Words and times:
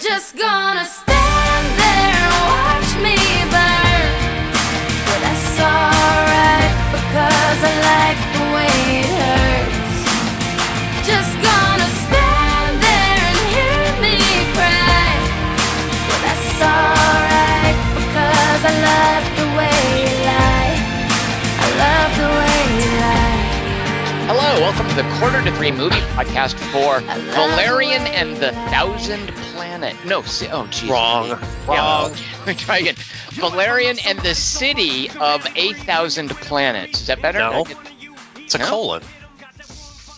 Just 0.00 0.36
gonna 0.36 0.86
stand 0.86 1.66
there 1.78 2.16
and 2.24 2.34
watch 2.48 2.90
me 3.04 3.16
burn. 3.52 4.40
But 5.06 5.20
that's 5.20 5.60
alright 5.60 6.72
because 6.96 7.60
I 7.68 7.72
like 7.84 8.20
the 8.32 8.44
way 8.56 8.76
it 9.00 9.10
hurts. 9.20 10.00
Just 11.06 11.34
gonna 11.44 11.90
stand 12.08 12.80
there 12.80 13.20
and 13.28 13.40
hear 13.52 13.84
me 14.00 14.16
cry. 14.56 15.12
But 16.08 16.20
that's 16.24 16.62
alright 16.64 17.76
because 18.00 18.62
I 18.64 18.74
love 18.80 19.24
the 19.36 19.48
way 19.58 19.80
you 20.00 20.12
lie. 20.24 20.76
I 21.60 21.68
love 21.84 22.12
the 22.16 22.30
way 22.40 22.58
you 22.80 22.90
lie. 23.04 23.40
Hello, 24.32 24.60
welcome 24.60 24.88
to 24.88 24.94
the 24.94 25.04
Quarter 25.18 25.42
to 25.44 25.52
Three 25.56 25.72
Movie 25.72 26.00
Podcast 26.16 26.54
for 26.72 27.00
Valerian 27.34 28.04
the 28.04 28.10
and 28.10 28.36
the. 28.38 28.52
Thousand 28.70 29.30
Planet. 29.80 30.04
No, 30.04 30.20
si- 30.22 30.48
oh, 30.52 30.66
geez. 30.66 30.90
Wrong. 30.90 31.30
Wrong. 31.66 32.10
Let 32.40 32.46
me 32.46 32.54
try 32.54 32.78
again. 32.80 32.96
Valerian 33.30 33.96
and 34.04 34.18
the 34.20 34.34
City 34.34 35.08
of 35.18 35.46
a 35.56 35.72
Thousand 35.72 36.28
Planets. 36.30 37.00
Is 37.00 37.06
that 37.06 37.22
better? 37.22 37.38
No. 37.38 37.64
Get- 37.64 37.78
It's 38.36 38.54
a 38.54 38.58
No? 38.58 38.66
colon. 38.68 39.02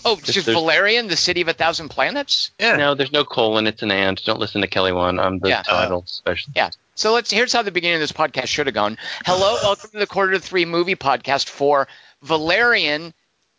Oh, 0.05 0.14
it's 0.14 0.33
just 0.33 0.46
there's- 0.46 0.59
Valerian, 0.59 1.06
the 1.06 1.16
City 1.16 1.42
of 1.42 1.48
a 1.48 1.52
Thousand 1.52 1.91
Planets? 1.91 2.50
Yeah. 2.59 2.74
No, 2.74 2.96
there's 2.96 3.12
no 3.12 3.24
colon. 3.24 3.69
It's 3.69 3.84
an 3.84 3.92
and. 3.92 4.20
Don't 4.24 4.41
listen 4.41 4.62
to 4.62 4.66
Kelly 4.66 4.91
one 4.91 5.20
on 5.20 5.38
the 5.38 5.50
Yeah. 5.50 5.62
title, 5.62 5.98
uh-huh. 5.98 6.05
especially. 6.06 6.55
Yeah. 6.56 6.70
So 6.97 7.12
let's. 7.12 7.30
Here's 7.30 7.52
how 7.52 7.62
the 7.62 7.70
beginning 7.70 7.94
of 7.94 8.00
this 8.00 8.10
podcast 8.12 8.48
should 8.48 8.66
have 8.66 8.74
gone. 8.74 8.98
Hello, 9.24 9.55
welcome 9.62 9.91
to 9.91 9.98
the 9.98 10.08
Quarter 10.08 10.33
to 10.33 10.41
Three 10.41 10.64
Movie 10.64 10.97
Podcast 10.97 11.48
for 11.48 11.86
Valerian. 12.22 13.14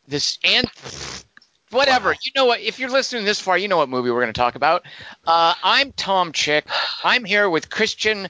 This 0.05 0.37
and 0.43 0.67
whatever 1.73 2.15
you 2.21 2.31
know 2.35 2.45
what. 2.45 2.61
If 2.61 2.79
you're 2.79 2.89
listening 2.89 3.25
this 3.25 3.39
far, 3.39 3.57
you 3.57 3.67
know 3.67 3.77
what 3.77 3.89
movie 3.89 4.11
we're 4.11 4.21
going 4.21 4.33
to 4.33 4.39
talk 4.39 4.55
about. 4.55 4.83
Uh, 5.25 5.53
I'm 5.63 5.91
Tom 5.91 6.31
Chick. 6.31 6.65
I'm 7.03 7.25
here 7.25 7.49
with 7.49 7.69
Christian 7.69 8.29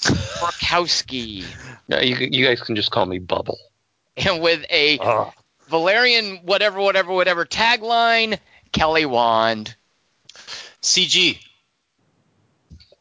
Borkowski, 0.00 1.44
No, 1.88 2.00
you, 2.00 2.16
you 2.16 2.46
guys 2.46 2.60
can 2.60 2.76
just 2.76 2.90
call 2.90 3.06
me 3.06 3.18
Bubble. 3.18 3.58
and 4.16 4.40
with 4.40 4.64
a. 4.70 4.98
Valerian 5.68 6.36
whatever 6.44 6.80
whatever 6.80 7.12
whatever 7.12 7.44
tagline, 7.44 8.38
Kelly 8.70 9.04
Wand. 9.04 9.74
CG. 10.80 11.40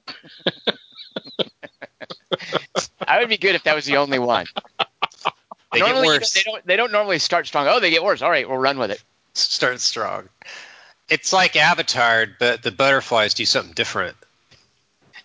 I 3.08 3.19
would 3.19 3.30
be 3.30 3.38
good 3.38 3.53
if 3.53 3.63
that 3.66 3.75
was 3.75 3.86
the 3.86 3.97
only 3.97 4.17
one. 4.17 4.47
They 5.72 5.80
get 5.80 5.89
normally, 5.89 6.08
you 6.08 6.13
know, 6.13 6.17
worse. 6.17 6.33
they 6.33 6.41
don't. 6.44 6.66
They 6.66 6.75
don't 6.75 6.91
normally 6.91 7.19
start 7.19 7.45
strong. 7.45 7.67
Oh, 7.67 7.80
they 7.80 7.91
get 7.91 8.03
worse. 8.03 8.23
All 8.23 8.31
right, 8.31 8.50
we'll 8.50 8.58
run 8.58 8.80
with 8.80 8.89
it. 8.89 9.03
Start 9.39 9.80
strong. 9.81 10.30
It's 11.09 11.31
like 11.33 11.55
Avatar, 11.55 12.25
but 12.39 12.64
the 12.64 12.72
butterflies 12.72 13.33
do 13.33 13.45
something 13.45 13.73
different. 13.73 14.16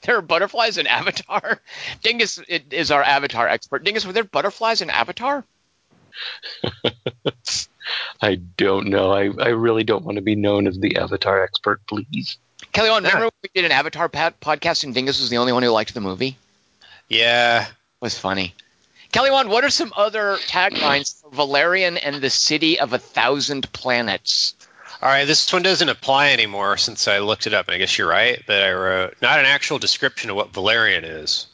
There 0.02 0.16
are 0.16 0.22
butterflies 0.22 0.78
in 0.78 0.86
Avatar. 0.86 1.60
Dingus 2.02 2.38
is 2.48 2.90
our 2.90 3.02
Avatar 3.02 3.48
expert. 3.48 3.84
Dingus, 3.84 4.04
were 4.06 4.12
there 4.12 4.24
butterflies 4.24 4.82
in 4.82 4.90
Avatar? 4.90 5.44
I 8.22 8.34
don't 8.56 8.88
know. 8.88 9.12
I, 9.12 9.30
I 9.38 9.48
really 9.48 9.84
don't 9.84 10.04
want 10.04 10.16
to 10.16 10.22
be 10.22 10.34
known 10.36 10.66
as 10.66 10.78
the 10.78 10.96
Avatar 10.96 11.42
expert, 11.42 11.80
please. 11.86 12.36
Kelly, 12.72 12.90
on 12.90 13.02
Yeah. 13.02 13.08
remember 13.10 13.24
when 13.26 13.30
we 13.42 13.50
did 13.54 13.64
an 13.64 13.72
Avatar 13.72 14.08
pat- 14.08 14.40
podcast 14.40 14.84
and 14.84 14.92
Dingus 14.94 15.20
was 15.20 15.30
the 15.30 15.38
only 15.38 15.52
one 15.52 15.62
who 15.62 15.70
liked 15.70 15.94
the 15.94 16.00
movie? 16.00 16.36
Yeah. 17.08 17.66
It 17.66 17.72
was 18.00 18.18
funny. 18.18 18.54
Kelly, 19.12 19.30
Wand, 19.30 19.48
what 19.48 19.64
are 19.64 19.70
some 19.70 19.92
other 19.96 20.36
taglines 20.46 21.20
for 21.20 21.30
Valerian 21.30 21.96
and 21.96 22.16
the 22.16 22.30
City 22.30 22.78
of 22.78 22.92
a 22.92 22.98
Thousand 22.98 23.70
Planets? 23.72 24.54
All 25.02 25.08
right, 25.08 25.24
this 25.24 25.52
one 25.52 25.62
doesn't 25.62 25.88
apply 25.88 26.30
anymore 26.30 26.76
since 26.76 27.08
I 27.08 27.18
looked 27.18 27.46
it 27.46 27.54
up. 27.54 27.66
And 27.68 27.74
I 27.74 27.78
guess 27.78 27.96
you're 27.96 28.08
right, 28.08 28.40
but 28.46 28.62
I 28.62 28.72
wrote 28.72 29.14
not 29.22 29.38
an 29.40 29.46
actual 29.46 29.78
description 29.78 30.30
of 30.30 30.36
what 30.36 30.52
Valerian 30.52 31.04
is. 31.04 31.46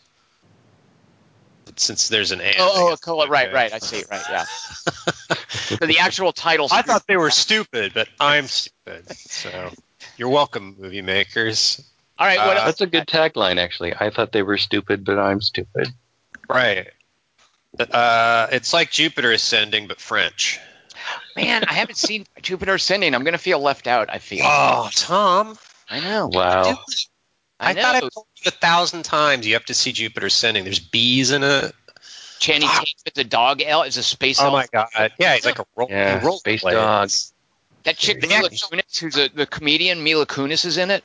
Since 1.76 2.08
there's 2.08 2.32
an 2.32 2.40
and. 2.40 2.56
Oh, 2.58 2.92
oh, 2.92 2.96
cool. 2.96 3.26
right, 3.28 3.46
okay. 3.46 3.54
right. 3.54 3.72
I 3.72 3.78
see. 3.78 4.02
Right, 4.10 4.24
yeah. 4.30 4.44
so 5.48 5.76
the 5.76 5.98
actual 5.98 6.32
title. 6.32 6.68
I 6.70 6.82
thought 6.82 7.06
they 7.06 7.18
were 7.18 7.30
stupid, 7.30 7.92
but 7.94 8.08
I'm 8.18 8.46
stupid. 8.46 9.10
So 9.14 9.70
you're 10.16 10.30
welcome, 10.30 10.76
movie 10.78 11.02
makers. 11.02 11.84
All 12.18 12.26
right. 12.26 12.38
What 12.38 12.56
uh, 12.56 12.60
else? 12.60 12.64
That's 12.64 12.80
a 12.80 12.86
good 12.86 13.06
tagline, 13.06 13.58
actually. 13.58 13.94
I 13.94 14.10
thought 14.10 14.32
they 14.32 14.42
were 14.42 14.56
stupid, 14.56 15.04
but 15.04 15.18
I'm 15.18 15.42
stupid. 15.42 15.88
Right. 16.48 16.88
Uh, 17.78 18.48
it's 18.52 18.72
like 18.72 18.90
Jupiter 18.90 19.32
ascending, 19.32 19.86
but 19.86 20.00
French. 20.00 20.58
Man, 21.36 21.64
I 21.68 21.74
haven't 21.74 21.96
seen 21.96 22.26
Jupiter 22.42 22.74
Ascending. 22.74 23.14
I'm 23.14 23.22
going 23.22 23.32
to 23.32 23.38
feel 23.38 23.60
left 23.60 23.86
out. 23.86 24.08
I 24.10 24.18
feel. 24.18 24.44
Oh, 24.44 24.88
Tom. 24.94 25.58
I 25.88 26.00
know. 26.00 26.28
Wow. 26.32 26.78
I, 27.60 27.70
I, 27.70 27.72
know. 27.74 27.82
thought 27.82 27.94
I 27.94 28.00
told 28.00 28.26
you 28.36 28.48
a 28.48 28.50
thousand 28.50 29.04
times 29.04 29.46
you 29.46 29.54
have 29.54 29.64
to 29.66 29.74
see 29.74 29.92
Jupiter 29.92 30.26
ascending. 30.26 30.64
There's 30.64 30.80
bees 30.80 31.30
in 31.30 31.42
it. 31.42 31.74
Channing 32.38 32.68
Ah. 32.70 32.80
Tatum 32.80 33.12
is 33.14 33.20
a 33.20 33.24
dog 33.24 33.62
elf. 33.62 33.86
Is 33.86 33.96
a 33.96 34.02
space 34.02 34.38
dog. 34.38 34.52
Oh 34.52 34.56
elf. 34.56 34.68
my 34.72 34.84
god. 34.98 35.12
Yeah, 35.18 35.34
he's 35.34 35.46
like 35.46 35.58
a 35.58 35.66
roll. 35.76 35.88
Yeah, 35.90 36.24
roll 36.24 36.38
space 36.38 36.62
blades. 36.62 36.76
dog. 36.76 37.10
That 37.84 37.96
chick 37.96 38.20
The 38.20 38.26
Mila 38.26 38.50
Kunis, 38.50 38.98
who's 38.98 39.16
a, 39.16 39.28
the 39.28 39.46
comedian 39.46 40.02
Mila 40.02 40.26
Kunis, 40.26 40.64
is 40.64 40.76
in 40.76 40.90
it. 40.90 41.04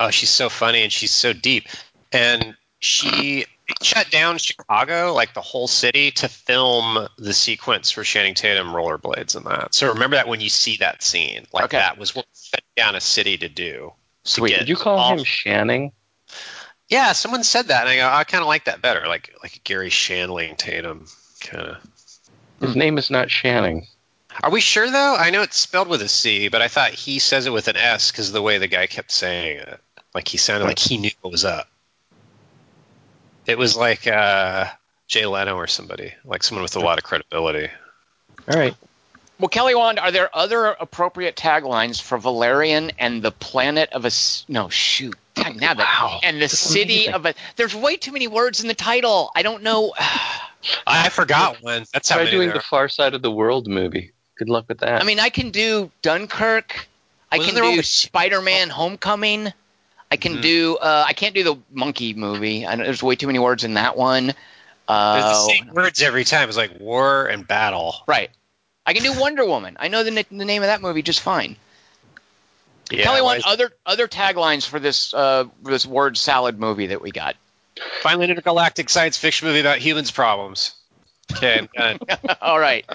Oh, 0.00 0.10
she's 0.10 0.30
so 0.30 0.48
funny 0.48 0.82
and 0.82 0.92
she's 0.92 1.12
so 1.12 1.32
deep. 1.32 1.68
And 2.12 2.56
she 2.80 3.46
shut 3.82 4.10
down 4.10 4.38
Chicago, 4.38 5.12
like 5.14 5.34
the 5.34 5.40
whole 5.40 5.66
city, 5.68 6.10
to 6.12 6.28
film 6.28 7.08
the 7.18 7.34
sequence 7.34 7.90
for 7.90 8.02
Channing 8.04 8.34
Tatum 8.34 8.68
rollerblades 8.68 9.36
and 9.36 9.44
that. 9.46 9.74
So 9.74 9.88
remember 9.92 10.16
that 10.16 10.28
when 10.28 10.40
you 10.40 10.48
see 10.48 10.76
that 10.78 11.02
scene, 11.02 11.46
like 11.52 11.64
Okay. 11.64 11.78
that 11.78 11.98
was 11.98 12.14
what 12.14 12.26
shut 12.34 12.62
down 12.76 12.94
a 12.94 13.00
city 13.00 13.38
to 13.38 13.48
do. 13.48 13.92
Sweet. 14.24 14.50
get 14.50 14.58
Did 14.60 14.68
you 14.68 14.76
call 14.76 14.98
all- 14.98 15.12
him 15.18 15.24
Shanning? 15.24 15.92
Yeah, 16.88 17.12
someone 17.12 17.42
said 17.42 17.68
that, 17.68 17.82
and 17.82 17.90
I 17.90 17.96
go, 17.96 18.08
I 18.08 18.24
kind 18.24 18.42
of 18.42 18.48
like 18.48 18.64
that 18.66 18.80
better, 18.82 19.06
like 19.08 19.34
like 19.42 19.60
Garry 19.64 19.90
Shandling 19.90 20.56
Tatum 20.56 21.06
kind 21.40 21.62
of. 21.68 21.76
His 22.60 22.72
Hmm. 22.72 22.78
name 22.78 22.98
is 22.98 23.10
not 23.10 23.28
Shanning. 23.30 23.86
Are 24.42 24.50
we 24.50 24.60
sure 24.60 24.90
though? 24.90 25.16
I 25.16 25.30
know 25.30 25.42
it's 25.42 25.56
spelled 25.58 25.88
with 25.88 26.02
a 26.02 26.08
C, 26.08 26.48
but 26.48 26.62
I 26.62 26.68
thought 26.68 26.90
he 26.90 27.18
says 27.18 27.46
it 27.46 27.52
with 27.52 27.68
an 27.68 27.76
S 27.76 28.10
because 28.10 28.28
of 28.28 28.34
the 28.34 28.42
way 28.42 28.58
the 28.58 28.66
guy 28.68 28.86
kept 28.86 29.10
saying 29.10 29.58
it, 29.58 29.80
like 30.14 30.28
he 30.28 30.36
sounded 30.38 30.66
like 30.66 30.78
he 30.78 30.98
knew 30.98 31.10
what 31.22 31.30
was 31.32 31.44
up. 31.44 31.68
It 33.46 33.58
was 33.58 33.76
like 33.76 34.06
uh, 34.06 34.66
Jay 35.08 35.26
Leno 35.26 35.54
or 35.56 35.66
somebody, 35.66 36.12
like 36.24 36.42
someone 36.42 36.62
with 36.62 36.76
a 36.76 36.80
lot 36.80 36.98
of 36.98 37.04
credibility. 37.04 37.68
All 38.48 38.58
right. 38.58 38.74
Well, 39.38 39.48
Kelly 39.48 39.74
Wand, 39.74 39.98
are 39.98 40.10
there 40.10 40.34
other 40.34 40.66
appropriate 40.66 41.36
taglines 41.36 42.00
for 42.00 42.16
Valerian 42.16 42.90
and 42.98 43.22
the 43.22 43.30
planet 43.30 43.90
of 43.92 44.06
a 44.06 44.10
no 44.50 44.70
shoot, 44.70 45.14
dang 45.34 45.58
nabbit, 45.60 45.78
Wow. 45.80 46.20
and 46.22 46.36
the 46.38 46.40
That's 46.40 46.58
city 46.58 47.04
amazing. 47.06 47.14
of 47.14 47.26
a? 47.26 47.34
There's 47.56 47.74
way 47.74 47.96
too 47.98 48.12
many 48.12 48.28
words 48.28 48.62
in 48.62 48.68
the 48.68 48.74
title. 48.74 49.30
I 49.36 49.42
don't 49.42 49.62
know. 49.62 49.92
I 50.86 51.10
forgot 51.10 51.62
one. 51.62 51.84
That's 51.92 52.08
how 52.08 52.16
Try 52.16 52.24
many 52.24 52.36
doing 52.36 52.48
there 52.48 52.56
the. 52.58 52.62
Far 52.62 52.88
Side 52.88 53.12
of 53.14 53.20
the 53.22 53.30
World 53.30 53.66
movie. 53.68 54.12
Good 54.38 54.48
luck 54.48 54.64
with 54.68 54.78
that. 54.78 55.02
I 55.02 55.04
mean, 55.04 55.20
I 55.20 55.28
can 55.28 55.50
do 55.50 55.90
Dunkirk. 56.02 56.88
I 57.30 57.38
Wasn't 57.38 57.54
can 57.56 57.62
do 57.62 57.68
only- 57.68 57.82
Spider-Man: 57.82 58.70
Homecoming. 58.70 59.52
I 60.10 60.16
can 60.16 60.36
Mhm. 60.38 60.42
do. 60.42 60.76
Uh, 60.76 61.04
I 61.06 61.12
can't 61.12 61.34
do 61.34 61.42
the 61.44 61.56
monkey 61.72 62.14
movie. 62.14 62.66
I 62.66 62.74
know 62.76 62.84
there's 62.84 63.02
way 63.02 63.16
too 63.16 63.26
many 63.26 63.38
words 63.38 63.64
in 63.64 63.74
that 63.74 63.96
one. 63.96 64.26
There's 64.26 64.34
Uh, 64.88 65.32
the 65.32 65.48
same 65.52 65.70
words 65.74 66.00
every 66.02 66.24
time. 66.24 66.48
It's 66.48 66.56
like 66.56 66.78
war 66.78 67.26
and 67.26 67.46
battle. 67.46 68.02
right. 68.06 68.30
I 68.88 68.92
can 68.92 69.02
do 69.02 69.18
Wonder 69.18 69.44
Woman. 69.44 69.76
I 69.80 69.88
know 69.88 70.04
the, 70.04 70.24
the 70.30 70.44
name 70.44 70.62
of 70.62 70.68
that 70.68 70.80
movie 70.80 71.02
just 71.02 71.18
fine. 71.20 71.56
Yeah, 72.88 73.10
why 73.10 73.20
Wand, 73.20 73.38
is- 73.38 73.44
other 73.44 73.72
other 73.84 74.06
taglines 74.06 74.64
for 74.64 74.78
this 74.78 75.12
uh, 75.12 75.46
this 75.64 75.84
word 75.84 76.16
salad 76.16 76.60
movie 76.60 76.86
that 76.86 77.02
we 77.02 77.10
got. 77.10 77.34
finally 78.02 78.26
an 78.26 78.30
intergalactic 78.30 78.88
science 78.88 79.18
fiction 79.18 79.48
movie 79.48 79.58
about 79.58 79.78
humans' 79.78 80.12
problems. 80.12 80.72
Okay, 81.32 81.58
I'm 81.58 81.68
done. 81.98 81.98
All 82.40 82.60
right. 82.60 82.86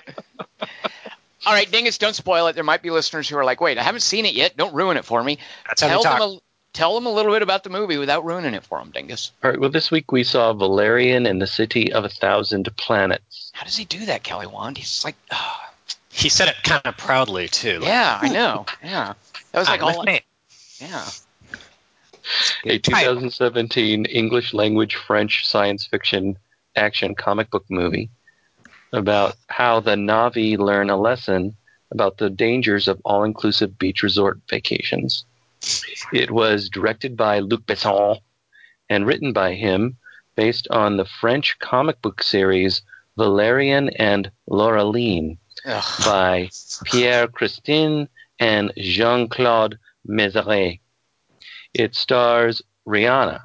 All 1.45 1.53
right, 1.53 1.69
Dingus, 1.69 1.97
don't 1.97 2.15
spoil 2.15 2.47
it. 2.47 2.53
There 2.53 2.63
might 2.63 2.81
be 2.81 2.89
listeners 2.91 3.27
who 3.27 3.35
are 3.37 3.43
like, 3.43 3.59
wait, 3.59 3.77
I 3.77 3.83
haven't 3.83 4.01
seen 4.01 4.25
it 4.25 4.33
yet. 4.33 4.55
Don't 4.55 4.73
ruin 4.73 4.95
it 4.95 5.03
for 5.05 5.21
me. 5.21 5.39
That's 5.67 5.81
how 5.81 5.87
Tell 5.89 5.97
they 6.03 6.03
talk. 6.09 6.19
them, 6.19 6.39
tell 6.73 6.95
them 6.95 7.05
a 7.05 7.11
little 7.11 7.31
bit 7.31 7.41
about 7.41 7.63
the 7.63 7.69
movie 7.69 7.97
without 7.97 8.25
ruining 8.25 8.53
it 8.53 8.63
for 8.63 8.79
them, 8.79 8.91
Dingus. 8.91 9.31
All 9.43 9.51
right. 9.51 9.59
Well, 9.59 9.69
this 9.69 9.91
week 9.91 10.11
we 10.11 10.23
saw 10.23 10.53
Valerian 10.53 11.25
and 11.25 11.41
the 11.41 11.47
City 11.47 11.91
of 11.91 12.05
a 12.05 12.09
Thousand 12.09 12.69
Planets. 12.77 13.51
How 13.53 13.63
does 13.63 13.77
he 13.77 13.85
do 13.85 14.05
that, 14.05 14.23
Kelly 14.23 14.47
Wand? 14.47 14.77
He's 14.77 15.03
like, 15.03 15.15
ah, 15.31 15.71
He 16.11 16.29
said 16.29 16.49
it 16.49 16.55
kind 16.63 16.81
of 16.85 16.97
proudly 16.97 17.47
too. 17.47 17.79
Like, 17.79 17.87
yeah, 17.87 18.19
I 18.21 18.27
know. 18.29 18.65
Yeah. 18.83 19.13
That 19.51 19.59
was 19.59 19.67
like 19.67 19.81
"I'm 19.81 19.95
all, 19.95 20.01
a 20.01 20.05
man." 20.05 20.19
yeah. 20.79 21.09
A 22.65 22.77
2017 22.77 24.05
English 24.05 24.53
language 24.53 24.95
French 24.95 25.47
science 25.47 25.85
fiction 25.85 26.37
action 26.75 27.15
comic 27.15 27.49
book 27.49 27.65
movie 27.69 28.09
about 28.93 29.35
how 29.47 29.79
the 29.79 29.95
Na'vi 29.95 30.57
learn 30.57 30.89
a 30.89 30.97
lesson 30.97 31.55
about 31.91 32.17
the 32.17 32.29
dangers 32.29 32.87
of 32.87 33.01
all 33.03 33.23
inclusive 33.23 33.77
beach 33.77 34.03
resort 34.03 34.39
vacations. 34.49 35.25
It 36.13 36.31
was 36.31 36.69
directed 36.69 37.15
by 37.15 37.39
Luc 37.39 37.65
Besson 37.65 38.19
and 38.89 39.05
written 39.05 39.33
by 39.33 39.53
him 39.53 39.97
based 40.35 40.67
on 40.69 40.97
the 40.97 41.05
French 41.05 41.57
comic 41.59 42.01
book 42.01 42.23
series 42.23 42.81
Valerian 43.17 43.89
and 43.89 44.31
Laureline 44.49 45.37
Ugh. 45.65 45.83
by 46.05 46.49
Pierre 46.85 47.27
Christin 47.27 48.07
and 48.39 48.73
Jean 48.77 49.27
Claude 49.27 49.77
Mézières. 50.07 50.79
It 51.73 51.95
stars 51.95 52.61
Rihanna. 52.87 53.41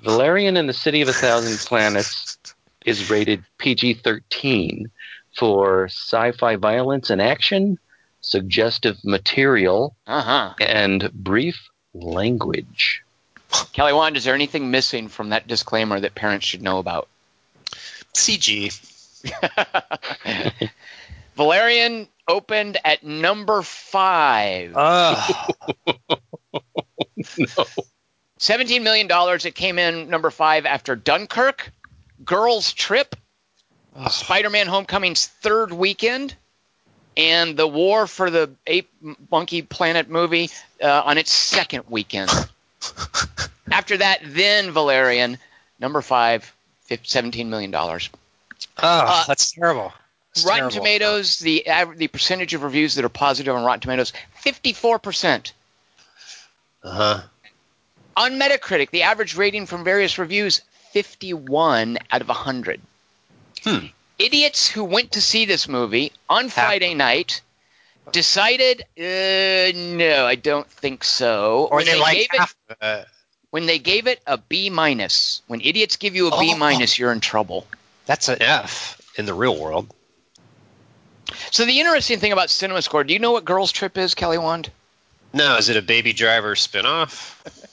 Valerian 0.00 0.56
and 0.56 0.68
the 0.68 0.72
City 0.74 1.02
of 1.02 1.08
a 1.08 1.12
Thousand 1.12 1.58
Planets 1.66 2.38
is 2.84 3.10
rated 3.10 3.44
PG 3.58 3.94
13 3.94 4.90
for 5.36 5.84
sci 5.84 6.32
fi 6.32 6.56
violence 6.56 7.10
and 7.10 7.20
action, 7.20 7.78
suggestive 8.20 8.98
material, 9.04 9.96
Uh 10.06 10.22
huh. 10.22 10.54
and 10.60 11.10
brief 11.12 11.68
language. 11.94 13.02
Kelly 13.72 13.92
Wand, 13.92 14.16
is 14.16 14.24
there 14.24 14.34
anything 14.34 14.70
missing 14.70 15.08
from 15.08 15.30
that 15.30 15.46
disclaimer 15.48 15.98
that 16.00 16.14
parents 16.14 16.46
should 16.46 16.62
know 16.62 16.78
about? 16.78 17.08
CG. 18.14 18.72
Valerian 21.36 22.08
opened 22.26 22.76
at 22.84 23.04
number 23.04 23.62
five. 23.62 24.72
Oh, 24.76 25.38
no. 27.38 27.64
$17 28.38 28.82
million. 28.82 29.08
It 29.10 29.54
came 29.54 29.78
in 29.78 30.10
number 30.10 30.30
five 30.30 30.66
after 30.66 30.94
Dunkirk, 30.94 31.70
Girls 32.24 32.72
Trip, 32.72 33.16
Spider 34.10 34.50
Man 34.50 34.66
Homecoming's 34.68 35.26
third 35.26 35.72
weekend, 35.72 36.34
and 37.18 37.56
The 37.56 37.66
War 37.66 38.06
for 38.06 38.30
the 38.30 38.50
Ape 38.66 38.90
Monkey 39.30 39.62
Planet 39.62 40.08
movie 40.08 40.50
uh, 40.82 41.02
on 41.04 41.18
its 41.18 41.32
second 41.32 41.84
weekend. 41.88 42.30
after 43.70 43.96
that, 43.96 44.20
then 44.24 44.70
Valerian, 44.70 45.36
number 45.80 46.00
five, 46.00 46.50
fif- 46.84 47.02
$17 47.02 47.48
million. 47.48 47.74
oh 47.74 49.24
that's 49.26 49.50
terrible. 49.50 49.92
That's 50.34 50.46
Rotten 50.46 50.70
terrible. 50.70 50.76
Tomatoes, 50.76 51.38
the 51.40 51.66
the 51.96 52.08
percentage 52.08 52.54
of 52.54 52.62
reviews 52.62 52.94
that 52.94 53.04
are 53.04 53.10
positive 53.10 53.54
on 53.54 53.64
Rotten 53.64 53.80
Tomatoes, 53.80 54.12
54%. 54.44 55.52
Uh-huh. 56.84 57.22
On 58.16 58.32
Metacritic, 58.32 58.90
the 58.90 59.02
average 59.02 59.36
rating 59.36 59.66
from 59.66 59.84
various 59.84 60.18
reviews 60.18 60.62
51 60.92 61.98
out 62.10 62.20
of 62.20 62.28
100. 62.28 62.80
Hmm. 63.64 63.86
Idiots 64.18 64.68
who 64.68 64.84
went 64.84 65.12
to 65.12 65.20
see 65.20 65.44
this 65.44 65.68
movie 65.68 66.12
on 66.28 66.48
Friday 66.48 66.94
night 66.94 67.40
decided, 68.10 68.82
uh, 68.98 69.72
no, 69.76 70.26
I 70.26 70.34
don't 70.34 70.66
think 70.66 71.04
so. 71.04 71.68
Or 71.70 71.76
when 71.76 71.86
they, 71.86 71.98
like 72.00 72.16
gave 72.16 72.28
it, 72.32 72.38
half 72.38 72.56
of 72.68 72.76
it. 72.80 73.06
when 73.50 73.66
they 73.66 73.78
gave 73.78 74.06
it 74.06 74.20
a 74.26 74.36
B 74.38 74.70
minus. 74.70 75.42
When 75.46 75.60
idiots 75.60 75.96
give 75.96 76.16
you 76.16 76.28
a 76.28 76.38
B 76.38 76.52
Oh. 76.54 76.56
minus, 76.58 76.98
you're 76.98 77.12
in 77.12 77.20
trouble. 77.20 77.66
That's 78.06 78.28
an 78.28 78.42
F 78.42 79.00
in 79.16 79.26
the 79.26 79.34
real 79.34 79.56
world. 79.56 79.88
So 81.50 81.64
the 81.66 81.78
interesting 81.78 82.18
thing 82.18 82.32
about 82.32 82.50
Cinema 82.50 82.82
Score, 82.82 83.04
do 83.04 83.12
you 83.12 83.20
know 83.20 83.32
what 83.32 83.44
Girls 83.44 83.70
Trip 83.70 83.96
is, 83.98 84.14
Kelly 84.14 84.38
Wand? 84.38 84.70
No, 85.32 85.56
is 85.56 85.68
it 85.68 85.76
a 85.76 85.82
Baby 85.82 86.12
Driver 86.12 86.54
spinoff? 86.54 87.34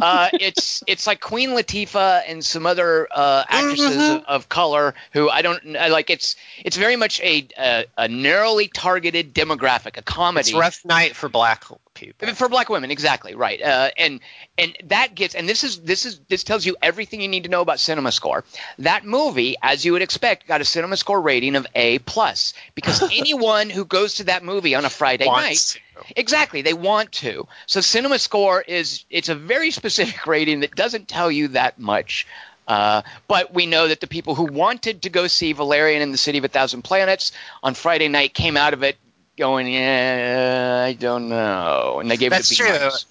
Uh, 0.00 0.28
it's 0.34 0.82
it's 0.86 1.06
like 1.06 1.20
Queen 1.20 1.50
Latifah 1.50 2.22
and 2.26 2.44
some 2.44 2.66
other 2.66 3.08
uh, 3.10 3.44
actresses 3.48 3.96
of, 3.96 4.24
of 4.24 4.48
color 4.48 4.94
who 5.12 5.28
I 5.28 5.42
don't 5.42 5.76
I 5.76 5.88
like. 5.88 6.10
It's 6.10 6.36
it's 6.58 6.76
very 6.76 6.96
much 6.96 7.20
a 7.20 7.46
a, 7.58 7.84
a 7.96 8.08
narrowly 8.08 8.68
targeted 8.68 9.34
demographic, 9.34 9.96
a 9.98 10.02
comedy 10.02 10.50
It's 10.50 10.58
Rough 10.58 10.84
Night 10.84 11.16
for 11.16 11.28
Black 11.28 11.64
people. 11.94 12.34
for 12.34 12.48
black 12.48 12.68
women. 12.68 12.90
Exactly 12.90 13.34
right. 13.34 13.60
Uh, 13.60 13.90
and 13.98 14.20
and 14.56 14.76
that 14.84 15.14
gets 15.14 15.34
and 15.34 15.48
this 15.48 15.64
is 15.64 15.80
this 15.80 16.06
is 16.06 16.20
this 16.28 16.44
tells 16.44 16.64
you 16.64 16.76
everything 16.80 17.20
you 17.20 17.28
need 17.28 17.44
to 17.44 17.50
know 17.50 17.60
about 17.60 17.78
Cinema 17.78 18.12
Score. 18.12 18.44
That 18.78 19.04
movie, 19.04 19.56
as 19.62 19.84
you 19.84 19.92
would 19.92 20.02
expect, 20.02 20.46
got 20.46 20.60
a 20.60 20.64
Cinema 20.64 20.96
Score 20.96 21.20
rating 21.20 21.56
of 21.56 21.66
A 21.74 21.98
plus 21.98 22.54
because 22.74 23.02
anyone 23.12 23.70
who 23.70 23.84
goes 23.84 24.14
to 24.16 24.24
that 24.24 24.44
movie 24.44 24.74
on 24.74 24.84
a 24.84 24.90
Friday 24.90 25.26
night 25.26 25.32
Wants 25.32 25.74
to. 25.74 25.80
Exactly, 26.16 26.62
they 26.62 26.74
want 26.74 27.12
to. 27.12 27.46
So 27.66 27.80
Cinema 27.80 28.18
Score 28.18 28.60
is 28.60 29.04
it's 29.10 29.28
a 29.28 29.34
very 29.34 29.70
specific 29.70 30.26
rating 30.26 30.60
that 30.60 30.74
doesn't 30.74 31.08
tell 31.08 31.30
you 31.30 31.48
that 31.48 31.78
much. 31.78 32.26
Uh, 32.68 33.02
but 33.26 33.52
we 33.52 33.66
know 33.66 33.88
that 33.88 34.00
the 34.00 34.06
people 34.06 34.36
who 34.36 34.44
wanted 34.44 35.02
to 35.02 35.10
go 35.10 35.26
see 35.26 35.52
Valerian 35.52 36.02
in 36.02 36.12
the 36.12 36.18
City 36.18 36.38
of 36.38 36.44
a 36.44 36.48
Thousand 36.48 36.82
Planets 36.82 37.32
on 37.64 37.74
Friday 37.74 38.06
night 38.06 38.32
came 38.32 38.56
out 38.56 38.74
of 38.74 38.84
it 38.84 38.96
going, 39.36 39.66
yeah, 39.66 40.84
I 40.86 40.92
don't 40.92 41.28
know, 41.28 41.98
and 42.00 42.08
they 42.08 42.16
gave 42.16 42.30
That's 42.30 42.50
it 42.52 42.58
B 42.58 42.64
true. 42.64 42.78
minus. 42.78 43.06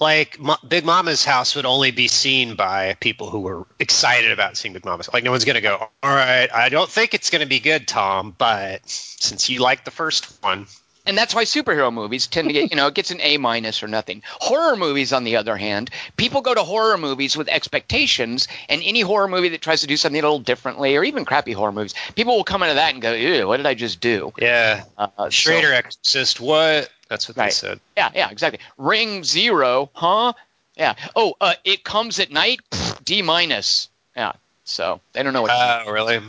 Like 0.00 0.38
Big 0.68 0.84
Mama's 0.84 1.24
house 1.24 1.56
would 1.56 1.66
only 1.66 1.90
be 1.90 2.06
seen 2.06 2.54
by 2.54 2.94
people 3.00 3.30
who 3.30 3.40
were 3.40 3.66
excited 3.80 4.30
about 4.30 4.56
seeing 4.56 4.72
Big 4.74 4.84
Mama's. 4.84 5.08
Like 5.12 5.24
no 5.24 5.30
one's 5.32 5.44
gonna 5.44 5.60
go. 5.60 5.88
All 6.02 6.14
right, 6.14 6.48
I 6.54 6.68
don't 6.68 6.88
think 6.88 7.14
it's 7.14 7.30
gonna 7.30 7.46
be 7.46 7.58
good, 7.58 7.88
Tom, 7.88 8.34
but 8.36 8.88
since 8.88 9.48
you 9.48 9.60
like 9.60 9.84
the 9.84 9.90
first 9.90 10.40
one, 10.42 10.66
And 11.08 11.18
that's 11.18 11.34
why 11.34 11.44
superhero 11.44 11.92
movies 11.92 12.26
tend 12.26 12.48
to 12.48 12.52
get, 12.52 12.70
you 12.70 12.76
know, 12.76 12.86
it 12.86 12.94
gets 12.94 13.10
an 13.10 13.20
A 13.22 13.38
minus 13.38 13.82
or 13.82 13.88
nothing. 13.88 14.22
Horror 14.40 14.76
movies, 14.76 15.12
on 15.12 15.24
the 15.24 15.36
other 15.36 15.56
hand, 15.56 15.90
people 16.16 16.40
go 16.42 16.54
to 16.54 16.62
horror 16.62 16.98
movies 16.98 17.36
with 17.36 17.48
expectations, 17.48 18.46
and 18.68 18.82
any 18.84 19.00
horror 19.00 19.26
movie 19.26 19.48
that 19.48 19.62
tries 19.62 19.80
to 19.80 19.86
do 19.86 19.96
something 19.96 20.20
a 20.20 20.22
little 20.22 20.38
differently, 20.38 20.96
or 20.96 21.02
even 21.04 21.24
crappy 21.24 21.52
horror 21.52 21.72
movies, 21.72 21.94
people 22.14 22.36
will 22.36 22.44
come 22.44 22.62
into 22.62 22.74
that 22.76 22.92
and 22.92 23.02
go, 23.02 23.12
ew, 23.14 23.48
what 23.48 23.56
did 23.56 23.66
I 23.66 23.74
just 23.74 24.00
do? 24.00 24.32
yeah, 24.38 24.84
Uh, 24.98 25.08
so- 25.30 25.52
Exorcist. 25.52 26.40
What? 26.40 26.90
That's 27.08 27.26
what 27.26 27.36
they 27.36 27.48
said. 27.50 27.80
yeah, 27.96 28.10
yeah, 28.14 28.28
exactly. 28.30 28.60
Ring 28.76 29.24
Zero, 29.24 29.88
huh? 29.94 30.34
Yeah. 30.76 30.94
Oh, 31.16 31.34
uh, 31.40 31.54
it 31.64 31.82
comes 31.82 32.18
at 32.20 32.30
night, 32.30 32.60
Pfft, 32.70 33.04
D 33.04 33.22
minus. 33.22 33.88
Yeah. 34.14 34.32
So 34.64 35.00
they 35.14 35.22
don't 35.22 35.32
know 35.32 35.40
what. 35.42 35.48
to 35.48 35.82
do. 35.84 35.88
Oh, 35.88 35.92
really? 35.92 36.20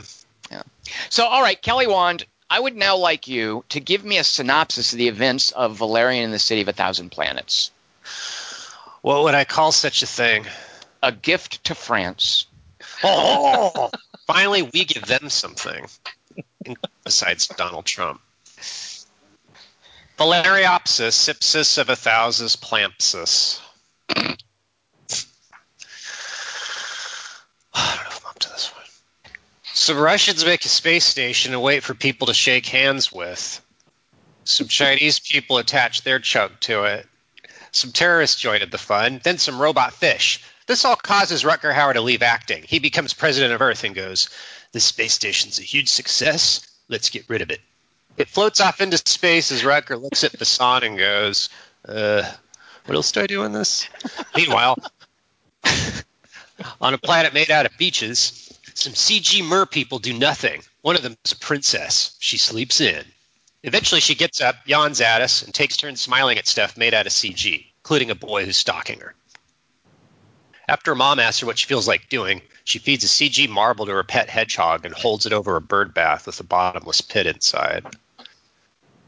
So, 1.09 1.25
all 1.25 1.41
right, 1.43 1.61
Kelly 1.61 1.85
Wand, 1.85 2.25
I 2.49 2.59
would 2.59 2.75
now 2.75 2.97
like 2.97 3.27
you 3.27 3.63
to 3.69 3.79
give 3.79 4.03
me 4.03 4.17
a 4.17 4.23
synopsis 4.23 4.93
of 4.93 4.97
the 4.97 5.07
events 5.07 5.51
of 5.51 5.77
Valerian 5.77 6.25
and 6.25 6.33
the 6.33 6.39
City 6.39 6.61
of 6.61 6.67
a 6.67 6.73
Thousand 6.73 7.11
Planets. 7.11 7.69
What 9.01 9.23
would 9.23 9.35
I 9.35 9.45
call 9.45 9.71
such 9.71 10.01
a 10.01 10.07
thing? 10.07 10.45
A 11.03 11.11
gift 11.11 11.65
to 11.65 11.75
France. 11.75 12.47
Oh, 13.03 13.91
finally, 14.27 14.63
we 14.63 14.85
give 14.85 15.05
them 15.05 15.29
something 15.29 15.85
besides 17.03 17.47
Donald 17.47 17.85
Trump. 17.85 18.19
Valeriopsis, 20.17 21.29
ipsis 21.29 21.77
of 21.77 21.89
a 21.89 21.95
thousus 21.95 22.57
plampsis. 22.57 23.61
I 24.09 24.35
don't 27.95 28.03
know 28.03 28.09
if 28.09 28.25
I'm 28.25 28.29
up 28.29 28.39
to 28.39 28.49
this 28.49 28.73
one. 28.73 28.78
Some 29.73 29.97
Russians 29.97 30.43
make 30.43 30.65
a 30.65 30.69
space 30.69 31.05
station 31.05 31.53
and 31.53 31.61
wait 31.61 31.83
for 31.83 31.93
people 31.93 32.27
to 32.27 32.33
shake 32.33 32.65
hands 32.65 33.11
with. 33.11 33.61
Some 34.43 34.67
Chinese 34.67 35.19
people 35.19 35.57
attach 35.57 36.01
their 36.01 36.19
chunk 36.19 36.59
to 36.61 36.85
it. 36.85 37.07
Some 37.71 37.91
terrorists 37.91 38.41
join 38.41 38.59
joined 38.59 38.71
the 38.71 38.77
fun, 38.77 39.21
then 39.23 39.37
some 39.37 39.61
robot 39.61 39.93
fish. 39.93 40.43
This 40.65 40.85
all 40.85 40.95
causes 40.95 41.43
Rutger 41.43 41.73
Hauer 41.73 41.93
to 41.93 42.01
leave 42.01 42.23
acting. 42.23 42.63
He 42.63 42.79
becomes 42.79 43.13
president 43.13 43.53
of 43.53 43.61
Earth 43.61 43.83
and 43.83 43.93
goes, 43.93 44.29
This 44.71 44.85
space 44.85 45.13
station's 45.13 45.59
a 45.59 45.63
huge 45.63 45.89
success. 45.89 46.61
Let's 46.87 47.09
get 47.09 47.29
rid 47.29 47.41
of 47.41 47.51
it. 47.51 47.61
It 48.17 48.27
floats 48.27 48.59
off 48.59 48.81
into 48.81 48.97
space 48.97 49.51
as 49.51 49.63
Rutger 49.63 50.01
looks 50.01 50.23
at 50.23 50.31
Besson 50.33 50.83
and 50.83 50.97
goes, 50.97 51.49
uh, 51.87 52.23
What 52.85 52.95
else 52.95 53.11
do 53.11 53.21
I 53.21 53.27
do 53.27 53.43
in 53.43 53.51
this? 53.51 53.87
Meanwhile, 54.35 54.77
on 56.81 56.93
a 56.93 56.97
planet 56.97 57.33
made 57.33 57.51
out 57.51 57.65
of 57.65 57.77
beaches, 57.77 58.48
some 58.79 58.93
CG 58.93 59.43
mer 59.43 59.65
people 59.65 59.99
do 59.99 60.13
nothing. 60.13 60.61
One 60.81 60.95
of 60.95 61.03
them 61.03 61.17
is 61.25 61.33
a 61.33 61.37
princess. 61.37 62.15
She 62.19 62.37
sleeps 62.37 62.79
in. 62.81 63.03
Eventually, 63.63 63.99
she 63.99 64.15
gets 64.15 64.39
up, 64.39 64.55
yawns 64.65 65.01
at 65.01 65.21
us, 65.21 65.41
and 65.41 65.53
takes 65.53 65.75
turns 65.75 65.99
smiling 65.99 66.37
at 66.37 66.47
stuff 66.47 66.77
made 66.77 66.93
out 66.93 67.05
of 67.05 67.11
CG, 67.11 67.65
including 67.79 68.09
a 68.09 68.15
boy 68.15 68.45
who's 68.45 68.57
stalking 68.57 69.01
her. 69.01 69.15
After 70.69 70.91
her 70.91 70.95
mom 70.95 71.19
asks 71.19 71.41
her 71.41 71.47
what 71.47 71.57
she 71.57 71.65
feels 71.65 71.87
like 71.87 72.09
doing, 72.09 72.41
she 72.63 72.79
feeds 72.79 73.03
a 73.03 73.07
CG 73.07 73.49
marble 73.49 73.85
to 73.87 73.91
her 73.91 74.03
pet 74.03 74.29
hedgehog 74.29 74.85
and 74.85 74.93
holds 74.93 75.25
it 75.25 75.33
over 75.33 75.55
a 75.55 75.61
bird 75.61 75.93
bath 75.93 76.25
with 76.25 76.39
a 76.39 76.43
bottomless 76.43 77.01
pit 77.01 77.25
inside. 77.25 77.85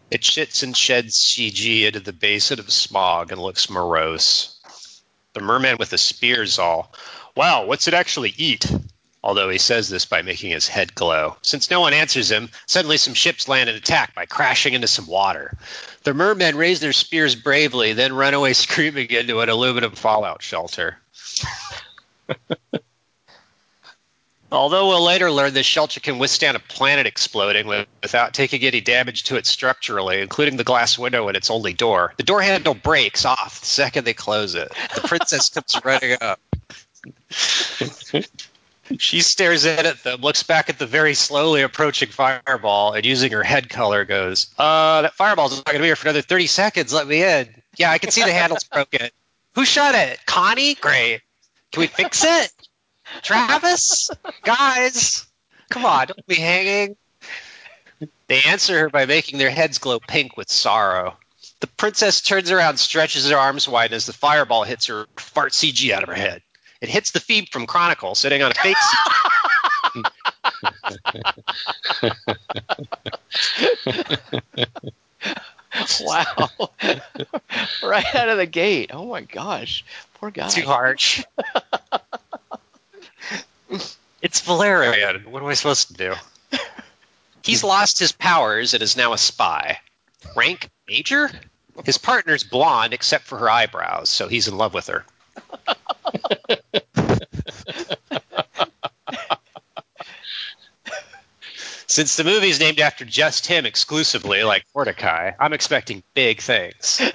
It 0.09 0.21
shits 0.21 0.63
and 0.63 0.75
sheds 0.75 1.17
CG 1.17 1.85
into 1.85 2.01
the 2.01 2.11
basin 2.11 2.59
of 2.59 2.73
smog 2.73 3.31
and 3.31 3.41
looks 3.41 3.69
morose. 3.69 4.59
The 5.33 5.39
merman 5.39 5.77
with 5.77 5.91
the 5.91 5.97
spear's 5.97 6.59
all, 6.59 6.93
wow, 7.35 7.65
what's 7.65 7.87
it 7.87 7.93
actually 7.93 8.33
eat? 8.35 8.69
Although 9.23 9.49
he 9.49 9.59
says 9.59 9.87
this 9.87 10.05
by 10.05 10.23
making 10.23 10.49
his 10.49 10.67
head 10.67 10.95
glow. 10.95 11.37
Since 11.43 11.69
no 11.69 11.79
one 11.79 11.93
answers 11.93 12.31
him, 12.31 12.49
suddenly 12.65 12.97
some 12.97 13.13
ships 13.13 13.47
land 13.47 13.69
and 13.69 13.77
attack 13.77 14.15
by 14.15 14.25
crashing 14.25 14.73
into 14.73 14.87
some 14.87 15.05
water. 15.05 15.55
The 16.03 16.15
mermen 16.15 16.57
raise 16.57 16.79
their 16.79 16.93
spears 16.93 17.35
bravely, 17.35 17.93
then 17.93 18.13
run 18.13 18.33
away 18.33 18.53
screaming 18.53 19.11
into 19.11 19.41
an 19.41 19.49
aluminum 19.49 19.91
fallout 19.91 20.41
shelter. 20.41 20.97
Although 24.51 24.89
we'll 24.89 25.03
later 25.03 25.31
learn 25.31 25.53
this 25.53 25.65
shelter 25.65 26.01
can 26.01 26.19
withstand 26.19 26.57
a 26.57 26.59
planet 26.59 27.07
exploding 27.07 27.67
without 27.67 28.33
taking 28.33 28.63
any 28.63 28.81
damage 28.81 29.23
to 29.25 29.37
it 29.37 29.45
structurally, 29.45 30.19
including 30.19 30.57
the 30.57 30.65
glass 30.65 30.99
window 30.99 31.29
and 31.29 31.37
its 31.37 31.49
only 31.49 31.71
door. 31.71 32.13
The 32.17 32.23
door 32.23 32.41
handle 32.41 32.73
breaks 32.73 33.23
off 33.23 33.61
the 33.61 33.65
second 33.65 34.03
they 34.03 34.13
close 34.13 34.55
it. 34.55 34.73
The 34.95 35.01
princess 35.01 35.49
comes 35.49 35.79
running 35.85 36.17
up. 36.19 36.41
She 38.99 39.21
stares 39.21 39.65
in 39.65 39.85
at 39.85 40.03
them, 40.03 40.21
looks 40.21 40.43
back 40.43 40.69
at 40.69 40.79
the 40.79 40.85
very 40.85 41.13
slowly 41.13 41.61
approaching 41.61 42.09
fireball, 42.09 42.93
and 42.93 43.05
using 43.05 43.31
her 43.31 43.43
head 43.43 43.69
color 43.69 44.05
goes, 44.05 44.53
Uh, 44.57 45.03
that 45.03 45.13
fireball's 45.15 45.55
not 45.55 45.65
going 45.65 45.77
to 45.77 45.81
be 45.81 45.87
here 45.87 45.95
for 45.95 46.07
another 46.07 46.21
30 46.21 46.47
seconds. 46.47 46.93
Let 46.93 47.07
me 47.07 47.23
in. 47.23 47.49
Yeah, 47.77 47.91
I 47.91 47.97
can 47.97 48.11
see 48.11 48.23
the 48.23 48.33
handle's 48.33 48.63
broken. 48.71 49.09
Who 49.55 49.65
shot 49.65 49.95
it? 49.95 50.19
Connie? 50.25 50.75
Great. 50.75 51.21
Can 51.71 51.81
we 51.81 51.87
fix 51.87 52.23
it? 52.23 52.51
Travis? 53.23 54.09
Guys, 54.43 55.25
come 55.69 55.85
on, 55.85 56.07
don't 56.07 56.27
be 56.27 56.35
hanging. 56.35 56.95
They 58.27 58.41
answer 58.43 58.79
her 58.79 58.89
by 58.89 59.05
making 59.05 59.37
their 59.39 59.49
heads 59.49 59.77
glow 59.77 59.99
pink 59.99 60.37
with 60.37 60.49
sorrow. 60.49 61.17
The 61.59 61.67
princess 61.67 62.21
turns 62.21 62.49
around, 62.51 62.77
stretches 62.77 63.29
her 63.29 63.37
arms 63.37 63.67
wide, 63.67 63.87
and 63.87 63.95
as 63.95 64.05
the 64.05 64.13
fireball 64.13 64.63
hits 64.63 64.87
her, 64.87 65.05
fart 65.17 65.51
CG 65.51 65.91
out 65.91 66.03
of 66.03 66.09
her 66.09 66.15
head. 66.15 66.41
It 66.81 66.89
hits 66.89 67.11
the 67.11 67.19
Phoebe 67.19 67.47
from 67.51 67.67
Chronicle, 67.67 68.15
sitting 68.15 68.41
on 68.41 68.51
a 68.51 68.55
fake 68.55 68.75
wow. 76.01 76.25
right 77.83 78.15
out 78.15 78.29
of 78.29 78.37
the 78.37 78.47
gate. 78.47 78.91
Oh 78.93 79.05
my 79.05 79.21
gosh. 79.21 79.85
Poor 80.15 80.31
guy. 80.31 80.49
Too 80.49 80.65
harsh. 80.65 81.23
it's 84.21 84.41
Valerian. 84.41 85.31
What 85.31 85.41
am 85.41 85.49
I 85.49 85.53
supposed 85.53 85.89
to 85.89 85.93
do? 85.93 86.13
He's 87.43 87.63
lost 87.63 87.99
his 87.99 88.11
powers 88.11 88.73
and 88.73 88.83
is 88.83 88.97
now 88.97 89.13
a 89.13 89.17
spy. 89.17 89.79
Rank 90.35 90.69
major? 90.87 91.31
His 91.85 91.97
partner's 91.97 92.43
blonde 92.43 92.93
except 92.93 93.25
for 93.25 93.37
her 93.39 93.49
eyebrows, 93.49 94.09
so 94.09 94.27
he's 94.27 94.47
in 94.47 94.57
love 94.57 94.73
with 94.73 94.87
her. 94.87 95.05
Since 101.91 102.15
the 102.15 102.23
movie's 102.23 102.61
named 102.61 102.79
after 102.79 103.03
just 103.03 103.45
him 103.47 103.65
exclusively, 103.65 104.43
like 104.43 104.65
Mordecai, 104.73 105.31
I'm 105.37 105.51
expecting 105.51 106.03
big 106.13 106.39
things. 106.39 107.01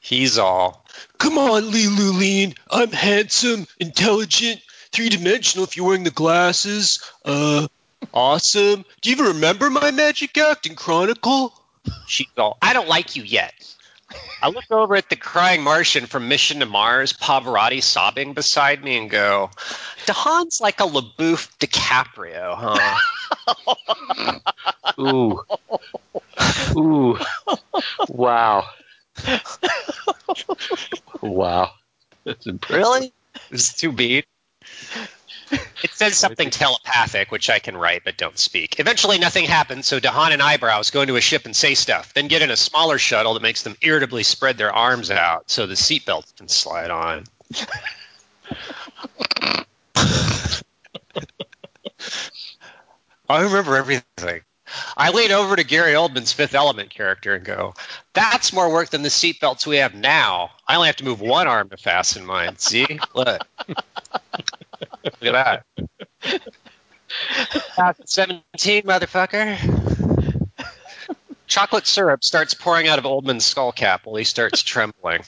He's 0.00 0.38
all, 0.38 0.84
come 1.18 1.38
on, 1.38 1.62
Luline. 1.62 2.56
I'm 2.68 2.90
handsome, 2.90 3.68
intelligent, 3.78 4.60
three 4.90 5.10
dimensional 5.10 5.62
if 5.64 5.76
you're 5.76 5.86
wearing 5.86 6.02
the 6.02 6.10
glasses. 6.10 7.08
Uh, 7.24 7.68
awesome. 8.12 8.84
Do 9.00 9.10
you 9.10 9.14
even 9.14 9.36
remember 9.36 9.70
my 9.70 9.92
magic 9.92 10.36
act 10.36 10.66
in 10.66 10.74
Chronicle? 10.74 11.54
She's 12.08 12.26
all, 12.36 12.58
I 12.60 12.72
don't 12.72 12.88
like 12.88 13.14
you 13.14 13.22
yet. 13.22 13.54
I 14.42 14.48
look 14.48 14.70
over 14.70 14.96
at 14.96 15.08
the 15.08 15.16
crying 15.16 15.62
Martian 15.62 16.06
from 16.06 16.28
Mission 16.28 16.60
to 16.60 16.66
Mars, 16.66 17.12
Pavarotti 17.12 17.82
sobbing 17.82 18.34
beside 18.34 18.82
me, 18.82 18.98
and 18.98 19.08
go, 19.08 19.50
DeHaan's 20.06 20.60
like 20.60 20.80
a 20.80 20.84
LaBeouf 20.84 21.48
DiCaprio, 21.58 22.56
huh? 22.56 24.40
Ooh. 25.00 25.40
Ooh. 26.76 27.18
Wow. 28.08 28.64
wow. 31.20 31.70
That's 32.24 32.46
impressive. 32.46 32.82
really? 32.82 33.12
Too 33.76 33.92
beat? 33.92 34.26
It 35.52 35.90
says 35.92 36.16
something 36.16 36.50
telepathic, 36.50 37.30
which 37.30 37.50
I 37.50 37.58
can 37.58 37.76
write 37.76 38.02
but 38.04 38.16
don't 38.16 38.38
speak. 38.38 38.80
Eventually, 38.80 39.18
nothing 39.18 39.44
happens, 39.44 39.86
so 39.86 40.00
DeHaan 40.00 40.32
and 40.32 40.40
Eyebrows 40.40 40.90
go 40.90 41.02
into 41.02 41.16
a 41.16 41.20
ship 41.20 41.44
and 41.44 41.54
say 41.54 41.74
stuff, 41.74 42.14
then 42.14 42.28
get 42.28 42.42
in 42.42 42.50
a 42.50 42.56
smaller 42.56 42.98
shuttle 42.98 43.34
that 43.34 43.42
makes 43.42 43.62
them 43.62 43.76
irritably 43.82 44.22
spread 44.22 44.56
their 44.58 44.72
arms 44.72 45.10
out 45.10 45.50
so 45.50 45.66
the 45.66 45.74
seatbelts 45.74 46.34
can 46.36 46.48
slide 46.48 46.90
on. 46.90 47.24
I 53.28 53.42
remember 53.42 53.76
everything. 53.76 54.42
I 54.96 55.10
lean 55.10 55.32
over 55.32 55.56
to 55.56 55.64
Gary 55.64 55.92
Oldman's 55.92 56.32
Fifth 56.32 56.54
Element 56.54 56.90
character 56.90 57.34
and 57.34 57.44
go, 57.44 57.74
"That's 58.14 58.52
more 58.52 58.70
work 58.70 58.90
than 58.90 59.02
the 59.02 59.08
seatbelts 59.10 59.66
we 59.66 59.78
have 59.78 59.94
now. 59.94 60.50
I 60.66 60.76
only 60.76 60.88
have 60.88 60.96
to 60.96 61.04
move 61.04 61.20
one 61.20 61.46
arm 61.46 61.68
to 61.70 61.76
fasten 61.76 62.24
mine. 62.24 62.56
See, 62.58 62.86
look, 63.14 63.42
look 65.04 65.34
at 65.34 65.64
that. 67.76 67.96
17, 68.04 68.82
motherfucker." 68.82 69.58
Chocolate 71.46 71.86
syrup 71.86 72.24
starts 72.24 72.54
pouring 72.54 72.88
out 72.88 72.98
of 72.98 73.04
Oldman's 73.04 73.44
skull 73.44 73.72
cap 73.72 74.06
while 74.06 74.16
he 74.16 74.24
starts 74.24 74.62
trembling. 74.62 75.22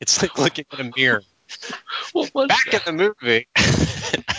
it's 0.00 0.22
like 0.22 0.38
looking 0.38 0.64
in 0.78 0.86
a 0.86 0.90
mirror. 0.96 1.22
What 2.12 2.32
was 2.34 2.48
Back 2.48 2.70
that? 2.70 2.86
in 2.86 2.96
the 2.96 3.14
movie, 3.20 3.48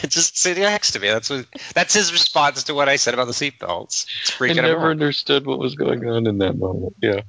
just 0.08 0.38
sitting 0.38 0.64
next 0.64 0.92
to 0.92 1.00
me. 1.00 1.10
That's 1.10 1.30
what. 1.30 1.46
That's 1.74 1.94
his 1.94 2.12
response 2.12 2.64
to 2.64 2.74
what 2.74 2.88
I 2.90 2.96
said 2.96 3.14
about 3.14 3.28
the 3.28 3.34
seatbelts. 3.34 4.06
It's 4.22 4.32
I 4.32 4.34
freaking 4.34 4.56
him 4.56 4.66
never 4.66 4.86
out. 4.88 4.92
understood 4.92 5.46
what 5.46 5.60
was 5.60 5.76
going 5.76 6.08
on 6.08 6.26
in 6.26 6.38
that 6.40 6.58
moment. 6.58 6.96
Yeah. 7.02 7.22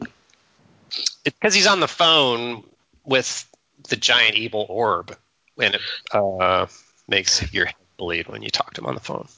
It's 0.00 1.36
because 1.38 1.54
he's 1.54 1.66
on 1.66 1.80
the 1.80 1.88
phone 1.88 2.64
with 3.04 3.46
the 3.86 3.96
giant 3.96 4.36
evil 4.36 4.66
orb, 4.68 5.16
and 5.60 5.74
it 5.74 5.80
uh, 6.12 6.66
makes 7.08 7.52
your 7.52 7.66
head 7.66 7.74
bleed 7.96 8.28
when 8.28 8.42
you 8.42 8.50
talk 8.50 8.74
to 8.74 8.80
him 8.80 8.86
on 8.86 8.94
the 8.94 9.00
phone. 9.00 9.28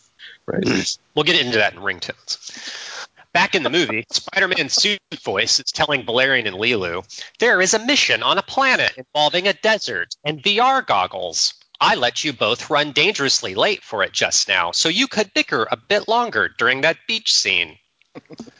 Right. 0.47 0.97
We'll 1.15 1.25
get 1.25 1.45
into 1.45 1.59
that 1.59 1.75
in 1.75 1.81
ringtones. 1.81 3.09
Back 3.33 3.57
in 3.57 3.65
the 3.65 3.71
movie, 3.71 4.05
Spider-Man's 4.11 4.73
suit 4.73 5.01
voice 5.25 5.59
is 5.59 5.73
telling 5.73 6.05
Valerian 6.05 6.47
and 6.47 6.57
Lilu, 6.57 7.05
there 7.41 7.61
is 7.61 7.75
a 7.75 7.85
mission 7.85 8.23
on 8.23 8.39
a 8.39 8.43
planet 8.43 8.93
involving 8.97 9.49
a 9.49 9.53
desert 9.53 10.15
and 10.25 10.41
VR 10.41 10.87
goggles. 10.87 11.55
I 11.81 11.97
let 11.97 12.23
you 12.23 12.33
both 12.33 12.71
run 12.71 12.93
dangerously 12.93 13.55
late 13.55 13.83
for 13.83 14.05
it 14.05 14.13
just 14.13 14.49
now, 14.49 14.71
so 14.71 14.89
you 14.89 15.09
could 15.09 15.35
bicker 15.35 15.67
a 15.71 15.77
bit 15.77 16.09
longer 16.09 16.49
during 16.57 16.83
that 16.83 16.99
beach 17.09 17.35
scene. 17.35 17.79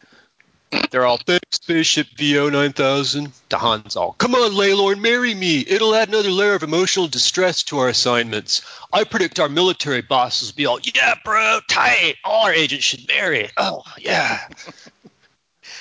They're 0.91 1.05
all, 1.05 1.19
thanks, 1.19 1.45
Spaceship 1.53 2.09
VO 2.17 2.51
9000. 2.51 3.33
DeHaan's 3.51 3.97
all, 3.97 4.13
come 4.13 4.35
on, 4.35 4.53
Laylorn, 4.53 5.01
marry 5.01 5.35
me. 5.35 5.65
It'll 5.67 5.95
add 5.95 6.09
another 6.09 6.31
layer 6.31 6.55
of 6.55 6.63
emotional 6.63 7.09
distress 7.09 7.63
to 7.65 7.79
our 7.79 7.89
assignments. 7.89 8.63
I 8.93 9.05
predict 9.05 9.41
our 9.41 9.49
military 9.49 10.03
bosses 10.03 10.53
will 10.53 10.57
be 10.57 10.67
all, 10.67 10.81
yeah, 10.83 11.15
bro, 11.25 11.61
tight. 11.69 12.17
All 12.25 12.45
our 12.45 12.53
agents 12.53 12.85
should 12.85 13.07
marry. 13.09 13.49
Oh, 13.57 13.83
yeah. 13.99 14.41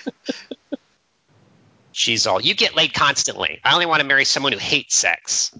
She's 1.91 2.27
all, 2.27 2.41
you 2.41 2.53
get 2.53 2.75
laid 2.75 2.94
constantly. 2.94 3.60
I 3.63 3.74
only 3.74 3.88
want 3.88 4.01
to 4.01 4.08
marry 4.08 4.25
someone 4.25 4.53
who 4.53 4.60
hates 4.60 4.96
sex. 4.96 5.58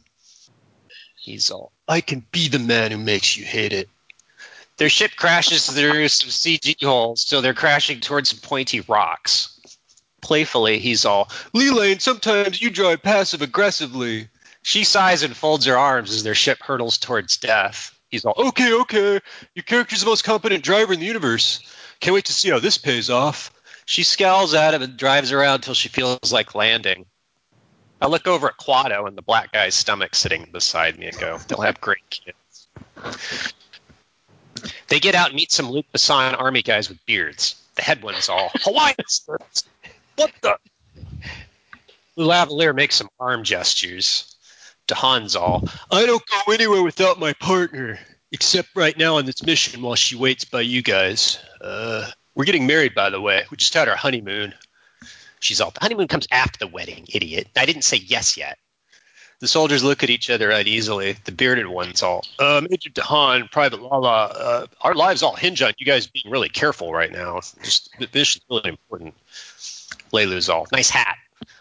He's 1.20 1.52
all, 1.52 1.72
I 1.88 2.02
can 2.02 2.26
be 2.32 2.48
the 2.48 2.60
man 2.60 2.92
who 2.92 2.98
makes 2.98 3.36
you 3.36 3.44
hate 3.44 3.74
it. 3.74 3.90
Their 4.78 4.90
ship 4.90 5.12
crashes 5.16 5.66
through 5.68 6.08
some 6.08 6.30
CG 6.30 6.84
holes, 6.84 7.22
so 7.22 7.42
they're 7.42 7.54
crashing 7.54 8.00
towards 8.00 8.30
some 8.30 8.40
pointy 8.40 8.82
rocks. 8.82 9.60
Playfully, 10.22 10.80
he's 10.80 11.06
all, 11.06 11.26
Leelane, 11.54 12.00
sometimes 12.00 12.62
you 12.62 12.70
drive 12.70 13.02
passive 13.02 13.42
aggressively. 13.42 14.30
She 14.62 14.84
sighs 14.84 15.24
and 15.24 15.36
folds 15.36 15.66
her 15.66 15.78
arms 15.78 16.12
as 16.12 16.24
their 16.24 16.36
ship 16.36 16.60
hurtles 16.62 16.98
towards 16.98 17.38
death. 17.38 17.98
He's 18.10 18.24
all, 18.24 18.36
okay, 18.38 18.74
okay. 18.74 19.20
Your 19.56 19.64
character's 19.64 20.02
the 20.02 20.06
most 20.06 20.24
competent 20.24 20.64
driver 20.64 20.94
in 20.94 21.00
the 21.00 21.06
universe. 21.06 21.60
Can't 22.00 22.14
wait 22.14 22.26
to 22.26 22.34
see 22.34 22.50
how 22.50 22.60
this 22.60 22.78
pays 22.78 23.10
off. 23.10 23.52
She 23.86 24.04
scowls 24.04 24.54
at 24.54 24.74
him 24.74 24.82
and 24.82 24.98
drives 24.98 25.32
around 25.32 25.62
till 25.62 25.74
she 25.74 25.90
feels 25.90 26.32
like 26.32 26.54
landing. 26.56 27.06
I 28.02 28.08
look 28.08 28.28
over 28.28 28.48
at 28.48 28.58
Quado 28.58 29.08
and 29.08 29.18
the 29.18 29.22
black 29.24 29.52
guy's 29.54 29.74
stomach 29.74 30.14
sitting 30.14 30.50
beside 30.52 31.00
me 31.00 31.08
and 31.08 31.18
go, 31.18 31.40
they'll 31.48 31.62
have 31.62 31.82
great 31.82 32.08
kids. 32.10 32.68
They 34.88 35.00
get 35.00 35.16
out 35.16 35.28
and 35.28 35.36
meet 35.36 35.52
some 35.52 35.70
Luc 35.70 35.86
Besson 35.94 36.40
army 36.40 36.62
guys 36.62 36.90
with 36.90 37.06
beards. 37.06 37.56
The 37.76 37.82
head 37.82 38.02
one's 38.02 38.30
all 38.30 38.52
Hawaiian. 38.56 38.96
What 40.16 40.32
the? 40.42 40.58
Lavalier 42.18 42.74
makes 42.74 42.96
some 42.96 43.10
arm 43.20 43.44
gestures. 43.44 44.36
DeHaan's 44.88 45.36
all, 45.36 45.68
I 45.92 46.08
don't 46.08 46.24
go 46.26 46.52
anywhere 46.54 46.82
without 46.82 47.20
my 47.20 47.34
partner, 47.34 48.00
except 48.32 48.70
right 48.76 48.98
now 48.98 49.18
on 49.18 49.26
this 49.26 49.44
mission 49.44 49.82
while 49.82 49.96
she 49.96 50.16
waits 50.16 50.46
by 50.46 50.62
you 50.62 50.82
guys. 50.82 51.38
Uh, 51.62 52.10
we're 52.34 52.46
getting 52.46 52.66
married, 52.66 52.96
by 52.96 53.10
the 53.10 53.22
way. 53.22 53.44
We 53.52 53.58
just 53.58 53.74
had 53.74 53.90
our 53.90 53.96
honeymoon. 53.96 54.54
She's 55.40 55.62
all, 55.62 55.72
the 55.72 55.82
honeymoon 55.82 56.08
comes 56.08 56.28
after 56.32 56.58
the 56.58 56.68
wedding, 56.68 57.06
idiot. 57.14 57.48
I 57.56 57.66
didn't 57.66 57.84
say 57.84 57.98
yes 57.98 58.38
yet. 58.38 58.58
The 59.40 59.48
soldiers 59.48 59.84
look 59.84 60.02
at 60.04 60.10
each 60.10 60.32
other 60.32 60.50
uneasily. 60.50 61.16
The 61.26 61.32
bearded 61.32 61.68
one's 61.68 62.02
all, 62.02 62.26
uh, 62.40 62.62
Major 62.68 62.90
DeHaan, 62.90 63.52
Private 63.52 63.82
Lala, 63.82 64.26
uh, 64.26 64.68
our 64.82 64.96
lives 64.96 65.22
all 65.22 65.36
hinge 65.36 65.62
on 65.62 65.74
you 65.78 65.86
guys 65.86 66.08
being 66.08 66.30
really 66.30 66.50
careful 66.50 66.92
right 66.92 67.12
now. 67.12 67.42
Just 67.62 67.92
the 68.00 68.10
mission's 68.12 68.46
really 68.50 68.70
important. 68.70 69.14
Leilu's 70.12 70.50
all, 70.50 70.66
nice 70.72 70.90
hat. 70.90 71.18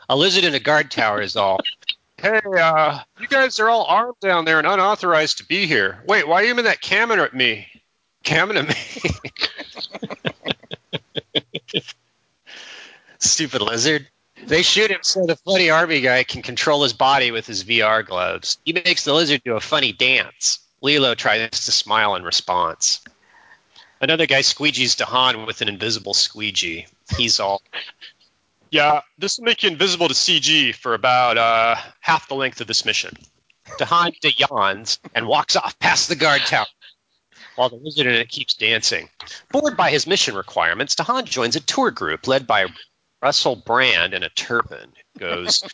A 0.09 0.16
lizard 0.16 0.45
in 0.45 0.54
a 0.54 0.61
guard 0.61 0.90
tower 0.90 1.21
is 1.21 1.37
all, 1.37 1.61
hey, 2.16 2.40
uh, 2.59 3.00
you 3.21 3.26
guys 3.26 3.61
are 3.61 3.68
all 3.68 3.85
armed 3.85 4.16
down 4.21 4.47
there 4.47 4.59
and 4.59 4.66
unauthorized 4.66 5.38
to 5.38 5.45
be 5.45 5.66
here. 5.66 6.02
Wait, 6.06 6.26
why 6.26 6.40
are 6.40 6.45
you 6.45 6.50
aiming 6.50 6.64
that 6.64 6.80
cannon 6.80 7.21
at 7.21 7.35
me? 7.35 7.66
Cannon 8.23 8.56
at 8.56 8.68
me? 8.68 8.75
Stupid 13.18 13.61
lizard. 13.61 14.09
They 14.46 14.62
shoot 14.62 14.92
him 14.92 15.00
so 15.02 15.26
the 15.26 15.34
funny 15.34 15.70
army 15.70 16.00
guy 16.00 16.22
can 16.22 16.40
control 16.42 16.84
his 16.84 16.92
body 16.92 17.32
with 17.32 17.46
his 17.46 17.64
VR 17.64 18.06
gloves. 18.06 18.58
He 18.64 18.72
makes 18.72 19.04
the 19.04 19.12
lizard 19.12 19.42
do 19.44 19.56
a 19.56 19.60
funny 19.60 19.92
dance. 19.92 20.60
Lilo 20.80 21.16
tries 21.16 21.50
to 21.50 21.72
smile 21.72 22.14
in 22.14 22.22
response. 22.22 23.00
Another 24.00 24.26
guy 24.26 24.40
squeegees 24.40 24.96
DeHaan 24.96 25.46
with 25.46 25.62
an 25.62 25.68
invisible 25.68 26.14
squeegee. 26.14 26.86
He's 27.16 27.40
all, 27.40 27.60
Yeah, 28.70 29.00
this 29.18 29.38
will 29.38 29.46
make 29.46 29.64
you 29.64 29.70
invisible 29.70 30.06
to 30.06 30.14
CG 30.14 30.74
for 30.76 30.94
about 30.94 31.38
uh, 31.38 31.76
half 31.98 32.28
the 32.28 32.34
length 32.36 32.60
of 32.60 32.68
this 32.68 32.84
mission. 32.84 33.16
DeHaan 33.80 34.14
yawns 34.38 35.00
and 35.12 35.26
walks 35.26 35.56
off 35.56 35.76
past 35.80 36.08
the 36.08 36.14
guard 36.14 36.42
tower 36.42 36.66
while 37.56 37.70
the 37.70 37.76
wizard 37.76 38.06
in 38.06 38.14
it 38.14 38.28
keeps 38.28 38.54
dancing. 38.54 39.08
Bored 39.50 39.76
by 39.76 39.90
his 39.90 40.06
mission 40.06 40.36
requirements, 40.36 40.94
DeHaan 40.94 41.24
joins 41.24 41.56
a 41.56 41.60
tour 41.60 41.90
group 41.90 42.28
led 42.28 42.46
by 42.46 42.66
Russell 43.26 43.56
Brand 43.56 44.14
in 44.14 44.23
a 44.23 44.28
turban. 44.28 44.92
Goes, 45.18 45.64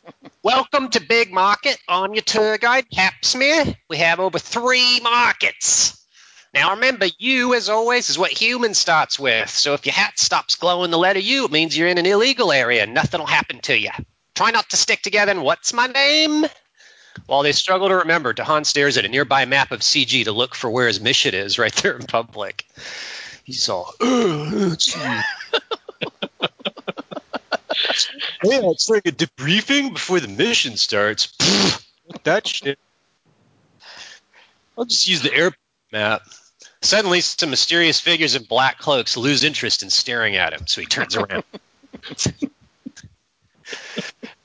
Welcome 0.42 0.88
to 0.88 1.02
Big 1.02 1.30
Market. 1.30 1.76
I'm 1.86 2.14
your 2.14 2.22
tour 2.22 2.56
guide, 2.56 2.86
Capsmere. 2.88 3.76
We 3.90 3.98
have 3.98 4.20
over 4.20 4.38
three 4.38 5.00
markets. 5.00 6.02
Now 6.54 6.70
remember, 6.70 7.08
U 7.18 7.52
as 7.52 7.68
always 7.68 8.08
is 8.08 8.18
what 8.18 8.30
human 8.30 8.72
starts 8.72 9.18
with. 9.18 9.50
So 9.50 9.74
if 9.74 9.84
your 9.84 9.92
hat 9.92 10.18
stops 10.18 10.54
glowing 10.54 10.90
the 10.90 10.96
letter 10.96 11.18
U, 11.18 11.44
it 11.44 11.50
means 11.50 11.76
you're 11.76 11.88
in 11.88 11.98
an 11.98 12.06
illegal 12.06 12.52
area 12.52 12.86
nothing 12.86 13.20
will 13.20 13.26
happen 13.26 13.60
to 13.64 13.78
you. 13.78 13.90
Try 14.34 14.50
not 14.50 14.70
to 14.70 14.78
stick 14.78 15.02
together 15.02 15.32
and 15.32 15.42
what's 15.42 15.74
my 15.74 15.88
name? 15.88 16.46
While 17.26 17.42
they 17.42 17.52
struggle 17.52 17.88
to 17.88 17.96
remember, 17.96 18.32
DeHaan 18.32 18.64
stares 18.64 18.96
at 18.96 19.04
a 19.04 19.10
nearby 19.10 19.44
map 19.44 19.72
of 19.72 19.80
CG 19.80 20.24
to 20.24 20.32
look 20.32 20.54
for 20.54 20.70
where 20.70 20.86
his 20.86 21.02
mission 21.02 21.34
is 21.34 21.58
right 21.58 21.74
there 21.74 21.96
in 21.98 22.06
public. 22.06 22.64
He's 23.44 23.68
all. 23.68 23.92
Yeah, 28.44 28.60
it's 28.64 28.90
like 28.90 29.06
a 29.06 29.12
debriefing 29.12 29.92
before 29.92 30.20
the 30.20 30.28
mission 30.28 30.76
starts. 30.76 31.32
That 32.24 32.46
shit. 32.46 32.78
I'll 34.76 34.84
just 34.84 35.06
use 35.06 35.22
the 35.22 35.32
airport 35.32 35.58
map. 35.92 36.22
Suddenly, 36.80 37.20
some 37.20 37.50
mysterious 37.50 38.00
figures 38.00 38.34
in 38.34 38.42
black 38.42 38.78
cloaks 38.78 39.16
lose 39.16 39.44
interest 39.44 39.82
in 39.82 39.90
staring 39.90 40.36
at 40.36 40.52
him, 40.52 40.66
so 40.66 40.80
he 40.80 40.86
turns 40.86 41.16
around. 41.16 41.44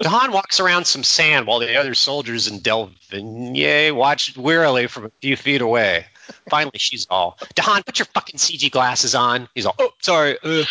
DeHaan 0.02 0.32
walks 0.32 0.60
around 0.60 0.86
some 0.86 1.04
sand 1.04 1.48
while 1.48 1.60
the 1.60 1.76
other 1.76 1.96
soldiers 1.96 2.48
in 2.48 2.60
Delevingne 2.60 3.92
watch 3.96 4.38
wearily 4.38 4.86
from 4.88 5.06
a 5.06 5.12
few 5.22 5.36
feet 5.36 5.62
away. 5.62 6.06
Finally, 6.50 6.78
she's 6.78 7.08
all, 7.10 7.38
DeHaan, 7.56 7.86
put 7.86 8.00
your 8.00 8.06
fucking 8.06 8.38
CG 8.38 8.72
glasses 8.72 9.16
on. 9.16 9.48
He's 9.56 9.66
all, 9.66 9.76
oh, 9.80 9.92
sorry. 10.00 10.38
Uh. 10.44 10.64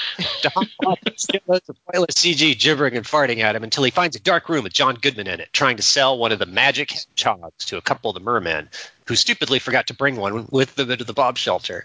DeHaan 0.42 0.68
watches 0.82 1.28
loads 1.46 1.68
of 1.68 1.76
pointless 1.86 2.14
CG 2.14 2.58
gibbering 2.58 2.96
and 2.96 3.04
farting 3.04 3.40
at 3.40 3.56
him 3.56 3.64
until 3.64 3.84
he 3.84 3.90
finds 3.90 4.16
a 4.16 4.20
dark 4.20 4.48
room 4.48 4.64
with 4.64 4.72
John 4.72 4.94
Goodman 4.94 5.26
in 5.26 5.40
it, 5.40 5.48
trying 5.52 5.76
to 5.76 5.82
sell 5.82 6.18
one 6.18 6.32
of 6.32 6.38
the 6.38 6.46
magic 6.46 6.92
hedgehogs 6.92 7.66
to 7.66 7.76
a 7.76 7.82
couple 7.82 8.10
of 8.10 8.14
the 8.14 8.20
mermen, 8.20 8.68
who 9.06 9.16
stupidly 9.16 9.58
forgot 9.58 9.88
to 9.88 9.94
bring 9.94 10.16
one 10.16 10.46
with 10.50 10.74
them 10.74 10.90
into 10.90 11.04
the 11.04 11.12
bomb 11.12 11.34
shelter. 11.34 11.84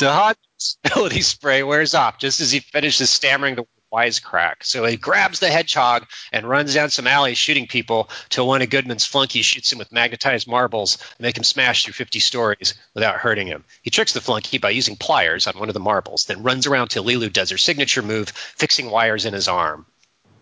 DeHaan's 0.00 0.78
ability 0.84 1.22
spray 1.22 1.62
wears 1.62 1.94
off 1.94 2.18
just 2.18 2.40
as 2.40 2.50
he 2.52 2.60
finishes 2.60 3.10
stammering 3.10 3.54
the 3.56 3.64
wisecrack. 3.92 4.56
So 4.62 4.84
he 4.84 4.96
grabs 4.96 5.40
the 5.40 5.50
hedgehog 5.50 6.06
and 6.32 6.48
runs 6.48 6.74
down 6.74 6.90
some 6.90 7.06
alleys 7.06 7.38
shooting 7.38 7.66
people 7.66 8.08
till 8.28 8.46
one 8.46 8.62
of 8.62 8.70
Goodman's 8.70 9.04
flunkies 9.04 9.46
shoots 9.46 9.72
him 9.72 9.78
with 9.78 9.92
magnetized 9.92 10.48
marbles 10.48 10.98
and 11.18 11.20
make 11.24 11.36
him 11.36 11.44
smash 11.44 11.84
through 11.84 11.94
50 11.94 12.20
stories 12.20 12.74
without 12.94 13.16
hurting 13.16 13.46
him. 13.46 13.64
He 13.82 13.90
tricks 13.90 14.12
the 14.12 14.20
flunky 14.20 14.58
by 14.58 14.70
using 14.70 14.96
pliers 14.96 15.46
on 15.46 15.58
one 15.58 15.68
of 15.68 15.74
the 15.74 15.80
marbles, 15.80 16.24
then 16.24 16.42
runs 16.42 16.66
around 16.66 16.88
till 16.88 17.04
Lilu 17.04 17.32
does 17.32 17.50
her 17.50 17.58
signature 17.58 18.02
move, 18.02 18.28
fixing 18.30 18.90
wires 18.90 19.24
in 19.26 19.34
his 19.34 19.48
arm. 19.48 19.86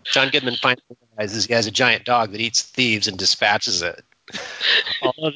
John 0.03 0.29
Goodman 0.29 0.55
finally 0.55 0.83
realizes 1.17 1.45
he 1.45 1.53
has 1.53 1.67
a 1.67 1.71
giant 1.71 2.05
dog 2.05 2.31
that 2.31 2.41
eats 2.41 2.61
thieves 2.61 3.07
and 3.07 3.17
dispatches 3.17 3.81
it. 3.81 4.03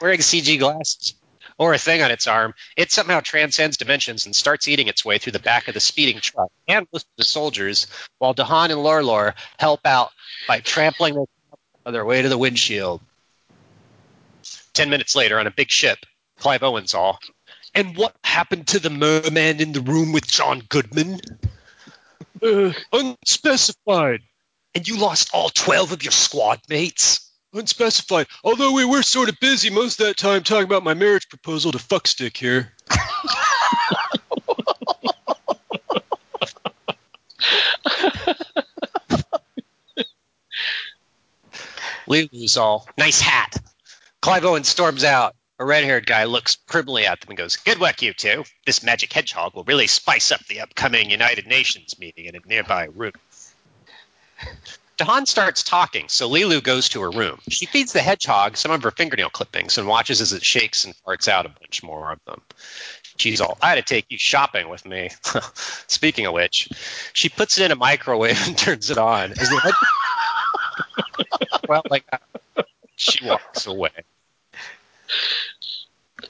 Wearing 0.00 0.20
CG 0.20 0.58
glasses 0.58 1.14
or 1.58 1.74
a 1.74 1.78
thing 1.78 2.02
on 2.02 2.10
its 2.10 2.26
arm, 2.26 2.54
it 2.76 2.90
somehow 2.90 3.20
transcends 3.20 3.76
dimensions 3.76 4.26
and 4.26 4.34
starts 4.34 4.68
eating 4.68 4.88
its 4.88 5.04
way 5.04 5.18
through 5.18 5.32
the 5.32 5.38
back 5.38 5.68
of 5.68 5.74
the 5.74 5.80
speeding 5.80 6.20
truck 6.20 6.50
and 6.68 6.86
with 6.92 7.04
the 7.16 7.24
soldiers, 7.24 7.86
while 8.18 8.34
DeHaan 8.34 8.70
and 8.70 8.80
Lorlor 8.80 9.34
help 9.58 9.86
out 9.86 10.10
by 10.46 10.60
trampling 10.60 11.16
on 11.86 11.92
their 11.92 12.04
way 12.04 12.22
to 12.22 12.28
the 12.28 12.38
windshield. 12.38 13.00
Ten 14.72 14.90
minutes 14.90 15.16
later, 15.16 15.38
on 15.38 15.46
a 15.46 15.50
big 15.50 15.70
ship, 15.70 15.98
Clive 16.38 16.62
Owens 16.62 16.94
all. 16.94 17.18
And 17.74 17.96
what 17.96 18.14
happened 18.24 18.68
to 18.68 18.78
the 18.78 18.90
merman 18.90 19.60
in 19.60 19.72
the 19.72 19.80
room 19.80 20.12
with 20.12 20.26
John 20.26 20.62
Goodman? 20.68 21.20
Uh, 22.42 22.72
unspecified. 22.92 24.20
And 24.74 24.86
you 24.86 24.98
lost 24.98 25.30
all 25.32 25.48
12 25.48 25.92
of 25.92 26.02
your 26.02 26.12
squad 26.12 26.60
mates? 26.68 27.25
Unspecified. 27.52 28.26
Although 28.44 28.72
we 28.72 28.84
were 28.84 29.02
sort 29.02 29.28
of 29.28 29.40
busy 29.40 29.70
most 29.70 30.00
of 30.00 30.06
that 30.06 30.16
time 30.16 30.42
talking 30.42 30.64
about 30.64 30.82
my 30.84 30.94
marriage 30.94 31.28
proposal 31.28 31.72
to 31.72 31.78
Fuckstick 31.78 32.36
here. 32.36 32.72
Lulu's 42.06 42.56
all, 42.56 42.88
nice 42.96 43.20
hat. 43.20 43.56
Clive 44.20 44.44
Owen 44.44 44.64
storms 44.64 45.04
out. 45.04 45.34
A 45.58 45.64
red 45.64 45.84
haired 45.84 46.04
guy 46.04 46.24
looks 46.24 46.56
criminally 46.66 47.06
at 47.06 47.20
them 47.20 47.30
and 47.30 47.38
goes, 47.38 47.56
Good 47.56 47.80
work, 47.80 48.02
you 48.02 48.12
two. 48.12 48.44
This 48.66 48.82
magic 48.82 49.10
hedgehog 49.12 49.54
will 49.54 49.64
really 49.64 49.86
spice 49.86 50.30
up 50.30 50.44
the 50.46 50.60
upcoming 50.60 51.10
United 51.10 51.46
Nations 51.46 51.98
meeting 51.98 52.26
in 52.26 52.36
a 52.36 52.40
nearby 52.46 52.88
room. 52.94 53.12
DeHaan 54.98 55.26
starts 55.26 55.62
talking, 55.62 56.08
so 56.08 56.28
Lilu 56.28 56.62
goes 56.62 56.88
to 56.90 57.02
her 57.02 57.10
room. 57.10 57.38
She 57.48 57.66
feeds 57.66 57.92
the 57.92 58.00
hedgehog 58.00 58.56
some 58.56 58.70
of 58.70 58.82
her 58.82 58.90
fingernail 58.90 59.28
clippings 59.28 59.76
and 59.76 59.86
watches 59.86 60.22
as 60.22 60.32
it 60.32 60.42
shakes 60.42 60.84
and 60.84 60.94
farts 61.06 61.28
out 61.28 61.44
a 61.44 61.50
bunch 61.50 61.82
more 61.82 62.12
of 62.12 62.24
them. 62.24 62.40
She's 63.18 63.40
all, 63.40 63.58
I 63.60 63.70
had 63.70 63.74
to 63.76 63.82
take 63.82 64.06
you 64.08 64.18
shopping 64.18 64.68
with 64.68 64.86
me. 64.86 65.10
Speaking 65.86 66.26
of 66.26 66.32
which, 66.32 66.70
she 67.12 67.28
puts 67.28 67.58
it 67.58 67.66
in 67.66 67.72
a 67.72 67.76
microwave 67.76 68.42
and 68.46 68.56
turns 68.56 68.90
it 68.90 68.98
on. 68.98 69.34
Well, 71.68 71.82
like 71.90 72.08
that. 72.10 72.22
She 72.94 73.26
walks 73.26 73.66
away. 73.66 73.90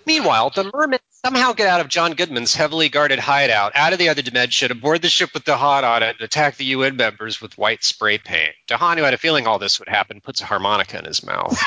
Meanwhile, 0.06 0.50
the 0.50 0.70
mermen 0.72 1.00
somehow 1.24 1.52
get 1.52 1.66
out 1.66 1.80
of 1.80 1.88
John 1.88 2.12
Goodman's 2.12 2.54
heavily 2.54 2.88
guarded 2.88 3.18
hideout, 3.18 3.72
out 3.74 3.92
of 3.92 3.98
the 3.98 4.08
other 4.08 4.22
dimension, 4.22 4.70
aboard 4.70 5.02
the 5.02 5.08
ship 5.08 5.34
with 5.34 5.42
DeHaan 5.44 5.82
on 5.82 6.04
it, 6.04 6.14
and 6.16 6.20
attack 6.20 6.56
the 6.56 6.64
UN 6.66 6.94
members 6.96 7.40
with 7.40 7.58
white 7.58 7.82
spray 7.82 8.16
paint. 8.16 8.54
DeHaan, 8.68 8.98
who 8.98 9.02
had 9.02 9.14
a 9.14 9.18
feeling 9.18 9.48
all 9.48 9.58
this 9.58 9.80
would 9.80 9.88
happen, 9.88 10.20
puts 10.20 10.40
a 10.40 10.46
harmonica 10.46 11.00
in 11.00 11.04
his 11.04 11.26
mouth. 11.26 11.60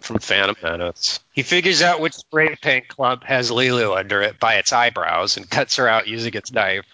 From 0.00 0.18
Phantom 0.18 0.56
Menace. 0.60 1.20
He 1.32 1.44
figures 1.44 1.82
out 1.82 2.00
which 2.00 2.14
spray 2.14 2.56
paint 2.60 2.88
clump 2.88 3.22
has 3.22 3.52
Lilu 3.52 3.96
under 3.96 4.20
it 4.22 4.40
by 4.40 4.56
its 4.56 4.72
eyebrows 4.72 5.36
and 5.36 5.48
cuts 5.48 5.76
her 5.76 5.86
out 5.86 6.08
using 6.08 6.34
its 6.34 6.50
knife. 6.50 6.84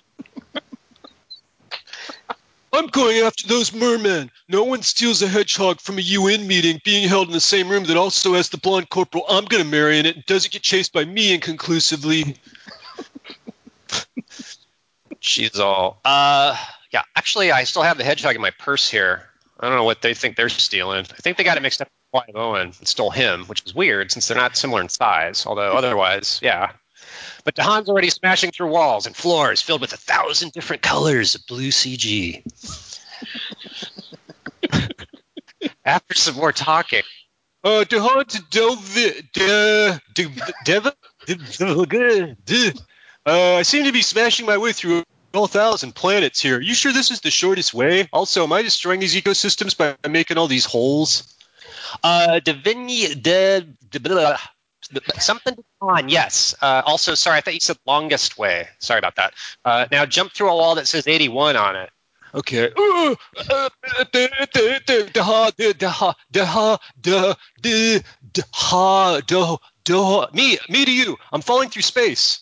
Going 2.97 3.19
after 3.19 3.47
those 3.47 3.75
mermen. 3.75 4.31
No 4.49 4.65
one 4.65 4.81
steals 4.81 5.21
a 5.21 5.29
hedgehog 5.29 5.83
from 5.83 5.99
a 5.99 6.01
UN 6.01 6.47
meeting 6.47 6.81
being 6.83 7.07
held 7.07 7.29
in 7.29 7.35
the 7.35 7.43
same 7.43 7.69
room 7.69 7.85
that 7.85 7.97
also 7.99 8.33
has 8.33 8.49
the 8.49 8.57
blonde 8.57 8.89
corporal 8.89 9.27
I'm 9.29 9.45
going 9.45 9.63
to 9.63 9.69
marry 9.69 9.99
in 9.99 10.07
it 10.07 10.17
and 10.17 10.25
doesn't 10.25 10.51
get 10.51 10.63
chased 10.63 10.95
by 10.95 11.05
me 11.05 11.35
inconclusively. 11.35 12.39
She's 15.21 15.61
all, 15.61 16.01
uh, 16.07 16.57
yeah, 16.91 17.03
actually, 17.15 17.53
I 17.53 17.65
still 17.65 17.83
have 17.83 17.99
the 17.99 18.05
hedgehog 18.05 18.35
in 18.35 18.41
my 18.41 18.53
purse 18.53 18.91
here. 18.91 19.25
I 19.61 19.69
don't 19.69 19.77
know 19.77 19.85
what 19.85 20.01
they 20.01 20.15
think 20.15 20.37
they're 20.37 20.49
stealing. 20.49 21.01
I 21.01 21.21
think 21.21 21.37
they 21.37 21.45
got 21.45 21.59
it 21.59 21.63
mixed 21.63 21.83
up 21.83 21.89
with 21.89 22.25
Clive 22.25 22.35
Owen 22.35 22.73
and 22.79 22.89
stole 22.89 23.11
him, 23.11 23.45
which 23.45 23.63
is 23.67 23.75
weird 23.75 24.11
since 24.11 24.27
they're 24.27 24.39
not 24.39 24.57
similar 24.57 24.81
in 24.81 24.89
size, 24.89 25.45
although 25.45 25.75
otherwise, 25.77 26.41
yeah. 26.43 26.73
But 27.45 27.57
DeHaan's 27.57 27.91
already 27.91 28.11
smashing 28.11 28.53
through 28.53 28.69
walls 28.69 29.07
and 29.07 29.15
floors 29.15 29.61
filled 29.61 29.83
with 29.83 29.93
a 29.93 29.99
thousand 29.99 30.53
different 30.53 30.81
colors 30.81 31.35
of 31.35 31.47
blue 31.47 31.69
CG. 31.69 32.43
After 35.87 36.15
some 36.15 36.35
more 36.35 36.53
talking, 36.53 37.05
Uh, 37.65 37.85
de, 37.85 37.99
uh, 43.27 43.57
I 43.57 43.63
seem 43.63 43.85
to 43.85 43.93
be 43.93 44.03
smashing 44.03 44.47
my 44.47 44.59
way 44.59 44.73
through 44.73 45.05
all 45.35 45.47
thousand 45.47 45.95
planets 45.95 46.41
here. 46.41 46.59
Are 46.59 46.61
You 46.61 46.75
sure 46.75 46.93
this 46.93 47.11
is 47.11 47.21
the 47.21 47.31
shortest 47.31 47.73
way? 47.73 48.09
Also, 48.13 48.45
am 48.45 48.53
I 48.53 48.63
destroying 48.63 49.01
these 49.01 49.15
ecosystems 49.15 49.77
by 49.77 49.97
making 50.09 50.39
all 50.39 50.49
these 50.49 50.65
holes? 50.65 51.35
uh, 52.03 52.41
Divini, 52.45 53.21
de, 53.21 53.67
something 55.19 55.57
on, 55.81 56.09
yes. 56.09 56.55
Uh, 56.61 56.83
also, 56.85 57.15
sorry, 57.15 57.39
I 57.39 57.41
thought 57.41 57.55
you 57.55 57.61
said 57.61 57.79
longest 57.87 58.39
way. 58.39 58.69
Sorry 58.79 58.99
about 58.99 59.17
that. 59.17 59.35
Uh, 59.65 59.87
now 59.91 60.07
jump 60.07 60.33
through 60.33 60.51
a 60.51 60.57
wall 60.57 60.77
that 60.77 60.87
says 60.89 61.07
81 61.07 61.57
on 61.57 61.77
it. 61.77 61.91
Okay. 62.35 62.71
Me, 70.33 70.59
me 70.69 70.85
to 70.85 70.93
you. 70.93 71.17
I'm 71.33 71.43
falling 71.43 71.71
through 71.71 71.83
space. 71.83 72.41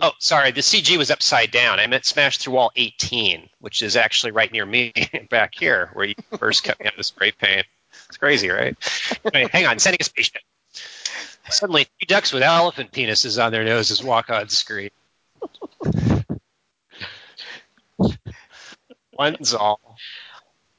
Oh, 0.00 0.12
sorry, 0.18 0.52
the 0.52 0.60
CG 0.60 0.96
was 0.96 1.10
upside 1.10 1.50
down. 1.50 1.80
I 1.80 1.86
meant 1.88 2.04
smashed 2.04 2.42
through 2.42 2.54
wall 2.54 2.70
18, 2.76 3.48
which 3.60 3.82
is 3.82 3.96
actually 3.96 4.32
right 4.32 4.50
near 4.52 4.64
me 4.64 4.92
back 5.30 5.54
here, 5.54 5.90
where 5.92 6.06
you 6.06 6.14
first 6.38 6.62
cut 6.64 6.78
me 6.78 6.86
out 6.86 6.92
of 6.92 6.98
the 6.98 7.04
spray 7.04 7.32
paint. 7.32 7.66
It's 8.08 8.16
crazy, 8.16 8.48
right? 8.48 8.76
Anyway, 9.34 9.50
hang 9.52 9.66
on, 9.66 9.78
sending 9.78 9.98
a 10.00 10.04
spaceship. 10.04 10.42
Suddenly, 11.50 11.84
three 11.84 12.06
ducks 12.06 12.32
with 12.32 12.42
elephant 12.42 12.92
penises 12.92 13.42
on 13.42 13.52
their 13.52 13.64
noses 13.64 14.02
walk 14.02 14.30
on 14.30 14.48
screen. 14.48 14.90
One's 19.18 19.52
all, 19.52 19.80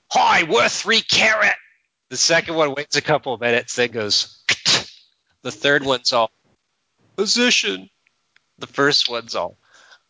hi, 0.09 0.43
worth 0.43 0.71
three 0.71 1.01
carat. 1.01 1.55
The 2.09 2.17
second 2.17 2.55
one 2.55 2.73
waits 2.73 2.95
a 2.95 3.01
couple 3.01 3.33
of 3.33 3.41
minutes, 3.41 3.75
then 3.75 3.91
goes. 3.91 4.43
The 5.41 5.51
third 5.51 5.85
one's 5.85 6.11
all, 6.11 6.31
position. 7.15 7.89
The 8.57 8.67
first 8.67 9.09
one's 9.09 9.35
all, 9.35 9.57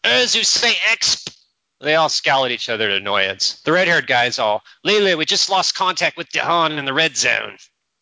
as 0.03 0.35
you 0.35 0.43
say, 0.43 0.71
exp. 0.91 1.35
They 1.81 1.93
all 1.93 2.09
scowl 2.09 2.45
at 2.45 2.51
each 2.51 2.67
other 2.67 2.89
in 2.89 2.95
annoyance. 2.95 3.61
The 3.61 3.71
red-haired 3.71 4.07
guy's 4.07 4.39
all, 4.39 4.63
Lily, 4.83 5.13
we 5.13 5.25
just 5.25 5.51
lost 5.51 5.75
contact 5.75 6.17
with 6.17 6.31
DeHaan 6.31 6.79
in 6.79 6.85
the 6.85 6.93
red 6.93 7.15
zone. 7.15 7.57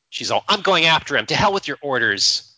She's 0.10 0.32
all, 0.32 0.46
I'm 0.48 0.62
going 0.62 0.86
after 0.86 1.18
him. 1.18 1.26
To 1.26 1.36
hell 1.36 1.52
with 1.52 1.68
your 1.68 1.78
orders. 1.82 2.56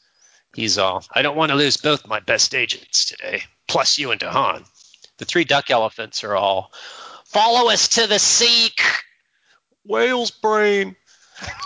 He's 0.53 0.77
all, 0.77 1.03
I 1.11 1.23
don't 1.23 1.35
want 1.35 1.49
to 1.49 1.57
lose 1.57 1.77
both 1.77 2.07
my 2.07 2.19
best 2.19 2.53
agents 2.53 3.05
today, 3.05 3.41
plus 3.67 3.97
you 3.97 4.11
and 4.11 4.21
DeHaan. 4.21 4.65
The 5.17 5.25
three 5.25 5.45
duck 5.45 5.71
elephants 5.71 6.23
are 6.23 6.35
all, 6.35 6.71
follow 7.29 7.69
us 7.71 7.89
to 7.89 8.07
the 8.07 8.19
seek. 8.19 8.81
Whale's 9.85 10.31
brain. 10.31 10.95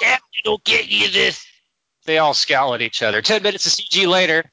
Yeah, 0.02 0.18
it'll 0.44 0.62
get 0.64 0.90
you 0.90 1.10
this. 1.10 1.46
They 2.06 2.18
all 2.18 2.34
scowl 2.34 2.74
at 2.74 2.82
each 2.82 3.02
other. 3.02 3.22
Ten 3.22 3.44
minutes 3.44 3.66
of 3.66 3.72
CG 3.72 4.08
later, 4.08 4.52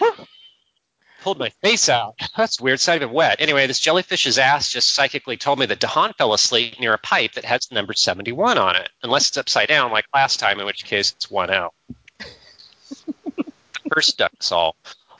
pulled 1.22 1.38
my 1.38 1.50
face 1.62 1.88
out. 1.88 2.14
That's 2.36 2.60
weird. 2.60 2.74
It's 2.74 2.86
not 2.86 2.96
even 2.96 3.12
wet. 3.12 3.40
Anyway, 3.40 3.66
this 3.66 3.80
jellyfish's 3.80 4.38
ass 4.38 4.70
just 4.70 4.92
psychically 4.92 5.36
told 5.36 5.58
me 5.58 5.66
that 5.66 5.80
DeHaan 5.80 6.14
fell 6.16 6.34
asleep 6.34 6.78
near 6.80 6.94
a 6.94 6.98
pipe 6.98 7.32
that 7.32 7.44
has 7.44 7.66
the 7.66 7.74
number 7.74 7.92
71 7.92 8.58
on 8.58 8.76
it, 8.76 8.88
unless 9.02 9.28
it's 9.28 9.36
upside 9.36 9.68
down 9.68 9.92
like 9.92 10.06
last 10.12 10.40
time, 10.40 10.58
in 10.60 10.66
which 10.66 10.84
case 10.84 11.12
it's 11.12 11.30
one 11.30 11.50
out. 11.50 11.74
First 13.94 14.18
duck's 14.18 14.52
all. 14.52 14.76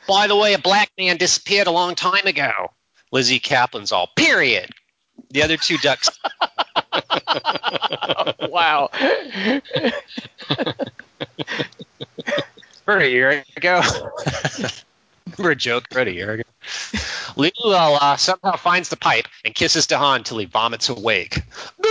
By 0.07 0.27
the 0.27 0.35
way, 0.35 0.53
a 0.53 0.59
black 0.59 0.91
man 0.97 1.17
disappeared 1.17 1.67
a 1.67 1.71
long 1.71 1.95
time 1.95 2.25
ago. 2.25 2.71
Lizzie 3.11 3.39
Kaplan's 3.39 3.91
all. 3.91 4.09
Period. 4.15 4.69
The 5.31 5.43
other 5.43 5.57
two 5.57 5.77
ducks. 5.77 6.09
wow. 8.49 8.89
For 12.85 12.97
a 12.97 13.07
year 13.07 13.43
ago. 13.55 13.81
Remember 15.37 15.51
a 15.51 15.55
joke 15.55 15.85
for 15.91 16.01
a 16.01 16.09
year 16.09 16.31
ago? 16.31 16.43
Lulu 17.35 17.51
uh, 17.73 18.17
somehow 18.17 18.55
finds 18.57 18.89
the 18.89 18.97
pipe 18.97 19.27
and 19.45 19.53
kisses 19.53 19.87
DeHaan 19.87 20.17
until 20.17 20.39
he 20.39 20.45
vomits 20.45 20.89
awake. 20.89 21.41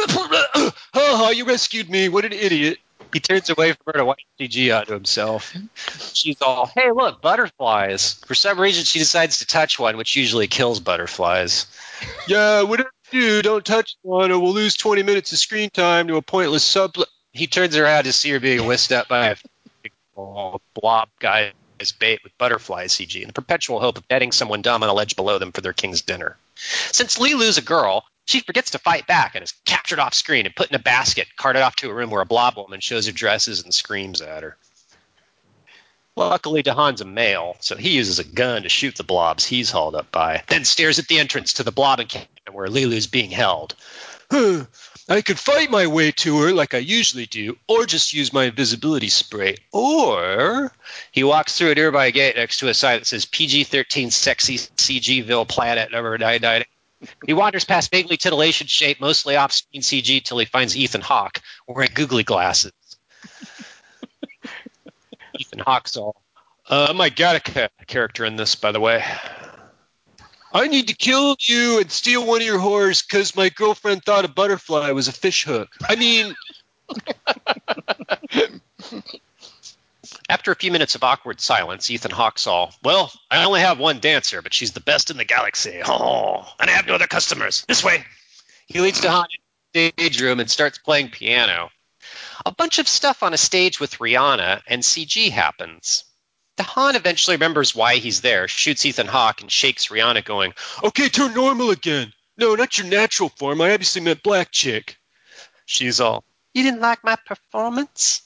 oh, 0.95 1.33
you 1.35 1.45
rescued 1.45 1.89
me. 1.89 2.09
What 2.09 2.25
an 2.25 2.33
idiot. 2.33 2.79
He 3.13 3.21
turns 3.21 3.49
away 3.49 3.73
from 3.73 3.85
her 3.87 3.93
to 3.95 4.05
wipe 4.05 4.19
CG 4.39 4.77
onto 4.77 4.93
himself. 4.93 5.55
She's 6.13 6.43
all, 6.43 6.67
hey, 6.75 6.91
look, 6.91 7.23
butterflies. 7.23 8.15
For 8.27 8.35
some 8.35 8.61
reason, 8.61 8.85
she 8.85 8.99
decides 8.99 9.39
to 9.39 9.47
touch 9.47 9.79
one, 9.79 9.97
which 9.97 10.15
usually 10.15 10.47
kills 10.47 10.79
butterflies. 10.79 11.67
Yeah, 12.27 12.63
whatever 12.63 12.91
do, 13.11 13.43
don't 13.43 13.65
touch 13.65 13.97
one 14.03 14.31
or 14.31 14.39
we'll 14.39 14.53
lose 14.53 14.77
20 14.77 15.03
minutes 15.03 15.33
of 15.33 15.39
screen 15.39 15.71
time 15.71 16.09
to 16.09 16.17
a 16.17 16.23
pointless 16.23 16.65
sub. 16.65 16.95
He 17.33 17.47
turns 17.47 17.77
around 17.77 18.05
to 18.05 18.13
see 18.13 18.31
her 18.31 18.41
being 18.41 18.67
whisked 18.67 18.93
up 18.93 19.09
by 19.09 19.37
a 20.17 20.57
blob 20.75 21.09
guy's 21.21 21.53
bait 21.99 22.21
with 22.25 22.37
butterfly 22.39 22.87
CG 22.87 23.21
in 23.21 23.29
the 23.29 23.33
perpetual 23.33 23.81
hope 23.81 23.99
of 23.99 24.05
netting 24.11 24.33
someone 24.33 24.63
dumb 24.63 24.83
on 24.83 24.89
a 24.89 24.95
ledge 24.95 25.17
below 25.17 25.39
them 25.39 25.53
for 25.53 25.61
their 25.61 25.73
king's 25.73 26.03
dinner. 26.03 26.37
Since 26.57 27.21
Lee 27.21 27.35
Lilu's 27.35 27.59
a 27.59 27.63
girl, 27.63 28.05
she 28.27 28.41
forgets 28.41 28.73
to 28.73 28.79
fight 28.79 29.07
back 29.07 29.35
and 29.35 29.43
is 29.43 29.55
captured 29.65 29.99
off 29.99 30.15
screen 30.15 30.47
and 30.47 30.55
put 30.55 30.69
in 30.69 30.75
a 30.75 30.81
basket, 30.81 31.29
carted 31.37 31.63
off 31.63 31.77
to 31.77 31.91
a 31.91 31.95
room 31.95 32.11
where 32.11 32.21
a 32.21 32.27
blob 32.27 32.57
woman 32.57 32.81
shows 32.81 33.07
her 33.07 33.13
dresses 33.13 33.63
and 33.63 33.73
screams 33.73 34.21
at 34.21 34.43
her. 34.43 34.57
Luckily, 36.19 36.65
DeHaan's 36.65 37.01
a 37.01 37.05
male, 37.05 37.57
so 37.61 37.77
he 37.77 37.91
uses 37.91 38.19
a 38.19 38.25
gun 38.25 38.65
to 38.65 38.69
shoot 38.69 38.97
the 38.97 39.05
blobs 39.05 39.47
he's 39.47 39.71
hauled 39.71 39.95
up 39.95 40.11
by, 40.11 40.43
then 40.49 40.65
stares 40.65 40.99
at 40.99 41.07
the 41.07 41.21
entrance 41.21 41.53
to 41.55 41.63
the 41.63 41.71
blob 41.71 42.01
encampment 42.01 42.53
where 42.53 42.67
Lilu's 42.67 43.07
being 43.07 43.31
held. 43.31 43.77
Huh. 44.29 44.65
I 45.09 45.23
could 45.23 45.39
fight 45.39 45.71
my 45.71 45.87
way 45.87 46.11
to 46.11 46.41
her 46.41 46.53
like 46.53 46.75
I 46.75 46.79
usually 46.79 47.27
do, 47.27 47.57
or 47.69 47.87
just 47.87 48.13
use 48.13 48.33
my 48.33 48.47
invisibility 48.47 49.11
spray. 49.11 49.59
Or 49.71 50.73
he 51.13 51.23
walks 51.23 51.57
through 51.57 51.71
a 51.71 51.75
nearby 51.77 52.11
gate 52.11 52.35
next 52.35 52.59
to 52.59 52.69
a 52.69 52.75
sign 52.75 52.99
that 52.99 53.07
says 53.07 53.25
PG 53.25 53.65
13 53.65 54.11
Sexy 54.11 54.59
CGville 54.59 55.47
Planet 55.47 55.93
number 55.93 56.19
998. 56.19 56.67
He 57.27 57.33
wanders 57.33 57.65
past 57.65 57.93
vaguely 57.93 58.17
titillation 58.17 58.67
shaped, 58.67 59.01
mostly 59.01 59.37
off 59.37 59.53
screen 59.53 59.83
CG 59.83 60.25
till 60.25 60.39
he 60.39 60.47
finds 60.47 60.77
Ethan 60.77 61.01
Hawke 61.01 61.41
wearing 61.69 61.93
googly 61.95 62.25
glasses. 62.25 62.73
Ethan 65.39 65.61
Hawke's 65.61 65.97
all. 65.97 66.21
Uh, 66.69 66.93
my 66.95 67.11
Gattaca 67.11 67.69
character 67.87 68.25
in 68.25 68.37
this, 68.37 68.55
by 68.55 68.73
the 68.73 68.81
way. 68.81 69.03
I 70.53 70.69
need 70.69 70.89
to 70.89 70.95
kill 70.95 71.37
you 71.41 71.81
and 71.81 71.91
steal 71.91 72.27
one 72.27 72.41
of 72.41 72.47
your 72.47 72.59
whores 72.59 73.07
because 73.07 73.37
my 73.37 73.49
girlfriend 73.51 74.05
thought 74.05 74.25
a 74.25 74.29
butterfly 74.29 74.91
was 74.93 75.09
a 75.09 75.13
fish 75.13 75.45
hook. 75.45 75.69
I 75.89 75.97
mean, 75.97 76.35
After 80.31 80.53
a 80.53 80.57
few 80.57 80.71
minutes 80.71 80.95
of 80.95 81.03
awkward 81.03 81.41
silence, 81.41 81.91
Ethan 81.91 82.11
Hawke's 82.11 82.47
all, 82.47 82.75
Well, 82.83 83.11
I 83.31 83.45
only 83.45 83.61
have 83.61 83.79
one 83.79 83.99
dancer, 83.99 84.43
but 84.43 84.53
she's 84.53 84.73
the 84.73 84.81
best 84.81 85.11
in 85.11 85.17
the 85.17 85.25
galaxy. 85.25 85.81
Oh, 85.87 86.47
and 86.61 86.69
I 86.69 86.73
have 86.75 86.87
no 86.87 86.95
other 86.95 87.07
customers. 87.07 87.65
This 87.67 87.83
way. 87.83 88.05
He 88.67 88.81
leads 88.81 89.01
to 89.01 89.09
into 89.09 89.27
the 89.73 89.93
stage 89.97 90.21
room 90.21 90.41
and 90.41 90.51
starts 90.51 90.79
playing 90.79 91.11
piano. 91.11 91.71
A 92.47 92.53
bunch 92.53 92.79
of 92.79 92.89
stuff 92.89 93.23
on 93.23 93.35
a 93.35 93.39
stage 93.39 93.81
with 93.81 93.99
Rihanna 93.99 94.63
and 94.67 94.83
CG 94.83 95.31
happens. 95.31 96.05
DeHaan 96.57 96.95
eventually 96.95 97.37
remembers 97.37 97.75
why 97.75 97.97
he's 97.97 98.21
there, 98.21 98.49
shoots 98.49 98.85
Ethan 98.85 99.07
Hawke, 99.07 99.43
and 99.43 99.51
shakes 99.51 99.89
Rihanna, 99.89 100.25
going, 100.25 100.55
okay, 100.83 101.09
turn 101.09 101.35
normal 101.35 101.71
again. 101.71 102.13
No, 102.37 102.55
not 102.55 102.79
your 102.79 102.87
natural 102.87 103.29
form. 103.29 103.61
I 103.61 103.73
obviously 103.73 104.03
meant 104.03 104.23
black 104.23 104.51
chick. 104.51 104.97
She's 105.67 106.01
all, 106.01 106.25
You 106.55 106.63
didn't 106.63 106.81
like 106.81 107.05
my 107.05 107.17
performance? 107.27 108.23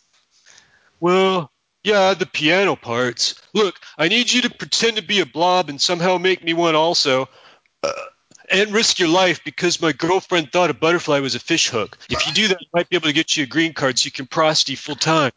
Well, 1.00 1.50
yeah, 1.84 2.14
the 2.14 2.26
piano 2.26 2.76
parts. 2.76 3.34
Look, 3.52 3.80
I 3.98 4.08
need 4.08 4.32
you 4.32 4.42
to 4.42 4.50
pretend 4.50 4.96
to 4.96 5.02
be 5.02 5.20
a 5.20 5.26
blob 5.26 5.68
and 5.68 5.80
somehow 5.80 6.18
make 6.18 6.44
me 6.44 6.54
one 6.54 6.74
also. 6.76 7.28
Uh, 7.82 7.92
and 8.52 8.72
risk 8.72 8.98
your 8.98 9.08
life 9.08 9.42
because 9.44 9.80
my 9.80 9.92
girlfriend 9.92 10.52
thought 10.52 10.70
a 10.70 10.74
butterfly 10.74 11.20
was 11.20 11.34
a 11.34 11.40
fish 11.40 11.68
hook. 11.68 11.98
If 12.10 12.26
you 12.26 12.32
do 12.32 12.48
that, 12.48 12.58
I 12.58 12.66
might 12.74 12.88
be 12.88 12.96
able 12.96 13.08
to 13.08 13.12
get 13.12 13.36
you 13.36 13.44
a 13.44 13.46
green 13.46 13.72
card 13.72 13.98
so 13.98 14.06
you 14.06 14.12
can 14.12 14.26
prosty 14.26 14.74
full 14.74 14.96
time. 14.96 15.32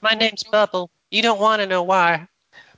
My 0.00 0.14
name's 0.14 0.44
Bubble. 0.44 0.90
You 1.10 1.22
don't 1.22 1.40
want 1.40 1.60
to 1.60 1.66
know 1.66 1.82
why. 1.82 2.28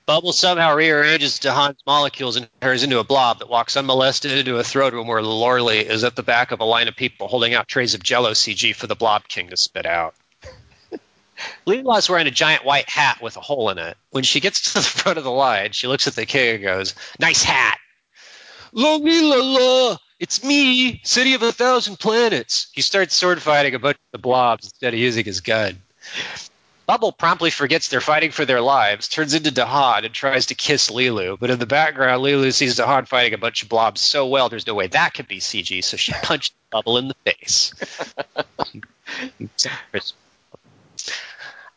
Bubble 0.06 0.32
somehow 0.32 0.74
rearranges 0.74 1.38
DeHaan's 1.38 1.82
molecules 1.86 2.36
and 2.36 2.48
turns 2.60 2.82
into 2.82 2.98
a 2.98 3.04
blob 3.04 3.38
that 3.38 3.48
walks 3.48 3.76
unmolested 3.76 4.32
into 4.32 4.58
a 4.58 4.64
throne 4.64 4.92
room 4.92 5.06
where 5.06 5.22
Lorley 5.22 5.80
is 5.80 6.02
at 6.02 6.16
the 6.16 6.22
back 6.22 6.50
of 6.50 6.60
a 6.60 6.64
line 6.64 6.88
of 6.88 6.96
people 6.96 7.28
holding 7.28 7.54
out 7.54 7.68
trays 7.68 7.94
of 7.94 8.02
jello 8.02 8.32
CG 8.32 8.74
for 8.74 8.86
the 8.86 8.96
Blob 8.96 9.28
King 9.28 9.50
to 9.50 9.56
spit 9.56 9.86
out. 9.86 10.14
Leela's 11.66 12.08
wearing 12.08 12.26
a 12.26 12.32
giant 12.32 12.64
white 12.64 12.88
hat 12.88 13.22
with 13.22 13.36
a 13.36 13.40
hole 13.40 13.70
in 13.70 13.78
it. 13.78 13.96
When 14.10 14.24
she 14.24 14.40
gets 14.40 14.72
to 14.72 14.74
the 14.74 14.82
front 14.82 15.18
of 15.18 15.24
the 15.24 15.30
line, 15.30 15.72
she 15.72 15.86
looks 15.86 16.08
at 16.08 16.16
the 16.16 16.26
king 16.26 16.56
and 16.56 16.64
goes, 16.64 16.94
Nice 17.20 17.42
hat. 17.44 17.78
La 18.72 18.96
la 18.96 19.36
la! 19.36 19.96
It's 20.18 20.44
me, 20.44 21.00
City 21.02 21.34
of 21.34 21.42
a 21.42 21.50
Thousand 21.50 21.98
Planets. 21.98 22.68
He 22.72 22.82
starts 22.82 23.16
sword 23.16 23.40
fighting 23.42 23.74
a 23.74 23.78
bunch 23.78 23.96
of 23.96 24.12
the 24.12 24.18
blobs 24.18 24.66
instead 24.66 24.94
of 24.94 25.00
using 25.00 25.24
his 25.24 25.40
gun. 25.40 25.82
Bubble 26.86 27.12
promptly 27.12 27.50
forgets 27.50 27.88
they're 27.88 28.00
fighting 28.00 28.30
for 28.32 28.44
their 28.44 28.60
lives, 28.60 29.08
turns 29.08 29.34
into 29.34 29.50
DeHaan, 29.50 30.04
and 30.04 30.12
tries 30.12 30.46
to 30.46 30.54
kiss 30.54 30.90
Lilu. 30.90 31.38
But 31.38 31.50
in 31.50 31.58
the 31.58 31.66
background, 31.66 32.22
Lilu 32.22 32.52
sees 32.52 32.76
DeHaan 32.76 33.08
fighting 33.08 33.32
a 33.32 33.38
bunch 33.38 33.62
of 33.62 33.68
blobs 33.68 34.00
so 34.00 34.26
well 34.26 34.48
there's 34.48 34.66
no 34.66 34.74
way 34.74 34.88
that 34.88 35.14
could 35.14 35.28
be 35.28 35.38
CG, 35.38 35.82
so 35.82 35.96
she 35.96 36.12
punched 36.22 36.52
Bubble 36.70 36.98
in 36.98 37.08
the 37.08 37.14
face. 37.24 37.72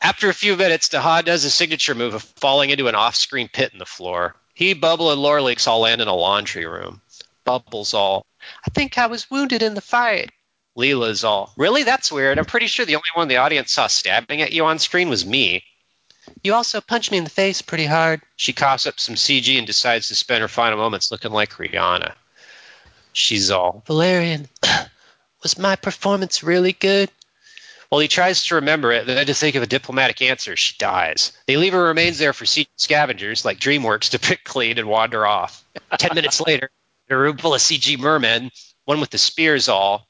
After 0.01 0.29
a 0.29 0.33
few 0.33 0.57
minutes, 0.57 0.89
DeHaan 0.89 1.25
does 1.25 1.45
a 1.45 1.49
signature 1.49 1.95
move 1.95 2.13
of 2.13 2.23
falling 2.23 2.71
into 2.71 2.87
an 2.87 2.95
off 2.95 3.15
screen 3.15 3.47
pit 3.47 3.71
in 3.71 3.79
the 3.79 3.85
floor. 3.85 4.35
He, 4.53 4.73
Bubble, 4.73 5.11
and 5.11 5.21
Lorleaks 5.21 5.67
all 5.67 5.79
land 5.79 6.01
in 6.01 6.07
a 6.07 6.15
laundry 6.15 6.65
room. 6.65 7.01
Bubble's 7.43 7.93
all, 7.93 8.25
I 8.65 8.69
think 8.69 8.97
I 8.97 9.07
was 9.07 9.29
wounded 9.29 9.63
in 9.63 9.73
the 9.73 9.81
fight. 9.81 10.31
Leela's 10.75 11.23
all, 11.23 11.53
really? 11.57 11.83
That's 11.83 12.11
weird. 12.11 12.39
I'm 12.39 12.45
pretty 12.45 12.67
sure 12.67 12.85
the 12.85 12.95
only 12.95 13.09
one 13.13 13.27
the 13.27 13.37
audience 13.37 13.71
saw 13.71 13.87
stabbing 13.87 14.41
at 14.41 14.53
you 14.53 14.65
on 14.65 14.79
screen 14.79 15.09
was 15.09 15.25
me. 15.25 15.63
You 16.41 16.53
also 16.53 16.81
punched 16.81 17.11
me 17.11 17.17
in 17.17 17.23
the 17.23 17.29
face 17.29 17.61
pretty 17.61 17.85
hard. 17.85 18.21
She 18.35 18.53
coughs 18.53 18.87
up 18.87 18.99
some 18.99 19.15
CG 19.15 19.57
and 19.57 19.67
decides 19.67 20.07
to 20.07 20.15
spend 20.15 20.41
her 20.41 20.47
final 20.47 20.77
moments 20.77 21.11
looking 21.11 21.31
like 21.31 21.53
Rihanna. 21.53 22.13
She's 23.11 23.51
all, 23.51 23.83
Valerian, 23.85 24.47
was 25.43 25.57
my 25.57 25.75
performance 25.75 26.43
really 26.43 26.73
good? 26.73 27.09
Well, 27.93 27.99
he 27.99 28.07
tries 28.07 28.45
to 28.45 28.55
remember 28.55 28.91
it, 28.91 29.05
then 29.05 29.23
to 29.23 29.35
think 29.35 29.55
of 29.55 29.61
a 29.61 29.67
diplomatic 29.67 30.23
answer, 30.23 30.55
she 30.55 30.73
dies. 30.79 31.31
They 31.45 31.57
leave 31.57 31.73
her 31.73 31.83
remains 31.83 32.17
there 32.17 32.33
for 32.33 32.43
secret 32.43 32.73
scavengers 32.75 33.45
like 33.45 33.59
DreamWorks 33.59 34.09
to 34.09 34.19
pick 34.19 34.43
clean 34.43 34.79
and 34.79 34.87
wander 34.87 35.27
off. 35.27 35.63
Ten 35.99 36.15
minutes 36.15 36.41
later, 36.41 36.71
a 37.07 37.15
room 37.15 37.37
full 37.37 37.53
of 37.53 37.61
CG 37.61 37.99
mermen, 37.99 38.49
one 38.85 38.99
with 38.99 39.11
the 39.11 39.19
spears 39.19 39.69
all. 39.69 40.07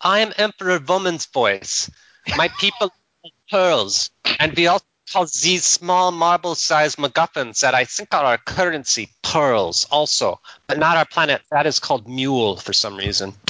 I 0.00 0.20
am 0.20 0.32
Emperor 0.38 0.78
Woman's 0.78 1.26
voice. 1.26 1.90
My 2.36 2.46
people 2.60 2.92
like 3.24 3.32
pearls, 3.50 4.10
and 4.38 4.54
we 4.54 4.68
also 4.68 4.84
call 5.12 5.24
these 5.24 5.64
small 5.64 6.12
marble-sized 6.12 6.98
MacGuffins 6.98 7.62
that 7.62 7.74
I 7.74 7.84
think 7.84 8.14
are 8.14 8.24
our 8.24 8.38
currency 8.38 9.10
pearls 9.24 9.88
also, 9.90 10.40
but 10.68 10.78
not 10.78 10.96
our 10.96 11.04
planet. 11.04 11.42
That 11.50 11.66
is 11.66 11.80
called 11.80 12.06
mule 12.06 12.54
for 12.54 12.72
some 12.72 12.96
reason. 12.96 13.34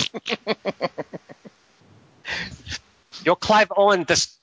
You're 3.25 3.37
Clive 3.37 3.73
Owen. 3.77 4.05
This. 4.05 4.39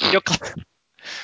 You're, 0.00 0.22
Cl- 0.26 0.54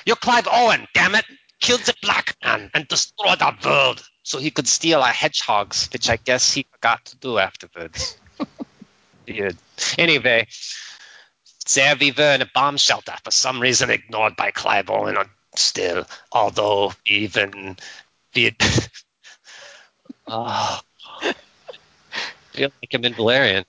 you're 0.06 0.16
Clive 0.16 0.48
Owen. 0.50 0.86
Damn 0.94 1.14
it! 1.14 1.24
Killed 1.60 1.82
the 1.82 1.94
black 2.02 2.36
man 2.42 2.70
and 2.72 2.88
destroyed 2.88 3.42
our 3.42 3.56
world 3.64 4.02
so 4.22 4.38
he 4.38 4.50
could 4.50 4.66
steal 4.66 5.00
our 5.00 5.12
hedgehogs, 5.12 5.88
which 5.92 6.08
I 6.08 6.16
guess 6.16 6.52
he 6.52 6.66
forgot 6.72 7.04
to 7.06 7.16
do 7.16 7.38
afterwards. 7.38 8.16
Weird. 9.28 9.56
Anyway, 9.98 10.46
there 11.74 11.96
we 12.00 12.12
were 12.12 12.34
in 12.34 12.42
a 12.42 12.50
bomb 12.54 12.76
shelter 12.76 13.14
for 13.22 13.30
some 13.30 13.60
reason 13.60 13.90
ignored 13.90 14.36
by 14.36 14.50
Clive 14.50 14.90
Owen 14.90 15.16
still, 15.56 16.06
although 16.32 16.92
even 17.06 17.76
we 18.34 18.56
oh, 20.26 20.80
feel 22.52 22.70
like 22.82 22.94
I'm 22.94 23.04
in 23.04 23.14
Valerian. 23.14 23.64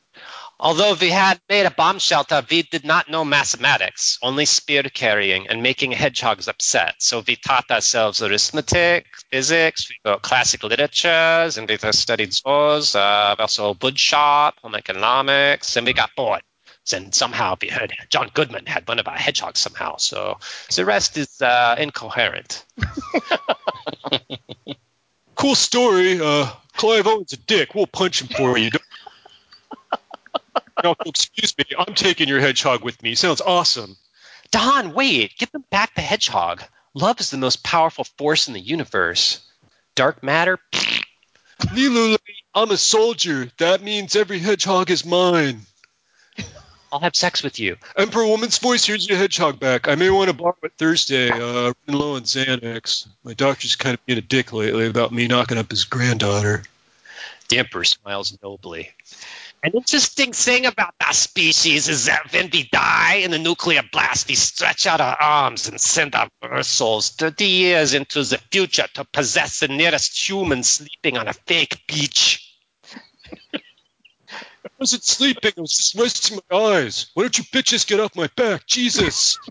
Although 0.64 0.94
we 0.94 1.10
had 1.10 1.42
made 1.50 1.66
a 1.66 1.72
bomb 1.72 1.98
shelter, 1.98 2.46
we 2.48 2.62
did 2.62 2.86
not 2.86 3.10
know 3.10 3.26
mathematics, 3.26 4.20
only 4.22 4.46
spear 4.46 4.84
carrying 4.84 5.48
and 5.48 5.64
making 5.64 5.92
hedgehogs 5.92 6.48
upset. 6.48 6.94
So 7.00 7.24
we 7.28 7.36
taught 7.36 7.72
ourselves 7.72 8.22
arithmetic, 8.22 9.08
physics, 9.32 9.90
we 9.90 9.96
got 10.06 10.22
classic 10.22 10.62
literatures, 10.62 11.58
and 11.58 11.68
we 11.68 11.80
studied 11.92 12.34
those, 12.46 12.96
uh, 12.96 13.36
also 13.40 13.74
woodshop, 13.74 14.60
home 14.62 14.76
economics, 14.76 15.78
and 15.78 15.88
we 15.88 15.94
got 15.94 16.12
bored. 16.16 16.44
And 16.94 17.14
somehow 17.16 17.56
we 17.60 17.70
heard 17.70 17.92
John 18.10 18.30
Goodman 18.32 18.68
had 18.68 18.88
one 18.88 19.00
of 19.00 19.08
our 19.08 19.18
hedgehogs 19.18 19.60
somehow. 19.60 19.98
So, 19.98 20.38
so 20.70 20.82
the 20.82 20.86
rest 20.86 21.18
is 21.18 21.42
uh, 21.42 21.76
incoherent. 21.80 22.64
Cool 25.42 25.56
story. 25.56 26.20
Uh, 26.22 26.52
Clive 26.78 27.08
Owen's 27.08 27.34
a 27.34 27.38
dick. 27.38 27.74
We'll 27.74 27.88
punch 27.88 28.22
him 28.22 28.28
for 28.28 28.60
you. 28.60 28.70
Excuse 31.06 31.58
me. 31.58 31.66
I'm 31.78 31.94
taking 31.94 32.28
your 32.28 32.40
hedgehog 32.40 32.84
with 32.84 33.02
me. 33.02 33.16
Sounds 33.16 33.42
awesome. 33.42 33.98
Don, 34.52 34.94
wait, 34.94 35.38
give 35.38 35.52
them 35.52 35.64
back 35.70 35.96
the 35.96 36.02
hedgehog. 36.02 36.62
Love 36.94 37.20
is 37.22 37.30
the 37.30 37.38
most 37.38 37.64
powerful 37.64 38.04
force 38.18 38.48
in 38.48 38.54
the 38.54 38.60
universe. 38.60 39.40
Dark 39.96 40.24
matter? 40.24 40.60
Lilo, 41.74 42.18
I'm 42.54 42.72
a 42.72 42.78
soldier. 42.78 43.50
That 43.58 43.82
means 43.82 44.16
every 44.16 44.40
hedgehog 44.40 44.92
is 44.92 45.06
mine. 45.06 45.62
I'll 46.92 47.00
have 47.00 47.16
sex 47.16 47.44
with 47.44 47.60
you. 47.60 47.78
Emperor 47.96 48.26
Woman's 48.26 48.58
voice, 48.58 48.84
here's 48.84 49.08
your 49.08 49.18
hedgehog 49.18 49.60
back. 49.60 49.88
I 49.88 49.96
may 49.96 50.10
want 50.10 50.30
to 50.30 50.36
borrow 50.36 50.58
it 50.64 50.74
Thursday. 50.78 51.30
Uh, 51.30 51.74
running 51.88 52.02
low 52.02 52.16
on 52.16 52.24
Xanax. 52.24 53.08
My 53.24 53.34
doctor's 53.34 53.78
kind 53.78 53.94
of 53.94 54.06
being 54.06 54.20
a 54.20 54.22
dick 54.22 54.52
lately 54.52 54.88
about 54.88 55.14
me 55.14 55.28
knocking 55.28 55.58
up 55.58 55.72
his 55.72 55.86
granddaughter. 55.86 56.64
The 57.48 57.60
Emperor 57.60 57.86
smiles 57.86 58.38
nobly. 58.44 58.92
An 59.64 59.74
interesting 59.76 60.34
thing 60.34 60.66
about 60.66 60.96
our 61.06 61.14
species 61.14 61.90
is 61.90 62.06
that 62.06 62.32
when 62.34 62.50
we 62.52 62.64
die 62.72 63.16
in 63.16 63.34
a 63.34 63.38
nuclear 63.38 63.84
blast, 63.92 64.28
we 64.30 64.36
stretch 64.36 64.88
out 64.88 65.02
our 65.02 65.18
arms 65.22 65.68
and 65.68 65.80
send 65.80 66.16
our 66.16 66.64
souls 66.64 67.10
30 67.12 67.46
years 67.46 67.94
into 67.94 68.24
the 68.24 68.40
future 68.52 68.88
to 68.96 69.06
possess 69.06 69.60
the 69.60 69.68
nearest 69.68 70.18
human 70.30 70.64
sleeping 70.64 71.18
on 71.18 71.28
a 71.28 71.34
fake 71.34 71.84
beach. 71.88 72.56
I 74.66 74.70
wasn't 74.80 75.04
sleeping. 75.06 75.54
I 75.58 75.62
was 75.62 75.78
just 75.78 75.96
resting 75.96 76.40
my 76.52 76.58
eyes. 76.58 77.12
Why 77.14 77.24
don't 77.24 77.38
you 77.38 77.46
bitches 77.46 77.88
get 77.88 78.00
off 78.00 78.16
my 78.16 78.30
back? 78.36 78.66
Jesus. 78.68 79.38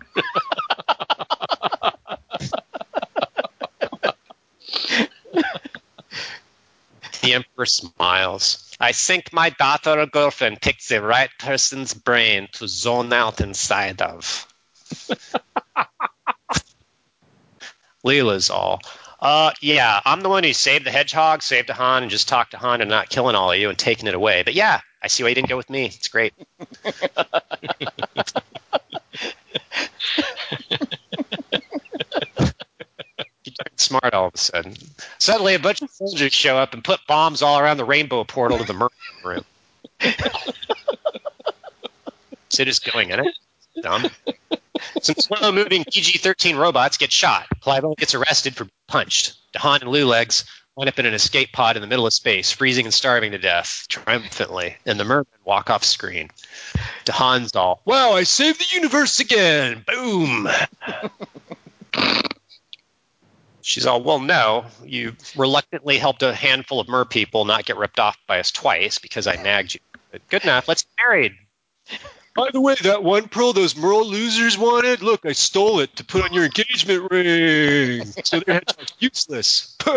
The 7.21 7.35
Emperor 7.35 7.67
smiles. 7.67 8.70
I 8.81 8.93
think 8.93 9.31
my 9.31 9.51
daughter 9.51 9.99
or 9.99 10.07
girlfriend 10.07 10.59
picked 10.59 10.89
the 10.89 11.01
right 11.01 11.29
person's 11.37 11.93
brain 11.93 12.47
to 12.53 12.67
zone 12.67 13.13
out 13.13 13.39
inside 13.39 14.01
of. 14.01 14.47
Leela's 18.03 18.49
all. 18.49 18.81
Uh, 19.19 19.51
yeah, 19.61 20.01
I'm 20.03 20.21
the 20.21 20.29
one 20.29 20.43
who 20.43 20.51
saved 20.51 20.85
the 20.85 20.91
hedgehog, 20.91 21.43
saved 21.43 21.69
the 21.69 21.75
Han, 21.75 22.01
and 22.01 22.11
just 22.11 22.27
talked 22.27 22.51
to 22.51 22.57
Han 22.57 22.81
and 22.81 22.89
not 22.89 23.09
killing 23.09 23.35
all 23.35 23.51
of 23.51 23.59
you 23.59 23.69
and 23.69 23.77
taking 23.77 24.07
it 24.07 24.15
away. 24.15 24.41
But 24.41 24.55
yeah, 24.55 24.81
I 24.99 25.09
see 25.09 25.21
why 25.21 25.29
you 25.29 25.35
didn't 25.35 25.49
go 25.49 25.57
with 25.57 25.69
me. 25.69 25.85
It's 25.85 26.07
great. 26.07 26.33
Smart 33.77 34.13
all 34.13 34.27
of 34.27 34.35
a 34.35 34.37
sudden. 34.37 34.75
Suddenly, 35.17 35.55
a 35.55 35.59
bunch 35.59 35.81
of 35.81 35.89
soldiers 35.89 36.33
show 36.33 36.57
up 36.57 36.73
and 36.73 36.83
put 36.83 36.99
bombs 37.07 37.41
all 37.41 37.59
around 37.59 37.77
the 37.77 37.85
rainbow 37.85 38.23
portal 38.23 38.57
to 38.57 38.63
the 38.63 38.73
mermaid 38.73 38.91
room. 39.23 39.45
Sid 42.49 42.67
is 42.67 42.79
going 42.79 43.11
in 43.11 43.19
it. 43.19 43.37
Dumb. 43.81 44.07
Some 45.01 45.15
slow 45.15 45.51
moving 45.51 45.85
PG 45.85 46.19
13 46.19 46.57
robots 46.57 46.97
get 46.97 47.11
shot. 47.11 47.47
Clive 47.61 47.85
gets 47.97 48.13
arrested 48.13 48.55
for 48.55 48.65
being 48.65 48.71
punched. 48.87 49.35
DeHaan 49.53 49.81
and 49.81 49.89
Lou 49.89 50.05
Legs 50.05 50.45
wind 50.75 50.89
up 50.89 50.99
in 50.99 51.05
an 51.05 51.13
escape 51.13 51.51
pod 51.51 51.75
in 51.75 51.81
the 51.81 51.87
middle 51.87 52.05
of 52.05 52.13
space, 52.13 52.51
freezing 52.51 52.85
and 52.85 52.93
starving 52.93 53.31
to 53.31 53.37
death, 53.37 53.85
triumphantly, 53.89 54.75
and 54.85 54.99
the 54.99 55.03
mermen 55.03 55.27
walk 55.45 55.69
off 55.69 55.83
screen. 55.83 56.29
DeHaan's 57.05 57.55
all, 57.55 57.81
Wow, 57.85 58.13
I 58.13 58.23
saved 58.23 58.59
the 58.59 58.75
universe 58.75 59.19
again! 59.19 59.83
Boom! 59.85 60.47
She's 63.71 63.85
all, 63.85 64.03
Well, 64.03 64.19
no, 64.19 64.65
you 64.83 65.15
reluctantly 65.37 65.97
helped 65.97 66.23
a 66.23 66.33
handful 66.33 66.81
of 66.81 66.89
mer 66.89 67.05
people 67.05 67.45
not 67.45 67.63
get 67.63 67.77
ripped 67.77 68.01
off 68.01 68.17
by 68.27 68.41
us 68.41 68.51
twice 68.51 68.99
because 68.99 69.27
I 69.27 69.37
nagged 69.37 69.75
you. 69.75 69.79
But 70.11 70.27
good 70.27 70.43
enough, 70.43 70.67
let's 70.67 70.83
get 70.83 70.91
married. 71.07 71.35
By 72.35 72.49
the 72.51 72.59
way, 72.59 72.75
that 72.83 73.01
one 73.01 73.29
pearl 73.29 73.53
those 73.53 73.77
Merle 73.77 74.05
losers 74.05 74.57
wanted, 74.57 75.01
look, 75.01 75.25
I 75.25 75.31
stole 75.31 75.79
it 75.79 75.95
to 75.95 76.03
put 76.03 76.21
on 76.21 76.33
your 76.33 76.43
engagement 76.43 77.09
ring. 77.09 78.07
So 78.25 78.41
their 78.41 78.55
hedgehog's 78.55 78.93
useless. 78.99 79.77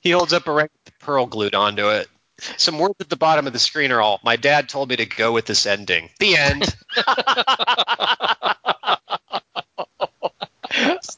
He 0.00 0.10
holds 0.10 0.32
up 0.32 0.48
a 0.48 0.52
ring 0.52 0.68
with 0.72 0.84
the 0.84 0.92
pearl 0.98 1.26
glued 1.26 1.54
onto 1.54 1.88
it. 1.88 2.08
Some 2.56 2.80
words 2.80 2.96
at 2.98 3.08
the 3.08 3.16
bottom 3.16 3.46
of 3.46 3.52
the 3.52 3.60
screen 3.60 3.92
are 3.92 4.00
all, 4.00 4.18
My 4.24 4.34
dad 4.34 4.68
told 4.68 4.88
me 4.88 4.96
to 4.96 5.06
go 5.06 5.30
with 5.30 5.46
this 5.46 5.64
ending. 5.64 6.10
The 6.18 6.36
end. 6.36 6.76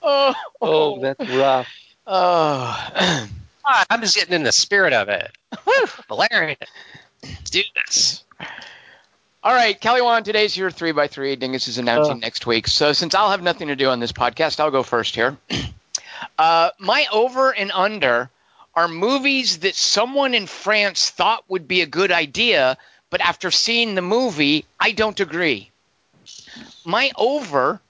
oh, 0.03 0.35
Oh, 0.61 1.01
that's 1.01 1.29
rough. 1.31 1.69
oh. 2.07 3.27
I'm 3.67 4.01
just 4.03 4.17
getting 4.17 4.35
in 4.35 4.43
the 4.43 4.53
spirit 4.53 4.93
of 4.93 5.09
it. 5.09 5.31
Woo, 5.67 5.73
Valerian. 6.09 6.57
Let's 7.23 7.51
do 7.51 7.63
this. 7.87 8.23
All 9.43 9.55
right, 9.55 9.79
Kelly 9.81 10.03
Wand, 10.03 10.25
today's 10.25 10.57
your 10.57 10.71
three 10.71 10.93
by 10.93 11.07
three. 11.09 11.37
Dingus 11.37 11.69
is 11.69 11.79
announcing 11.79 12.17
Uh. 12.17 12.19
next 12.19 12.47
week. 12.47 12.67
So 12.69 12.93
since 12.93 13.15
I'll 13.15 13.31
have 13.31 13.43
nothing 13.43 13.69
to 13.69 13.77
do 13.77 13.89
on 13.89 14.01
this 14.01 14.13
podcast, 14.13 14.61
I'll 14.61 14.71
go 14.71 14.83
first 14.83 15.15
here. 15.15 15.37
Uh, 16.39 16.71
my 16.79 17.07
over 17.13 17.51
and 17.55 17.71
under 17.73 18.31
are 18.75 18.89
movies 18.89 19.59
that 19.59 19.75
someone 19.75 20.33
in 20.33 20.47
France 20.47 21.11
thought 21.11 21.45
would 21.49 21.69
be 21.69 21.83
a 21.83 21.87
good 21.87 22.11
idea, 22.11 22.79
but 23.11 23.21
after 23.21 23.51
seeing 23.51 23.95
the 23.95 24.01
movie, 24.01 24.65
I 24.81 24.93
don't 24.93 25.19
agree. 25.21 25.71
My 26.85 27.11
over, 27.17 27.81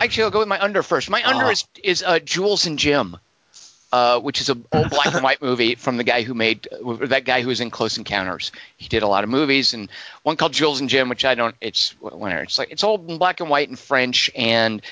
actually, 0.00 0.24
I'll 0.24 0.30
go 0.30 0.40
with 0.40 0.48
my 0.48 0.60
under 0.60 0.82
first. 0.82 1.10
My 1.10 1.22
under 1.26 1.44
Ah. 1.46 1.50
is 1.50 1.64
is 1.82 2.02
uh, 2.02 2.18
Jules 2.18 2.66
and 2.66 2.78
Jim. 2.78 3.16
Uh, 3.92 4.18
which 4.18 4.40
is 4.40 4.50
a 4.50 4.58
old 4.72 4.90
black 4.90 5.06
and 5.14 5.22
white 5.22 5.40
movie 5.40 5.76
from 5.76 5.96
the 5.96 6.02
guy 6.02 6.22
who 6.22 6.34
made 6.34 6.66
uh, 6.72 7.06
that 7.06 7.24
guy 7.24 7.40
who 7.40 7.48
was 7.48 7.60
in 7.60 7.70
Close 7.70 7.96
Encounters. 7.96 8.50
He 8.76 8.88
did 8.88 9.04
a 9.04 9.06
lot 9.06 9.22
of 9.22 9.30
movies, 9.30 9.74
and 9.74 9.88
one 10.24 10.36
called 10.36 10.52
Jules 10.52 10.80
and 10.80 10.90
Jim, 10.90 11.08
which 11.08 11.24
I 11.24 11.36
don't. 11.36 11.54
It's 11.60 11.92
whatever. 12.00 12.42
It's 12.42 12.58
like 12.58 12.72
it's 12.72 12.82
old 12.82 13.08
in 13.08 13.16
black 13.18 13.38
and 13.40 13.48
white 13.48 13.68
and 13.68 13.78
French, 13.78 14.28
and 14.34 14.82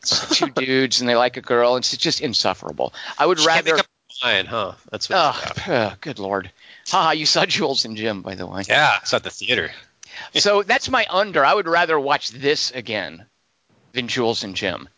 it's 0.00 0.36
two 0.36 0.50
dudes, 0.54 1.00
and 1.00 1.08
they 1.08 1.16
like 1.16 1.38
a 1.38 1.40
girl. 1.40 1.76
And 1.76 1.82
it's 1.82 1.96
just 1.96 2.20
insufferable. 2.20 2.92
I 3.18 3.24
would 3.24 3.40
She 3.40 3.46
can't 3.46 3.66
rather. 3.66 3.82
mind, 4.22 4.48
huh? 4.48 4.72
That's 4.90 5.08
what. 5.08 5.62
Oh, 5.68 5.94
good 6.02 6.18
lord. 6.18 6.50
Haha, 6.88 7.12
you 7.12 7.24
saw 7.24 7.46
Jules 7.46 7.86
and 7.86 7.96
Jim, 7.96 8.20
by 8.20 8.34
the 8.34 8.46
way. 8.46 8.64
yeah, 8.68 8.98
it's 9.00 9.14
at 9.14 9.24
the 9.24 9.30
theater. 9.30 9.70
So 10.34 10.62
that's 10.62 10.90
my 10.90 11.06
under. 11.08 11.42
I 11.44 11.54
would 11.54 11.66
rather 11.66 11.98
watch 11.98 12.28
this 12.30 12.70
again 12.70 13.24
than 13.92 14.08
Jules 14.08 14.44
and 14.44 14.54
Jim. 14.56 14.88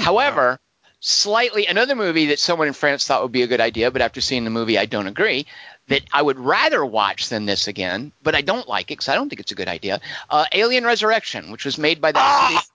However, 0.00 0.58
slightly 1.00 1.66
another 1.66 1.94
movie 1.94 2.26
that 2.26 2.38
someone 2.38 2.68
in 2.68 2.74
France 2.74 3.06
thought 3.06 3.22
would 3.22 3.32
be 3.32 3.42
a 3.42 3.46
good 3.46 3.60
idea, 3.60 3.90
but 3.90 4.02
after 4.02 4.20
seeing 4.20 4.44
the 4.44 4.50
movie, 4.50 4.78
I 4.78 4.86
don't 4.86 5.06
agree. 5.06 5.46
that 5.88 6.02
I 6.12 6.22
would 6.22 6.38
rather 6.38 6.84
watch 6.86 7.30
than 7.30 7.46
this 7.46 7.66
again, 7.66 8.12
but 8.22 8.36
I 8.36 8.42
don't 8.42 8.68
like 8.68 8.84
it 8.86 8.98
because 8.98 9.08
I 9.08 9.16
don't 9.16 9.28
think 9.28 9.40
it's 9.40 9.50
a 9.50 9.56
good 9.56 9.66
idea. 9.66 10.00
Uh, 10.28 10.44
Alien 10.52 10.84
Resurrection, 10.84 11.50
which 11.50 11.64
was 11.64 11.78
made 11.78 12.00
by 12.00 12.12
that 12.12 12.20
Ah! 12.20 12.48
city, 12.48 12.66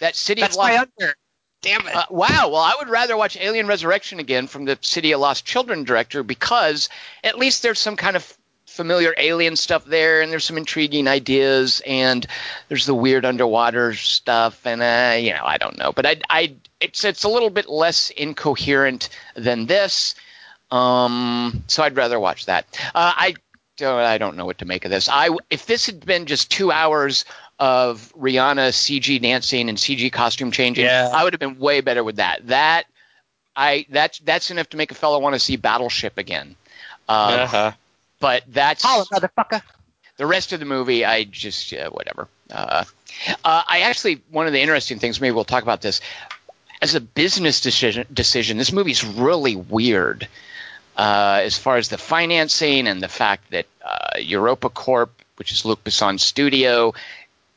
that 0.00 0.14
city 0.16 0.40
That's 0.42 0.54
of 0.54 0.58
Lost. 0.58 0.72
my 0.72 0.78
under. 0.78 1.14
Damn 1.62 1.88
it. 1.88 1.96
Uh, 1.96 2.04
wow. 2.10 2.48
Well, 2.50 2.56
I 2.62 2.74
would 2.78 2.88
rather 2.88 3.16
watch 3.16 3.36
Alien 3.36 3.66
Resurrection 3.66 4.20
again 4.20 4.46
from 4.46 4.64
the 4.64 4.78
City 4.82 5.10
of 5.10 5.20
Lost 5.20 5.44
Children 5.44 5.82
director 5.82 6.22
because 6.22 6.88
at 7.24 7.36
least 7.36 7.62
there's 7.64 7.80
some 7.80 7.96
kind 7.96 8.14
of 8.14 8.38
familiar 8.76 9.14
alien 9.16 9.56
stuff 9.56 9.84
there, 9.86 10.20
and 10.20 10.30
there's 10.30 10.44
some 10.44 10.58
intriguing 10.58 11.08
ideas, 11.08 11.82
and 11.86 12.26
there's 12.68 12.86
the 12.86 12.94
weird 12.94 13.24
underwater 13.24 13.94
stuff, 13.94 14.64
and 14.66 14.82
uh, 14.82 15.16
you 15.18 15.32
know, 15.32 15.44
I 15.44 15.58
don't 15.58 15.78
know, 15.78 15.92
but 15.92 16.06
I, 16.06 16.16
I, 16.28 16.54
it's 16.80 17.04
it's 17.04 17.24
a 17.24 17.28
little 17.28 17.50
bit 17.50 17.68
less 17.68 18.10
incoherent 18.10 19.08
than 19.34 19.66
this, 19.66 20.14
um, 20.70 21.64
so 21.66 21.82
I'd 21.82 21.96
rather 21.96 22.20
watch 22.20 22.46
that. 22.46 22.66
Uh, 22.94 23.12
I 23.16 23.34
don't, 23.76 23.98
I 23.98 24.18
don't 24.18 24.36
know 24.36 24.46
what 24.46 24.58
to 24.58 24.64
make 24.64 24.84
of 24.84 24.90
this. 24.90 25.08
I 25.08 25.30
if 25.50 25.66
this 25.66 25.86
had 25.86 26.04
been 26.04 26.26
just 26.26 26.50
two 26.50 26.70
hours 26.70 27.24
of 27.58 28.12
Rihanna 28.14 28.68
CG 28.70 29.20
dancing 29.22 29.68
and 29.68 29.78
CG 29.78 30.12
costume 30.12 30.50
changing, 30.50 30.84
Yeah. 30.84 31.10
I 31.12 31.24
would 31.24 31.32
have 31.32 31.40
been 31.40 31.58
way 31.58 31.80
better 31.80 32.04
with 32.04 32.16
that. 32.16 32.46
That 32.48 32.84
I 33.56 33.86
that's 33.88 34.18
that's 34.20 34.50
enough 34.50 34.68
to 34.70 34.76
make 34.76 34.90
a 34.90 34.94
fellow 34.94 35.18
want 35.18 35.34
to 35.34 35.40
see 35.40 35.56
Battleship 35.56 36.18
again. 36.18 36.56
Uh, 37.08 37.46
Uh-huh. 37.46 37.72
But 38.20 38.44
that's 38.48 38.82
Holla, 38.82 39.04
motherfucker. 39.06 39.62
the 40.16 40.26
rest 40.26 40.52
of 40.52 40.60
the 40.60 40.66
movie. 40.66 41.04
I 41.04 41.24
just 41.24 41.72
uh, 41.72 41.90
whatever. 41.90 42.28
Uh, 42.50 42.84
uh, 43.44 43.62
I 43.66 43.80
actually 43.80 44.22
one 44.30 44.46
of 44.46 44.52
the 44.52 44.60
interesting 44.60 44.98
things. 44.98 45.20
Maybe 45.20 45.32
we'll 45.32 45.44
talk 45.44 45.62
about 45.62 45.82
this 45.82 46.00
as 46.80 46.94
a 46.94 47.00
business 47.00 47.60
decision. 47.60 48.06
Decision. 48.12 48.56
This 48.56 48.72
movie's 48.72 49.04
really 49.04 49.56
weird. 49.56 50.28
Uh, 50.96 51.40
as 51.44 51.58
far 51.58 51.76
as 51.76 51.88
the 51.88 51.98
financing 51.98 52.86
and 52.86 53.02
the 53.02 53.08
fact 53.08 53.50
that 53.50 53.66
uh, 53.84 54.18
Europa 54.18 54.70
Corp, 54.70 55.12
which 55.36 55.52
is 55.52 55.62
Luc 55.66 55.84
Besson's 55.84 56.22
studio, 56.22 56.94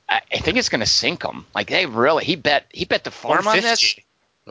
I, 0.09 0.21
I 0.29 0.37
think 0.39 0.57
it's 0.57 0.67
going 0.67 0.81
to 0.81 0.85
sink 0.85 1.21
them. 1.21 1.45
Like 1.55 1.69
they 1.69 1.85
really, 1.85 2.25
he 2.25 2.35
bet 2.35 2.65
he 2.69 2.83
bet 2.83 3.05
the 3.05 3.11
farm 3.11 3.47
on 3.47 3.61
this, 3.61 3.95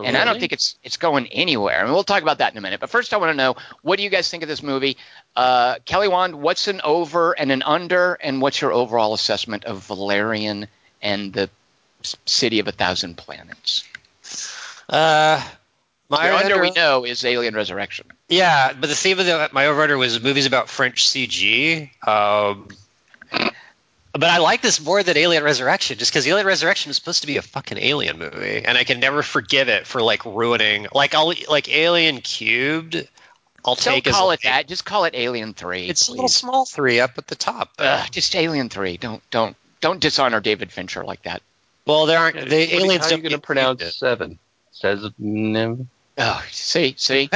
150. 0.02 0.08
and 0.08 0.16
I 0.16 0.24
don't 0.32 0.40
think 0.40 0.52
it's 0.52 0.76
it's 0.82 0.96
going 0.96 1.26
anywhere. 1.28 1.80
I 1.80 1.84
mean, 1.84 1.92
we'll 1.92 2.04
talk 2.04 2.22
about 2.22 2.38
that 2.38 2.52
in 2.52 2.58
a 2.58 2.60
minute. 2.60 2.80
But 2.80 2.90
first, 2.90 3.12
I 3.12 3.16
want 3.16 3.30
to 3.30 3.36
know 3.36 3.56
what 3.82 3.96
do 3.96 4.02
you 4.02 4.10
guys 4.10 4.30
think 4.30 4.42
of 4.42 4.48
this 4.48 4.62
movie? 4.62 4.96
Uh, 5.36 5.76
Kelly 5.84 6.08
Wand, 6.08 6.36
what's 6.36 6.68
an 6.68 6.80
over 6.82 7.32
and 7.32 7.52
an 7.52 7.62
under, 7.62 8.14
and 8.14 8.40
what's 8.40 8.60
your 8.60 8.72
overall 8.72 9.14
assessment 9.14 9.64
of 9.64 9.84
Valerian 9.86 10.66
and 11.02 11.32
the 11.32 11.50
City 12.26 12.58
of 12.60 12.68
a 12.68 12.72
Thousand 12.72 13.16
Planets? 13.16 13.84
Uh, 14.88 15.42
my 16.08 16.32
under, 16.32 16.54
under- 16.54 16.60
we 16.62 16.70
know, 16.70 17.04
is 17.04 17.24
Alien 17.24 17.54
Resurrection. 17.54 18.06
Yeah, 18.28 18.72
but 18.72 18.88
the 18.88 18.94
theme 18.94 19.18
of 19.18 19.26
the, 19.26 19.50
my 19.52 19.64
overrunner 19.64 19.98
was 19.98 20.22
movies 20.22 20.46
about 20.46 20.68
French 20.70 21.04
CG. 21.06 21.90
Um, 22.06 22.68
but 24.18 24.30
I 24.30 24.38
like 24.38 24.62
this 24.62 24.80
more 24.80 25.02
than 25.02 25.16
Alien 25.16 25.42
Resurrection, 25.44 25.98
just 25.98 26.10
because 26.12 26.26
Alien 26.26 26.46
Resurrection 26.46 26.90
is 26.90 26.96
supposed 26.96 27.20
to 27.22 27.26
be 27.26 27.36
a 27.36 27.42
fucking 27.42 27.78
alien 27.78 28.18
movie, 28.18 28.62
and 28.64 28.76
I 28.76 28.84
can 28.84 29.00
never 29.00 29.22
forgive 29.22 29.68
it 29.68 29.86
for 29.86 30.02
like 30.02 30.24
ruining. 30.24 30.86
Like 30.94 31.14
I'll 31.14 31.32
like 31.48 31.68
Alien 31.68 32.20
Cubed. 32.20 32.96
I'll 33.64 33.74
Don't 33.74 33.94
take 33.94 34.06
as 34.06 34.14
call 34.14 34.28
like- 34.28 34.40
it 34.40 34.44
that. 34.48 34.68
Just 34.68 34.84
call 34.84 35.04
it 35.04 35.14
Alien 35.14 35.54
Three. 35.54 35.88
It's 35.88 36.08
a 36.08 36.12
little 36.12 36.28
small 36.28 36.64
three 36.64 37.00
up 37.00 37.18
at 37.18 37.26
the 37.26 37.34
top. 37.34 37.70
Ugh, 37.78 38.08
just 38.10 38.34
Alien 38.36 38.68
Three. 38.68 38.96
Don't 38.96 39.22
don't 39.30 39.56
don't 39.80 40.00
dishonor 40.00 40.40
David 40.40 40.72
Fincher 40.72 41.04
like 41.04 41.22
that. 41.22 41.42
well, 41.86 42.06
there 42.06 42.18
aren't 42.18 42.36
the 42.36 42.40
What 42.42 42.50
do 42.50 42.56
you- 42.56 42.80
aliens. 42.80 43.04
How 43.06 43.12
are 43.12 43.16
you 43.16 43.22
going 43.22 43.32
to 43.32 43.38
pronounce 43.38 43.82
it. 43.82 43.92
seven? 43.92 44.38
Says 44.72 45.04
no. 45.18 45.86
Oh, 46.20 46.44
see, 46.50 46.94
see. 46.98 47.28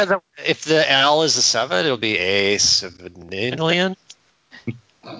If 0.45 0.65
the 0.65 0.91
L 0.91 1.23
is 1.23 1.37
a 1.37 1.43
seven, 1.43 1.85
it'll 1.87 1.97
be 1.97 2.19
a 2.19 2.59
seven 2.59 3.29
alien. 3.33 3.97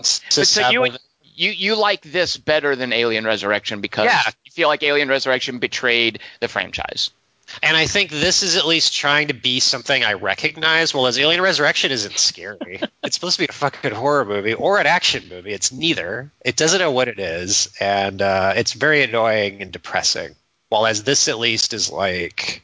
So 0.03 0.69
you 0.71 0.93
you 1.35 1.51
you 1.51 1.77
like 1.77 2.03
this 2.03 2.37
better 2.37 2.77
than 2.77 2.93
Alien 2.93 3.25
Resurrection 3.25 3.81
because 3.81 4.07
Yeah. 4.07 4.23
you 4.45 4.53
feel 4.53 4.69
like 4.69 4.83
Alien 4.83 5.09
Resurrection 5.09 5.59
betrayed 5.59 6.21
the 6.41 6.49
franchise. 6.49 7.11
And 7.63 7.77
I 7.77 7.87
think 7.87 8.11
this 8.11 8.43
is 8.43 8.57
at 8.57 8.67
least 8.67 8.95
trying 8.97 9.29
to 9.29 9.35
be 9.35 9.61
something 9.61 10.03
I 10.03 10.15
recognize. 10.15 10.95
Well, 10.95 11.07
as 11.07 11.19
Alien 11.19 11.43
Resurrection 11.43 11.91
isn't 11.93 12.19
scary. 12.19 12.81
it's 13.03 13.15
supposed 13.17 13.37
to 13.37 13.43
be 13.43 13.49
a 13.51 13.53
fucking 13.53 13.93
horror 13.93 14.25
movie 14.25 14.55
or 14.55 14.79
an 14.79 14.87
action 14.87 15.29
movie. 15.29 15.53
It's 15.53 15.71
neither. 15.71 16.31
It 16.43 16.57
doesn't 16.57 16.79
know 16.79 16.93
what 16.93 17.09
it 17.09 17.19
is, 17.19 17.69
and 17.79 18.23
uh, 18.23 18.55
it's 18.57 18.73
very 18.73 19.03
annoying 19.03 19.61
and 19.61 19.71
depressing. 19.71 20.35
While 20.71 20.87
as 20.87 21.03
this 21.05 21.29
at 21.29 21.39
least 21.39 21.75
is 21.75 21.91
like, 21.91 22.63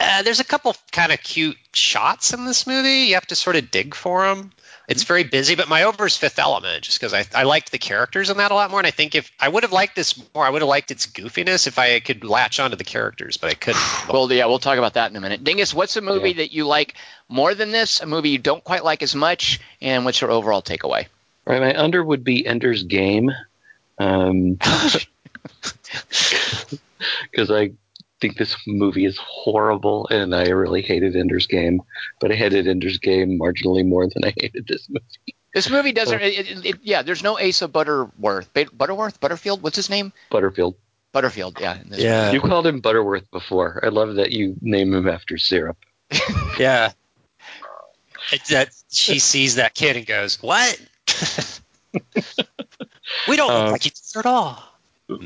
uh, 0.00 0.22
there's 0.22 0.40
a 0.40 0.44
couple 0.44 0.74
kind 0.90 1.12
of 1.12 1.22
cute 1.22 1.58
shots 1.74 2.32
in 2.32 2.46
this 2.46 2.66
movie. 2.66 3.08
You 3.08 3.14
have 3.14 3.26
to 3.26 3.36
sort 3.36 3.56
of 3.56 3.70
dig 3.70 3.94
for 3.94 4.26
them. 4.26 4.50
It's 4.86 5.04
very 5.04 5.24
busy, 5.24 5.54
but 5.54 5.68
my 5.68 5.84
over 5.84 6.06
is 6.06 6.16
Fifth 6.16 6.38
Element, 6.38 6.84
just 6.84 7.00
because 7.00 7.14
I, 7.14 7.24
I 7.34 7.44
liked 7.44 7.72
the 7.72 7.78
characters 7.78 8.28
in 8.28 8.36
that 8.36 8.50
a 8.50 8.54
lot 8.54 8.70
more. 8.70 8.80
And 8.80 8.86
I 8.86 8.90
think 8.90 9.14
if 9.14 9.32
I 9.40 9.48
would 9.48 9.62
have 9.62 9.72
liked 9.72 9.96
this 9.96 10.22
more, 10.34 10.44
I 10.44 10.50
would 10.50 10.60
have 10.60 10.68
liked 10.68 10.90
its 10.90 11.06
goofiness 11.06 11.66
if 11.66 11.78
I 11.78 12.00
could 12.00 12.22
latch 12.22 12.60
onto 12.60 12.76
the 12.76 12.84
characters, 12.84 13.38
but 13.38 13.50
I 13.50 13.54
couldn't. 13.54 13.82
Well, 14.12 14.30
yeah, 14.30 14.46
we'll 14.46 14.58
talk 14.58 14.78
about 14.78 14.94
that 14.94 15.10
in 15.10 15.16
a 15.16 15.20
minute. 15.20 15.42
Dingus, 15.42 15.72
what's 15.72 15.96
a 15.96 16.02
movie 16.02 16.34
that 16.34 16.52
you 16.52 16.66
like 16.66 16.94
more 17.28 17.54
than 17.54 17.70
this? 17.70 18.00
A 18.00 18.06
movie 18.06 18.30
you 18.30 18.38
don't 18.38 18.62
quite 18.62 18.84
like 18.84 19.02
as 19.02 19.14
much, 19.14 19.60
and 19.80 20.04
what's 20.04 20.20
your 20.20 20.30
overall 20.30 20.62
takeaway? 20.62 21.06
Right, 21.46 21.60
my 21.60 21.74
under 21.74 22.04
would 22.04 22.22
be 22.22 22.46
Ender's 22.46 22.82
Game, 22.82 23.30
um, 23.98 24.54
because 27.30 27.50
I 27.50 27.72
think 28.24 28.38
this 28.38 28.56
movie 28.66 29.04
is 29.04 29.18
horrible, 29.18 30.08
and 30.10 30.34
I 30.34 30.46
really 30.48 30.80
hated 30.80 31.14
Ender's 31.14 31.46
Game. 31.46 31.82
But 32.20 32.32
I 32.32 32.36
hated 32.36 32.66
Ender's 32.66 32.96
Game 32.96 33.38
marginally 33.38 33.86
more 33.86 34.08
than 34.08 34.24
I 34.24 34.32
hated 34.34 34.66
this 34.66 34.88
movie. 34.88 35.34
This 35.52 35.68
movie 35.68 35.92
doesn't. 35.92 36.20
It, 36.22 36.48
it, 36.50 36.66
it, 36.66 36.76
yeah, 36.82 37.02
there's 37.02 37.22
no 37.22 37.38
Asa 37.38 37.68
Butterworth. 37.68 38.48
Butterworth, 38.72 39.20
Butterfield. 39.20 39.62
What's 39.62 39.76
his 39.76 39.90
name? 39.90 40.14
Butterfield. 40.30 40.74
Butterfield. 41.12 41.58
Yeah. 41.60 41.78
in 41.78 41.90
this 41.90 42.00
Yeah. 42.00 42.32
You 42.32 42.40
called 42.40 42.66
him 42.66 42.80
Butterworth 42.80 43.30
before. 43.30 43.78
I 43.84 43.88
love 43.88 44.14
that 44.14 44.32
you 44.32 44.56
name 44.62 44.94
him 44.94 45.06
after 45.06 45.36
syrup. 45.36 45.76
Yeah. 46.58 46.92
It's 48.32 48.48
that 48.48 48.70
she 48.90 49.18
sees 49.18 49.56
that 49.56 49.74
kid 49.74 49.96
and 49.98 50.06
goes, 50.06 50.42
"What? 50.42 50.80
we 53.28 53.36
don't 53.36 53.52
look 53.52 53.66
Um, 53.66 53.72
like 53.72 53.84
each 53.84 53.98
other 54.16 54.20
at 54.20 54.32
all." 54.32 54.73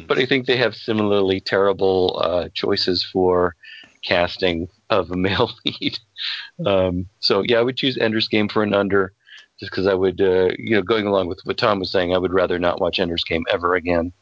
But 0.06 0.18
I 0.18 0.26
think 0.26 0.46
they 0.46 0.56
have 0.56 0.74
similarly 0.74 1.40
terrible 1.40 2.20
uh, 2.22 2.48
choices 2.54 3.04
for 3.04 3.54
casting 4.02 4.68
of 4.90 5.10
a 5.10 5.16
male 5.16 5.50
lead. 5.64 5.98
Um, 6.64 7.08
so 7.20 7.42
yeah, 7.42 7.58
I 7.58 7.62
would 7.62 7.76
choose 7.76 7.98
Ender's 7.98 8.28
Game 8.28 8.48
for 8.48 8.62
an 8.62 8.74
under, 8.74 9.12
just 9.58 9.70
because 9.70 9.86
I 9.86 9.94
would, 9.94 10.20
uh, 10.20 10.50
you 10.58 10.76
know, 10.76 10.82
going 10.82 11.06
along 11.06 11.28
with 11.28 11.40
what 11.44 11.58
Tom 11.58 11.80
was 11.80 11.90
saying, 11.90 12.14
I 12.14 12.18
would 12.18 12.32
rather 12.32 12.58
not 12.58 12.80
watch 12.80 12.98
Ender's 12.98 13.24
Game 13.24 13.44
ever 13.50 13.74
again. 13.74 14.12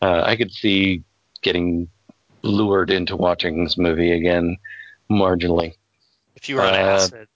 Uh, 0.00 0.22
I 0.24 0.36
could 0.36 0.52
see 0.52 1.02
getting 1.42 1.88
lured 2.42 2.90
into 2.90 3.16
watching 3.16 3.64
this 3.64 3.76
movie 3.76 4.12
again, 4.12 4.56
marginally. 5.10 5.74
If 6.36 6.48
you 6.48 6.56
were 6.56 6.62
on 6.62 6.74
Uh, 6.74 6.76
acid, 6.76 7.28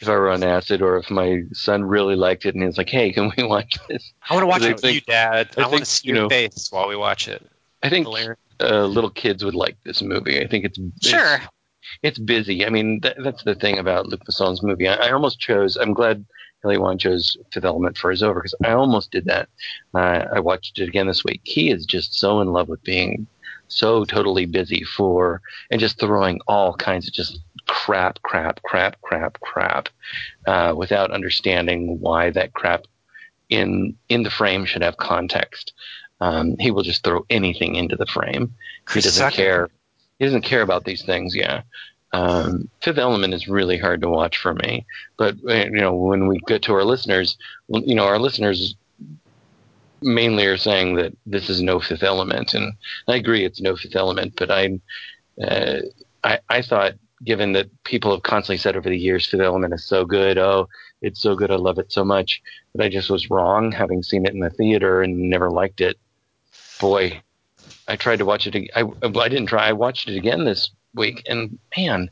If 0.00 0.08
I 0.08 0.12
were 0.12 0.30
on 0.30 0.42
acid, 0.42 0.82
or 0.82 0.96
if 0.98 1.10
my 1.10 1.42
son 1.52 1.84
really 1.84 2.16
liked 2.16 2.44
it 2.46 2.54
and 2.54 2.64
he's 2.64 2.76
like, 2.78 2.88
"Hey, 2.90 3.12
can 3.12 3.30
we 3.36 3.42
watch 3.46 3.78
this?" 3.88 4.12
I 4.28 4.34
want 4.34 4.42
to 4.42 4.46
watch 4.48 4.62
it 4.62 4.72
with 4.72 4.80
think- 4.82 4.94
you, 4.96 5.00
Dad. 5.02 5.50
I, 5.56 5.62
I 5.62 5.66
want 5.66 5.80
to 5.80 5.84
see 5.86 6.08
you 6.08 6.14
your 6.14 6.22
know- 6.24 6.28
face 6.28 6.68
while 6.70 6.88
we 6.88 6.96
watch 6.96 7.28
it. 7.28 7.44
I 7.82 7.90
think 7.90 8.06
uh, 8.60 8.86
little 8.86 9.10
kids 9.10 9.44
would 9.44 9.54
like 9.54 9.76
this 9.84 10.00
movie. 10.02 10.40
I 10.40 10.46
think 10.48 10.64
it's 10.64 10.78
it's- 10.78 11.08
Sure. 11.10 11.40
it's 12.02 12.18
busy. 12.18 12.64
I 12.64 12.70
mean, 12.70 13.00
th- 13.02 13.16
that's 13.22 13.42
the 13.44 13.54
thing 13.54 13.78
about 13.78 14.06
Luc 14.08 14.24
Besson's 14.24 14.62
movie. 14.62 14.88
I, 14.88 14.94
I 15.08 15.12
almost 15.12 15.38
chose. 15.38 15.76
I'm 15.76 15.92
glad 15.92 16.24
Kelly 16.62 16.78
Wand 16.78 17.00
chose 17.00 17.36
Fifth 17.52 17.64
Element 17.64 17.98
for 17.98 18.10
his 18.10 18.22
over 18.22 18.40
because 18.40 18.54
I 18.64 18.72
almost 18.72 19.10
did 19.10 19.26
that. 19.26 19.48
Uh, 19.94 20.24
I 20.34 20.40
watched 20.40 20.78
it 20.78 20.88
again 20.88 21.06
this 21.06 21.24
week. 21.24 21.42
He 21.44 21.70
is 21.70 21.84
just 21.84 22.14
so 22.14 22.40
in 22.40 22.52
love 22.52 22.68
with 22.68 22.82
being 22.84 23.26
so 23.68 24.04
totally 24.04 24.46
busy 24.46 24.82
for 24.84 25.42
and 25.70 25.78
just 25.80 25.98
throwing 26.00 26.40
all 26.46 26.74
kinds 26.76 27.06
of 27.08 27.12
just 27.14 27.38
crap, 27.66 28.22
crap, 28.22 28.62
crap, 28.62 29.00
crap, 29.02 29.40
crap, 29.40 29.88
uh, 30.46 30.74
without 30.76 31.10
understanding 31.10 32.00
why 32.00 32.30
that 32.30 32.52
crap 32.52 32.84
in 33.50 33.96
in 34.08 34.22
the 34.22 34.30
frame 34.30 34.64
should 34.64 34.82
have 34.82 34.96
context. 34.96 35.72
Um, 36.20 36.56
he 36.58 36.70
will 36.70 36.82
just 36.82 37.04
throw 37.04 37.26
anything 37.28 37.74
into 37.74 37.96
the 37.96 38.06
frame. 38.06 38.54
Chris 38.84 39.04
he 39.04 39.08
doesn't 39.08 39.32
care. 39.34 39.68
He 40.18 40.24
doesn't 40.24 40.42
care 40.42 40.62
about 40.62 40.84
these 40.84 41.02
things. 41.02 41.34
Yeah. 41.34 41.62
Um, 42.12 42.68
Fifth 42.80 42.98
Element 42.98 43.34
is 43.34 43.48
really 43.48 43.76
hard 43.76 44.00
to 44.02 44.08
watch 44.08 44.38
for 44.38 44.54
me, 44.54 44.86
but 45.16 45.34
uh, 45.48 45.54
you 45.54 45.80
know 45.80 45.94
when 45.94 46.28
we 46.28 46.38
get 46.46 46.62
to 46.62 46.74
our 46.74 46.84
listeners, 46.84 47.36
you 47.68 47.94
know 47.94 48.06
our 48.06 48.20
listeners 48.20 48.76
mainly 50.00 50.46
are 50.46 50.56
saying 50.56 50.94
that 50.96 51.16
this 51.26 51.48
is 51.50 51.60
no 51.60 51.80
Fifth 51.80 52.02
Element, 52.04 52.54
and 52.54 52.74
I 53.08 53.16
agree 53.16 53.44
it's 53.44 53.60
no 53.60 53.74
Fifth 53.74 53.96
Element. 53.96 54.34
But 54.36 54.50
I, 54.50 54.78
uh, 55.42 55.80
I, 56.22 56.38
I 56.48 56.62
thought 56.62 56.94
given 57.24 57.52
that 57.52 57.68
people 57.84 58.10
have 58.12 58.22
constantly 58.22 58.58
said 58.58 58.76
over 58.76 58.88
the 58.88 58.98
years 58.98 59.26
Fifth 59.26 59.40
Element 59.40 59.74
is 59.74 59.84
so 59.84 60.04
good, 60.04 60.38
oh, 60.38 60.68
it's 61.02 61.20
so 61.20 61.34
good, 61.34 61.50
I 61.50 61.56
love 61.56 61.78
it 61.78 61.90
so 61.92 62.04
much, 62.04 62.42
but 62.74 62.84
I 62.84 62.88
just 62.88 63.10
was 63.10 63.30
wrong 63.30 63.72
having 63.72 64.02
seen 64.02 64.26
it 64.26 64.32
in 64.34 64.40
the 64.40 64.50
theater 64.50 65.02
and 65.02 65.30
never 65.30 65.50
liked 65.50 65.80
it. 65.80 65.98
Boy, 66.80 67.20
I 67.88 67.96
tried 67.96 68.16
to 68.18 68.24
watch 68.24 68.46
it. 68.46 68.70
I, 68.74 68.82
I 69.02 69.28
didn't 69.28 69.46
try. 69.46 69.68
I 69.68 69.72
watched 69.72 70.08
it 70.08 70.16
again 70.16 70.44
this 70.44 70.70
week, 70.94 71.22
and 71.28 71.58
man, 71.76 72.10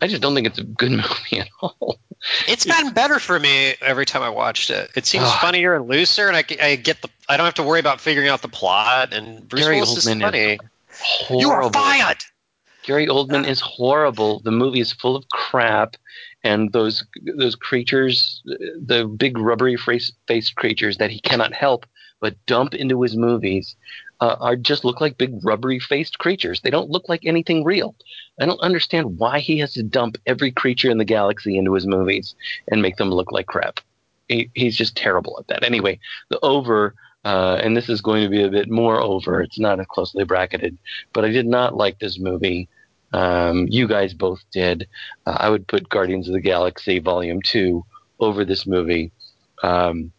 I 0.00 0.06
just 0.06 0.22
don't 0.22 0.34
think 0.34 0.46
it's 0.46 0.58
a 0.58 0.64
good 0.64 0.90
movie 0.92 1.40
at 1.40 1.48
all. 1.60 1.98
It's 2.46 2.66
gotten 2.66 2.92
better 2.92 3.18
for 3.18 3.38
me 3.38 3.74
every 3.80 4.04
time 4.04 4.22
I 4.22 4.28
watched 4.28 4.68
it. 4.70 4.90
It 4.94 5.06
seems 5.06 5.24
Ah. 5.26 5.38
funnier 5.40 5.74
and 5.74 5.88
looser, 5.88 6.28
and 6.28 6.36
I, 6.36 6.44
I 6.62 6.76
get 6.76 7.00
the. 7.00 7.08
I 7.28 7.36
don't 7.38 7.46
have 7.46 7.54
to 7.54 7.62
worry 7.62 7.80
about 7.80 8.00
figuring 8.00 8.28
out 8.28 8.42
the 8.42 8.48
plot. 8.48 9.14
And 9.14 9.48
Bruce 9.48 9.62
Gary 9.64 9.76
Willis 9.76 9.96
is 9.96 10.06
Oldman 10.06 10.16
is 10.16 10.22
funny. 10.22 10.58
Horrible. 11.00 11.40
You 11.40 11.50
are 11.50 11.70
fired. 11.72 12.18
Gary 12.84 13.06
Oldman 13.06 13.46
is 13.46 13.60
horrible. 13.60 14.40
The 14.40 14.50
movie 14.50 14.80
is 14.80 14.92
full 14.92 15.16
of 15.16 15.28
crap, 15.28 15.96
and 16.42 16.72
those 16.72 17.04
those 17.36 17.54
creatures, 17.54 18.42
the 18.44 19.04
big 19.04 19.38
rubbery 19.38 19.76
face, 19.76 20.12
faced 20.26 20.56
creatures 20.56 20.96
that 20.98 21.10
he 21.10 21.20
cannot 21.20 21.52
help 21.52 21.86
but 22.20 22.36
dump 22.46 22.74
into 22.74 23.00
his 23.00 23.16
movies, 23.16 23.76
uh, 24.20 24.36
are 24.40 24.56
just 24.56 24.84
look 24.84 25.00
like 25.00 25.16
big 25.16 25.32
rubbery 25.42 25.78
faced 25.78 26.18
creatures. 26.18 26.60
They 26.60 26.70
don't 26.70 26.90
look 26.90 27.08
like 27.08 27.24
anything 27.24 27.64
real. 27.64 27.94
I 28.38 28.44
don't 28.44 28.60
understand 28.60 29.18
why 29.18 29.40
he 29.40 29.58
has 29.58 29.72
to 29.74 29.82
dump 29.82 30.18
every 30.26 30.50
creature 30.52 30.90
in 30.90 30.98
the 30.98 31.04
galaxy 31.04 31.56
into 31.56 31.72
his 31.72 31.86
movies 31.86 32.34
and 32.70 32.82
make 32.82 32.96
them 32.96 33.10
look 33.10 33.32
like 33.32 33.46
crap. 33.46 33.80
He, 34.28 34.50
he's 34.54 34.76
just 34.76 34.96
terrible 34.96 35.36
at 35.38 35.48
that. 35.48 35.64
Anyway, 35.64 35.98
the 36.28 36.38
over. 36.42 36.94
Uh, 37.24 37.58
and 37.62 37.76
this 37.76 37.88
is 37.88 38.00
going 38.00 38.22
to 38.22 38.30
be 38.30 38.42
a 38.42 38.48
bit 38.48 38.70
more 38.70 39.00
over. 39.00 39.42
It's 39.42 39.58
not 39.58 39.78
as 39.78 39.86
closely 39.86 40.24
bracketed, 40.24 40.78
but 41.12 41.24
I 41.24 41.28
did 41.28 41.46
not 41.46 41.76
like 41.76 41.98
this 41.98 42.18
movie. 42.18 42.68
Um, 43.12 43.66
you 43.68 43.86
guys 43.86 44.14
both 44.14 44.40
did. 44.52 44.88
Uh, 45.26 45.36
I 45.38 45.50
would 45.50 45.66
put 45.66 45.88
Guardians 45.88 46.28
of 46.28 46.34
the 46.34 46.40
Galaxy 46.40 46.98
Volume 46.98 47.42
Two 47.42 47.84
over 48.20 48.44
this 48.44 48.66
movie, 48.66 49.10
um, 49.62 50.12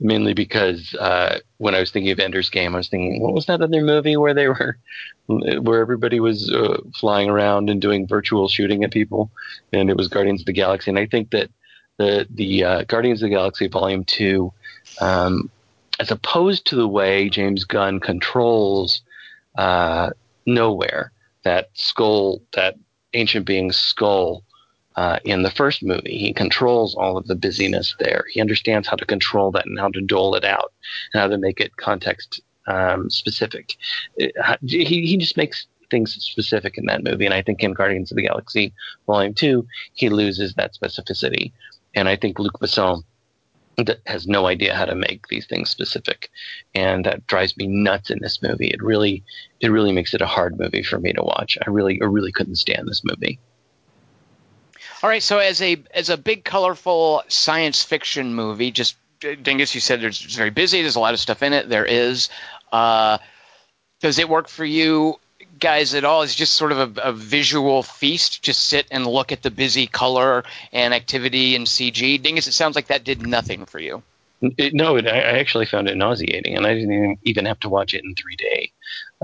mainly 0.00 0.32
because 0.32 0.94
uh, 0.94 1.38
when 1.58 1.74
I 1.74 1.80
was 1.80 1.90
thinking 1.90 2.10
of 2.10 2.18
Ender's 2.18 2.50
Game, 2.50 2.74
I 2.74 2.78
was 2.78 2.88
thinking, 2.88 3.20
what 3.20 3.34
was 3.34 3.46
that 3.46 3.60
other 3.60 3.82
movie 3.82 4.16
where 4.16 4.34
they 4.34 4.48
were, 4.48 4.78
where 5.26 5.80
everybody 5.80 6.20
was 6.20 6.50
uh, 6.50 6.80
flying 6.94 7.28
around 7.28 7.70
and 7.70 7.80
doing 7.80 8.06
virtual 8.06 8.48
shooting 8.48 8.82
at 8.82 8.92
people, 8.92 9.30
and 9.72 9.90
it 9.90 9.96
was 9.96 10.08
Guardians 10.08 10.40
of 10.40 10.46
the 10.46 10.52
Galaxy. 10.52 10.90
And 10.90 10.98
I 10.98 11.06
think 11.06 11.30
that 11.30 11.50
the 11.98 12.26
the 12.30 12.64
uh, 12.64 12.82
Guardians 12.84 13.22
of 13.22 13.28
the 13.28 13.34
Galaxy 13.34 13.68
Volume 13.68 14.04
Two, 14.04 14.52
um, 15.00 15.50
as 15.98 16.10
opposed 16.10 16.66
to 16.66 16.76
the 16.76 16.88
way 16.88 17.28
James 17.28 17.64
Gunn 17.64 18.00
controls 18.00 19.02
uh, 19.56 20.10
Nowhere 20.46 21.12
that 21.44 21.68
skull, 21.74 22.40
that 22.54 22.76
ancient 23.12 23.44
being's 23.46 23.76
skull 23.76 24.44
uh, 24.96 25.18
in 25.24 25.42
the 25.42 25.50
first 25.50 25.82
movie. 25.82 26.16
He 26.18 26.32
controls 26.32 26.94
all 26.94 27.16
of 27.16 27.26
the 27.26 27.34
busyness 27.36 27.94
there. 28.00 28.24
He 28.30 28.40
understands 28.40 28.88
how 28.88 28.96
to 28.96 29.04
control 29.04 29.50
that 29.52 29.66
and 29.66 29.78
how 29.78 29.88
to 29.90 30.00
dole 30.00 30.34
it 30.34 30.44
out 30.44 30.72
and 31.12 31.20
how 31.20 31.28
to 31.28 31.38
make 31.38 31.60
it 31.60 31.76
context 31.76 32.40
um, 32.66 33.10
specific. 33.10 33.76
It- 34.16 34.34
he, 34.62 34.84
he 34.84 35.16
just 35.16 35.36
makes 35.36 35.66
things 35.90 36.14
specific 36.14 36.76
in 36.78 36.86
that 36.86 37.04
movie. 37.04 37.24
And 37.24 37.34
I 37.34 37.42
think 37.42 37.62
in 37.62 37.72
Guardians 37.72 38.10
of 38.10 38.16
the 38.16 38.22
Galaxy 38.22 38.72
Volume 39.06 39.34
2, 39.34 39.66
he 39.94 40.08
loses 40.08 40.54
that 40.54 40.74
specificity. 40.74 41.52
And 41.94 42.08
I 42.08 42.16
think 42.16 42.38
Luc 42.38 42.58
Besson 42.60 43.02
that 43.86 44.00
has 44.06 44.26
no 44.26 44.46
idea 44.46 44.74
how 44.74 44.84
to 44.84 44.94
make 44.94 45.28
these 45.28 45.46
things 45.46 45.70
specific 45.70 46.30
and 46.74 47.04
that 47.04 47.26
drives 47.26 47.56
me 47.56 47.66
nuts 47.66 48.10
in 48.10 48.18
this 48.20 48.42
movie 48.42 48.68
it 48.68 48.82
really 48.82 49.22
it 49.60 49.68
really 49.68 49.92
makes 49.92 50.14
it 50.14 50.20
a 50.20 50.26
hard 50.26 50.58
movie 50.58 50.82
for 50.82 50.98
me 50.98 51.12
to 51.12 51.22
watch 51.22 51.56
i 51.66 51.70
really 51.70 52.00
i 52.02 52.04
really 52.04 52.32
couldn't 52.32 52.56
stand 52.56 52.86
this 52.88 53.04
movie 53.04 53.38
All 55.02 55.08
right, 55.08 55.22
so 55.22 55.38
as 55.38 55.62
a 55.62 55.82
as 55.94 56.10
a 56.10 56.16
big 56.16 56.44
colorful 56.44 57.22
science 57.28 57.84
fiction 57.84 58.34
movie, 58.34 58.72
just 58.72 58.96
Dingus, 59.20 59.74
you 59.74 59.80
said 59.80 60.00
there's 60.00 60.24
it's 60.24 60.34
very 60.34 60.50
busy. 60.50 60.82
There's 60.82 60.96
a 60.96 61.00
lot 61.00 61.14
of 61.14 61.20
stuff 61.20 61.42
in 61.42 61.52
it. 61.52 61.68
There 61.68 61.84
is. 61.84 62.30
Uh, 62.70 63.18
does 64.00 64.18
it 64.18 64.28
work 64.28 64.48
for 64.48 64.64
you 64.64 65.18
guys 65.58 65.94
at 65.94 66.04
all? 66.04 66.22
Is 66.22 66.34
just 66.34 66.54
sort 66.54 66.72
of 66.72 66.98
a, 66.98 67.00
a 67.02 67.12
visual 67.12 67.82
feast? 67.82 68.42
Just 68.42 68.68
sit 68.68 68.86
and 68.90 69.06
look 69.06 69.32
at 69.32 69.42
the 69.42 69.50
busy 69.50 69.86
color 69.86 70.44
and 70.72 70.94
activity 70.94 71.54
and 71.54 71.66
CG. 71.66 72.22
Dingus, 72.22 72.46
it 72.46 72.52
sounds 72.52 72.76
like 72.76 72.88
that 72.88 73.04
did 73.04 73.26
nothing 73.26 73.66
for 73.66 73.78
you. 73.78 74.02
It, 74.40 74.72
no, 74.72 74.96
it, 74.96 75.06
I 75.06 75.18
actually 75.18 75.66
found 75.66 75.88
it 75.88 75.96
nauseating, 75.96 76.56
and 76.56 76.66
I 76.66 76.74
didn't 76.74 77.18
even, 77.24 77.46
have 77.46 77.58
to 77.60 77.68
watch 77.68 77.92
it 77.92 78.04
in 78.04 78.14
3D. 78.14 78.72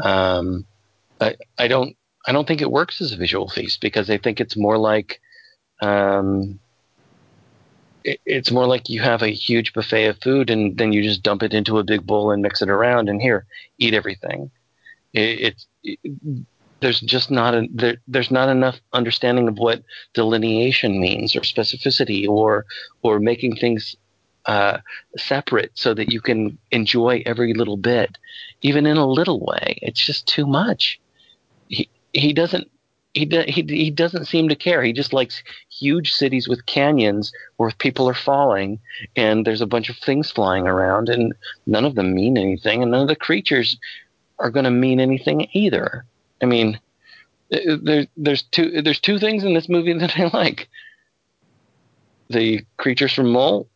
Um, 0.04 0.66
I, 1.20 1.36
I 1.56 1.68
don't, 1.68 1.96
I 2.26 2.32
don't 2.32 2.48
think 2.48 2.62
it 2.62 2.70
works 2.70 3.00
as 3.00 3.12
a 3.12 3.16
visual 3.16 3.48
feast 3.48 3.80
because 3.80 4.10
I 4.10 4.18
think 4.18 4.40
it's 4.40 4.56
more 4.56 4.76
like, 4.76 5.20
um, 5.80 6.58
it, 8.02 8.20
it's 8.26 8.50
more 8.50 8.66
like 8.66 8.88
you 8.88 9.02
have 9.02 9.22
a 9.22 9.28
huge 9.28 9.72
buffet 9.72 10.06
of 10.06 10.20
food 10.20 10.50
and 10.50 10.76
then 10.76 10.92
you 10.92 11.02
just 11.02 11.22
dump 11.22 11.44
it 11.44 11.54
into 11.54 11.78
a 11.78 11.84
big 11.84 12.04
bowl 12.04 12.32
and 12.32 12.42
mix 12.42 12.60
it 12.60 12.68
around 12.68 13.08
and 13.08 13.22
here, 13.22 13.46
eat 13.78 13.94
everything. 13.94 14.50
It, 15.14 15.40
it's 15.40 15.66
it, 15.82 16.46
there's 16.80 17.00
just 17.00 17.30
not 17.30 17.54
a, 17.54 17.66
there, 17.72 17.96
there's 18.06 18.30
not 18.30 18.50
enough 18.50 18.78
understanding 18.92 19.48
of 19.48 19.58
what 19.58 19.82
delineation 20.12 21.00
means 21.00 21.34
or 21.34 21.40
specificity 21.40 22.28
or 22.28 22.66
or 23.02 23.18
making 23.20 23.56
things 23.56 23.96
uh, 24.46 24.78
separate 25.16 25.70
so 25.74 25.94
that 25.94 26.12
you 26.12 26.20
can 26.20 26.58
enjoy 26.70 27.22
every 27.24 27.54
little 27.54 27.78
bit, 27.78 28.18
even 28.60 28.84
in 28.84 28.98
a 28.98 29.06
little 29.06 29.40
way. 29.40 29.78
It's 29.80 30.04
just 30.04 30.26
too 30.26 30.46
much. 30.46 31.00
He 31.68 31.88
he 32.12 32.32
doesn't 32.32 32.70
he 33.14 33.24
do, 33.24 33.44
he 33.46 33.62
he 33.62 33.90
doesn't 33.90 34.26
seem 34.26 34.48
to 34.48 34.56
care. 34.56 34.82
He 34.82 34.92
just 34.92 35.12
likes 35.12 35.42
huge 35.70 36.12
cities 36.12 36.48
with 36.48 36.66
canyons 36.66 37.32
where 37.56 37.70
people 37.78 38.08
are 38.08 38.14
falling 38.14 38.80
and 39.16 39.46
there's 39.46 39.62
a 39.62 39.66
bunch 39.66 39.88
of 39.88 39.96
things 39.96 40.30
flying 40.30 40.66
around 40.66 41.08
and 41.08 41.32
none 41.66 41.84
of 41.84 41.94
them 41.94 42.12
mean 42.12 42.36
anything 42.36 42.82
and 42.82 42.90
none 42.90 43.02
of 43.02 43.08
the 43.08 43.16
creatures 43.16 43.78
are 44.38 44.50
going 44.50 44.64
to 44.64 44.70
mean 44.70 45.00
anything 45.00 45.48
either. 45.52 46.04
I 46.42 46.46
mean, 46.46 46.78
there, 47.50 48.06
there's 48.16 48.42
two 48.42 48.82
there's 48.82 49.00
two 49.00 49.18
things 49.18 49.44
in 49.44 49.54
this 49.54 49.68
movie 49.68 49.92
that 49.98 50.18
I 50.18 50.30
like: 50.32 50.68
the 52.28 52.64
creatures 52.76 53.12
from 53.12 53.26
Mül 53.26 53.66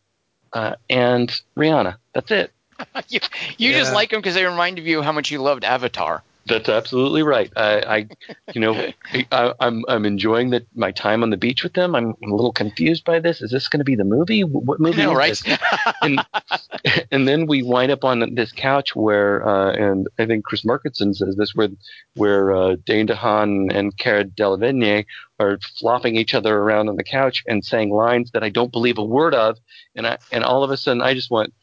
uh, 0.53 0.75
and 0.89 1.29
Rihanna. 1.57 1.97
That's 2.13 2.31
it. 2.31 2.51
you 3.09 3.19
you 3.57 3.73
just 3.73 3.93
like 3.93 4.11
them 4.11 4.19
because 4.19 4.35
they 4.35 4.45
remind 4.45 4.79
you 4.79 5.01
how 5.01 5.11
much 5.11 5.31
you 5.31 5.41
loved 5.41 5.63
Avatar. 5.63 6.23
That's 6.49 6.67
absolutely 6.67 7.23
right. 7.23 7.51
I, 7.55 7.79
I 7.79 8.07
you 8.53 8.61
know, 8.61 8.91
I, 9.31 9.53
I'm 9.59 9.85
I'm 9.87 10.05
enjoying 10.05 10.49
the, 10.49 10.65
my 10.75 10.91
time 10.91 11.23
on 11.23 11.29
the 11.29 11.37
beach 11.37 11.63
with 11.63 11.73
them. 11.73 11.95
I'm, 11.95 12.09
a 12.09 12.35
little 12.35 12.51
confused 12.51 13.05
by 13.05 13.19
this. 13.19 13.41
Is 13.41 13.51
this 13.51 13.67
going 13.67 13.79
to 13.79 13.85
be 13.85 13.95
the 13.95 14.03
movie? 14.03 14.43
What 14.43 14.79
movie 14.79 15.03
know, 15.03 15.11
is 15.11 15.17
right? 15.17 15.41
this? 15.45 15.57
and, 16.01 17.05
and 17.11 17.27
then 17.27 17.47
we 17.47 17.63
wind 17.63 17.91
up 17.91 18.03
on 18.03 18.35
this 18.35 18.51
couch 18.51 18.95
where, 18.95 19.47
uh, 19.47 19.71
and 19.73 20.07
I 20.17 20.25
think 20.25 20.45
Chris 20.45 20.65
Markinson 20.65 21.15
says 21.15 21.35
this, 21.35 21.55
where 21.55 21.69
where 22.15 22.55
uh, 22.55 22.75
Dane 22.85 23.07
DeHaan 23.07 23.73
and 23.73 23.95
Cara 23.97 24.25
Delevingne 24.25 25.05
are 25.39 25.59
flopping 25.77 26.15
each 26.15 26.33
other 26.33 26.57
around 26.57 26.89
on 26.89 26.95
the 26.95 27.03
couch 27.03 27.43
and 27.47 27.63
saying 27.63 27.91
lines 27.91 28.31
that 28.31 28.43
I 28.43 28.49
don't 28.49 28.71
believe 28.71 28.97
a 28.97 29.05
word 29.05 29.35
of, 29.35 29.57
and 29.95 30.07
I 30.07 30.17
and 30.31 30.43
all 30.43 30.63
of 30.63 30.71
a 30.71 30.77
sudden 30.77 31.01
I 31.01 31.13
just 31.13 31.31
want 31.31 31.53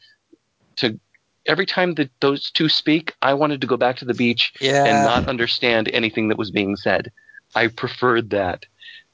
to. 0.77 0.99
Every 1.47 1.65
time 1.65 1.95
that 1.95 2.09
those 2.19 2.51
two 2.51 2.69
speak, 2.69 3.13
I 3.21 3.33
wanted 3.33 3.61
to 3.61 3.67
go 3.67 3.77
back 3.77 3.97
to 3.97 4.05
the 4.05 4.13
beach 4.13 4.53
Yeah. 4.59 4.83
and 4.83 5.05
not 5.05 5.29
understand 5.29 5.89
anything 5.93 6.27
that 6.27 6.37
was 6.37 6.51
being 6.51 6.75
said. 6.75 7.11
I 7.55 7.67
preferred 7.67 8.31
that. 8.31 8.65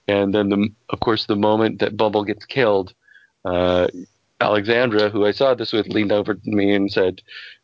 And 0.08 0.34
then, 0.34 0.50
the, 0.50 0.70
of 0.90 1.00
course, 1.00 1.26
the 1.26 1.36
moment 1.36 1.80
that 1.80 1.96
Bubble 1.96 2.26
gets 2.26 2.46
killed, 2.46 2.94
uh, 3.46 3.88
Alexandra, 4.42 5.10
who 5.10 5.26
I 5.26 5.32
saw 5.32 5.54
this 5.54 5.72
with, 5.72 5.88
leaned 5.88 6.12
over 6.12 6.34
to 6.34 6.50
me 6.50 6.74
and 6.74 6.92
said, 6.92 7.22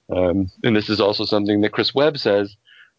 um, 0.09 0.49
and 0.63 0.75
this 0.75 0.89
is 0.89 0.99
also 1.01 1.25
something 1.25 1.61
that 1.61 1.71
Chris 1.71 1.93
Webb 1.93 2.17
says 2.17 2.55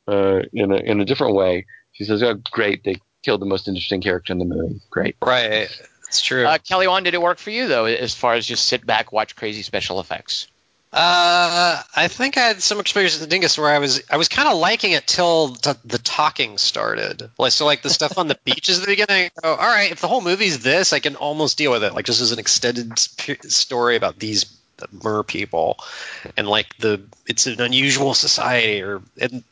uh, 0.06 0.40
in 0.52 0.70
a 0.70 0.76
in 0.76 1.00
a 1.00 1.04
different 1.04 1.34
way. 1.34 1.66
She 1.92 2.04
says, 2.04 2.22
"Oh, 2.22 2.34
great! 2.50 2.84
They 2.84 2.96
killed 3.22 3.40
the 3.40 3.46
most 3.46 3.66
interesting 3.68 4.00
character 4.00 4.32
in 4.32 4.38
the 4.38 4.44
movie. 4.44 4.80
Great." 4.90 5.16
Right. 5.22 5.68
It's 6.06 6.20
true. 6.22 6.44
Uh, 6.46 6.58
Kelly 6.58 6.88
Wand, 6.88 7.04
did 7.04 7.14
it 7.14 7.22
work 7.22 7.38
for 7.38 7.50
you 7.50 7.68
though, 7.68 7.84
as 7.84 8.14
far 8.14 8.34
as 8.34 8.46
just 8.46 8.66
sit 8.66 8.84
back, 8.84 9.12
watch 9.12 9.36
crazy 9.36 9.62
special 9.62 10.00
effects? 10.00 10.48
Uh, 10.92 11.80
I 11.94 12.08
think 12.08 12.36
I 12.36 12.40
had 12.40 12.62
some 12.62 12.80
experience 12.80 13.20
with 13.20 13.28
Dingus 13.28 13.56
where 13.56 13.68
I 13.70 13.78
was 13.78 14.02
I 14.10 14.16
was 14.16 14.28
kind 14.28 14.48
of 14.48 14.58
liking 14.58 14.90
it 14.90 15.06
till 15.06 15.54
t- 15.54 15.70
the 15.84 15.98
talking 15.98 16.58
started. 16.58 17.30
Like 17.38 17.52
so, 17.52 17.64
like 17.64 17.82
the 17.82 17.90
stuff 17.90 18.18
on 18.18 18.26
the 18.26 18.36
beaches 18.44 18.78
at 18.78 18.86
the 18.86 18.92
beginning. 18.92 19.30
I 19.38 19.40
go, 19.40 19.54
all 19.54 19.56
right, 19.56 19.92
if 19.92 20.00
the 20.00 20.08
whole 20.08 20.20
movie's 20.20 20.58
this, 20.58 20.92
I 20.92 20.98
can 20.98 21.14
almost 21.14 21.56
deal 21.56 21.70
with 21.70 21.84
it. 21.84 21.94
Like 21.94 22.06
just 22.06 22.20
as 22.20 22.32
an 22.32 22.40
extended 22.40 22.98
sp- 22.98 23.46
story 23.46 23.94
about 23.94 24.18
these 24.18 24.46
mer 25.04 25.22
people, 25.22 25.78
and 26.36 26.48
like 26.48 26.76
the 26.78 27.02
it's 27.24 27.46
an 27.46 27.60
unusual 27.60 28.12
society, 28.12 28.82
or 28.82 29.00
and 29.20 29.44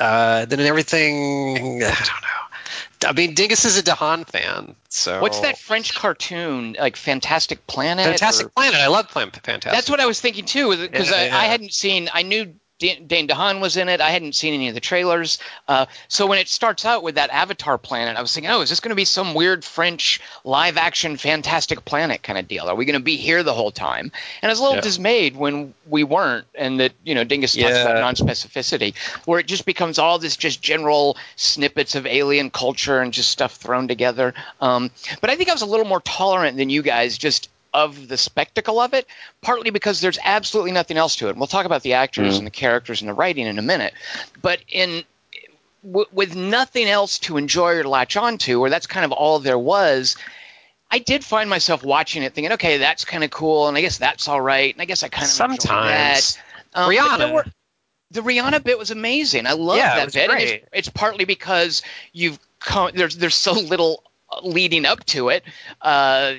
uh, 0.00 0.44
then 0.44 0.60
everything. 0.60 1.56
I 1.82 1.88
don't 1.88 2.22
know. 2.22 3.08
I 3.08 3.12
mean, 3.12 3.34
Dingus 3.34 3.64
is 3.64 3.78
a 3.78 3.82
DeHaan 3.82 4.26
fan, 4.28 4.76
so 4.94 5.20
What's 5.20 5.40
that 5.40 5.58
French 5.58 5.92
cartoon 5.94 6.76
like 6.78 6.96
Fantastic 6.96 7.66
Planet? 7.66 8.06
Fantastic 8.06 8.46
or- 8.46 8.50
Planet? 8.50 8.80
I 8.80 8.86
love 8.86 9.08
Plan- 9.08 9.30
Fantastic. 9.30 9.72
That's 9.72 9.90
what 9.90 9.98
I 10.00 10.06
was 10.06 10.20
thinking 10.20 10.44
too, 10.44 10.76
because 10.76 11.10
Yeah, 11.10 11.16
I, 11.16 11.24
yeah. 11.26 11.36
I 11.38 11.44
hadn't 11.46 11.72
seen. 11.74 12.08
I 12.12 12.22
knew 12.22 12.54
Dan- 12.80 13.06
Dane 13.06 13.28
DeHaan 13.28 13.60
was 13.60 13.76
in 13.76 13.88
it. 13.88 14.00
I 14.00 14.10
hadn't 14.10 14.34
seen 14.34 14.52
any 14.52 14.68
of 14.68 14.74
the 14.74 14.80
trailers. 14.80 15.38
Uh, 15.68 15.86
so 16.08 16.26
when 16.26 16.38
it 16.38 16.48
starts 16.48 16.84
out 16.84 17.04
with 17.04 17.14
that 17.14 17.30
Avatar 17.30 17.78
planet, 17.78 18.16
I 18.16 18.20
was 18.20 18.34
thinking, 18.34 18.50
oh, 18.50 18.62
is 18.62 18.68
this 18.68 18.80
going 18.80 18.90
to 18.90 18.96
be 18.96 19.04
some 19.04 19.32
weird 19.34 19.64
French 19.64 20.20
live 20.42 20.76
action 20.76 21.16
Fantastic 21.16 21.84
Planet 21.84 22.22
kind 22.22 22.38
of 22.38 22.48
deal? 22.48 22.68
Are 22.68 22.74
we 22.74 22.84
going 22.84 22.98
to 22.98 23.04
be 23.04 23.16
here 23.16 23.44
the 23.44 23.54
whole 23.54 23.70
time? 23.70 24.10
And 24.42 24.50
I 24.50 24.52
was 24.52 24.58
a 24.58 24.62
little 24.62 24.76
Yeah. 24.76 24.82
dismayed 24.82 25.36
when 25.36 25.72
we 25.86 26.02
weren't, 26.02 26.46
and 26.54 26.80
that 26.80 26.92
you 27.04 27.14
know 27.14 27.22
Dingus 27.22 27.54
talks 27.54 27.78
about 27.80 28.00
non-specificity, 28.00 28.94
where 29.24 29.38
it 29.38 29.46
just 29.46 29.66
becomes 29.66 29.98
all 30.00 30.18
this 30.18 30.36
just 30.36 30.60
general 30.60 31.16
snippets 31.36 31.94
of 31.94 32.06
alien 32.06 32.50
culture 32.50 33.00
and 33.00 33.12
just 33.12 33.30
stuff 33.30 33.54
thrown 33.54 33.86
together. 33.86 34.34
Um, 34.60 34.90
but 35.20 35.30
I 35.30 35.36
think 35.36 35.48
I 35.48 35.52
was 35.52 35.62
a 35.62 35.66
little 35.66 35.86
more 35.86 36.00
tolerant 36.00 36.56
than 36.56 36.70
you 36.70 36.82
guys, 36.82 37.16
just 37.18 37.48
of 37.74 38.08
the 38.08 38.16
spectacle 38.16 38.78
of 38.80 38.94
it, 38.94 39.06
partly 39.42 39.70
because 39.70 40.00
there's 40.00 40.18
absolutely 40.24 40.72
nothing 40.72 40.96
else 40.96 41.16
to 41.16 41.26
it. 41.26 41.30
And 41.30 41.38
we'll 41.38 41.48
talk 41.48 41.66
about 41.66 41.82
the 41.82 41.94
actors 41.94 42.34
Mm. 42.36 42.38
and 42.38 42.46
the 42.46 42.50
characters 42.52 43.02
and 43.02 43.08
the 43.10 43.14
writing 43.14 43.46
in 43.46 43.58
a 43.58 43.62
minute. 43.62 43.92
But 44.40 44.60
in 44.68 45.04
w- 45.84 46.06
with 46.12 46.34
nothing 46.34 46.86
else 46.88 47.18
to 47.20 47.36
enjoy 47.36 47.72
or 47.74 47.84
latch 47.84 48.16
onto, 48.16 48.60
or 48.60 48.70
that's 48.70 48.86
kind 48.86 49.04
of 49.04 49.12
all 49.12 49.38
there 49.40 49.58
was. 49.58 50.16
I 50.90 50.98
did 51.00 51.24
find 51.24 51.50
myself 51.50 51.82
watching 51.82 52.22
it, 52.22 52.32
thinking, 52.34 52.52
"Okay, 52.52 52.78
that's 52.78 53.04
kind 53.04 53.24
of 53.24 53.30
cool, 53.30 53.66
and 53.68 53.76
I 53.76 53.80
guess 53.80 53.98
that's 53.98 54.28
all 54.28 54.40
right, 54.40 54.72
and 54.72 54.80
I 54.80 54.84
guess 54.84 55.02
I 55.02 55.08
kind 55.08 55.24
of 55.24 55.30
Sometimes. 55.30 56.38
Um, 56.72 56.90
Rihanna. 56.90 57.50
the 58.12 58.20
Rihanna 58.20 58.62
bit 58.62 58.78
was 58.78 58.90
amazing. 58.92 59.46
I 59.46 59.52
love 59.52 59.76
Yeah, 59.78 59.94
it 59.94 59.96
that 59.96 60.04
was 60.06 60.14
bit. 60.14 60.30
it's, 60.30 60.68
it's 60.72 60.88
partly 60.88 61.24
because 61.24 61.82
you've 62.12 62.38
come, 62.60 62.92
there's 62.94 63.16
there's 63.16 63.34
so 63.34 63.52
little 63.52 64.04
leading 64.42 64.84
up 64.86 65.04
to 65.06 65.30
it. 65.30 65.42
Uh, 65.82 66.34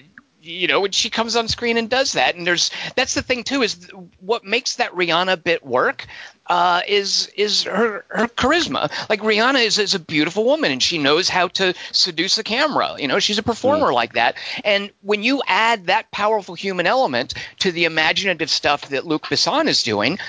you 0.46 0.68
know, 0.68 0.82
when 0.82 0.91
she 0.91 1.10
comes 1.10 1.36
on 1.36 1.48
screen 1.48 1.78
and 1.78 1.89
does 1.89 2.14
that, 2.14 2.36
and 2.36 2.46
there's 2.46 2.72
that's 2.96 3.14
the 3.14 3.22
thing 3.22 3.43
too 3.43 3.62
is 3.62 3.89
what 4.20 4.46
makes 4.46 4.76
that 4.76 4.93
Rihanna 4.93 5.43
bit 5.43 5.66
work 5.66 6.06
uh, 6.48 6.82
is 6.88 7.32
is 7.36 7.64
her 7.64 8.06
her 8.10 8.28
charisma. 8.28 8.91
Like 9.10 9.22
Rihanna 9.22 9.66
is 9.66 9.80
is 9.80 9.96
a 9.96 10.00
beautiful 10.00 10.46
woman, 10.46 10.72
and 10.72 10.82
she 10.82 10.98
knows 10.98 11.28
how 11.28 11.48
to 11.50 11.74
seduce 11.91 12.36
the 12.36 12.43
camera. 12.43 12.96
You 12.98 13.08
know, 13.08 13.20
she's 13.20 13.39
a 13.39 13.43
performer 13.43 13.91
like 13.93 14.14
that. 14.14 14.36
And 14.64 14.91
when 15.02 15.24
you 15.24 15.41
add 15.48 15.88
that 15.88 16.12
powerful 16.12 16.56
human 16.56 16.86
element 16.86 17.34
to 17.60 17.72
the 17.72 17.86
imaginative 17.86 18.50
stuff 18.50 18.89
that 18.89 19.06
Luc 19.06 19.24
Besson 19.24 19.68
is 19.68 19.84
doing, 19.84 20.20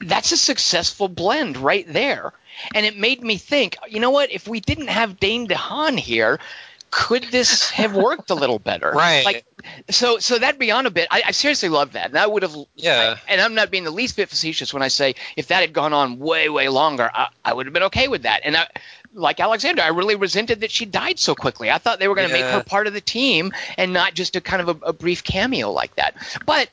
that's 0.00 0.32
a 0.32 0.36
successful 0.36 1.08
blend 1.08 1.56
right 1.56 1.90
there. 1.92 2.32
And 2.72 2.86
it 2.86 2.96
made 2.96 3.22
me 3.22 3.36
think, 3.36 3.76
you 3.88 3.98
know 3.98 4.10
what? 4.10 4.30
If 4.30 4.46
we 4.46 4.60
didn't 4.60 4.86
have 4.86 5.18
Dane 5.18 5.48
DeHaan 5.48 5.98
here, 5.98 6.38
could 6.96 7.24
this 7.24 7.70
have 7.70 7.96
worked 7.96 8.30
a 8.30 8.34
little 8.34 8.60
better? 8.60 8.92
Right. 8.94 9.24
Like, 9.24 9.44
so, 9.90 10.18
so 10.18 10.38
that 10.38 10.58
beyond 10.60 10.86
a 10.86 10.90
bit, 10.90 11.08
I, 11.10 11.22
I 11.26 11.30
seriously 11.32 11.68
love 11.68 11.92
that, 11.92 12.10
and 12.10 12.18
I 12.18 12.26
would 12.26 12.42
have. 12.44 12.54
Yeah. 12.76 13.16
I- 13.18 13.32
and 13.32 13.40
I'm 13.40 13.54
not 13.54 13.70
being 13.70 13.82
the 13.82 13.90
least 13.90 14.14
bit 14.16 14.28
facetious 14.28 14.72
when 14.72 14.82
I 14.82 14.88
say 14.88 15.16
if 15.36 15.48
that 15.48 15.62
had 15.62 15.72
gone 15.72 15.92
on 15.92 16.18
way, 16.20 16.48
way 16.48 16.68
longer, 16.68 17.10
I, 17.12 17.28
I 17.44 17.52
would 17.52 17.66
have 17.66 17.72
been 17.72 17.84
okay 17.84 18.06
with 18.06 18.22
that. 18.22 18.42
And 18.44 18.56
I, 18.56 18.68
like 19.12 19.40
Alexander, 19.40 19.82
I 19.82 19.88
really 19.88 20.14
resented 20.14 20.60
that 20.60 20.70
she 20.70 20.84
died 20.86 21.18
so 21.18 21.34
quickly. 21.34 21.70
I 21.70 21.78
thought 21.78 21.98
they 21.98 22.06
were 22.08 22.14
going 22.14 22.28
to 22.28 22.32
make 22.34 22.44
her 22.52 22.62
part 22.62 22.86
of 22.86 22.92
the 22.92 23.00
team 23.00 23.52
and 23.76 23.92
not 23.92 24.14
just 24.14 24.36
a 24.36 24.40
kind 24.40 24.62
of 24.62 24.82
a, 24.82 24.86
a 24.86 24.92
brief 24.92 25.24
cameo 25.24 25.72
like 25.72 25.96
that. 25.96 26.14
But 26.46 26.68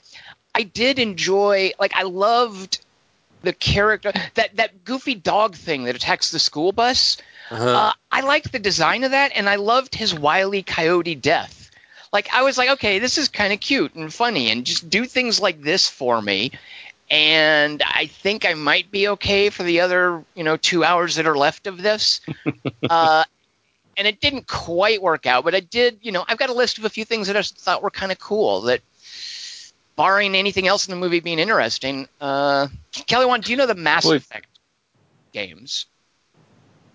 I 0.54 0.64
did 0.64 1.00
enjoy, 1.00 1.72
like, 1.80 1.96
I 1.96 2.04
loved 2.04 2.80
the 3.44 3.54
character 3.54 4.12
that 4.36 4.56
that 4.58 4.84
goofy 4.86 5.16
dog 5.16 5.56
thing 5.56 5.86
that 5.86 5.96
attacks 5.96 6.30
the 6.30 6.38
school 6.40 6.72
bus. 6.72 7.18
Uh-huh. 7.52 7.70
Uh, 7.70 7.94
I 8.12 8.22
liked 8.22 8.52
the 8.52 8.60
design 8.60 9.04
of 9.04 9.12
that, 9.12 9.34
and 9.36 9.50
I 9.50 9.56
loved 9.56 9.94
his 9.94 10.14
wily 10.14 10.64
coyote 10.64 11.16
death. 11.16 11.70
Like 12.14 12.34
I 12.34 12.44
was 12.44 12.58
like, 12.58 12.70
okay, 12.72 13.00
this 13.00 13.18
is 13.18 13.28
kind 13.28 13.54
of 13.54 13.60
cute 13.60 13.94
and 13.96 14.14
funny, 14.14 14.50
and 14.50 14.66
just 14.66 14.90
do 14.90 15.06
things 15.06 15.40
like 15.40 15.62
this 15.62 15.90
for 15.90 16.22
me. 16.22 16.52
And 17.10 17.84
I 17.86 18.06
think 18.06 18.46
I 18.46 18.54
might 18.54 18.90
be 18.90 19.10
okay 19.10 19.50
for 19.50 19.64
the 19.64 19.82
other, 19.82 20.24
you 20.34 20.46
know, 20.46 20.56
two 20.56 20.84
hours 20.86 21.16
that 21.16 21.28
are 21.28 21.38
left 21.38 21.68
of 21.68 21.82
this. 21.82 22.22
uh, 22.90 23.26
and 23.98 24.08
it 24.08 24.22
didn't 24.22 24.48
quite 24.48 25.02
work 25.02 25.26
out, 25.26 25.44
but 25.44 25.54
I 25.54 25.60
did, 25.60 26.00
you 26.02 26.14
know, 26.14 26.24
I've 26.26 26.38
got 26.38 26.50
a 26.50 26.54
list 26.54 26.78
of 26.78 26.86
a 26.86 26.90
few 26.90 27.04
things 27.04 27.28
that 27.28 27.36
I 27.36 27.42
thought 27.42 27.84
were 27.84 27.92
kind 27.92 28.14
of 28.14 28.20
cool. 28.20 28.62
That, 28.62 28.82
barring 29.96 30.36
anything 30.36 30.68
else 30.68 30.88
in 30.88 30.92
the 30.92 31.00
movie 31.00 31.20
being 31.20 31.38
interesting, 31.38 32.08
uh, 32.20 32.68
Kelly, 32.92 33.26
one, 33.26 33.42
do 33.42 33.52
you 33.52 33.58
know 33.58 33.68
the 33.68 33.76
Mass 33.76 34.06
Well, 34.06 34.16
Effect 34.16 34.48
games? 35.34 35.86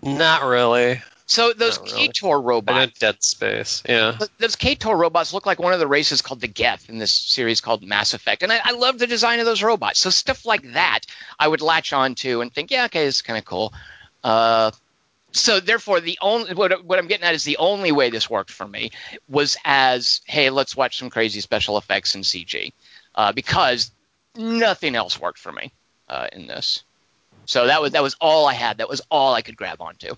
Not 0.07 0.43
really. 0.43 1.01
So 1.25 1.51
those 1.51 1.77
Not 1.77 1.91
really. 1.91 2.07
K-Tron 2.07 2.31
I 2.31 2.43
robots, 2.45 2.99
Dead 2.99 3.21
Space. 3.21 3.83
Yeah. 3.87 4.17
those 4.37 4.55
K-Tron 4.55 4.97
robots 4.97 5.33
look 5.33 5.45
like 5.45 5.59
one 5.59 5.73
of 5.73 5.79
the 5.79 5.87
races 5.87 6.21
called 6.21 6.39
the 6.39 6.47
Geth 6.47 6.89
in 6.89 6.97
this 6.99 7.11
series 7.11 7.59
called 7.59 7.83
Mass 7.83 8.13
Effect, 8.13 8.43
and 8.43 8.51
I, 8.51 8.61
I 8.63 8.71
love 8.71 8.97
the 8.97 9.07
design 9.07 9.39
of 9.39 9.45
those 9.45 9.61
robots. 9.61 9.99
So 9.99 10.09
stuff 10.09 10.45
like 10.45 10.73
that, 10.73 11.01
I 11.37 11.49
would 11.49 11.59
latch 11.59 11.91
on 11.91 12.15
to 12.15 12.39
and 12.39 12.53
think, 12.53 12.71
yeah, 12.71 12.85
okay, 12.85 13.05
it's 13.05 13.21
kind 13.21 13.37
of 13.37 13.43
cool. 13.43 13.73
Uh, 14.23 14.71
so 15.33 15.59
therefore, 15.59 15.99
the 15.99 16.17
only 16.21 16.53
what, 16.53 16.85
what 16.85 16.97
I'm 16.97 17.07
getting 17.07 17.25
at 17.25 17.35
is 17.35 17.43
the 17.43 17.57
only 17.57 17.91
way 17.91 18.09
this 18.09 18.29
worked 18.29 18.51
for 18.51 18.65
me 18.65 18.91
was 19.27 19.57
as, 19.65 20.21
hey, 20.25 20.49
let's 20.49 20.77
watch 20.77 20.97
some 20.97 21.09
crazy 21.09 21.41
special 21.41 21.77
effects 21.77 22.15
in 22.15 22.21
CG, 22.21 22.71
uh, 23.15 23.33
because 23.33 23.91
nothing 24.33 24.95
else 24.95 25.19
worked 25.19 25.39
for 25.39 25.51
me 25.51 25.73
uh, 26.07 26.27
in 26.31 26.47
this. 26.47 26.83
So 27.47 27.67
that 27.67 27.81
was 27.81 27.93
that 27.93 28.03
was 28.03 28.15
all 28.21 28.45
I 28.45 28.53
had. 28.53 28.77
That 28.77 28.89
was 28.89 29.01
all 29.09 29.33
I 29.33 29.41
could 29.41 29.57
grab 29.57 29.81
onto. 29.81 30.13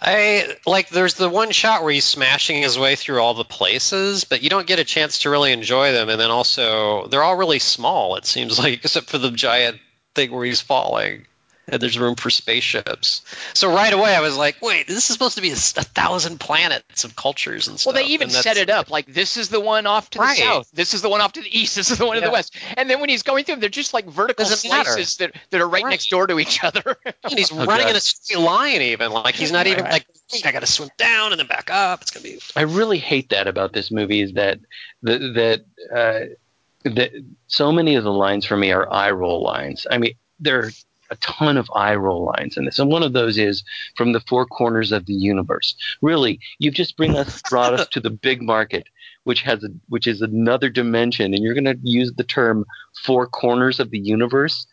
I 0.00 0.56
like 0.66 0.88
there's 0.90 1.14
the 1.14 1.28
one 1.28 1.52
shot 1.52 1.82
where 1.82 1.92
he's 1.92 2.04
smashing 2.04 2.60
his 2.62 2.78
way 2.78 2.96
through 2.96 3.20
all 3.20 3.34
the 3.34 3.44
places, 3.44 4.24
but 4.24 4.42
you 4.42 4.50
don't 4.50 4.66
get 4.66 4.78
a 4.78 4.84
chance 4.84 5.20
to 5.20 5.30
really 5.30 5.52
enjoy 5.52 5.92
them 5.92 6.08
and 6.08 6.20
then 6.20 6.30
also 6.30 7.06
they're 7.06 7.22
all 7.22 7.36
really 7.36 7.58
small 7.58 8.16
it 8.16 8.26
seems 8.26 8.58
like 8.58 8.74
except 8.84 9.08
for 9.08 9.18
the 9.18 9.30
giant 9.30 9.78
thing 10.14 10.30
where 10.30 10.44
he's 10.44 10.60
falling 10.60 11.26
and 11.68 11.80
there's 11.80 11.98
room 11.98 12.16
for 12.16 12.30
spaceships. 12.30 13.22
So 13.54 13.72
right 13.74 13.92
away 13.92 14.14
I 14.14 14.20
was 14.20 14.36
like, 14.36 14.60
"Wait, 14.60 14.86
this 14.86 14.96
is 14.96 15.04
supposed 15.04 15.36
to 15.36 15.40
be 15.42 15.50
a 15.50 15.54
thousand 15.56 16.40
planets 16.40 17.04
of 17.04 17.14
cultures 17.16 17.68
and 17.68 17.78
stuff." 17.78 17.94
Well, 17.94 18.02
they 18.02 18.10
even 18.10 18.30
set 18.30 18.56
it 18.56 18.70
up 18.70 18.90
like 18.90 19.06
this 19.06 19.36
is 19.36 19.48
the 19.48 19.60
one 19.60 19.86
off 19.86 20.10
to 20.10 20.18
the 20.18 20.22
Right. 20.24 20.36
south, 20.38 20.68
this 20.72 20.94
is 20.94 21.02
the 21.02 21.08
one 21.08 21.20
off 21.20 21.32
to 21.34 21.40
the 21.42 21.58
east, 21.58 21.76
this 21.76 21.90
is 21.90 21.98
the 21.98 22.06
one 22.06 22.16
to 22.16 22.22
the 22.22 22.30
west, 22.30 22.56
and 22.76 22.90
then 22.90 23.00
when 23.00 23.08
he's 23.08 23.22
going 23.22 23.44
through, 23.44 23.54
them, 23.54 23.60
they're 23.60 23.68
just 23.70 23.94
like 23.94 24.06
vertical 24.06 24.44
Doesn't 24.44 24.68
matter. 24.70 24.90
slices 24.90 25.16
that, 25.18 25.32
that 25.50 25.60
are 25.60 25.68
right, 25.68 25.84
Right. 25.84 25.90
next 25.90 26.10
door 26.10 26.26
to 26.26 26.38
each 26.38 26.62
other. 26.64 26.82
And 27.24 27.38
he's 27.38 27.52
Oh, 27.52 27.64
running 27.64 27.84
God. 27.86 27.90
in 27.90 27.96
a 27.96 28.00
straight 28.00 28.40
line 28.40 28.82
even. 28.82 29.12
Like 29.12 29.34
he's 29.34 29.52
not 29.52 29.66
even 29.66 29.84
Right. 29.84 29.92
like, 29.92 30.06
"Wait, 30.32 30.44
I 30.46 30.52
got 30.52 30.60
to 30.60 30.66
swim 30.66 30.90
down 30.98 31.32
and 31.32 31.38
then 31.38 31.46
back 31.46 31.70
up." 31.70 32.02
It's 32.02 32.10
going 32.10 32.24
to 32.24 32.32
be 32.32 32.40
I 32.56 32.62
really 32.62 32.98
hate 32.98 33.30
that 33.30 33.46
about 33.46 33.72
this 33.72 33.90
movie 33.90 34.20
is 34.20 34.32
that 34.32 34.58
that 35.02 35.18
that 35.34 35.64
uh, 35.96 36.90
that 36.90 37.12
so 37.46 37.70
many 37.72 37.94
of 37.94 38.04
the 38.04 38.12
lines 38.12 38.44
for 38.44 38.56
me 38.56 38.72
are 38.72 38.92
eye 38.92 39.10
roll 39.12 39.42
lines. 39.42 39.86
I 39.90 39.98
mean, 39.98 40.14
there 40.40 40.64
are 40.64 40.70
a 41.12 41.16
ton 41.16 41.58
of 41.58 41.70
eye 41.74 41.94
roll 41.94 42.32
lines 42.36 42.56
in 42.56 42.64
this, 42.64 42.78
and 42.78 42.90
one 42.90 43.02
of 43.02 43.12
those 43.12 43.36
is 43.36 43.62
from 43.96 44.12
the 44.12 44.20
four 44.20 44.46
corners 44.46 44.90
of 44.92 45.04
the 45.04 45.12
universe. 45.12 45.76
Really, 46.00 46.40
you've 46.58 46.74
just 46.74 46.96
bring 46.96 47.16
us 47.16 47.42
brought 47.50 47.74
us 47.74 47.86
to 47.88 48.00
the 48.00 48.10
big 48.10 48.42
market, 48.42 48.86
which 49.24 49.42
has 49.42 49.62
a 49.62 49.68
which 49.88 50.06
is 50.06 50.22
another 50.22 50.70
dimension, 50.70 51.34
and 51.34 51.44
you're 51.44 51.54
going 51.54 51.64
to 51.64 51.78
use 51.82 52.12
the 52.16 52.24
term 52.24 52.64
four 53.04 53.26
corners 53.26 53.78
of 53.78 53.90
the 53.90 53.98
universe. 53.98 54.66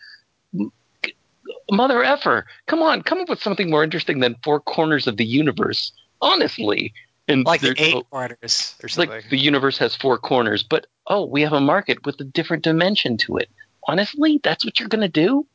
Mother 1.72 2.04
effer, 2.04 2.46
come 2.68 2.82
on, 2.82 3.04
come 3.04 3.20
up 3.20 3.30
with 3.30 3.42
something 3.42 3.70
more 3.70 3.84
interesting 3.84 4.22
than 4.22 4.36
four 4.44 4.60
corners 4.62 5.06
of 5.06 5.18
the 5.18 5.26
universe. 5.26 5.92
Honestly, 6.22 6.94
and 7.28 7.46
like 7.46 7.62
the 7.62 7.76
eight 7.78 7.96
oh, 7.96 8.04
corners 8.04 8.76
or 8.82 8.88
something. 8.88 9.10
like 9.10 9.30
the 9.30 9.38
universe 9.38 9.78
has 9.78 9.96
four 9.96 10.18
corners, 10.18 10.64
but 10.64 10.88
oh, 11.08 11.26
we 11.26 11.42
have 11.42 11.54
a 11.54 11.60
market 11.60 12.06
with 12.06 12.20
a 12.22 12.24
different 12.24 12.64
dimension 12.64 13.18
to 13.18 13.38
it. 13.38 13.50
Honestly, 13.88 14.40
that's 14.44 14.66
what 14.66 14.80
you're 14.80 14.90
gonna 14.90 15.10
do? 15.10 15.46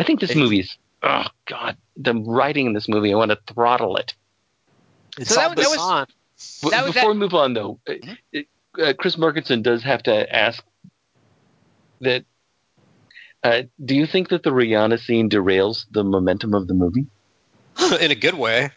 I 0.00 0.02
think 0.04 0.20
this 0.20 0.30
It- 0.30 0.38
movie's 0.38 0.76
oh 1.02 1.26
god, 1.46 1.76
the 1.96 2.14
writing 2.14 2.66
in 2.66 2.72
this 2.72 2.88
movie, 2.88 3.12
I 3.12 3.16
want 3.16 3.30
to 3.30 3.38
throttle 3.52 3.96
it. 3.96 4.14
it's 5.18 5.28
So 5.30 5.36
that- 5.36 5.48
all 5.50 5.54
that 5.54 5.68
was- 5.68 5.78
Besson. 5.78 6.06
But 6.62 6.70
That 6.70 6.84
was 6.84 6.94
before 6.94 7.10
that- 7.10 7.14
we 7.14 7.20
move 7.20 7.34
on, 7.34 7.52
though, 7.52 7.78
uh, 7.86 7.92
Mhm. 7.92 8.46
uh, 8.82 8.92
Chris 8.98 9.16
Markinson 9.16 9.62
does 9.62 9.82
have 9.82 10.02
to 10.04 10.34
ask 10.34 10.64
that. 12.00 12.24
Uh, 13.42 13.62
do 13.84 13.94
you 13.94 14.06
think 14.06 14.28
that 14.30 14.42
the 14.42 14.50
Rihanna 14.50 14.98
scene 15.00 15.28
derails 15.28 15.84
the 15.90 16.02
momentum 16.02 16.54
of 16.54 16.66
the 16.66 16.72
movie? 16.74 17.06
in 18.00 18.10
a 18.10 18.14
good 18.14 18.34
way. 18.34 18.70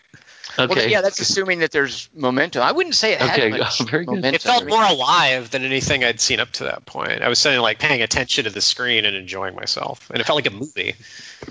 Okay. 0.60 0.76
Well, 0.76 0.88
yeah, 0.88 1.02
that's 1.02 1.20
assuming 1.20 1.60
that 1.60 1.72
there's 1.72 2.10
momentum. 2.14 2.62
I 2.62 2.72
wouldn't 2.72 2.94
say 2.96 3.14
it 3.14 3.20
had 3.22 3.40
Okay, 3.40 3.50
much 3.58 3.80
very 3.80 4.06
good. 4.06 4.16
momentum. 4.18 4.36
It 4.36 4.42
felt 4.42 4.68
more 4.68 4.84
alive 4.84 5.50
than 5.50 5.64
anything 5.64 6.04
I'd 6.04 6.20
seen 6.20 6.40
up 6.40 6.52
to 6.54 6.66
that 6.66 6.86
point. 6.86 7.22
I 7.24 7.28
was 7.30 7.40
sitting 7.40 7.60
like 7.60 7.80
paying 7.80 8.02
attention 8.04 8.44
to 8.44 8.50
the 8.52 8.62
screen 8.62 9.06
and 9.06 9.16
enjoying 9.16 9.56
myself, 9.56 10.10
and 10.12 10.20
it 10.22 10.26
felt 10.26 10.36
like 10.38 10.46
a 10.48 10.52
movie. 10.56 10.94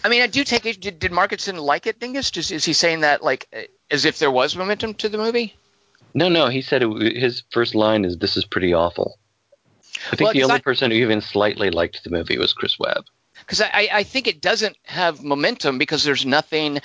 I 0.05 0.09
mean, 0.09 0.23
I 0.23 0.29
do 0.29 0.45
take 0.45 0.67
it. 0.67 0.81
Did, 0.81 0.99
did 1.01 1.11
Markinson 1.13 1.59
like 1.59 1.87
it, 1.89 1.99
Dingus? 1.99 2.31
Is, 2.37 2.51
is 2.53 2.65
he 2.65 2.73
saying 2.73 3.01
that 3.01 3.23
like 3.25 3.49
uh, 3.57 3.63
as 3.91 4.05
if 4.05 4.19
there 4.21 4.31
was 4.31 4.55
momentum 4.57 4.95
to 4.95 5.09
the 5.09 5.19
movie? 5.19 5.55
No, 6.15 6.29
no, 6.29 6.49
he 6.49 6.63
said 6.63 6.83
it, 6.83 7.17
his 7.17 7.43
first 7.51 7.75
line 7.75 8.05
is, 8.05 8.19
"This 8.19 8.37
is 8.37 8.45
pretty 8.45 8.73
awful." 8.73 9.19
I 10.11 10.17
think 10.17 10.21
Well, 10.21 10.33
the 10.33 10.41
'cause 10.41 10.51
only 10.51 10.61
I- 10.61 10.63
person 10.63 10.91
who 10.91 10.97
even 10.99 11.21
slightly 11.21 11.71
liked 11.71 12.03
the 12.05 12.11
movie 12.11 12.39
was 12.39 12.53
Chris 12.53 12.79
Webb. 12.79 13.05
because 13.41 13.61
I, 13.61 13.67
I- 13.73 13.89
I 13.95 14.03
think 14.05 14.27
it 14.27 14.41
doesn't 14.41 14.77
have 14.85 15.23
momentum 15.23 15.79
because 15.79 16.05
there's 16.05 16.25
nothing, 16.27 16.81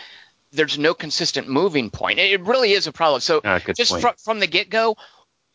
there's 0.51 0.77
no 0.77 0.93
consistent 0.93 1.47
moving 1.47 1.89
point. 1.89 2.19
It, 2.19 2.31
it 2.31 2.41
really 2.41 2.71
is 2.71 2.87
a 2.87 2.91
problem. 2.91 3.21
So 3.21 3.41
good 3.41 3.75
just 3.75 3.91
point. 3.91 4.01
fro- 4.01 4.13
from 4.23 4.39
the 4.39 4.47
get 4.47 4.69
go, 4.69 4.97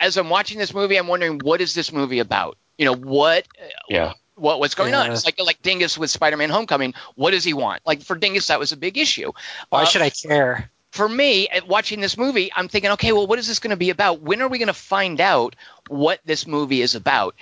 as 0.00 0.16
I'm 0.16 0.28
watching 0.28 0.58
this 0.58 0.74
movie, 0.74 0.96
I'm 0.96 1.06
wondering 1.06 1.40
what 1.42 1.60
is 1.60 1.74
this 1.74 1.92
movie 1.92 2.18
about? 2.18 2.58
You 2.78 2.86
know 2.86 2.94
what? 2.94 3.46
yeah, 3.88 4.14
what 4.34 4.58
what's 4.58 4.74
going 4.74 4.94
on. 4.94 5.12
It's 5.12 5.24
like 5.24 5.38
like 5.38 5.62
Dingus 5.62 5.96
with 5.96 6.10
Spider-Man: 6.10 6.50
Homecoming. 6.50 6.94
What 7.14 7.30
does 7.30 7.44
he 7.44 7.54
want? 7.54 7.82
Like 7.86 8.02
for 8.02 8.16
Dingus, 8.16 8.48
that 8.48 8.58
was 8.58 8.72
a 8.72 8.76
big 8.76 8.98
issue. 8.98 9.32
Why 9.68 9.82
Uh, 9.82 9.84
should 9.84 10.02
I 10.02 10.10
care? 10.10 10.71
For 10.92 11.08
me, 11.08 11.48
eh, 11.48 11.60
watching 11.66 12.00
this 12.00 12.18
movie, 12.18 12.52
I'm 12.54 12.68
thinking, 12.68 12.90
okay, 12.92 13.12
well, 13.12 13.26
what 13.26 13.38
is 13.38 13.48
this 13.48 13.58
going 13.58 13.70
to 13.70 13.76
be 13.76 13.88
about? 13.88 14.20
When 14.20 14.42
are 14.42 14.48
we 14.48 14.58
going 14.58 14.66
to 14.68 14.74
find 14.74 15.22
out 15.22 15.56
what 15.88 16.20
this 16.26 16.46
movie 16.46 16.82
is 16.82 16.94
about? 16.94 17.34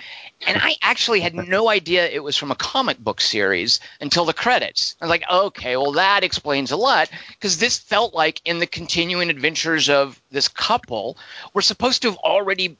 And 0.47 0.57
I 0.59 0.75
actually 0.81 1.19
had 1.19 1.35
no 1.35 1.69
idea 1.69 2.07
it 2.07 2.23
was 2.23 2.37
from 2.37 2.51
a 2.51 2.55
comic 2.55 2.97
book 2.97 3.19
series 3.19 3.81
until 3.99 4.23
the 4.23 4.33
credits. 4.33 4.95
I 5.01 5.05
was 5.05 5.09
like, 5.09 5.29
okay, 5.29 5.75
well, 5.75 5.91
that 5.91 6.23
explains 6.23 6.71
a 6.71 6.77
lot 6.77 7.11
because 7.31 7.57
this 7.57 7.77
felt 7.77 8.13
like 8.13 8.41
in 8.45 8.59
the 8.59 8.67
continuing 8.67 9.29
adventures 9.29 9.89
of 9.89 10.19
this 10.31 10.47
couple, 10.47 11.17
we're 11.53 11.61
supposed 11.61 12.03
to 12.03 12.11
have 12.11 12.17
already 12.19 12.77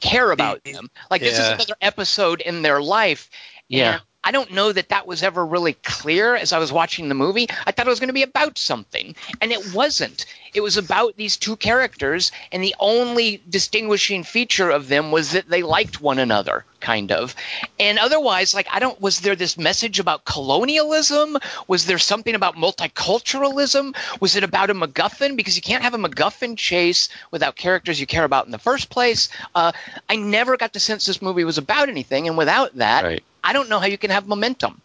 care 0.00 0.30
about 0.32 0.62
them. 0.64 0.90
Like 1.10 1.22
this 1.22 1.38
is 1.38 1.48
another 1.48 1.76
episode 1.80 2.42
in 2.42 2.60
their 2.60 2.82
life. 2.82 3.30
Yeah. 3.68 4.00
I 4.22 4.32
don't 4.32 4.52
know 4.52 4.70
that 4.72 4.90
that 4.90 5.06
was 5.06 5.22
ever 5.22 5.44
really 5.44 5.72
clear 5.72 6.36
as 6.36 6.52
I 6.52 6.58
was 6.58 6.70
watching 6.70 7.08
the 7.08 7.14
movie. 7.14 7.46
I 7.66 7.72
thought 7.72 7.86
it 7.86 7.90
was 7.90 8.00
going 8.00 8.08
to 8.08 8.14
be 8.14 8.22
about 8.22 8.58
something, 8.58 9.16
and 9.40 9.50
it 9.50 9.72
wasn't. 9.72 10.26
It 10.52 10.60
was 10.60 10.76
about 10.76 11.16
these 11.16 11.36
two 11.36 11.56
characters, 11.56 12.30
and 12.52 12.62
the 12.62 12.74
only 12.78 13.42
distinguishing 13.48 14.22
feature 14.24 14.70
of 14.70 14.88
them 14.88 15.10
was 15.10 15.32
that 15.32 15.48
they 15.48 15.62
liked 15.62 16.00
one 16.00 16.18
another, 16.18 16.66
kind 16.80 17.12
of. 17.12 17.34
And 17.78 17.98
otherwise, 17.98 18.54
like, 18.54 18.66
I 18.70 18.78
don't. 18.78 19.00
Was 19.00 19.20
there 19.20 19.36
this 19.36 19.56
message 19.58 19.98
about 20.00 20.24
colonialism? 20.24 21.38
Was 21.68 21.86
there 21.86 21.98
something 21.98 22.34
about 22.34 22.56
multiculturalism? 22.56 23.94
Was 24.20 24.36
it 24.36 24.44
about 24.44 24.70
a 24.70 24.74
MacGuffin? 24.74 25.36
Because 25.36 25.56
you 25.56 25.62
can't 25.62 25.82
have 25.82 25.94
a 25.94 25.98
MacGuffin 25.98 26.56
chase 26.56 27.08
without 27.30 27.56
characters 27.56 28.00
you 28.00 28.06
care 28.06 28.24
about 28.24 28.46
in 28.46 28.52
the 28.52 28.58
first 28.58 28.90
place. 28.90 29.28
Uh, 29.54 29.72
I 30.08 30.16
never 30.16 30.56
got 30.56 30.72
the 30.72 30.80
sense 30.80 31.06
this 31.06 31.22
movie 31.22 31.44
was 31.44 31.58
about 31.58 31.88
anything, 31.88 32.28
and 32.28 32.36
without 32.36 32.74
that, 32.76 33.04
Right. 33.04 33.22
I 33.42 33.52
don't 33.52 33.68
know 33.68 33.78
how 33.78 33.86
you 33.86 33.98
can 33.98 34.10
have 34.10 34.26
momentum. 34.26 34.80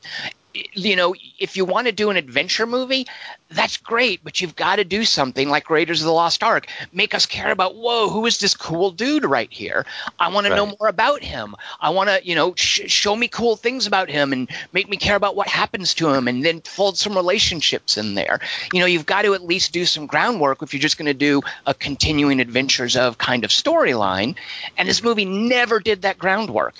You 0.73 0.95
know, 0.95 1.15
if 1.39 1.57
you 1.57 1.65
want 1.65 1.87
to 1.87 1.91
do 1.91 2.09
an 2.09 2.17
adventure 2.17 2.65
movie, 2.65 3.07
that's 3.49 3.77
great, 3.77 4.23
but 4.23 4.41
you've 4.41 4.55
got 4.55 4.77
to 4.77 4.83
do 4.83 5.03
something 5.03 5.49
like 5.49 5.69
Raiders 5.69 6.01
of 6.01 6.05
the 6.05 6.13
Lost 6.13 6.43
Ark. 6.43 6.67
Make 6.91 7.13
us 7.13 7.25
care 7.25 7.51
about, 7.51 7.75
whoa, 7.75 8.09
who 8.09 8.25
is 8.25 8.39
this 8.39 8.55
cool 8.55 8.91
dude 8.91 9.25
right 9.25 9.51
here? 9.51 9.85
I 10.19 10.29
want 10.29 10.47
to 10.47 10.55
know 10.55 10.65
more 10.79 10.87
about 10.87 11.23
him. 11.23 11.55
I 11.79 11.89
want 11.89 12.09
to, 12.09 12.25
you 12.25 12.35
know, 12.35 12.55
sh- 12.55 12.89
show 12.89 13.15
me 13.15 13.27
cool 13.27 13.55
things 13.55 13.85
about 13.85 14.09
him 14.09 14.33
and 14.33 14.49
make 14.73 14.89
me 14.89 14.97
care 14.97 15.15
about 15.15 15.35
what 15.35 15.47
happens 15.47 15.93
to 15.95 16.09
him 16.09 16.27
and 16.27 16.43
then 16.43 16.61
fold 16.61 16.97
some 16.97 17.15
relationships 17.15 17.97
in 17.97 18.15
there. 18.15 18.39
You 18.73 18.79
know, 18.79 18.85
you've 18.85 19.05
got 19.05 19.23
to 19.23 19.33
at 19.33 19.43
least 19.43 19.73
do 19.73 19.85
some 19.85 20.07
groundwork 20.07 20.61
if 20.61 20.73
you're 20.73 20.81
just 20.81 20.97
going 20.97 21.07
to 21.07 21.13
do 21.13 21.41
a 21.65 21.73
continuing 21.73 22.39
adventures 22.39 22.95
of 22.95 23.17
kind 23.17 23.43
of 23.43 23.51
storyline. 23.51 24.35
And 24.77 24.87
this 24.87 25.03
movie 25.03 25.25
never 25.25 25.79
did 25.79 26.03
that 26.03 26.17
groundwork. 26.17 26.75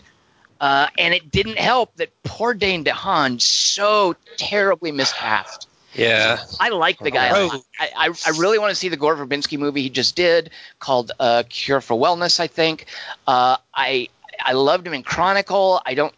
Uh, 0.66 0.88
and 0.98 1.14
it 1.14 1.30
didn't 1.32 1.58
help 1.60 1.96
that 1.98 2.10
poor 2.24 2.54
Dane 2.56 2.84
DeHaan 2.84 3.40
so 3.40 4.16
terribly 4.38 4.92
miscast. 4.92 5.68
Yeah. 5.94 6.38
I 6.60 6.70
like 6.70 6.98
the 7.00 7.12
guy. 7.12 7.28
a 7.28 7.34
Oh. 7.36 7.48
lot. 7.48 7.62
I, 7.80 7.90
I, 7.96 8.14
I 8.26 8.30
really 8.40 8.58
want 8.60 8.72
to 8.72 8.76
see 8.76 8.90
the 8.90 8.98
Gore 8.98 9.16
Verbinski 9.16 9.60
movie 9.60 9.84
he 9.84 9.90
just 9.90 10.16
did 10.16 10.50
called 10.80 11.12
uh, 11.20 11.44
Cure 11.48 11.82
for 11.82 11.96
Wellness. 11.96 12.40
I 12.40 12.48
think 12.48 12.86
uh, 13.28 13.58
I 13.74 14.10
I 14.44 14.54
loved 14.54 14.88
him 14.88 14.94
in 14.94 15.04
Chronicle. 15.04 15.82
I 15.86 15.94
don't 15.94 16.14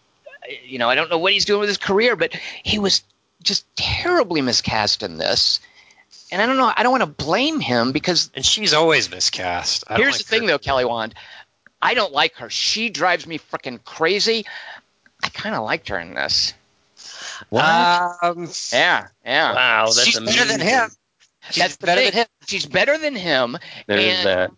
you 0.65 0.79
know 0.79 0.89
I 0.89 0.95
don't 0.95 1.09
know 1.09 1.17
what 1.19 1.33
he's 1.33 1.45
doing 1.45 1.59
with 1.59 1.69
his 1.69 1.77
career, 1.77 2.15
but 2.15 2.33
he 2.63 2.79
was 2.79 3.03
just 3.43 3.65
terribly 3.75 4.41
miscast 4.41 5.03
in 5.03 5.17
this. 5.17 5.59
And 6.31 6.41
I 6.41 6.45
don't 6.45 6.57
know. 6.57 6.71
I 6.75 6.83
don't 6.83 6.91
want 6.91 7.03
to 7.03 7.25
blame 7.25 7.59
him 7.59 7.91
because 7.91 8.31
And 8.33 8.45
she's 8.45 8.73
always 8.73 9.09
miscast. 9.11 9.83
I 9.87 9.95
Here's 9.97 10.13
like 10.15 10.21
the 10.21 10.27
thing, 10.27 10.41
her. 10.43 10.47
though, 10.47 10.57
Kelly 10.59 10.83
Wand. 10.85 11.13
I 11.81 11.93
don't 11.93 12.13
like 12.13 12.35
her. 12.35 12.49
She 12.49 12.89
drives 12.89 13.27
me 13.27 13.39
freaking 13.39 13.83
crazy. 13.83 14.45
I 15.23 15.29
kind 15.29 15.55
of 15.55 15.63
liked 15.63 15.89
her 15.89 15.99
in 15.99 16.13
this. 16.13 16.53
Um, 17.51 18.49
Yeah, 18.71 19.07
yeah. 19.25 19.53
Wow, 19.53 19.85
that's 19.85 20.03
she's 20.03 20.19
better 20.19 20.45
than 20.45 20.61
amazing. 20.61 20.67
him. 20.67 20.89
That's 21.41 21.55
She's 21.55 21.77
the 21.77 21.85
better 21.85 22.01
thing. 22.01 22.11
than 22.11 22.19
him. 22.21 22.27
She's 22.47 22.65
better 22.65 22.97
than 22.97 23.15
him. 23.15 23.57
There's 23.85 24.03
and 24.03 24.27
that. 24.27 24.51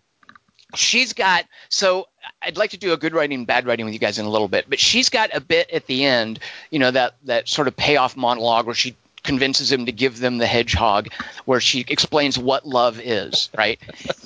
she's 0.75 1.13
got 1.13 1.45
so 1.69 2.07
I'd 2.41 2.57
like 2.57 2.71
to 2.71 2.77
do 2.77 2.93
a 2.93 2.97
good 2.97 3.13
writing, 3.13 3.45
bad 3.45 3.65
writing 3.67 3.85
with 3.85 3.93
you 3.93 3.99
guys 3.99 4.17
in 4.17 4.25
a 4.25 4.29
little 4.29 4.47
bit, 4.47 4.65
but 4.69 4.79
she's 4.79 5.09
got 5.09 5.29
a 5.35 5.41
bit 5.41 5.69
at 5.71 5.85
the 5.87 6.05
end, 6.05 6.39
you 6.71 6.79
know, 6.79 6.89
that 6.91 7.15
that 7.25 7.47
sort 7.47 7.67
of 7.67 7.75
payoff 7.75 8.15
monologue 8.17 8.65
where 8.65 8.75
she 8.75 8.95
convinces 9.29 9.71
him 9.71 9.85
to 9.85 9.91
give 9.91 10.17
them 10.19 10.39
the 10.39 10.47
hedgehog, 10.47 11.09
where 11.45 11.59
she 11.61 11.85
explains 11.87 12.37
what 12.37 12.65
love 12.67 12.99
is. 12.99 13.49
Right? 13.57 13.79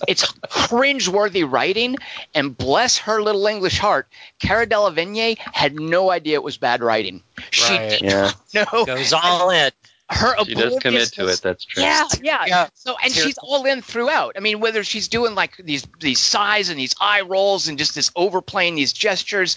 it's 0.07 0.25
cringe-worthy 0.49 1.43
writing, 1.43 1.97
and 2.33 2.57
bless 2.57 2.97
her 2.99 3.21
little 3.21 3.45
English 3.47 3.77
heart, 3.79 4.07
Cara 4.39 4.65
Delevingne 4.65 5.37
had 5.37 5.79
no 5.79 6.09
idea 6.09 6.35
it 6.35 6.43
was 6.43 6.57
bad 6.57 6.81
writing. 6.81 7.21
She 7.51 7.73
Right. 7.73 7.89
did 7.89 8.01
Yeah, 8.01 8.31
not 8.53 8.73
know 8.73 8.85
Goes 8.85 9.13
all 9.13 9.49
in. 9.49 9.71
her 10.09 10.35
she 10.45 10.53
does 10.55 10.77
commit 10.79 11.11
to 11.13 11.27
it. 11.27 11.41
That's 11.41 11.65
true. 11.65 11.83
yeah, 11.83 12.05
yeah, 12.21 12.45
Yeah. 12.47 12.67
So 12.75 12.95
and 13.03 13.11
Here- 13.13 13.23
she's 13.25 13.37
all 13.39 13.65
in 13.65 13.81
throughout. 13.81 14.33
I 14.37 14.39
mean, 14.41 14.59
whether 14.59 14.83
she's 14.83 15.07
doing 15.07 15.35
like 15.35 15.57
these 15.57 15.83
these 15.99 16.19
sighs 16.19 16.69
and 16.69 16.77
these 16.79 16.93
eye 16.99 17.21
rolls 17.21 17.67
and 17.67 17.77
just 17.77 17.95
this 17.95 18.11
overplaying 18.15 18.75
these 18.75 18.93
gestures. 18.93 19.55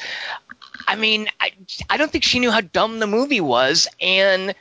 I 0.89 0.95
mean, 0.97 1.29
I 1.41 1.51
I 1.91 1.97
don't 1.99 2.11
think 2.11 2.25
she 2.25 2.39
knew 2.39 2.51
how 2.51 2.61
dumb 2.61 3.01
the 3.01 3.07
movie 3.07 3.41
was, 3.41 3.89
and 4.01 4.55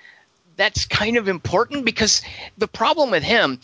that's 0.58 0.86
kind 0.86 1.18
of 1.18 1.28
important 1.28 1.86
because 1.86 2.22
the 2.58 2.68
problem 2.68 3.12
with 3.12 3.24
him, 3.24 3.60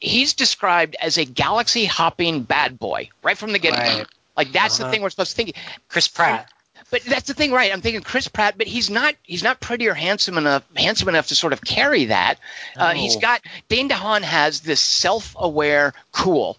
he's 0.00 0.34
described 0.34 0.96
as 1.00 1.18
a 1.18 1.24
galaxy 1.24 1.84
hopping 1.84 2.42
bad 2.42 2.78
boy 2.78 3.08
right 3.22 3.36
from 3.38 3.52
the 3.52 3.58
get 3.58 3.74
go. 3.74 3.80
Right. 3.80 4.06
Like 4.36 4.52
that's 4.52 4.78
the 4.78 4.84
Uh-huh. 4.84 4.92
thing 4.92 5.02
we're 5.02 5.10
supposed 5.10 5.30
to 5.30 5.36
think. 5.36 5.56
Chris 5.88 6.08
Pratt. 6.08 6.48
But 6.90 7.02
that's 7.02 7.26
the 7.26 7.34
thing, 7.34 7.50
right? 7.50 7.72
I'm 7.72 7.80
thinking 7.80 8.02
Chris 8.02 8.28
Pratt, 8.28 8.56
but 8.56 8.68
he's 8.68 8.90
not 8.90 9.14
he's 9.24 9.42
not 9.42 9.58
pretty 9.58 9.88
or 9.88 9.94
handsome 9.94 10.38
enough 10.38 10.62
handsome 10.76 11.08
enough 11.08 11.28
to 11.28 11.34
sort 11.34 11.52
of 11.52 11.60
carry 11.62 12.04
that. 12.06 12.38
Uh, 12.76 12.92
No. 12.92 12.98
he's 13.00 13.16
got 13.16 13.40
Dane 13.68 13.88
DeHaan 13.88 14.22
has 14.22 14.60
this 14.60 14.80
self-aware 14.80 15.94
cool 16.12 16.56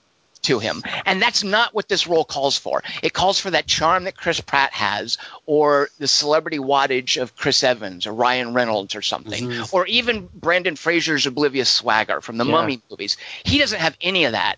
to 0.48 0.60
him, 0.60 0.84
and 1.06 1.22
that's 1.22 1.43
not 1.43 1.74
what 1.74 1.88
this 1.88 2.08
role 2.08 2.26
calls 2.26 2.58
for. 2.58 2.84
It 3.04 3.14
calls 3.14 3.39
for 3.39 3.52
that 3.52 3.68
charm 3.68 4.06
that 4.06 4.18
Chris 4.18 4.41
Pratt 4.41 4.74
has, 4.74 5.18
or 5.45 5.89
the 6.00 6.08
celebrity 6.08 6.58
wattage 6.58 7.22
of 7.22 7.36
Chris 7.36 7.64
Evans 7.64 8.08
or 8.08 8.14
Ryan 8.14 8.54
Reynolds 8.54 8.95
or 8.95 9.02
something, 9.02 9.48
Mhm. 9.50 9.74
or 9.74 9.86
even 9.88 10.28
Brendan 10.34 10.76
Fraser's 10.76 11.26
oblivious 11.26 11.70
swagger 11.70 12.20
from 12.22 12.38
the 12.38 12.45
Yeah. 12.45 12.52
Mummy 12.52 12.82
movies. 12.89 13.18
He 13.45 13.58
doesn't 13.60 13.80
have 13.80 13.95
any 14.02 14.26
of 14.26 14.32
that, 14.34 14.58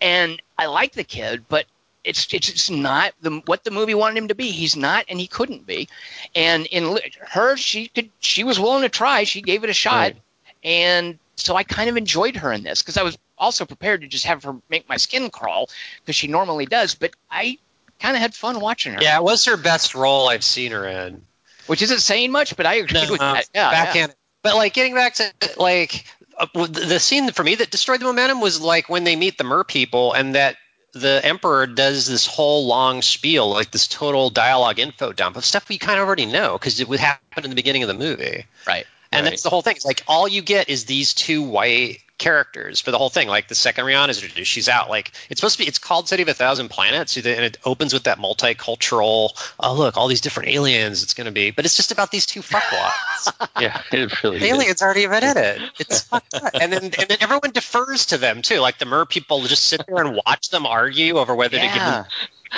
and 0.00 0.40
I 0.58 0.66
like 0.66 0.92
the 0.92 1.04
kid, 1.04 1.44
but 1.48 1.66
it's 2.04 2.26
it's 2.34 2.52
just 2.52 2.70
not 2.70 3.14
the 3.22 3.40
what 3.46 3.64
the 3.64 3.70
movie 3.70 3.94
wanted 3.94 4.18
him 4.18 4.28
to 4.28 4.34
be. 4.34 4.50
He's 4.50 4.76
not, 4.76 5.06
and 5.08 5.18
he 5.18 5.26
couldn't 5.26 5.66
be. 5.66 5.88
And 6.34 6.66
in 6.66 6.92
li- 6.92 7.12
her, 7.28 7.56
she 7.56 7.88
could 7.88 8.10
she 8.20 8.44
was 8.44 8.60
willing 8.60 8.82
to 8.82 8.90
try. 8.90 9.24
She 9.24 9.40
gave 9.40 9.64
it 9.64 9.70
a 9.70 9.74
shot, 9.74 9.94
Right. 9.94 10.16
And 10.64 11.18
so 11.36 11.56
I 11.56 11.62
kind 11.64 11.90
of 11.90 11.96
enjoyed 11.96 12.36
her 12.36 12.52
in 12.52 12.62
this 12.62 12.82
because 12.82 12.96
I 12.96 13.02
was 13.02 13.18
also 13.36 13.64
prepared 13.66 14.00
to 14.00 14.06
just 14.06 14.26
have 14.26 14.42
her 14.44 14.56
make 14.68 14.88
my 14.88 14.96
skin 14.96 15.30
crawl 15.30 15.68
because 16.00 16.16
she 16.16 16.28
normally 16.28 16.66
does. 16.66 16.94
But 16.94 17.12
I 17.30 17.58
kind 18.00 18.16
of 18.16 18.22
had 18.22 18.34
fun 18.34 18.60
watching 18.60 18.94
her, 18.94 19.02
Yeah, 19.02 19.18
it 19.18 19.22
was 19.22 19.44
her 19.44 19.56
best 19.56 19.94
role 19.94 20.28
I've 20.28 20.44
seen 20.44 20.72
her 20.72 20.86
in. 20.86 21.22
which 21.66 21.82
isn't 21.82 22.00
saying 22.00 22.30
much, 22.30 22.56
but 22.56 22.66
I 22.66 22.74
agree 22.74 23.10
with 23.10 23.20
that. 23.20 23.48
Yeah, 23.54 23.70
yeah. 23.70 23.84
backhand. 23.84 24.14
But 24.42 24.56
like 24.56 24.74
getting 24.74 24.94
back 24.94 25.14
to 25.14 25.32
like 25.56 26.04
uh, 26.38 26.46
the 26.54 26.66
the 26.66 27.00
scene 27.00 27.30
for 27.32 27.42
me 27.42 27.56
that 27.56 27.70
destroyed 27.70 28.00
the 28.00 28.04
momentum 28.04 28.40
was 28.40 28.60
like 28.60 28.88
when 28.88 29.04
they 29.04 29.16
meet 29.16 29.38
the 29.38 29.44
mer 29.44 29.64
people 29.64 30.12
and 30.12 30.34
that 30.34 30.56
the 30.92 31.20
emperor 31.24 31.66
does 31.66 32.06
this 32.06 32.26
whole 32.26 32.66
long 32.66 33.02
spiel 33.02 33.50
like 33.50 33.70
this 33.70 33.88
total 33.88 34.30
dialogue 34.30 34.78
info 34.78 35.12
dump 35.12 35.36
of 35.36 35.44
stuff 35.44 35.68
we 35.68 35.76
kind 35.76 35.98
of 35.98 36.06
already 36.06 36.26
know 36.26 36.56
because 36.56 36.78
it 36.78 36.88
would 36.88 37.00
happen 37.00 37.42
in 37.42 37.50
the 37.50 37.56
beginning 37.56 37.82
of 37.82 37.88
the 37.88 37.94
movie 37.94 38.46
right. 38.66 38.86
And 39.14 39.24
Right. 39.24 39.30
that's 39.30 39.42
the 39.42 39.50
whole 39.50 39.62
thing 39.62 39.76
it's 39.76 39.84
like 39.84 40.02
all 40.08 40.26
you 40.28 40.42
get 40.42 40.68
is 40.68 40.84
these 40.84 41.14
two 41.14 41.42
white 41.42 41.98
characters 42.16 42.80
for 42.80 42.92
the 42.92 42.96
whole 42.98 43.10
thing 43.10 43.26
like 43.26 43.48
the 43.48 43.56
second 43.56 43.84
rihanna 43.84 44.08
is 44.08 44.22
introduced 44.22 44.48
she's 44.50 44.68
out 44.68 44.88
like 44.88 45.10
it's 45.30 45.40
supposed 45.40 45.56
to 45.58 45.64
be 45.64 45.68
it's 45.68 45.78
called 45.78 46.08
city 46.08 46.22
of 46.22 46.28
a 46.28 46.34
thousand 46.34 46.68
planets 46.68 47.16
and 47.16 47.26
it 47.26 47.56
opens 47.64 47.92
with 47.92 48.04
that 48.04 48.18
multicultural 48.18 49.30
oh 49.58 49.74
look 49.74 49.96
all 49.96 50.06
these 50.06 50.20
different 50.20 50.48
aliens 50.48 51.02
it's 51.02 51.14
going 51.14 51.24
to 51.24 51.32
be 51.32 51.50
but 51.50 51.64
it's 51.64 51.76
just 51.76 51.90
about 51.90 52.12
these 52.12 52.24
two 52.26 52.40
fuckwads 52.40 53.48
Yeah, 53.60 53.80
it 53.92 54.22
really 54.22 54.38
the 54.40 54.46
is. 54.46 54.52
aliens 54.52 54.82
aren't 54.82 54.98
even 54.98 55.22
in 55.24 55.36
it. 55.36 55.62
It's 55.78 56.02
fucked 56.02 56.34
up. 56.34 56.50
And 56.60 56.72
then 56.72 56.82
and 56.84 56.92
then 57.08 57.18
everyone 57.20 57.52
defers 57.52 58.06
to 58.06 58.18
them 58.18 58.42
too. 58.42 58.58
Like 58.58 58.78
the 58.78 58.84
mer 58.84 59.06
people 59.06 59.40
just 59.42 59.64
sit 59.64 59.82
there 59.86 60.04
and 60.04 60.18
watch 60.26 60.50
them 60.50 60.66
argue 60.66 61.16
over 61.18 61.34
whether 61.34 61.56
to 61.58 61.64
give 61.66 61.76
Yeah. 61.76 62.04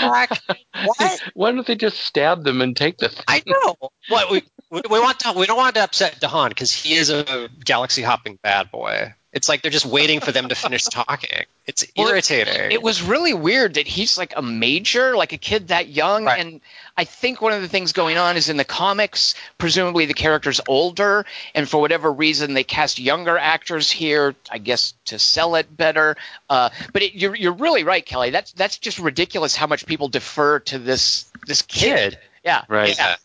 them. 0.01 0.27
What? 0.85 1.23
Why 1.35 1.53
don't 1.53 1.67
they 1.67 1.75
just 1.75 1.99
stab 2.01 2.45
them 2.45 2.61
and 2.61 2.77
take 2.77 2.99
the 2.99 3.09
thing? 3.09 3.25
I 3.29 3.43
know. 3.47 3.77
What 4.09 4.31
we 4.71 4.81
we 4.89 4.97
we 4.97 5.01
want 5.01 5.21
to 5.21 5.33
we 5.33 5.47
don't 5.47 5.57
want 5.57 5.75
to 5.77 5.83
upset 5.83 6.21
DeHaan 6.21 6.49
because 6.51 6.73
he 6.73 6.95
is 6.95 7.11
a 7.11 7.49
galaxy 7.65 8.03
hopping 8.03 8.39
bad 8.43 8.71
boy. 8.71 9.15
It's 9.37 9.51
like 9.51 9.61
they're 9.61 9.71
just 9.71 9.85
waiting 9.85 10.21
for 10.21 10.33
them 10.33 10.49
to 10.49 10.55
finish 10.55 10.85
talking. 10.85 11.45
It's 11.67 11.85
Well, 11.95 12.09
irritating. 12.09 12.73
It 12.73 12.83
was 12.83 13.03
really 13.03 13.35
weird 13.35 13.75
that 13.75 13.87
he's 13.87 14.17
like 14.17 14.33
a 14.35 14.41
major, 14.41 15.15
like 15.15 15.35
a 15.35 15.37
kid 15.37 15.69
that 15.69 15.89
young. 15.89 16.25
Right. 16.25 16.41
And 16.41 16.63
I 16.97 17.05
think 17.05 17.43
one 17.43 17.53
of 17.53 17.61
the 17.61 17.69
things 17.69 17.93
going 17.93 18.17
on 18.17 18.39
is 18.39 18.49
in 18.49 18.57
the 18.57 18.65
comics, 18.65 19.35
presumably 19.59 20.07
the 20.07 20.15
character's 20.15 20.63
older, 20.67 21.27
and 21.55 21.69
for 21.69 21.83
whatever 21.83 22.11
reason 22.11 22.55
they 22.55 22.65
cast 22.65 22.99
younger 22.99 23.37
actors 23.37 23.91
here, 23.91 24.35
I 24.51 24.57
guess 24.57 24.95
to 25.07 25.19
sell 25.19 25.57
it 25.57 25.77
better. 25.77 26.17
Uh, 26.49 26.71
but 26.95 27.03
it, 27.03 27.15
you're 27.15 27.35
you're 27.35 27.53
really 27.53 27.85
right, 27.85 28.07
Kelly. 28.07 28.31
That's 28.31 28.53
that's 28.53 28.79
just 28.79 28.99
ridiculous 28.99 29.55
how 29.55 29.67
much 29.67 29.85
people 29.85 30.09
defer 30.09 30.61
to 30.61 30.79
this 30.79 31.31
this 31.47 31.61
kid. 31.61 32.13
Kid. 32.13 32.19
Yeah, 32.43 32.63
Right. 32.69 32.97
Yeah. 32.97 33.17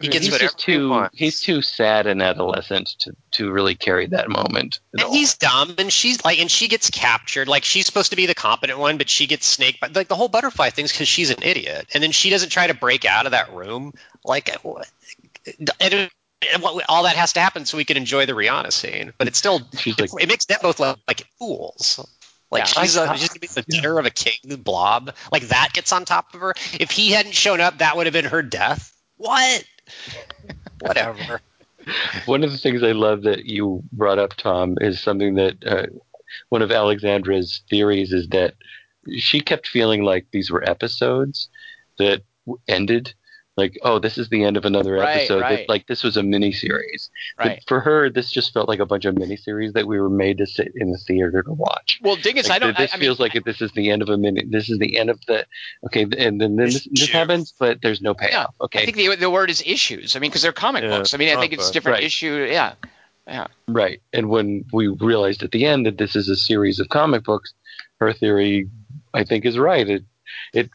He 0.00 0.08
gets 0.08 0.26
he's 0.26 0.38
just 0.38 0.60
he 0.60 0.72
too 0.72 0.90
wants. 0.90 1.16
he's 1.16 1.40
too 1.40 1.62
sad 1.62 2.06
and 2.08 2.20
adolescent 2.20 2.88
to, 3.00 3.16
to 3.32 3.50
really 3.50 3.76
carry 3.76 4.06
that 4.08 4.28
moment. 4.28 4.80
And 4.92 5.02
all. 5.02 5.12
he's 5.12 5.36
dumb, 5.36 5.76
and 5.78 5.92
she's 5.92 6.24
like, 6.24 6.40
and 6.40 6.50
she 6.50 6.66
gets 6.66 6.90
captured. 6.90 7.46
Like 7.46 7.64
she's 7.64 7.86
supposed 7.86 8.10
to 8.10 8.16
be 8.16 8.26
the 8.26 8.34
competent 8.34 8.78
one, 8.78 8.98
but 8.98 9.08
she 9.08 9.26
gets 9.26 9.46
snaked. 9.46 9.80
By, 9.80 9.88
like 9.94 10.08
the 10.08 10.16
whole 10.16 10.28
butterfly 10.28 10.70
thing's 10.70 10.90
because 10.90 11.06
she's 11.06 11.30
an 11.30 11.42
idiot, 11.42 11.86
and 11.94 12.02
then 12.02 12.10
she 12.10 12.30
doesn't 12.30 12.48
try 12.48 12.66
to 12.66 12.74
break 12.74 13.04
out 13.04 13.26
of 13.26 13.32
that 13.32 13.54
room. 13.54 13.92
Like, 14.24 14.50
uh, 14.64 14.82
and, 15.80 16.10
and 16.52 16.62
what, 16.62 16.84
all 16.88 17.04
that 17.04 17.16
has 17.16 17.34
to 17.34 17.40
happen 17.40 17.64
so 17.64 17.76
we 17.76 17.84
can 17.84 17.96
enjoy 17.96 18.26
the 18.26 18.32
Rihanna 18.32 18.72
scene. 18.72 19.12
But 19.16 19.28
it's 19.28 19.38
still, 19.38 19.60
She's 19.76 19.98
like, 19.98 20.10
it 20.20 20.28
makes 20.28 20.46
them 20.46 20.58
both 20.60 20.80
look 20.80 20.98
like 21.06 21.24
fools. 21.38 22.04
Like 22.50 22.60
Yeah, 22.60 22.82
she's, 22.82 22.96
a, 22.96 23.16
she's 23.16 23.28
gonna 23.28 23.40
be 23.40 23.46
the 23.46 23.62
dinner 23.62 23.98
of 23.98 24.06
a 24.06 24.10
king 24.10 24.56
blob. 24.56 25.14
Like 25.32 25.48
that 25.48 25.70
gets 25.72 25.92
on 25.92 26.04
top 26.04 26.34
of 26.34 26.40
her. 26.40 26.54
If 26.78 26.90
he 26.90 27.12
hadn't 27.12 27.34
shown 27.34 27.60
up, 27.60 27.78
that 27.78 27.96
would 27.96 28.06
have 28.06 28.12
been 28.12 28.26
her 28.26 28.42
death. 28.42 28.92
What? 29.16 29.64
Whatever. 30.80 31.40
One 32.26 32.44
of 32.44 32.50
the 32.52 32.58
things 32.58 32.82
I 32.82 32.92
love 32.92 33.22
that 33.22 33.44
you 33.44 33.82
brought 33.92 34.18
up, 34.18 34.34
Tom, 34.34 34.76
is 34.80 35.00
something 35.00 35.34
that 35.34 35.56
uh, 35.66 35.86
one 36.48 36.62
of 36.62 36.70
Alexandra's 36.70 37.62
theories 37.68 38.12
is 38.12 38.28
that 38.28 38.54
she 39.16 39.40
kept 39.40 39.66
feeling 39.66 40.02
like 40.02 40.26
these 40.30 40.50
were 40.50 40.68
episodes 40.68 41.48
that 41.98 42.22
ended. 42.68 43.14
Like, 43.56 43.78
oh, 43.82 44.00
this 44.00 44.18
is 44.18 44.28
the 44.30 44.42
end 44.42 44.56
of 44.56 44.64
another 44.64 44.94
Right, 44.94 45.16
episode. 45.18 45.40
right. 45.42 45.58
That, 45.58 45.68
like, 45.68 45.86
this 45.86 46.02
was 46.02 46.16
a 46.16 46.24
mini 46.24 46.50
series. 46.52 47.08
Right. 47.38 47.62
For 47.68 47.78
her, 47.78 48.10
this 48.10 48.30
just 48.30 48.52
felt 48.52 48.68
like 48.68 48.80
a 48.80 48.86
bunch 48.86 49.04
of 49.04 49.16
mini 49.16 49.36
series 49.36 49.72
that 49.74 49.86
we 49.86 50.00
were 50.00 50.10
made 50.10 50.38
to 50.38 50.46
sit 50.46 50.72
in 50.74 50.90
the 50.90 50.98
theater 50.98 51.40
to 51.42 51.52
watch. 51.52 52.00
Well, 52.02 52.16
Dingus, 52.16 52.48
Like, 52.48 52.56
I 52.56 52.58
don't. 52.58 52.76
This 52.76 52.92
I, 52.92 52.96
I 52.96 53.00
feels 53.00 53.20
mean, 53.20 53.30
like 53.34 53.44
this 53.44 53.62
is 53.62 53.70
the 53.72 53.90
end 53.90 54.02
of 54.02 54.08
a 54.08 54.16
minute. 54.18 54.46
This 54.50 54.68
is 54.68 54.78
the 54.80 54.98
end 54.98 55.08
of 55.08 55.20
the. 55.26 55.46
Okay, 55.86 56.02
and 56.02 56.12
then, 56.40 56.56
then 56.56 56.56
this, 56.56 56.88
this 56.90 57.08
happens, 57.08 57.54
but 57.56 57.80
there's 57.80 58.02
no 58.02 58.12
payoff. 58.12 58.54
I 58.60 58.64
Okay, 58.64 58.82
i 58.82 58.84
think 58.86 58.96
the 58.96 59.14
the 59.14 59.30
word 59.30 59.50
is 59.50 59.62
issues. 59.64 60.16
I 60.16 60.18
mean, 60.18 60.30
because 60.30 60.42
they're 60.42 60.52
comic 60.52 60.82
Yeah, 60.82 60.90
books. 60.98 61.14
I 61.14 61.18
mean, 61.18 61.36
I 61.36 61.40
think 61.40 61.52
it's 61.52 61.66
book. 61.66 61.72
different 61.74 61.96
Right. 61.98 62.04
issue. 62.04 62.48
Yeah. 62.50 62.74
Yeah. 63.28 63.46
Right. 63.68 64.02
And 64.12 64.28
when 64.28 64.64
we 64.72 64.88
realized 64.88 65.42
at 65.44 65.52
the 65.52 65.64
end 65.64 65.86
that 65.86 65.96
this 65.96 66.16
is 66.16 66.28
a 66.28 66.36
series 66.36 66.80
of 66.80 66.88
comic 66.88 67.22
books, 67.24 67.54
her 68.00 68.12
theory, 68.12 68.68
I 69.14 69.22
think, 69.24 69.44
is 69.46 69.56
right. 69.58 69.88
It, 69.88 70.04
it, 70.52 70.70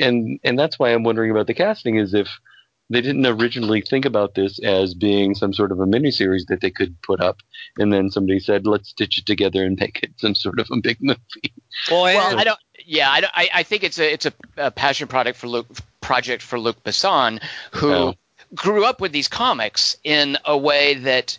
and 0.00 0.38
and 0.44 0.58
that's 0.58 0.78
why 0.78 0.90
I'm 0.90 1.02
wondering 1.04 1.30
about 1.30 1.46
the 1.46 1.54
casting. 1.54 1.96
Is 1.96 2.14
if 2.14 2.28
they 2.90 3.00
didn't 3.00 3.24
originally 3.26 3.80
think 3.80 4.04
about 4.04 4.34
this 4.34 4.58
as 4.62 4.92
being 4.94 5.34
some 5.34 5.52
sort 5.54 5.72
of 5.72 5.80
a 5.80 5.86
miniseries 5.86 6.46
that 6.48 6.60
they 6.60 6.70
could 6.70 7.00
put 7.02 7.20
up, 7.20 7.38
and 7.78 7.92
then 7.92 8.10
somebody 8.10 8.40
said, 8.40 8.66
"Let's 8.66 8.90
stitch 8.90 9.18
it 9.18 9.26
together 9.26 9.64
and 9.64 9.78
make 9.78 10.00
it 10.02 10.12
some 10.18 10.34
sort 10.34 10.58
of 10.60 10.68
a 10.70 10.80
big 10.80 10.98
movie." 11.00 11.18
Well, 11.90 12.04
Well, 12.04 12.38
I 12.38 12.44
don't. 12.44 12.58
Yeah, 12.86 13.10
I, 13.10 13.20
don't- 13.22 13.32
I, 13.34 13.48
I 13.54 13.62
think 13.62 13.82
it's 13.84 13.98
a 13.98 14.12
it's 14.12 14.26
a, 14.26 14.32
a 14.58 14.70
passion 14.70 15.08
product 15.08 15.38
for 15.38 15.46
Luc 15.48 15.66
project 16.00 16.42
for 16.42 16.58
Luc 16.58 16.82
Besson, 16.84 17.42
who 17.72 17.92
Oh. 17.92 18.14
grew 18.54 18.84
up 18.84 19.00
with 19.00 19.12
these 19.12 19.28
comics 19.28 19.96
in 20.04 20.36
a 20.44 20.56
way 20.56 20.94
that. 20.94 21.38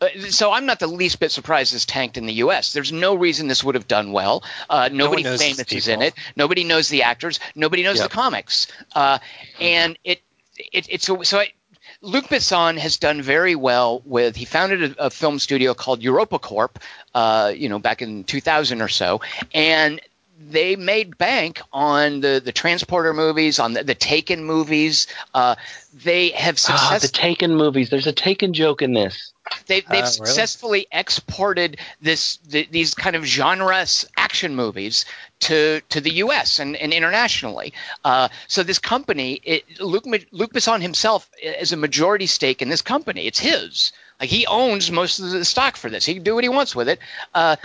Uh, 0.00 0.08
So 0.30 0.52
I'm 0.52 0.66
not 0.66 0.78
the 0.80 0.86
least 0.86 1.20
bit 1.20 1.30
surprised 1.30 1.74
this 1.74 1.84
tanked 1.86 2.16
in 2.16 2.26
the 2.26 2.34
U.S. 2.34 2.72
There's 2.72 2.92
no 2.92 3.14
reason 3.14 3.48
this 3.48 3.62
would 3.64 3.74
have 3.74 3.88
done 3.88 4.12
well. 4.12 4.42
Uh, 4.68 4.88
nobody 4.92 5.22
knows 5.22 5.42
famous 5.42 5.72
is 5.72 5.88
in 5.88 6.02
it. 6.02 6.14
Nobody 6.36 6.64
knows 6.64 6.88
the 6.88 7.02
actors. 7.02 7.40
Nobody 7.54 7.82
knows 7.82 7.96
Yeah. 7.98 8.04
the 8.04 8.08
comics. 8.10 8.66
Uh, 8.94 9.18
and 9.60 9.98
it, 10.04 10.20
it 10.56 10.86
it's 10.90 11.06
so, 11.06 11.22
so 11.22 11.38
I, 11.38 11.52
Luc 12.00 12.26
Besson 12.26 12.78
has 12.78 12.98
done 12.98 13.22
very 13.22 13.54
well 13.56 14.02
with. 14.04 14.36
He 14.36 14.44
founded 14.44 14.92
a, 14.98 15.06
a 15.06 15.10
film 15.10 15.38
studio 15.38 15.74
called 15.74 16.02
Europa 16.02 16.38
Corp, 16.38 16.78
uh, 17.14 17.52
you 17.54 17.68
know, 17.68 17.78
back 17.80 18.02
in 18.02 18.24
2000 18.24 18.80
or 18.82 18.88
so, 18.88 19.20
and 19.52 20.00
they 20.38 20.76
made 20.76 21.18
bank 21.18 21.60
on 21.72 22.20
the 22.20 22.40
the 22.44 22.52
transporter 22.52 23.12
movies, 23.12 23.58
on 23.58 23.72
the, 23.72 23.82
the 23.84 23.94
Taken 23.94 24.44
movies. 24.44 25.06
Uh, 25.34 25.56
they 26.04 26.28
have 26.30 26.54
Ah, 26.54 26.58
success, 26.58 27.02
the 27.02 27.08
Taken 27.08 27.54
movies. 27.56 27.90
There's 27.90 28.06
a 28.06 28.12
Taken 28.12 28.52
joke 28.52 28.80
in 28.82 28.92
this. 28.92 29.32
they, 29.66 29.80
they've 29.80 29.88
Uh, 29.88 29.92
really? 29.92 30.06
successfully 30.06 30.86
exported 30.92 31.78
this 32.00 32.36
th- 32.36 32.70
these 32.70 32.94
kind 32.94 33.16
of 33.16 33.24
genre 33.24 33.84
action 34.16 34.54
movies 34.54 35.04
to 35.40 35.80
to 35.88 36.00
the 36.00 36.14
U.S. 36.24 36.58
and, 36.60 36.76
and 36.76 36.92
internationally. 36.92 37.72
Uh, 38.04 38.28
so 38.46 38.62
this 38.62 38.78
company, 38.78 39.40
it, 39.42 39.80
Luc 39.80 40.04
Luc 40.30 40.52
Besson 40.52 40.80
himself 40.82 41.28
is 41.42 41.72
a 41.72 41.76
majority 41.76 42.26
stake 42.26 42.62
in 42.62 42.68
this 42.68 42.82
company. 42.82 43.26
It's 43.26 43.38
his. 43.40 43.92
Like 44.20 44.28
he 44.30 44.46
owns 44.46 44.90
most 44.90 45.18
of 45.18 45.30
the 45.30 45.44
stock 45.44 45.76
for 45.76 45.90
this. 45.90 46.04
He 46.04 46.14
can 46.14 46.22
do 46.22 46.34
what 46.34 46.44
he 46.44 46.48
wants 46.48 46.76
with 46.76 46.88
it, 46.88 46.98
uh, 47.34 47.56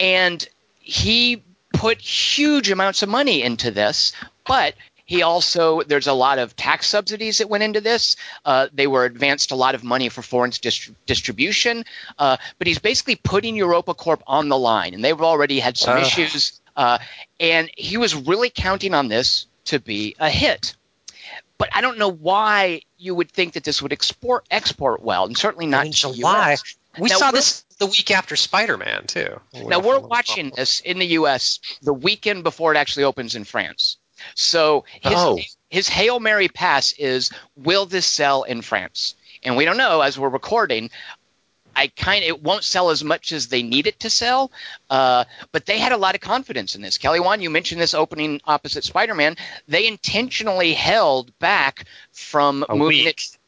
and 0.00 0.46
he 0.80 1.42
put 1.74 2.00
huge 2.00 2.70
amounts 2.70 3.02
of 3.02 3.08
money 3.08 3.42
into 3.42 3.70
this, 3.70 4.12
but. 4.46 4.74
He 5.06 5.20
also 5.22 5.82
there's 5.82 6.06
a 6.06 6.14
lot 6.14 6.38
of 6.38 6.56
tax 6.56 6.86
subsidies 6.86 7.36
that 7.36 7.50
went 7.50 7.62
into 7.62 7.82
this. 7.82 8.16
Uh, 8.42 8.68
they 8.72 8.86
were 8.86 9.04
advanced 9.04 9.50
a 9.50 9.54
lot 9.54 9.74
of 9.74 9.84
money 9.84 10.08
for 10.08 10.22
foreign 10.22 10.50
distri- 10.50 10.94
distribution, 11.04 11.84
uh, 12.18 12.38
but 12.56 12.66
he's 12.66 12.78
basically 12.78 13.16
putting 13.16 13.54
Europa 13.54 13.92
Corp 13.92 14.22
on 14.26 14.48
the 14.48 14.56
line, 14.56 14.94
and 14.94 15.04
they've 15.04 15.20
already 15.20 15.60
had 15.60 15.76
some 15.76 15.98
Ah. 15.98 16.00
issues. 16.00 16.58
Uh, 16.74 16.96
and 17.38 17.70
he 17.76 17.98
was 17.98 18.14
really 18.14 18.48
counting 18.48 18.94
on 18.94 19.08
this 19.08 19.44
to 19.66 19.78
be 19.78 20.16
a 20.18 20.30
hit. 20.30 20.74
But 21.58 21.68
I 21.74 21.82
don't 21.82 21.98
know 21.98 22.10
why 22.10 22.80
you 22.96 23.14
would 23.14 23.30
think 23.30 23.52
that 23.52 23.64
this 23.64 23.82
would 23.82 23.92
export 23.92 24.46
export 24.50 25.02
well, 25.02 25.26
and 25.26 25.36
certainly 25.36 25.66
not 25.66 25.84
in 25.84 25.92
July. 25.92 26.52
US. 26.52 26.62
We 26.98 27.08
Now, 27.10 27.16
saw 27.16 27.30
this 27.30 27.64
the 27.78 27.86
week 27.86 28.10
after 28.10 28.36
Spider-Man 28.36 29.06
too. 29.06 29.40
Now 29.52 29.80
we're 29.80 29.98
watching 29.98 30.50
this 30.54 30.80
in 30.80 30.98
the 30.98 31.06
U.S. 31.18 31.60
the 31.82 31.92
weekend 31.94 32.44
before 32.44 32.72
it 32.74 32.76
actually 32.76 33.04
opens 33.04 33.34
in 33.34 33.44
France. 33.44 33.96
So 34.34 34.84
his, 35.00 35.12
Oh. 35.16 35.38
his 35.70 35.88
hail 35.88 36.20
mary 36.20 36.48
pass 36.48 36.92
is 36.92 37.30
will 37.56 37.86
this 37.86 38.06
sell 38.06 38.44
in 38.44 38.62
France? 38.62 39.14
And 39.42 39.56
we 39.56 39.64
don't 39.64 39.76
know 39.76 40.00
as 40.00 40.18
we're 40.18 40.28
recording. 40.28 40.90
I 41.76 41.88
kind 41.88 42.22
it 42.24 42.40
won't 42.40 42.62
sell 42.62 42.90
as 42.90 43.02
much 43.02 43.32
as 43.32 43.48
they 43.48 43.64
need 43.64 43.88
it 43.88 43.98
to 44.00 44.08
sell, 44.10 44.52
uh, 44.90 45.24
but 45.50 45.66
they 45.66 45.78
had 45.80 45.90
a 45.90 45.96
lot 45.96 46.14
of 46.14 46.20
confidence 46.20 46.76
in 46.76 46.82
this. 46.82 46.98
Kelly 46.98 47.18
Wand, 47.18 47.42
you 47.42 47.50
mentioned 47.50 47.80
this 47.80 47.94
opening 47.94 48.40
opposite 48.44 48.84
Spider-Man. 48.84 49.36
They 49.66 49.88
intentionally 49.88 50.72
held 50.72 51.36
back 51.40 51.86
from 52.12 52.64
A 52.68 52.76
moving 52.76 52.98
week. 52.98 53.06
it. 53.08 53.38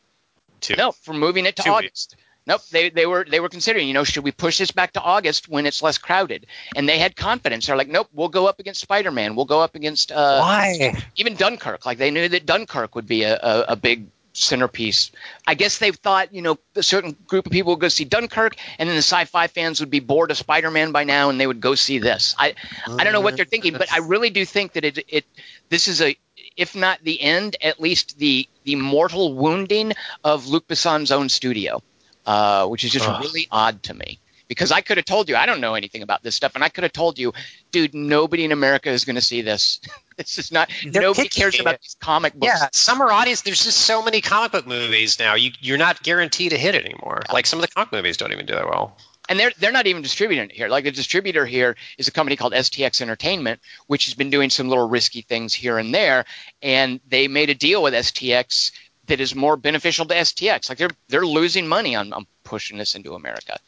Two. 0.61 0.75
No, 0.75 0.91
from 0.91 1.21
moving 1.21 1.47
it 1.47 1.55
to 1.57 1.63
Two 1.63 1.71
August. 1.71 2.17
Nope, 2.47 2.63
they, 2.71 2.91
they 2.91 3.07
were 3.07 3.25
they 3.29 3.41
were 3.41 3.49
considering, 3.49 3.89
you 3.89 3.95
know, 3.95 4.05
should 4.05 4.23
we 4.23 4.31
push 4.31 4.59
this 4.59 4.71
back 4.71 4.93
to 4.93 5.01
August 5.01 5.49
when 5.49 5.67
it's 5.67 5.83
less 5.83 5.99
crowded? 5.99 6.47
And 6.77 6.89
they 6.89 6.99
had 6.99 7.17
confidence. 7.17 7.67
They're 7.67 7.77
like, 7.77 7.89
nope, 7.89 8.09
we'll 8.13 8.29
go 8.29 8.47
up 8.47 8.61
against 8.61 8.81
Spider 8.81 9.11
Man. 9.11 9.35
We'll 9.35 9.47
go 9.47 9.61
up 9.61 9.75
against 9.75 10.13
uh, 10.13 10.41
Why? 10.41 10.95
even 11.17 11.35
Dunkirk. 11.35 11.85
Like 11.85 11.99
they 11.99 12.13
knew 12.13 12.29
that 12.29 12.47
Dunkirk 12.47 12.95
would 12.95 13.09
be 13.09 13.25
a, 13.25 13.37
a, 13.37 13.65
a 13.71 13.77
big 13.77 14.07
centerpiece. 14.33 15.11
I 15.47 15.55
guess 15.55 15.79
they 15.79 15.91
thought, 15.91 16.33
you 16.33 16.43
know, 16.43 16.59
a 16.75 16.83
certain 16.83 17.17
group 17.27 17.47
of 17.47 17.53
people 17.53 17.73
would 17.73 17.81
go 17.81 17.89
see 17.89 18.05
Dunkirk, 18.05 18.57
and 18.79 18.89
then 18.89 18.95
the 18.95 19.03
sci-fi 19.03 19.49
fans 19.49 19.81
would 19.81 19.91
be 19.91 20.01
bored 20.01 20.31
of 20.31 20.37
Spider-Man 20.37 20.93
by 20.93 21.05
now, 21.05 21.31
and 21.31 21.41
they 21.41 21.47
would 21.47 21.61
go 21.61 21.75
see 21.75 21.99
this. 21.99 22.35
I 22.39 22.55
I 22.87 23.05
don't 23.05 23.13
know 23.13 23.23
what 23.23 23.37
they're 23.37 23.45
thinking, 23.45 23.73
but 23.73 23.93
I 23.93 23.99
really 23.99 24.31
do 24.31 24.45
think 24.45 24.75
that 24.75 24.85
it 24.85 25.05
it 25.09 25.25
this 25.69 25.89
is 25.89 26.01
a 26.01 26.17
if 26.57 26.75
not 26.75 27.01
the 27.03 27.21
end, 27.21 27.57
at 27.61 27.81
least 27.81 28.19
the 28.19 28.49
the 28.65 28.77
mortal 28.77 29.35
wounding 29.35 29.93
of 30.23 30.47
Luc 30.47 30.67
Besson's 30.69 31.11
own 31.11 31.29
studio, 31.29 31.83
uh, 32.27 32.67
which 32.67 32.85
is 32.85 32.91
just 32.91 33.09
Ugh. 33.09 33.23
really 33.23 33.49
odd 33.51 33.83
to 33.85 33.95
me. 33.95 34.19
Because 34.49 34.71
I 34.71 34.81
could 34.81 34.97
have 34.97 35.07
told 35.07 35.29
you 35.29 35.35
I 35.35 35.47
don't 35.47 35.61
know 35.61 35.75
anything 35.75 36.03
about 36.03 36.23
this 36.23 36.37
stuff, 36.37 36.55
and 36.55 36.63
I 36.63 36.69
could 36.69 36.85
have 36.85 36.93
told 36.93 37.19
you, 37.19 37.33
dude, 37.73 37.95
nobody 37.95 38.45
in 38.45 38.53
America 38.53 38.91
is 38.91 39.05
going 39.05 39.17
to 39.17 39.23
see 39.23 39.43
this. 39.43 39.81
this 40.17 40.39
is 40.39 40.53
not. 40.53 40.71
They're 40.87 41.03
nobody 41.03 41.29
cares 41.29 41.59
about 41.59 41.81
these 41.81 41.97
comic 42.01 42.33
books. 42.35 42.53
Yeah, 42.61 42.69
summer 42.71 43.11
audience. 43.11 43.43
There's 43.43 43.65
just 43.65 43.79
so 43.79 44.03
many 44.05 44.21
comic 44.21 44.53
book 44.53 44.67
movies 44.67 45.19
now. 45.19 45.35
You 45.35 45.51
you're 45.61 45.79
not 45.79 46.01
guaranteed 46.01 46.51
to 46.51 46.59
hit 46.59 46.77
anymore. 46.77 47.23
Like 47.33 47.47
some 47.47 47.59
of 47.59 47.63
the 47.63 47.73
comic 47.73 47.91
movies 47.91 48.19
don't 48.19 48.33
even 48.33 48.47
do 48.47 48.55
that 48.55 48.67
well. 48.67 48.97
and 49.29 49.39
they're 49.39 49.53
they're 49.59 49.73
not 49.73 49.87
even 49.87 50.03
distributing 50.03 50.45
it 50.45 50.53
here. 50.53 50.69
Like 50.69 50.85
the 50.85 50.93
distributor 50.93 51.45
here 51.45 51.77
is 51.99 52.09
a 52.09 52.13
company 52.13 52.37
called 52.37 52.53
STX 52.53 53.01
Entertainment, 53.01 53.61
which 53.87 54.05
has 54.07 54.15
been 54.15 54.31
doing 54.31 54.51
some 54.51 54.69
little 54.69 54.89
risky 54.89 55.23
things 55.23 55.55
here 55.55 55.79
and 55.79 55.95
there, 55.95 56.25
and 56.63 57.01
they 57.09 57.29
made 57.29 57.51
a 57.51 57.55
deal 57.55 57.83
with 57.83 57.95
STX 57.95 58.71
that 59.07 59.21
is 59.21 59.35
more 59.35 59.57
beneficial 59.57 60.07
to 60.07 60.15
STX. 60.15 60.69
Like 60.69 60.79
they're 60.79 60.91
they're 61.09 61.27
losing 61.27 61.67
money 61.67 61.95
on, 61.97 62.13
on 62.13 62.27
pushing 62.45 62.79
this 62.79 62.95
into 62.95 63.15
America. 63.15 63.59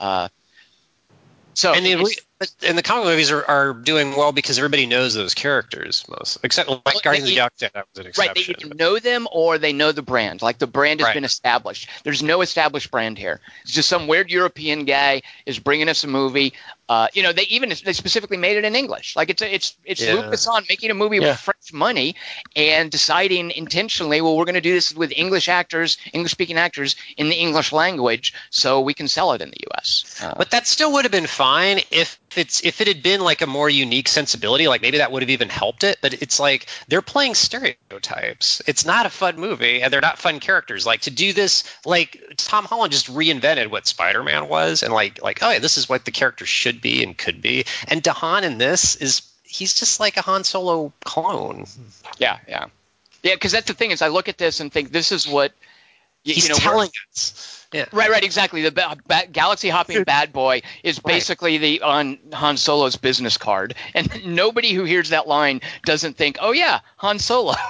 Uh, 0.00 0.28
so 1.54 1.74
and 1.74 1.84
the 1.84 2.16
and 2.62 2.78
the 2.78 2.84
comic 2.84 3.06
movies 3.06 3.32
are, 3.32 3.44
are 3.44 3.72
doing 3.74 4.14
well 4.14 4.30
because 4.30 4.58
everybody 4.58 4.86
knows 4.86 5.14
those 5.14 5.34
characters 5.34 6.04
most, 6.08 6.38
except 6.44 6.68
like 6.68 6.82
Well, 6.86 7.00
Guardians 7.02 7.24
they- 7.28 7.40
of 7.40 7.50
the 7.50 7.64
Galaxy. 7.64 7.68
That 7.74 7.86
was 7.96 8.06
an 8.06 8.12
Right, 8.16 8.32
they 8.32 8.42
either 8.42 8.74
know 8.76 9.00
them 9.00 9.26
or 9.32 9.58
they 9.58 9.72
know 9.72 9.90
the 9.90 10.02
brand. 10.02 10.40
Like 10.40 10.58
the 10.58 10.68
brand 10.68 11.00
has 11.00 11.08
Right. 11.08 11.14
been 11.14 11.24
established. 11.24 11.88
There's 12.04 12.22
no 12.22 12.42
established 12.42 12.92
brand 12.92 13.18
here. 13.18 13.40
It's 13.64 13.72
just 13.72 13.88
some 13.88 14.06
weird 14.06 14.30
European 14.30 14.84
guy 14.84 15.22
is 15.46 15.58
bringing 15.58 15.88
us 15.88 16.04
a 16.04 16.06
movie. 16.06 16.52
Uh, 16.88 17.08
you 17.12 17.22
know, 17.22 17.32
they 17.32 17.42
even 17.42 17.68
they 17.84 17.92
specifically 17.92 18.36
made 18.38 18.56
it 18.56 18.64
in 18.64 18.74
English. 18.74 19.14
Like 19.14 19.28
it's 19.30 19.42
a, 19.42 19.54
it's 19.54 19.76
it's 19.84 20.00
Yeah. 20.02 20.14
Luc 20.14 20.26
Besson 20.26 20.68
making 20.68 20.90
a 20.90 20.94
movie 20.94 21.16
Yeah. 21.16 21.30
with 21.30 21.40
French 21.40 21.72
money 21.72 22.16
and 22.56 22.90
deciding 22.90 23.50
intentionally, 23.50 24.20
well, 24.20 24.36
we're 24.36 24.46
going 24.46 24.54
to 24.54 24.60
do 24.60 24.72
this 24.72 24.94
with 24.94 25.12
English 25.14 25.48
actors, 25.48 25.98
English 26.12 26.32
speaking 26.32 26.56
actors 26.56 26.96
in 27.16 27.28
the 27.28 27.34
English 27.36 27.72
language, 27.72 28.32
so 28.50 28.80
we 28.80 28.94
can 28.94 29.06
sell 29.08 29.32
it 29.32 29.42
in 29.42 29.50
the 29.50 29.58
U.S. 29.72 30.20
Uh, 30.22 30.34
But 30.36 30.50
that 30.52 30.66
still 30.66 30.92
would 30.94 31.04
have 31.04 31.12
been 31.12 31.26
fine 31.26 31.80
if 31.90 32.18
it's 32.36 32.64
if 32.64 32.80
it 32.80 32.88
had 32.88 33.02
been 33.02 33.20
like 33.20 33.42
a 33.42 33.46
more 33.46 33.68
unique 33.68 34.08
sensibility. 34.08 34.68
Like 34.68 34.82
maybe 34.82 34.98
that 34.98 35.12
would 35.12 35.22
have 35.22 35.30
even 35.30 35.48
helped 35.48 35.84
it. 35.84 35.98
But 36.00 36.14
it's 36.22 36.40
like 36.40 36.66
they're 36.88 37.02
playing 37.02 37.34
stereotypes. 37.34 38.62
It's 38.66 38.84
not 38.84 39.06
a 39.06 39.10
fun 39.10 39.38
movie, 39.38 39.82
and 39.82 39.92
they're 39.92 40.00
not 40.00 40.18
fun 40.18 40.40
characters. 40.40 40.86
Like 40.86 41.02
to 41.02 41.10
do 41.10 41.32
this, 41.32 41.64
like 41.84 42.22
Tom 42.36 42.64
Holland 42.64 42.92
just 42.92 43.08
reinvented 43.12 43.68
what 43.68 43.86
Spider-Man 43.86 44.48
was, 44.48 44.82
and 44.82 44.92
like 44.92 45.22
like 45.22 45.38
oh 45.42 45.50
yeah, 45.50 45.58
this 45.58 45.78
is 45.78 45.88
what 45.88 46.04
the 46.04 46.10
character 46.10 46.46
should 46.46 46.77
be 46.80 47.02
and 47.02 47.16
could 47.16 47.40
be. 47.42 47.64
And 47.88 48.02
DeHaan 48.02 48.42
in 48.42 48.58
this 48.58 48.96
is 48.96 49.22
he's 49.44 49.74
just 49.74 50.00
like 50.00 50.16
a 50.16 50.22
Han 50.22 50.44
Solo 50.44 50.92
clone. 51.04 51.64
yeah, 52.18 52.38
yeah, 52.48 52.66
yeah. 53.22 53.34
Because 53.34 53.52
that's 53.52 53.66
the 53.66 53.74
thing 53.74 53.90
is, 53.90 54.02
I 54.02 54.08
look 54.08 54.28
at 54.28 54.38
this 54.38 54.60
and 54.60 54.72
think 54.72 54.92
this 54.92 55.12
is 55.12 55.26
what 55.26 55.52
y- 56.26 56.32
He's 56.32 56.44
you 56.48 56.54
know, 56.54 56.58
telling 56.58 56.90
us. 57.12 57.54
Yeah. 57.72 57.84
Right, 57.92 58.08
right, 58.10 58.24
exactly. 58.24 58.62
The 58.62 58.72
ba- 58.72 58.96
ba- 59.06 59.26
galaxy 59.30 59.68
hopping 59.68 60.02
bad 60.04 60.32
boy 60.32 60.62
is 60.82 60.98
basically 61.00 61.58
the 61.58 61.82
on 61.82 62.18
Han 62.32 62.56
Solo's 62.56 62.96
business 62.96 63.36
card, 63.36 63.74
and 63.94 64.24
nobody 64.24 64.72
who 64.72 64.84
hears 64.84 65.10
that 65.10 65.28
line 65.28 65.60
doesn't 65.84 66.16
think, 66.16 66.38
"Oh 66.40 66.52
yeah, 66.52 66.80
Han 66.96 67.18
Solo." 67.18 67.54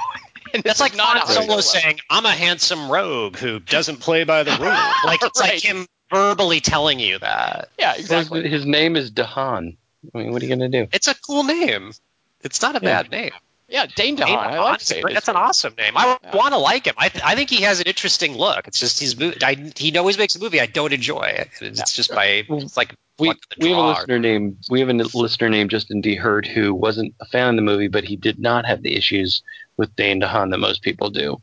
And 0.54 0.62
That's 0.62 0.80
like 0.80 0.96
not 0.96 1.18
Han 1.18 1.28
a 1.28 1.32
Solo 1.46 1.60
saying, 1.60 1.98
"I'm 2.08 2.24
a 2.24 2.30
handsome 2.32 2.90
rogue 2.90 3.36
who 3.36 3.58
doesn't 3.60 3.96
play 3.98 4.24
by 4.24 4.44
the 4.44 4.52
rules." 4.52 4.78
Like 5.04 5.20
it's 5.22 5.38
Right. 5.38 5.52
like 5.54 5.62
him 5.62 5.86
verbally 6.12 6.60
telling 6.60 6.98
you 7.00 7.18
that. 7.18 7.68
Yeah, 7.78 7.92
His, 7.94 8.04
exactly. 8.06 8.48
his 8.48 8.64
name 8.66 8.96
is 8.96 9.10
DeHaan. 9.10 9.76
I 10.14 10.18
mean, 10.18 10.32
what 10.32 10.42
are 10.42 10.46
you 10.46 10.56
going 10.56 10.70
to 10.70 10.84
do? 10.84 10.88
It's 10.92 11.08
a 11.08 11.14
cool 11.14 11.44
name. 11.44 11.92
It's 12.42 12.62
not 12.62 12.76
a 12.76 12.84
Yeah. 12.84 13.02
bad 13.02 13.10
name. 13.10 13.32
Yeah, 13.70 13.84
Dane 13.94 14.16
DeHaan. 14.16 14.26
Dane 14.26 14.38
I 14.38 14.52
DeHaan 14.52 14.64
like 14.64 14.80
is 14.80 14.88
Dane. 14.88 15.02
great. 15.02 15.14
That's 15.14 15.28
an 15.28 15.36
awesome 15.36 15.74
name. 15.76 15.92
I 15.96 16.18
Yeah. 16.22 16.36
want 16.36 16.54
to 16.54 16.58
like 16.58 16.86
him. 16.86 16.94
I, 16.96 17.08
th- 17.10 17.22
I 17.22 17.34
think 17.34 17.50
he 17.50 17.62
has 17.62 17.80
an 17.80 17.86
interesting 17.86 18.34
look. 18.34 18.66
It's 18.66 18.80
just 18.80 18.98
he's 18.98 19.14
I, 19.42 19.70
he 19.76 19.96
always 19.98 20.16
makes 20.16 20.36
a 20.36 20.38
movie 20.40 20.60
I 20.60 20.66
don't 20.66 20.92
enjoy. 20.92 21.22
It. 21.24 21.50
It's 21.60 21.92
just 21.94 22.14
by 22.14 22.44
it's 22.48 22.76
like 22.78 22.94
We, 23.18 23.28
luck 23.28 23.36
of 23.36 23.58
the 23.58 23.66
we 23.66 23.70
have 23.72 23.78
a 23.78 23.88
listener 23.88 24.18
named 24.18 24.56
we 24.70 24.80
have 24.80 24.88
a 24.88 24.94
listener 24.94 25.50
named 25.50 25.68
Justin 25.70 26.00
D. 26.00 26.14
Hurd 26.14 26.46
who 26.46 26.74
wasn't 26.74 27.14
a 27.20 27.26
fan 27.26 27.50
of 27.50 27.56
the 27.56 27.62
movie, 27.62 27.88
but 27.88 28.04
he 28.04 28.16
did 28.16 28.38
not 28.38 28.64
have 28.64 28.80
the 28.82 28.96
issues 28.96 29.42
with 29.76 29.94
Dane 29.96 30.22
DeHaan 30.22 30.50
that 30.52 30.58
most 30.58 30.80
people 30.80 31.10
do. 31.10 31.36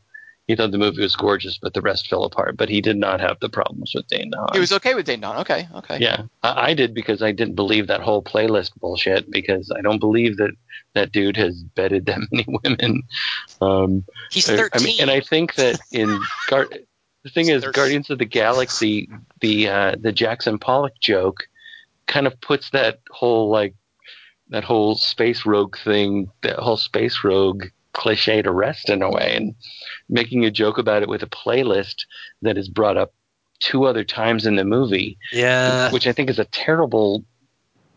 He 0.46 0.54
thought 0.54 0.70
the 0.70 0.78
movie 0.78 1.02
was 1.02 1.16
gorgeous, 1.16 1.58
but 1.60 1.74
the 1.74 1.80
rest 1.80 2.06
fell 2.08 2.22
apart. 2.22 2.56
But 2.56 2.68
he 2.68 2.80
did 2.80 2.96
not 2.96 3.20
have 3.20 3.40
the 3.40 3.48
problems 3.48 3.92
with 3.94 4.06
Dane 4.06 4.30
DeHaan. 4.30 4.54
He 4.54 4.60
was 4.60 4.72
okay 4.72 4.94
with 4.94 5.06
Dane 5.06 5.20
DeHaan. 5.20 5.40
Okay, 5.40 5.68
okay. 5.74 5.98
Yeah, 5.98 6.22
I, 6.42 6.70
I 6.70 6.74
did 6.74 6.94
because 6.94 7.20
I 7.20 7.32
didn't 7.32 7.56
believe 7.56 7.88
that 7.88 8.00
whole 8.00 8.22
playlist 8.22 8.70
bullshit 8.76 9.28
because 9.28 9.72
I 9.76 9.80
don't 9.80 9.98
believe 9.98 10.36
that 10.36 10.52
that 10.94 11.10
dude 11.10 11.36
has 11.36 11.62
bedded 11.62 12.06
that 12.06 12.20
many 12.30 12.46
women. 12.64 13.02
Um, 13.60 14.04
He's 14.30 14.46
thirteen. 14.46 14.70
I 14.72 14.84
mean, 14.84 15.00
and 15.00 15.10
I 15.10 15.20
think 15.20 15.56
that 15.56 15.80
in 15.90 16.20
Gar- 16.48 16.68
the 17.24 17.30
thing 17.30 17.48
is, 17.48 17.64
Thirteen. 17.64 17.82
Guardians 17.82 18.10
of 18.10 18.18
the 18.18 18.24
Galaxy, 18.24 19.08
the 19.40 19.68
uh, 19.68 19.96
the 19.98 20.12
Jackson 20.12 20.60
Pollock 20.60 20.94
joke, 21.00 21.48
kind 22.06 22.28
of 22.28 22.40
puts 22.40 22.70
that 22.70 23.00
whole 23.10 23.50
like 23.50 23.74
that 24.50 24.62
whole 24.62 24.94
space 24.94 25.44
rogue 25.44 25.76
thing, 25.76 26.30
that 26.42 26.60
whole 26.60 26.76
space 26.76 27.24
rogue 27.24 27.64
cliche 27.96 28.42
to 28.42 28.52
rest 28.52 28.90
in 28.90 29.02
a 29.02 29.10
way, 29.10 29.34
and 29.34 29.54
making 30.08 30.44
a 30.44 30.50
joke 30.50 30.78
about 30.78 31.02
it 31.02 31.08
with 31.08 31.22
a 31.22 31.26
playlist 31.26 32.04
that 32.42 32.58
is 32.58 32.68
brought 32.68 32.96
up 32.96 33.12
two 33.58 33.84
other 33.84 34.04
times 34.04 34.44
in 34.44 34.56
the 34.56 34.64
movie 34.64 35.16
yeah. 35.32 35.90
which 35.90 36.06
I 36.06 36.12
think 36.12 36.28
is 36.28 36.38
a 36.38 36.44
terrible. 36.44 37.24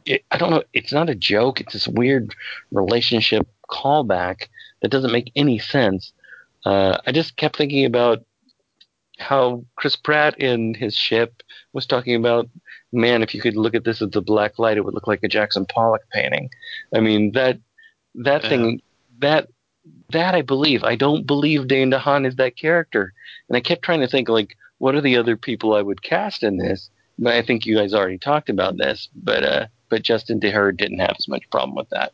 It, 0.06 0.24
I 0.32 0.38
don't 0.38 0.52
know. 0.52 0.64
It's 0.74 0.94
not 0.94 1.10
a 1.10 1.16
joke. 1.16 1.60
It's 1.60 1.74
this 1.74 1.88
weird 1.88 2.34
relationship 2.72 3.46
callback 3.70 4.48
that 4.82 4.90
doesn't 4.90 5.12
make 5.12 5.32
any 5.36 5.60
sense. 5.60 6.14
Uh, 6.66 6.98
I 7.06 7.12
just 7.12 7.36
kept 7.36 7.58
thinking 7.58 7.86
about 7.86 8.24
how 9.20 9.66
Chris 9.76 9.98
Pratt 9.98 10.40
in 10.40 10.74
his 10.74 10.96
ship 10.96 11.44
was 11.74 11.86
talking 11.86 12.16
about, 12.16 12.50
man, 12.94 13.22
if 13.22 13.36
you 13.36 13.42
could 13.42 13.58
look 13.58 13.76
at 13.76 13.84
this 13.84 14.02
as 14.02 14.10
the 14.12 14.22
black 14.22 14.58
light, 14.58 14.78
it 14.78 14.86
would 14.86 14.94
look 14.94 15.08
like 15.08 15.24
a 15.24 15.28
Jackson 15.28 15.66
Pollock 15.66 16.04
painting. 16.12 16.50
I 16.96 17.02
mean 17.02 17.34
that 17.34 17.60
that 18.16 18.44
Yeah. 18.44 18.50
thing 18.50 18.82
that 19.20 19.50
that 20.12 20.36
I 20.36 20.42
believe. 20.42 20.84
I 20.84 20.96
don't 20.96 21.26
believe 21.26 21.68
Dane 21.68 21.92
DeHaan 21.92 22.26
is 22.26 22.36
that 22.36 22.58
character, 22.58 23.14
and 23.48 23.58
I 23.58 23.62
kept 23.62 23.84
trying 23.84 24.02
to 24.02 24.08
think 24.08 24.30
like, 24.30 24.56
what 24.78 24.96
are 24.96 25.02
the 25.02 25.18
other 25.18 25.36
people 25.36 25.74
I 25.74 25.82
would 25.82 26.04
cast 26.04 26.44
in 26.44 26.58
this? 26.58 26.90
But 27.18 27.34
I 27.34 27.42
think 27.42 27.66
you 27.66 27.76
guys 27.76 27.94
already 27.94 28.18
talked 28.18 28.50
about 28.50 28.78
this, 28.78 29.10
but 29.14 29.44
uh, 29.44 29.68
but 29.90 30.04
Justin 30.04 30.40
DeHerd 30.40 30.78
didn't 30.78 31.00
have 31.00 31.16
as 31.18 31.28
much 31.28 31.50
problem 31.52 31.76
with 31.76 31.90
that. 31.90 32.14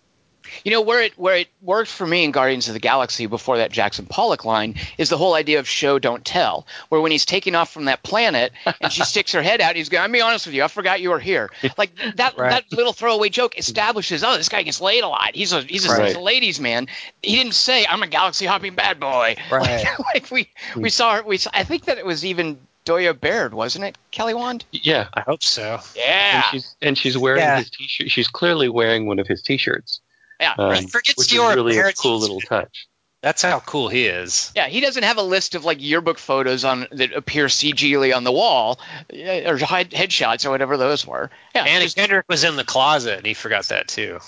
You 0.64 0.72
know 0.72 0.82
where 0.82 1.02
it 1.02 1.18
where 1.18 1.36
it 1.38 1.48
worked 1.62 1.90
for 1.90 2.06
me 2.06 2.24
in 2.24 2.32
Guardians 2.32 2.68
of 2.68 2.74
the 2.74 2.80
Galaxy 2.80 3.26
before 3.26 3.58
that 3.58 3.72
Jackson 3.72 4.06
Pollock 4.06 4.46
line 4.46 4.76
is 4.98 5.10
the 5.10 5.18
whole 5.18 5.34
idea 5.34 5.60
of 5.60 5.68
show 5.68 6.00
don't 6.00 6.24
tell. 6.26 6.66
Where 6.90 7.02
when 7.02 7.12
he's 7.12 7.26
taking 7.26 7.56
off 7.56 7.72
from 7.72 7.86
that 7.86 8.04
planet 8.04 8.52
and 8.82 8.92
she 8.92 9.04
sticks 9.06 9.32
her 9.34 9.42
head 9.42 9.62
out, 9.62 9.76
he's 9.76 9.90
going, 9.90 10.04
"I'm 10.04 10.12
be 10.12 10.22
honest 10.22 10.46
with 10.46 10.56
you, 10.56 10.64
I 10.64 10.68
forgot 10.68 11.02
you 11.02 11.10
were 11.10 11.20
here." 11.20 11.50
Like 11.78 11.92
that 12.16 12.38
Right. 12.38 12.50
that 12.52 12.72
little 12.72 12.94
throwaway 12.94 13.30
joke 13.30 13.58
establishes, 13.58 14.24
oh, 14.24 14.38
this 14.38 14.50
guy 14.50 14.64
gets 14.64 14.80
laid 14.82 15.04
a 15.04 15.08
lot. 15.08 15.36
He's 15.36 15.52
a 15.54 15.62
he's 15.62 15.86
a, 15.86 15.90
Right. 15.92 16.08
he's 16.08 16.16
a 16.16 16.20
ladies 16.20 16.60
man. 16.60 16.88
He 17.22 17.36
didn't 17.36 17.54
say 17.54 17.86
I'm 17.86 18.02
a 18.04 18.08
galaxy 18.08 18.46
hopping 18.46 18.76
bad 18.76 19.00
boy. 19.00 19.36
Right. 19.52 19.86
Like, 19.86 20.00
like 20.14 20.32
we 20.32 20.50
we 20.76 20.90
saw 20.90 21.22
we 21.22 21.38
saw, 21.38 21.50
I 21.54 21.64
think 21.64 21.86
that 21.86 21.98
it 21.98 22.06
was 22.06 22.24
even 22.26 22.60
Doya 22.86 23.20
Baird, 23.20 23.54
wasn't 23.54 23.86
it? 23.86 23.98
Kelly 24.12 24.34
Wand. 24.36 24.64
Yeah, 24.72 25.08
I 25.14 25.22
hope 25.22 25.42
so. 25.44 25.80
Yeah. 25.96 26.36
and 26.36 26.44
she's 26.52 26.76
and 26.82 26.98
she's 26.98 27.18
wearing 27.18 27.42
Yeah. 27.42 27.58
his 27.58 27.70
t-shirt. 27.72 28.12
She's 28.12 28.28
clearly 28.28 28.70
wearing 28.70 29.08
one 29.08 29.18
of 29.20 29.28
his 29.28 29.42
t-shirts, 29.42 30.02
Yeah. 30.40 30.54
um, 30.58 30.70
right. 30.70 30.90
Forget 30.90 31.16
which 31.18 31.34
your 31.34 31.50
is 31.52 31.56
really 31.56 31.78
a 31.78 31.94
cool 31.94 32.20
little 32.20 32.42
touch. 32.42 32.88
That's 33.22 33.42
how 33.42 33.60
cool 33.60 33.90
he 33.90 34.06
is. 34.06 34.52
Yeah, 34.56 34.68
he 34.68 34.82
doesn't 34.82 35.02
have 35.02 35.18
a 35.18 35.24
list 35.24 35.56
of 35.56 35.66
like 35.66 35.82
yearbook 35.82 36.20
photos 36.20 36.64
on 36.64 36.86
that 36.92 37.12
appear 37.14 37.48
CGly 37.48 38.16
on 38.16 38.24
the 38.24 38.32
wall, 38.32 38.80
uh, 39.12 39.16
or 39.18 39.58
headshots 39.58 40.46
or 40.46 40.52
whatever 40.52 40.78
those 40.78 41.08
were. 41.08 41.32
Yeah, 41.56 41.64
Annie 41.64 41.86
just- 41.86 41.98
Kendrick 41.98 42.26
was 42.30 42.44
in 42.44 42.56
the 42.56 42.64
closet, 42.64 43.18
and 43.18 43.26
he 43.26 43.34
forgot 43.34 43.66
that 43.70 43.88
too. 43.88 44.20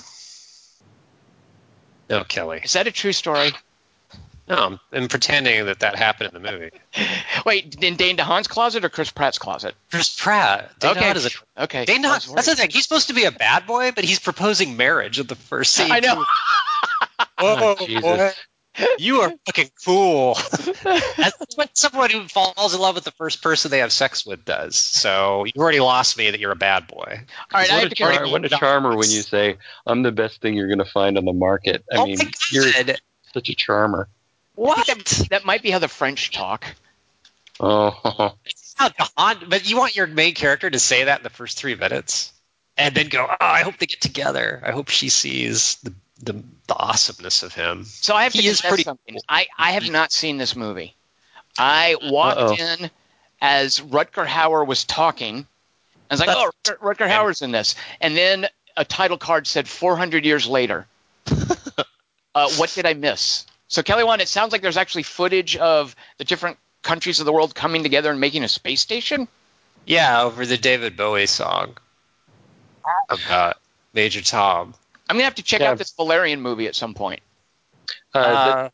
No, 2.10 2.24
Kelly. 2.24 2.62
is 2.64 2.74
that 2.74 2.88
a 2.88 2.92
true 2.92 3.12
story? 3.14 3.52
No, 4.48 4.56
I'm, 4.56 4.80
I'm 4.94 5.08
pretending 5.10 5.66
that 5.66 5.82
that 5.82 5.96
happened 5.96 6.34
in 6.34 6.42
the 6.42 6.52
movie. 6.52 6.70
Wait, 7.46 7.84
in 7.84 7.96
Dane 7.98 8.16
DeHaan's 8.16 8.48
closet 8.48 8.86
or 8.86 8.90
Chris 8.90 9.12
Pratt's 9.12 9.40
closet? 9.40 9.76
Chris 9.92 10.16
Pratt. 10.16 10.72
Dane 10.80 10.92
okay, 10.92 11.02
DeHaan 11.02 11.16
is 11.16 11.26
a 11.26 11.64
okay. 11.64 11.86
Dane 11.86 12.04
DeHaan, 12.04 12.34
that's 12.34 12.48
the 12.48 12.56
thing. 12.56 12.70
He's 12.70 12.84
supposed 12.84 13.08
to 13.08 13.14
be 13.14 13.26
a 13.26 13.32
bad 13.32 13.68
boy, 13.68 13.92
but 13.92 14.06
he's 14.06 14.20
proposing 14.20 14.78
marriage 14.78 15.20
at 15.20 15.28
the 15.28 15.36
first 15.36 15.74
scene. 15.74 15.92
I 15.92 16.00
know. 16.00 16.16
Whoa, 16.16 16.26
Oh, 17.40 17.76
oh 17.80 17.86
Jesus. 17.86 18.04
boy. 18.04 18.32
You 19.00 19.22
are 19.22 19.34
fucking 19.48 19.72
cool. 19.84 20.36
That's 20.84 21.56
what 21.56 21.76
someone 21.76 22.12
who 22.12 22.28
falls 22.28 22.76
in 22.76 22.80
love 22.80 22.96
with 22.96 23.06
the 23.06 23.12
first 23.12 23.42
person 23.42 23.72
they 23.72 23.80
have 23.80 23.92
sex 23.92 24.26
with 24.26 24.46
does. 24.46 24.78
So 24.78 25.46
you 25.46 25.54
already 25.58 25.80
lost 25.80 26.16
me 26.18 26.30
that 26.30 26.40
you're 26.40 26.52
a 26.52 26.56
bad 26.56 26.88
boy. 26.88 27.22
All 27.54 27.60
right, 27.60 27.72
I 27.72 27.74
what, 27.74 27.84
have 27.84 27.84
a 27.84 27.90
to 27.90 27.96
char- 27.96 28.12
carry 28.12 28.30
what 28.30 28.46
a 28.46 28.50
charmer 28.50 28.96
when 28.96 29.10
you 29.10 29.24
say, 29.24 29.58
"I'm 29.88 30.04
the 30.04 30.12
best 30.12 30.42
thing 30.42 30.54
you're 30.54 30.68
going 30.68 30.78
to 30.78 30.86
find 30.86 31.18
on 31.18 31.26
the 31.26 31.34
market." 31.34 31.84
I 31.92 31.98
oh 31.98 32.06
mean, 32.06 32.18
my 32.20 32.32
you're 32.52 32.72
such 33.34 33.50
a 33.50 33.56
charmer. 33.56 34.10
What? 34.58 34.88
That 35.30 35.46
might 35.46 35.62
be 35.62 35.70
how 35.70 35.78
the 35.80 35.88
French 35.88 36.32
talk. 36.32 36.66
Oh, 37.60 38.34
It's 38.46 38.76
not 38.80 38.98
DeHaan, 38.98 39.50
but 39.50 39.70
you 39.70 39.78
want 39.78 39.96
your 39.96 40.08
main 40.08 40.34
character 40.34 40.68
to 40.70 40.80
say 40.80 41.04
that 41.06 41.20
in 41.20 41.24
the 41.24 41.30
first 41.30 41.58
three 41.60 41.76
minutes, 41.76 42.34
and 42.76 42.94
then 42.96 43.08
go, 43.10 43.26
"Oh, 43.30 43.36
I 43.40 43.62
hope 43.62 43.78
they 43.78 43.86
get 43.86 44.02
together. 44.02 44.62
I 44.66 44.72
hope 44.72 44.90
she 44.90 45.10
sees 45.10 45.76
the 45.84 45.94
the, 46.22 46.34
the 46.68 46.76
awesomeness 46.76 47.44
of 47.44 47.54
him." 47.54 47.86
So 47.86 48.16
I 48.16 48.24
have 48.24 48.34
to 48.34 48.42
He 48.42 48.48
is 48.48 48.62
pretty 48.62 48.84
something. 48.84 49.14
cool. 49.16 49.24
I, 49.30 49.46
I 49.58 49.72
have 49.74 49.90
not 49.90 50.12
seen 50.12 50.38
this 50.38 50.56
movie. 50.56 50.96
I 51.58 51.96
walked 52.02 52.40
Uh-oh. 52.40 52.56
in 52.56 52.90
as 53.42 53.80
Rutger 53.80 54.26
Hauer 54.26 54.66
was 54.66 54.84
talking. 54.86 55.46
I 56.10 56.14
was 56.14 56.20
like, 56.20 56.28
That's- 56.30 56.46
oh, 56.68 56.72
Rutger, 56.72 56.78
Rutger 56.80 57.10
Hauer's 57.10 57.42
in 57.44 57.52
this. 57.52 57.76
And 58.02 58.16
then 58.18 58.48
a 58.76 58.86
title 58.86 59.18
card 59.18 59.46
said 59.48 59.68
400 59.68 60.26
years 60.26 60.48
later. 60.48 60.86
uh, 62.36 62.50
what 62.58 62.72
did 62.76 62.86
I 62.86 62.94
miss? 62.94 63.46
So, 63.68 63.84
Kelly 63.84 64.04
Wand, 64.04 64.22
it 64.22 64.28
sounds 64.28 64.52
like 64.52 64.62
there's 64.62 64.78
actually 64.78 65.04
footage 65.04 65.58
of 65.58 65.96
the 66.18 66.24
different 66.24 66.58
countries 66.84 67.20
of 67.20 67.26
the 67.26 67.34
world 67.34 67.54
coming 67.54 67.84
together 67.84 68.10
and 68.12 68.20
making 68.20 68.44
a 68.44 68.48
space 68.48 68.82
station. 68.82 69.28
Yeah, 69.86 70.22
over 70.24 70.46
the 70.46 70.58
David 70.58 70.96
Bowie 70.98 71.26
song 71.26 71.76
about 73.10 73.58
Major 73.94 74.22
Tom. 74.22 74.74
I'm 75.10 75.16
going 75.16 75.22
to 75.22 75.26
have 75.26 75.36
to 75.36 75.44
check 75.44 75.62
Yeah. 75.62 75.72
out 75.72 75.78
this 75.78 75.92
Valerian 75.92 76.42
movie 76.42 76.68
at 76.68 76.76
some 76.76 76.94
point. 76.94 77.22
uh, 78.14 78.22
that, 78.22 78.58
Uh, 78.58 78.70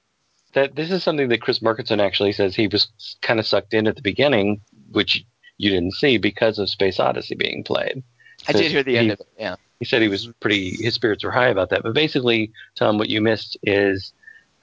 that 0.53 0.75
this 0.75 0.91
is 0.91 1.03
something 1.03 1.27
that 1.29 1.41
Chris 1.41 1.59
Markinson 1.59 1.99
actually 1.99 2.31
says 2.31 2.55
he 2.55 2.67
was 2.67 2.87
kind 3.21 3.39
of 3.39 3.45
sucked 3.47 3.73
in 3.73 3.87
at 3.87 3.95
the 3.95 4.01
beginning, 4.01 4.61
which 4.91 5.23
you 5.57 5.69
didn't 5.69 5.93
see 5.93 6.17
because 6.17 6.59
of 6.59 6.69
Space 6.69 6.99
Oddity 6.99 7.35
being 7.35 7.63
played. 7.63 8.03
I 8.47 8.53
did 8.53 8.71
hear 8.71 8.83
the 8.83 8.97
end 8.97 9.07
He- 9.07 9.11
of 9.13 9.19
it. 9.19 9.27
Yeah. 9.37 9.55
He 9.79 9.85
said 9.85 10.01
he 10.01 10.07
was 10.07 10.29
pretty, 10.39 10.71
his 10.81 10.93
spirits 10.93 11.23
were 11.23 11.31
high 11.31 11.49
about 11.49 11.69
that. 11.71 11.83
But 11.83 11.93
basically, 11.93 12.51
Tom, 12.75 12.97
what 12.97 13.09
you 13.09 13.21
missed 13.21 13.57
is 13.63 14.13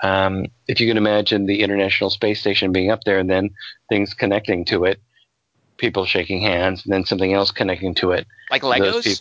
um, 0.03 0.47
if 0.67 0.81
you 0.81 0.89
can 0.89 0.97
imagine 0.97 1.47
the 1.47 1.63
International 1.63 2.11
Space 2.11 2.41
Station 2.41 2.73
being 2.73 2.91
up 2.91 3.05
there 3.05 3.19
and 3.19 3.29
then 3.29 3.51
things 3.89 4.15
connecting 4.15 4.65
to 4.67 4.85
it, 4.85 5.01
people 5.77 6.05
shaking 6.05 6.41
hands, 6.41 6.85
and 6.85 6.93
then 6.93 7.05
something 7.05 7.33
else 7.33 7.51
connecting 7.51 7.95
to 7.97 8.13
it. 8.13 8.27
Like 8.51 8.63
Legos? 8.63 9.05
peop- 9.05 9.19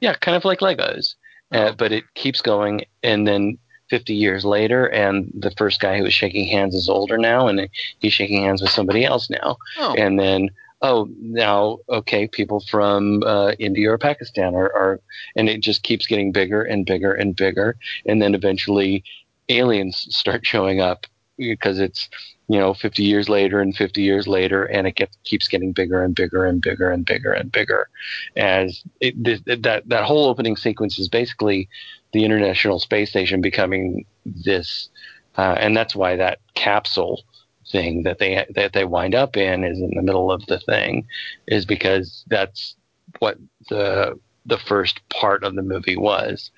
Yeah, 0.00 0.14
kind 0.14 0.36
of 0.36 0.44
like 0.44 0.60
Legos. 0.60 1.14
Uh, 1.52 1.72
but 1.72 1.92
it 1.92 2.04
keeps 2.14 2.40
going, 2.40 2.84
and 3.02 3.28
then 3.28 3.58
50 3.90 4.14
years 4.14 4.44
later, 4.44 4.86
and 4.86 5.30
the 5.38 5.50
first 5.50 5.80
guy 5.80 5.98
who 5.98 6.04
was 6.04 6.14
shaking 6.14 6.46
hands 6.46 6.74
is 6.74 6.88
older 6.88 7.18
now, 7.18 7.46
and 7.46 7.68
he's 7.98 8.14
shaking 8.14 8.42
hands 8.42 8.62
with 8.62 8.70
somebody 8.70 9.04
else 9.04 9.28
now. 9.28 9.58
Oh. 9.78 9.94
And 9.98 10.18
then, 10.18 10.48
oh, 10.80 11.10
now, 11.20 11.78
okay, 11.90 12.26
people 12.26 12.64
from 12.70 13.22
uh, 13.24 13.52
India 13.58 13.90
or 13.90 13.98
Pakistan 13.98 14.54
are, 14.54 14.72
are, 14.74 15.00
and 15.36 15.50
it 15.50 15.60
just 15.60 15.82
keeps 15.82 16.06
getting 16.06 16.32
bigger 16.32 16.62
and 16.62 16.86
bigger 16.86 17.12
and 17.12 17.36
bigger. 17.36 17.76
And 18.06 18.22
then 18.22 18.34
eventually 18.34 19.04
aliens 19.48 20.06
start 20.14 20.44
showing 20.46 20.80
up 20.80 21.06
because 21.38 21.78
it's, 21.78 22.08
you 22.48 22.58
know, 22.58 22.74
50 22.74 23.02
years 23.02 23.28
later 23.28 23.60
and 23.60 23.74
50 23.74 24.02
years 24.02 24.26
later, 24.26 24.64
and 24.64 24.86
it 24.86 24.98
keeps 25.24 25.48
getting 25.48 25.72
bigger 25.72 26.02
and 26.02 26.14
bigger 26.14 26.44
and 26.44 26.60
bigger 26.60 26.90
and 26.90 27.04
bigger 27.04 27.32
and 27.32 27.50
bigger. 27.50 27.88
As 28.36 28.82
it, 29.00 29.22
this, 29.22 29.40
that, 29.46 29.88
that 29.88 30.04
whole 30.04 30.26
opening 30.26 30.56
sequence 30.56 30.98
is 30.98 31.08
basically 31.08 31.68
the 32.12 32.24
International 32.24 32.78
Space 32.78 33.10
Station 33.10 33.40
becoming 33.40 34.04
this, 34.24 34.90
uh, 35.36 35.56
and 35.58 35.76
that's 35.76 35.96
why 35.96 36.16
that 36.16 36.40
capsule 36.54 37.22
thing 37.70 38.02
that 38.02 38.18
they 38.18 38.44
that 38.54 38.72
they 38.74 38.84
wind 38.84 39.14
up 39.14 39.36
in 39.36 39.64
is 39.64 39.78
in 39.78 39.92
the 39.94 40.02
middle 40.02 40.30
of 40.30 40.44
the 40.46 40.58
thing, 40.60 41.06
is 41.46 41.64
because 41.64 42.24
that's 42.28 42.76
what 43.18 43.38
the 43.70 44.18
the 44.44 44.58
first 44.58 45.00
part 45.08 45.42
of 45.42 45.54
the 45.54 45.62
movie 45.62 45.96
was. 45.96 46.50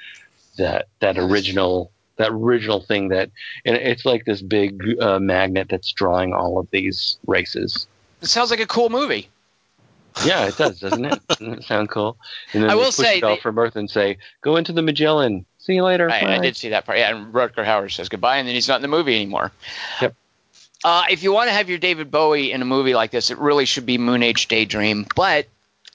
That 0.59 0.87
that 1.01 1.19
original 1.19 1.93
that 2.17 2.31
original 2.31 2.81
thing 2.81 3.09
that 3.09 3.31
and 3.65 3.77
it's 3.77 4.05
like 4.05 4.25
this 4.25 4.43
big 4.43 4.83
uh, 5.01 5.19
magnet 5.19 5.69
that's 5.69 5.93
drawing 5.93 6.33
all 6.33 6.59
of 6.59 6.71
these 6.71 7.19
races. 7.27 7.87
It 8.23 8.27
sounds 8.27 8.51
like 8.51 8.61
a 8.61 8.67
cool 8.67 8.91
movie. 8.91 9.29
Yeah, 10.25 10.47
it 10.47 10.57
does, 10.57 10.79
doesn't 10.79 11.05
it? 11.05 11.27
Doesn't 11.29 11.55
it 11.55 11.65
sound 11.65 11.89
cool? 11.89 12.17
And 12.53 12.63
then 12.63 12.71
I 12.71 12.77
will 12.77 12.85
push 12.85 12.95
say 12.95 13.19
it 13.19 13.25
off 13.25 13.41
from 13.41 13.59
Earth 13.59 13.75
and 13.77 13.91
say, 13.91 14.19
"Go 14.43 14.57
into 14.57 14.73
the 14.73 14.83
Magellan. 14.83 15.45
See 15.59 15.75
you 15.75 15.83
later." 15.83 16.09
I, 16.09 16.37
I 16.37 16.39
did 16.39 16.57
see 16.57 16.69
that 16.69 16.87
part. 16.87 16.99
Yeah, 16.99 17.15
and 17.15 17.35
Rutger 17.35 17.65
Hauer 17.65 17.91
says 17.93 18.09
goodbye, 18.09 18.37
and 18.37 18.47
then 18.47 18.55
he's 18.55 18.69
not 18.69 18.77
in 18.77 18.83
the 18.83 18.89
movie 18.89 19.17
anymore. 19.17 19.51
Yep. 20.01 20.15
Uh, 20.85 21.05
if 21.11 21.23
you 21.23 21.33
want 21.33 21.49
to 21.49 21.55
have 21.55 21.69
your 21.69 21.79
David 21.79 22.11
Bowie 22.11 22.53
in 22.53 22.61
a 22.61 22.65
movie 22.67 22.95
like 22.95 23.11
this, 23.11 23.31
it 23.31 23.39
really 23.39 23.65
should 23.65 23.87
be 23.87 23.97
Moon 23.99 24.23
Age 24.23 24.49
Daydream. 24.49 25.07
But 25.17 25.49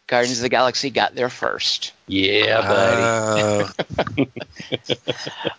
Guardians 0.10 0.39
of 0.39 0.41
the 0.41 0.49
Galaxy 0.49 0.89
got 0.89 1.14
there 1.14 1.30
first. 1.30 1.93
Yeah, 2.07 2.62
buddy. 2.62 3.70
Uh, 4.10 4.26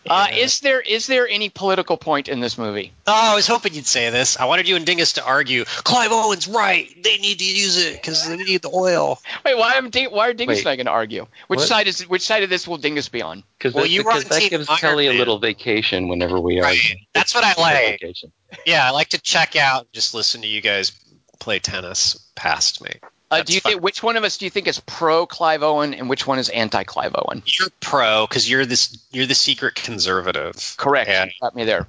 Uh, 0.09 0.27
is 0.35 0.59
there 0.61 0.81
is 0.81 1.07
there 1.07 1.29
any 1.29 1.49
political 1.49 1.97
point 1.97 2.29
in 2.29 2.41
this 2.41 2.59
movie? 2.59 2.93
oh, 3.07 3.33
I 3.33 3.35
was 3.37 3.47
hoping 3.47 3.75
you'd 3.75 3.87
say 3.87 4.11
this. 4.11 4.37
I 4.39 4.47
wanted 4.47 4.69
you 4.69 4.75
and 4.75 4.85
Dingus 4.85 5.15
to 5.15 5.25
argue. 5.25 5.65
Clive 5.65 6.11
Owen's 6.11 6.49
right. 6.49 6.89
They 7.03 7.19
need 7.19 7.39
to 7.39 7.45
use 7.45 7.79
it 7.79 7.95
because 7.95 8.29
they 8.29 8.37
need 8.37 8.63
the 8.63 8.71
oil. 8.75 9.21
Wait, 9.45 9.57
why 9.57 9.75
am 9.75 9.91
Ding- 9.91 10.11
why 10.11 10.29
are 10.29 10.33
Dingus 10.33 10.59
Wait. 10.59 10.65
not 10.65 10.77
going 10.77 10.87
to 10.87 10.93
argue? 10.93 11.27
Which 11.47 11.59
What? 11.59 11.69
side 11.69 11.87
is 11.87 12.09
which 12.09 12.23
side 12.23 12.43
of 12.43 12.51
this 12.51 12.67
will 12.67 12.77
Dingus 12.79 13.09
be 13.09 13.23
on? 13.23 13.45
Because 13.57 13.73
Well, 13.73 13.87
you 13.87 14.03
were 14.03 14.11
on 14.11 14.19
because 14.19 14.39
that 14.41 14.51
gives 14.51 14.69
Iron 14.69 14.79
Kelly 14.79 15.07
a 15.07 15.13
little 15.13 15.39
vacation 15.39 16.09
whenever 16.09 16.41
we 16.41 16.59
are. 16.59 16.65
Right. 16.65 16.97
That's 17.15 17.35
what 17.35 17.45
I 17.45 17.55
like. 17.61 18.01
Vacation. 18.01 18.33
Yeah, 18.67 18.85
I 18.87 18.91
like 18.91 19.11
to 19.11 19.19
check 19.21 19.55
out, 19.55 19.83
and 19.83 19.93
just 19.93 20.13
listen 20.13 20.43
to 20.43 20.49
you 20.49 20.61
guys 20.61 20.91
play 21.39 21.61
tennis 21.61 22.19
past 22.35 22.83
me. 22.83 22.91
Uh, 23.31 23.43
do 23.43 23.53
you 23.53 23.61
think 23.61 23.81
which 23.81 24.03
one 24.03 24.17
of 24.17 24.25
us 24.25 24.39
do 24.39 24.45
you 24.45 24.51
think 24.51 24.67
is 24.67 24.81
pro 24.81 25.25
Clive 25.25 25.63
Owen 25.63 25.95
and 25.95 26.09
which 26.09 26.27
one 26.27 26.39
is 26.39 26.49
anti 26.49 26.83
Clive 26.83 27.15
Owen? 27.15 27.43
You're 27.47 27.69
pro 27.81 28.27
because 28.27 28.51
you're 28.51 28.67
this. 28.67 28.99
You're 29.13 29.27
the 29.27 29.35
secret 29.35 29.77
conservative. 29.77 30.75
Correct. 30.77 31.09
You 31.09 31.33
got 31.41 31.55
me 31.55 31.65
there. 31.65 31.87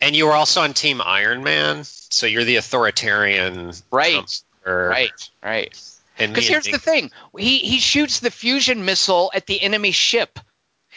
And 0.00 0.14
you 0.14 0.26
were 0.26 0.32
also 0.32 0.60
on 0.60 0.74
Team 0.74 1.00
Iron 1.04 1.42
Man, 1.42 1.82
so 1.84 2.26
you're 2.26 2.44
the 2.44 2.56
authoritarian. 2.56 3.72
Right. 3.90 4.14
counselor. 4.14 4.88
Right. 4.88 5.30
Right. 5.42 5.96
And 6.18 6.32
Because 6.32 6.48
and 6.48 6.52
here's 6.52 6.66
the 6.66 6.78
thing: 6.78 7.10
he 7.36 7.58
he 7.58 7.78
shoots 7.78 8.20
the 8.20 8.30
fusion 8.30 8.84
missile 8.84 9.30
at 9.34 9.46
the 9.46 9.60
enemy 9.60 9.90
ship. 9.90 10.38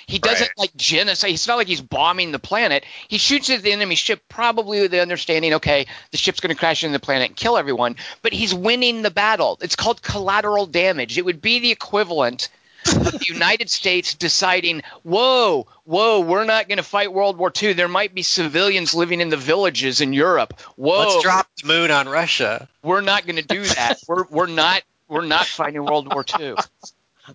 He 0.09 0.19
doesn't 0.19 0.47
Right. 0.47 0.57
like 0.57 0.75
genocide. 0.75 1.31
It's 1.31 1.47
not 1.47 1.57
like 1.57 1.67
he's 1.67 1.81
bombing 1.81 2.31
the 2.31 2.39
planet. 2.39 2.83
He 3.07 3.17
shoots 3.19 3.49
at 3.49 3.61
the 3.61 3.71
enemy 3.71 3.95
ship, 3.95 4.21
probably 4.27 4.81
with 4.81 4.91
the 4.91 5.01
understanding, 5.01 5.53
okay, 5.55 5.85
the 6.11 6.17
ship's 6.17 6.39
going 6.39 6.53
to 6.53 6.59
crash 6.59 6.83
into 6.83 6.93
the 6.97 7.03
planet 7.05 7.27
and 7.29 7.35
kill 7.35 7.57
everyone. 7.57 7.95
But 8.21 8.33
he's 8.33 8.53
winning 8.53 9.01
the 9.03 9.11
battle. 9.11 9.59
It's 9.61 9.75
called 9.75 10.01
collateral 10.01 10.65
damage. 10.65 11.17
It 11.17 11.25
would 11.25 11.41
be 11.41 11.59
the 11.59 11.71
equivalent 11.71 12.49
of 12.87 13.11
the 13.11 13.25
United 13.27 13.69
States 13.69 14.15
deciding, 14.15 14.81
whoa, 15.03 15.67
whoa, 15.83 16.21
we're 16.21 16.45
not 16.45 16.67
going 16.67 16.77
to 16.77 16.83
fight 16.83 17.13
World 17.13 17.37
War 17.37 17.51
II. 17.61 17.73
There 17.73 17.87
might 17.87 18.15
be 18.15 18.23
civilians 18.23 18.95
living 18.95 19.21
in 19.21 19.29
the 19.29 19.37
villages 19.37 20.01
in 20.01 20.13
Europe. 20.13 20.59
Whoa, 20.75 20.99
Let's 20.99 21.21
drop 21.21 21.47
the 21.61 21.67
moon 21.67 21.91
on 21.91 22.07
Russia. 22.09 22.67
we're 22.81 23.01
not 23.01 23.25
going 23.25 23.35
to 23.35 23.41
do 23.45 23.63
that. 23.63 23.99
we're 24.07 24.23
we're 24.31 24.47
not 24.47 24.81
we're 25.07 25.25
not 25.25 25.45
fighting 25.45 25.83
World 25.85 26.11
War 26.11 26.25
II. 26.39 26.55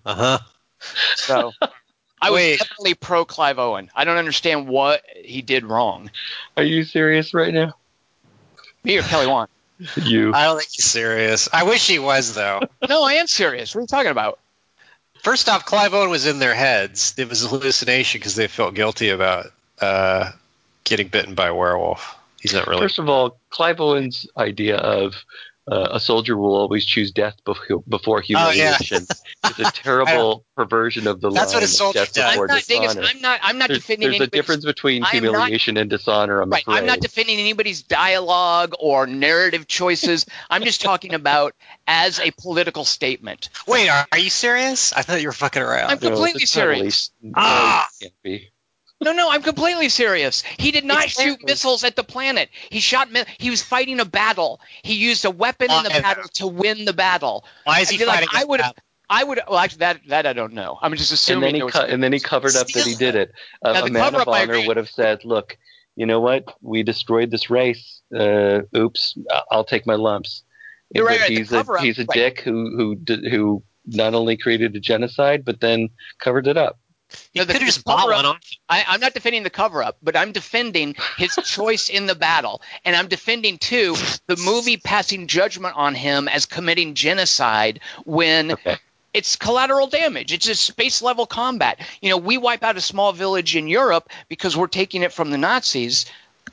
Uh 0.03 0.15
huh. 0.15 0.39
So 1.15 1.53
I 2.25 2.31
was 2.31 2.37
Wait. 2.39 2.59
definitely 2.59 2.93
pro 2.95 3.23
Clive 3.23 3.59
Owen. 3.59 3.91
I 3.95 4.03
don't 4.03 4.17
understand 4.17 4.67
what 4.67 5.03
he 5.15 5.41
did 5.41 5.63
wrong. 5.63 6.09
Are 6.57 6.63
you 6.63 6.83
serious 6.83 7.33
right 7.33 7.53
now? 7.53 7.73
Me 8.83 8.97
or 8.97 9.03
Kelly 9.03 9.27
Wand? 9.27 9.49
You. 9.97 10.33
I 10.33 10.45
don't 10.45 10.57
think 10.57 10.69
he's 10.71 10.85
serious. 10.85 11.49
I 11.51 11.63
wish 11.63 11.85
he 11.85 11.99
was 11.99 12.33
though. 12.33 12.61
No, 12.87 13.03
I 13.03 13.15
am 13.15 13.27
serious. 13.27 13.75
What 13.75 13.79
are 13.79 13.83
you 13.83 13.87
talking 13.87 14.11
about? 14.11 14.39
First 15.21 15.49
off, 15.49 15.65
Clive 15.65 15.93
Owen 15.93 16.09
was 16.09 16.25
in 16.25 16.39
their 16.39 16.53
heads. 16.53 17.13
It 17.17 17.27
was 17.27 17.43
a 17.43 17.49
hallucination 17.49 18.19
because 18.19 18.35
they 18.35 18.47
felt 18.47 18.73
guilty 18.73 19.09
about 19.09 19.47
uh, 19.81 20.31
getting 20.85 21.09
bitten 21.09 21.35
by 21.35 21.47
a 21.47 21.53
werewolf. 21.53 22.15
He's 22.39 22.53
not 22.53 22.67
really. 22.67 22.79
First 22.83 22.99
of 22.99 23.09
all, 23.09 23.37
Clive 23.49 23.81
Owen's 23.81 24.27
idea 24.37 24.77
of 24.77 25.15
uh, 25.71 25.87
a 25.93 25.99
soldier 25.99 26.37
will 26.37 26.55
always 26.55 26.85
choose 26.85 27.11
death 27.11 27.35
before, 27.43 27.81
before 27.87 28.19
Oh, 28.19 28.21
yeah. 28.51 28.77
humiliation 28.77 29.07
is 29.49 29.59
a 29.59 29.71
terrible 29.71 30.45
perversion 30.55 31.07
of 31.07 31.21
the 31.21 31.29
law. 31.29 31.33
That's 31.35 31.53
line 31.53 31.61
what 31.61 31.63
a 31.63 31.67
soldier 31.67 31.99
death 31.99 32.13
does. 32.13 32.37
I'm 32.37 32.45
not, 32.47 32.63
Dingus, 32.65 32.93
dishonor. 32.95 33.07
I'm 33.15 33.21
not. 33.21 33.39
I'm 33.41 33.57
not 33.57 33.67
there's 33.69 33.79
defending. 33.79 34.09
there's 34.09 34.13
a 34.19 34.23
anybody's- 34.23 34.31
difference 34.41 34.65
between 34.65 35.03
I 35.03 35.07
am 35.07 35.23
not- 35.23 35.29
humiliation 35.31 35.77
and 35.77 35.89
dishonor. 35.89 36.41
I'm 36.41 36.49
Right. 36.49 36.61
afraid. 36.61 36.77
I'm 36.77 36.85
not 36.85 36.99
defending 36.99 37.39
anybody's 37.39 37.81
dialogue 37.83 38.73
or 38.79 39.07
narrative 39.07 39.67
choices. 39.67 40.25
I'm 40.49 40.63
just 40.63 40.81
talking 40.81 41.13
about 41.13 41.55
as 41.87 42.19
a 42.19 42.31
political 42.31 42.85
statement. 42.85 43.49
Wait, 43.67 43.89
are, 43.89 44.05
are 44.11 44.19
you 44.19 44.29
serious? 44.29 44.93
I 44.93 45.01
thought 45.01 45.21
you 45.21 45.27
were 45.27 45.33
fucking 45.33 45.61
around. 45.61 45.89
I'm 45.91 45.97
completely 45.97 46.43
it's 46.43 46.51
totally- 46.53 46.75
serious. 46.75 47.11
no, 47.21 47.33
Ah! 47.35 47.87
it 47.99 48.03
can't 48.03 48.13
be. 48.23 48.51
No, 49.05 49.13
no, 49.13 49.29
I'm 49.31 49.43
completely 49.43 49.87
serious. 49.89 50.41
He 50.57 50.71
did 50.71 50.83
not 50.83 51.03
shoot 51.09 51.21
Exactly. 51.35 51.45
missiles 51.45 51.83
at 51.83 51.95
the 51.95 52.03
planet. 52.03 52.49
He 52.71 52.79
shot. 52.79 53.11
Mi- 53.11 53.23
he 53.37 53.49
was 53.51 53.61
fighting 53.61 53.99
a 53.99 54.05
battle. 54.05 54.59
He 54.83 54.95
used 54.95 55.23
a 55.25 55.31
weapon 55.31 55.71
in 55.71 55.83
the 55.83 55.89
Why? 55.91 56.01
battle 56.01 56.23
to 56.33 56.47
win 56.47 56.85
the 56.85 56.93
battle. 56.93 57.45
Why 57.65 57.81
is 57.81 57.89
he 57.89 58.01
I 58.03 58.07
like 58.07 58.15
fighting? 58.21 58.29
I 58.33 58.43
would 58.45 58.61
have. 58.61 58.73
I 59.07 59.23
would. 59.23 59.39
Well, 59.47 59.59
actually, 59.59 59.79
that 59.79 59.99
that 60.07 60.25
I 60.25 60.33
don't 60.33 60.53
know. 60.53 60.79
I'm 60.81 60.95
just 60.95 61.11
And 61.11 61.17
assuming. 61.19 61.53
then 61.53 61.55
he 61.67 61.71
co- 61.71 61.85
and 61.85 62.03
then 62.03 62.11
he 62.13 62.19
covered 62.19 62.55
up 62.55 62.67
that 62.69 62.83
he 62.85 62.95
did 62.95 63.15
it. 63.15 63.31
A, 63.63 63.73
Now, 63.73 63.81
a 63.81 63.85
the 63.85 63.91
man 63.91 64.15
of 64.15 64.27
honor 64.27 64.65
would 64.65 64.77
have 64.77 64.89
said, 64.89 65.23
"Look, 65.23 65.55
you 65.95 66.07
know 66.07 66.19
what? 66.19 66.55
We 66.61 66.81
destroyed 66.81 67.29
this 67.29 67.51
race. 67.51 68.01
Uh, 68.11 68.61
oops, 68.75 69.15
I- 69.31 69.43
I'll 69.51 69.63
take 69.63 69.85
my 69.85 69.95
lumps." 69.95 70.41
You're 70.93 71.05
right, 71.05 71.19
right, 71.19 71.29
He's 71.29 71.51
a 71.51 71.57
cover-up, 71.57 71.83
he's 71.83 71.99
a 71.99 72.05
right. 72.05 72.15
dick 72.15 72.39
who 72.41 72.75
who 73.05 73.15
who 73.29 73.63
not 73.85 74.15
only 74.15 74.35
created 74.37 74.75
a 74.75 74.79
genocide 74.79 75.45
but 75.45 75.59
then 75.59 75.89
covered 76.19 76.47
it 76.47 76.57
up. 76.57 76.79
He 77.33 77.39
No, 77.39 77.45
could 77.45 77.55
have 77.57 77.65
just 77.65 77.85
bought 77.85 78.07
one. 78.07 78.37
I, 78.67 78.83
I'm 78.87 78.99
not 78.99 79.13
defending 79.13 79.43
the 79.43 79.49
cover 79.49 79.83
up, 79.83 79.97
but 80.01 80.15
I'm 80.15 80.31
defending 80.31 80.95
his 81.17 81.35
choice 81.43 81.89
in 81.89 82.07
the 82.07 82.15
battle. 82.15 82.61
And 82.83 82.95
I'm 82.95 83.07
defending, 83.07 83.57
too, 83.57 83.95
the 84.27 84.37
movie 84.37 84.77
passing 84.77 85.27
judgment 85.27 85.75
on 85.77 85.95
him 85.95 86.27
as 86.27 86.45
committing 86.45 86.93
genocide 86.95 87.79
when 88.05 88.51
Okay. 88.51 88.77
it's 89.13 89.35
collateral 89.35 89.87
damage. 89.87 90.33
It's 90.33 90.45
just 90.45 90.65
space 90.65 91.01
level 91.01 91.25
combat. 91.25 91.79
You 92.01 92.09
know, 92.09 92.17
we 92.17 92.37
wipe 92.37 92.63
out 92.63 92.77
a 92.77 92.81
small 92.81 93.13
village 93.13 93.55
in 93.55 93.67
Europe 93.67 94.09
because 94.27 94.57
we're 94.57 94.67
taking 94.67 95.03
it 95.03 95.13
from 95.13 95.31
the 95.31 95.37
Nazis. 95.37 96.05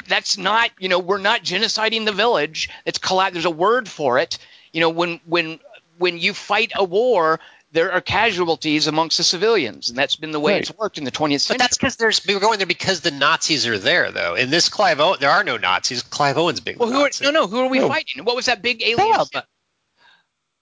That's 0.08 0.36
not, 0.38 0.70
you 0.78 0.88
know, 0.88 0.98
we're 0.98 1.18
not 1.18 1.42
genociding 1.42 2.04
the 2.04 2.12
village. 2.12 2.70
It's 2.84 2.98
colla- 2.98 3.30
there's 3.32 3.44
a 3.44 3.50
word 3.50 3.88
for 3.88 4.18
it. 4.18 4.38
You 4.72 4.80
know, 4.80 4.90
when 4.90 5.20
when 5.26 5.60
when 5.98 6.18
you 6.18 6.34
fight 6.34 6.72
a 6.74 6.84
war, 6.84 7.40
there 7.72 7.92
are 7.92 8.00
casualties 8.00 8.86
amongst 8.86 9.16
the 9.16 9.24
civilians, 9.24 9.88
and 9.88 9.98
that's 9.98 10.16
been 10.16 10.30
the 10.30 10.38
way 10.40 10.52
Right. 10.52 10.62
it's 10.62 10.76
worked 10.76 10.98
in 10.98 11.04
the 11.04 11.10
20th 11.10 11.40
century. 11.40 11.58
But 11.58 11.64
that's 11.64 11.76
because 11.78 11.96
there's 11.96 12.24
we 12.26 12.34
were 12.34 12.40
going 12.40 12.58
there 12.58 12.66
because 12.66 13.00
the 13.00 13.10
Nazis 13.10 13.66
are 13.66 13.78
there, 13.78 14.10
though. 14.12 14.34
In 14.34 14.50
this 14.50 14.68
Clive 14.68 15.00
Owen, 15.00 15.18
there 15.20 15.30
are 15.30 15.42
no 15.44 15.56
Nazis. 15.56 16.02
Clive 16.02 16.36
Owen's 16.38 16.60
being 16.60 16.78
Well, 16.78 16.88
the 16.90 16.94
who 16.94 17.00
are, 17.00 17.06
Nazi. 17.06 17.24
no, 17.24 17.30
no, 17.30 17.46
who 17.46 17.60
are 17.60 17.68
we 17.68 17.78
No. 17.80 17.88
fighting? 17.88 18.24
What 18.24 18.36
was 18.36 18.46
that 18.46 18.62
big 18.62 18.82
alien? 18.82 19.08
Yeah, 19.08 19.24
but 19.32 19.46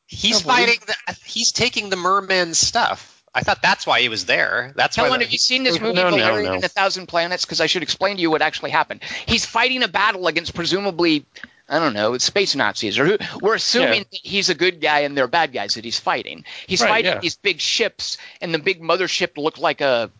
he's 0.06 0.44
No, 0.44 0.52
fighting. 0.52 0.78
The, 0.86 1.16
he's 1.24 1.52
taking 1.52 1.90
the 1.90 1.96
merman 1.96 2.54
stuff. 2.54 3.16
I 3.32 3.42
thought 3.42 3.62
that's 3.62 3.86
why 3.86 4.00
he 4.00 4.08
was 4.08 4.26
there. 4.26 4.72
That's 4.74 4.96
why. 4.96 5.04
Helen, 5.04 5.20
the- 5.20 5.26
have 5.26 5.32
you 5.32 5.38
seen 5.38 5.62
this 5.62 5.78
movie, 5.80 5.94
no, 5.94 6.10
Valerian 6.10 6.44
no. 6.46 6.52
and 6.54 6.64
a 6.64 6.68
Thousand 6.68 7.06
Planets? 7.06 7.44
Because 7.44 7.60
I 7.60 7.66
should 7.66 7.84
explain 7.84 8.16
to 8.16 8.22
you 8.22 8.28
what 8.30 8.42
actually 8.42 8.70
happened. 8.72 9.02
He's 9.26 9.44
fighting 9.46 9.84
a 9.84 9.88
battle 9.88 10.26
against 10.26 10.52
presumably, 10.52 11.24
I 11.70 11.78
don't 11.78 11.94
know, 11.94 12.18
space 12.18 12.56
Nazis, 12.56 12.98
or 12.98 13.06
who, 13.06 13.18
we're 13.40 13.54
assuming 13.54 14.04
Yeah. 14.10 14.18
he's 14.24 14.50
a 14.50 14.54
good 14.54 14.80
guy 14.80 15.00
and 15.00 15.16
they're 15.16 15.28
bad 15.28 15.52
guys 15.52 15.74
that 15.74 15.84
he's 15.84 16.00
fighting. 16.00 16.44
He's 16.66 16.82
Right, 16.82 16.88
fighting 16.88 17.12
yeah. 17.12 17.20
these 17.20 17.36
big 17.36 17.60
ships, 17.60 18.18
and 18.40 18.52
the 18.52 18.58
big 18.58 18.82
mothership 18.82 19.38
looked 19.38 19.58
like 19.58 19.80
a, 19.80 20.10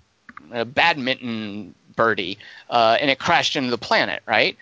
a 0.52 0.64
badminton 0.64 1.74
birdie, 1.96 2.38
uh, 2.70 2.96
and 3.00 3.10
it 3.10 3.18
crashed 3.18 3.56
into 3.56 3.70
the 3.70 3.78
planet, 3.78 4.22
right? 4.26 4.56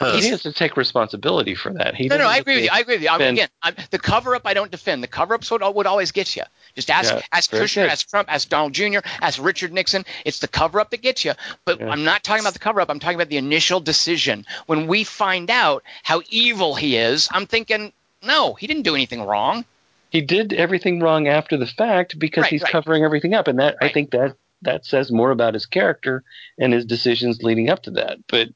he 0.00 0.28
has 0.30 0.42
to 0.42 0.52
take 0.52 0.76
responsibility 0.76 1.54
for 1.54 1.72
that. 1.74 1.94
He 1.94 2.08
No, 2.08 2.16
no, 2.18 2.26
I 2.26 2.38
agree 2.38 2.56
with 2.56 2.64
you. 2.64 2.70
I 2.72 2.80
agree 2.80 2.96
with 2.96 3.02
you. 3.04 3.14
Again, 3.14 3.48
I'm, 3.62 3.74
the 3.90 3.98
cover 4.00 4.34
up 4.34 4.42
I 4.46 4.54
don't 4.54 4.70
defend. 4.70 5.02
The 5.02 5.06
cover 5.06 5.34
ups 5.34 5.50
would, 5.50 5.62
would 5.62 5.86
always 5.86 6.10
get 6.10 6.34
you. 6.34 6.42
Just 6.74 6.90
ask, 6.90 7.12
Yeah, 7.12 7.20
ask 7.32 7.50
Kushner, 7.50 7.88
ask 7.88 8.08
Trump, 8.08 8.32
ask 8.32 8.48
Donald 8.48 8.72
Jr., 8.72 9.00
ask 9.20 9.42
Richard 9.42 9.72
Nixon. 9.72 10.04
It's 10.24 10.38
the 10.38 10.48
cover 10.48 10.80
up 10.80 10.90
that 10.90 11.02
gets 11.02 11.24
you. 11.24 11.32
But 11.64 11.80
Yeah. 11.80 11.88
I'm 11.90 12.04
not 12.04 12.22
talking 12.22 12.42
about 12.42 12.54
the 12.54 12.58
cover 12.58 12.80
up. 12.80 12.88
I'm 12.90 12.98
talking 13.00 13.16
about 13.16 13.28
the 13.28 13.36
initial 13.36 13.80
decision. 13.80 14.46
When 14.66 14.86
we 14.86 15.04
find 15.04 15.50
out 15.50 15.82
how 16.02 16.22
evil 16.30 16.74
he 16.74 16.96
is, 16.96 17.28
I'm 17.30 17.46
thinking, 17.46 17.92
no, 18.22 18.54
he 18.54 18.66
didn't 18.66 18.84
do 18.84 18.94
anything 18.94 19.22
wrong. 19.22 19.64
he 20.10 20.20
did 20.20 20.52
everything 20.52 21.00
wrong 21.00 21.26
after 21.28 21.56
the 21.56 21.66
fact 21.66 22.18
because 22.18 22.42
Right, 22.42 22.50
he's 22.50 22.62
right. 22.62 22.72
covering 22.72 23.02
everything 23.04 23.32
up, 23.34 23.48
and 23.48 23.58
that 23.58 23.76
I 23.80 23.88
think 23.88 24.10
that 24.10 24.36
that 24.60 24.84
says 24.86 25.10
more 25.10 25.30
about 25.30 25.54
his 25.54 25.66
character 25.66 26.22
and 26.58 26.72
his 26.72 26.84
decisions 26.84 27.42
leading 27.42 27.68
up 27.70 27.82
to 27.84 27.90
that. 27.92 28.18
But 28.28 28.48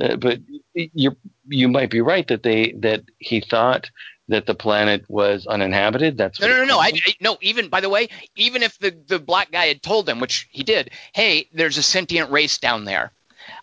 uh, 0.00 0.16
but 0.16 0.40
you 0.74 1.16
you 1.48 1.68
might 1.68 1.90
be 1.90 2.00
right 2.00 2.26
that 2.28 2.42
they 2.42 2.72
that 2.80 3.04
he 3.18 3.40
thought 3.40 3.88
that 4.28 4.46
the 4.46 4.54
planet 4.54 5.04
was 5.08 5.46
uninhabited. 5.46 6.16
That's 6.16 6.40
No, 6.40 6.48
no, 6.48 6.56
no, 6.58 6.64
no. 6.64 6.78
I. 6.78 6.92
I- 6.94 7.14
no. 7.20 7.36
Even 7.40 7.68
by 7.68 7.80
the 7.80 7.88
way, 7.88 8.08
even 8.34 8.62
if 8.62 8.78
the 8.78 8.90
the 9.06 9.18
black 9.18 9.50
guy 9.50 9.66
had 9.66 9.82
told 9.82 10.06
them, 10.06 10.20
which 10.20 10.48
he 10.50 10.64
did, 10.64 10.90
hey, 11.12 11.48
there's 11.52 11.78
a 11.78 11.82
sentient 11.82 12.30
race 12.30 12.58
down 12.58 12.84
there, 12.84 13.12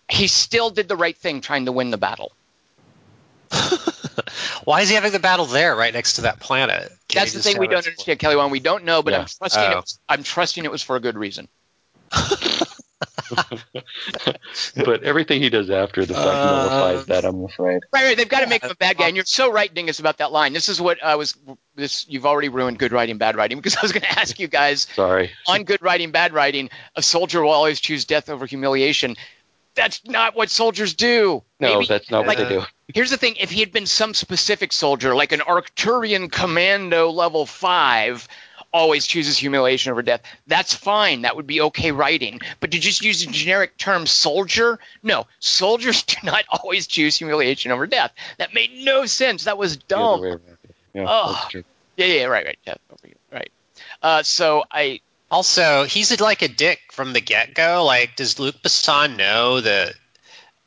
he 0.08 0.26
still 0.26 0.70
did 0.70 0.88
the 0.88 0.96
right 0.96 1.16
thing, 1.16 1.40
trying 1.40 1.66
to 1.66 1.72
win 1.72 1.90
the 1.90 1.98
battle. 1.98 2.32
Why 4.64 4.80
is 4.80 4.88
he 4.88 4.94
having 4.94 5.12
the 5.12 5.18
battle 5.18 5.46
there, 5.46 5.76
right 5.76 5.92
next 5.92 6.14
to 6.14 6.22
that 6.22 6.40
planet? 6.40 6.88
Can't 7.08 7.26
That's 7.26 7.32
the 7.32 7.42
thing 7.42 7.58
we 7.58 7.68
don't 7.68 7.86
understand, 7.86 8.18
Kelly. 8.18 8.36
One 8.36 8.50
we 8.50 8.60
don't 8.60 8.84
know, 8.84 9.02
but 9.02 9.14
I'm 9.14 9.26
trusting. 9.26 9.62
Oh. 9.62 9.78
It, 9.78 9.92
I'm 10.08 10.22
trusting 10.22 10.64
it 10.64 10.70
was 10.70 10.82
for 10.82 10.96
a 10.96 11.00
good 11.00 11.16
reason. 11.16 11.48
but 14.84 15.02
everything 15.02 15.42
he 15.42 15.50
does 15.50 15.70
after 15.70 16.04
the 16.04 16.14
fact 16.14 16.26
Uh, 16.26 16.44
nullifies 16.68 17.06
that. 17.06 17.24
I'm 17.24 17.44
afraid. 17.44 17.82
Right, 17.92 18.04
right. 18.04 18.16
They've 18.16 18.28
got 18.28 18.40
to 18.40 18.46
make 18.46 18.62
him 18.62 18.70
a 18.70 18.74
bad 18.76 18.98
guy, 18.98 19.06
and 19.08 19.16
you're 19.16 19.24
so 19.24 19.52
right, 19.52 19.72
Dingus, 19.72 19.98
about 20.00 20.18
that 20.18 20.32
line. 20.32 20.52
This 20.52 20.68
is 20.68 20.80
what 20.80 21.02
I 21.02 21.16
was. 21.16 21.36
This 21.76 22.06
you've 22.08 22.26
already 22.26 22.48
ruined 22.48 22.78
good 22.78 22.92
writing, 22.92 23.18
bad 23.18 23.36
writing, 23.36 23.58
because 23.58 23.76
I 23.76 23.82
was 23.82 23.92
going 23.92 24.02
to 24.02 24.18
ask 24.18 24.38
you 24.38 24.48
guys 24.48 24.86
Sorry. 24.94 25.30
on 25.46 25.64
good 25.64 25.82
writing, 25.82 26.10
bad 26.10 26.32
writing. 26.32 26.70
A 26.96 27.02
soldier 27.02 27.42
will 27.42 27.50
always 27.50 27.80
choose 27.80 28.04
death 28.04 28.28
over 28.28 28.46
humiliation. 28.46 29.16
That's 29.74 30.04
not 30.04 30.36
what 30.36 30.50
soldiers 30.50 30.94
do. 30.94 31.42
No, 31.58 31.74
Maybe- 31.74 31.86
that's 31.86 32.08
not 32.10 32.26
what 32.26 32.36
they 32.36 32.48
do. 32.48 32.62
Here's 32.94 33.10
the 33.10 33.16
thing: 33.16 33.36
if 33.40 33.50
he 33.50 33.60
had 33.60 33.72
been 33.72 33.86
some 33.86 34.14
specific 34.14 34.72
soldier, 34.72 35.14
like 35.16 35.32
an 35.32 35.40
Arcturian 35.40 36.30
commando 36.30 37.10
level 37.10 37.44
five, 37.46 38.28
always 38.74 39.06
chooses 39.06 39.38
humiliation 39.38 39.92
over 39.92 40.02
death. 40.02 40.20
That's 40.48 40.74
fine. 40.74 41.22
That 41.22 41.36
would 41.36 41.46
be 41.46 41.60
okay 41.62 41.92
writing. 41.92 42.40
But 42.60 42.72
to 42.72 42.80
just 42.80 43.02
use 43.02 43.24
the 43.24 43.30
generic 43.32 43.78
term 43.78 44.06
soldier, 44.06 44.80
no, 45.02 45.26
soldiers 45.38 46.02
do 46.02 46.16
not 46.24 46.44
always 46.50 46.86
choose 46.88 47.16
humiliation 47.16 47.70
over 47.70 47.86
death. 47.86 48.12
That 48.38 48.52
made 48.52 48.70
no 48.84 49.06
sense. 49.06 49.44
That 49.44 49.56
was 49.56 49.76
dumb. 49.78 50.20
way 50.20 50.28
around. 50.30 50.58
Yeah, 50.92 51.06
Oh. 51.08 51.48
Yeah, 51.96 52.06
yeah, 52.06 52.24
right, 52.24 52.44
right, 52.44 52.58
death 52.66 52.80
over 52.90 53.06
you, 53.06 53.14
right. 53.32 53.50
Uh, 54.02 54.22
so 54.24 54.64
I, 54.70 55.00
Also, 55.30 55.84
he's 55.84 56.20
like 56.20 56.42
a 56.42 56.48
dick 56.48 56.80
from 56.90 57.12
the 57.12 57.20
get 57.20 57.54
go. 57.54 57.84
Like, 57.84 58.16
does 58.16 58.38
Luc 58.40 58.56
Besson 58.56 59.16
know 59.16 59.60
that 59.60 59.94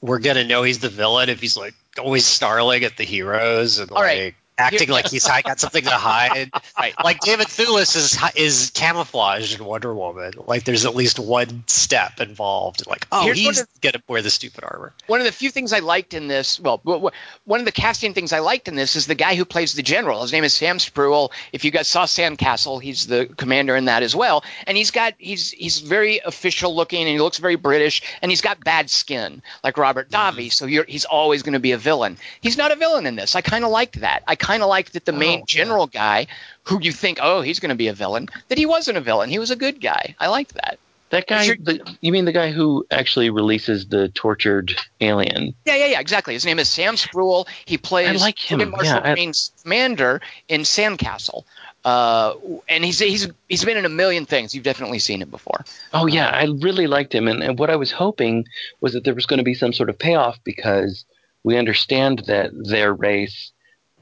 we're 0.01 0.19
gonna 0.19 0.45
know 0.45 0.63
he's 0.63 0.79
the 0.79 0.89
villain 0.89 1.27
if 1.29 1.41
he's 1.41 1.57
like 1.57 1.73
always 1.99 2.25
snarling 2.25 2.83
at 2.83 2.95
the 2.97 3.03
heroes 3.03 3.79
and 3.79 3.91
All 3.91 3.95
like 3.95 4.05
right. 4.05 4.35
Acting 4.57 4.89
like 4.89 5.07
he's 5.09 5.25
hi- 5.27 5.41
got 5.43 5.59
something 5.59 5.83
to 5.83 5.89
hide? 5.91 6.49
right. 6.79 6.93
like 7.03 7.19
David 7.19 7.47
Thewlis 7.47 7.95
is 7.95 8.17
is 8.35 8.71
camouflaged 8.73 9.59
in 9.59 9.65
Wonder 9.65 9.93
Woman. 9.93 10.33
Like, 10.45 10.63
there's 10.63 10.85
at 10.85 10.95
least 10.95 11.19
one 11.19 11.63
step 11.67 12.19
involved. 12.19 12.87
Like, 12.87 13.07
oh, 13.11 13.23
Here's 13.25 13.37
he's 13.37 13.59
of- 13.61 13.67
gonna 13.81 14.01
wear 14.07 14.21
the 14.21 14.29
stupid 14.29 14.63
armor. 14.63 14.93
one 15.07 15.19
of 15.19 15.25
the 15.25 15.31
few 15.31 15.51
things 15.51 15.73
I 15.73 15.79
liked 15.79 16.13
in 16.13 16.27
this, 16.27 16.59
well, 16.59 16.77
w- 16.77 16.97
w- 16.97 17.15
one 17.45 17.59
of 17.59 17.65
the 17.65 17.71
casting 17.71 18.13
things 18.13 18.33
I 18.33 18.39
liked 18.39 18.67
in 18.67 18.75
this 18.75 18.95
is 18.95 19.05
the 19.05 19.15
guy 19.15 19.35
who 19.35 19.45
plays 19.45 19.73
the 19.73 19.83
general. 19.83 20.21
His 20.23 20.31
name 20.31 20.43
is 20.43 20.53
Sam 20.53 20.77
Spruell. 20.79 21.31
If 21.53 21.63
you 21.63 21.71
guys 21.71 21.87
saw 21.87 22.05
Sandcastle, 22.05 22.81
he's 22.81 23.05
the 23.07 23.27
commander 23.37 23.75
in 23.75 23.85
that 23.85 24.03
as 24.03 24.15
well. 24.15 24.43
And 24.65 24.75
he's 24.77 24.91
got 24.91 25.13
he's 25.17 25.51
he's 25.51 25.79
very 25.79 26.19
official 26.25 26.75
looking 26.75 27.01
and 27.01 27.09
he 27.09 27.19
looks 27.19 27.37
very 27.37 27.55
British 27.55 28.01
and 28.21 28.31
he's 28.31 28.41
got 28.41 28.63
bad 28.63 28.89
skin 28.89 29.41
like 29.63 29.77
Robert 29.77 30.09
Davi. 30.09 30.47
Mm-hmm. 30.47 30.49
So 30.49 30.65
you're, 30.65 30.85
he's 30.85 31.05
always 31.05 31.43
going 31.43 31.53
to 31.53 31.59
be 31.59 31.73
a 31.73 31.77
villain. 31.77 32.17
He's 32.41 32.57
not 32.57 32.71
a 32.71 32.75
villain 32.75 33.05
in 33.05 33.15
this. 33.15 33.35
I 33.35 33.41
kind 33.41 33.63
of 33.63 33.71
liked 33.71 34.01
that. 34.01 34.23
I 34.27 34.35
kind 34.47 34.63
of 34.63 34.69
like 34.69 34.91
that 34.91 35.03
the 35.05 35.11
main 35.11 35.41
Oh, 35.41 35.45
general 35.45 35.87
guy, 35.87 36.27
who 36.63 36.79
you 36.81 36.91
think, 36.93 37.19
oh, 37.21 37.41
he's 37.41 37.59
going 37.59 37.69
to 37.69 37.75
be 37.75 37.89
a 37.89 37.93
villain, 37.93 38.29
that 38.47 38.57
he 38.57 38.65
wasn't 38.65 38.97
a 38.97 39.01
villain. 39.01 39.29
He 39.29 39.39
was 39.39 39.51
a 39.51 39.55
good 39.55 39.81
guy. 39.81 40.15
I 40.19 40.27
liked 40.27 40.53
that. 40.53 40.79
That 41.09 41.25
guy, 41.27 41.47
the, 41.47 41.79
you 42.01 42.11
mean 42.11 42.25
the 42.25 42.33
guy 42.33 42.51
who 42.51 42.85
actually 42.91 43.29
releases 43.29 43.87
the 43.87 44.09
tortured 44.09 44.75
alien? 44.99 45.53
Yeah, 45.65 45.75
yeah, 45.75 45.85
yeah, 45.87 45.99
exactly. 46.01 46.33
His 46.33 46.45
name 46.45 46.59
is 46.59 46.67
Sam 46.69 46.95
Spruell. 46.95 47.47
He 47.65 47.77
plays 47.77 48.21
I 48.21 48.25
like 48.25 48.39
him, 48.39 48.69
Marshall 48.71 48.85
yeah, 49.05 49.15
I- 49.15 49.33
commander 49.63 50.21
in 50.49 50.61
Sandcastle. 50.61 51.43
Uh, 51.85 52.33
and 52.67 52.83
he's 52.83 52.99
he's 52.99 53.29
he's 53.47 53.63
been 53.63 53.77
in 53.77 53.85
a 53.85 53.89
million 53.89 54.25
things. 54.25 54.53
You've 54.53 54.65
definitely 54.65 54.99
seen 54.99 55.21
him 55.21 55.29
before. 55.29 55.63
Oh 55.93 56.07
yeah, 56.07 56.27
I 56.27 56.43
really 56.45 56.87
liked 56.87 57.15
him, 57.15 57.29
and, 57.29 57.41
and 57.41 57.57
what 57.57 57.69
I 57.69 57.77
was 57.77 57.91
hoping 57.91 58.45
was 58.81 58.91
that 58.93 59.05
there 59.05 59.15
was 59.15 59.25
going 59.25 59.37
to 59.37 59.45
be 59.45 59.53
some 59.53 59.71
sort 59.71 59.89
of 59.89 59.97
payoff 59.97 60.37
because 60.43 61.05
we 61.43 61.55
understand 61.57 62.23
that 62.27 62.51
their 62.53 62.93
race 62.93 63.53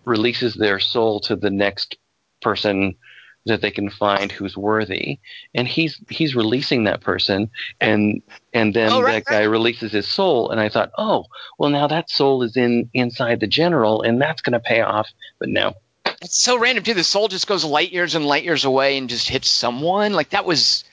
releases 0.05 0.53
their 0.55 0.79
soul 0.79 1.19
to 1.21 1.35
the 1.35 1.49
next 1.51 1.97
person 2.41 2.95
that 3.47 3.61
they 3.61 3.69
can 3.69 3.91
find 3.91 4.31
who's 4.31 4.57
worthy, 4.57 5.19
and 5.53 5.67
he's 5.67 5.99
he's 6.09 6.35
releasing 6.35 6.85
that 6.85 7.01
person, 7.01 7.49
and 7.79 8.23
and 8.53 8.73
then 8.73 8.91
Oh, 8.91 9.01
right, 9.01 9.23
that 9.23 9.29
guy 9.31 9.43
releases 9.43 9.91
his 9.91 10.07
soul, 10.07 10.49
and 10.49 10.59
I 10.59 10.67
thought, 10.69 10.91
oh, 10.97 11.25
well 11.59 11.69
now 11.69 11.85
that 11.87 12.09
soul 12.09 12.41
is 12.41 12.57
in 12.57 12.89
inside 12.93 13.39
the 13.39 13.47
general, 13.47 14.01
and 14.01 14.19
that's 14.19 14.41
going 14.41 14.53
to 14.53 14.59
pay 14.59 14.81
off, 14.81 15.07
but 15.37 15.47
no, 15.49 15.73
It's 16.23 16.41
so 16.41 16.57
random 16.57 16.83
too. 16.83 16.95
The 16.95 17.03
soul 17.03 17.27
just 17.27 17.45
goes 17.45 17.63
light 17.63 17.91
years 17.91 18.15
and 18.15 18.25
light 18.25 18.43
years 18.45 18.65
away 18.65 18.97
and 18.97 19.07
just 19.09 19.29
hits 19.29 19.51
someone. 19.51 20.13
Like 20.13 20.31
that 20.31 20.45
was 20.45 20.83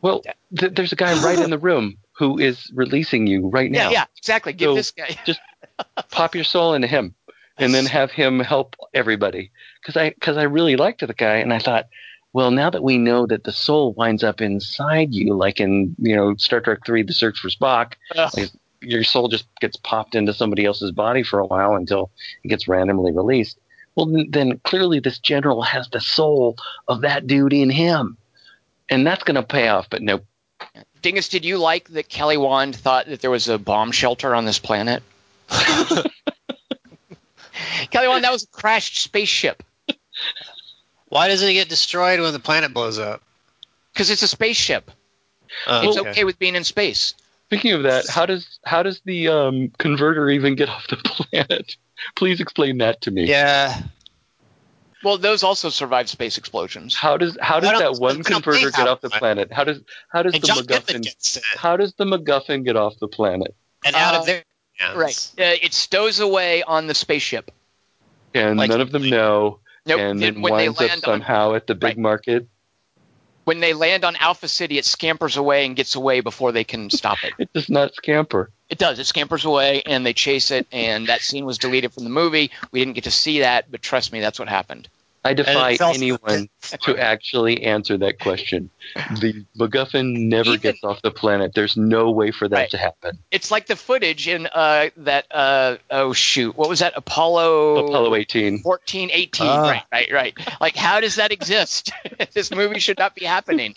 well 0.00 0.22
th- 0.58 0.72
there's 0.72 0.92
a 0.92 0.96
guy 0.96 1.22
right 1.22 1.38
in 1.38 1.50
the 1.50 1.58
room 1.58 1.98
who 2.12 2.38
is 2.38 2.70
releasing 2.74 3.26
you 3.26 3.48
right 3.48 3.70
now. 3.78 3.90
yeah, 3.90 3.90
yeah, 3.90 4.04
exactly. 4.16 4.54
Give 4.54 4.70
So- 4.70 4.74
this 4.76 4.90
guy. 4.92 5.18
Just 5.26 5.40
pop 6.10 6.34
your 6.34 6.44
soul 6.44 6.72
into 6.74 6.86
him 6.88 7.14
and 7.60 7.74
then 7.74 7.86
have 7.86 8.10
him 8.10 8.40
help 8.40 8.76
everybody 8.94 9.50
because 9.80 9.96
i 9.96 10.10
because 10.10 10.36
i 10.36 10.42
really 10.42 10.76
liked 10.76 11.06
the 11.06 11.14
guy 11.14 11.36
and 11.36 11.52
i 11.52 11.58
thought 11.58 11.88
well 12.32 12.50
now 12.50 12.70
that 12.70 12.82
we 12.82 12.98
know 12.98 13.26
that 13.26 13.44
the 13.44 13.52
soul 13.52 13.92
winds 13.94 14.24
up 14.24 14.40
inside 14.40 15.12
you 15.12 15.34
like 15.34 15.60
in 15.60 15.94
you 15.98 16.16
know 16.16 16.34
star 16.36 16.60
trek 16.60 16.78
3 16.84 17.02
the 17.02 17.12
search 17.12 17.38
for 17.38 17.48
spock 17.48 17.94
like, 18.36 18.50
your 18.82 19.04
soul 19.04 19.28
just 19.28 19.46
gets 19.60 19.76
popped 19.76 20.14
into 20.14 20.32
somebody 20.32 20.64
else's 20.64 20.92
body 20.92 21.22
for 21.22 21.38
a 21.38 21.46
while 21.46 21.74
until 21.74 22.10
it 22.42 22.48
gets 22.48 22.66
randomly 22.66 23.12
released 23.12 23.58
well 23.94 24.06
then, 24.06 24.26
then 24.30 24.60
clearly 24.64 25.00
this 25.00 25.18
general 25.18 25.62
has 25.62 25.88
the 25.90 26.00
soul 26.00 26.56
of 26.88 27.02
that 27.02 27.26
dude 27.26 27.52
in 27.52 27.70
him 27.70 28.16
and 28.88 29.06
that's 29.06 29.24
going 29.24 29.36
to 29.36 29.42
pay 29.42 29.68
off 29.68 29.88
but 29.90 30.02
no. 30.02 30.20
Dingus, 31.02 31.30
did 31.30 31.46
you 31.46 31.56
like 31.56 31.88
that 31.90 32.10
Kelly 32.10 32.36
Wand 32.36 32.76
thought 32.76 33.06
that 33.06 33.22
there 33.22 33.30
was 33.30 33.48
a 33.48 33.58
bomb 33.58 33.92
shelter 33.92 34.34
on 34.34 34.44
this 34.44 34.58
planet? 34.58 35.02
Kelly 37.90 38.08
Wand, 38.08 38.24
that 38.24 38.32
was 38.32 38.44
a 38.44 38.48
crashed 38.48 39.00
spaceship 39.02 39.62
Why 41.08 41.28
doesn't 41.28 41.48
it 41.48 41.54
get 41.54 41.68
destroyed 41.68 42.20
when 42.20 42.32
the 42.32 42.38
planet 42.40 42.72
blows 42.72 42.98
up? 42.98 43.22
because 43.92 44.10
it's 44.10 44.22
a 44.22 44.28
spaceship. 44.28 44.90
Oh, 45.66 45.88
It's 45.88 45.98
okay 45.98 46.24
with 46.24 46.38
being 46.38 46.54
in 46.54 46.64
space. 46.64 47.14
Speaking 47.46 47.72
of 47.72 47.82
that, 47.82 48.08
how 48.08 48.24
does 48.24 48.60
how 48.64 48.84
does 48.84 49.00
the 49.04 49.26
um, 49.28 49.72
converter 49.78 50.30
even 50.30 50.54
get 50.54 50.68
off 50.68 50.86
the 50.86 50.96
planet? 50.96 51.76
Please 52.14 52.40
explain 52.40 52.78
that 52.78 53.00
to 53.02 53.10
me. 53.10 53.24
Yeah. 53.24 53.82
Well, 55.02 55.18
those 55.18 55.42
also 55.42 55.68
survive 55.70 56.08
space 56.08 56.38
explosions. 56.38 56.94
How 56.94 57.16
does 57.16 57.36
how 57.42 57.58
does 57.58 57.78
that 57.80 58.00
one 58.00 58.22
converter 58.22 58.70
get 58.70 58.86
off 58.86 59.00
the 59.00 59.10
planet? 59.10 59.52
How 59.52 59.64
does 59.64 59.80
how 60.08 60.22
does 60.22 60.34
And 60.34 60.42
the 60.42 60.46
John 60.46 60.58
MacGuffin 60.58 61.40
how 61.56 61.76
does 61.76 61.94
the 61.94 62.04
MacGuffin 62.04 62.64
get 62.64 62.76
off 62.76 62.96
the 63.00 63.08
planet? 63.08 63.54
And 63.84 63.96
out 63.96 64.14
Uh, 64.14 64.18
of 64.20 64.26
their 64.26 64.44
hands. 64.74 64.96
Right. 64.96 65.30
Uh, 65.38 65.58
it 65.60 65.74
stows 65.74 66.20
away 66.20 66.62
on 66.62 66.86
the 66.86 66.94
spaceship. 66.94 67.50
And 68.34 68.56
Like- 68.58 68.70
none 68.70 68.80
of 68.80 68.92
them 68.92 69.08
know, 69.08 69.60
Nope. 69.86 70.00
and 70.00 70.20
Then 70.22 70.34
then 70.34 70.42
when 70.42 70.56
they 70.56 70.68
winds 70.68 70.80
up 70.80 70.88
land 70.88 71.04
on 71.04 71.20
somehow 71.20 71.54
at 71.54 71.66
the 71.66 71.74
big 71.74 71.88
Right. 71.90 71.98
market. 71.98 72.46
when 73.44 73.58
they 73.58 73.72
land 73.72 74.04
on 74.04 74.14
Alpha 74.16 74.46
City, 74.46 74.78
it 74.78 74.84
scampers 74.84 75.36
away 75.36 75.66
and 75.66 75.74
gets 75.74 75.96
away 75.96 76.20
before 76.20 76.52
they 76.52 76.62
can 76.62 76.88
stop 76.90 77.18
it. 77.24 77.32
It 77.38 77.52
does 77.52 77.68
not 77.68 77.94
scamper. 77.96 78.50
It 78.68 78.78
does. 78.78 79.00
It 79.00 79.06
scampers 79.06 79.44
away 79.44 79.82
and 79.86 80.06
they 80.06 80.12
chase 80.12 80.52
it. 80.52 80.68
And 80.70 81.08
that 81.08 81.22
scene 81.22 81.44
was 81.46 81.58
deleted 81.58 81.92
from 81.92 82.04
the 82.04 82.10
movie. 82.10 82.52
We 82.70 82.78
didn't 82.78 82.94
get 82.94 83.04
to 83.04 83.10
see 83.10 83.40
that, 83.40 83.68
but 83.68 83.82
trust 83.82 84.12
me, 84.12 84.20
that's 84.20 84.38
what 84.38 84.48
happened. 84.48 84.88
I 85.22 85.34
defy 85.34 85.72
it 85.72 85.78
fell- 85.78 85.92
anyone 85.94 86.48
to 86.82 86.96
actually 86.96 87.64
answer 87.64 87.98
that 87.98 88.18
question. 88.20 88.70
The 89.20 89.44
MacGuffin 89.58 90.28
never 90.28 90.50
Even- 90.50 90.60
gets 90.60 90.82
off 90.82 91.02
the 91.02 91.10
planet. 91.10 91.52
There's 91.54 91.76
no 91.76 92.10
way 92.10 92.30
for 92.30 92.48
that 92.48 92.56
Right. 92.56 92.70
to 92.70 92.78
happen. 92.78 93.18
It's 93.30 93.50
like 93.50 93.66
the 93.66 93.76
footage 93.76 94.26
in 94.28 94.46
uh, 94.46 94.88
that. 94.98 95.26
Uh, 95.30 95.76
oh 95.90 96.12
shoot, 96.14 96.56
what 96.56 96.68
was 96.70 96.78
that? 96.78 96.94
Apollo. 96.96 97.84
Apollo 97.86 98.14
18. 98.14 98.60
14, 98.60 99.10
18. 99.12 99.46
Ah. 99.46 99.62
Right, 99.62 99.82
right, 99.92 100.12
right. 100.12 100.38
Like, 100.60 100.74
how 100.76 101.00
does 101.00 101.16
that 101.16 101.32
exist? 101.32 101.92
this 102.32 102.50
movie 102.50 102.78
should 102.80 102.98
not 102.98 103.14
be 103.14 103.24
happening. 103.26 103.74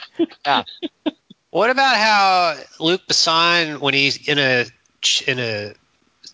What 1.49 1.70
about 1.70 1.95
how 1.98 2.56
Luc 2.80 3.02
Besson, 3.07 3.80
when 3.80 3.94
he's 3.94 4.28
in 4.28 4.40
a 4.40 4.65
in 5.28 5.40
a 5.40 5.74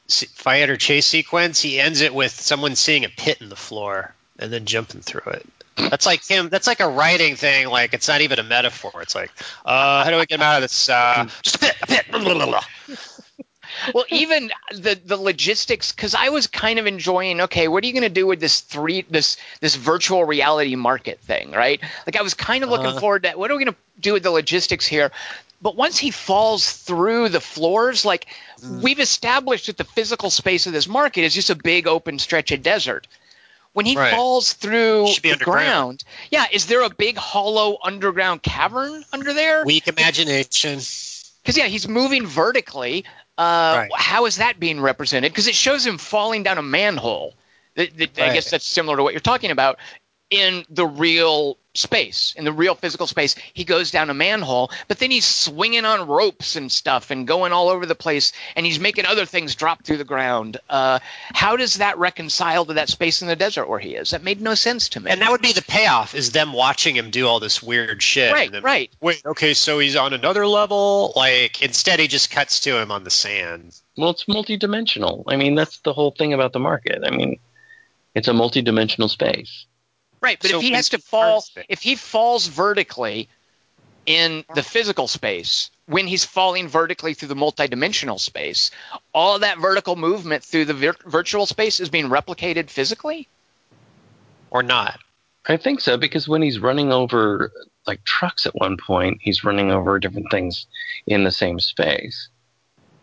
se- 0.08 0.28
fight 0.34 0.70
or 0.70 0.78
chase 0.78 1.08
sequence, 1.08 1.60
he 1.62 1.80
ends 1.80 2.02
it 2.02 2.14
with 2.14 2.32
someone 2.32 2.76
seeing 2.76 3.04
a 3.06 3.10
pit 3.10 3.42
in 3.42 3.50
the 3.50 3.56
floor 3.56 4.14
and 4.40 4.52
then 4.52 4.66
jumping 4.66 5.02
through 5.02 5.32
it. 5.34 5.46
That's 5.78 6.06
like 6.06 6.26
him. 6.28 6.50
That's 6.50 6.68
like 6.68 6.80
a 6.80 6.90
writing 6.90 7.36
thing. 7.36 7.68
Like 7.68 7.94
it's 7.94 8.08
not 8.08 8.22
even 8.22 8.40
a 8.40 8.44
metaphor. 8.44 9.02
It's 9.02 9.16
like, 9.16 9.32
uh, 9.66 10.04
how 10.04 10.10
do 10.10 10.18
I 10.18 10.26
get 10.26 10.36
him 10.40 10.42
out 10.42 10.56
of 10.58 10.62
this? 10.64 10.90
Uh, 10.90 11.28
just 11.44 11.56
a 11.58 11.60
pit, 11.60 11.76
a 11.82 11.88
pit. 11.88 12.06
blah, 12.12 12.20
blah, 12.22 12.46
blah, 12.46 12.64
well, 13.94 14.06
even 14.10 14.52
the 14.74 15.00
the 15.06 15.16
logistics, 15.16 15.92
because 15.94 16.16
I 16.16 16.30
was 16.30 16.48
kind 16.48 16.80
of 16.80 16.88
enjoying. 16.88 17.42
Okay, 17.42 17.68
what 17.68 17.84
are 17.84 17.88
you 17.88 17.94
going 17.94 18.04
to 18.04 18.10
do 18.10 18.28
with 18.28 18.40
this 18.40 18.60
three 18.62 19.06
this 19.10 19.38
this 19.62 19.76
virtual 19.76 20.26
reality 20.26 20.76
market 20.76 21.20
thing, 21.20 21.52
right? 21.52 21.80
Like 22.06 22.18
I 22.18 22.22
was 22.24 22.34
kind 22.34 22.64
of 22.64 22.70
looking 22.70 22.88
Uh-huh. 22.88 23.00
forward 23.00 23.24
to 23.24 23.32
what 23.32 23.50
are 23.52 23.56
we 23.58 23.64
going 23.64 23.74
to 23.74 23.80
do 24.02 24.14
with 24.14 24.24
the 24.24 24.32
logistics 24.32 24.86
here. 24.86 25.12
But 25.62 25.76
once 25.76 25.98
he 25.98 26.12
falls 26.12 26.72
through 26.72 27.30
the 27.30 27.42
floors, 27.42 28.06
like 28.06 28.28
we've 28.82 29.00
established 29.00 29.68
that 29.68 29.78
the 29.78 29.84
physical 29.84 30.30
space 30.30 30.68
of 30.68 30.74
this 30.74 30.88
market 30.88 31.24
is 31.24 31.34
just 31.34 31.50
a 31.50 31.56
big 31.56 31.86
open 31.88 32.18
stretch 32.18 32.52
of 32.52 32.64
desert. 32.64 33.08
When 33.74 33.86
he 33.86 33.96
Right. 33.96 34.14
falls 34.14 34.54
through 34.54 35.14
the 35.22 35.38
ground, 35.38 36.04
yeah, 36.32 36.48
is 36.52 36.66
there 36.66 36.82
a 36.82 36.90
big 36.90 37.18
hollow 37.18 37.78
underground 37.84 38.42
cavern 38.42 39.06
under 39.14 39.32
there? 39.34 39.64
Weak 39.64 39.88
imagination. 39.88 40.80
Because 41.44 41.56
yeah, 41.56 41.66
he's 41.68 41.88
moving 41.88 42.26
vertically. 42.26 43.06
Uh, 43.38 43.76
Right. 43.78 43.90
How 43.96 44.26
is 44.26 44.38
that 44.38 44.60
being 44.60 44.82
represented? 44.82 45.32
Because 45.32 45.48
it 45.48 45.56
shows 45.56 45.86
him 45.86 45.98
falling 45.98 46.44
down 46.44 46.58
a 46.58 46.62
manhole. 46.64 47.36
That- 47.76 47.96
that- 47.98 48.20
I 48.20 48.34
guess 48.34 48.50
that's 48.50 48.68
similar 48.68 48.98
to 48.98 49.04
what 49.04 49.14
you're 49.14 49.22
talking 49.22 49.52
about 49.52 49.78
in 50.32 50.66
the 50.70 50.86
real 50.86 51.58
space, 51.76 52.34
in 52.36 52.46
the 52.46 52.52
real 52.52 52.76
physical 52.76 53.08
space. 53.08 53.36
He 53.54 53.64
goes 53.64 53.92
down 53.92 54.10
a 54.10 54.14
manhole, 54.14 54.72
but 54.88 55.00
then 55.00 55.12
he's 55.12 55.26
swinging 55.26 55.86
on 55.86 56.08
ropes 56.08 56.56
and 56.56 56.72
stuff 56.72 57.12
and 57.12 57.28
going 57.28 57.52
all 57.52 57.70
over 57.70 57.86
the 57.86 57.96
place, 57.96 58.32
and 58.56 58.66
he's 58.66 58.80
making 58.80 59.06
other 59.06 59.26
things 59.26 59.56
drop 59.56 59.84
through 59.84 59.98
the 59.98 60.04
ground. 60.04 60.58
Uh, 60.70 61.00
how 61.34 61.58
does 61.58 61.76
that 61.76 61.98
reconcile 61.98 62.66
to 62.66 62.74
that 62.74 62.90
space 62.90 63.22
in 63.22 63.28
the 63.28 63.36
desert 63.36 63.68
where 63.70 63.80
he 63.80 63.96
is? 63.96 64.12
That 64.12 64.24
made 64.24 64.42
no 64.42 64.56
sense 64.56 64.90
to 64.90 65.00
me. 65.00 65.12
And 65.12 65.22
that 65.22 65.32
would 65.32 65.42
be 65.42 65.54
the 65.54 65.62
payoff: 65.62 66.16
is 66.16 66.32
them 66.32 66.54
watching 66.54 66.96
him 66.96 67.12
do 67.12 67.28
all 67.28 67.40
this 67.40 67.62
weird 67.62 68.02
shit. 68.02 68.34
Right, 68.34 68.52
then, 68.52 68.64
right. 68.64 68.92
Wait, 69.00 69.22
okay, 69.26 69.54
so 69.54 69.80
he's 69.80 69.96
on 69.96 70.14
another 70.14 70.48
level. 70.48 71.14
Like 71.16 71.62
instead, 71.62 72.00
he 72.00 72.08
just 72.08 72.32
cuts 72.32 72.62
to 72.62 72.78
him 72.78 72.92
on 72.92 73.04
the 73.04 73.12
sand. 73.12 73.80
Well, 73.96 74.10
it's 74.12 74.26
multidimensional. 74.26 75.24
I 75.28 75.36
mean, 75.36 75.56
that's 75.56 75.80
the 75.80 75.94
whole 75.94 76.12
thing 76.12 76.34
about 76.34 76.54
the 76.54 76.60
market. 76.60 77.04
I 77.06 77.12
mean, 77.12 77.40
it's 78.16 78.28
a 78.28 78.32
multidimensional 78.32 79.10
space. 79.10 79.66
Right, 80.22 80.38
but 80.42 80.52
So 80.52 80.58
if 80.58 80.64
he 80.64 80.72
has 80.72 80.90
to 80.90 81.00
fall, 81.00 81.44
if 81.70 81.82
he 81.82 81.96
falls 81.96 82.48
vertically 82.48 83.30
in 84.06 84.44
the 84.56 84.64
physical 84.64 85.08
space, 85.08 85.72
when 85.86 86.08
he's 86.08 86.26
falling 86.26 86.68
vertically 86.68 87.14
through 87.14 87.30
the 87.30 87.36
multidimensional 87.36 88.20
space, 88.20 88.72
all 89.14 89.40
that 89.40 89.60
vertical 89.60 89.96
movement 89.96 90.44
through 90.44 90.66
the 90.66 90.74
vir- 90.74 90.96
virtual 91.06 91.46
space 91.46 91.80
is 91.80 91.90
being 91.90 92.10
replicated 92.10 92.70
physically. 92.70 93.28
Or 94.52 94.64
not. 94.64 95.00
I 95.48 95.58
think 95.58 95.80
so 95.80 95.98
because 95.98 96.28
when 96.28 96.42
he's 96.42 96.60
running 96.60 96.92
over 96.92 97.52
like 97.88 98.04
trucks 98.04 98.46
at 98.46 98.56
one 98.56 98.78
point, 98.78 99.20
he's 99.22 99.44
running 99.44 99.72
over 99.72 100.00
different 100.00 100.30
things 100.32 100.68
in 101.08 101.24
the 101.24 101.32
same 101.32 101.60
space. 101.60 102.30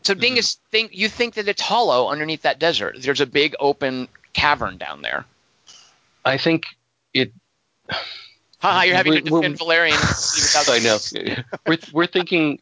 So, 0.04 0.14
Mm-hmm. 0.14 0.20
Dingus, 0.20 0.58
think 0.70 0.94
you 0.94 1.08
think 1.08 1.34
that 1.34 1.48
it's 1.48 1.60
hollow 1.60 2.08
underneath 2.08 2.42
that 2.42 2.60
desert? 2.60 2.96
There's 3.00 3.20
a 3.20 3.26
big 3.26 3.56
open 3.58 4.06
cavern 4.32 4.76
down 4.78 5.02
there. 5.02 5.24
I 6.24 6.38
think 6.38 6.66
it. 6.66 6.76
Haha, 8.58 8.82
you're 8.82 8.96
having 8.96 9.12
to 9.14 9.20
We're- 9.20 9.30
we're- 9.30 9.42
defend 9.42 9.58
Valerian. 9.58 9.98
I 10.68 10.78
know. 10.80 10.98
we're 11.66 11.78
we're 11.92 12.06
thinking. 12.06 12.60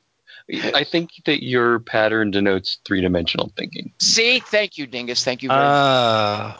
I 0.74 0.84
think 0.84 1.10
that 1.24 1.42
your 1.42 1.78
pattern 1.78 2.30
denotes 2.30 2.76
three 2.84 3.00
dimensional 3.00 3.50
thinking. 3.56 3.92
See, 3.98 4.40
thank 4.40 4.76
you, 4.76 4.86
Dingus. 4.86 5.24
Thank 5.24 5.42
you 5.42 5.48
very 5.48 5.58
much. 5.60 5.66
Uh, 5.74 6.56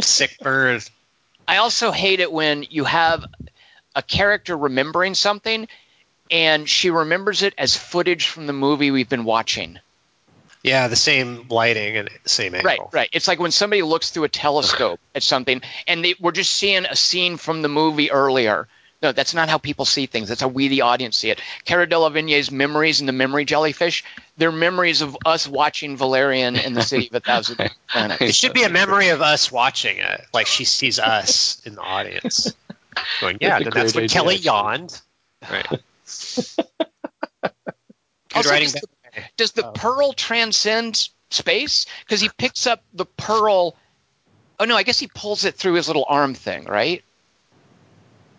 sick 0.00 0.38
bird. 0.40 0.82
I 1.46 1.58
also 1.58 1.90
hate 1.92 2.20
it 2.20 2.32
when 2.32 2.64
you 2.70 2.84
have 2.84 3.26
a 3.94 4.02
character 4.02 4.56
remembering 4.56 5.14
something 5.14 5.68
and 6.30 6.66
she 6.68 6.90
remembers 6.90 7.42
it 7.42 7.52
as 7.58 7.76
footage 7.76 8.28
from 8.28 8.46
the 8.46 8.54
movie 8.54 8.90
we've 8.90 9.08
been 9.10 9.24
watching. 9.24 9.78
Yeah, 10.66 10.88
the 10.88 10.96
same 10.96 11.46
lighting 11.48 11.96
and 11.96 12.10
same 12.24 12.54
angle. 12.56 12.66
Right, 12.68 12.80
right. 12.92 13.08
It's 13.12 13.28
like 13.28 13.38
when 13.38 13.52
somebody 13.52 13.82
looks 13.82 14.10
through 14.10 14.24
a 14.24 14.28
telescope 14.28 14.98
at 15.14 15.22
something 15.22 15.62
and 15.86 16.04
they, 16.04 16.14
we're 16.18 16.32
just 16.32 16.50
seeing 16.50 16.84
a 16.86 16.96
scene 16.96 17.36
from 17.36 17.62
the 17.62 17.68
movie 17.68 18.10
earlier. 18.10 18.66
No, 19.00 19.12
that's 19.12 19.32
not 19.32 19.48
how 19.48 19.58
people 19.58 19.84
see 19.84 20.06
things. 20.06 20.28
That's 20.28 20.40
how 20.40 20.48
we, 20.48 20.66
the 20.66 20.80
audience, 20.80 21.18
see 21.18 21.30
it. 21.30 21.40
Cara 21.66 21.86
Delevingne's 21.86 22.50
memories 22.50 22.98
and 22.98 23.08
the 23.08 23.12
memory 23.12 23.44
jellyfish, 23.44 24.02
they're 24.38 24.50
memories 24.50 25.02
of 25.02 25.16
us 25.24 25.46
watching 25.46 25.96
Valerian 25.96 26.56
in 26.56 26.72
the 26.72 26.82
City 26.82 27.06
of 27.06 27.14
a 27.14 27.20
Thousand 27.20 27.58
Planets. 27.88 28.20
It 28.22 28.34
should 28.34 28.54
be 28.54 28.64
a 28.64 28.68
memory 28.70 29.10
of 29.10 29.22
us 29.22 29.52
watching 29.52 29.98
it, 29.98 30.26
like 30.34 30.46
she 30.48 30.64
sees 30.64 30.98
us 30.98 31.62
in 31.64 31.76
the 31.76 31.82
audience. 31.82 32.52
Going, 33.20 33.38
yeah, 33.40 33.58
That's 33.58 33.60
a 33.60 33.64
then 33.70 33.72
that's 33.74 33.92
great 33.92 33.94
when 33.94 34.04
idea, 34.04 34.14
Kelly 34.14 34.34
actually. 34.36 34.46
yawned. 34.46 35.00
Right. 35.48 35.68
Good 38.28 38.34
Also, 38.34 38.50
writing. 38.50 38.70
does 38.70 38.80
the, 38.80 38.88
does 39.36 39.52
the 39.52 39.66
oh. 39.66 39.72
pearl 39.72 40.12
transcend 40.12 41.08
space? 41.30 41.86
Because 42.00 42.20
he 42.20 42.30
picks 42.38 42.66
up 42.66 42.82
the 42.94 43.06
pearl. 43.06 43.76
Oh 44.58 44.64
no, 44.64 44.76
I 44.76 44.82
guess 44.82 44.98
he 44.98 45.06
pulls 45.08 45.44
it 45.44 45.54
through 45.54 45.74
his 45.74 45.86
little 45.88 46.04
arm 46.08 46.34
thing, 46.34 46.64
right? 46.64 47.02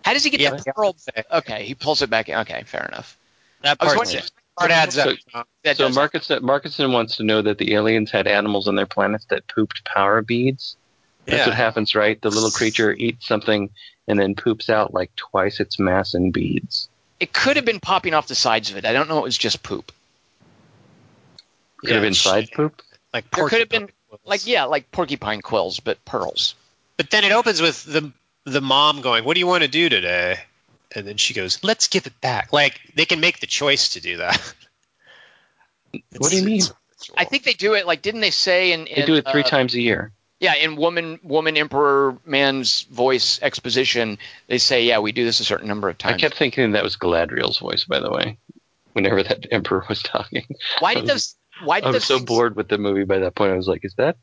How 0.04 0.14
does 0.14 0.24
he 0.24 0.30
get 0.30 0.40
Yeah, 0.40 0.52
the 0.56 0.74
pearl? 0.74 0.96
Okay, 1.32 1.66
he 1.66 1.76
pulls 1.76 2.02
it 2.02 2.10
back 2.10 2.30
in. 2.30 2.38
Okay, 2.40 2.64
fair 2.66 2.86
enough. 2.86 3.18
That 3.62 3.78
I 3.80 3.86
was 3.86 3.94
part, 3.94 4.06
wondering- 4.08 4.24
part 4.58 4.72
adds 4.72 4.98
up. 4.98 5.18
Uh, 5.34 5.44
that 5.64 5.78
So 5.78 5.88
does- 5.88 5.98
Markinson, 5.98 6.40
Markinson 6.42 6.92
wants 6.94 7.18
to 7.18 7.24
know 7.24 7.42
that 7.42 7.58
the 7.58 7.74
aliens 7.74 8.10
had 8.12 8.26
animals 8.28 8.68
on 8.68 8.76
their 8.76 8.86
planets 8.86 9.26
that 9.26 9.48
pooped 9.48 9.84
power 9.84 10.22
beads. 10.22 10.78
That's 11.26 11.40
Yeah. 11.40 11.48
what 11.48 11.56
happens, 11.56 11.94
right? 11.94 12.20
The 12.22 12.30
little 12.30 12.52
creature 12.52 12.94
eats 12.94 13.28
something 13.28 13.70
and 14.08 14.18
then 14.18 14.34
poops 14.36 14.70
out 14.70 14.94
like 14.94 15.14
twice 15.18 15.60
its 15.60 15.78
mass 15.78 16.14
in 16.14 16.32
beads. 16.32 16.90
it 17.20 17.34
could 17.34 17.56
have 17.56 17.66
been 17.66 17.80
popping 17.80 18.14
off 18.14 18.28
the 18.28 18.36
sides 18.36 18.70
of 18.70 18.78
it. 18.78 18.86
I 18.86 18.94
don't 18.94 19.10
know. 19.10 19.18
It 19.18 19.24
was 19.24 19.38
just 19.38 19.64
poop. 19.64 19.92
Could 21.78 21.92
have 21.92 22.02
been 22.02 22.14
side 22.14 22.50
poop. 22.54 22.82
Like 23.14 23.30
There 23.32 23.48
could 23.48 23.60
have 23.60 23.70
been 23.70 23.82
porcupine 23.82 23.98
like 24.26 24.48
yeah, 24.48 24.66
like 24.66 24.92
porcupine 24.92 25.42
quills, 25.42 25.80
but 25.80 26.04
pearls. 26.06 26.56
But 26.98 27.10
then 27.10 27.24
it 27.24 27.32
opens 27.32 27.62
with 27.62 27.84
the 27.84 28.12
the 28.46 28.62
mom 28.62 29.02
going, 29.02 29.24
"What 29.24 29.34
do 29.34 29.40
you 29.40 29.48
want 29.48 29.64
to 29.64 29.70
do 29.70 29.90
today?" 29.90 30.40
And 30.96 31.08
then 31.08 31.18
she 31.18 31.34
goes, 31.34 31.64
"Let's 31.64 31.88
give 31.88 32.08
it 32.08 32.20
back." 32.22 32.54
Like 32.54 32.80
they 32.96 33.06
can 33.06 33.20
make 33.20 33.40
the 33.40 33.48
choice 33.48 33.90
to 33.90 34.02
do 34.02 34.18
that. 34.18 34.54
What 36.18 36.32
do 36.32 36.38
you 36.38 36.44
mean? 36.44 36.62
I 37.16 37.26
think 37.26 37.44
they 37.44 37.54
do 37.54 37.76
it. 37.76 37.86
Like, 37.86 38.02
didn't 38.02 38.22
they 38.22 38.32
say 38.32 38.74
in, 38.74 38.88
in 38.88 39.02
They 39.02 39.06
do 39.06 39.16
it 39.16 39.28
three 39.30 39.44
uh, 39.44 39.48
times 39.48 39.76
a 39.76 39.82
year. 39.82 40.12
Yeah, 40.40 40.56
in 40.56 40.76
woman, 40.76 41.20
woman, 41.24 41.58
emperor, 41.58 42.18
man's 42.26 42.84
voice 42.84 43.40
exposition, 43.42 44.20
they 44.48 44.58
say, 44.58 44.86
yeah, 44.86 45.00
we 45.00 45.12
do 45.12 45.24
this 45.24 45.40
a 45.40 45.46
certain 45.46 45.68
number 45.68 45.90
of 45.90 45.98
times. 45.98 46.16
I 46.16 46.18
kept 46.18 46.36
thinking 46.36 46.72
that 46.74 46.84
was 46.84 46.98
Galadriel's 46.98 47.58
voice, 47.60 47.86
by 47.86 48.00
the 48.00 48.12
way. 48.12 48.38
Whenever 48.94 49.24
that 49.24 49.48
emperor 49.52 49.86
was 49.88 50.04
talking, 50.04 50.46
why 50.80 50.96
did 50.96 51.08
those? 51.08 51.36
Why 51.64 51.78
I 51.78 51.82
did 51.82 51.94
was 51.94 52.06
so 52.06 52.18
things- 52.18 52.28
bored 52.28 52.56
with 52.56 52.68
the 52.70 52.78
movie 52.78 53.04
by 53.04 53.20
that 53.20 53.36
point. 53.36 53.52
I 53.54 53.56
was 53.56 53.68
like, 53.68 53.84
"Is 53.86 53.94
that 53.96 54.18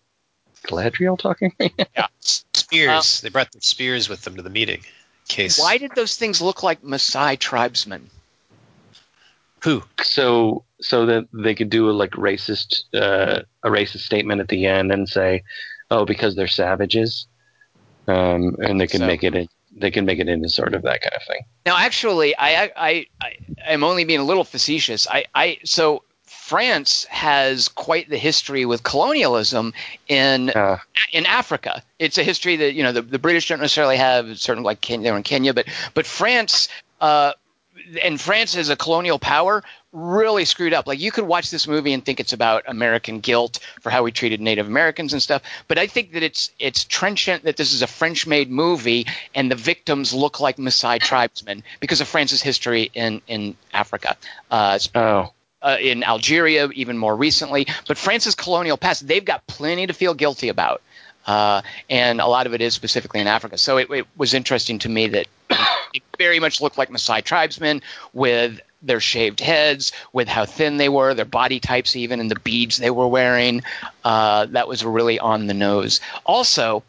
Galadriel 0.67 1.19
talking?" 1.19 1.53
Spears. 2.21 3.21
they 3.21 3.29
brought 3.29 3.53
their 3.53 3.61
spears 3.61 4.09
with 4.09 4.23
them 4.23 4.37
to 4.37 4.43
the 4.43 4.51
meeting. 4.51 4.83
Case 5.29 5.59
Why 5.59 5.79
did 5.79 5.95
those 5.95 6.17
things 6.17 6.43
look 6.43 6.63
like 6.63 6.83
Maasai 6.83 7.39
tribesmen? 7.39 8.11
who? 9.63 9.83
so 10.03 10.65
so 10.81 11.07
that 11.07 11.27
they 11.33 11.55
could 11.55 11.71
do 11.71 11.89
a 11.91 11.93
like 11.93 12.11
racist 12.13 12.83
uh, 12.95 13.41
a 13.63 13.69
racist 13.71 14.01
statement 14.01 14.41
at 14.41 14.49
the 14.49 14.67
end 14.67 14.93
and 14.93 15.09
say, 15.09 15.43
"Oh, 15.91 16.05
because 16.05 16.37
they're 16.37 16.47
savages," 16.49 17.27
um, 18.07 18.57
and 18.61 18.79
they 18.81 18.87
can 18.87 19.01
So- 19.01 19.07
make 19.07 19.25
it 19.25 19.35
in, 19.35 19.49
they 19.77 19.91
can 19.91 20.05
make 20.05 20.19
it 20.19 20.29
into 20.29 20.49
sort 20.51 20.75
of 20.75 20.83
that 20.83 21.01
kind 21.01 21.15
of 21.17 21.23
thing. 21.27 21.41
Now, 21.67 21.77
actually, 21.79 22.37
I, 22.37 22.65
I, 22.77 23.07
I, 23.23 23.37
I'm 23.67 23.83
only 23.83 24.05
being 24.05 24.21
a 24.21 24.25
little 24.25 24.45
facetious. 24.45 25.09
I, 25.09 25.25
I, 25.35 25.59
so 25.65 26.05
France 26.45 27.05
has 27.05 27.69
quite 27.69 28.11
the 28.11 28.19
history 28.19 28.67
with 28.67 28.83
colonialism 28.83 29.73
in 30.09 30.51
Uh, 30.51 30.77
in 31.11 31.25
Africa. 31.25 31.83
It's 31.99 32.19
a 32.19 32.23
history 32.23 32.57
that 32.57 32.75
you 32.75 32.83
know 32.83 32.93
the, 32.93 33.01
the 33.01 33.19
British 33.19 33.49
don't 33.49 33.61
necessarily 33.61 33.97
have. 33.97 34.29
It's 34.29 34.43
Certain 34.43 34.63
like 34.63 34.83
Kenya, 34.83 35.05
they're 35.05 35.17
in 35.17 35.23
Kenya, 35.23 35.55
but 35.55 35.67
but 35.95 36.05
France. 36.05 36.69
Uh, 37.01 37.33
and 38.03 38.21
France 38.21 38.57
as 38.57 38.69
a 38.69 38.77
colonial 38.77 39.19
power 39.19 39.63
really 39.93 40.45
screwed 40.45 40.75
up. 40.75 40.87
Like 40.87 41.01
you 41.01 41.11
could 41.11 41.25
watch 41.25 41.51
this 41.51 41.67
movie 41.67 41.95
and 41.95 42.05
think 42.05 42.21
it's 42.21 42.35
about 42.35 42.65
American 42.67 43.21
guilt 43.21 43.59
for 43.81 43.89
how 43.89 44.03
we 44.03 44.13
treated 44.13 44.41
Native 44.41 44.67
Americans 44.67 45.13
and 45.15 45.23
stuff, 45.23 45.43
but 45.67 45.79
I 45.79 45.87
think 45.87 46.13
that 46.13 46.23
it's 46.23 46.51
it's 46.59 46.85
trenchant 46.85 47.45
that 47.45 47.57
this 47.57 47.73
is 47.73 47.81
a 47.81 47.87
French-made 47.87 48.51
movie 48.51 49.07
and 49.35 49.51
the 49.51 49.57
victims 49.57 50.13
look 50.13 50.41
like 50.41 50.59
Maasai 50.59 51.01
tribesmen 51.01 51.63
because 51.81 52.03
of 52.03 52.07
France's 52.09 52.43
history 52.43 52.91
in 52.93 53.23
in 53.27 53.57
Africa. 53.73 54.17
Uh, 54.51 54.79
oh, 54.95 55.33
uh, 55.65 55.79
in 55.81 56.05
Algeria, 56.05 56.69
even 56.75 56.99
more 56.99 57.17
recently. 57.17 57.67
But 57.89 57.99
France's 57.99 58.35
colonial 58.35 58.77
past, 58.77 59.09
they've 59.09 59.25
got 59.25 59.47
plenty 59.47 59.87
to 59.87 59.93
feel 59.93 60.15
guilty 60.15 60.51
about. 60.51 60.83
Uh, 61.27 61.63
and 61.89 62.21
a 62.21 62.27
lot 62.27 62.47
of 62.47 62.53
it 62.53 62.61
is 62.61 62.75
specifically 62.75 63.21
in 63.21 63.27
Africa. 63.27 63.57
So 63.57 63.79
it, 63.79 63.91
it 63.91 64.07
was 64.17 64.35
interesting 64.35 64.79
to 64.81 64.89
me 64.89 65.09
that 65.09 65.27
it 65.95 66.03
very 66.19 66.39
much 66.39 66.61
looked 66.61 66.77
like 66.77 66.91
Maasai 66.91 67.25
tribesmen 67.25 67.81
with 68.13 68.61
their 68.83 69.01
shaved 69.01 69.41
heads, 69.41 69.93
with 70.13 70.29
how 70.29 70.45
thin 70.45 70.77
they 70.77 70.91
were, 70.91 71.15
their 71.15 71.25
body 71.25 71.61
types, 71.61 71.97
even, 71.97 72.21
and 72.21 72.31
the 72.31 72.39
beads 72.41 72.77
they 72.77 72.91
were 72.91 73.09
wearing. 73.09 73.63
Uh, 74.05 74.45
that 74.47 74.69
was 74.69 74.85
really 74.85 75.19
on 75.19 75.47
the 75.47 75.55
nose. 75.55 76.03
Also, 76.27 76.83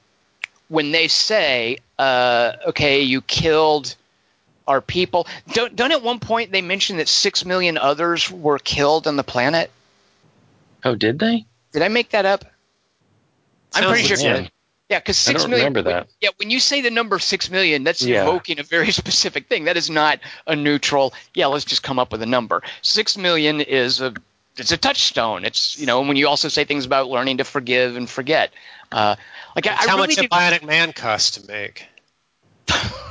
when 0.68 0.92
they 0.92 1.08
say, 1.08 1.78
uh, 1.98 2.54
"Okay, 2.68 3.04
you 3.04 3.22
killed 3.22 3.96
our 4.68 4.82
people," 4.82 5.28
don't 5.54 5.76
don't 5.76 5.92
at 5.92 6.02
one 6.02 6.20
point 6.20 6.52
they 6.52 6.62
mention 6.62 6.98
that 6.98 7.08
six 7.08 7.46
million 7.46 7.78
others 7.78 8.30
were 8.30 8.60
killed 8.60 9.08
on 9.08 9.16
the 9.16 9.24
planet? 9.24 9.72
Oh, 10.84 10.96
did 10.96 11.20
they? 11.20 11.46
Did 11.74 11.82
I 11.82 11.88
make 11.88 12.12
that 12.12 12.26
up? 12.26 12.46
I'm 13.74 13.90
pretty 13.90 14.04
sure. 14.08 14.18
legit. 14.18 14.52
Yeah, 14.90 15.00
because 15.00 15.18
I 15.28 15.32
six 15.32 15.42
don't 15.42 15.50
million. 15.50 15.74
remember 15.74 15.90
that. 15.90 16.10
Yeah, 16.22 16.30
when 16.38 16.52
you 16.52 16.60
say 16.60 16.82
the 16.82 16.92
number 16.92 17.18
six 17.18 17.50
million, 17.50 17.84
that's 17.84 18.04
Yeah. 18.04 18.22
evoking 18.22 18.60
a 18.60 18.64
very 18.64 18.92
specific 18.92 19.48
thing. 19.50 19.66
That 19.66 19.78
is 19.78 19.90
not 19.90 20.20
a 20.46 20.56
neutral. 20.56 21.14
Yeah, 21.34 21.48
let's 21.48 21.66
just 21.66 21.82
come 21.82 21.98
up 21.98 22.12
with 22.12 22.22
a 22.22 22.28
number. 22.28 22.62
Six 22.84 23.18
million 23.18 23.62
is 23.62 24.00
a 24.00 24.14
it's 24.58 24.72
a 24.72 24.78
touchstone. 24.78 25.44
It's 25.44 25.78
you 25.78 25.88
know 25.88 26.02
when 26.02 26.16
you 26.18 26.28
also 26.28 26.50
say 26.50 26.66
things 26.66 26.86
about 26.86 27.10
learning 27.10 27.38
to 27.38 27.44
forgive 27.44 27.98
and 27.98 28.08
forget. 28.10 28.54
Uh, 28.92 29.16
like 29.56 29.66
I, 29.68 29.74
It's 29.74 29.88
I 29.88 29.90
how 29.90 29.96
really 29.96 30.08
much 30.10 30.18
a 30.20 30.22
do, 30.22 30.28
bionic 30.30 30.64
man 30.64 30.94
costs 30.94 31.32
to 31.42 31.48
make. 31.52 31.88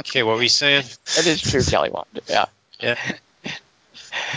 okay, 0.00 0.22
what 0.22 0.36
were 0.36 0.42
you 0.42 0.48
saying? 0.48 0.84
that 1.16 1.26
is 1.26 1.40
true, 1.40 1.62
Kelly 1.62 1.90
Wand. 1.90 2.06
Yeah. 2.28 2.46
Yeah. 2.80 2.96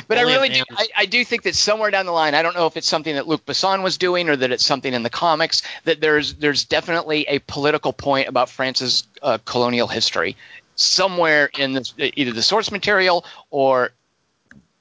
But 0.07 0.17
I 0.17 0.21
Only 0.21 0.33
really 0.33 0.49
do. 0.49 0.63
I, 0.71 0.87
I 0.95 1.05
do 1.05 1.23
think 1.23 1.43
that 1.43 1.55
somewhere 1.55 1.91
down 1.91 2.05
the 2.05 2.11
line, 2.11 2.33
I 2.33 2.41
don't 2.41 2.55
know 2.55 2.65
if 2.65 2.77
it's 2.77 2.87
something 2.87 3.15
that 3.15 3.27
Luc 3.27 3.45
Besson 3.45 3.83
was 3.83 3.97
doing 3.97 4.29
or 4.29 4.35
that 4.35 4.51
it's 4.51 4.65
something 4.65 4.91
in 4.91 5.03
the 5.03 5.09
comics. 5.09 5.61
That 5.83 6.01
there's 6.01 6.35
there's 6.35 6.65
definitely 6.65 7.25
a 7.27 7.39
political 7.39 7.93
point 7.93 8.27
about 8.27 8.49
France's 8.49 9.03
uh, 9.21 9.37
colonial 9.45 9.87
history 9.87 10.35
somewhere 10.75 11.49
in 11.57 11.73
this, 11.73 11.93
either 11.97 12.31
the 12.31 12.41
source 12.41 12.71
material 12.71 13.25
or 13.49 13.91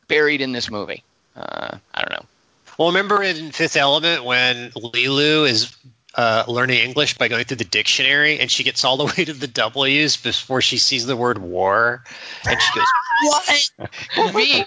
buried 0.08 0.40
in 0.40 0.52
this 0.52 0.70
movie. 0.70 1.02
Uh, 1.34 1.76
I 1.94 2.00
don't 2.00 2.12
know. 2.12 2.26
Well, 2.78 2.88
remember 2.88 3.22
in 3.22 3.52
Fifth 3.52 3.76
Element 3.76 4.24
when 4.24 4.70
Lilu 4.70 5.48
is 5.48 5.74
uh, 6.16 6.44
learning 6.48 6.78
English 6.80 7.18
by 7.18 7.28
going 7.28 7.44
through 7.44 7.58
the 7.58 7.64
dictionary 7.64 8.40
and 8.40 8.50
she 8.50 8.64
gets 8.64 8.84
all 8.84 8.96
the 8.96 9.04
way 9.18 9.24
to 9.24 9.32
the 9.34 9.46
W's 9.46 10.16
before 10.16 10.62
she 10.62 10.78
sees 10.78 11.04
the 11.06 11.16
word 11.16 11.36
war, 11.38 12.02
and 12.48 12.60
she 12.60 12.78
goes, 12.78 12.86
"What?" 13.24 13.70
V, 14.34 14.64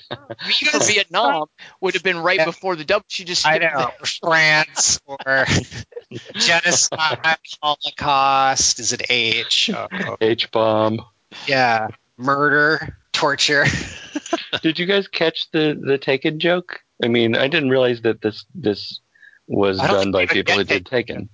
v 0.48 0.66
for 0.66 0.80
Vietnam 0.86 1.48
would 1.82 1.96
have 1.96 2.04
been 2.04 2.20
right 2.20 2.38
Yeah. 2.38 2.46
before 2.46 2.76
the 2.76 2.86
double. 2.86 3.06
She 3.08 3.24
just 3.26 3.46
I 3.48 3.58
skipped 3.58 3.74
know 3.74 3.92
France 4.22 5.00
or 5.08 5.46
genocide, 6.36 7.38
Holocaust. 7.62 8.80
Is 8.80 8.94
it 8.94 9.04
H? 9.10 9.72
Oh, 9.74 9.88
H 10.22 10.52
bomb. 10.52 11.02
yeah, 11.48 11.88
murder, 12.18 12.98
torture. 13.12 13.66
Did 14.62 14.80
you 14.80 14.86
guys 14.86 15.08
catch 15.08 15.50
the 15.52 15.80
the 15.82 15.98
Taken 15.98 16.40
joke? 16.40 16.82
I 17.04 17.08
mean, 17.08 17.36
I 17.36 17.48
didn't 17.48 17.70
realize 17.70 18.02
that 18.02 18.22
this 18.22 18.46
this 18.54 19.02
was 19.48 19.78
done 19.80 20.12
by 20.12 20.26
people 20.28 20.54
who 20.56 20.64
get 20.64 20.84
did 20.84 20.86
Taken. 20.86 21.30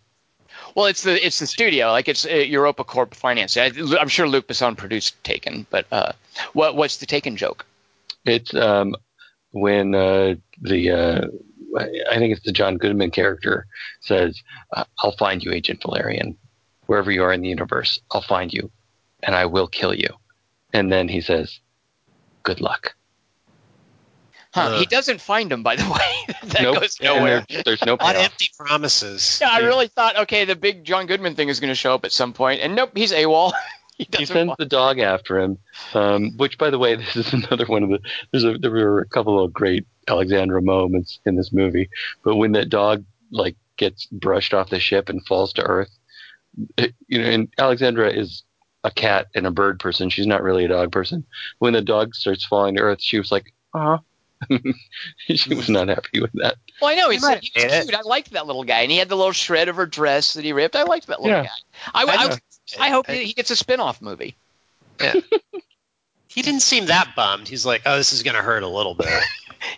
Well, 0.75 0.87
it's 0.87 1.03
the 1.03 1.25
it's 1.25 1.39
the 1.39 1.47
studio, 1.47 1.91
like 1.91 2.09
it's 2.09 2.25
uh, 2.25 2.33
Europa 2.35 2.83
Corp 2.83 3.15
Finance. 3.15 3.55
I, 3.55 3.71
I'm 3.97 4.09
sure 4.09 4.27
Luc 4.27 4.47
Besson 4.47 4.75
produced 4.75 5.23
Taken, 5.23 5.65
but 5.69 5.85
uh, 5.89 6.11
what 6.51 6.75
what's 6.75 6.97
the 6.97 7.05
Taken 7.05 7.37
joke? 7.37 7.65
It's 8.25 8.53
um 8.53 8.95
when 9.51 9.95
uh, 9.95 10.35
the 10.61 10.91
uh, 10.91 11.27
I 11.79 12.17
think 12.17 12.33
it's 12.33 12.43
the 12.43 12.51
John 12.51 12.77
Goodman 12.77 13.11
character 13.11 13.67
says, 14.01 14.41
uh, 14.73 14.83
"I'll 14.99 15.15
find 15.15 15.41
you, 15.41 15.53
Agent 15.53 15.81
Valerian, 15.81 16.37
wherever 16.87 17.09
you 17.09 17.23
are 17.23 17.31
in 17.31 17.41
the 17.41 17.49
universe. 17.49 17.97
I'll 18.11 18.21
find 18.21 18.51
you, 18.51 18.69
and 19.23 19.33
I 19.33 19.45
will 19.45 19.67
kill 19.67 19.93
you." 19.93 20.09
And 20.73 20.91
then 20.91 21.07
he 21.07 21.21
says, 21.21 21.57
"Good 22.43 22.59
luck." 22.59 22.95
Huh? 24.55 24.61
Uh. 24.61 24.79
he 24.79 24.85
doesn't 24.85 25.19
find 25.19 25.51
him, 25.51 25.63
by 25.63 25.75
the 25.75 25.83
way. 25.91 26.35
that 26.45 26.61
Nope. 26.61 26.79
goes 26.81 26.97
nowhere. 27.01 27.45
there- 27.49 27.63
there's 27.63 27.85
no 27.85 27.93
A 27.93 28.01
lot 28.01 28.15
payoff. 28.15 28.23
empty 28.31 28.49
promises. 28.57 29.39
Yeah, 29.41 29.49
I 29.51 29.59
really 29.59 29.87
thought, 29.87 30.17
okay, 30.19 30.45
the 30.45 30.55
big 30.55 30.83
John 30.85 31.05
Goodman 31.07 31.35
thing 31.35 31.49
is 31.49 31.59
going 31.59 31.71
to 31.71 31.75
show 31.75 31.93
up 31.93 32.05
at 32.05 32.11
some 32.13 32.31
point. 32.31 32.35
point, 32.59 32.61
and 32.61 32.75
nope, 32.75 32.91
he's 32.95 33.11
AWOL. 33.11 33.53
he 33.97 34.07
he 34.17 34.25
sends 34.25 34.47
want- 34.47 34.57
the 34.59 34.65
dog 34.65 34.99
after 34.99 35.39
him. 35.39 35.57
Um, 35.93 36.37
which, 36.37 36.57
by 36.57 36.69
the 36.69 36.79
way, 36.79 36.95
this 37.13 37.15
is 37.15 37.33
another 37.33 37.65
one 37.65 37.83
of 37.83 37.89
the. 37.89 37.99
There's 38.31 38.43
a, 38.45 38.57
there 38.57 38.71
were 38.71 38.99
a 38.99 39.07
couple 39.07 39.43
of 39.43 39.51
great 39.53 39.85
Alexandra 40.07 40.61
moments 40.61 41.19
in 41.25 41.35
this 41.35 41.51
movie, 41.51 41.89
but 42.23 42.35
when 42.37 42.53
that 42.53 42.69
dog 42.69 43.03
like 43.31 43.55
gets 43.77 44.05
brushed 44.05 44.53
off 44.53 44.69
the 44.69 44.79
ship 44.79 45.09
and 45.09 45.25
falls 45.25 45.51
to 45.53 45.63
Earth, 45.63 45.89
it- 46.77 46.95
you 47.07 47.21
know, 47.21 47.27
and 47.29 47.47
Alexandra 47.57 48.09
is 48.11 48.43
a 48.83 48.91
cat 48.91 49.27
and 49.33 49.47
a 49.47 49.51
bird 49.51 49.79
person. 49.79 50.09
She's 50.09 50.27
not 50.27 50.43
really 50.43 50.65
a 50.65 50.69
dog 50.69 50.91
person. 50.91 51.25
When 51.59 51.73
the 51.73 51.81
dog 51.81 52.13
starts 52.15 52.45
falling 52.45 52.75
to 52.75 52.81
Earth, 52.81 53.01
she 53.01 53.17
was 53.17 53.31
like, 53.31 53.53
"Uh." 53.73 53.97
she 55.17 55.53
was 55.55 55.69
not 55.69 55.87
happy 55.87 56.21
with 56.21 56.31
that. 56.33 56.55
well, 56.81 56.91
I 56.91 56.95
know 56.95 57.09
he's, 57.09 57.21
he 57.25 57.29
was 57.31 57.41
made 57.55 57.71
it. 57.71 57.83
cute. 57.83 57.95
I 57.95 58.01
liked 58.01 58.31
that 58.31 58.45
little 58.47 58.63
guy, 58.63 58.81
and 58.81 58.91
he 58.91 58.97
had 58.97 59.09
the 59.09 59.15
little 59.15 59.31
shred 59.31 59.69
of 59.69 59.75
her 59.77 59.85
dress 59.85 60.33
that 60.33 60.43
he 60.43 60.53
ripped. 60.53 60.75
I 60.75 60.83
liked 60.83 61.07
that 61.07 61.21
little 61.21 61.37
Yeah. 61.37 61.43
guy. 61.45 61.49
I, 61.93 62.03
I 62.03 62.33
I. 62.33 62.87
I 62.87 62.89
hope 62.89 63.07
he 63.09 63.33
gets 63.33 63.51
a 63.51 63.55
spin-off 63.55 64.01
movie. 64.01 64.35
He 66.27 66.41
didn't 66.41 66.63
seem 66.63 66.87
that 66.87 67.13
bummed. 67.15 67.47
He's 67.47 67.65
like, 67.65 67.83
"Oh, 67.85 67.95
this 67.95 68.11
is 68.11 68.21
going 68.23 68.35
to 68.35 68.41
hurt 68.41 68.63
a 68.63 68.67
little 68.67 68.93
bit." 68.93 69.07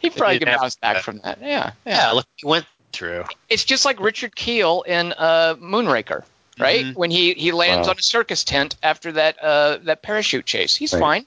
He 0.01 0.09
probably 0.09 0.33
He 0.35 0.39
could 0.39 0.47
bounce 0.47 0.75
back 0.75 0.95
that. 0.95 1.03
from 1.03 1.19
that. 1.19 1.39
Yeah, 1.39 1.71
yeah. 1.85 1.95
yeah, 2.07 2.11
look, 2.11 2.25
he 2.35 2.45
went 2.45 2.65
through. 2.91 3.23
It's 3.47 3.63
just 3.63 3.85
like 3.85 3.99
Richard 4.01 4.35
Kiel 4.35 4.81
in 4.81 5.13
uh, 5.13 5.55
Moonraker, 5.61 6.23
right? 6.59 6.83
Mhm. 6.83 6.95
When 6.95 7.09
he, 7.11 7.33
he 7.35 7.51
lands 7.53 7.87
Wow. 7.87 7.91
on 7.91 7.99
a 7.99 8.01
circus 8.01 8.43
tent 8.43 8.75
after 8.83 9.13
that 9.13 9.41
uh, 9.41 9.77
that 9.83 10.01
parachute 10.01 10.45
chase. 10.45 10.75
He's 10.75 10.93
Right. 10.93 10.99
fine. 10.99 11.25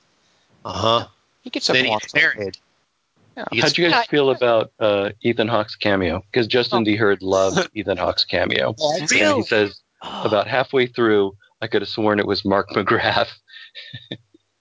Uh 0.64 0.72
huh. 0.72 1.06
He 1.42 1.48
gets 1.50 1.70
up 1.70 1.74
Then 1.74 1.84
and 1.86 1.90
walks. 1.92 2.12
gets 2.12 2.14
married. 2.14 2.58
Yeah. 3.36 3.44
How'd 3.62 3.78
you 3.78 3.88
guys 3.90 4.06
feel 4.06 4.30
about 4.30 4.72
uh, 4.80 5.10
Ethan 5.22 5.48
Hawke's 5.48 5.76
cameo? 5.76 6.22
Because 6.30 6.46
Justin 6.46 6.80
Oh. 6.80 6.84
D. 6.84 6.96
Hurd 6.96 7.22
loved 7.22 7.70
Ethan 7.74 7.96
Hawke's 7.96 8.24
cameo. 8.24 8.74
And 8.78 9.10
he 9.10 9.42
says 9.42 9.80
about 10.02 10.46
halfway 10.46 10.86
through, 10.86 11.36
I 11.62 11.66
could 11.68 11.82
have 11.82 11.88
sworn 11.88 12.18
it 12.20 12.26
was 12.26 12.44
Mark 12.44 12.68
McGrath. 12.74 13.28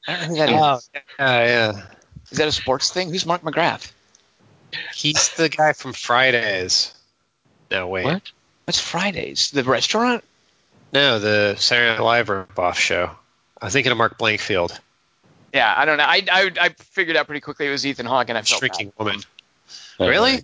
I 0.08 0.16
don't 0.16 0.22
know 0.22 0.28
who 0.28 0.36
that 0.36 0.50
is. 0.50 0.56
Oh, 0.56 1.00
yeah, 1.20 1.46
yeah. 1.46 1.82
Is 2.32 2.38
that 2.38 2.48
a 2.48 2.52
sports 2.52 2.92
thing? 2.92 3.10
Who's 3.10 3.26
Mark 3.26 3.42
McGrath? 3.42 3.92
He's 4.94 5.30
the 5.36 5.50
guy 5.50 5.74
from 5.74 5.94
Fridays. 5.94 6.94
No, 7.72 7.88
wait. 7.88 8.06
What? 8.06 8.32
What's 8.66 8.80
Fridays? 8.80 9.50
The 9.52 9.64
restaurant? 9.64 10.24
No, 10.94 11.20
the 11.20 11.56
Saturday 11.58 11.98
Night 11.98 12.04
Live 12.04 12.28
ripoff 12.28 12.76
show. 12.76 13.12
I'm 13.62 13.70
thinking 13.72 13.92
of 13.92 13.98
Mark 13.98 14.18
Blankfield, 14.18 14.78
Yeah, 15.54 15.74
I 15.76 15.86
don't 15.86 15.98
know. 15.98 16.04
I, 16.06 16.24
I, 16.32 16.52
I 16.62 16.70
figured 16.70 17.16
out 17.18 17.26
pretty 17.28 17.42
quickly 17.42 17.68
it 17.68 17.72
was 17.72 17.86
Ethan 17.86 18.06
Hawke, 18.06 18.30
and 18.30 18.38
I 18.38 18.42
felt 18.42 18.60
Shrinking 18.60 18.90
bad. 18.90 18.98
Woman. 19.06 19.20
Really? 20.00 20.44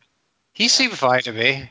He 0.54 0.68
seemed 0.68 0.94
fine 0.98 1.22
to 1.24 1.32
me. 1.32 1.70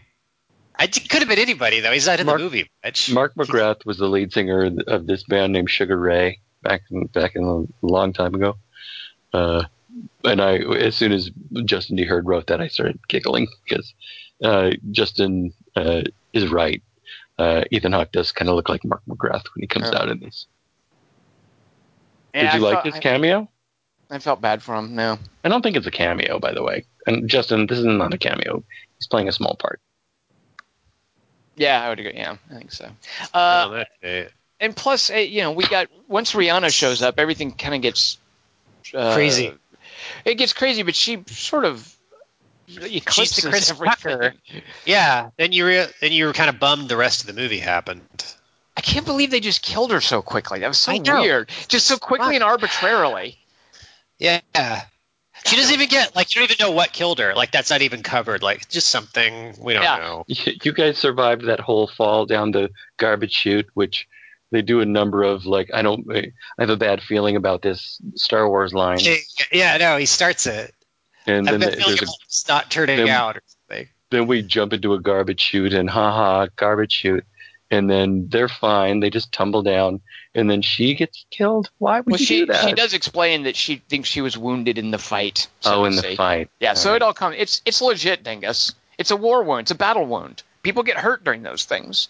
I 0.76 0.86
d- 0.86 1.00
could 1.00 1.20
have 1.20 1.28
been 1.28 1.38
anybody 1.38 1.80
though. 1.80 1.92
He's 1.92 2.06
not 2.06 2.18
in 2.20 2.26
Mark- 2.26 2.38
the 2.38 2.44
movie 2.44 2.70
much. 2.84 3.12
Mark 3.12 3.34
McGrath 3.34 3.86
was 3.86 3.98
the 3.98 4.08
lead 4.08 4.32
singer 4.32 4.70
of 4.86 5.06
this 5.06 5.22
band 5.24 5.52
named 5.52 5.70
Sugar 5.70 5.96
Ray 5.98 6.40
back 6.62 6.82
in, 6.90 7.06
back 7.06 7.36
in 7.36 7.44
a 7.44 7.86
long 7.86 8.12
time 8.12 8.34
ago. 8.34 8.56
Uh, 9.32 9.64
and 10.24 10.40
I, 10.42 10.56
as 10.58 10.96
soon 10.96 11.12
as 11.12 11.30
Justin 11.64 11.96
D. 11.96 12.04
Hurd 12.04 12.26
wrote 12.26 12.48
that, 12.48 12.60
I 12.60 12.68
started 12.68 12.98
giggling 13.08 13.46
because 13.64 13.94
uh, 14.42 14.70
Justin 14.90 15.52
uh, 15.76 16.02
is 16.32 16.48
right. 16.48 16.82
Uh, 17.38 17.62
Ethan 17.70 17.92
Hawke 17.92 18.10
does 18.12 18.32
kind 18.32 18.48
of 18.48 18.56
look 18.56 18.68
like 18.68 18.84
Mark 18.84 19.02
McGrath 19.08 19.44
when 19.54 19.60
he 19.62 19.66
comes 19.66 19.88
Yeah. 19.92 19.98
out 20.00 20.08
in 20.08 20.18
this. 20.20 20.46
Yeah, 22.34 22.52
Did 22.52 22.60
you 22.60 22.66
I 22.66 22.70
like 22.72 22.82
felt, 22.82 22.94
his 22.94 23.00
cameo? 23.02 23.48
I, 24.10 24.16
I 24.16 24.18
felt 24.18 24.40
bad 24.40 24.62
for 24.62 24.74
him. 24.74 24.94
No. 24.94 25.18
I 25.44 25.48
don't 25.48 25.62
think 25.62 25.76
it's 25.76 25.86
a 25.86 25.90
cameo, 25.90 26.38
by 26.38 26.52
the 26.52 26.62
way. 26.62 26.84
And 27.06 27.28
Justin, 27.28 27.66
this 27.66 27.78
is 27.78 27.84
not 27.84 28.12
a 28.12 28.18
cameo. 28.18 28.64
He's 28.98 29.06
playing 29.06 29.28
a 29.28 29.32
small 29.32 29.54
part. 29.56 29.80
Yeah, 31.56 31.80
I 31.84 31.88
would 31.88 32.00
agree. 32.00 32.14
Yeah, 32.14 32.36
I 32.50 32.54
think 32.54 32.72
so. 32.72 32.88
Oh, 33.32 33.38
Uh, 33.38 33.68
that 33.68 33.88
day. 34.02 34.28
and 34.58 34.74
plus, 34.74 35.10
eh, 35.10 35.20
you 35.20 35.42
know, 35.42 35.52
we 35.52 35.64
got 35.66 35.88
once 36.08 36.32
Rihanna 36.32 36.72
shows 36.74 37.00
up, 37.02 37.18
everything 37.18 37.52
kind 37.52 37.74
of 37.74 37.82
gets 37.82 38.18
uh, 38.92 39.14
Crazy. 39.14 39.52
It 40.24 40.34
gets 40.34 40.52
crazy, 40.52 40.82
but 40.82 40.94
she 40.96 41.22
sort 41.28 41.64
of 41.64 41.94
eclipses 42.68 43.44
Chris 43.44 43.70
everything. 43.70 43.94
Tucker. 44.10 44.34
Yeah. 44.84 45.30
Then 45.38 45.52
you 45.52 45.66
re- 45.66 45.86
then 46.00 46.12
you 46.12 46.26
were 46.26 46.32
kind 46.32 46.50
of 46.50 46.58
bummed 46.58 46.88
the 46.88 46.96
rest 46.96 47.20
of 47.20 47.26
the 47.28 47.40
movie 47.40 47.58
happened. 47.58 48.02
I 48.76 48.80
can't 48.80 49.06
believe 49.06 49.30
they 49.30 49.40
just 49.40 49.62
killed 49.62 49.92
her 49.92 50.00
so 50.00 50.20
quickly. 50.22 50.60
That 50.60 50.68
was 50.68 50.78
so 50.78 50.92
weird. 51.00 51.48
Just 51.68 51.86
so 51.86 51.96
quickly 51.96 52.34
and 52.34 52.42
arbitrarily. 52.44 53.38
Yeah. 54.18 54.40
She 55.46 55.56
doesn't 55.56 55.74
even 55.74 55.88
get 55.88 56.16
like 56.16 56.34
you 56.34 56.40
don't 56.40 56.50
even 56.50 56.64
know 56.66 56.72
what 56.72 56.92
killed 56.92 57.18
her. 57.18 57.34
Like 57.34 57.52
that's 57.52 57.70
not 57.70 57.82
even 57.82 58.02
covered. 58.02 58.42
Like 58.42 58.68
just 58.68 58.88
something 58.88 59.54
we 59.60 59.74
don't 59.74 59.82
Yeah. 59.82 59.96
know. 59.98 60.24
You 60.28 60.72
guys 60.72 60.98
survived 60.98 61.46
that 61.46 61.60
whole 61.60 61.86
fall 61.86 62.26
down 62.26 62.50
the 62.52 62.70
garbage 62.96 63.32
chute, 63.32 63.66
which 63.74 64.08
they 64.50 64.62
do 64.62 64.80
a 64.80 64.86
number 64.86 65.22
of 65.22 65.44
like 65.46 65.70
I 65.74 65.82
don't 65.82 66.06
I 66.12 66.32
have 66.58 66.70
a 66.70 66.76
bad 66.76 67.02
feeling 67.02 67.36
about 67.36 67.62
this 67.62 68.00
Star 68.14 68.48
Wars 68.48 68.72
line, 68.72 68.98
Yeah, 69.00 69.16
yeah, 69.52 69.76
no, 69.78 69.96
he 69.98 70.06
starts 70.06 70.46
it. 70.46 70.72
and 71.26 71.48
I've 71.48 71.58
then 71.58 71.60
been 71.60 71.70
the- 71.70 71.76
feeling 71.84 71.96
there's 71.96 72.08
a, 72.10 72.12
it's 72.24 72.48
not 72.48 72.70
turning 72.70 72.98
then- 72.98 73.08
out 73.08 73.36
or 73.36 73.42
something. 73.68 73.88
then 74.10 74.26
we 74.28 74.42
jump 74.42 74.72
into 74.72 74.94
a 74.94 75.00
garbage 75.00 75.40
chute 75.40 75.74
and 75.74 75.90
haha 75.90 76.46
garbage 76.56 76.92
chute, 76.92 77.26
and 77.70 77.88
then 77.90 78.28
they're 78.28 78.48
fine. 78.48 79.00
They 79.00 79.10
just 79.10 79.32
tumble 79.32 79.62
down, 79.62 80.00
and 80.34 80.50
then 80.50 80.62
she 80.62 80.94
gets 80.94 81.24
killed. 81.30 81.70
Why 81.78 82.00
would 82.00 82.12
Well, 82.12 82.20
you 82.20 82.26
she 82.26 82.40
do 82.40 82.46
that? 82.46 82.64
she 82.68 82.72
does 82.74 82.94
explain 82.94 83.44
that 83.44 83.56
she 83.56 83.76
thinks 83.76 84.08
she 84.08 84.20
was 84.20 84.36
wounded 84.38 84.78
in 84.78 84.90
the 84.90 84.98
fight. 84.98 85.48
so 85.60 85.82
oh, 85.82 85.84
in 85.84 85.96
the 85.96 86.02
say. 86.02 86.16
fight. 86.16 86.50
Yeah, 86.60 86.74
so 86.74 86.94
it 86.94 87.02
all 87.02 87.14
comes. 87.14 87.36
It's 87.38 87.62
it's 87.64 87.80
legit, 87.82 88.22
Dingus. 88.22 88.74
It's 88.98 89.10
a 89.10 89.16
war 89.16 89.42
wound. 89.42 89.62
It's 89.62 89.70
a 89.70 89.74
battle 89.76 90.06
wound. 90.06 90.42
People 90.62 90.82
get 90.82 90.96
hurt 90.96 91.24
during 91.24 91.42
those 91.42 91.64
things. 91.64 92.08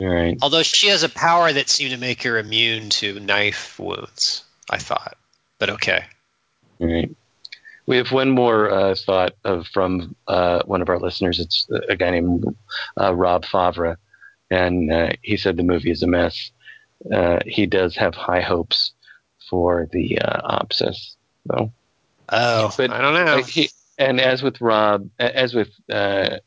All 0.00 0.06
right. 0.08 0.38
Although 0.40 0.62
she 0.62 0.86
has 0.88 1.02
a 1.02 1.08
power 1.08 1.52
that 1.52 1.68
seemed 1.68 1.90
to 1.90 1.98
make 1.98 2.22
her 2.22 2.38
immune 2.38 2.88
to 2.90 3.20
knife 3.20 3.78
wounds, 3.78 4.44
I 4.70 4.78
thought. 4.78 5.16
But 5.58 5.70
okay. 5.70 6.04
All 6.80 6.86
right. 6.86 7.10
We 7.86 7.96
have 7.96 8.12
one 8.12 8.30
more 8.30 8.70
uh, 8.70 8.94
thought 8.94 9.34
of 9.44 9.66
from 9.66 10.14
uh, 10.28 10.62
one 10.64 10.80
of 10.80 10.88
our 10.88 10.98
listeners. 10.98 11.40
It's 11.40 11.66
a 11.88 11.96
guy 11.96 12.10
named 12.10 12.44
uh, 12.98 13.14
Rob 13.14 13.44
Favre, 13.44 13.98
and 14.50 14.92
uh, 14.92 15.10
he 15.22 15.36
said 15.36 15.56
the 15.56 15.62
movie 15.62 15.90
is 15.90 16.02
a 16.02 16.06
mess. 16.06 16.50
Uh, 17.12 17.38
he 17.46 17.66
does 17.66 17.96
have 17.96 18.14
high 18.14 18.40
hopes 18.40 18.92
for 19.48 19.88
the 19.92 20.18
uh, 20.18 20.58
Opsis, 20.62 21.14
though. 21.46 21.72
Oh, 22.28 22.72
But- 22.76 22.90
I 22.90 23.00
don't 23.00 23.24
know. 23.24 23.42
He, 23.42 23.70
and 23.98 24.20
as 24.20 24.42
with 24.42 24.60
Rob, 24.60 25.08
as 25.18 25.54
with 25.54 25.68
uh, 25.90 26.38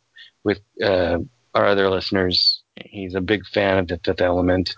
with 0.43 0.59
uh, 0.83 1.19
our 1.53 1.65
other 1.67 1.89
listeners, 1.89 2.61
he's 2.83 3.13
a 3.15 3.21
big 3.21 3.45
fan 3.45 3.77
of 3.77 3.87
the 3.87 3.99
Fifth 4.03 4.21
Element, 4.21 4.75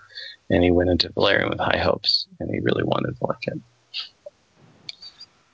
and 0.49 0.63
he 0.63 0.71
went 0.71 0.89
into 0.89 1.09
Valerian 1.13 1.49
with 1.49 1.59
high 1.59 1.77
hopes, 1.77 2.27
and 2.39 2.49
he 2.49 2.59
really 2.59 2.83
wanted 2.83 3.17
to 3.17 3.25
like 3.27 3.47
it. 3.47 3.59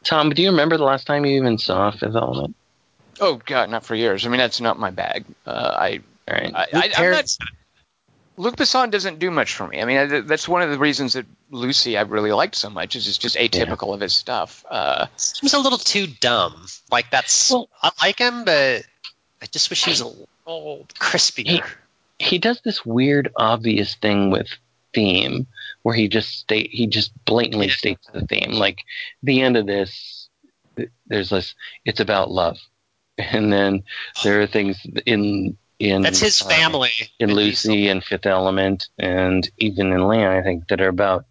Tom, 0.04 0.32
do 0.32 0.42
you 0.42 0.50
remember 0.50 0.78
the 0.78 0.84
last 0.84 1.06
time 1.06 1.26
you 1.26 1.38
even 1.38 1.58
saw 1.60 1.92
Fifth 1.92 2.16
Element? 2.16 2.56
Oh 3.20 3.40
God, 3.46 3.70
not 3.70 3.86
for 3.86 3.94
years. 3.94 4.26
I 4.26 4.30
mean, 4.30 4.40
that's 4.40 4.60
not 4.60 4.80
my 4.80 4.90
bag. 4.90 5.26
Uh, 5.46 5.76
I, 5.78 6.00
All 6.28 6.36
right. 6.36 6.54
I, 6.56 6.68
I 6.74 6.92
I'm 6.98 7.12
not. 7.12 7.38
Luc 8.38 8.56
Besson 8.56 8.90
doesn't 8.92 9.20
do 9.20 9.30
much 9.30 9.56
for 9.56 9.68
me. 9.68 9.82
I 9.82 9.86
mean, 9.86 9.98
I, 9.98 10.22
that's 10.22 10.48
one 10.48 10.62
of 10.62 10.70
the 10.72 10.80
reasons 10.80 11.14
that 11.14 11.26
Lucy 11.52 11.98
I 11.98 12.02
really 12.02 12.32
liked 12.32 12.56
so 12.56 12.70
much. 12.70 12.96
Is 12.96 13.08
it's 13.08 13.18
just 13.18 13.36
atypical 13.36 13.94
of 13.94 14.00
his 14.00 14.14
stuff. 14.14 14.66
Uh, 14.70 15.08
Seems 15.18 15.54
a 15.54 15.60
little 15.60 15.78
too 15.78 16.08
dumb. 16.08 16.66
Like 16.92 17.10
that's 17.12 17.52
Well- 17.52 17.70
I 17.82 17.92
like 18.02 18.20
him, 18.20 18.46
but 18.46 18.84
I 19.42 19.46
just 19.52 19.70
wish 19.70 19.84
he 19.86 19.92
was 19.92 20.02
a 20.02 20.08
little 20.08 20.88
crispier. 21.00 21.64
he 22.20 22.38
does 22.38 22.62
this 22.62 22.86
weird, 22.86 23.32
obvious 23.36 23.96
thing 23.96 24.32
with 24.32 24.48
theme 24.94 25.48
where 25.84 25.96
he 25.96 26.08
just 26.08 26.38
state 26.40 26.70
he 26.72 26.86
just 26.88 27.12
blatantly 27.26 27.68
Yeah. 27.68 27.74
states 27.76 28.08
the 28.14 28.26
theme. 28.26 28.52
Like 28.54 28.80
the 29.24 29.42
end 29.42 29.58
of 29.58 29.66
this, 29.68 30.30
there's 31.08 31.30
this. 31.30 31.54
It's 31.86 32.00
about 32.00 32.32
love, 32.32 32.58
and 33.18 33.52
then 33.52 33.84
there 34.24 34.42
are 34.42 34.48
things 34.48 34.78
in 35.06 35.58
in 35.82 36.04
That's 36.04 36.20
his 36.20 36.42
uh, 36.42 36.46
family. 36.48 36.92
in 37.20 37.30
Vin 37.30 37.36
Lucy 37.36 37.88
and 37.88 38.04
Fifth 38.04 38.28
Element, 38.28 38.88
and 39.00 39.50
even 39.58 39.92
in 39.92 40.04
Land, 40.04 40.38
I 40.38 40.44
think 40.44 40.68
that 40.68 40.80
are 40.80 40.88
about 40.88 41.26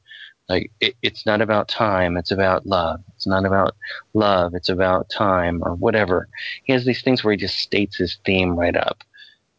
like 0.48 0.72
it, 0.80 0.96
it's 1.02 1.24
not 1.24 1.40
about 1.40 1.68
time, 1.68 2.16
it's 2.16 2.32
about 2.32 2.66
love. 2.66 3.00
It's 3.14 3.28
not 3.28 3.44
about 3.44 3.76
love, 4.12 4.54
it's 4.54 4.68
about 4.68 5.08
time 5.08 5.62
or 5.62 5.74
whatever. 5.76 6.28
He 6.64 6.72
has 6.72 6.84
these 6.84 7.00
things 7.02 7.22
where 7.22 7.30
he 7.30 7.36
just 7.38 7.58
states 7.58 7.96
his 7.96 8.18
theme 8.26 8.58
right 8.58 8.76
up, 8.76 9.04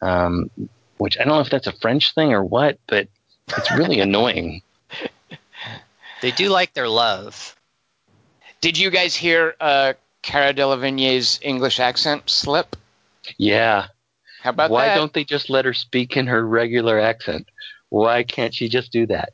um, 0.01 0.51
which 0.97 1.17
I 1.17 1.23
don't 1.23 1.35
know 1.35 1.39
if 1.39 1.49
that's 1.49 1.67
a 1.67 1.79
French 1.79 2.13
thing 2.13 2.33
or 2.33 2.43
what, 2.43 2.77
but 2.87 3.07
it's 3.47 3.71
really 3.71 3.99
annoying. 4.01 4.61
They 6.21 6.31
do 6.31 6.49
like 6.49 6.73
their 6.73 6.89
love. 6.89 7.55
did 8.59 8.77
you 8.77 8.89
guys 8.91 9.15
hear 9.15 9.55
uh, 9.61 9.93
Cara 10.21 10.53
Delevingne's 10.53 11.39
English 11.41 11.79
accent 11.79 12.29
slip? 12.29 12.75
Yeah, 13.37 13.87
How 14.41 14.49
about 14.49 14.71
why 14.71 14.87
that? 14.87 14.95
don't 14.95 15.13
they 15.13 15.23
just 15.23 15.49
let 15.49 15.65
her 15.65 15.73
speak 15.73 16.17
in 16.17 16.27
her 16.27 16.45
regular 16.45 16.99
accent? 16.99 17.47
Why 17.89 18.23
can't 18.23 18.53
she 18.53 18.69
just 18.69 18.91
do 18.91 19.05
that? 19.07 19.33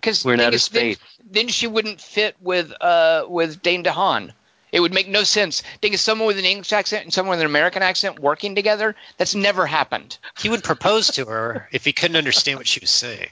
Because 0.00 0.24
We're 0.24 0.36
not 0.36 0.54
a 0.54 0.58
space. 0.58 0.98
Then, 1.28 1.48
she 1.48 1.66
wouldn't 1.66 2.00
fit 2.00 2.36
with 2.40 2.72
uh, 2.80 3.24
with 3.28 3.62
Dane 3.62 3.84
DeHaan. 3.84 4.32
It 4.72 4.80
would 4.80 4.94
make 4.94 5.08
no 5.08 5.24
sense. 5.24 5.62
Think 5.82 5.94
of 5.94 6.00
someone 6.00 6.28
with 6.28 6.38
an 6.38 6.44
English 6.44 6.72
accent 6.72 7.02
and 7.02 7.12
someone 7.12 7.32
with 7.32 7.40
an 7.40 7.46
American 7.46 7.82
accent 7.82 8.20
working 8.20 8.54
together. 8.54 8.94
That's 9.18 9.34
never 9.34 9.66
happened. 9.66 10.16
He 10.38 10.48
would 10.48 10.62
propose 10.62 11.08
to 11.12 11.24
her 11.26 11.68
if 11.72 11.84
he 11.84 11.92
couldn't 11.92 12.16
understand 12.16 12.58
what 12.58 12.68
she 12.68 12.80
was 12.80 12.90
saying. 12.90 13.28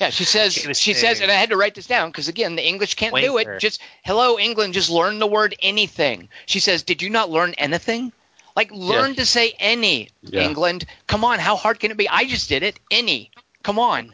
Yeah, 0.00 0.10
she 0.10 0.24
says. 0.24 0.54
She 0.54 0.74
She 0.74 0.94
says, 0.94 1.20
and 1.20 1.30
I 1.30 1.34
had 1.34 1.50
to 1.50 1.56
write 1.56 1.74
this 1.74 1.86
down 1.86 2.10
because 2.10 2.28
again, 2.28 2.56
the 2.56 2.66
English 2.66 2.94
can't 2.94 3.14
do 3.14 3.34
Wanker. 3.34 3.56
it. 3.56 3.60
Just 3.60 3.80
hello, 4.04 4.38
England. 4.38 4.74
Just 4.74 4.90
learn 4.90 5.18
the 5.18 5.26
word 5.26 5.54
anything. 5.60 6.28
She 6.46 6.60
says, 6.60 6.82
"Did 6.82 7.02
you 7.02 7.10
not 7.10 7.30
learn 7.30 7.54
anything? 7.54 8.12
Like 8.58 8.72
learn 8.72 9.10
Yes. 9.10 9.16
to 9.18 9.26
say 9.26 9.54
any, 9.60 10.08
Yeah. 10.22 10.42
England. 10.42 10.84
Come 11.06 11.22
on, 11.24 11.38
how 11.38 11.54
hard 11.54 11.78
can 11.78 11.92
it 11.92 11.96
be? 11.96 12.08
I 12.08 12.24
just 12.24 12.48
did 12.48 12.64
it. 12.64 12.80
Any. 12.90 13.30
Come 13.62 13.78
on. 13.78 14.12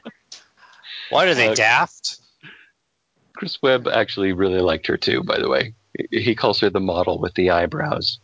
What 1.09 1.29
are 1.29 1.35
they 1.35 1.49
Uh, 1.49 1.55
daft? 1.55 2.19
Chris 3.33 3.63
Webb 3.63 3.89
actually 3.89 4.33
really 4.35 4.61
liked 4.61 4.87
her 4.89 4.99
too, 4.99 5.23
by 5.23 5.39
the 5.39 5.49
way. 5.49 5.73
He 6.11 6.21
he 6.21 6.35
calls 6.35 6.61
her 6.61 6.69
the 6.69 6.79
model 6.95 7.19
with 7.19 7.33
the 7.35 7.49
eyebrows. 7.53 8.19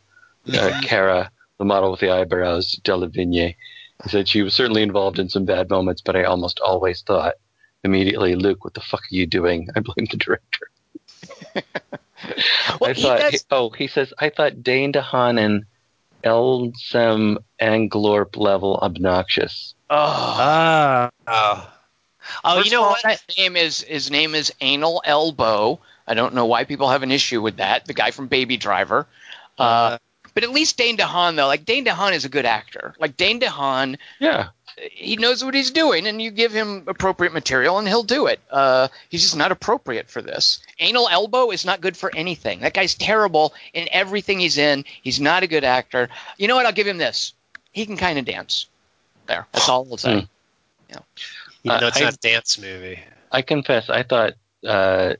Uh, 0.47 0.79
Cara, 0.85 1.31
the 1.59 1.65
model 1.65 1.91
with 1.91 2.01
the 2.01 2.11
eyebrows, 2.11 2.79
Delevingne. 2.85 3.57
He 4.03 4.09
said 4.11 4.29
she 4.29 4.43
was 4.43 4.53
certainly 4.53 4.83
involved 4.83 5.19
in 5.19 5.31
some 5.31 5.47
bad 5.47 5.71
moments, 5.71 6.03
but 6.03 6.17
I 6.17 6.25
almost 6.25 6.61
always 6.61 7.01
thought 7.01 7.37
immediately, 7.83 8.35
Luc, 8.35 8.63
what 8.63 8.75
the 8.75 8.81
fuck 8.83 9.01
are 9.01 9.15
you 9.21 9.27
doing? 9.27 9.69
I 9.75 9.81
blame 9.81 10.07
the 10.11 10.19
director. 10.19 10.67
Well, 12.79 12.91
I 12.91 12.93
he 12.93 13.03
thought, 13.03 13.21
does- 13.33 13.47
oh, 13.51 13.71
he 13.71 13.87
says, 13.87 14.13
I 14.19 14.29
thought 14.29 14.63
Dane 14.63 14.93
DeHaan 14.93 15.41
and 15.43 15.65
Elsem 16.25 17.39
Anglorp 17.61 18.37
level 18.37 18.79
obnoxious. 18.83 19.75
Oh. 19.89 21.09
Oh. 21.27 21.71
Oh, 22.45 22.57
First 22.57 22.67
you 22.67 22.77
know 22.77 22.83
of 22.83 22.89
all, 22.89 22.97
what? 23.03 23.21
His 23.27 23.39
name 23.39 23.57
is 23.57 23.81
his 23.83 24.11
name 24.11 24.35
is 24.35 24.53
Anal 24.61 25.03
Elbow. 25.05 25.81
I 26.07 26.15
don't 26.15 26.35
know 26.35 26.47
why 26.47 26.65
people 26.65 26.89
have 26.89 27.03
an 27.03 27.13
issue 27.13 27.41
with 27.41 27.57
that. 27.57 27.87
The 27.87 27.95
guy 27.95 28.11
from 28.11 28.29
Baby 28.29 28.57
Driver. 28.57 29.07
Uh, 29.59 29.99
but 30.35 30.45
at 30.45 30.51
least 30.51 30.77
Dane 30.77 30.97
DeHaan 30.97 31.37
though, 31.37 31.47
like 31.47 31.65
Dane 31.65 31.85
DeHaan 31.85 32.13
is 32.13 32.25
a 32.25 32.29
good 32.29 32.47
actor. 32.47 32.95
Like 32.99 33.17
Dane 33.17 33.41
DeHaan, 33.41 33.99
Yeah. 34.19 34.49
He 34.91 35.17
knows 35.17 35.45
what 35.45 35.55
he's 35.55 35.71
doing, 35.71 36.07
and 36.07 36.21
you 36.21 36.31
give 36.31 36.53
him 36.53 36.85
appropriate 36.87 37.33
material, 37.33 37.79
and 37.79 37.87
he'll 37.87 38.03
do 38.03 38.27
it. 38.27 38.41
Uh, 38.51 38.89
he's 39.09 39.23
just 39.23 39.37
not 39.37 39.53
appropriate 39.53 40.09
for 40.09 40.23
this. 40.23 40.61
Anal 40.79 41.09
Elbow 41.09 41.51
is 41.51 41.65
not 41.65 41.81
good 41.81 41.97
for 41.97 42.15
anything. 42.15 42.61
That 42.61 42.75
guy's 42.75 42.95
terrible 42.95 43.55
in 43.75 43.89
everything 43.93 44.41
he's 44.41 44.59
in. 44.59 44.85
He's 45.03 45.21
not 45.21 45.43
a 45.43 45.47
good 45.47 45.65
actor. 45.65 46.09
You 46.39 46.49
know 46.49 46.57
what? 46.57 46.67
I'll 46.67 46.73
give 46.73 46.87
him 46.87 46.99
this. 46.99 47.35
He 47.73 47.87
can 47.87 47.97
kind 47.97 48.19
of 48.19 48.25
dance. 48.25 48.67
There. 49.27 49.47
That's 49.53 49.69
all 49.69 49.87
I'll 49.91 49.97
say. 49.97 50.27
Even 51.63 51.81
though 51.81 51.87
it's 51.89 52.01
I- 52.01 52.05
not 52.05 52.15
a 52.15 52.19
dance 52.19 52.59
movie. 52.59 53.01
I 53.33 53.43
confess, 53.43 53.89
I 53.89 54.03
thought 54.03 54.35
uh, 54.67 55.15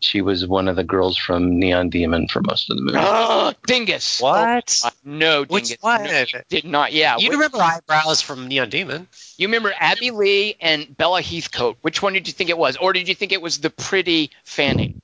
she 0.00 0.20
was 0.22 0.46
one 0.46 0.68
of 0.68 0.76
the 0.76 0.84
girls 0.84 1.16
from 1.18 1.58
Neon 1.58 1.90
Demon 1.90 2.28
for 2.28 2.40
most 2.40 2.70
of 2.70 2.76
the 2.76 2.82
movie. 2.82 2.98
Ah, 2.98 3.52
Dingus. 3.66 4.20
What? 4.20 4.80
Oh, 4.84 4.90
no, 5.04 5.44
Which 5.44 5.64
Dingus. 5.68 5.82
one? 5.82 6.04
No, 6.04 6.24
did 6.48 6.64
not. 6.64 6.92
Yeah. 6.92 7.16
you 7.18 7.28
Which- 7.28 7.36
remember 7.36 7.58
eyebrows 7.62 8.20
from 8.20 8.48
Neon 8.48 8.70
Demon? 8.70 9.06
you 9.36 9.48
remember 9.48 9.72
Abby 9.78 10.10
Lee 10.10 10.56
and 10.60 10.96
Bella 10.96 11.20
Heathcote. 11.22 11.76
Which 11.82 12.00
one 12.02 12.14
did 12.14 12.26
you 12.26 12.32
think 12.32 12.48
it 12.50 12.56
was? 12.58 12.76
Or 12.78 12.92
did 12.92 13.06
you 13.08 13.14
think 13.14 13.32
it 13.32 13.42
was 13.42 13.58
the 13.58 13.70
pretty 13.70 14.30
Fanning? 14.44 15.00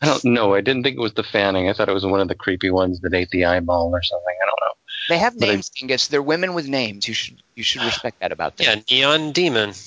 I 0.00 0.06
don't 0.06 0.24
know. 0.24 0.54
I 0.54 0.62
didn't 0.62 0.82
think 0.84 0.96
it 0.96 1.00
was 1.00 1.12
the 1.12 1.22
Fanning. 1.22 1.68
I 1.68 1.74
thought 1.74 1.88
it 1.90 1.92
was 1.94 2.06
one 2.06 2.20
of 2.20 2.28
the 2.28 2.34
creepy 2.34 2.70
ones 2.70 3.00
that 3.00 3.12
ate 3.12 3.28
the 3.30 3.44
eyeball 3.44 3.90
or 3.92 4.02
something. 4.02 4.34
I 4.42 4.46
don't 4.46 4.60
know. 4.60 4.74
They 5.10 5.18
have 5.18 5.38
But 5.38 5.48
I- 5.48 5.52
names, 5.52 5.68
Dingus. 5.70 6.06
They're 6.08 6.22
women 6.22 6.54
with 6.54 6.66
names. 6.68 7.06
You 7.06 7.12
should 7.14 7.42
you 7.54 7.62
should 7.62 7.82
respect 7.82 8.20
that 8.20 8.32
about 8.32 8.56
them. 8.56 8.82
Yeah, 8.88 8.98
Neon 9.06 9.32
Demon. 9.32 9.72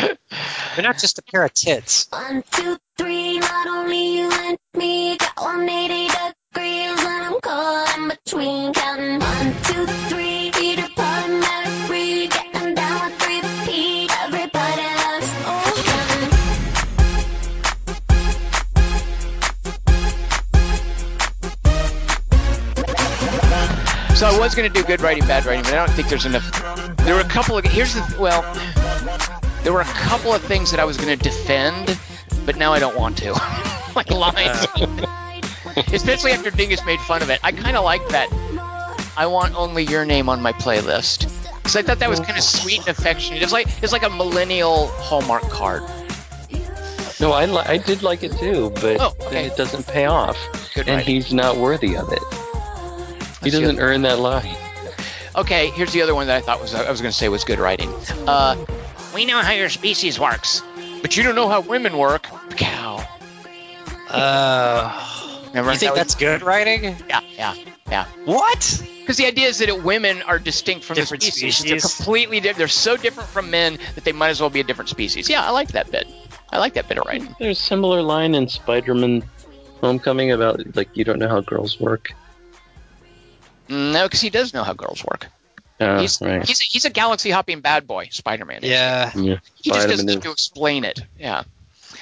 They're 0.00 0.82
not 0.82 0.98
just 0.98 1.18
a 1.18 1.22
pair 1.22 1.44
of 1.44 1.52
tits. 1.54 2.08
One, 2.10 2.42
two, 2.50 2.76
three, 2.98 3.38
not 3.38 3.66
only 3.68 4.18
you 4.18 4.30
and 4.30 4.58
me 4.76 5.16
got 5.16 5.36
180 5.36 6.08
degrees 6.08 7.04
when 7.04 7.22
I'm 7.22 7.40
caught 7.40 7.98
in 7.98 8.08
between. 8.08 8.72
Counting 8.74 9.20
one, 9.20 9.54
two, 9.62 9.86
three, 10.08 10.50
Peter 10.52 10.88
Pan, 10.96 11.40
Mary, 11.40 11.86
free, 11.86 12.26
getting 12.28 12.74
down 12.74 13.04
with 13.04 13.22
three 13.22 13.40
P. 13.66 14.08
Everybody 14.20 14.82
loves 14.82 15.30
ocean. 15.46 16.30
Oh, 23.56 24.14
so 24.16 24.26
I 24.26 24.38
was 24.38 24.54
going 24.54 24.72
to 24.72 24.80
do 24.80 24.84
good 24.86 25.00
writing, 25.00 25.24
bad 25.26 25.44
writing, 25.46 25.62
but 25.62 25.74
I 25.74 25.86
don't 25.86 25.90
think 25.90 26.08
there's 26.08 26.26
enough. 26.26 26.96
There 26.98 27.14
were 27.14 27.20
a 27.20 27.24
couple 27.24 27.56
of 27.58 27.64
here's 27.64 27.94
the 27.94 28.16
well, 28.18 28.42
there 29.64 29.72
were 29.72 29.80
a 29.80 29.84
couple 29.84 30.32
of 30.32 30.42
things 30.42 30.70
that 30.70 30.78
I 30.78 30.84
was 30.84 30.96
going 30.96 31.16
to 31.16 31.22
defend, 31.22 31.98
but 32.46 32.56
now 32.56 32.72
I 32.72 32.78
don't 32.78 32.96
want 32.96 33.18
to. 33.18 33.32
like 33.96 34.10
lines, 34.10 34.66
especially 35.92 36.32
after 36.32 36.50
Dingus 36.50 36.84
made 36.84 37.00
fun 37.00 37.22
of 37.22 37.30
it. 37.30 37.40
I 37.42 37.52
kind 37.52 37.76
of 37.76 37.84
like 37.84 38.06
that. 38.08 38.28
I 39.16 39.26
want 39.26 39.54
only 39.54 39.84
your 39.84 40.04
name 40.04 40.28
on 40.28 40.42
my 40.42 40.52
playlist. 40.52 41.30
Because 41.56 41.76
I 41.76 41.82
thought 41.82 42.00
that 42.00 42.10
was 42.10 42.20
kind 42.20 42.36
of 42.36 42.44
sweet 42.44 42.80
and 42.80 42.88
affectionate. 42.88 43.42
It's 43.42 43.52
like 43.52 43.66
it's 43.82 43.92
like 43.92 44.02
a 44.02 44.10
millennial 44.10 44.88
Hallmark 44.88 45.44
card. 45.44 45.82
No, 47.20 47.32
I 47.32 47.46
li- 47.46 47.62
I 47.64 47.78
did 47.78 48.02
like 48.02 48.22
it 48.22 48.32
too, 48.36 48.70
but 48.74 48.98
Oh, 49.00 49.14
then 49.30 49.44
it 49.46 49.56
doesn't 49.56 49.86
pay 49.86 50.04
off, 50.06 50.36
Good 50.74 50.88
and 50.88 50.96
writing. 50.98 51.14
he's 51.14 51.32
not 51.32 51.56
worthy 51.56 51.96
of 51.96 52.12
it. 52.12 52.18
He 53.42 53.50
That's 53.50 53.60
doesn't 53.60 53.78
earn 53.78 54.02
that 54.02 54.18
line. 54.18 54.56
Okay, 55.36 55.70
here's 55.70 55.92
the 55.92 56.02
other 56.02 56.14
one 56.14 56.26
that 56.26 56.36
I 56.36 56.40
thought 56.40 56.60
was 56.60 56.74
I 56.74 56.90
was 56.90 57.00
going 57.00 57.12
to 57.12 57.16
say 57.16 57.28
was 57.28 57.44
good 57.44 57.58
writing. 57.58 57.92
Uh, 58.26 58.56
we 59.14 59.24
know 59.24 59.40
how 59.40 59.52
your 59.52 59.68
species 59.70 60.18
works, 60.18 60.62
but 61.02 61.16
you 61.16 61.22
don't 61.22 61.34
know 61.34 61.48
how 61.48 61.60
women 61.60 61.96
work. 61.96 62.22
Cow. 62.56 63.06
Uh, 64.10 65.46
Remember? 65.48 65.72
you 65.72 65.78
think 65.78 65.94
That 65.94 66.00
that's 66.00 66.14
good 66.14 66.42
writing? 66.42 66.96
yeah, 67.08 67.20
yeah, 67.36 67.54
yeah. 67.88 68.06
What? 68.24 68.82
Because 69.00 69.16
the 69.16 69.26
idea 69.26 69.48
is 69.48 69.58
that 69.58 69.68
it, 69.68 69.82
women 69.82 70.22
are 70.22 70.38
distinct 70.38 70.84
from 70.84 70.96
Different 70.96 71.22
the 71.22 71.30
species. 71.30 71.62
They're 71.62 71.78
completely 71.78 72.40
different. 72.40 72.58
They're 72.58 72.68
so 72.68 72.96
different 72.96 73.28
from 73.28 73.50
men 73.50 73.78
that 73.94 74.04
they 74.04 74.12
might 74.12 74.30
as 74.30 74.40
well 74.40 74.50
be 74.50 74.60
a 74.60 74.64
different 74.64 74.88
species. 74.88 75.28
Yeah, 75.28 75.44
I 75.46 75.50
like 75.50 75.68
that 75.72 75.90
bit. 75.90 76.06
I 76.50 76.58
like 76.58 76.74
that 76.74 76.88
bit 76.88 76.98
of 76.98 77.04
writing. 77.06 77.34
There's 77.38 77.58
a 77.58 77.62
similar 77.62 78.02
line 78.02 78.34
in 78.34 78.48
Spider-Man 78.48 79.24
Homecoming 79.80 80.32
about 80.32 80.74
like 80.76 80.88
you 80.96 81.04
don't 81.04 81.18
know 81.18 81.28
how 81.28 81.40
girls 81.40 81.78
work. 81.78 82.12
No, 83.68 84.04
because 84.04 84.20
he 84.20 84.30
does 84.30 84.54
know 84.54 84.62
how 84.62 84.72
girls 84.72 85.04
work. 85.04 85.26
Oh, 85.80 85.98
he's, 85.98 86.20
right. 86.20 86.46
he's, 86.46 86.60
a, 86.60 86.64
he's 86.64 86.84
a 86.84 86.90
galaxy 86.90 87.30
hopping 87.30 87.60
bad 87.60 87.86
boy, 87.86 88.08
Spider 88.10 88.44
Man. 88.44 88.60
Yeah, 88.62 89.10
yeah. 89.14 89.38
He 89.56 89.70
just 89.70 89.80
Spider-Man 89.80 89.88
doesn't 89.88 90.08
is- 90.08 90.14
need 90.16 90.22
to 90.22 90.30
explain 90.30 90.84
it. 90.84 91.00
Yeah. 91.18 91.42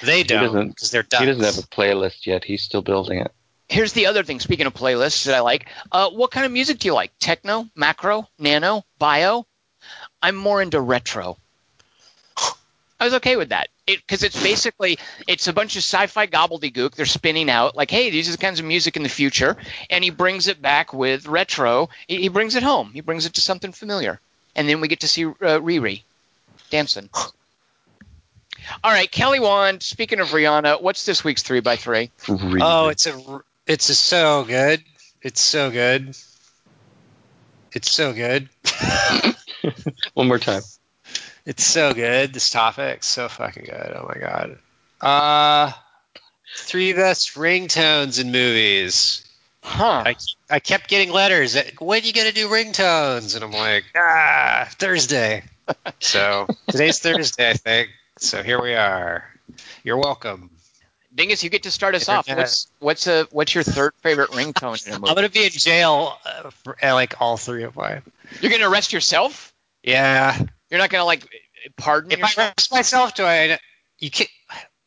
they 0.03 0.23
don't 0.23 0.43
doesn't- 0.43 0.67
because 0.69 0.91
they're 0.91 1.03
ducks. 1.03 1.21
He 1.21 1.25
doesn't 1.25 1.43
have 1.43 1.57
a 1.57 1.67
playlist 1.67 2.25
yet. 2.25 2.43
He's 2.43 2.61
still 2.61 2.81
building 2.81 3.19
it. 3.19 3.31
Here's 3.67 3.93
the 3.93 4.05
other 4.07 4.23
thing. 4.23 4.39
Speaking 4.39 4.67
of 4.67 4.73
playlists 4.73 5.25
that 5.25 5.33
I 5.35 5.39
like, 5.39 5.67
uh, 5.91 6.09
what 6.11 6.29
kind 6.29 6.45
of 6.45 6.51
music 6.51 6.77
do 6.79 6.87
you 6.87 6.93
like? 6.93 7.11
Techno, 7.19 7.67
macro, 7.75 8.27
nano, 8.37 8.85
bio? 8.99 9.47
I'm 10.21 10.35
more 10.35 10.61
into 10.61 10.79
retro. 10.79 11.37
I 12.99 13.05
was 13.05 13.15
okay 13.15 13.35
with 13.35 13.49
that 13.49 13.69
because 13.85 14.23
it's 14.23 14.41
basically 14.41 14.97
it's 15.27 15.47
a 15.47 15.53
bunch 15.53 15.75
of 15.75 15.83
sci-fi 15.83 16.27
gobbledygook. 16.27 16.95
They're 16.95 17.05
spinning 17.05 17.49
out 17.49 17.75
like, 17.75 17.91
hey, 17.91 18.09
these 18.09 18.29
are 18.29 18.33
the 18.33 18.37
kinds 18.37 18.59
of 18.59 18.65
music 18.65 18.95
in 18.95 19.03
the 19.03 19.09
future, 19.09 19.57
and 19.89 20.03
he 20.03 20.09
brings 20.09 20.47
it 20.47 20.61
back 20.61 20.93
with 20.93 21.27
retro. 21.27 21.89
He, 22.07 22.21
he 22.21 22.27
brings 22.29 22.55
it 22.55 22.63
home. 22.63 22.91
He 22.93 23.01
brings 23.01 23.25
it 23.25 23.33
to 23.33 23.41
something 23.41 23.71
familiar, 23.71 24.19
and 24.55 24.67
then 24.67 24.81
we 24.81 24.87
get 24.87 25.01
to 25.01 25.07
see 25.07 25.25
uh, 25.25 25.59
Riri 25.59 26.03
dancing. 26.69 27.09
All 28.83 28.91
right, 28.91 29.11
Kelly 29.11 29.39
Wand. 29.39 29.83
Speaking 29.83 30.19
of 30.19 30.29
Rihanna, 30.29 30.81
what's 30.81 31.05
this 31.05 31.23
week's 31.23 31.43
three 31.43 31.59
by 31.59 31.75
three? 31.75 32.11
Really 32.27 32.61
Oh, 32.61 32.87
it's 32.87 33.05
a 33.05 33.41
it's 33.67 33.89
a 33.89 33.95
so 33.95 34.43
good. 34.45 34.81
It's 35.21 35.41
so 35.41 35.71
good. 35.71 36.15
It's 37.71 37.91
so 37.91 38.13
good. 38.13 38.49
one 40.13 40.27
more 40.27 40.39
time. 40.39 40.61
It's 41.45 41.65
so 41.65 41.93
good. 41.93 42.33
This 42.33 42.49
topic, 42.49 43.03
so 43.03 43.27
fucking 43.27 43.65
good. 43.65 43.93
Oh 43.95 44.05
my 44.07 44.19
god. 44.19 44.57
Uh, 45.01 45.71
three 46.55 46.93
best 46.93 47.35
ringtones 47.35 48.21
in 48.21 48.31
movies. 48.31 49.27
Huh? 49.61 50.03
I, 50.05 50.15
I 50.49 50.59
kept 50.59 50.87
getting 50.87 51.11
letters. 51.11 51.53
That, 51.53 51.81
when 51.81 52.03
you 52.03 52.13
gonna 52.13 52.31
do 52.31 52.47
ringtones? 52.47 53.35
And 53.35 53.43
I'm 53.43 53.51
like, 53.51 53.85
ah, 53.95 54.69
Thursday. 54.77 55.43
so 55.99 56.47
today's 56.67 56.99
Thursday, 56.99 57.49
I 57.49 57.53
think. 57.53 57.89
So 58.19 58.41
here 58.41 58.61
we 58.61 58.75
are. 58.75 59.25
You're 59.83 59.97
welcome. 59.97 60.49
Dingus, 61.15 61.43
you 61.43 61.49
get 61.49 61.63
to 61.63 61.71
start 61.71 61.93
us 61.95 62.09
off. 62.09 62.27
What's 62.27 62.67
what's 62.79 63.07
a 63.07 63.27
what's 63.31 63.53
your 63.53 63.63
third 63.63 63.93
favorite 64.01 64.31
ringtone 64.31 64.87
in 64.87 64.93
i'm 64.93 65.01
gonna 65.01 65.29
be 65.29 65.45
in 65.45 65.51
jail 65.51 66.17
uh, 66.25 66.49
for 66.63 66.75
uh, 66.83 66.93
like 66.93 67.21
all 67.21 67.37
three 67.37 67.63
of 67.63 67.75
mine. 67.75 68.01
You're 68.41 68.51
gonna 68.51 68.69
arrest 68.69 68.93
yourself? 68.93 69.53
Yeah. 69.83 70.37
You're 70.73 70.79
not 70.81 70.89
gonna 70.89 71.05
like 71.05 71.23
pardon 71.77 72.09
If 72.11 72.17
I 72.17 72.21
yourself? 72.21 72.47
arrest 72.57 72.71
myself, 72.71 73.13
do 73.13 73.23
I? 73.25 73.59
You 73.99 74.09
can 74.09 74.25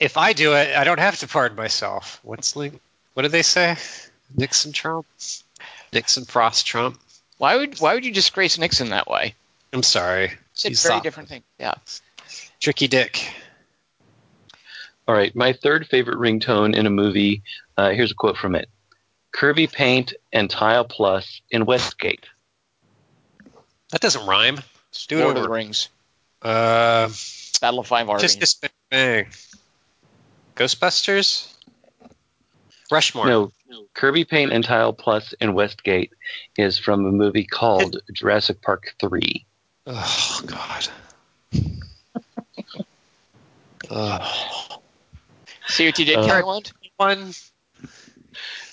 If 0.00 0.16
I 0.16 0.32
do 0.32 0.52
it, 0.54 0.76
I 0.76 0.82
don't 0.82 0.98
have 0.98 1.20
to 1.20 1.28
pardon 1.28 1.56
myself. 1.56 2.18
What's 2.24 2.56
like? 2.56 2.72
What 3.14 3.22
did 3.22 3.30
they 3.30 3.42
say? 3.42 3.76
Nixon 4.36 4.72
Trump. 4.72 5.06
Nixon 5.92 6.24
Frost 6.24 6.66
Trump. 6.66 6.98
Why 7.38 7.54
would 7.54 7.78
why 7.78 7.94
would 7.94 8.04
you 8.04 8.12
disgrace 8.12 8.58
Nixon 8.58 8.88
that 8.88 9.06
way? 9.06 9.36
I'm 9.72 9.84
sorry. 9.84 10.32
It's 10.54 10.64
a 10.64 10.70
You 10.70 10.74
very 10.74 10.94
stop. 10.94 11.02
different 11.04 11.28
thing. 11.28 11.44
Yeah. 11.60 11.74
Tricky 12.58 12.88
Dick. 12.88 13.24
All 15.06 15.14
right, 15.14 15.36
my 15.36 15.52
third 15.52 15.86
favorite 15.86 16.18
ringtone 16.18 16.74
in 16.74 16.86
a 16.86 16.90
movie. 16.90 17.44
Uh, 17.76 17.90
here's 17.90 18.10
a 18.10 18.14
quote 18.16 18.36
from 18.38 18.56
it: 18.56 18.68
"Kirby 19.30 19.68
paint 19.68 20.14
and 20.32 20.50
tile 20.50 20.84
plus 20.84 21.42
in 21.48 21.64
Westgate." 21.64 22.26
That 23.92 24.00
doesn't 24.00 24.26
rhyme. 24.26 24.58
Just 24.96 25.08
do 25.10 25.18
it 25.18 25.24
Lord 25.24 25.36
of 25.36 25.42
the. 25.44 25.48
Rings, 25.50 25.88
Uh, 26.42 27.10
Battle 27.60 27.80
of 27.80 27.86
Five 27.86 28.08
Armies. 28.08 28.22
just 28.22 28.40
this 28.40 28.54
bang. 28.90 29.26
Ghostbusters. 30.56 31.52
Rushmore. 32.90 33.26
No, 33.26 33.52
Kirby 33.94 34.24
paint 34.24 34.52
and 34.52 34.64
tile 34.64 34.92
plus 34.92 35.34
in 35.34 35.52
Westgate 35.54 36.12
is 36.56 36.78
from 36.78 37.04
a 37.04 37.10
movie 37.12 37.44
called 37.44 37.96
Jurassic 38.12 38.62
Park 38.62 38.94
Three. 39.00 39.44
Oh 39.86 40.40
God. 40.46 40.88
Ugh. 43.90 44.36
See 45.68 45.86
what 45.86 45.98
you 45.98 46.04
did, 46.04 46.18
Uh, 46.18 46.26
Kelly 46.26 46.42
Wand. 46.98 47.38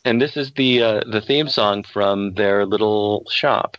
and 0.05 0.21
this 0.21 0.37
is 0.37 0.51
the 0.53 0.81
uh, 0.83 1.01
the 1.07 1.21
theme 1.21 1.49
song 1.49 1.83
from 1.83 2.33
their 2.35 2.65
little 2.67 3.25
shop, 3.31 3.77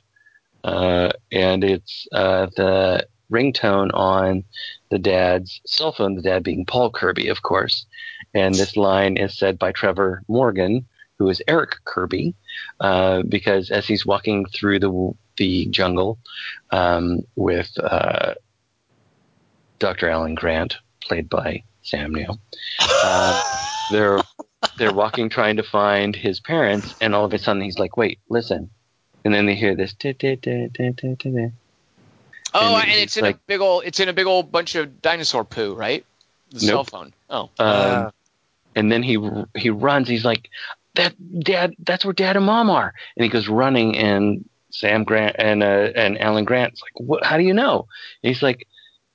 uh, 0.65 1.11
and 1.31 1.62
it's 1.62 2.09
uh, 2.12 2.47
the 2.57 3.07
ringtone 3.31 3.91
on 3.95 4.45
the 4.91 4.99
dad's 4.99 5.61
cell 5.66 5.93
phone. 5.93 6.15
The 6.15 6.23
dad 6.23 6.43
being 6.43 6.65
Paul 6.66 6.91
Kirby, 6.91 7.28
of 7.28 7.43
course, 7.43 7.86
and 8.35 8.55
this 8.55 8.77
line 8.77 9.16
is 9.16 9.36
said 9.36 9.59
by 9.59 9.73
Trevor 9.73 10.23
Morgan, 10.27 10.86
who 11.19 11.28
is 11.28 11.43
Eric 11.47 11.77
Kirby, 11.85 12.35
uh, 12.81 13.23
because 13.28 13.70
as 13.70 13.86
he's 13.86 14.07
walking 14.07 14.47
through 14.47 14.81
the 14.81 15.15
the 15.36 15.66
jungle 15.66 16.19
um, 16.70 17.20
with 17.36 17.70
uh, 17.78 18.35
Dr. 19.78 20.09
Alan 20.09 20.35
Grant, 20.35 20.77
played 21.03 21.28
by 21.28 21.62
Sam 21.82 22.15
Neill. 22.15 22.39
Um, 23.05 23.35
they're 23.91 24.20
they're 24.78 24.95
walking 24.95 25.28
trying 25.28 25.57
to 25.57 25.62
find 25.62 26.16
his 26.16 26.41
parents, 26.41 26.95
and 27.01 27.15
all 27.15 27.24
of 27.24 27.35
a 27.35 27.39
sudden 27.39 27.62
he's 27.62 27.78
like, 27.78 27.97
"Wait, 27.97 28.19
listen!" 28.28 28.70
And 29.25 29.33
then 29.33 29.47
they 29.47 29.55
hear 29.55 29.75
this. 29.75 29.95
"Da, 29.95 30.13
da, 30.13 30.37
da, 30.37 30.69
da, 30.69 30.91
da, 30.91 31.15
da, 31.15 31.31
da." 31.31 31.51
Oh, 32.53 32.77
and 32.77 32.85
and, 32.85 32.91
he's 32.91 33.03
it's 33.03 33.17
in 33.17 33.25
a 33.25 33.35
big 33.47 33.61
old 33.61 33.85
it's 33.85 34.01
in 34.01 34.09
a 34.09 34.13
big 34.13 34.27
old 34.27 34.53
bunch 34.53 34.75
of 34.75 35.03
dinosaur 35.03 35.45
poo, 35.45 35.75
right? 35.75 36.05
The 36.51 36.61
cell 36.61 36.85
phone. 36.85 37.13
Oh. 37.29 37.43
Um, 37.43 37.51
Uh, 37.59 38.11
and 38.77 38.93
then 38.93 39.03
he 39.03 39.19
he 39.57 39.71
runs. 39.71 40.09
He's 40.09 40.25
like, 40.25 40.51
"That 40.95 41.15
dad, 41.41 41.75
that's 41.79 42.05
where 42.05 42.13
dad 42.13 42.37
and 42.37 42.47
mom 42.47 42.71
are." 42.71 42.93
And 43.17 43.25
he 43.25 43.31
goes 43.31 43.49
running, 43.49 43.97
and 43.97 44.49
Sam 44.71 45.05
Grant 45.05 45.37
and 45.39 45.63
uh, 45.63 45.93
and 45.95 46.21
Alan 46.21 46.45
Grant's 46.45 46.83
like, 46.83 46.93
"What? 46.97 47.25
How 47.25 47.37
do 47.37 47.45
you 47.45 47.55
know?" 47.55 47.87
And 48.23 48.29
he's 48.29 48.43
like, 48.43 48.67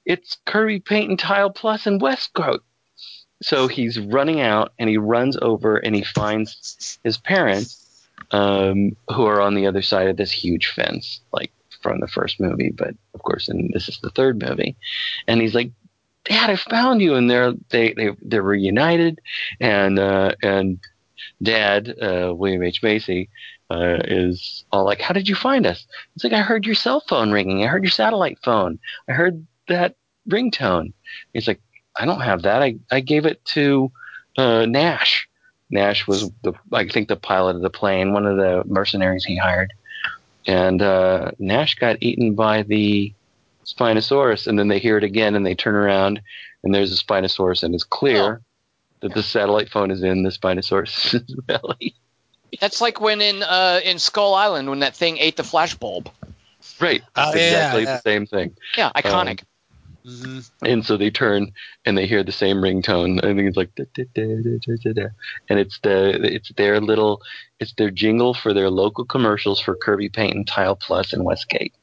"It's 0.06 0.38
Kirby 0.46 0.80
Paint 0.80 1.10
and 1.10 1.20
Tile 1.20 1.54
and 1.64 1.86
in 1.86 2.00
Westgate." 2.00 2.62
So 3.42 3.68
he's 3.68 3.98
running 4.00 4.42
out, 4.42 4.74
and 4.80 4.90
he 4.90 4.98
runs 4.98 5.38
over, 5.42 5.78
and 5.78 5.96
he 5.96 6.04
finds 6.04 7.00
his 7.04 7.18
parents, 7.18 7.86
um, 8.32 8.96
who 9.10 9.26
are 9.26 9.42
on 9.42 9.56
the 9.56 9.68
other 9.68 9.82
side 9.82 10.08
of 10.08 10.18
this 10.18 10.32
huge 10.32 10.68
fence, 10.68 11.22
like 11.32 11.52
from 11.82 12.00
the 12.00 12.08
first 12.08 12.40
movie, 12.40 12.72
but 12.72 12.94
of 13.14 13.24
course, 13.24 13.48
and 13.48 13.72
this 13.74 13.88
is 13.88 14.00
the 14.02 14.10
third 14.12 14.42
movie. 14.42 14.76
And 15.28 15.42
he's 15.42 15.56
like, 15.56 15.72
"Dad, 16.26 16.50
I 16.50 16.56
found 16.56 17.02
you!" 17.02 17.16
And 17.16 17.30
they're 17.30 17.54
they 17.70 17.94
they 17.94 18.10
they're 18.22 18.44
reunited, 18.44 19.20
and 19.60 20.00
uh, 20.00 20.34
and 20.44 20.80
Dad, 21.42 21.96
uh, 22.02 22.34
William 22.36 22.64
H 22.64 22.84
Macy, 22.84 23.30
uh, 23.70 24.00
is 24.06 24.66
all 24.72 24.86
like, 24.86 25.02
"How 25.02 25.14
did 25.14 25.28
you 25.28 25.36
find 25.36 25.66
us?" 25.66 25.86
It's 26.16 26.24
like 26.24 26.34
I 26.34 26.42
heard 26.42 26.66
your 26.66 26.76
cell 26.76 27.02
phone 27.08 27.32
ringing. 27.32 27.64
I 27.64 27.68
heard 27.68 27.84
your 27.84 27.92
satellite 27.92 28.40
phone. 28.44 28.80
I 29.08 29.14
heard 29.14 29.46
that 29.68 29.96
ringtone. 30.30 30.94
He's 31.34 31.48
like, 31.48 31.62
"I 31.96 32.06
don't 32.06 32.22
have 32.22 32.44
that. 32.44 32.62
I 32.62 32.76
I 32.92 33.00
gave 33.00 33.26
it 33.26 33.44
to 33.46 33.92
uh, 34.38 34.66
Nash." 34.66 35.29
Nash 35.70 36.08
was 36.08 36.32
the 36.42 36.54
I 36.74 36.88
think 36.88 37.08
the 37.08 37.16
pilot 37.16 37.56
of 37.56 37.62
the 37.62 37.70
plane, 37.70 38.14
one 38.14 38.26
of 38.26 38.38
the 38.38 38.64
mercenaries 38.66 39.24
he 39.24 39.36
hired, 39.38 39.74
and 40.48 40.82
uh, 40.82 41.32
Nash 41.40 41.76
got 41.76 41.98
eaten 42.02 42.34
by 42.34 42.64
the 42.64 43.14
Spinosaurus, 43.66 44.48
and 44.48 44.58
then 44.58 44.68
they 44.68 44.80
hear 44.80 44.98
it 44.98 45.04
again, 45.04 45.36
and 45.36 45.46
they 45.46 45.56
turn 45.56 45.76
around, 45.76 46.22
and 46.64 46.74
there's 46.74 46.92
a 46.92 47.04
Spinosaurus, 47.04 47.64
and 47.64 47.76
it's 47.76 47.84
clear 47.84 48.42
that 49.02 49.14
the 49.14 49.24
satellite 49.24 49.70
phone 49.70 49.92
is 49.92 50.04
in 50.04 50.24
the 50.24 50.30
Spinosaurus 50.30 51.22
belly. 51.46 51.96
That's 52.60 52.82
like 52.82 53.00
when 53.00 53.22
in 53.22 53.44
uh, 53.44 53.80
in 53.84 54.00
Skull 54.00 54.34
Island 54.34 54.70
when 54.70 54.80
that 54.80 54.96
thing 54.96 55.18
ate 55.20 55.38
the 55.38 55.44
flash 55.44 55.76
bulb. 55.76 56.10
Right, 56.80 57.04
Oh, 57.16 57.30
it's 57.30 57.38
yeah, 57.38 57.46
exactly 57.48 57.84
yeah. 57.84 57.96
the 57.96 58.02
same 58.02 58.26
thing. 58.26 58.56
Yeah, 58.78 58.92
iconic. 58.96 59.44
Mhm. 60.10 60.52
And 60.62 60.86
so 60.86 60.98
they 60.98 61.10
turn 61.10 61.52
and 61.86 61.98
they 61.98 62.08
hear 62.08 62.24
the 62.24 62.32
same 62.32 62.58
ringtone. 62.58 63.20
I 63.20 63.34
think 63.34 63.48
it's 63.48 63.58
like, 63.58 63.74
da, 63.76 63.86
da, 63.94 64.04
da, 64.14 64.26
da, 64.26 64.58
da, 64.66 64.76
da, 64.84 64.94
da. 64.94 65.08
and 65.50 65.60
it's 65.60 65.80
the 65.80 66.34
it's 66.36 66.52
their 66.58 66.80
little 66.80 67.22
it's 67.60 67.74
their 67.74 67.92
jingle 67.92 68.34
for 68.34 68.54
their 68.54 68.70
local 68.70 69.06
commercials 69.06 69.60
for 69.60 69.76
Kirby 69.76 70.10
Paint 70.10 70.36
and 70.36 70.48
Tile 70.48 70.76
Plus 70.76 71.14
in 71.14 71.24
Westgate, 71.24 71.74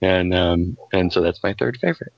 and 0.00 0.34
um 0.34 0.76
and 0.92 1.12
so 1.12 1.20
that's 1.20 1.42
my 1.42 1.54
third 1.54 1.78
favorite. 1.78 2.12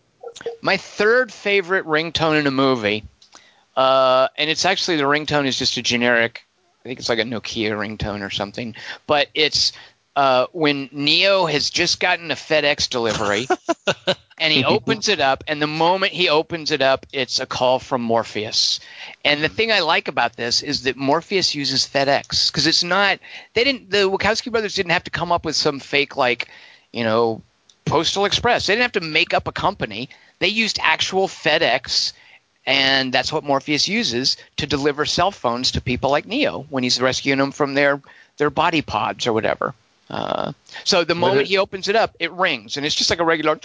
My 0.62 0.76
third 0.76 1.32
favorite 1.32 1.86
ringtone 1.86 2.40
in 2.40 2.46
a 2.46 2.50
movie, 2.50 3.04
uh, 3.76 4.28
and 4.36 4.50
it's 4.50 4.64
actually 4.64 4.96
the 4.96 5.04
ringtone 5.04 5.46
is 5.46 5.58
just 5.58 5.76
a 5.76 5.82
generic. 5.82 6.44
I 6.80 6.88
think 6.88 6.98
it's 6.98 7.08
like 7.08 7.20
a 7.20 7.22
Nokia 7.22 7.70
ringtone 7.70 8.20
or 8.20 8.30
something, 8.30 8.74
but 9.06 9.28
it's 9.32 9.72
uh, 10.16 10.46
when 10.52 10.88
Neo 10.92 11.46
has 11.46 11.70
just 11.70 11.98
gotten 11.98 12.30
a 12.30 12.34
FedEx 12.34 12.88
delivery, 12.88 13.48
and 14.38 14.52
he 14.52 14.64
opens 14.64 15.08
it 15.08 15.20
up, 15.20 15.44
and 15.48 15.60
the 15.60 15.66
moment 15.66 16.12
he 16.12 16.28
opens 16.28 16.70
it 16.70 16.82
up, 16.82 17.06
it's 17.12 17.40
a 17.40 17.46
call 17.46 17.78
from 17.78 18.02
Morpheus. 18.02 18.80
And 19.24 19.42
the 19.42 19.48
thing 19.48 19.72
I 19.72 19.80
like 19.80 20.08
about 20.08 20.36
this 20.36 20.62
is 20.62 20.84
that 20.84 20.96
Morpheus 20.96 21.54
uses 21.54 21.86
FedEx 21.86 22.50
because 22.50 22.66
it's 22.66 22.84
not 22.84 23.18
they 23.54 23.64
didn't 23.64 23.90
the 23.90 24.08
Wachowski 24.08 24.52
brothers 24.52 24.74
didn't 24.74 24.92
have 24.92 25.04
to 25.04 25.10
come 25.10 25.32
up 25.32 25.44
with 25.44 25.56
some 25.56 25.80
fake 25.80 26.16
like 26.16 26.48
you 26.92 27.04
know 27.04 27.42
Postal 27.84 28.24
Express. 28.24 28.66
They 28.66 28.74
didn't 28.74 28.82
have 28.94 29.02
to 29.02 29.08
make 29.08 29.34
up 29.34 29.48
a 29.48 29.52
company. 29.52 30.08
They 30.38 30.48
used 30.48 30.78
actual 30.80 31.26
FedEx 31.26 32.12
and 32.66 33.12
that's 33.12 33.32
what 33.32 33.44
Morpheus 33.44 33.88
uses 33.88 34.36
to 34.56 34.66
deliver 34.66 35.04
cell 35.04 35.30
phones 35.30 35.72
to 35.72 35.80
people 35.80 36.10
like 36.10 36.26
Neo 36.26 36.66
when 36.70 36.82
he's 36.82 37.00
rescuing 37.00 37.38
them 37.38 37.52
from 37.52 37.74
their 37.74 38.00
their 38.36 38.50
body 38.50 38.82
pods 38.82 39.26
or 39.26 39.32
whatever. 39.32 39.74
Uh, 40.10 40.52
so 40.84 41.04
the 41.04 41.14
moment 41.14 41.42
it- 41.42 41.46
he 41.48 41.58
opens 41.58 41.88
it 41.88 41.96
up, 41.96 42.14
it 42.20 42.30
rings, 42.32 42.76
and 42.76 42.84
it's 42.84 42.94
just 42.94 43.10
like 43.10 43.20
a 43.20 43.24
regular, 43.24 43.58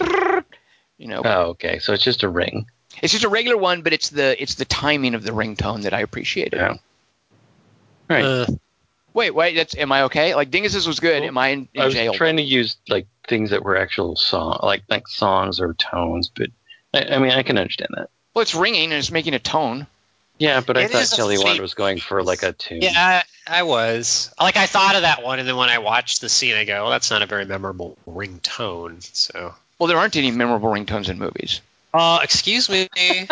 you 0.98 1.06
know, 1.08 1.22
Oh, 1.24 1.42
okay. 1.50 1.78
So 1.78 1.92
it's 1.92 2.02
just 2.02 2.22
a 2.22 2.28
ring. 2.28 2.66
it's 3.02 3.12
just 3.12 3.24
a 3.24 3.28
regular 3.28 3.56
one, 3.56 3.82
but 3.82 3.92
it's 3.92 4.08
the 4.10 4.40
it's 4.42 4.54
the 4.54 4.64
timing 4.64 5.14
of 5.14 5.22
the 5.22 5.32
ringtone 5.32 5.82
that 5.82 5.92
I 5.94 6.00
appreciated. 6.00 6.54
Yeah. 6.58 6.76
Right. 8.08 8.24
Uh, 8.24 8.46
Wait, 9.12 9.34
wait, 9.34 9.56
that's 9.56 9.76
am 9.76 9.90
I 9.90 10.04
okay? 10.04 10.36
Like 10.36 10.50
Dingus's 10.52 10.86
was 10.86 11.00
good. 11.00 11.24
Am 11.24 11.36
I 11.36 11.48
in, 11.48 11.68
in 11.74 11.82
I 11.82 11.84
was 11.86 11.94
jail? 11.94 12.12
trying 12.14 12.36
to 12.36 12.44
use 12.44 12.76
like 12.88 13.08
things 13.26 13.50
that 13.50 13.64
were 13.64 13.76
actual 13.76 14.14
song, 14.14 14.60
like 14.62 14.84
like 14.88 15.08
songs 15.08 15.58
or 15.60 15.74
tones, 15.74 16.30
but 16.34 16.48
I, 16.94 17.16
I 17.16 17.18
mean 17.18 17.32
I 17.32 17.42
can 17.42 17.58
understand 17.58 17.90
that. 17.96 18.08
Well, 18.34 18.42
it's 18.42 18.54
ringing 18.54 18.84
and 18.84 18.92
it's 18.92 19.10
making 19.10 19.34
a 19.34 19.40
tone. 19.40 19.88
Yeah, 20.40 20.60
but 20.66 20.76
I 20.76 20.82
It 20.82 20.90
thought 20.90 21.02
is 21.02 21.12
a 21.12 21.16
Kelly 21.16 21.38
Wand 21.38 21.60
was 21.60 21.74
going 21.74 21.98
for 22.00 22.22
like 22.24 22.42
a 22.42 22.52
tune. 22.52 22.80
yeah, 22.80 23.22
I, 23.46 23.58
I 23.60 23.62
was. 23.62 24.32
Like, 24.40 24.56
I 24.56 24.66
thought 24.66 24.96
of 24.96 25.02
that 25.02 25.22
one, 25.22 25.38
and 25.38 25.46
then 25.46 25.54
when 25.56 25.68
I 25.68 25.78
watched 25.78 26.20
the 26.22 26.28
scene, 26.30 26.54
I 26.56 26.64
go, 26.64 26.82
well, 26.82 26.90
that's 26.90 27.10
not 27.10 27.20
a 27.22 27.26
very 27.26 27.44
memorable 27.44 27.96
ringtone. 28.08 29.02
So, 29.14 29.54
Well, 29.78 29.86
there 29.86 29.98
aren't 29.98 30.16
any 30.16 30.30
memorable 30.30 30.70
ringtones 30.70 31.08
in 31.10 31.18
movies. 31.18 31.60
uh, 31.94 32.20
excuse 32.22 32.68
me. 32.70 32.88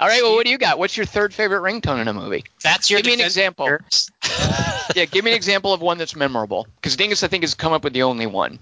All 0.00 0.06
right, 0.06 0.22
well, 0.22 0.36
what 0.36 0.44
do 0.46 0.52
you 0.52 0.58
got? 0.58 0.78
What's 0.78 0.96
your 0.96 1.06
third 1.06 1.34
favorite 1.34 1.60
ringtone 1.62 2.00
in 2.00 2.06
a 2.06 2.14
movie? 2.14 2.44
That's 2.62 2.88
your 2.88 3.00
Give 3.00 3.06
me 3.06 3.14
an 3.14 3.20
example. 3.26 3.68
Yeah, 4.96 5.04
give 5.04 5.22
me 5.22 5.32
an 5.32 5.36
example 5.36 5.74
of 5.74 5.82
one 5.82 5.98
that's 5.98 6.16
memorable. 6.16 6.66
Because 6.76 6.96
Dingus, 6.96 7.22
I 7.22 7.28
think, 7.28 7.42
has 7.42 7.54
come 7.54 7.74
up 7.74 7.84
with 7.84 7.92
the 7.92 8.04
only 8.04 8.26
one. 8.26 8.58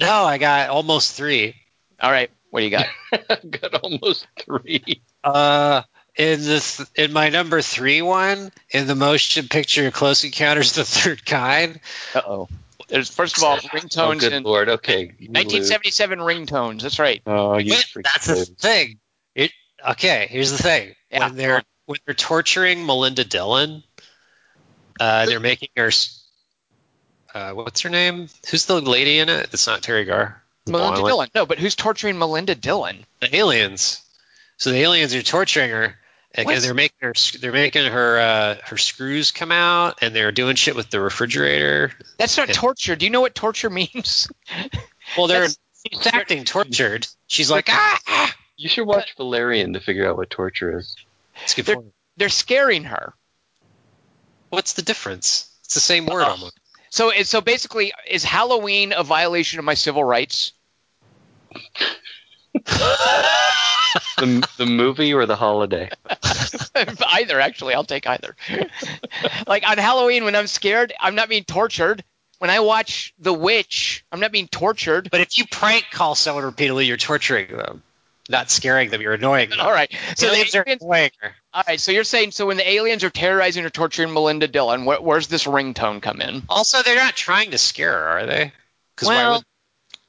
no, 0.00 0.24
I 0.24 0.38
got 0.38 0.70
almost 0.70 1.12
three. 1.12 1.54
All 2.00 2.10
right, 2.10 2.30
what 2.50 2.60
do 2.60 2.64
you 2.64 2.70
got? 2.70 2.86
got 3.50 3.74
almost 3.82 4.26
three. 4.40 5.02
Uh, 5.22 5.82
in 6.16 6.40
this, 6.40 6.84
in 6.94 7.12
my 7.12 7.28
number 7.28 7.60
three 7.60 8.02
one, 8.02 8.52
in 8.70 8.86
the 8.86 8.94
motion 8.94 9.48
picture 9.48 9.90
Close 9.90 10.24
Encounters 10.24 10.76
of 10.78 10.86
the 10.86 11.00
Third 11.00 11.26
Kind, 11.26 11.80
Uh 12.14 12.22
oh. 12.26 12.48
There's 12.88 13.08
first 13.08 13.38
of 13.38 13.44
all 13.44 13.54
Oh, 13.62 13.68
ringtones 13.68 14.20
good 14.20 14.32
in 14.32 14.42
lord. 14.42 14.68
Okay. 14.68 15.00
you 15.18 15.28
1977 15.30 16.18
ringtones. 16.18 16.82
That's 16.82 16.98
right. 16.98 17.22
Oh, 17.26 17.58
you 17.58 17.74
But 17.94 18.04
that's 18.04 18.26
the 18.26 18.44
thing. 18.44 18.98
It 19.34 19.52
okay. 19.90 20.26
Here's 20.30 20.50
the 20.50 20.62
thing. 20.62 20.94
Yeah. 21.10 21.26
When 21.26 21.36
they're 21.36 21.62
when 21.86 21.98
they're 22.06 22.14
torturing 22.14 22.84
Melinda 22.86 23.24
Dillon, 23.24 23.82
uh, 25.00 25.26
they're 25.26 25.40
making 25.40 25.70
her. 25.76 25.90
Uh, 27.32 27.52
what's 27.52 27.80
her 27.80 27.90
name? 27.90 28.28
Who's 28.50 28.66
the 28.66 28.80
lady 28.80 29.18
in 29.18 29.28
it? 29.28 29.48
It's 29.52 29.66
not 29.66 29.82
Teri 29.82 30.06
Garr. 30.06 30.40
Melinda. 30.66 31.02
Dillon. 31.02 31.28
No, 31.34 31.46
but 31.46 31.58
who's 31.58 31.74
torturing 31.74 32.18
Melinda 32.18 32.54
Dillon? 32.54 33.04
The 33.20 33.34
aliens. 33.34 34.00
So 34.56 34.70
the 34.70 34.78
aliens 34.78 35.14
are 35.14 35.22
torturing 35.22 35.70
her, 35.70 35.98
and 36.34 36.48
they're 36.48 36.74
making 36.74 36.98
her. 37.00 37.12
They're 37.40 37.52
making 37.52 37.90
her. 37.90 38.18
Uh, 38.18 38.56
her 38.64 38.76
screws 38.76 39.30
come 39.30 39.52
out, 39.52 39.98
and 40.02 40.14
they're 40.14 40.32
doing 40.32 40.56
shit 40.56 40.74
with 40.76 40.90
the 40.90 41.00
refrigerator. 41.00 41.92
That's 42.18 42.36
not 42.36 42.48
Yeah. 42.48 42.54
torture. 42.54 42.96
Do 42.96 43.06
you 43.06 43.10
know 43.10 43.20
what 43.20 43.34
torture 43.34 43.70
means? 43.70 44.28
Well, 45.18 45.26
they're 45.26 45.48
she's 45.48 46.06
acting 46.06 46.44
tortured. 46.44 47.06
She's 47.26 47.50
like, 47.50 47.68
ah, 47.68 48.00
ah. 48.08 48.34
You 48.56 48.70
should 48.70 48.86
watch 48.86 49.14
Valerian 49.18 49.74
to 49.74 49.80
figure 49.80 50.08
out 50.08 50.16
what 50.16 50.30
torture 50.30 50.78
is. 50.78 50.96
It's 51.42 51.52
a 51.52 51.56
good 51.56 51.66
They're- 51.66 51.74
point. 51.76 51.92
They're 52.16 52.28
scaring 52.30 52.84
her. 52.84 53.12
What's 54.48 54.72
the 54.72 54.82
difference? 54.82 55.50
It's 55.64 55.74
the 55.74 55.80
same 55.80 56.06
word 56.06 56.22
Oh. 56.26 56.30
almost. 56.30 56.58
So, 56.88 57.12
so 57.24 57.42
basically, 57.42 57.92
is 58.08 58.24
Halloween 58.24 58.94
a 58.96 59.02
violation 59.02 59.58
of 59.58 59.64
my 59.66 59.74
civil 59.74 60.02
rights? 60.02 60.52
The, 64.18 64.48
the 64.58 64.66
movie 64.66 65.12
or 65.14 65.26
the 65.26 65.36
holiday? 65.36 65.90
either, 67.08 67.40
actually, 67.40 67.74
I'll 67.74 67.84
take 67.84 68.06
either. 68.06 68.36
like 69.46 69.68
on 69.68 69.78
Halloween, 69.78 70.24
when 70.24 70.36
I'm 70.36 70.46
scared, 70.46 70.92
I'm 70.98 71.14
not 71.14 71.28
being 71.28 71.44
tortured. 71.44 72.04
When 72.38 72.50
I 72.50 72.60
watch 72.60 73.14
The 73.18 73.32
Witch, 73.32 74.04
I'm 74.12 74.20
not 74.20 74.32
being 74.32 74.48
tortured. 74.48 75.10
But 75.10 75.20
if 75.20 75.38
you 75.38 75.44
prank 75.50 75.86
call 75.90 76.14
someone 76.14 76.44
repeatedly, 76.44 76.86
you're 76.86 76.96
torturing 76.96 77.48
them, 77.48 77.82
not 78.28 78.50
scaring 78.50 78.90
them. 78.90 79.00
You're 79.00 79.14
annoying 79.14 79.50
them. 79.50 79.60
All 79.60 79.72
right. 79.72 79.90
So 80.16 80.26
So 80.26 80.26
the 80.26 80.32
aliens 80.32 80.54
are 80.54 80.62
annoying 80.62 81.10
her. 81.20 81.34
all 81.54 81.62
right. 81.66 81.80
So 81.80 81.92
you're 81.92 82.04
saying 82.04 82.32
so 82.32 82.46
when 82.46 82.56
the 82.56 82.68
aliens 82.68 83.04
are 83.04 83.10
terrorizing 83.10 83.64
or 83.64 83.70
torturing 83.70 84.12
Melinda 84.12 84.48
Dillon, 84.48 84.84
where, 84.84 85.00
where's 85.00 85.28
this 85.28 85.44
ringtone 85.44 86.02
come 86.02 86.20
in? 86.20 86.42
Also, 86.48 86.82
they're 86.82 86.96
not 86.96 87.14
trying 87.16 87.52
to 87.52 87.58
scare 87.58 87.92
her, 87.92 88.08
are 88.08 88.26
they? 88.26 88.52
Because 88.94 89.08
why 89.08 89.16
Well, 89.16 89.32
would? 89.36 89.44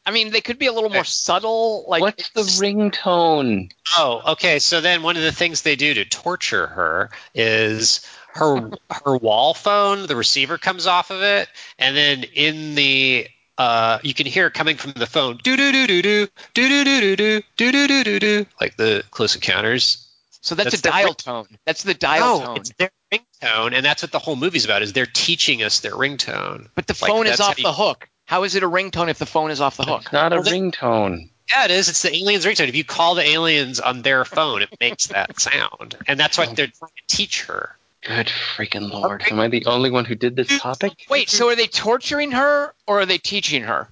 I 0.05 0.11
mean, 0.11 0.31
they 0.31 0.41
could 0.41 0.59
be 0.59 0.67
a 0.67 0.71
little 0.73 0.89
more 0.89 1.03
subtle. 1.03 1.85
Like 1.87 2.01
What's 2.01 2.29
the 2.29 2.41
ringtone? 2.41 3.71
Oh, 3.97 4.21
okay. 4.33 4.59
So 4.59 4.81
then 4.81 5.03
one 5.03 5.17
of 5.17 5.23
the 5.23 5.31
things 5.31 5.61
they 5.61 5.75
do 5.75 5.93
to 5.95 6.05
torture 6.05 6.67
her 6.67 7.09
is 7.33 8.05
her 8.33 8.71
her 8.91 9.17
wall 9.17 9.53
phone. 9.53 10.07
The 10.07 10.15
receiver 10.15 10.57
comes 10.57 10.87
off 10.87 11.09
of 11.11 11.21
it, 11.21 11.49
and 11.79 11.95
then 11.95 12.23
in 12.33 12.75
the 12.75 13.27
uh, 13.57 13.99
you 14.03 14.13
can 14.13 14.25
hear 14.27 14.47
it 14.47 14.53
coming 14.53 14.77
from 14.77 14.91
the 14.91 15.07
phone. 15.07 15.39
Do 15.41 15.55
do 15.57 15.71
do 15.71 15.87
do 15.87 16.01
do 16.01 16.27
do 16.53 16.67
do 16.69 16.83
do 16.83 17.15
do 17.15 17.15
do 17.15 17.41
do 17.57 17.71
do 17.71 17.87
do 17.87 18.03
do 18.03 18.19
do 18.19 18.45
like 18.59 18.75
the 18.77 19.03
Close 19.11 19.35
Encounters. 19.35 20.01
So 20.41 20.53
that's, 20.53 20.79
That's 20.79 20.79
a 20.85 20.91
dial 20.91 21.05
ring- 21.05 21.13
tone. 21.15 21.47
That's 21.65 21.81
the 21.81 21.95
dial 21.95 22.39
no, 22.39 22.45
tone. 22.45 22.57
it's 22.57 22.71
their 22.77 22.91
ringtone, 23.11 23.73
and 23.73 23.83
that's 23.83 24.03
what 24.03 24.11
the 24.11 24.19
whole 24.19 24.35
movie's 24.35 24.63
about. 24.65 24.83
Is 24.83 24.93
they're 24.93 25.07
teaching 25.07 25.63
us 25.63 25.79
their 25.79 25.93
ringtone. 25.93 26.67
But 26.75 26.85
the 26.85 26.95
Like, 27.01 27.09
phone 27.11 27.25
is 27.25 27.31
that's 27.37 27.41
how 27.41 27.47
off 27.49 27.57
you- 27.57 27.63
the 27.63 27.73
hook. 27.73 28.07
How 28.25 28.43
is 28.43 28.55
it 28.55 28.63
a 28.63 28.69
ringtone 28.69 29.09
if 29.09 29.19
the 29.19 29.25
phone 29.25 29.51
is 29.51 29.61
off 29.61 29.77
the 29.77 29.83
hook? 29.85 30.01
It's 30.03 30.11
not 30.11 30.33
a 30.33 30.37
Well, 30.37 30.43
they- 30.43 30.51
ringtone. 30.51 31.29
Yeah, 31.47 31.65
it 31.65 31.71
is. 31.71 31.89
It's 31.89 32.01
the 32.01 32.15
aliens' 32.15 32.43
ringtone. 32.45 32.67
If 32.69 32.75
you 32.75 32.83
call 32.83 33.13
the 33.15 33.23
aliens 33.23 33.79
on 33.79 34.01
their 34.01 34.25
phone, 34.25 34.63
it 34.63 34.69
makes 34.79 35.07
that 35.07 35.39
sound, 35.39 35.95
and 36.07 36.19
that's 36.19 36.37
what 36.39 36.55
they're 36.55 36.67
trying 36.67 36.91
to 37.07 37.15
teach 37.15 37.43
her. 37.43 37.75
Good 38.01 38.27
freaking 38.27 38.91
lord. 38.91 39.23
Am 39.29 39.39
I 39.39 39.47
the 39.47 39.65
only 39.67 39.91
one 39.91 40.05
who 40.05 40.15
did 40.15 40.35
this 40.35 40.59
topic? 40.59 41.05
Wait, 41.09 41.29
so 41.29 41.49
are 41.49 41.55
they 41.55 41.67
torturing 41.67 42.31
her 42.31 42.73
or 42.87 43.01
are 43.01 43.05
they 43.05 43.17
teaching 43.19 43.63
her? 43.63 43.87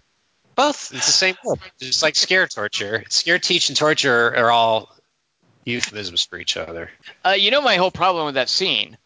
Both. 0.56 0.94
It's 0.94 1.06
the 1.08 1.12
same 1.12 1.36
word. 1.44 1.60
Just 1.80 2.04
like 2.04 2.16
scare 2.16 2.48
torture. 2.48 3.04
Scare, 3.10 3.40
teach, 3.40 3.70
and 3.70 3.78
torture 3.78 4.36
are 4.36 4.52
all 4.52 4.92
euphemisms 5.66 6.24
for 6.26 6.38
each 6.38 6.58
other. 6.58 6.92
Uh, 7.26 7.32
you 7.32 7.50
know 7.50 7.62
my 7.62 7.76
whole 7.78 7.90
problem 7.92 8.26
with 8.26 8.36
that 8.36 8.50
scene. 8.50 8.98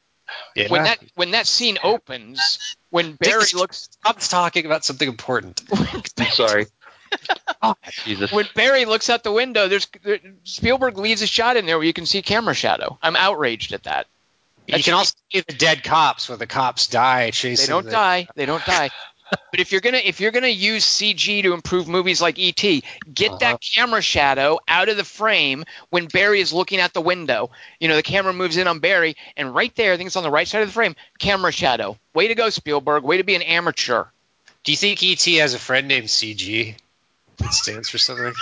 Yeah. 0.56 0.70
When 0.70 0.84
that 0.84 1.00
when 1.16 1.32
that 1.32 1.48
scene 1.48 1.78
opens, 1.84 2.76
when 2.90 3.14
Barry 3.14 3.44
Dick- 3.46 3.54
looks 3.54 3.90
Stop 3.92 4.20
talking 4.20 4.66
about 4.66 4.84
something 4.86 5.08
important. 5.08 5.62
I'm 6.18 6.26
sorry. 6.28 6.68
Ah, 7.62 7.76
Jesus. 8.04 8.34
when 8.34 8.46
Barry 8.54 8.84
looks 8.84 9.10
out 9.10 9.24
the 9.24 9.32
window, 9.32 9.70
there's 9.70 9.88
there, 10.04 10.20
Spielberg 10.44 10.98
leaves 10.98 11.22
a 11.22 11.28
shot 11.28 11.56
in 11.56 11.66
there 11.66 11.78
where 11.78 11.88
you 11.88 11.94
can 11.94 12.06
see 12.06 12.22
camera 12.22 12.54
shadow. 12.54 13.00
I'm 13.02 13.16
outraged 13.16 13.72
at 13.72 13.84
that. 13.84 14.08
You 14.68 14.84
can 14.84 14.94
also 14.94 15.14
see 15.32 15.42
the 15.48 15.54
dead 15.54 15.84
cops 15.84 16.28
when 16.28 16.38
the 16.38 16.46
cops 16.48 16.88
die 16.88 17.32
chasing. 17.32 17.66
They 17.66 17.72
don't 17.72 17.86
the- 17.86 17.92
die. 17.92 18.28
They 18.36 18.46
don't 18.46 18.64
die. 18.66 18.90
But 19.52 19.60
if 19.62 19.72
you're 19.72 19.82
gonna 19.82 19.98
if 20.04 20.20
you're 20.20 20.32
gonna 20.32 20.48
use 20.48 20.84
CG 20.86 21.42
to 21.44 21.54
improve 21.54 21.88
movies 21.88 22.22
like 22.22 22.38
ET, 22.38 22.62
get 23.14 23.32
Uh-huh. 23.32 23.38
that 23.40 23.60
camera 23.62 24.02
shadow 24.02 24.60
out 24.68 24.90
of 24.90 24.98
the 24.98 25.04
frame 25.06 25.64
when 25.90 26.06
Barry 26.08 26.42
is 26.42 26.52
looking 26.54 26.80
out 26.80 26.94
the 26.94 27.02
window. 27.02 27.50
You 27.80 27.88
know, 27.88 27.96
the 27.96 28.04
camera 28.04 28.34
moves 28.34 28.58
in 28.58 28.68
on 28.68 28.80
Barry, 28.80 29.16
and 29.38 29.54
right 29.56 29.74
there, 29.76 29.94
I 29.94 29.98
think 29.98 30.08
it's 30.08 30.16
on 30.18 30.24
the 30.24 30.32
right 30.32 30.48
side 30.48 30.62
of 30.64 30.68
the 30.68 30.74
frame, 30.74 30.96
camera 31.20 31.52
shadow. 31.52 31.98
Way 32.14 32.28
to 32.28 32.36
go, 32.36 32.50
Spielberg. 32.50 33.04
Way 33.04 33.18
to 33.18 33.24
be 33.24 33.36
an 33.36 33.42
amateur. 33.42 34.06
Do 34.64 34.72
you 34.72 34.78
think 34.78 35.02
ET 35.02 35.24
has 35.40 35.54
a 35.54 35.60
friend 35.60 35.88
named 35.88 36.08
CG? 36.08 36.76
It 37.40 37.54
stands 37.54 37.90
for 37.90 37.98
something. 37.98 38.34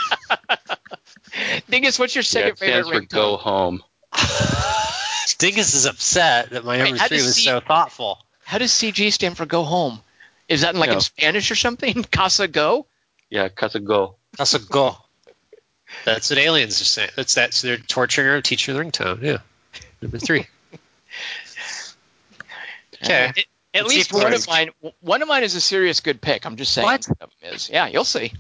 Dingus, 1.70 2.00
what's 2.00 2.16
your 2.16 2.24
Yeah, 2.32 2.48
second 2.48 2.52
it 2.52 2.58
stands 2.58 2.88
favorite 2.88 3.10
for 3.10 3.16
go 3.16 3.38
home. 3.38 3.84
Dingus 5.38 5.74
is 5.74 5.86
upset 5.86 6.52
that 6.52 6.64
my 6.66 6.78
Wait, 6.78 6.80
number 6.80 6.98
how 6.98 7.08
three 7.08 7.22
was 7.22 7.36
C- 7.36 7.46
so 7.46 7.60
thoughtful. 7.60 8.20
How 8.44 8.58
does 8.58 8.72
CG 8.72 9.12
stand 9.12 9.38
for 9.38 9.46
go 9.46 9.64
home? 9.64 10.00
Is 10.48 10.62
that 10.62 10.74
in, 10.74 10.80
like 10.80 10.90
No. 10.90 10.96
in 10.96 11.02
Spanish 11.02 11.52
or 11.52 11.56
something? 11.56 12.04
Casa 12.12 12.48
go? 12.48 12.86
Yeah, 13.30 13.50
Casa 13.50 13.80
go. 13.80 14.16
Casa 14.38 14.60
go. 14.60 14.98
That's 16.04 16.30
what 16.30 16.40
aliens 16.40 16.82
are 16.82 16.86
saying. 16.86 17.12
That's 17.16 17.34
that's 17.36 17.62
they're 17.62 17.78
torturing 17.78 18.28
her, 18.28 18.42
teaching 18.42 18.76
her 18.76 18.84
the 18.84 18.90
ringtone. 18.90 19.22
Yeah. 19.22 19.38
Number 20.02 20.18
three. 20.20 20.48
Okay. 23.04 23.26
At, 23.26 23.38
at 23.38 23.46
Let's 23.84 23.90
least 23.90 24.14
one 24.14 24.34
of 24.34 24.48
mine. 24.48 24.70
One 25.02 25.22
of 25.22 25.28
mine 25.28 25.44
is 25.44 25.54
a 25.54 25.62
serious 25.62 26.00
good 26.00 26.22
pick. 26.22 26.46
I'm 26.46 26.56
just 26.56 26.74
saying. 26.74 26.86
What? 26.86 27.06
One 27.06 27.18
of 27.22 27.30
them 27.42 27.54
is. 27.54 27.70
Yeah, 27.70 27.88
you'll 27.88 28.04
see. 28.06 28.32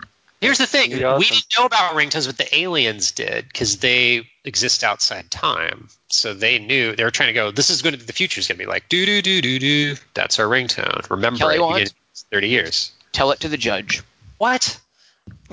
Here's 0.41 0.57
the 0.57 0.67
thing: 0.67 0.89
Pretty 0.89 1.03
awesome. 1.03 1.19
we 1.19 1.25
didn't 1.25 1.55
know 1.57 1.65
about 1.65 1.95
ringtones, 1.95 2.27
but 2.27 2.37
the 2.37 2.55
aliens 2.55 3.13
did 3.13 3.47
because 3.47 3.77
they 3.77 4.29
exist 4.43 4.83
outside 4.83 5.31
time. 5.31 5.89
So 6.09 6.33
they 6.33 6.59
knew 6.59 6.95
they 6.95 7.03
were 7.03 7.11
trying 7.11 7.27
to 7.27 7.33
go. 7.33 7.51
This 7.51 7.69
is 7.69 7.81
going 7.81 7.97
to 7.97 8.05
the 8.05 8.13
future 8.13 8.39
is 8.39 8.47
going 8.47 8.57
to 8.57 8.63
be 8.63 8.69
like 8.69 8.89
do 8.89 9.05
do 9.05 9.21
do 9.21 9.41
do 9.41 9.59
do. 9.59 9.95
That's 10.13 10.39
our 10.39 10.45
ringtone. 10.45 11.09
Remember 11.09 11.39
Kelly 11.39 11.55
it. 11.55 11.61
Wand? 11.61 11.79
You 11.79 11.87
thirty 12.31 12.49
years. 12.49 12.91
Tell 13.11 13.31
it 13.31 13.41
to 13.41 13.49
the 13.49 13.57
judge. 13.57 14.03
What? 14.37 14.79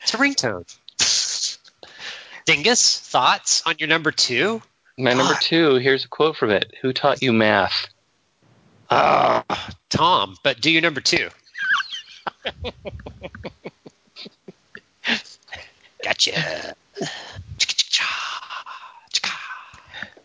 it's 0.00 0.14
a 0.14 0.16
ringtone. 0.16 0.64
Dingus, 2.44 3.00
thoughts 3.00 3.62
on 3.66 3.76
your 3.78 3.88
number 3.88 4.12
two? 4.12 4.62
My 4.96 5.12
number 5.12 5.34
two, 5.40 5.76
here's 5.76 6.04
a 6.04 6.08
quote 6.08 6.36
from 6.36 6.50
it. 6.50 6.72
Who 6.82 6.92
taught 6.92 7.22
you 7.22 7.32
math? 7.32 7.88
Uh, 8.88 9.42
Tom, 9.88 10.36
but 10.42 10.60
do 10.60 10.70
your 10.70 10.82
number 10.82 11.00
two. 11.00 11.30
Gotcha. 16.02 16.74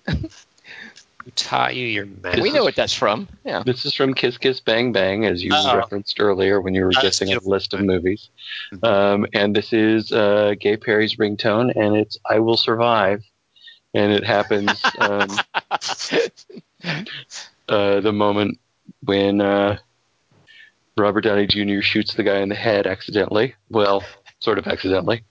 Who 0.07 1.31
taught 1.35 1.76
you 1.76 1.85
your 1.85 2.05
math? 2.05 2.39
We 2.39 2.51
know 2.51 2.63
what 2.63 2.76
that's 2.76 2.93
from. 2.93 3.27
Yeah. 3.43 3.61
This 3.65 3.85
is 3.85 3.93
from 3.93 4.13
Kiss 4.13 4.38
Kiss 4.38 4.61
Bang 4.61 4.91
Bang, 4.91 5.26
as 5.26 5.43
you 5.43 5.51
Oh. 5.53 5.77
referenced 5.77 6.19
earlier 6.19 6.61
when 6.61 6.73
you 6.73 6.84
were 6.85 6.91
That's 6.93 7.03
guessing 7.19 7.34
a 7.34 7.39
list 7.41 7.73
of 7.73 7.81
movies. 7.81 8.30
Mm-hmm. 8.73 8.85
Um, 8.85 9.27
and 9.34 9.55
this 9.55 9.73
is 9.73 10.11
uh, 10.11 10.55
Gay 10.59 10.77
Perry's 10.77 11.17
ringtone, 11.17 11.76
and 11.76 11.95
it's 11.97 12.17
"I 12.26 12.39
Will 12.39 12.57
Survive," 12.57 13.23
and 13.93 14.11
it 14.11 14.23
happens 14.23 14.81
um, 14.99 15.30
uh, 17.67 17.99
the 17.99 18.13
moment 18.13 18.59
when 19.03 19.41
uh, 19.41 19.77
Robert 20.99 21.21
Downey 21.21 21.47
Jr. 21.47 21.81
shoots 21.81 22.13
the 22.13 22.23
guy 22.23 22.39
in 22.39 22.49
the 22.49 22.55
head 22.55 22.88
accidentally. 22.88 23.55
Well, 23.69 24.03
sort 24.39 24.57
of 24.57 24.67
accidentally, 24.67 25.23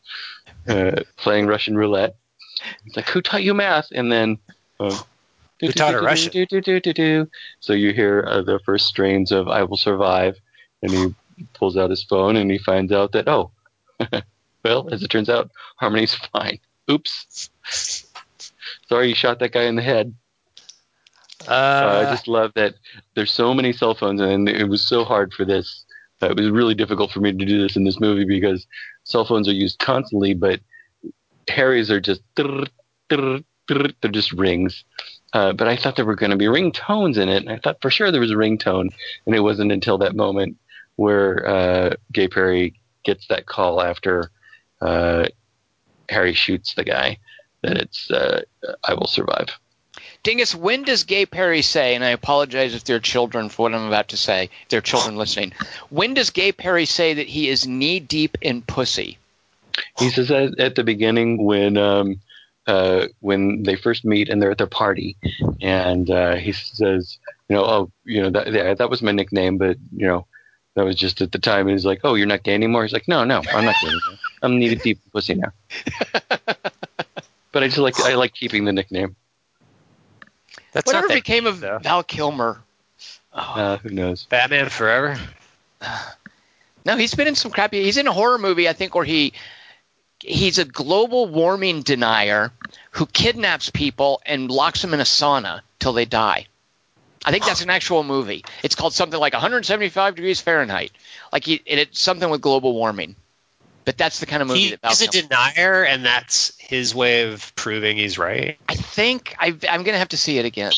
uh, 0.66 1.02
playing 1.16 1.46
Russian 1.46 1.76
roulette. 1.76 2.16
It's 2.86 2.96
like, 2.96 3.08
"Who 3.08 3.20
taught 3.20 3.42
you 3.42 3.54
math?" 3.54 3.88
And 3.92 4.10
then. 4.10 4.38
Uh, 4.80 4.98
Who 5.60 5.72
taught 5.72 5.94
her 5.94 6.02
Russian? 6.02 6.32
do, 6.32 6.46
do, 6.46 6.60
do, 6.60 6.80
do, 6.80 6.92
do. 6.92 7.30
So 7.60 7.72
you 7.72 7.92
hear 7.92 8.24
uh, 8.28 8.42
the 8.42 8.60
first 8.64 8.86
strains 8.86 9.32
of 9.32 9.48
"I 9.48 9.62
Will 9.64 9.76
Survive," 9.76 10.36
and 10.82 10.90
he 10.90 11.14
pulls 11.54 11.76
out 11.76 11.90
his 11.90 12.02
phone 12.02 12.36
and 12.36 12.50
he 12.50 12.58
finds 12.58 12.92
out 12.92 13.12
that 13.12 13.28
oh, 13.28 13.50
well, 14.64 14.88
as 14.92 15.02
it 15.02 15.08
turns 15.08 15.28
out, 15.28 15.50
Harmony's 15.76 16.14
fine. 16.14 16.58
Oops. 16.90 17.50
Sorry, 18.88 19.08
you 19.08 19.14
shot 19.14 19.38
that 19.40 19.52
guy 19.52 19.64
in 19.64 19.76
the 19.76 19.82
head. 19.82 20.14
Uh, 21.46 21.50
Uh, 21.50 22.04
I 22.06 22.10
just 22.10 22.28
love 22.28 22.52
that 22.54 22.74
there's 23.14 23.32
so 23.32 23.54
many 23.54 23.72
cell 23.72 23.94
phones, 23.94 24.20
and 24.20 24.48
it 24.48 24.68
was 24.68 24.86
so 24.86 25.04
hard 25.04 25.32
for 25.32 25.44
this. 25.44 25.84
Uh, 26.20 26.30
it 26.30 26.36
was 26.36 26.50
really 26.50 26.74
difficult 26.74 27.12
for 27.12 27.20
me 27.20 27.32
to 27.32 27.44
do 27.44 27.62
this 27.62 27.76
in 27.76 27.84
this 27.84 28.00
movie 28.00 28.24
because 28.24 28.66
cell 29.04 29.24
phones 29.24 29.48
are 29.48 29.52
used 29.52 29.78
constantly, 29.78 30.34
but 30.34 30.60
Harry's 31.48 31.90
are 31.90 32.00
just 32.00 32.22
they're 32.36 33.40
just 34.10 34.32
rings. 34.32 34.84
Uh, 35.32 35.52
but 35.52 35.68
I 35.68 35.76
thought 35.76 35.96
there 35.96 36.06
were 36.06 36.16
going 36.16 36.30
to 36.30 36.36
be 36.36 36.46
ringtones 36.46 37.18
in 37.18 37.28
it, 37.28 37.42
and 37.42 37.50
I 37.50 37.58
thought 37.58 37.80
for 37.80 37.90
sure 37.90 38.10
there 38.10 38.20
was 38.20 38.30
a 38.32 38.36
ringtone, 38.36 38.88
and 39.26 39.34
it 39.34 39.40
wasn't 39.40 39.72
until 39.72 39.98
that 39.98 40.16
moment 40.16 40.56
where 40.96 41.46
uh, 41.46 41.94
Gay 42.12 42.28
Perry 42.28 42.74
gets 43.04 43.26
that 43.28 43.46
call 43.46 43.80
after 43.82 44.30
uh, 44.80 45.26
Harry 46.08 46.34
shoots 46.34 46.74
the 46.74 46.84
guy 46.84 47.18
that 47.62 47.76
it's 47.76 48.10
uh, 48.10 48.42
"I 48.84 48.94
will 48.94 49.06
survive." 49.06 49.48
Dingus, 50.28 50.54
when 50.54 50.82
does 50.82 51.04
Gay 51.04 51.24
Perry 51.24 51.62
say, 51.62 51.94
and 51.94 52.04
I 52.04 52.10
apologize 52.10 52.74
if 52.74 52.84
there 52.84 52.96
are 52.96 53.00
children 53.00 53.48
for 53.48 53.62
what 53.62 53.74
I'm 53.74 53.86
about 53.86 54.08
to 54.08 54.18
say, 54.18 54.50
if 54.64 54.68
there 54.68 54.76
are 54.76 54.82
children 54.82 55.16
listening, 55.22 55.54
when 55.88 56.12
does 56.12 56.28
Gay 56.28 56.52
Perry 56.52 56.84
say 56.84 57.14
that 57.14 57.26
he 57.26 57.48
is 57.48 57.66
knee 57.66 57.98
deep 57.98 58.36
in 58.42 58.60
pussy? 58.60 59.16
He 59.98 60.10
says 60.10 60.28
that 60.28 60.60
at 60.60 60.74
the 60.74 60.84
beginning 60.84 61.42
when 61.42 61.78
um, 61.78 62.20
uh, 62.66 63.06
when 63.20 63.62
they 63.62 63.74
first 63.74 64.04
meet 64.04 64.28
and 64.28 64.42
they're 64.42 64.50
at 64.50 64.58
their 64.58 64.66
party, 64.66 65.16
and 65.62 66.10
uh, 66.10 66.36
he 66.36 66.52
says, 66.52 67.16
you 67.48 67.56
know, 67.56 67.64
oh, 67.64 67.90
you 68.04 68.20
know, 68.20 68.28
that 68.28 68.52
yeah, 68.52 68.74
that 68.74 68.90
was 68.90 69.00
my 69.00 69.12
nickname, 69.12 69.56
but 69.56 69.78
you 69.96 70.06
know, 70.06 70.26
that 70.74 70.84
was 70.84 70.96
just 70.96 71.22
at 71.22 71.32
the 71.32 71.38
time. 71.38 71.68
And 71.68 71.70
he's 71.70 71.86
like, 71.86 72.00
oh, 72.04 72.16
you're 72.16 72.26
not 72.26 72.42
gay 72.42 72.52
anymore. 72.52 72.82
He's 72.82 72.92
like, 72.92 73.08
no, 73.08 73.24
no, 73.24 73.40
I'm 73.50 73.64
not 73.64 73.76
gay 73.80 73.86
anymore. 73.86 74.18
I'm 74.42 74.58
knee 74.58 74.74
deep 74.74 75.00
in 75.02 75.10
pussy 75.10 75.36
now. 75.36 75.52
but 77.50 77.62
I 77.62 77.68
just 77.68 77.78
like 77.78 77.98
I 78.00 78.14
like 78.16 78.34
keeping 78.34 78.66
the 78.66 78.74
nickname. 78.74 79.16
That's 80.78 80.86
Whatever 80.86 81.08
that 81.08 81.14
became 81.14 81.46
of 81.46 81.58
though. 81.58 81.78
Val 81.78 82.04
Kilmer? 82.04 82.62
Oh, 83.32 83.38
Uh, 83.40 83.76
who 83.78 83.88
knows? 83.88 84.26
Batman 84.26 84.68
Forever. 84.68 85.18
no, 86.84 86.96
he's 86.96 87.14
been 87.16 87.26
in 87.26 87.34
some 87.34 87.50
crappy. 87.50 87.82
He's 87.82 87.96
in 87.96 88.06
a 88.06 88.12
horror 88.12 88.38
movie, 88.38 88.68
I 88.68 88.74
think, 88.74 88.94
where 88.94 89.04
he 89.04 89.32
he's 90.20 90.58
a 90.58 90.64
global 90.64 91.26
warming 91.26 91.82
denier 91.82 92.52
who 92.92 93.06
kidnaps 93.06 93.70
people 93.70 94.22
and 94.24 94.52
locks 94.52 94.80
them 94.80 94.94
in 94.94 95.00
a 95.00 95.04
sauna 95.04 95.62
till 95.80 95.92
they 95.94 96.04
die. 96.04 96.46
I 97.24 97.32
think 97.32 97.44
that's 97.44 97.62
an 97.62 97.70
actual 97.70 98.04
movie. 98.04 98.44
It's 98.62 98.76
called 98.76 98.94
something 98.94 99.18
like 99.18 99.32
175 99.32 100.14
degrees 100.14 100.40
Fahrenheit. 100.40 100.92
Like 101.32 101.44
he, 101.44 101.60
and 101.66 101.80
it's 101.80 102.00
something 102.00 102.30
with 102.30 102.40
global 102.40 102.72
warming. 102.72 103.16
But 103.88 103.96
that's 103.96 104.20
the 104.20 104.26
kind 104.26 104.42
of 104.42 104.48
movie 104.48 104.60
He, 104.60 104.70
that 104.72 104.82
Val 104.82 104.90
he's 104.90 105.00
a 105.00 105.08
Kilmer. 105.08 105.28
denier, 105.28 105.82
and 105.82 106.04
that's 106.04 106.54
his 106.58 106.94
way 106.94 107.22
of 107.22 107.54
proving 107.54 107.96
he's 107.96 108.18
right. 108.18 108.58
I 108.68 108.74
think 108.74 109.34
I, 109.38 109.46
I'm 109.46 109.82
going 109.82 109.94
to 109.94 109.98
have 109.98 110.10
to 110.10 110.18
see 110.18 110.36
it 110.36 110.44
again. 110.44 110.72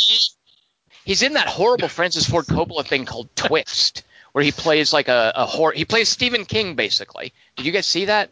He's 1.04 1.22
in 1.22 1.32
that 1.32 1.48
horrible 1.48 1.88
Francis 1.88 2.28
Ford 2.30 2.46
Coppola 2.46 2.86
thing 2.86 3.06
called 3.06 3.34
Twixt, 3.34 4.04
where 4.30 4.44
he 4.44 4.52
plays 4.52 4.92
like 4.92 5.08
a, 5.08 5.32
a 5.34 5.44
horror. 5.44 5.72
He 5.72 5.84
plays 5.84 6.08
Stephen 6.08 6.44
King, 6.44 6.76
basically. 6.76 7.32
Did 7.56 7.66
you 7.66 7.72
guys 7.72 7.86
see 7.86 8.04
that? 8.04 8.30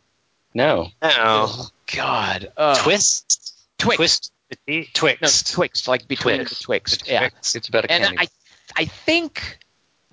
No. 0.54 0.84
No. 1.02 1.08
Oh 1.10 1.68
God, 1.96 2.52
uh, 2.56 2.80
Twist. 2.84 3.56
Twix. 3.78 3.96
Twist. 3.96 4.32
No, 4.68 4.82
Twixt. 4.94 5.52
Twixt, 5.54 5.88
like 5.88 6.06
between 6.06 6.36
Twix. 6.36 6.56
the 6.56 6.64
Twixt. 6.64 7.08
Yeah, 7.08 7.30
It's 7.36 7.68
about 7.68 7.86
a 7.86 7.90
and 7.90 8.04
candy. 8.04 8.18
I, 8.20 8.28
I 8.76 8.84
think 8.84 9.58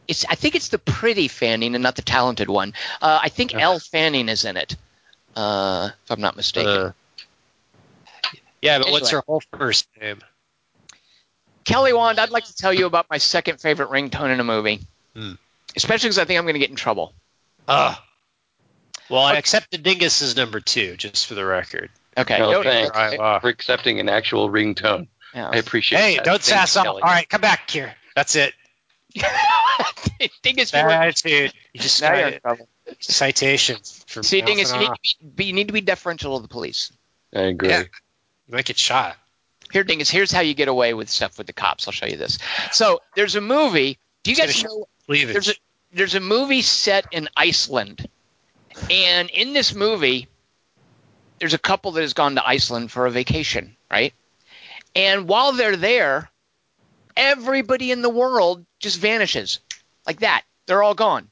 it's 0.07 0.25
I 0.29 0.35
think 0.35 0.55
it's 0.55 0.69
the 0.69 0.77
pretty 0.79 1.27
Fanning 1.27 1.75
and 1.75 1.83
not 1.83 1.95
the 1.95 2.01
talented 2.01 2.49
one. 2.49 2.73
Uh, 3.01 3.19
I 3.21 3.29
think 3.29 3.53
Okay. 3.53 3.61
Elle 3.61 3.79
Fanning 3.79 4.29
is 4.29 4.45
in 4.45 4.57
it, 4.57 4.75
uh, 5.35 5.89
if 6.03 6.11
I'm 6.11 6.21
not 6.21 6.35
mistaken. 6.35 6.69
Uh, 6.71 6.91
yeah, 8.61 8.79
but 8.79 8.89
what's 8.91 9.09
her 9.11 9.21
whole 9.27 9.41
first 9.57 9.87
name? 10.01 10.19
Kelly 11.65 11.93
Wand, 11.93 12.19
I'd 12.19 12.29
like 12.29 12.45
to 12.45 12.55
tell 12.55 12.73
you 12.73 12.85
about 12.85 13.07
my 13.09 13.17
second 13.17 13.59
favorite 13.59 13.89
ringtone 13.89 14.31
in 14.33 14.39
a 14.39 14.43
movie, 14.43 14.81
Hmm. 15.15 15.33
especially 15.75 16.09
because 16.09 16.19
I 16.19 16.25
think 16.25 16.37
I'm 16.37 16.45
going 16.45 16.53
to 16.53 16.59
get 16.59 16.69
in 16.69 16.75
trouble. 16.75 17.13
Uh, 17.67 17.95
well, 19.09 19.21
I 19.23 19.31
Okay. 19.31 19.39
accepted 19.39 19.81
Dingus 19.83 20.21
as 20.21 20.35
number 20.35 20.59
two, 20.59 20.95
just 20.97 21.25
for 21.27 21.33
the 21.35 21.45
record. 21.45 21.89
Okay. 22.17 22.37
no, 22.39 22.51
no- 22.51 22.63
thanks 22.63 22.95
right, 22.95 23.19
wow. 23.19 23.39
for 23.39 23.49
accepting 23.49 23.99
an 23.99 24.09
actual 24.09 24.49
ringtone. 24.49 25.07
yeah. 25.33 25.49
I 25.49 25.57
appreciate. 25.57 25.99
Hey, 25.99 26.15
that. 26.15 26.23
don't 26.25 26.33
Thanks, 26.41 26.47
sass 26.47 26.77
off. 26.77 26.85
Kelly. 26.85 27.01
All 27.01 27.09
right, 27.09 27.27
come 27.27 27.41
back 27.41 27.69
here. 27.69 27.93
That's 28.15 28.35
it. 28.35 28.53
Dingus, 30.41 30.71
Bad 30.71 30.81
you 30.81 30.85
were- 30.85 30.91
attitude. 30.91 31.53
You 31.73 31.79
just 31.81 32.01
now 32.01 32.09
got 32.11 32.17
you're 32.17 32.27
in 32.29 32.39
trouble. 32.41 32.69
citation 32.99 33.77
for 34.07 34.23
See, 34.23 34.41
mouthing 34.41 34.55
Dingus, 34.57 34.73
you 34.73 34.79
need, 34.79 34.87
to 34.87 35.25
be, 35.25 35.45
you 35.45 35.53
need 35.53 35.67
to 35.67 35.73
be 35.73 35.81
deferential 35.81 36.37
to 36.37 36.41
the 36.41 36.47
police. 36.47 36.91
I 37.33 37.41
agree. 37.41 37.69
Yeah. 37.69 37.81
You 38.47 38.55
might 38.55 38.65
get 38.65 38.77
shot. 38.77 39.17
Here, 39.71 39.83
Dingus, 39.83 40.09
here's 40.09 40.31
how 40.31 40.41
you 40.41 40.53
get 40.53 40.67
away 40.67 40.93
with 40.93 41.09
stuff 41.09 41.37
with 41.37 41.47
the 41.47 41.53
cops. 41.53 41.87
I'll 41.87 41.91
show 41.91 42.05
you 42.05 42.17
this. 42.17 42.37
So 42.71 43.01
there's 43.15 43.35
a 43.35 43.41
movie. 43.41 43.97
Do 44.23 44.31
you 44.31 44.37
Just 44.37 44.47
guys 44.47 44.63
know 44.63 44.87
Leave 45.07 45.29
it. 45.29 45.33
there's 45.33 45.49
a 45.49 45.53
there's 45.91 46.15
a 46.15 46.19
movie 46.19 46.61
set 46.61 47.05
in 47.11 47.29
Iceland, 47.37 48.07
and 48.89 49.29
in 49.29 49.53
this 49.53 49.73
movie, 49.73 50.27
there's 51.39 51.53
a 51.53 51.57
couple 51.59 51.91
that 51.93 52.01
has 52.01 52.13
gone 52.13 52.35
to 52.35 52.45
Iceland 52.47 52.91
for 52.91 53.05
a 53.05 53.11
vacation, 53.11 53.75
right? 53.89 54.13
And 54.95 55.27
while 55.27 55.51
they're 55.53 55.75
there, 55.77 56.29
everybody 57.15 57.91
in 57.91 58.01
the 58.01 58.09
world 58.09 58.65
just 58.79 58.99
vanishes 58.99 59.59
like 60.05 60.19
that. 60.21 60.43
They're 60.67 60.83
all 60.83 60.95
gone. 60.95 61.29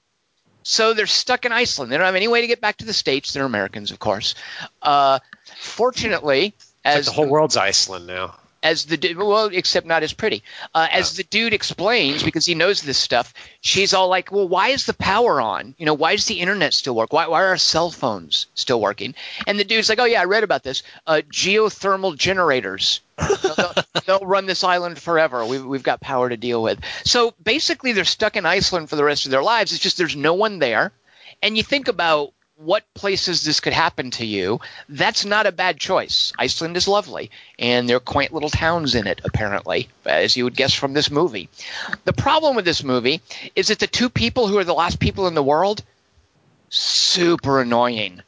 So 0.64 0.94
they're 0.94 1.08
stuck 1.08 1.46
in 1.46 1.52
Iceland. 1.52 1.92
They 1.92 1.98
don't 1.98 2.06
have 2.06 2.16
any 2.16 2.28
way 2.30 2.42
to 2.42 2.48
get 2.48 2.62
back 2.62 2.78
to 2.78 2.86
the 2.86 2.94
states. 2.94 3.34
They're 3.34 3.44
Americans, 3.46 3.92
of 3.92 4.00
course. 4.00 4.36
Uh, 4.82 5.20
fortunately, 5.58 6.54
It's 6.58 6.74
like 6.86 6.96
as 6.96 7.06
the 7.08 7.12
whole 7.12 7.28
world's 7.28 7.58
Iceland 7.58 8.08
now. 8.08 8.36
as 8.62 8.86
the 8.86 9.14
well, 9.16 9.48
except 9.48 9.86
not 9.86 10.04
as 10.04 10.14
pretty. 10.14 10.42
Uh, 10.74 10.88
as 10.90 11.18
the 11.18 11.24
dude 11.26 11.54
explains, 11.54 12.24
because 12.24 12.46
he 12.46 12.56
knows 12.56 12.82
this 12.82 12.98
stuff, 12.98 13.34
she's 13.60 13.94
all 13.94 14.08
like, 14.08 14.32
"Well, 14.32 14.48
why 14.48 14.70
is 14.70 14.86
the 14.86 14.94
power 14.94 15.42
on? 15.42 15.76
You 15.78 15.86
know, 15.86 15.96
why 15.96 16.16
does 16.16 16.28
the 16.28 16.40
internet 16.40 16.74
still 16.74 16.96
work? 16.96 17.12
Why, 17.12 17.28
why 17.28 17.42
are 17.44 17.48
our 17.48 17.58
cell 17.58 17.92
phones 17.92 18.48
still 18.56 18.80
working?" 18.80 19.16
And 19.48 19.60
the 19.60 19.66
dude's 19.66 19.90
like, 19.90 20.00
"Oh 20.00 20.06
yeah, 20.06 20.22
I 20.22 20.26
read 20.26 20.44
about 20.46 20.64
this. 20.64 20.84
Uh, 21.06 21.22
geothermal 21.30 22.16
generators. 22.18 23.02
They'll, 23.18 23.56
they'll- 23.56 23.74
they'll 24.06 24.26
run 24.26 24.46
this 24.46 24.64
island 24.64 25.00
forever. 25.00 25.46
We've, 25.46 25.66
we've 25.66 25.84
got 25.84 26.02
power 26.02 26.30
to 26.30 26.38
deal 26.38 26.62
with." 26.62 26.80
So 27.06 27.34
basically, 27.44 27.94
they're 27.94 28.06
stuck 28.06 28.36
in 28.36 28.46
Iceland 28.46 28.90
for 28.90 28.96
the 28.96 29.04
rest 29.04 29.26
of 29.26 29.32
their 29.32 29.44
lives. 29.44 29.72
It's 29.72 29.82
just 29.82 29.98
there's 29.98 30.16
no 30.16 30.34
one 30.34 30.60
there, 30.60 30.92
and 31.42 31.58
you 31.58 31.64
think 31.64 31.88
about 31.88 32.34
what 32.56 32.94
places 32.94 33.44
this 33.44 33.60
could 33.60 33.74
happen 33.74 34.12
to 34.12 34.26
you, 34.26 34.60
that's 34.90 35.26
not 35.26 35.48
a 35.48 35.52
bad 35.52 35.80
choice. 35.80 36.34
Iceland 36.38 36.78
is 36.78 36.88
lovely, 36.88 37.32
and 37.58 37.90
there 37.90 37.98
are 37.98 38.02
quaint 38.02 38.34
little 38.34 38.50
towns 38.50 38.96
in 38.96 39.08
it, 39.08 39.22
apparently, 39.24 39.90
as 40.06 40.38
you 40.38 40.44
would 40.44 40.56
guess 40.56 40.74
from 40.74 40.94
this 40.94 41.10
movie. 41.10 41.50
The 42.06 42.14
problem 42.14 42.56
with 42.56 42.66
this 42.66 42.84
movie 42.84 43.22
is 43.56 43.68
that 43.68 43.80
the 43.80 43.88
two 43.88 44.10
people 44.10 44.48
who 44.48 44.58
are 44.58 44.64
the 44.64 44.74
last 44.74 45.00
people 45.00 45.28
in 45.28 45.34
the 45.34 45.44
world, 45.44 45.84
super 46.70 47.62
annoying. 47.62 48.22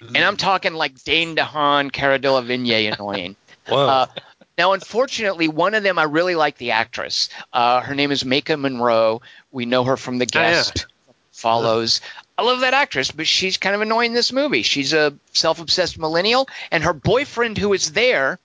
And 0.00 0.16
I'm 0.18 0.34
mm-hmm. 0.34 0.36
talking 0.36 0.74
like 0.74 1.02
Dane 1.04 1.36
DeHaan, 1.36 1.92
Cara 1.92 2.18
Delevingne 2.18 2.92
annoying. 2.92 3.36
Whoa. 3.68 3.86
Uh, 3.88 4.06
Now, 4.58 4.72
unfortunately, 4.72 5.48
one 5.48 5.74
of 5.74 5.82
them 5.82 5.98
I 5.98 6.04
really 6.04 6.34
like 6.34 6.56
the 6.56 6.70
actress. 6.70 7.28
Uh, 7.52 7.82
her 7.82 7.94
name 7.94 8.10
is 8.10 8.22
Maika 8.22 8.58
Monroe. 8.58 9.20
We 9.52 9.66
know 9.66 9.84
her 9.84 9.98
from 9.98 10.16
The 10.18 10.24
Oh, 10.34 10.40
yeah. 10.40 10.50
Guest. 10.52 10.86
Follows. 11.32 12.00
I 12.38 12.42
love 12.42 12.60
that 12.60 12.72
actress, 12.72 13.10
but 13.10 13.26
she's 13.26 13.58
kind 13.58 13.74
of 13.74 13.82
annoying 13.82 14.12
in 14.12 14.14
this 14.14 14.32
movie. 14.32 14.62
She's 14.62 14.94
a 14.94 15.14
self-obsessed 15.32 15.98
millennial, 15.98 16.48
and 16.70 16.82
her 16.84 16.94
boyfriend, 16.94 17.58
who 17.58 17.74
is 17.74 17.92
there, 17.92 18.38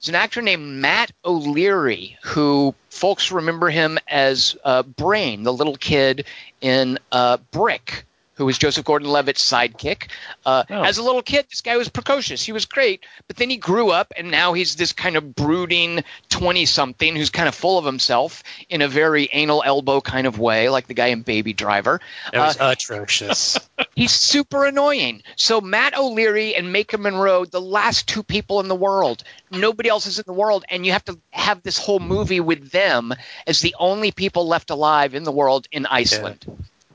is 0.00 0.08
an 0.08 0.14
actor 0.14 0.42
named 0.42 0.64
Matt 0.80 1.10
O'Leary, 1.24 2.18
who 2.22 2.74
folks 2.90 3.32
remember 3.32 3.70
him 3.70 3.98
as 4.06 4.56
uh, 4.64 4.84
Brain, 4.84 5.42
the 5.42 5.52
little 5.52 5.76
kid 5.76 6.24
in 6.60 6.98
uh, 7.10 7.38
Brick, 7.50 8.04
who 8.34 8.46
was 8.46 8.56
Joseph 8.58 8.84
Gordon-Levitt's 8.84 9.42
sidekick. 9.48 10.08
Uh, 10.46 10.64
Oh. 10.70 10.82
As 10.82 10.98
a 10.98 11.02
little 11.02 11.22
kid, 11.22 11.46
this 11.50 11.60
guy 11.60 11.76
was 11.76 11.88
precocious. 11.88 12.42
He 12.42 12.52
was 12.52 12.64
great, 12.64 13.04
but 13.26 13.36
then 13.36 13.50
he 13.50 13.56
grew 13.58 13.90
up, 13.90 14.12
and 14.16 14.30
now 14.30 14.52
he's 14.54 14.76
this 14.76 14.92
kind 14.92 15.16
of 15.16 15.34
brooding 15.34 16.02
twenty-something 16.30 17.14
who's 17.16 17.30
kind 17.30 17.48
of 17.48 17.54
full 17.54 17.78
of 17.78 17.84
himself 17.84 18.42
in 18.68 18.82
a 18.82 18.88
very 18.88 19.30
Ansel 19.30 19.62
Elgort 19.66 20.04
kind 20.04 20.26
of 20.26 20.38
way, 20.38 20.68
like 20.68 20.86
the 20.86 20.94
guy 20.94 21.08
in 21.08 21.22
Baby 21.22 21.52
Driver. 21.52 22.00
That 22.32 22.38
was 22.46 22.60
Uh, 22.60 22.70
atrocious. 22.72 23.58
He's 23.94 24.12
super 24.12 24.64
annoying. 24.64 25.22
So 25.36 25.60
Matt 25.60 25.96
O'Leary 25.96 26.54
and 26.54 26.74
Maika 26.74 26.98
Monroe, 26.98 27.44
the 27.44 27.60
last 27.60 28.08
two 28.08 28.22
people 28.22 28.60
in 28.60 28.68
the 28.68 28.74
world. 28.74 29.22
Nobody 29.50 29.88
else 29.88 30.06
is 30.06 30.18
in 30.18 30.24
the 30.26 30.32
world, 30.32 30.64
and 30.70 30.86
you 30.86 30.92
have 30.92 31.04
to 31.04 31.18
have 31.30 31.62
this 31.62 31.76
whole 31.78 32.00
movie 32.00 32.40
with 32.40 32.70
them 32.70 33.12
as 33.46 33.60
the 33.60 33.74
only 33.78 34.10
people 34.10 34.46
left 34.48 34.70
alive 34.70 35.14
in 35.14 35.24
the 35.24 35.32
world 35.32 35.68
in 35.70 35.84
Iceland. 35.86 36.46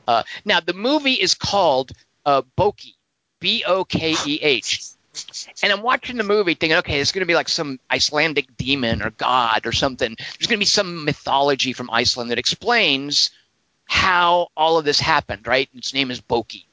Uh, 0.07 0.23
now 0.45 0.59
the 0.59 0.73
movie 0.73 1.13
is 1.13 1.33
called 1.33 1.91
uh, 2.25 2.41
Bokeh, 2.57 2.93
B 3.39 3.63
O 3.65 3.83
K 3.83 4.15
E 4.25 4.39
H. 4.41 4.81
And 5.63 5.73
I'm 5.73 5.81
watching 5.81 6.17
the 6.17 6.23
movie 6.23 6.53
thinking, 6.53 6.77
okay, 6.77 6.99
it's 6.99 7.11
going 7.11 7.21
to 7.21 7.27
be 7.27 7.33
like 7.33 7.49
some 7.49 7.79
Icelandic 7.91 8.55
demon 8.55 9.01
or 9.01 9.09
god 9.09 9.65
or 9.65 9.71
something. 9.71 10.15
There's 10.17 10.47
going 10.47 10.57
to 10.57 10.61
be 10.61 10.65
some 10.65 11.05
mythology 11.05 11.73
from 11.73 11.89
Iceland 11.91 12.29
that 12.29 12.37
explains 12.37 13.31
how 13.85 14.49
all 14.55 14.77
of 14.77 14.85
this 14.85 14.99
happened, 14.99 15.47
right? 15.47 15.69
Its 15.73 15.93
name 15.93 16.11
is 16.11 16.21
Bokeh. 16.21 16.65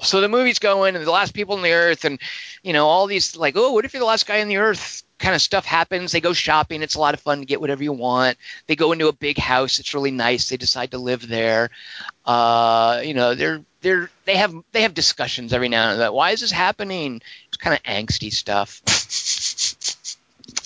So 0.00 0.20
the 0.20 0.28
movie's 0.28 0.58
going, 0.58 0.96
and 0.96 1.06
the 1.06 1.10
last 1.10 1.34
people 1.34 1.54
on 1.54 1.62
the 1.62 1.72
earth, 1.72 2.04
and 2.04 2.18
you 2.62 2.72
know 2.72 2.86
all 2.86 3.06
these 3.06 3.36
like, 3.36 3.54
oh, 3.56 3.72
what 3.72 3.84
if 3.84 3.92
you're 3.92 4.00
the 4.00 4.06
last 4.06 4.26
guy 4.26 4.40
on 4.40 4.48
the 4.48 4.56
earth? 4.56 5.04
Kind 5.22 5.36
of 5.36 5.40
stuff 5.40 5.64
happens. 5.64 6.10
They 6.10 6.20
go 6.20 6.32
shopping. 6.32 6.82
It's 6.82 6.96
a 6.96 7.00
lot 7.00 7.14
of 7.14 7.20
fun 7.20 7.38
to 7.38 7.44
get 7.44 7.60
whatever 7.60 7.84
you 7.84 7.92
want. 7.92 8.38
They 8.66 8.74
go 8.74 8.90
into 8.90 9.06
a 9.06 9.12
big 9.12 9.38
house. 9.38 9.78
It's 9.78 9.94
really 9.94 10.10
nice. 10.10 10.48
They 10.48 10.56
decide 10.56 10.90
to 10.90 10.98
live 10.98 11.28
there. 11.28 11.70
Uh, 12.26 13.02
you 13.04 13.14
know, 13.14 13.36
they're 13.36 13.62
they're 13.82 14.10
they 14.24 14.36
have 14.36 14.52
they 14.72 14.82
have 14.82 14.94
discussions 14.94 15.52
every 15.52 15.68
now 15.68 15.92
and 15.92 16.00
then. 16.00 16.12
Why 16.12 16.32
is 16.32 16.40
this 16.40 16.50
happening? 16.50 17.22
It's 17.46 17.56
kind 17.56 17.76
of 17.76 17.82
angsty 17.84 18.32
stuff. 18.32 18.82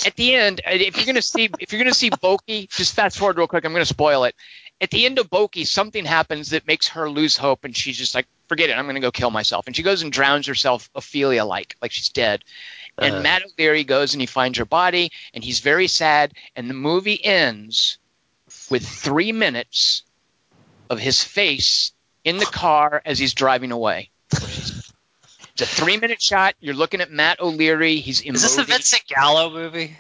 At 0.06 0.16
the 0.16 0.34
end, 0.34 0.62
if 0.64 0.96
you're 0.96 1.04
gonna 1.04 1.20
see 1.20 1.50
if 1.60 1.70
you're 1.70 1.82
gonna 1.82 1.92
see 1.92 2.08
Bokeh, 2.08 2.70
just 2.70 2.94
fast 2.94 3.18
forward 3.18 3.36
real 3.36 3.48
quick. 3.48 3.66
I'm 3.66 3.72
gonna 3.72 3.84
spoil 3.84 4.24
it. 4.24 4.34
At 4.80 4.88
the 4.90 5.04
end 5.04 5.18
of 5.18 5.28
Bokeh, 5.28 5.66
something 5.66 6.06
happens 6.06 6.50
that 6.50 6.66
makes 6.66 6.88
her 6.88 7.10
lose 7.10 7.36
hope, 7.36 7.64
and 7.64 7.76
she's 7.76 7.98
just 7.98 8.14
like, 8.14 8.26
"Forget 8.48 8.70
it. 8.70 8.78
I'm 8.78 8.86
gonna 8.86 9.00
go 9.00 9.12
kill 9.12 9.30
myself." 9.30 9.66
And 9.66 9.76
she 9.76 9.82
goes 9.82 10.00
and 10.00 10.10
drowns 10.10 10.46
herself, 10.46 10.88
Ophelia 10.94 11.44
like, 11.44 11.76
like 11.82 11.92
she's 11.92 12.08
dead. 12.08 12.42
And 12.98 13.14
Uh-huh. 13.14 13.22
Matt 13.22 13.42
O'Leary 13.44 13.84
goes 13.84 14.14
and 14.14 14.20
he 14.20 14.26
finds 14.26 14.58
her 14.58 14.64
body, 14.64 15.10
and 15.34 15.44
he's 15.44 15.60
very 15.60 15.86
sad. 15.86 16.32
And 16.54 16.68
the 16.70 16.74
movie 16.74 17.22
ends 17.22 17.98
with 18.70 18.86
three 18.86 19.32
minutes 19.32 20.02
of 20.88 20.98
his 20.98 21.22
face 21.22 21.92
in 22.24 22.38
the 22.38 22.46
car 22.46 23.02
as 23.04 23.18
he's 23.18 23.34
driving 23.34 23.72
away. 23.72 24.10
It's 24.32 25.62
a 25.62 25.66
three-minute 25.66 26.20
shot. 26.20 26.54
You're 26.60 26.74
looking 26.74 27.00
at 27.00 27.10
Matt 27.10 27.40
O'Leary. 27.40 27.96
He's 27.96 28.20
emoting. 28.20 28.34
Is 28.34 28.42
this 28.42 28.58
a 28.58 28.64
Vincent 28.64 29.04
Gallo 29.08 29.48
movie? 29.50 29.96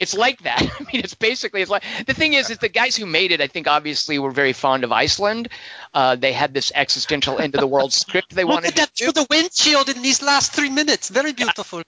It's 0.00 0.14
like 0.14 0.42
that. 0.42 0.60
I 0.80 0.82
mean, 0.92 1.02
it's 1.02 1.14
basically 1.14 1.62
it's 1.62 1.70
like 1.70 1.82
the 2.06 2.12
thing 2.12 2.34
is, 2.34 2.50
is 2.50 2.58
the 2.58 2.68
guys 2.68 2.94
who 2.94 3.06
made 3.06 3.32
it, 3.32 3.40
I 3.40 3.46
think, 3.46 3.66
obviously 3.66 4.18
were 4.18 4.30
very 4.30 4.52
fond 4.52 4.84
of 4.84 4.92
Iceland. 4.92 5.48
Uh, 5.94 6.16
they 6.16 6.32
had 6.32 6.52
this 6.52 6.72
existential 6.74 7.38
end 7.38 7.54
of 7.54 7.60
the 7.60 7.66
world 7.66 7.92
script 7.92 8.34
they 8.34 8.44
Look 8.44 8.52
wanted 8.52 8.68
at 8.68 8.76
that 8.76 8.94
to 8.96 9.04
through 9.04 9.12
the 9.12 9.26
windshield 9.30 9.88
in 9.88 10.02
these 10.02 10.20
last 10.20 10.52
three 10.52 10.68
minutes. 10.70 11.08
Very 11.08 11.32
beautiful. 11.32 11.82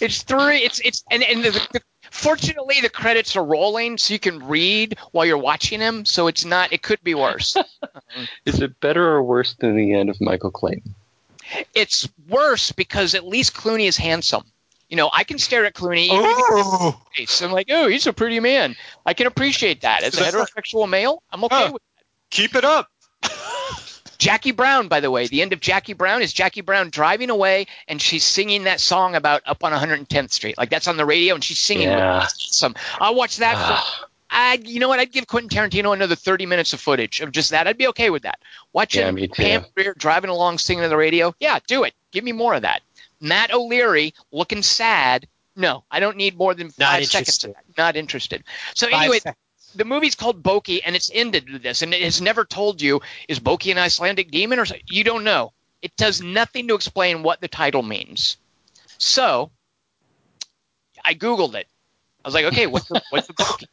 It's 0.00 0.22
three. 0.22 0.58
It's 0.58 0.80
it's 0.80 1.04
and 1.10 1.22
and 1.22 1.42
the, 1.44 1.50
the, 1.72 1.80
fortunately 2.10 2.80
the 2.82 2.88
credits 2.90 3.36
are 3.36 3.44
rolling, 3.44 3.98
so 3.98 4.12
you 4.12 4.18
can 4.20 4.46
read 4.46 4.98
while 5.12 5.24
you're 5.26 5.38
watching 5.38 5.80
them. 5.80 6.04
So 6.04 6.26
it's 6.26 6.44
not. 6.44 6.72
It 6.72 6.82
could 6.82 7.02
be 7.02 7.14
worse. 7.14 7.56
Is 8.46 8.60
it 8.60 8.78
better 8.80 9.02
or 9.06 9.22
worse 9.22 9.54
than 9.54 9.76
the 9.76 9.94
end 9.94 10.10
of 10.10 10.20
Michael 10.20 10.50
Clayton? 10.50 10.94
it's 11.74 12.08
worse 12.28 12.72
because 12.72 13.14
at 13.14 13.26
least 13.26 13.54
Clooney 13.54 13.86
is 13.86 13.96
handsome. 13.98 14.44
You 14.88 14.96
know, 14.96 15.10
I 15.12 15.24
can 15.24 15.38
stare 15.38 15.64
at 15.66 15.74
Clooney. 15.74 16.06
even 16.06 16.20
Oh, 16.22 17.00
face. 17.14 17.42
I'm 17.42 17.52
like, 17.52 17.66
oh, 17.70 17.86
he's 17.88 18.06
a 18.06 18.12
pretty 18.12 18.40
man. 18.40 18.76
I 19.04 19.14
can 19.14 19.26
appreciate 19.26 19.82
that 19.82 20.02
as 20.02 20.18
a 20.18 20.22
heterosexual 20.24 20.88
male. 20.88 21.22
I'm 21.30 21.44
okay 21.44 21.66
Huh. 21.66 21.70
with. 21.72 21.82
keep 22.30 22.54
it 22.54 22.64
up. 22.64 22.88
Jackie 24.24 24.52
Brown, 24.52 24.88
by 24.88 25.00
the 25.00 25.10
way, 25.10 25.26
the 25.26 25.42
end 25.42 25.52
of 25.52 25.60
Jackie 25.60 25.92
Brown 25.92 26.22
is 26.22 26.32
Jackie 26.32 26.62
Brown 26.62 26.88
driving 26.88 27.28
away 27.28 27.66
and 27.86 28.00
she's 28.00 28.24
singing 28.24 28.64
that 28.64 28.80
song 28.80 29.14
about 29.14 29.42
up 29.44 29.62
on 29.62 29.70
110th 29.70 30.32
Street. 30.32 30.56
Like 30.56 30.70
that's 30.70 30.88
on 30.88 30.96
the 30.96 31.04
radio 31.04 31.34
and 31.34 31.44
she's 31.44 31.58
singing. 31.58 31.88
Yeah. 31.88 32.26
Some 32.34 32.74
I'll 32.98 33.14
watch 33.14 33.36
that. 33.36 33.52
For, 33.52 33.74
ah. 33.74 34.08
I, 34.30 34.54
you 34.64 34.80
know 34.80 34.88
what? 34.88 34.98
I'd 34.98 35.12
give 35.12 35.26
Quentin 35.26 35.50
Tarantino 35.50 35.92
another 35.92 36.14
30 36.14 36.46
minutes 36.46 36.72
of 36.72 36.80
footage 36.80 37.20
of 37.20 37.32
just 37.32 37.50
that. 37.50 37.68
I'd 37.68 37.76
be 37.76 37.88
okay 37.88 38.08
with 38.08 38.22
that. 38.22 38.38
Watching 38.72 39.14
Yeah. 39.18 39.26
Pam 39.34 39.66
Grier 39.76 39.92
driving 39.92 40.30
along 40.30 40.56
singing 40.56 40.84
to 40.84 40.88
the 40.88 40.96
radio. 40.96 41.34
Yeah, 41.38 41.58
do 41.66 41.84
it. 41.84 41.92
Give 42.10 42.24
me 42.24 42.32
more 42.32 42.54
of 42.54 42.62
that. 42.62 42.80
Matt 43.20 43.52
O'Leary 43.52 44.14
looking 44.32 44.62
sad. 44.62 45.28
No, 45.54 45.84
I 45.90 46.00
don't 46.00 46.16
need 46.16 46.38
more 46.38 46.54
than 46.54 46.70
five 46.70 47.04
seconds. 47.04 47.44
Of 47.44 47.52
that. 47.52 47.64
Not 47.76 47.96
interested. 47.96 48.42
So 48.74 48.88
Five 48.88 49.02
anyway, 49.02 49.18
seconds. 49.18 49.36
The 49.74 49.84
movie's 49.84 50.14
called 50.14 50.42
Bokeh, 50.42 50.82
and 50.84 50.94
it's 50.94 51.10
ended 51.12 51.50
with 51.50 51.62
this, 51.62 51.82
and 51.82 51.92
it 51.92 52.02
has 52.02 52.20
never 52.20 52.44
told 52.44 52.80
you 52.80 53.00
is 53.28 53.40
Bokeh 53.40 53.72
an 53.72 53.78
Icelandic 53.78 54.30
demon 54.30 54.58
or 54.58 54.66
something? 54.66 54.84
you 54.88 55.04
don't 55.04 55.24
know. 55.24 55.52
It 55.82 55.96
does 55.96 56.22
nothing 56.22 56.68
to 56.68 56.74
explain 56.74 57.22
what 57.22 57.40
the 57.40 57.48
title 57.48 57.82
means. 57.82 58.38
So 58.98 59.50
I 61.04 61.14
googled 61.14 61.54
it. 61.54 61.68
I 62.24 62.28
was 62.28 62.34
like, 62.34 62.46
okay, 62.46 62.66
what's 62.66 62.88
the, 62.88 63.02
what's 63.10 63.26
the 63.26 63.34
Bokeh? 63.34 63.66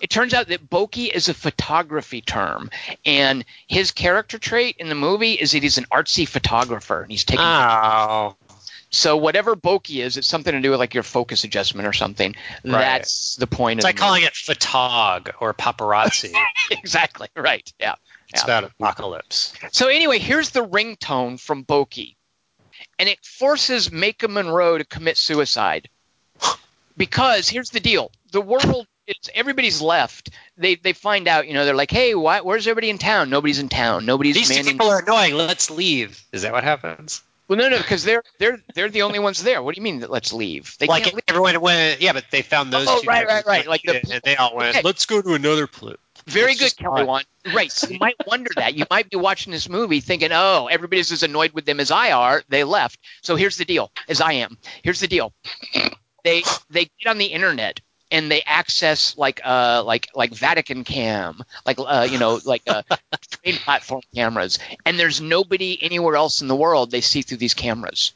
It 0.00 0.10
turns 0.10 0.34
out 0.34 0.48
that 0.48 0.68
Bokeh 0.68 1.10
is 1.12 1.28
a 1.28 1.34
photography 1.34 2.20
term, 2.20 2.70
and 3.04 3.44
his 3.68 3.92
character 3.92 4.38
trait 4.38 4.76
in 4.78 4.88
the 4.88 4.94
movie 4.94 5.34
is 5.34 5.52
that 5.52 5.62
he's 5.62 5.78
an 5.78 5.86
artsy 5.92 6.28
photographer, 6.28 7.02
and 7.02 7.10
he's 7.10 7.24
taking 7.24 7.44
Oh, 7.44 8.36
so 8.94 9.16
whatever 9.16 9.56
Bokeh 9.56 10.02
is, 10.02 10.16
it's 10.16 10.26
something 10.26 10.52
to 10.52 10.60
do 10.60 10.70
with 10.70 10.78
like 10.80 10.94
your 10.94 11.02
focus 11.02 11.44
adjustment 11.44 11.86
or 11.88 11.92
something. 11.92 12.34
Right. 12.64 12.72
That's 12.80 13.36
the 13.36 13.46
point. 13.46 13.78
it's 13.80 13.84
of 13.84 13.88
like 13.88 13.96
calling 13.96 14.22
it 14.22 14.32
photog 14.32 15.32
or 15.40 15.52
paparazzi. 15.54 16.32
exactly 16.70 17.28
right. 17.36 17.70
Yeah. 17.78 17.94
It's 18.30 18.42
Yeah. 18.42 18.58
about 18.58 18.64
apocalypse. 18.64 19.52
So 19.72 19.88
anyway, 19.88 20.18
here's 20.18 20.50
the 20.50 20.66
ringtone 20.66 21.38
from 21.40 21.64
Bokeh, 21.64 22.14
and 22.98 23.08
it 23.08 23.24
forces 23.24 23.90
Maika 23.90 24.28
Monroe 24.30 24.78
to 24.78 24.84
commit 24.84 25.16
suicide. 25.16 25.88
Because 26.96 27.48
here's 27.48 27.70
the 27.70 27.80
deal: 27.80 28.12
the 28.30 28.40
world, 28.40 28.86
it's 29.08 29.28
everybody's 29.34 29.80
left. 29.82 30.30
They 30.56 30.76
they 30.76 30.92
find 30.92 31.26
out, 31.26 31.48
you 31.48 31.54
know, 31.54 31.64
they're 31.64 31.74
like, 31.74 31.90
hey, 31.90 32.14
why, 32.14 32.40
where's 32.42 32.68
everybody 32.68 32.88
in 32.90 32.98
town? 32.98 33.30
Nobody's 33.30 33.58
in 33.58 33.68
town. 33.68 34.06
Nobody's 34.06 34.36
These 34.36 34.50
manning. 34.50 34.64
people 34.74 34.90
are 34.90 35.00
annoying. 35.02 35.34
Let's 35.34 35.70
leave. 35.72 36.22
Is 36.30 36.42
that 36.42 36.52
what 36.52 36.62
happens? 36.62 37.20
Well, 37.46 37.58
no, 37.58 37.68
no, 37.68 37.76
because 37.76 38.04
they're 38.04 38.22
they're 38.38 38.58
they're 38.74 38.88
the 38.88 39.02
only 39.02 39.18
ones 39.18 39.42
there. 39.42 39.62
What 39.62 39.74
do 39.74 39.78
you 39.80 39.84
mean 39.84 40.00
that 40.00 40.10
let's 40.10 40.32
leave? 40.32 40.76
They 40.78 40.86
like 40.86 41.04
can't 41.04 41.14
leave. 41.16 41.24
everyone 41.28 41.60
went. 41.60 42.00
Yeah, 42.00 42.14
but 42.14 42.24
they 42.30 42.40
found 42.42 42.72
those 42.72 42.86
Oh, 42.88 43.00
two. 43.02 43.06
right, 43.06 43.26
guys 43.26 43.44
right, 43.44 43.46
right, 43.46 43.68
like 43.68 43.82
the 43.82 43.96
and 44.14 44.22
they 44.24 44.36
all 44.36 44.56
went. 44.56 44.76
Okay. 44.76 44.82
Let's 44.82 45.04
go 45.04 45.20
to 45.20 45.34
another 45.34 45.66
place. 45.66 45.96
Very 46.26 46.52
It's 46.52 46.60
good, 46.60 46.76
Kelly 46.78 47.02
odd. 47.02 47.06
Wand. 47.06 47.26
Right. 47.54 47.70
So 47.70 47.88
you 47.88 47.98
might 47.98 48.16
wonder 48.26 48.48
that. 48.56 48.74
You 48.74 48.86
might 48.90 49.10
be 49.10 49.16
watching 49.18 49.52
this 49.52 49.68
movie 49.68 50.00
thinking, 50.00 50.30
oh, 50.32 50.68
everybody's 50.70 51.12
as 51.12 51.22
annoyed 51.22 51.52
with 51.52 51.66
them 51.66 51.80
as 51.80 51.90
I 51.90 52.12
are. 52.12 52.42
They 52.48 52.64
left. 52.64 52.98
So 53.22 53.36
here's 53.36 53.58
the 53.58 53.66
deal, 53.66 53.92
as 54.08 54.22
I 54.22 54.32
am. 54.34 54.56
Here's 54.82 55.00
the 55.00 55.08
deal. 55.08 55.34
They 56.24 56.42
they 56.70 56.88
get 56.98 57.10
on 57.10 57.18
the 57.18 57.26
internet 57.26 57.80
and 58.14 58.30
they 58.30 58.42
access 58.42 59.18
like 59.18 59.40
uh 59.44 59.82
like 59.84 60.08
like 60.14 60.32
Vatican 60.32 60.84
Cam, 60.84 61.42
like 61.66 61.78
uh 61.80 62.06
you 62.08 62.18
know 62.18 62.40
like 62.44 62.62
uh, 62.68 62.82
train 63.42 63.56
platform 63.56 64.02
cameras, 64.14 64.60
and 64.86 64.98
there's 64.98 65.20
nobody 65.20 65.76
anywhere 65.82 66.14
else 66.14 66.40
in 66.40 66.46
the 66.46 66.54
world 66.54 66.92
they 66.92 67.00
see 67.00 67.22
through 67.22 67.38
these 67.38 67.54
cameras. 67.54 68.12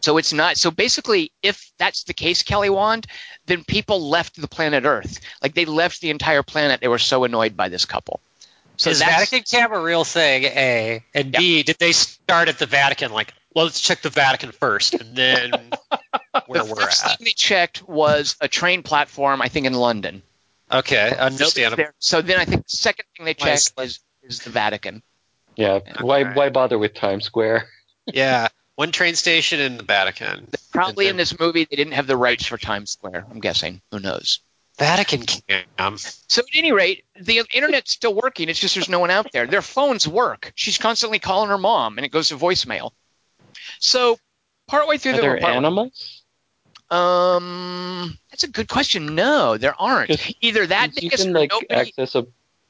So 0.00 0.16
it's 0.16 0.32
not. 0.32 0.56
So 0.56 0.70
basically, 0.70 1.32
if 1.42 1.72
that's 1.76 2.04
the 2.04 2.14
case, 2.14 2.42
Kelly 2.42 2.70
Wand, 2.70 3.06
then 3.46 3.64
people 3.64 4.08
left 4.08 4.40
the 4.40 4.48
planet 4.48 4.84
Earth. 4.84 5.20
Like 5.42 5.54
they 5.54 5.64
left 5.64 6.00
the 6.00 6.10
entire 6.10 6.42
planet. 6.44 6.80
They 6.80 6.88
were 6.88 6.98
so 6.98 7.24
annoyed 7.24 7.56
by 7.56 7.68
this 7.68 7.84
couple. 7.84 8.20
So 8.76 8.90
is 8.90 9.00
Vatican 9.00 9.42
Cam 9.42 9.72
a 9.72 9.80
real 9.80 10.04
thing? 10.04 10.44
A 10.44 11.04
and 11.14 11.32
B. 11.32 11.62
Did 11.64 11.78
they 11.78 11.92
start 11.92 12.48
at 12.48 12.58
the 12.58 12.66
Vatican? 12.66 13.12
Like, 13.12 13.34
well, 13.54 13.66
let's 13.66 13.80
check 13.80 14.02
the 14.02 14.10
Vatican 14.10 14.52
first, 14.52 14.94
and 14.94 15.16
then 15.16 15.50
where 16.46 16.62
the 16.62 16.70
we're 16.70 16.80
first 16.80 17.04
at. 17.04 17.18
thing 17.18 17.24
they 17.24 17.32
checked 17.32 17.86
was 17.88 18.36
a 18.40 18.48
train 18.48 18.82
platform. 18.82 19.42
I 19.42 19.48
think 19.48 19.66
in 19.66 19.74
London. 19.74 20.22
Okay, 20.70 21.10
Nobody's 21.10 21.20
understandable. 21.20 21.84
So 21.98 22.22
then 22.22 22.38
I 22.38 22.44
think 22.46 22.62
the 22.62 22.76
second 22.76 23.04
thing 23.16 23.26
they 23.26 23.34
checked 23.34 23.72
Nice. 23.76 23.88
is 23.88 24.00
is 24.22 24.38
the 24.40 24.50
Vatican. 24.50 25.02
Yeah. 25.56 25.80
Why 26.00 26.24
why 26.32 26.48
bother 26.48 26.78
with 26.78 26.94
Times 26.94 27.24
Square? 27.24 27.68
Yeah. 28.12 28.48
One 28.74 28.90
train 28.90 29.14
station 29.14 29.60
in 29.60 29.76
the 29.76 29.84
Vatican. 29.84 30.48
Probably 30.72 31.06
in 31.06 31.16
this 31.16 31.38
movie 31.38 31.68
they 31.70 31.76
didn't 31.76 31.92
have 31.92 32.08
the 32.08 32.16
rights 32.16 32.44
for 32.46 32.58
Times 32.58 32.90
Square. 32.90 33.26
I'm 33.30 33.38
guessing. 33.38 33.80
Who 33.92 34.00
knows? 34.00 34.40
Vatican 34.76 35.22
Cam. 35.22 35.98
So 35.98 36.40
at 36.40 36.46
any 36.54 36.72
rate, 36.72 37.04
the 37.20 37.42
internet's 37.54 37.92
still 37.92 38.14
working. 38.14 38.48
It's 38.48 38.58
just 38.58 38.74
there's 38.74 38.88
no 38.88 38.98
one 38.98 39.10
out 39.12 39.30
there. 39.32 39.46
Their 39.46 39.62
phones 39.62 40.08
work. 40.08 40.52
She's 40.56 40.78
constantly 40.78 41.20
calling 41.20 41.50
her 41.50 41.58
mom, 41.58 41.98
and 41.98 42.04
it 42.04 42.10
goes 42.10 42.30
to 42.30 42.36
voicemail. 42.36 42.90
So 43.82 44.18
partway 44.68 44.96
through 44.96 45.12
Are 45.12 45.16
the 45.16 45.22
there 45.22 45.38
part- 45.40 45.54
animals? 45.56 46.22
um, 46.90 48.16
that's 48.30 48.44
a 48.44 48.48
good 48.48 48.68
question. 48.68 49.14
No, 49.14 49.56
there 49.58 49.74
aren't. 49.80 50.10
Either 50.40 50.66
that 50.66 51.02
you 51.02 51.10
niggas 51.10 51.24
can 51.24 51.32
like 51.32 51.50
nobody. 51.50 51.74
access 51.74 52.14
a. 52.14 52.26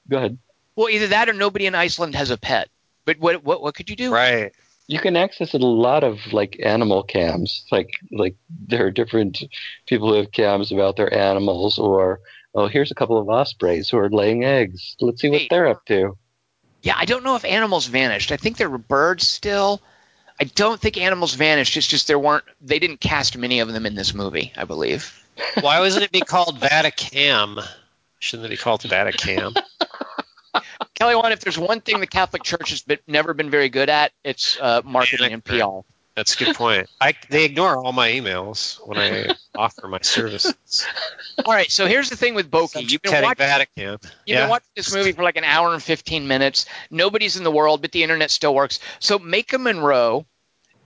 Go 0.09 0.16
ahead. 0.16 0.39
Well, 0.74 0.89
either 0.89 1.09
that 1.09 1.28
or 1.28 1.32
nobody 1.32 1.66
in 1.66 1.74
Iceland 1.74 2.14
has 2.14 2.30
a 2.30 2.36
pet. 2.39 2.68
But 3.05 3.18
what 3.18 3.44
what 3.44 3.62
what 3.62 3.74
could 3.74 3.90
you 3.90 3.97
do? 3.97 4.12
Right. 4.12 4.52
You 4.89 4.98
can 4.98 5.16
access 5.16 5.55
a 5.55 5.59
lot 5.59 6.02
of 6.05 6.18
like 6.32 6.59
animal 6.62 7.02
cams. 7.02 7.64
Like 7.70 7.90
like 8.10 8.36
there 8.68 8.86
are 8.86 8.90
different 8.90 9.43
people 9.86 10.09
who 10.09 10.14
have 10.14 10.32
cams 10.32 10.72
about 10.72 10.97
their 10.97 11.12
animals, 11.12 11.78
or 11.78 12.20
oh, 12.55 12.68
here's 12.68 12.90
a 12.90 12.94
couple 12.94 13.18
of 13.18 13.28
ospreys 13.28 13.89
who 13.90 13.98
are 13.98 14.10
laying 14.10 14.44
eggs. 14.44 14.97
Let's 15.01 15.20
see 15.20 15.30
what 15.30 15.43
Hey. 15.43 15.48
they're 15.51 15.68
up 15.68 15.84
to. 15.86 16.16
Yeah, 16.82 16.94
I 16.97 17.05
don't 17.05 17.22
know 17.24 17.36
if 17.36 17.44
animals 17.44 17.86
vanished. 17.86 18.32
I 18.32 18.36
think 18.36 18.56
there 18.56 18.70
were 18.70 18.78
birds 18.78 19.26
still. 19.28 19.80
I 20.40 20.44
don't 20.44 20.80
think 20.80 20.96
animals 20.96 21.34
vanished. 21.34 21.76
It's 21.76 21.86
just 21.86 22.06
there 22.06 22.18
weren't. 22.18 22.44
They 22.60 22.78
didn't 22.78 23.00
cast 23.00 23.36
many 23.36 23.60
of 23.60 23.72
them 23.72 23.86
in 23.86 23.94
this 23.94 24.14
movie. 24.14 24.52
I 24.56 24.64
believe. 24.64 25.18
Why 25.60 25.80
wasn't 25.80 26.04
it 26.04 26.12
be 26.12 26.20
called 26.20 26.59
Vaticam? 26.60 27.64
Shouldn't 28.18 28.46
it 28.46 28.50
be 28.50 28.56
called 28.56 28.82
Vaticam? 28.82 29.56
Kelly, 30.94 31.16
one, 31.16 31.32
if 31.32 31.40
there's 31.40 31.59
one 31.59 31.80
thing 31.80 32.00
the 32.00 32.06
Catholic 32.06 32.42
Church 32.42 32.70
has 32.70 32.82
been, 32.82 32.98
never 33.06 33.34
been 33.34 33.50
very 33.50 33.68
good 33.68 33.88
at, 33.88 34.12
it's 34.22 34.59
uh, 34.60 34.82
marketing 34.84 35.32
and 35.32 35.44
PR. 35.44 35.80
That's 36.14 36.34
a 36.34 36.44
good 36.44 36.56
point. 36.56 36.89
I, 37.01 37.14
they 37.30 37.44
ignore 37.44 37.76
all 37.76 37.93
my 37.93 38.10
emails 38.10 38.76
when 38.86 38.98
I 38.98 39.34
offer 39.55 39.89
my 39.89 40.01
services. 40.02 40.86
All 41.44 41.52
right, 41.52 41.70
so 41.70 41.86
here's 41.86 42.10
the 42.10 42.16
thing 42.16 42.34
with 42.34 42.51
Bokeh. 42.51 42.90
You've 42.90 43.01
been 43.01 43.12
Subject 43.12 43.40
watching. 43.40 43.47
heading 43.47 43.66
Vaticam. 43.76 44.02
You've 44.02 44.12
yeah. 44.26 44.40
been 44.43 44.51
watching 44.51 44.70
this 44.76 44.94
movie 44.94 45.12
for 45.12 45.22
like 45.22 45.36
an 45.36 45.44
hour 45.44 45.72
and 45.72 45.82
15 45.82 46.28
minutes. 46.28 46.66
Nobody's 46.90 47.39
in 47.39 47.44
the 47.44 47.51
world, 47.51 47.80
but 47.80 47.93
the 47.93 48.02
internet 48.02 48.30
still 48.30 48.55
works. 48.55 48.78
So 49.01 49.18
Maika 49.18 49.59
Monroe 49.59 50.26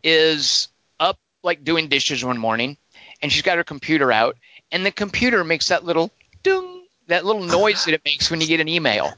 is 0.05 0.69
up 1.01 1.19
like 1.43 1.65
doing 1.65 1.89
dishes 1.89 2.24
one 2.24 2.39
morning, 2.39 2.77
and 3.20 3.32
she's 3.32 3.43
got 3.43 3.57
her 3.57 3.65
computer 3.65 4.12
out, 4.12 4.36
and 4.70 4.86
the 4.86 4.93
computer 4.93 5.43
makes 5.43 5.69
that 5.69 5.85
little 5.85 6.12
ding, 6.44 6.85
that 7.09 7.24
little 7.24 7.43
noise 7.43 7.85
that 7.86 7.94
it 7.94 8.03
makes 8.05 8.31
when 8.31 8.40
you 8.40 8.47
get 8.47 8.61
an 8.61 8.69
email. 8.69 9.12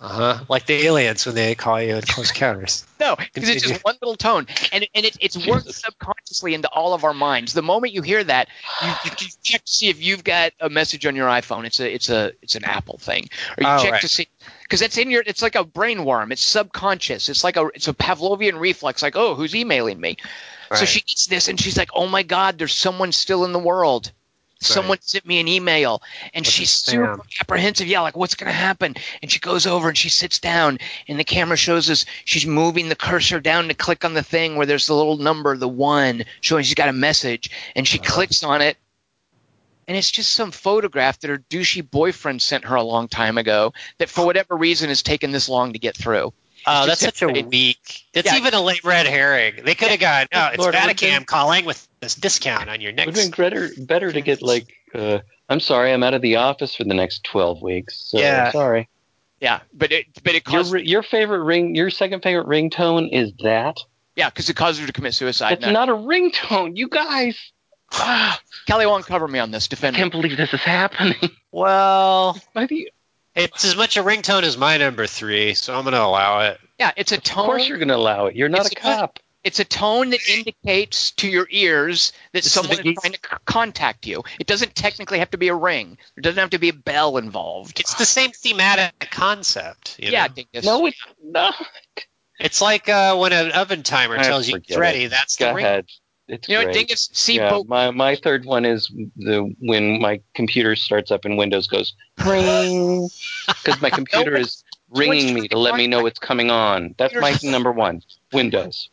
Uh-huh. 0.00 0.44
Like 0.48 0.66
the 0.66 0.74
aliens 0.86 1.26
when 1.26 1.34
they 1.34 1.54
call 1.56 1.82
you 1.82 1.96
in 1.96 2.02
close 2.02 2.30
encounters. 2.34 2.86
No, 3.00 3.16
because 3.16 3.48
it's 3.48 3.66
just 3.66 3.84
one 3.84 3.96
little 4.00 4.16
tone, 4.16 4.46
and 4.72 4.86
and 4.94 5.04
it, 5.06 5.16
it's 5.20 5.46
worked 5.46 5.72
subconsciously 5.74 6.54
into 6.54 6.68
all 6.68 6.94
of 6.94 7.04
our 7.04 7.14
minds. 7.14 7.52
The 7.52 7.62
moment 7.62 7.92
you 7.92 8.02
hear 8.02 8.22
that, 8.22 8.48
you, 8.82 8.88
you 9.04 9.10
can 9.10 9.28
check 9.42 9.64
to 9.64 9.72
see 9.72 9.88
if 9.88 10.00
you've 10.00 10.22
got 10.22 10.52
a 10.60 10.68
message 10.70 11.04
on 11.06 11.16
your 11.16 11.28
iPhone. 11.28 11.64
It's 11.64 11.80
a 11.80 11.92
it's 11.92 12.10
a 12.10 12.32
it's 12.42 12.54
an 12.54 12.64
Apple 12.64 12.98
thing, 12.98 13.28
or 13.56 13.62
you 13.64 13.68
Oh, 13.68 13.82
check 13.82 13.92
right. 13.92 14.00
to 14.00 14.08
see 14.08 14.28
because 14.62 14.80
that's 14.80 14.98
in 14.98 15.10
your. 15.10 15.22
It's 15.26 15.42
like 15.42 15.56
a 15.56 15.64
brain 15.64 16.04
worm. 16.04 16.30
It's 16.30 16.42
subconscious. 16.42 17.28
It's 17.28 17.42
like 17.42 17.56
a 17.56 17.66
it's 17.74 17.88
a 17.88 17.94
Pavlovian 17.94 18.60
reflex. 18.60 19.02
Like 19.02 19.16
oh, 19.16 19.34
who's 19.34 19.54
emailing 19.54 20.00
me? 20.00 20.16
So 20.74 20.84
she 20.84 21.00
gets 21.00 21.26
this, 21.26 21.48
and 21.48 21.58
she's 21.58 21.78
like, 21.78 21.88
oh 21.94 22.06
my 22.06 22.22
God, 22.22 22.58
there's 22.58 22.74
someone 22.74 23.10
still 23.12 23.46
in 23.46 23.52
the 23.52 23.58
world. 23.58 24.12
Someone 24.60 24.98
sent 25.00 25.24
me 25.24 25.38
an 25.38 25.46
email, 25.46 26.02
and 26.34 26.44
What's 26.44 26.52
she's 26.54 26.70
super 26.70 27.22
apprehensive. 27.40 27.86
Yeah, 27.86 28.00
like 28.00 28.16
what's 28.16 28.34
going 28.34 28.48
to 28.48 28.52
happen? 28.52 28.96
And 29.22 29.30
she 29.30 29.38
goes 29.38 29.66
over 29.66 29.88
and 29.88 29.96
she 29.96 30.08
sits 30.08 30.40
down, 30.40 30.78
and 31.06 31.18
the 31.18 31.24
camera 31.24 31.56
shows 31.56 31.88
us 31.90 32.04
she's 32.24 32.44
moving 32.46 32.88
the 32.88 32.96
cursor 32.96 33.38
down 33.40 33.68
to 33.68 33.74
click 33.74 34.04
on 34.04 34.14
the 34.14 34.22
thing 34.22 34.56
where 34.56 34.66
there's 34.66 34.86
the 34.88 34.94
little 34.94 35.16
number, 35.16 35.56
the 35.56 35.68
one, 35.68 36.24
showing 36.40 36.64
she's 36.64 36.74
got 36.74 36.88
a 36.88 36.92
message, 36.92 37.50
and 37.76 37.86
she 37.86 37.98
Uh-huh. 37.98 38.12
clicks 38.14 38.42
on 38.42 38.60
it, 38.60 38.76
and 39.86 39.96
it's 39.96 40.10
just 40.10 40.32
some 40.32 40.50
photograph 40.50 41.20
that 41.20 41.28
her 41.30 41.38
douchey 41.38 41.88
boyfriend 41.88 42.42
sent 42.42 42.64
her 42.64 42.74
a 42.74 42.82
long 42.82 43.08
time 43.08 43.38
ago 43.38 43.72
that 43.98 44.10
for 44.10 44.26
whatever 44.26 44.56
reason 44.56 44.88
has 44.88 45.02
taken 45.02 45.30
this 45.30 45.48
long 45.48 45.72
to 45.72 45.78
get 45.78 45.96
through. 45.96 46.32
Oh, 46.70 46.86
that's 46.86 47.00
such 47.00 47.22
a 47.22 47.28
weak. 47.28 48.04
It's 48.12 48.30
Yeah. 48.30 48.36
even 48.38 48.52
a 48.54 48.60
late 48.60 48.84
red 48.84 49.06
herring. 49.06 49.64
They 49.64 49.74
could 49.74 49.88
have 49.88 50.00
gone, 50.00 50.26
no, 50.32 50.48
it's 50.48 50.58
Lord, 50.58 50.74
been- 50.74 51.24
calling 51.24 51.64
with 51.64 51.86
this 52.00 52.14
discount 52.14 52.68
on 52.68 52.80
your 52.80 52.90
It 52.90 53.06
would 53.06 53.14
next. 53.14 53.20
have 53.20 53.30
been 53.36 53.44
better, 53.50 53.70
better 53.78 54.12
to 54.12 54.20
get 54.20 54.42
like. 54.42 54.66
Uh, 54.94 55.18
I'm 55.48 55.60
sorry, 55.60 55.92
I'm 55.92 56.02
out 56.02 56.14
of 56.14 56.22
the 56.22 56.36
office 56.36 56.74
for 56.74 56.84
the 56.84 56.94
next 56.94 57.24
12 57.24 57.62
weeks. 57.62 57.96
So 57.96 58.18
Yeah. 58.18 58.50
sorry. 58.52 58.88
Yeah, 59.40 59.60
but 59.72 59.92
it 59.92 60.06
but 60.24 60.34
it 60.34 60.42
Your 60.48 60.60
caused 60.60 60.72
ri- 60.72 60.86
your 60.88 61.02
favorite 61.02 61.44
ring, 61.44 61.74
your 61.74 61.90
second 61.90 62.22
favorite 62.22 62.46
ringtone 62.48 63.08
is 63.12 63.32
that. 63.44 63.76
yeah 64.16 64.28
because 64.30 64.48
it 64.50 64.56
causes 64.56 64.80
her 64.80 64.86
to 64.86 64.92
commit 64.92 65.14
suicide. 65.14 65.52
It's 65.54 65.62
No. 65.62 65.70
not 65.72 65.88
a 65.88 65.94
ringtone, 65.94 66.76
you 66.76 66.88
guys. 66.88 67.36
Kelly 68.66 68.84
won't 68.86 69.06
cover 69.06 69.26
me 69.28 69.38
on 69.38 69.50
this. 69.50 69.68
Defend 69.68 69.94
me. 69.94 70.00
can't 70.00 70.12
believe 70.12 70.36
this 70.36 70.52
is 70.52 70.60
happening. 70.60 71.30
Well, 71.52 72.38
you- 72.68 72.90
it's 73.38 73.64
as 73.64 73.76
much 73.76 73.96
a 73.96 74.02
ringtone 74.02 74.42
as 74.42 74.56
my 74.56 74.76
number 74.76 75.06
three, 75.06 75.54
so 75.54 75.74
I'm 75.74 75.84
going 75.84 75.94
to 75.94 76.02
allow 76.02 76.40
it. 76.40 76.60
Yeah, 76.78 76.92
it's 76.96 77.12
a 77.12 77.18
tone. 77.18 77.40
Of 77.44 77.46
course, 77.46 77.68
you're 77.68 77.78
going 77.78 77.88
to 77.88 77.96
allow 77.96 78.26
it. 78.26 78.36
You're 78.36 78.48
not 78.48 78.66
It's 78.66 78.74
a 78.74 78.78
a- 78.78 78.80
cop. 78.82 79.18
It's 79.44 79.60
a 79.60 79.64
tone 79.64 80.10
that 80.10 80.28
indicates 80.28 81.12
to 81.12 81.28
your 81.28 81.46
ears 81.50 82.12
that 82.32 82.42
This 82.42 82.52
someone 82.52 82.76
the- 82.82 82.90
is 82.90 82.96
trying 83.00 83.12
to 83.12 83.18
c- 83.22 83.36
contact 83.46 84.04
you. 84.06 84.24
It 84.40 84.46
doesn't 84.48 84.74
technically 84.74 85.20
have 85.20 85.30
to 85.30 85.38
be 85.38 85.48
a 85.48 85.54
ring. 85.54 85.96
There 86.16 86.22
doesn't 86.22 86.38
have 86.40 86.50
to 86.50 86.58
be 86.58 86.70
a 86.70 86.74
bell 86.74 87.16
involved. 87.18 87.78
It's 87.80 87.94
the 87.94 88.04
same 88.04 88.32
thematic 88.32 89.08
concept. 89.12 89.96
You 90.00 90.10
yeah, 90.10 90.26
know? 90.26 90.80
No, 90.80 90.86
it's 90.86 90.98
not. 91.22 91.54
It's 92.40 92.60
like 92.60 92.88
uh, 92.88 93.16
when 93.16 93.32
an 93.32 93.52
oven 93.52 93.84
timer 93.84 94.16
Ah, 94.18 94.22
tells 94.22 94.48
you 94.48 94.56
it's 94.56 94.76
ready. 94.76 95.04
it. 95.04 95.10
That's 95.10 95.36
Go 95.36 95.48
the 95.48 95.54
ring. 95.54 95.64
ahead. 95.64 95.86
It's 96.28 96.48
You 96.48 96.58
know, 96.58 96.64
great. 96.64 96.74
Dingus, 96.74 97.08
see, 97.12 97.36
yeah, 97.36 97.50
Bo- 97.50 97.64
my 97.64 97.90
my 97.90 98.14
third 98.16 98.44
one 98.44 98.64
is 98.66 98.88
the 99.16 99.54
when 99.60 100.00
my 100.00 100.20
computer 100.34 100.76
starts 100.76 101.10
up 101.10 101.24
and 101.24 101.38
Windows 101.38 101.66
goes 101.68 101.94
ring 102.26 103.08
because 103.46 103.80
my 103.80 103.88
computer 104.00 104.36
is 104.36 104.62
ringing 104.90 105.34
me 105.34 105.48
to 105.48 105.58
let 105.58 105.74
me 105.76 105.86
know 105.86 106.04
it's 106.06 106.18
coming 106.18 106.50
on. 106.50 106.94
That's 106.98 107.14
my 107.14 107.34
number 107.42 107.72
one. 107.72 108.02
Windows. 108.32 108.90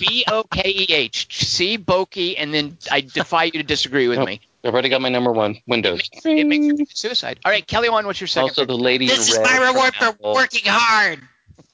B 0.00 0.24
O 0.28 0.42
K 0.44 0.62
E 0.68 0.86
H. 0.92 1.46
See, 1.46 1.78
Bokeh, 1.78 2.34
and 2.38 2.52
then 2.52 2.76
I 2.90 3.02
defy 3.02 3.44
you 3.44 3.52
to 3.52 3.62
disagree 3.62 4.08
with 4.08 4.18
Nope. 4.18 4.26
me. 4.26 4.40
I've 4.64 4.72
already 4.72 4.88
got 4.88 5.00
my 5.00 5.08
number 5.08 5.30
one. 5.32 5.52
It 5.52 5.62
Windows. 5.68 5.98
makes, 6.12 6.26
it 6.26 6.46
makes 6.46 6.66
you 6.66 6.86
suicide. 6.92 7.38
All 7.44 7.52
right, 7.52 7.64
Kelly, 7.66 7.88
one. 7.88 8.04
What's 8.06 8.20
your 8.20 8.26
second? 8.26 8.50
Also, 8.50 8.64
the 8.64 8.76
lady 8.76 9.06
This 9.06 9.28
in 9.32 9.40
is 9.40 9.48
my 9.48 9.58
reward 9.70 9.94
for 9.94 10.04
Apple. 10.06 10.34
working 10.34 10.62
hard. 10.66 11.20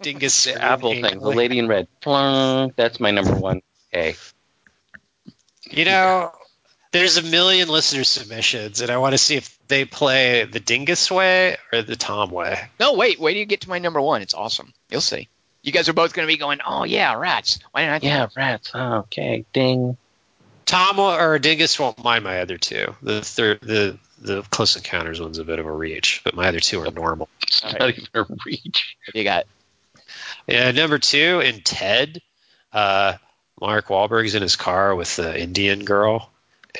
Dingus. 0.03 0.45
The 0.45 0.63
Apple 0.63 0.93
thing. 0.93 1.19
The 1.21 1.29
lady 1.31 1.59
in 1.59 1.69
red. 1.69 1.89
Plung. 2.03 2.73
That's 2.77 3.01
my 3.01 3.11
number 3.11 3.35
one. 3.35 3.63
Okay. 3.95 4.17
You 5.71 5.85
know, 5.85 6.33
there's 6.93 7.17
a 7.17 7.23
million 7.23 7.69
listener 7.69 8.05
submissions, 8.05 8.81
and 8.81 8.91
I 8.91 8.99
want 8.99 9.13
to 9.13 9.19
see 9.19 9.37
if 9.37 9.59
they 9.69 9.85
play 9.85 10.45
the 10.45 10.61
Dingus 10.61 11.11
way 11.11 11.57
or 11.73 11.83
the 11.83 11.97
Tom 11.97 12.31
way. 12.31 12.61
No, 12.79 12.95
wait. 12.95 13.19
Wait 13.19 13.33
till 13.33 13.41
you 13.41 13.47
get 13.47 13.63
to 13.63 13.69
my 13.69 13.79
number 13.79 14.01
one. 14.01 14.23
It's 14.23 14.35
awesome. 14.35 14.73
You'll 14.91 15.01
see. 15.01 15.29
You 15.63 15.73
guys 15.73 15.89
are 15.89 15.95
both 15.95 16.13
going 16.13 16.29
to 16.29 16.33
be 16.33 16.37
going, 16.37 16.61
oh, 16.67 16.85
yeah, 16.85 17.15
rats. 17.15 17.59
Why 17.73 17.83
didn't 17.83 17.95
I 17.95 17.99
think 17.99 18.11
Yeah, 18.11 18.27
rats. 18.37 18.71
Oh, 18.75 18.95
okay. 18.99 19.45
Ding. 19.53 19.97
Tom 20.67 20.99
or 20.99 21.39
Dingus 21.39 21.79
won't 21.79 22.03
mind 22.03 22.25
my 22.25 22.41
other 22.41 22.59
two. 22.59 22.95
The 23.03 23.21
third, 23.23 23.61
the 23.61 23.99
the 24.21 24.43
Close 24.43 24.77
Encounters 24.77 25.21
one's 25.21 25.39
a 25.39 25.45
bit 25.45 25.59
of 25.59 25.67
a 25.67 25.73
reach, 25.73 26.23
but 26.25 26.35
my 26.35 26.49
other 26.49 26.61
two 26.61 26.81
are 26.81 26.91
normal. 26.91 27.29
It's 27.43 27.63
All 27.63 27.73
not 27.73 27.81
right. 27.81 27.99
even 27.99 28.09
a 28.15 28.25
reach. 28.47 28.97
What 29.07 29.13
do 29.13 29.19
you 29.19 29.25
got? 29.25 29.45
Yeah, 30.47 30.71
number 30.71 30.99
two 30.99 31.41
in 31.41 31.61
Ted, 31.61 32.21
uh, 32.73 33.15
Mark 33.61 33.89
Wahlberg's 33.89 34.35
in 34.35 34.43
his 34.43 34.57
car 34.57 34.95
with 34.95 35.17
the 35.17 35.39
Indian 35.39 35.85
girl, 35.85 36.31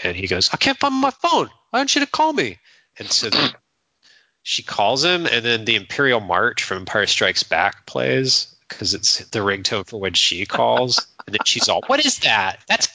and 0.03 0.17
he 0.17 0.27
goes, 0.27 0.51
"I 0.53 0.57
can't 0.57 0.79
find 0.79 0.95
my 0.95 1.11
phone. 1.11 1.51
Why 1.71 1.79
don't 1.79 1.95
you 1.95 2.01
to 2.01 2.07
call 2.07 2.33
me?" 2.33 2.59
And 2.99 3.11
so 3.11 3.31
then 3.31 3.53
she 4.43 4.63
calls 4.63 5.05
him, 5.05 5.27
and 5.27 5.45
then 5.45 5.65
the 5.65 5.77
Imperial 5.77 6.21
March 6.21 6.65
from 6.65 6.79
Empire 6.79 7.07
Strikes 7.07 7.43
Back 7.43 7.87
plays 7.87 8.55
because 8.69 8.95
it's 8.95 9.19
the 9.29 9.41
ringtone 9.41 9.87
for 9.87 10.01
when 10.01 10.15
she 10.15 10.47
calls, 10.47 11.07
and 11.27 11.35
then 11.35 11.45
she's 11.45 11.69
all, 11.69 11.83
"What 11.87 12.05
is 12.05 12.19
that? 12.21 12.61
That's." 12.67 12.89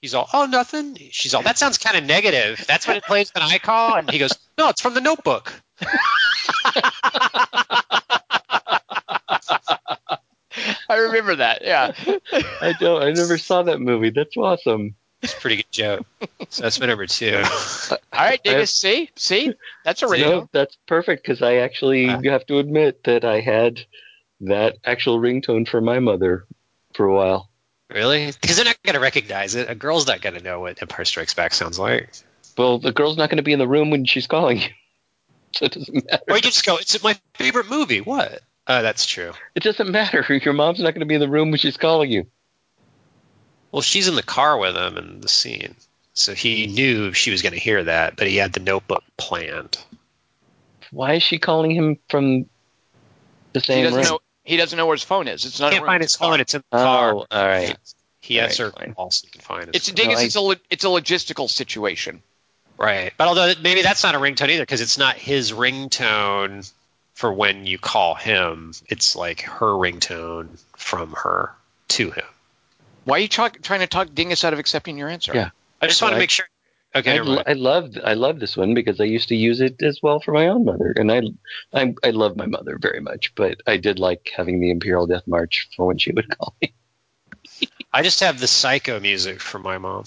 He's 0.00 0.14
all, 0.14 0.28
"Oh, 0.32 0.46
nothing." 0.46 0.96
She's 1.10 1.34
all, 1.34 1.42
"That 1.42 1.58
sounds 1.58 1.78
kind 1.78 1.96
of 1.96 2.04
negative. 2.04 2.64
That's 2.68 2.86
what 2.86 2.96
it 2.96 3.04
plays 3.04 3.32
when 3.34 3.42
I 3.42 3.58
call." 3.58 3.96
And 3.96 4.10
he 4.10 4.18
goes, 4.18 4.32
"No, 4.56 4.68
it's 4.68 4.80
from 4.80 4.94
the 4.94 5.00
Notebook." 5.00 5.52
I 10.88 10.96
remember 10.96 11.36
that. 11.36 11.62
Yeah. 11.62 11.92
I 12.60 12.74
don't. 12.78 13.02
I 13.02 13.12
never 13.12 13.38
saw 13.38 13.62
that 13.64 13.80
movie. 13.80 14.10
That's 14.10 14.36
awesome. 14.36 14.94
It's 15.22 15.34
a 15.34 15.36
pretty 15.36 15.56
good 15.56 15.72
joke. 15.72 16.06
So 16.48 16.62
that's 16.62 16.78
my 16.78 16.86
number 16.86 17.06
two. 17.06 17.42
All 17.90 17.98
right, 18.14 18.40
Dingus. 18.42 18.72
See, 18.74 19.10
see, 19.16 19.52
that's 19.84 20.02
a 20.02 20.06
original. 20.06 20.30
No, 20.42 20.48
that's 20.52 20.76
perfect 20.86 21.22
because 21.24 21.42
I 21.42 21.56
actually 21.56 22.08
Ah. 22.08 22.20
have 22.24 22.46
to 22.46 22.58
admit 22.58 23.02
that 23.04 23.24
I 23.24 23.40
had 23.40 23.80
that 24.42 24.76
actual 24.84 25.18
ringtone 25.18 25.66
for 25.68 25.80
my 25.80 25.98
mother 25.98 26.46
for 26.94 27.06
a 27.06 27.14
while. 27.14 27.50
Really? 27.90 28.26
Because 28.40 28.56
they're 28.56 28.64
not 28.64 28.80
going 28.84 28.94
to 28.94 29.00
recognize 29.00 29.56
it. 29.56 29.68
A 29.68 29.74
girl's 29.74 30.06
not 30.06 30.20
going 30.20 30.34
to 30.36 30.42
know 30.42 30.60
what 30.60 30.80
Empire 30.80 31.04
Strikes 31.04 31.34
Back 31.34 31.52
sounds 31.52 31.78
like. 31.80 32.10
Well, 32.56 32.78
the 32.78 32.92
girl's 32.92 33.16
not 33.16 33.28
going 33.28 33.38
to 33.38 33.42
be 33.42 33.52
in 33.52 33.58
the 33.58 33.66
room 33.68 33.90
when 33.90 34.04
she's 34.04 34.26
calling 34.28 34.58
you, 34.60 34.68
so 35.52 35.64
it 35.64 35.72
doesn't 35.72 35.94
matter. 36.06 36.22
Or 36.28 36.36
you 36.36 36.42
can 36.42 36.50
just 36.52 36.64
go, 36.66 36.76
it's 36.76 37.02
my 37.02 37.18
favorite 37.34 37.68
movie. 37.68 38.00
What? 38.02 38.40
Uh, 38.68 38.82
that's 38.82 39.06
true. 39.06 39.32
It 39.54 39.62
doesn't 39.62 39.90
matter. 39.90 40.24
Your 40.44 40.52
mom's 40.54 40.78
not 40.78 40.92
going 40.92 41.00
to 41.00 41.06
be 41.06 41.14
in 41.14 41.20
the 41.20 41.28
room 41.28 41.50
when 41.50 41.58
she's 41.58 41.76
calling 41.78 42.10
you. 42.10 42.26
Well, 43.72 43.82
she's 43.82 44.08
in 44.08 44.14
the 44.14 44.22
car 44.22 44.58
with 44.58 44.76
him 44.76 44.96
in 44.98 45.20
the 45.20 45.28
scene, 45.28 45.74
so 46.14 46.34
he 46.34 46.66
knew 46.68 47.12
she 47.12 47.30
was 47.30 47.42
going 47.42 47.52
to 47.54 47.58
hear 47.58 47.84
that, 47.84 48.16
but 48.16 48.26
he 48.26 48.36
had 48.36 48.52
the 48.52 48.60
notebook 48.60 49.04
planned. 49.18 49.78
Why 50.90 51.14
is 51.14 51.22
she 51.22 51.38
calling 51.38 51.70
him 51.70 51.98
from 52.08 52.46
the 53.52 53.60
He 53.60 53.66
same 53.66 53.84
doesn't 53.84 53.98
room? 54.00 54.04
know. 54.08 54.18
He 54.44 54.56
doesn't 54.56 54.76
know 54.76 54.86
where 54.86 54.94
his 54.96 55.02
phone 55.02 55.28
is. 55.28 55.44
It's 55.44 55.60
not. 55.60 55.66
He 55.72 55.76
can't 55.76 55.82
room, 55.82 55.90
find 55.90 56.02
it's 56.02 56.12
his 56.14 56.16
a 56.16 56.18
car. 56.18 56.30
phone. 56.32 56.40
It's 56.40 56.54
in 56.54 56.62
the 56.70 56.78
car. 56.78 57.14
Oh, 57.14 57.26
all 57.30 57.46
right. 57.46 57.76
He 58.20 58.38
All 58.40 58.46
has 58.48 58.58
right, 58.58 58.66
her 58.66 58.72
fine. 58.72 58.94
calls. 58.94 59.20
He 59.22 59.28
can 59.30 59.42
find 59.42 59.68
it. 59.68 59.76
It's 59.76 59.88
a 59.90 59.94
No, 59.94 60.12
I- 60.14 60.22
it's 60.22 60.34
a 60.36 60.40
lo- 60.40 60.54
it's 60.70 60.84
a 60.84 60.88
logistical 60.88 61.50
situation. 61.50 62.22
Right. 62.78 63.12
But 63.18 63.28
although 63.28 63.52
maybe 63.60 63.82
that's 63.82 64.02
not 64.02 64.14
a 64.14 64.18
ringtone 64.18 64.48
either 64.48 64.62
because 64.62 64.80
it's 64.80 64.96
not 64.96 65.16
his 65.16 65.52
ringtone 65.52 66.70
for 67.18 67.32
when 67.32 67.66
you 67.66 67.78
call 67.78 68.14
him. 68.14 68.72
It's 68.86 69.16
like 69.16 69.40
her 69.40 69.66
ringtone 69.66 70.56
from 70.76 71.12
her 71.14 71.52
to 71.88 72.12
him. 72.12 72.24
Why 73.02 73.16
are 73.16 73.20
you 73.20 73.26
talk, 73.26 73.60
trying 73.60 73.80
to 73.80 73.88
talk 73.88 74.14
dingus 74.14 74.44
out 74.44 74.52
of 74.52 74.60
accepting 74.60 74.96
your 74.96 75.08
answer? 75.08 75.32
Yeah. 75.34 75.50
I 75.82 75.88
just 75.88 76.00
want 76.00 76.12
to 76.12 76.14
Right. 76.14 76.20
make 76.20 76.30
sure. 76.30 76.46
Okay, 76.94 77.18
I. 77.18 77.42
I 77.46 77.52
love 77.54 77.98
I 78.02 78.14
love 78.14 78.40
this 78.40 78.56
one 78.56 78.72
because 78.72 79.00
I 79.00 79.04
used 79.04 79.28
to 79.28 79.36
use 79.36 79.60
it 79.60 79.82
as 79.82 80.00
well 80.02 80.20
for 80.20 80.32
my 80.32 80.46
own 80.46 80.64
mother, 80.64 80.94
and 80.96 81.12
I 81.12 81.22
I, 81.72 81.94
I 82.02 82.10
love 82.10 82.36
my 82.36 82.46
mother 82.46 82.78
very 82.80 83.00
much, 83.00 83.34
but 83.34 83.60
I 83.66 83.76
did 83.76 83.98
like 83.98 84.30
having 84.34 84.60
the 84.60 84.70
Imperial 84.70 85.06
Death 85.06 85.26
March 85.26 85.68
for 85.76 85.86
when 85.86 85.98
she 85.98 86.12
would 86.12 86.28
call 86.38 86.54
me. 86.62 86.72
I 87.92 88.02
just 88.02 88.20
have 88.20 88.40
the 88.40 88.46
psycho 88.46 89.00
music 89.00 89.40
for 89.40 89.58
my 89.58 89.76
mom. 89.76 90.04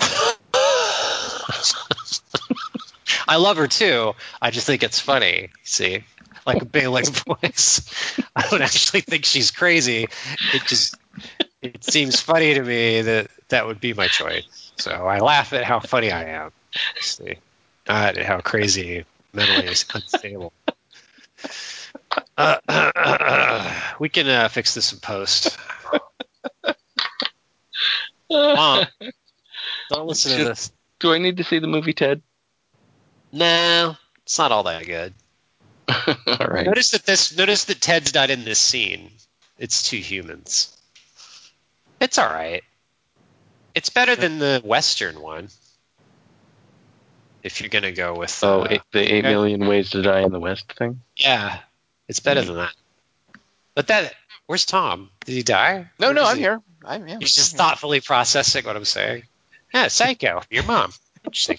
I 3.26 3.36
love 3.36 3.56
her 3.56 3.68
too. 3.68 4.14
I 4.40 4.50
just 4.50 4.66
think 4.66 4.82
it's 4.82 5.00
funny. 5.00 5.50
See, 5.64 6.04
like 6.46 6.62
a 6.62 6.64
Balak 6.64 7.06
voice. 7.42 7.82
I 8.34 8.48
don't 8.48 8.62
actually 8.62 9.00
think 9.02 9.24
she's 9.24 9.50
crazy. 9.50 10.08
It 10.54 10.62
just 10.66 10.96
it 11.60 11.84
seems 11.84 12.20
funny 12.20 12.54
to 12.54 12.62
me 12.62 13.02
that 13.02 13.30
that 13.48 13.66
would 13.66 13.80
be 13.80 13.94
my 13.94 14.08
choice. 14.08 14.72
So 14.78 14.90
I 14.90 15.18
laugh 15.18 15.52
at 15.52 15.64
how 15.64 15.80
funny 15.80 16.10
I 16.10 16.24
am. 16.24 16.50
See, 17.00 17.36
not 17.88 18.18
at 18.18 18.24
how 18.24 18.40
crazy 18.40 19.04
mentally 19.32 19.68
unstable. 19.68 20.52
Uh, 22.36 23.70
we 23.98 24.08
can 24.08 24.28
uh, 24.28 24.48
fix 24.48 24.74
this 24.74 24.92
in 24.92 24.98
post. 25.00 25.56
Mom, 28.30 28.86
don't 29.90 30.06
listen 30.08 30.38
to 30.38 30.44
this. 30.44 30.72
Do 31.00 31.12
I 31.12 31.18
need 31.18 31.36
to 31.38 31.44
see 31.44 31.58
the 31.58 31.66
movie 31.66 31.92
Ted? 31.92 32.22
No, 33.32 33.96
it's 34.24 34.38
not 34.38 34.52
all 34.52 34.64
that 34.64 34.84
good. 34.86 35.14
all 35.88 36.46
right. 36.48 36.66
Notice 36.66 36.90
that 36.92 37.04
this. 37.06 37.36
Notice 37.36 37.64
that 37.64 37.80
Ted's 37.80 38.14
not 38.14 38.30
in 38.30 38.44
this 38.44 38.58
scene. 38.58 39.10
It's 39.58 39.82
two 39.82 39.96
humans. 39.98 40.76
It's 42.00 42.18
all 42.18 42.28
right. 42.28 42.62
It's 43.74 43.88
better 43.90 44.14
than 44.16 44.38
the 44.38 44.60
Western 44.64 45.20
one. 45.20 45.48
If 47.42 47.60
you're 47.60 47.70
gonna 47.70 47.92
go 47.92 48.14
with, 48.14 48.38
Oh, 48.44 48.62
uh, 48.62 48.68
eight, 48.70 48.82
the 48.92 49.00
eight 49.00 49.24
million 49.24 49.62
okay. 49.62 49.68
ways 49.70 49.90
to 49.90 50.02
die 50.02 50.20
in 50.20 50.30
the 50.30 50.38
West 50.38 50.72
thing. 50.78 51.00
yeah, 51.16 51.58
it's 52.08 52.20
better 52.20 52.42
than 52.42 52.56
that. 52.56 52.72
But 53.74 53.88
that, 53.88 54.14
where's 54.46 54.64
Tom? 54.64 55.10
Did 55.24 55.32
he 55.32 55.42
die? 55.42 55.90
No, 55.98 56.08
Where 56.08 56.14
no, 56.14 56.24
I'm 56.26 56.36
he? 56.36 56.42
here. 56.42 56.60
I'm 56.84 57.06
here. 57.06 57.18
He's 57.18 57.34
just 57.34 57.54
I'm 57.54 57.58
here. 57.58 57.66
thoughtfully 57.70 58.00
processing 58.00 58.64
what 58.64 58.76
I'm 58.76 58.84
saying. 58.84 59.24
Yeah, 59.74 59.88
psycho. 59.88 60.42
Your 60.50 60.62
mom. 60.64 60.92
Interesting. 61.24 61.58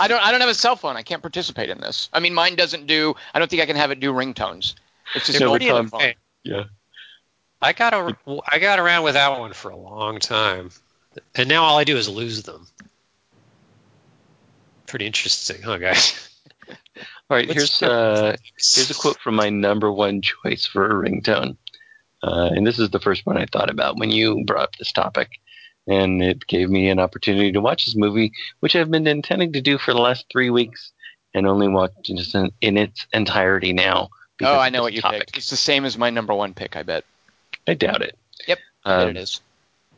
I 0.00 0.08
don't. 0.08 0.22
I 0.22 0.32
don't 0.32 0.40
have 0.40 0.50
a 0.50 0.54
cell 0.54 0.76
phone. 0.76 0.96
I 0.96 1.02
can't 1.02 1.22
participate 1.22 1.70
in 1.70 1.80
this. 1.80 2.08
I 2.12 2.20
mean, 2.20 2.34
mine 2.34 2.56
doesn't 2.56 2.86
do. 2.86 3.14
I 3.32 3.38
don't 3.38 3.48
think 3.48 3.62
I 3.62 3.66
can 3.66 3.76
have 3.76 3.90
it 3.90 4.00
do 4.00 4.12
ringtones. 4.12 4.74
It's 5.14 5.26
just 5.26 5.38
They're 5.38 5.48
a 5.48 5.50
pretty 5.50 5.68
phone. 5.68 6.14
Yeah. 6.42 6.64
I 7.60 7.72
got 7.72 7.94
a, 7.94 8.16
I 8.46 8.58
got 8.58 8.78
around 8.78 9.04
without 9.04 9.40
one 9.40 9.52
for 9.52 9.70
a 9.70 9.76
long 9.76 10.18
time, 10.18 10.70
and 11.34 11.48
now 11.48 11.64
all 11.64 11.78
I 11.78 11.84
do 11.84 11.96
is 11.96 12.08
lose 12.08 12.42
them. 12.42 12.66
Pretty 14.86 15.06
interesting, 15.06 15.62
huh, 15.62 15.78
guys? 15.78 16.30
All 16.68 17.36
right. 17.36 17.48
Let's 17.48 17.80
Here's 17.80 17.82
uh, 17.82 18.36
here's 18.52 18.90
a 18.90 18.94
quote 18.94 19.18
from 19.18 19.34
my 19.34 19.50
number 19.50 19.90
one 19.90 20.22
choice 20.22 20.66
for 20.66 20.86
a 20.86 21.08
ringtone, 21.08 21.56
uh, 22.22 22.50
and 22.54 22.66
this 22.66 22.78
is 22.78 22.90
the 22.90 23.00
first 23.00 23.26
one 23.26 23.36
I 23.36 23.46
thought 23.46 23.70
about 23.70 23.98
when 23.98 24.10
you 24.10 24.44
brought 24.44 24.64
up 24.64 24.76
this 24.76 24.92
topic, 24.92 25.40
and 25.86 26.22
it 26.22 26.46
gave 26.46 26.68
me 26.68 26.88
an 26.88 26.98
opportunity 26.98 27.52
to 27.52 27.60
watch 27.60 27.84
this 27.84 27.94
movie, 27.94 28.32
which 28.60 28.74
I've 28.74 28.90
been 28.90 29.06
intending 29.06 29.52
to 29.52 29.60
do 29.60 29.78
for 29.78 29.92
the 29.92 30.00
last 30.00 30.26
three 30.30 30.50
weeks, 30.50 30.92
and 31.34 31.46
only 31.46 31.68
watched 31.68 32.10
it 32.10 32.34
in, 32.34 32.50
in 32.60 32.76
its 32.76 33.06
entirety 33.12 33.72
now. 33.72 34.08
Oh, 34.42 34.58
I 34.58 34.68
know 34.68 34.82
what 34.82 34.92
you 34.92 35.00
topic. 35.00 35.20
picked. 35.20 35.36
It's 35.38 35.50
the 35.50 35.56
same 35.56 35.84
as 35.84 35.96
my 35.96 36.10
number 36.10 36.34
one 36.34 36.54
pick. 36.54 36.76
I 36.76 36.82
bet. 36.82 37.04
I 37.66 37.74
doubt 37.74 38.02
it. 38.02 38.16
Yep, 38.46 38.58
I 38.84 39.02
Um, 39.02 39.08
it 39.10 39.16
is. 39.16 39.40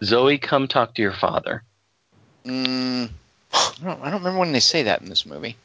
Zoe, 0.05 0.39
come 0.39 0.69
talk 0.69 0.95
to 0.95 1.03
your 1.03 1.13
father. 1.13 1.63
Mm, 2.45 3.11
I 3.53 3.73
don't. 3.83 4.01
I 4.01 4.11
don't 4.11 4.21
remember 4.21 4.39
when 4.39 4.53
they 4.53 4.61
say 4.61 4.85
that 4.85 5.03
in 5.03 5.09
this 5.09 5.27
movie. 5.27 5.57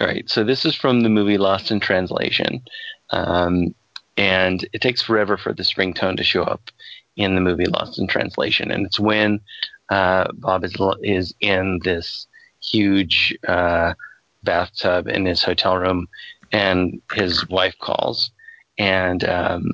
All 0.00 0.06
right, 0.06 0.28
so 0.28 0.44
this 0.44 0.64
is 0.64 0.74
from 0.74 1.00
the 1.00 1.08
movie 1.08 1.38
Lost 1.38 1.70
in 1.70 1.80
Translation, 1.80 2.62
um, 3.10 3.74
and 4.16 4.66
it 4.72 4.82
takes 4.82 5.00
forever 5.02 5.36
for 5.36 5.52
this 5.52 5.72
ringtone 5.74 6.18
to 6.18 6.24
show 6.24 6.42
up 6.42 6.70
in 7.16 7.34
the 7.34 7.40
movie 7.40 7.66
Lost 7.66 7.98
in 7.98 8.06
Translation, 8.06 8.70
and 8.70 8.86
it's 8.86 9.00
when 9.00 9.40
uh, 9.88 10.28
Bob 10.34 10.64
is 10.64 10.76
is 11.02 11.34
in 11.40 11.80
this 11.82 12.26
huge 12.62 13.36
uh, 13.46 13.94
bathtub 14.42 15.08
in 15.08 15.26
his 15.26 15.42
hotel 15.42 15.76
room, 15.76 16.08
and 16.52 17.00
his 17.12 17.48
wife 17.48 17.74
calls, 17.80 18.30
and 18.78 19.24
um, 19.24 19.72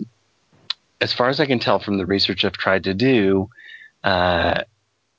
as 1.00 1.12
far 1.12 1.28
as 1.28 1.40
I 1.40 1.46
can 1.46 1.58
tell 1.58 1.80
from 1.80 1.98
the 1.98 2.06
research 2.06 2.44
I've 2.44 2.52
tried 2.52 2.84
to 2.84 2.94
do, 2.94 3.48
uh, 4.04 4.62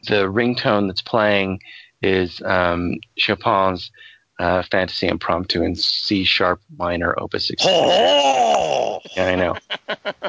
the 0.08 0.24
ringtone 0.26 0.88
that's 0.88 1.02
playing 1.02 1.60
is 2.02 2.42
um, 2.46 2.96
Chopin's 3.18 3.92
uh, 4.40 4.64
Fantasy 4.72 5.08
Impromptu 5.08 5.64
in 5.64 5.76
C 5.76 6.24
sharp 6.24 6.62
minor, 6.78 7.14
Opus 7.20 7.48
66. 7.48 7.74
Oh, 7.76 9.00
Yeah, 9.16 9.28
I 9.28 9.36
know. 9.36 9.56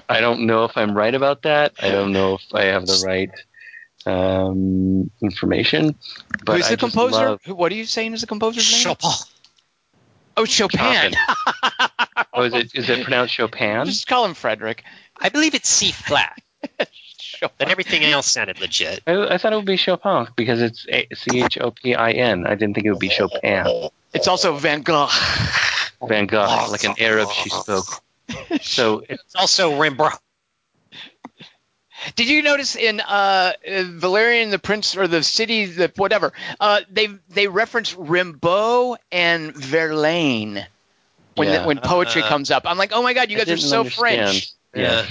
I 0.08 0.20
don't 0.20 0.46
know 0.46 0.64
if 0.64 0.76
I'm 0.76 0.94
right 0.96 1.14
about 1.14 1.42
that. 1.42 1.72
I 1.80 1.90
don't 1.90 2.12
know 2.12 2.34
if 2.34 2.42
I 2.52 2.64
have 2.64 2.86
the 2.86 3.02
right 3.06 3.30
um, 4.06 5.10
information. 5.22 5.94
But 6.44 6.56
Who's 6.56 6.68
the 6.68 6.76
just 6.76 6.80
composer? 6.92 7.30
love- 7.30 7.40
Who, 7.44 7.54
what 7.54 7.72
are 7.72 7.74
you 7.76 7.84
saying 7.86 8.12
is 8.14 8.20
the 8.20 8.26
composer's 8.26 8.70
name? 8.70 8.80
Chopin. 8.80 9.10
Oh, 10.36 10.44
Chopin. 10.44 10.80
oh, 12.32 12.42
is 12.42 12.54
it 12.54 12.74
is 12.74 12.90
it 12.90 13.04
pronounced 13.04 13.32
Chopin? 13.34 13.84
Just 13.86 14.08
call 14.08 14.24
him 14.24 14.34
Frederick. 14.34 14.82
I 15.20 15.28
believe 15.28 15.54
it's 15.54 15.68
C 15.68 15.92
flat. 15.92 16.36
Chopin. 17.24 17.54
Then 17.58 17.70
everything 17.70 18.04
else 18.04 18.26
sounded 18.30 18.60
legit. 18.60 19.02
I, 19.06 19.34
I 19.34 19.38
thought 19.38 19.52
it 19.52 19.56
would 19.56 19.64
be 19.64 19.76
Chopin 19.76 20.28
because 20.36 20.60
it's 20.60 20.86
C 21.14 21.42
H 21.42 21.58
O 21.60 21.70
P 21.70 21.94
I 21.94 22.12
N. 22.12 22.46
I 22.46 22.54
didn't 22.54 22.74
think 22.74 22.86
it 22.86 22.90
would 22.90 23.00
be 23.00 23.08
Chopin. 23.08 23.90
It's 24.12 24.28
also 24.28 24.56
Van 24.56 24.82
Gogh. 24.82 25.08
Van 26.06 26.26
Gogh, 26.26 26.66
like 26.70 26.84
an 26.84 26.94
Arab 26.98 27.30
she 27.30 27.48
spoke. 27.50 27.86
So 28.62 29.02
It's 29.08 29.34
also 29.34 29.78
Rembrandt. 29.78 30.18
Did 32.16 32.28
you 32.28 32.42
notice 32.42 32.76
in 32.76 33.00
uh, 33.00 33.04
uh, 33.66 33.82
Valerian 33.86 34.50
the 34.50 34.58
Prince 34.58 34.96
or 34.96 35.08
the 35.08 35.22
City, 35.22 35.64
the 35.66 35.90
whatever, 35.96 36.32
uh, 36.60 36.80
they 36.90 37.08
they 37.30 37.48
reference 37.48 37.94
Rimbaud 37.94 38.96
and 39.10 39.54
Verlaine 39.54 40.66
when 41.36 41.48
Yeah. 41.48 41.60
the, 41.62 41.66
when 41.66 41.78
poetry 41.78 42.22
Uh, 42.22 42.28
comes 42.28 42.50
up. 42.50 42.64
I'm 42.66 42.76
like, 42.76 42.92
oh 42.92 43.02
my 43.02 43.14
god, 43.14 43.30
you 43.30 43.36
I 43.38 43.44
guys 43.44 43.50
are 43.54 43.56
so 43.56 43.80
understand. 43.80 43.94
French. 44.28 44.50
Yeah. 44.74 44.82
Yeah, 44.82 45.06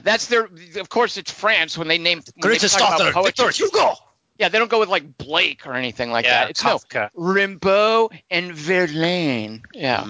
that's 0.00 0.26
their. 0.26 0.48
Of 0.76 0.88
course, 0.88 1.16
it's 1.16 1.30
France 1.30 1.76
when 1.76 1.88
they 1.88 1.98
name 1.98 2.18
when 2.18 2.24
they 2.36 2.40
Greatest 2.40 2.78
talk 2.78 3.00
author, 3.00 3.12
poetry. 3.12 3.46
Victor 3.46 3.64
Hugo. 3.64 3.94
Yeah, 4.38 4.48
they 4.48 4.58
don't 4.58 4.70
go 4.70 4.80
with 4.80 4.88
like 4.88 5.18
Blake 5.18 5.66
or 5.66 5.74
anything 5.74 6.10
like 6.10 6.24
Yeah, 6.24 6.44
that. 6.44 6.50
It's 6.50 6.64
no 6.64 6.80
Rimbaud 7.16 8.10
and 8.30 8.52
Verlaine. 8.52 9.62
Yeah. 9.74 10.06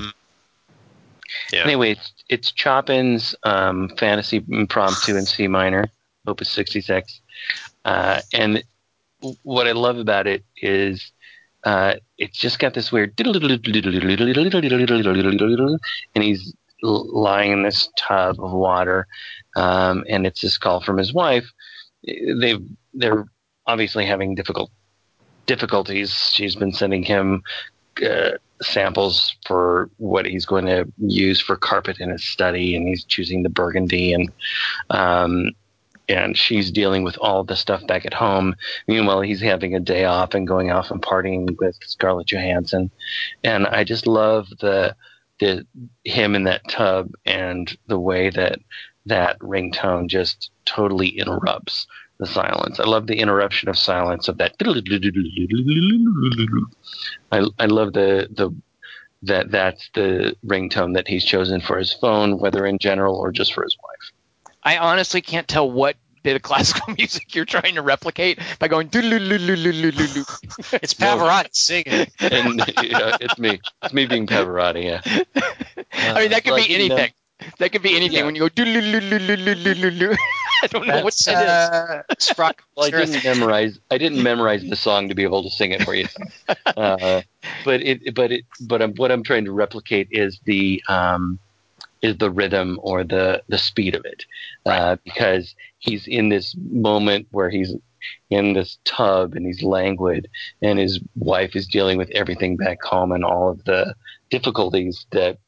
Yeah. 1.52 1.64
Anyway, 1.64 1.92
it's, 1.92 2.12
it's 2.28 2.52
Chopin's 2.52 3.34
um, 3.42 3.90
Fantasy 3.98 4.44
Impromptu 4.48 5.16
in 5.16 5.24
C 5.24 5.48
minor, 5.48 5.86
Opus 6.26 6.50
66. 6.50 7.20
Uh, 7.84 8.20
and 8.32 8.62
what 9.42 9.66
I 9.66 9.72
love 9.72 9.98
about 9.98 10.26
it 10.26 10.44
is 10.60 11.12
uh, 11.64 11.94
it's 12.18 12.38
just 12.38 12.58
got 12.58 12.74
this 12.74 12.92
weird 12.92 13.16
and 16.14 16.24
he's 16.24 16.54
lying 16.82 17.52
in 17.52 17.62
this 17.62 17.88
tub 17.96 18.42
of 18.42 18.52
water 18.52 19.06
um, 19.56 20.04
and 20.08 20.26
it's 20.26 20.40
this 20.40 20.58
call 20.58 20.80
from 20.80 20.98
his 20.98 21.12
wife. 21.12 21.46
They 22.04 22.58
they're 22.94 23.26
obviously 23.66 24.06
having 24.06 24.34
difficult 24.34 24.70
difficulties. 25.46 26.14
She's 26.32 26.56
been 26.56 26.72
sending 26.72 27.02
him 27.02 27.42
uh, 28.04 28.32
samples 28.62 29.36
for 29.46 29.90
what 29.98 30.26
he's 30.26 30.46
going 30.46 30.66
to 30.66 30.90
use 30.98 31.40
for 31.40 31.56
carpet 31.56 32.00
in 32.00 32.10
his 32.10 32.24
study, 32.24 32.74
and 32.76 32.86
he's 32.88 33.04
choosing 33.04 33.42
the 33.42 33.48
burgundy, 33.48 34.12
and 34.12 34.32
um, 34.90 35.50
and 36.08 36.36
she's 36.36 36.70
dealing 36.70 37.04
with 37.04 37.16
all 37.18 37.44
the 37.44 37.56
stuff 37.56 37.86
back 37.86 38.04
at 38.04 38.14
home. 38.14 38.54
Meanwhile, 38.88 39.20
he's 39.22 39.40
having 39.40 39.74
a 39.74 39.80
day 39.80 40.04
off 40.04 40.34
and 40.34 40.46
going 40.46 40.70
off 40.70 40.90
and 40.90 41.02
partying 41.02 41.56
with 41.58 41.76
Scarlett 41.82 42.26
Johansson, 42.28 42.90
and 43.44 43.66
I 43.66 43.84
just 43.84 44.06
love 44.06 44.48
the 44.60 44.96
the 45.40 45.66
him 46.04 46.34
in 46.34 46.44
that 46.44 46.66
tub 46.68 47.10
and 47.26 47.76
the 47.88 47.98
way 47.98 48.30
that 48.30 48.58
that 49.06 49.38
ringtone 49.40 50.08
just 50.08 50.50
totally 50.64 51.08
interrupts 51.08 51.86
the 52.18 52.26
silence. 52.26 52.78
I 52.78 52.84
love 52.84 53.06
the 53.06 53.18
interruption 53.18 53.68
of 53.68 53.76
silence 53.76 54.28
of 54.28 54.38
that. 54.38 54.54
I, 57.32 57.46
I 57.58 57.66
love 57.66 57.92
the 57.92 58.28
the 58.30 58.54
that 59.24 59.50
that's 59.50 59.88
the 59.94 60.36
ringtone 60.44 60.94
that 60.94 61.06
he's 61.06 61.24
chosen 61.24 61.60
for 61.60 61.78
his 61.78 61.92
phone, 61.92 62.38
whether 62.38 62.66
in 62.66 62.78
general 62.78 63.16
or 63.16 63.32
just 63.32 63.54
for 63.54 63.62
his 63.62 63.76
wife. 63.82 64.54
I 64.64 64.78
honestly 64.78 65.20
can't 65.20 65.48
tell 65.48 65.70
what 65.70 65.96
bit 66.22 66.36
of 66.36 66.42
classical 66.42 66.94
music 66.98 67.34
you're 67.34 67.44
trying 67.44 67.74
to 67.74 67.82
replicate 67.82 68.38
by 68.58 68.68
going. 68.68 68.88
It's 68.92 70.94
Pavarotti 70.94 71.54
singing. 71.54 72.06
And 72.20 72.58
yeah, 72.82 73.16
it's 73.20 73.38
me. 73.38 73.60
It's 73.82 73.92
me 73.92 74.06
being 74.06 74.26
Pavarotti. 74.26 74.84
Yeah. 74.84 75.00
I 75.92 76.20
mean, 76.20 76.30
that 76.30 76.32
uh, 76.32 76.40
could 76.40 76.52
Like, 76.52 76.68
be 76.68 76.74
anything. 76.74 77.12
That 77.58 77.72
could 77.72 77.82
be 77.82 77.96
anything 77.96 78.18
Yeah. 78.18 78.24
when 78.24 78.34
you 78.36 78.48
go. 78.48 78.48
I 80.62 80.66
don't 80.68 80.86
know 80.86 81.02
what 81.02 81.14
That's, 81.14 81.24
that 81.24 81.42
is. 81.42 81.48
uh, 81.50 82.02
Sprock- 82.18 82.60
Well, 82.76 82.86
I 82.86 82.90
didn't 82.90 83.24
memorize. 83.24 83.78
I 83.90 83.98
didn't 83.98 84.22
memorize 84.22 84.62
the 84.64 84.76
song 84.76 85.08
to 85.08 85.14
be 85.14 85.22
able 85.24 85.42
to 85.42 85.50
sing 85.50 85.72
it 85.72 85.82
for 85.82 85.94
you. 85.94 86.06
Uh, 86.76 87.22
but 87.64 87.82
it, 87.82 88.14
but 88.14 88.32
it, 88.32 88.44
but 88.60 88.80
I'm, 88.82 88.94
what 88.94 89.10
I'm 89.10 89.22
trying 89.22 89.44
to 89.44 89.52
replicate 89.52 90.08
is 90.10 90.40
the, 90.44 90.82
um, 90.88 91.38
is 92.00 92.16
the 92.18 92.30
rhythm 92.30 92.78
or 92.82 93.04
the 93.04 93.42
the 93.48 93.58
speed 93.58 93.94
of 93.94 94.04
it, 94.04 94.24
uh, 94.66 94.96
because 95.04 95.54
he's 95.78 96.06
in 96.06 96.28
this 96.28 96.54
moment 96.70 97.26
where 97.30 97.50
he's 97.50 97.74
in 98.30 98.52
this 98.54 98.78
tub 98.84 99.34
and 99.34 99.46
he's 99.46 99.62
languid, 99.62 100.28
and 100.62 100.78
his 100.78 100.98
wife 101.16 101.54
is 101.54 101.66
dealing 101.66 101.98
with 101.98 102.10
everything 102.10 102.56
back 102.56 102.82
home 102.82 103.12
and 103.12 103.24
all 103.24 103.48
of 103.50 103.62
the 103.64 103.94
difficulties 104.30 105.06
that, 105.12 105.38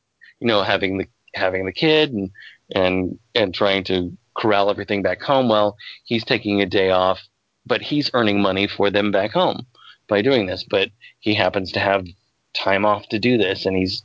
you 0.41 0.47
know, 0.47 0.63
having 0.63 0.99
the 0.99 1.07
having 1.35 1.67
the 1.67 1.73
kid 1.73 2.13
and 2.13 2.31
and 2.75 3.19
and 3.35 3.55
trying 3.55 3.85
to 3.85 4.17
corral 4.37 4.71
everything 4.71 5.03
back 5.03 5.23
home. 5.23 5.49
Well, 5.49 5.77
he's 6.05 6.25
taking 6.25 6.61
a 6.61 6.67
day 6.67 6.91
off, 6.91 7.21
but 7.67 7.83
he's 7.83 8.11
earning 8.15 8.41
money 8.41 8.67
for 8.67 8.91
them 8.91 9.11
back 9.11 9.33
home 9.33 9.67
by 10.09 10.23
doing 10.23 10.47
this. 10.47 10.65
But 10.69 10.91
he 11.21 11.35
happens 11.35 11.73
to 11.73 11.81
have 11.81 12.07
time 12.55 12.85
off 12.85 13.09
to 13.09 13.19
do 13.19 13.37
this, 13.39 13.67
and 13.67 13.77
he's 13.77 14.03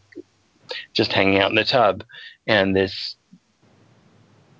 just 0.93 1.13
hanging 1.13 1.39
out 1.39 1.49
in 1.49 1.55
the 1.55 1.63
tub. 1.63 2.03
And 2.47 2.75
this 2.75 3.15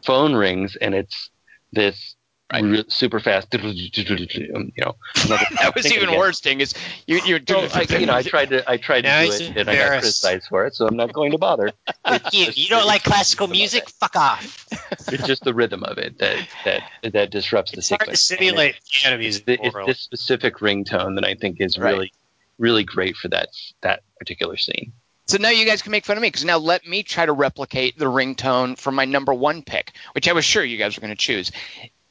phone 0.06 0.36
rings, 0.36 0.76
and 0.76 0.96
it's 0.96 1.30
this 1.72 2.16
re- 2.54 2.86
super 2.88 3.20
fast, 3.20 3.54
um, 3.56 3.62
you 3.64 4.72
know. 4.78 4.96
That 5.28 5.74
was 5.76 5.92
even 5.92 6.18
worse. 6.18 6.40
Thing 6.40 6.62
is, 6.62 6.74
you, 7.06 7.20
you're 7.26 7.40
So, 7.40 7.68
doing. 7.68 7.70
I, 7.74 7.82
you 8.00 8.06
know, 8.06 8.14
I 8.16 8.24
tried 8.24 8.50
to, 8.50 8.70
I 8.70 8.78
tried 8.78 9.02
to 9.02 9.26
do 9.28 9.32
it, 9.34 9.58
and 9.58 9.70
I 9.70 9.76
got 9.76 9.90
criticized 9.90 10.48
for 10.48 10.66
it, 10.66 10.76
so 10.76 10.88
I'm 10.88 10.96
not 10.96 11.14
going 11.14 11.32
to 11.32 11.38
bother. 11.38 11.72
It's 12.06 12.34
You, 12.34 12.48
you 12.56 12.70
don't 12.70 12.88
like 12.88 13.04
classical 13.04 13.48
music? 13.48 13.88
Fuck 13.90 14.16
off. 14.16 14.68
It's 15.12 15.26
just 15.28 15.44
the 15.44 15.54
rhythm 15.54 15.84
of 15.84 15.98
it 16.00 16.18
that 16.20 16.48
that 16.66 17.14
that 17.14 17.30
disrupts 17.32 17.72
the 17.72 17.78
It's 17.80 17.90
hard 17.90 18.00
to 18.02 18.16
sequence. 18.16 18.32
And 18.32 18.40
simulate 18.40 18.76
piano 18.92 19.16
it's, 19.18 19.22
music. 19.22 19.46
the, 19.46 19.66
it's 19.66 19.76
this 19.86 20.00
specific 20.00 20.56
ringtone 20.58 21.16
that 21.16 21.26
I 21.26 21.36
think 21.36 21.62
is 21.62 21.78
Right. 21.78 21.92
really, 21.92 22.14
really 22.58 22.84
great 22.84 23.16
for 23.16 23.28
that 23.30 23.50
that 23.82 24.02
particular 24.18 24.58
scene. 24.58 24.94
So 25.28 25.38
now 25.38 25.50
you 25.50 25.66
guys 25.66 25.84
can 25.84 25.92
make 25.92 26.06
fun 26.06 26.18
of 26.18 26.22
me 26.24 26.28
because 26.30 26.44
now 26.46 26.58
let 26.58 26.88
me 26.88 27.04
try 27.04 27.24
to 27.28 27.32
replicate 27.34 28.00
the 28.00 28.06
ringtone 28.06 28.76
for 28.76 28.92
my 28.92 29.06
number 29.06 29.32
one 29.32 29.62
pick, 29.62 29.92
which 30.14 30.28
I 30.28 30.34
was 30.34 30.44
sure 30.44 30.64
you 30.64 30.78
guys 30.78 30.98
were 30.98 31.02
going 31.02 31.16
to 31.16 31.16
choose. 31.16 31.52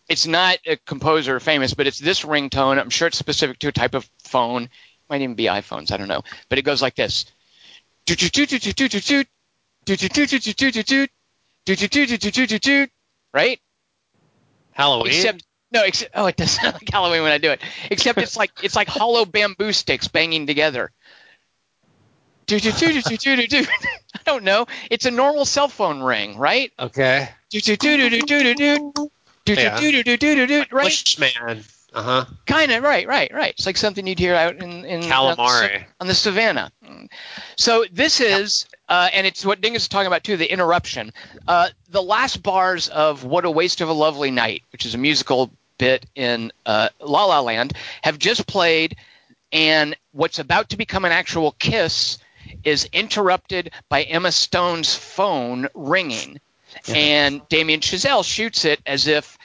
It's 0.09 0.27
not 0.27 0.59
a 0.67 0.77
composer 0.77 1.39
famous, 1.39 1.75
but 1.75 1.87
it's 1.87 1.99
this 1.99 2.23
ringtone. 2.23 2.81
I'm 2.81 2.91
sure 2.91 3.09
it's 3.09 3.19
specific 3.19 3.59
to 3.61 3.69
a 3.69 3.73
type 3.73 3.95
of 3.95 4.09
phone. 4.25 4.71
Might 5.11 5.21
even 5.21 5.35
be 5.35 5.45
iPhones. 5.45 5.93
I 5.93 5.97
don't 5.97 6.09
know. 6.09 6.23
But 6.49 6.59
it 6.59 6.63
goes 6.63 6.81
like 6.81 6.95
this. 6.95 7.27
Right? 13.35 13.61
Halloween. 14.73 15.09
Except 15.09 15.45
no, 15.71 15.83
except 15.83 16.13
oh, 16.15 16.27
it 16.27 16.37
does 16.37 16.53
sound 16.53 16.73
like 16.75 16.91
Halloween 16.91 17.23
when 17.23 17.33
I 17.33 17.39
do 17.39 17.51
it. 17.51 17.61
Except 17.91 18.19
it's 18.19 18.37
like 18.37 18.51
it's 18.63 18.77
like 18.77 18.89
hollow 18.89 19.25
bamboo 19.25 19.73
sticks 19.73 20.09
banging 20.09 20.47
together. 20.47 20.91
Do 22.47 22.59
do 22.59 22.73
do 22.73 23.03
do 23.03 23.17
do 23.17 23.37
do 23.37 23.47
do. 23.47 23.67
I 24.15 24.21
don't 24.25 24.45
know. 24.45 24.67
It's 24.91 25.05
a 25.05 25.11
normal 25.11 25.45
cell 25.45 25.69
phone 25.69 26.03
ring, 26.03 26.39
right? 26.39 26.73
okay. 26.79 27.29
Do 27.51 27.61
do 27.61 27.77
do 27.77 27.97
do 27.97 28.11
do 28.11 28.21
do 28.21 28.55
do 28.55 28.93
do. 28.95 29.11
Do 29.49 29.57
do 29.57 29.63
Yeah. 29.63 29.81
do 29.81 29.93
do 29.93 30.03
do 30.03 30.17
do 30.17 30.35
do 30.35 30.47
do. 30.47 30.65
Right? 30.71 30.85
Bushman. 30.85 31.65
Uh 31.95 32.03
huh. 32.03 32.25
Kind 32.45 32.71
of 32.71 32.83
right, 32.83 33.09
right, 33.09 33.33
right. 33.33 33.55
It's 33.57 33.65
like 33.65 33.79
something 33.79 34.07
you'd 34.07 34.19
hear 34.19 34.35
out 34.35 34.57
in 34.57 34.85
in 34.85 35.03
Kalahari. 35.03 35.87
on 36.01 36.07
the 36.07 36.15
savannah. 36.15 36.71
So 37.57 37.87
this 37.91 38.21
is, 38.21 38.67
uh, 38.91 39.09
and 39.13 39.27
it's 39.27 39.45
what 39.45 39.63
Dingus 39.63 39.85
is 39.85 39.89
talking 39.89 40.07
about 40.07 40.23
too, 40.23 40.37
the 40.37 40.51
interruption. 40.53 41.13
Uh, 41.47 41.71
the 41.89 42.03
last 42.03 42.43
bars 42.43 42.89
of 42.89 43.25
"What 43.25 43.47
a 43.47 43.51
Waste 43.51 43.81
of 43.81 43.89
a 43.89 43.93
Lovely 43.95 44.31
Night," 44.31 44.65
which 44.71 44.85
is 44.85 44.95
a 44.95 44.99
musical 44.99 45.51
bit 45.79 46.05
in 46.15 46.53
uh, 46.67 46.91
La 47.01 47.25
La 47.25 47.41
Land, 47.41 47.73
have 48.03 48.19
just 48.19 48.47
played, 48.47 48.97
and 49.51 49.97
what's 50.13 50.39
about 50.39 50.69
to 50.71 50.77
become 50.77 51.07
an 51.07 51.13
actual 51.13 51.53
kiss 51.53 52.19
is 52.65 52.87
interrupted 52.93 53.71
by 53.89 54.03
Emma 54.03 54.31
Stone's 54.33 54.95
phone 54.95 55.69
ringing, 55.75 56.39
and 56.87 57.49
Damien 57.49 57.81
Chazelle 57.81 58.25
shoots 58.25 58.67
it 58.67 58.81
as 58.85 59.07
if 59.07 59.38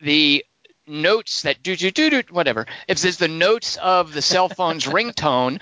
the 0.00 0.44
notes 0.86 1.42
that 1.42 1.62
do 1.62 1.76
do 1.76 1.90
do 1.90 2.10
do 2.10 2.22
whatever. 2.30 2.66
If 2.88 3.00
there's 3.00 3.18
the 3.18 3.28
notes 3.28 3.76
of 3.76 4.12
the 4.12 4.22
cell 4.22 4.48
phone's 4.48 4.84
ringtone 4.86 5.60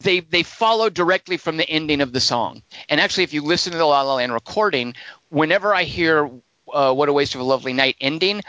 they 0.00 0.20
they 0.20 0.42
follow 0.42 0.90
directly 0.90 1.36
from 1.36 1.56
the 1.56 1.68
ending 1.68 2.00
of 2.00 2.12
the 2.12 2.20
song. 2.20 2.62
And 2.88 3.00
actually 3.00 3.24
if 3.24 3.32
you 3.32 3.42
listen 3.42 3.72
to 3.72 3.78
the 3.78 3.84
la 3.84 4.02
la 4.02 4.16
land 4.16 4.32
recording 4.32 4.94
whenever 5.30 5.74
i 5.74 5.84
hear 5.84 6.30
uh, 6.72 6.92
what 6.92 7.08
a 7.08 7.12
waste 7.12 7.34
of 7.34 7.40
a 7.40 7.44
lovely 7.44 7.72
night 7.72 7.96
ending 8.00 8.42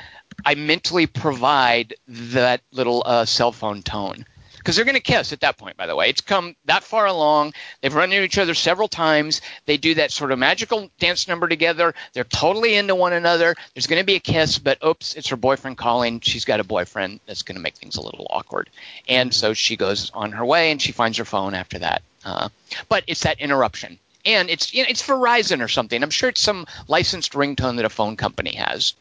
i 0.46 0.56
mentally 0.56 1.08
provide 1.08 1.94
that 2.08 2.62
little 2.72 3.04
uh, 3.06 3.26
cell 3.26 3.52
phone 3.52 3.82
tone 3.82 4.26
because 4.68 4.76
they're 4.76 4.84
going 4.84 4.96
to 4.96 5.00
kiss 5.00 5.32
at 5.32 5.40
that 5.40 5.58
point 5.58 5.78
by 5.78 5.88
the 5.88 5.96
way. 5.96 6.10
It's 6.10 6.20
come 6.20 6.54
that 6.66 6.84
far 6.84 7.06
along. 7.06 7.54
They've 7.80 7.96
run 7.96 8.12
into 8.12 8.26
each 8.26 8.38
other 8.38 8.54
several 8.54 8.90
times. 8.90 9.40
They 9.66 9.78
do 9.78 9.96
that 9.96 10.12
sort 10.12 10.34
of 10.34 10.40
magical 10.40 10.92
dance 11.00 11.26
number 11.26 11.48
together. 11.48 11.96
They're 12.12 12.26
totally 12.26 12.76
into 12.76 12.94
one 12.94 13.14
another. 13.14 13.56
There's 13.74 13.88
going 13.88 14.02
to 14.02 14.06
be 14.06 14.16
a 14.16 14.20
kiss 14.20 14.60
but 14.60 14.84
oops 14.84 15.16
it's 15.16 15.30
her 15.30 15.38
boyfriend 15.38 15.78
calling. 15.78 16.20
She's 16.20 16.44
got 16.44 16.60
a 16.60 16.66
boyfriend 16.66 17.22
that's 17.26 17.44
going 17.44 17.56
to 17.56 17.62
make 17.62 17.76
things 17.76 17.96
a 17.96 18.02
little 18.02 18.28
awkward. 18.30 18.70
And 19.08 19.34
so 19.34 19.54
she 19.54 19.78
goes 19.78 20.12
on 20.14 20.34
her 20.34 20.44
way 20.44 20.72
and 20.72 20.82
she 20.82 20.92
finds 20.92 21.18
her 21.18 21.24
phone 21.24 21.54
after 21.54 21.80
that. 21.80 22.02
Uh, 22.26 22.50
but 22.90 23.06
it's 23.08 23.22
that 23.22 23.40
interruption. 23.40 23.98
And 24.26 24.50
it's 24.50 24.74
you 24.74 24.84
know, 24.84 24.90
it's 24.90 25.02
Verizon 25.02 25.64
or 25.64 25.70
something. 25.70 26.04
I'm 26.04 26.10
sure 26.10 26.28
it's 26.28 26.42
some 26.42 26.68
licensed 26.90 27.32
ringtone 27.32 27.78
that 27.78 27.86
a 27.86 27.90
phone 27.90 28.18
company 28.18 28.56
has. 28.58 28.96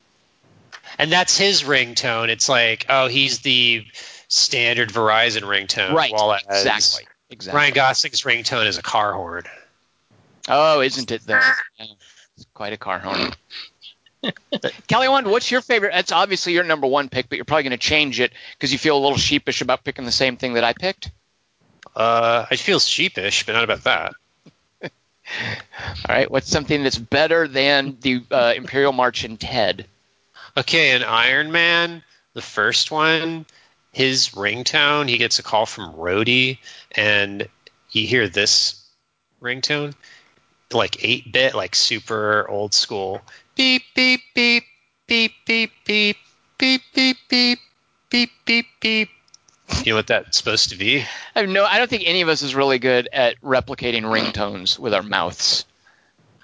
And 0.97 1.10
that's 1.10 1.36
his 1.36 1.64
ringtone. 1.64 2.28
It's 2.28 2.48
like, 2.48 2.86
oh, 2.88 3.09
he's 3.09 3.40
the 3.40 3.84
standard 4.28 4.90
Verizon 4.90 5.42
ringtone. 5.42 5.92
right. 5.92 6.12
While 6.12 6.32
as 6.34 6.42
exactly. 6.48 7.08
Exactly. 7.28 7.58
Ryan 7.58 7.74
Gosling's 7.74 8.22
ringtone 8.22 8.66
is 8.66 8.78
a 8.78 8.82
car 8.82 9.12
horn. 9.12 9.44
Oh, 10.48 10.80
isn't 10.80 11.10
it 11.10 11.22
though? 11.26 11.40
Yeah, 11.78 11.86
it's 12.36 12.46
quite 12.54 12.72
a 12.72 12.76
car 12.76 12.98
horn. 12.98 13.32
Kelly 14.86 15.08
Wand, 15.08 15.26
what's 15.26 15.50
your 15.50 15.60
favorite? 15.60 15.92
That's 15.92 16.12
obviously 16.12 16.52
your 16.52 16.64
number 16.64 16.86
one 16.86 17.08
pick, 17.08 17.28
but 17.28 17.36
you're 17.36 17.44
probably 17.44 17.64
going 17.64 17.70
to 17.72 17.76
change 17.78 18.20
it 18.20 18.32
because 18.52 18.72
you 18.72 18.78
feel 18.78 18.96
a 18.96 19.00
little 19.00 19.18
sheepish 19.18 19.60
about 19.60 19.84
picking 19.84 20.04
the 20.04 20.12
same 20.12 20.36
thing 20.36 20.54
that 20.54 20.64
I 20.64 20.72
picked. 20.72 21.10
Uh, 21.94 22.46
I 22.50 22.56
feel 22.56 22.78
sheepish, 22.78 23.46
but 23.46 23.52
not 23.52 23.64
about 23.64 23.84
that. 23.84 24.12
All 24.82 24.90
right, 26.08 26.30
what's 26.30 26.48
something 26.48 26.82
that's 26.82 26.98
better 26.98 27.48
than 27.48 27.96
the 28.00 28.22
uh, 28.30 28.52
Imperial 28.56 28.92
March 28.92 29.24
in 29.24 29.36
Ted? 29.36 29.86
Okay, 30.56 30.92
an 30.92 31.02
Iron 31.02 31.52
Man, 31.52 32.02
the 32.34 32.42
first 32.42 32.90
one, 32.90 33.46
his 33.97 34.28
ringtone, 34.35 35.09
he 35.09 35.16
gets 35.16 35.39
a 35.39 35.43
call 35.43 35.64
from 35.64 35.94
Rhodey, 35.94 36.59
and 36.93 37.48
you 37.90 38.06
hear 38.06 38.28
this 38.28 38.85
ringtone, 39.40 39.94
like 40.70 41.02
8 41.02 41.32
bit, 41.32 41.55
like 41.55 41.74
super 41.74 42.47
old 42.47 42.74
school. 42.74 43.23
Beep, 43.55 43.85
beep, 43.94 44.20
beep, 44.35 44.64
beep, 45.06 45.32
beep, 45.47 45.73
beep, 45.86 46.12
beep, 46.27 46.82
beep, 46.94 47.16
beep, 47.31 47.59
beep, 48.10 48.31
beep, 48.44 48.66
beep. 48.81 49.09
You 49.82 49.93
know 49.93 49.97
what 49.97 50.09
that's 50.09 50.36
supposed 50.36 50.68
to 50.70 50.77
be? 50.77 51.02
I 51.35 51.47
no. 51.47 51.64
I 51.64 51.78
don't 51.78 51.89
think 51.89 52.02
any 52.05 52.20
of 52.20 52.28
us 52.28 52.43
is 52.43 52.55
really 52.55 52.78
good 52.78 53.09
at 53.14 53.40
replicating 53.40 54.02
ringtones 54.02 54.78
with 54.78 54.93
our 54.93 55.02
mouths. 55.02 55.64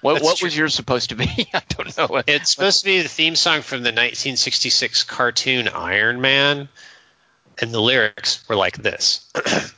What, 0.01 0.23
what 0.23 0.41
was 0.41 0.57
yours 0.57 0.73
supposed 0.73 1.09
to 1.09 1.15
be? 1.15 1.27
I 1.53 1.61
don't 1.69 1.95
know. 1.95 2.23
It's 2.25 2.51
supposed 2.51 2.79
to 2.79 2.85
be 2.85 3.03
the 3.03 3.07
theme 3.07 3.35
song 3.35 3.61
from 3.61 3.83
the 3.83 3.89
1966 3.89 5.03
cartoon 5.03 5.67
Iron 5.67 6.19
Man, 6.19 6.67
and 7.59 7.71
the 7.71 7.81
lyrics 7.81 8.47
were 8.47 8.55
like 8.55 8.77
this. 8.77 9.29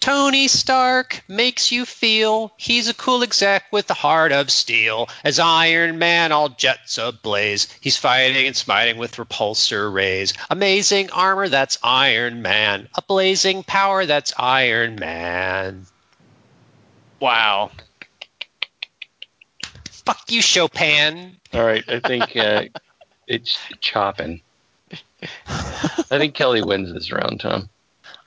Tony 0.00 0.48
Stark 0.48 1.22
makes 1.28 1.72
you 1.72 1.84
feel 1.84 2.52
he's 2.56 2.88
a 2.88 2.94
cool 2.94 3.22
exec 3.22 3.64
with 3.72 3.90
a 3.90 3.94
heart 3.94 4.32
of 4.32 4.50
steel. 4.50 5.08
As 5.24 5.38
Iron 5.38 5.98
Man, 5.98 6.32
all 6.32 6.48
jets 6.48 6.98
ablaze. 6.98 7.70
He's 7.80 7.96
fighting 7.96 8.46
and 8.46 8.56
smiting 8.56 8.96
with 8.96 9.16
repulsor 9.16 9.92
rays. 9.92 10.34
Amazing 10.48 11.10
armor, 11.10 11.48
that's 11.48 11.78
Iron 11.82 12.42
Man. 12.42 12.88
A 12.94 13.02
blazing 13.02 13.64
power, 13.64 14.06
that's 14.06 14.32
Iron 14.38 14.94
Man. 14.94 15.86
wow. 17.20 17.70
Fuck 19.90 20.30
you, 20.30 20.40
Chopin. 20.40 21.36
All 21.52 21.64
right, 21.64 21.84
I 21.86 22.00
think 22.00 22.34
uh, 22.34 22.64
it's 23.26 23.58
chopping. 23.80 24.40
I 25.46 26.18
think 26.18 26.34
Kelly 26.34 26.62
wins 26.62 26.92
this 26.92 27.10
round, 27.12 27.40
Tom. 27.40 27.68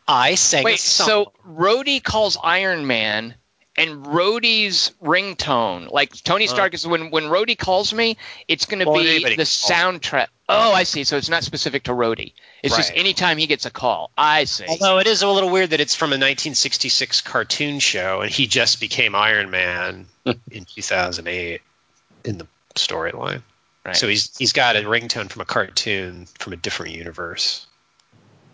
I 0.08 0.36
sang 0.36 0.64
a 0.64 0.66
Wait, 0.66 0.80
song. 0.80 1.08
so 1.08 1.32
Rhodey 1.48 2.04
calls 2.04 2.38
Iron 2.44 2.86
Man, 2.86 3.36
and 3.78 4.06
Rhodey's 4.06 4.92
ringtone, 5.02 5.90
like 5.90 6.12
Tony 6.24 6.48
uh. 6.48 6.52
Stark 6.52 6.74
is 6.74 6.86
when 6.86 7.12
when 7.12 7.26
Rhodey 7.26 7.58
calls 7.58 7.94
me, 7.94 8.18
it's 8.48 8.66
going 8.66 8.86
to 8.86 8.92
be 8.92 9.36
the 9.36 9.44
soundtrack. 9.44 10.28
Oh, 10.50 10.74
I 10.74 10.84
see. 10.84 11.06
So 11.06 11.16
it's 11.16 11.30
not 11.30 11.44
specific 11.44 11.84
to 11.84 11.92
Rhodey. 11.92 12.34
It's 12.62 12.76
just 12.76 12.90
Right. 12.90 13.00
anytime 13.00 13.38
he 13.38 13.48
gets 13.48 13.66
a 13.66 13.72
call. 13.72 14.12
I 14.18 14.44
see. 14.44 14.66
Although 14.68 15.00
it 15.00 15.08
is 15.08 15.22
a 15.22 15.28
little 15.30 15.50
weird 15.50 15.70
that 15.70 15.80
it's 15.80 15.96
from 15.96 16.10
a 16.10 16.20
1966 16.20 17.22
cartoon 17.22 17.80
show, 17.80 18.20
and 18.22 18.30
he 18.30 18.48
just 18.48 18.82
became 18.82 19.16
Iron 19.16 19.50
Man 19.50 20.08
in 20.26 20.66
2008 20.66 21.62
in 22.26 22.38
the 22.38 22.48
storyline. 22.76 23.44
Right. 23.86 23.96
So 23.96 24.08
he's 24.08 24.36
he's 24.38 24.54
got 24.54 24.76
a 24.76 24.82
ringtone 24.82 25.30
from 25.30 25.42
a 25.42 25.46
cartoon 25.46 26.28
from 26.40 26.54
a 26.54 26.56
different 26.56 26.96
universe 26.96 27.66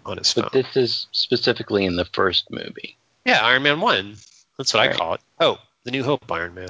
on 0.05 0.17
his 0.17 0.31
phone. 0.31 0.43
But 0.45 0.53
this 0.53 0.77
is 0.77 1.07
specifically 1.11 1.85
in 1.85 1.95
the 1.97 2.05
first 2.05 2.49
movie. 2.49 2.97
yeah, 3.25 3.45
Iron 3.45 3.63
Man 3.63 3.81
One. 3.81 4.15
That's 4.57 4.73
what 4.73 4.83
I 4.83 4.87
Right. 4.87 4.95
call 4.95 5.13
it. 5.15 5.21
Oh, 5.39 5.57
the 5.83 5.91
New 5.91 6.03
Hope 6.03 6.31
Iron 6.31 6.55
Man. 6.55 6.69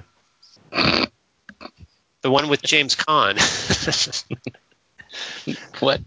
the 2.21 2.31
one 2.31 2.49
with 2.49 2.61
James 2.63 2.95
Caan. 2.95 3.37
What? 5.79 6.01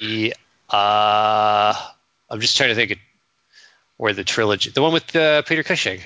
the 0.00 0.34
uh, 0.70 1.74
I'm 2.30 2.40
just 2.40 2.56
trying 2.56 2.70
to 2.70 2.74
think 2.74 2.92
of 2.92 2.98
where 3.96 4.12
the 4.12 4.24
trilogy, 4.24 4.70
the 4.70 4.80
one 4.82 4.92
with 4.92 5.14
uh, 5.14 5.42
Peter 5.42 5.62
Cushing. 5.62 6.00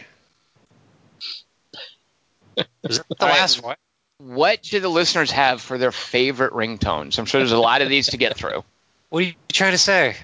Was 2.87 2.99
that 2.99 3.07
the 3.19 3.27
last 3.27 3.63
one? 3.63 3.77
What 4.21 4.63
do 4.63 4.81
the 4.81 4.89
listeners 4.89 5.31
have 5.31 5.63
for 5.63 5.79
their 5.79 5.93
favorite 5.93 6.53
ringtones? 6.53 7.19
I'm 7.19 7.25
sure 7.25 7.41
there's 7.41 7.53
a 7.53 7.59
lot 7.59 7.81
of 7.81 7.89
these 7.89 8.09
to 8.09 8.17
get 8.17 8.37
through. 8.37 8.65
What 9.09 9.25
are 9.25 9.27
you 9.27 9.35
trying 9.49 9.73
to 9.73 9.79
say? 9.79 10.15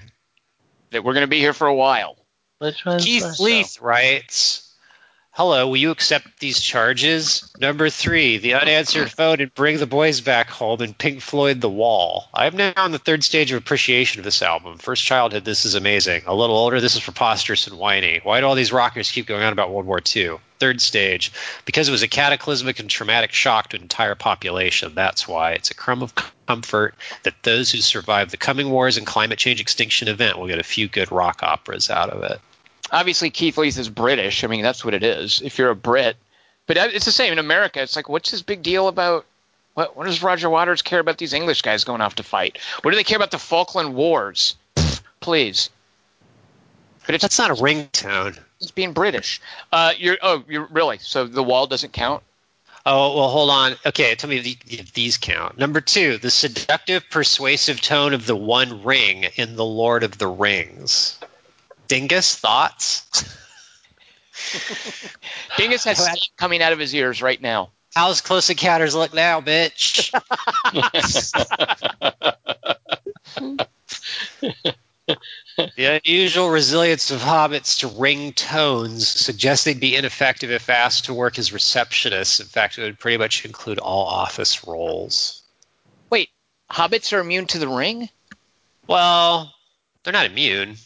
That 0.91 1.03
we're 1.03 1.11
going 1.11 1.25
to 1.25 1.29
be 1.29 1.39
here 1.39 1.51
for 1.51 1.67
a 1.67 1.75
while. 1.75 2.15
Which 2.59 2.85
one's 2.85 3.03
Keith 3.03 3.21
first, 3.21 3.41
Leith 3.41 3.81
writes, 3.81 4.66
Hello, 5.37 5.67
will 5.67 5.77
you 5.77 5.91
accept 5.91 6.39
these 6.39 6.59
charges? 6.59 7.53
Number 7.59 7.91
three, 7.91 8.39
the 8.39 8.55
unanswered 8.55 9.11
phone 9.11 9.39
and 9.39 9.53
bring 9.53 9.77
the 9.77 9.85
boys 9.85 10.19
back 10.19 10.49
home 10.49 10.81
and 10.81 10.97
Pink 10.97 11.21
Floyd 11.21 11.61
The 11.61 11.69
Wall. 11.69 12.27
I 12.33 12.47
am 12.47 12.57
now 12.57 12.73
on 12.75 12.91
the 12.91 12.97
third 12.97 13.23
stage 13.23 13.51
of 13.51 13.59
appreciation 13.59 14.19
of 14.19 14.25
this 14.25 14.41
album. 14.41 14.79
First 14.79 15.03
childhood, 15.03 15.45
this 15.45 15.67
is 15.67 15.75
amazing. 15.75 16.23
A 16.25 16.33
little 16.33 16.57
older, 16.57 16.81
this 16.81 16.95
is 16.95 17.03
preposterous 17.03 17.67
and 17.67 17.77
whiny. 17.77 18.19
Why 18.23 18.39
do 18.39 18.47
all 18.47 18.55
these 18.55 18.73
rockers 18.73 19.11
keep 19.11 19.27
going 19.27 19.43
on 19.43 19.53
about 19.53 19.69
World 19.69 19.85
War 19.85 20.01
II? 20.03 20.37
Third 20.57 20.81
stage, 20.81 21.31
because 21.65 21.87
it 21.87 21.91
was 21.91 22.01
a 22.01 22.07
cataclysmic 22.07 22.79
and 22.79 22.89
traumatic 22.89 23.31
shock 23.31 23.69
to 23.69 23.75
an 23.75 23.83
entire 23.83 24.15
population. 24.15 24.95
That's 24.95 25.27
why. 25.27 25.51
It's 25.51 25.69
a 25.69 25.75
crumb 25.75 26.01
of 26.01 26.15
comfort 26.47 26.95
that 27.21 27.43
those 27.43 27.71
who 27.71 27.77
survive 27.77 28.31
the 28.31 28.37
coming 28.37 28.71
wars 28.71 28.97
and 28.97 29.05
climate 29.05 29.37
change 29.37 29.61
extinction 29.61 30.07
event 30.07 30.39
will 30.39 30.47
get 30.47 30.57
a 30.57 30.63
few 30.63 30.87
good 30.87 31.11
rock 31.11 31.43
operas 31.43 31.91
out 31.91 32.09
of 32.09 32.23
it. 32.23 32.41
Obviously, 32.91 33.29
Keith 33.29 33.57
Leith 33.57 33.77
is 33.77 33.89
British. 33.89 34.43
I 34.43 34.47
mean, 34.47 34.61
that's 34.61 34.83
what 34.85 34.93
it 34.93 35.03
is. 35.03 35.41
If 35.41 35.57
you're 35.57 35.69
a 35.69 35.75
Brit, 35.75 36.15
but 36.65 36.77
it's 36.77 37.05
the 37.05 37.11
same 37.11 37.33
in 37.33 37.39
America. 37.39 37.81
It's 37.81 37.95
like, 37.95 38.09
what's 38.09 38.31
this 38.31 38.41
big 38.41 38.63
deal 38.63 38.87
about? 38.87 39.25
What, 39.73 39.95
what 39.95 40.05
does 40.05 40.23
Roger 40.23 40.49
Waters 40.49 40.81
care 40.81 40.99
about 40.99 41.17
these 41.17 41.33
English 41.33 41.61
guys 41.61 41.83
going 41.83 42.01
off 42.01 42.15
to 42.15 42.23
fight? 42.23 42.57
What 42.81 42.91
do 42.91 42.97
they 42.97 43.03
care 43.03 43.17
about 43.17 43.31
the 43.31 43.37
Falkland 43.37 43.93
Wars? 43.95 44.55
Pfft, 44.75 45.01
Please. 45.19 45.69
But 47.05 47.15
it's 47.15 47.21
That's 47.21 47.39
not 47.39 47.51
a 47.51 47.55
ringtone. 47.55 48.37
it's 48.59 48.71
being 48.71 48.91
British. 48.93 49.39
Uh, 49.71 49.93
you're 49.97 50.17
oh, 50.21 50.43
you're 50.49 50.65
really 50.65 50.97
so 50.97 51.25
the 51.25 51.43
wall 51.43 51.67
doesn't 51.67 51.93
count. 51.93 52.21
Oh, 52.85 53.17
well, 53.17 53.29
hold 53.29 53.49
on. 53.49 53.75
Okay, 53.85 54.15
tell 54.15 54.29
me 54.29 54.39
the- 54.39 54.57
if 54.67 54.93
these 54.93 55.17
count. 55.17 55.57
Number 55.57 55.81
two, 55.81 56.17
the 56.17 56.31
seductive, 56.31 57.09
persuasive 57.09 57.81
tone 57.81 58.13
of 58.13 58.25
the 58.25 58.35
One 58.35 58.83
Ring 58.83 59.25
in 59.35 59.57
The 59.57 59.65
Lord 59.65 60.03
of 60.03 60.17
the 60.17 60.27
Rings. 60.27 61.19
Dingus, 61.87 62.35
thoughts? 62.35 63.03
Dingus 65.57 65.83
has 65.85 66.03
steam 66.03 66.31
coming 66.37 66.61
out 66.61 66.73
of 66.73 66.79
his 66.79 66.93
ears 66.93 67.21
right 67.21 67.41
now. 67.41 67.71
How's 67.95 68.21
Close 68.21 68.49
Encounters 68.49 68.95
look 68.95 69.13
now, 69.13 69.41
bitch? 69.41 70.11
the 75.75 75.99
unusual 76.05 76.49
resilience 76.49 77.09
of 77.11 77.21
hobbits 77.21 77.79
to 77.79 77.87
ring 77.87 78.33
tones 78.33 79.07
suggests 79.07 79.65
they'd 79.65 79.79
be 79.79 79.95
ineffective 79.95 80.51
if 80.51 80.69
asked 80.69 81.05
to 81.05 81.13
work 81.13 81.39
as 81.39 81.49
receptionists. 81.49 82.39
In 82.39 82.45
fact, 82.45 82.77
it 82.77 82.83
would 82.83 82.99
pretty 82.99 83.17
much 83.17 83.45
include 83.45 83.79
all 83.79 84.05
office 84.05 84.67
roles. 84.67 85.41
Wait, 86.09 86.29
hobbits 86.69 87.13
are 87.13 87.19
immune 87.19 87.47
to 87.47 87.59
the 87.59 87.67
ring? 87.67 88.09
Well, 88.85 89.53
they're 90.03 90.13
not 90.13 90.25
immune. 90.25 90.77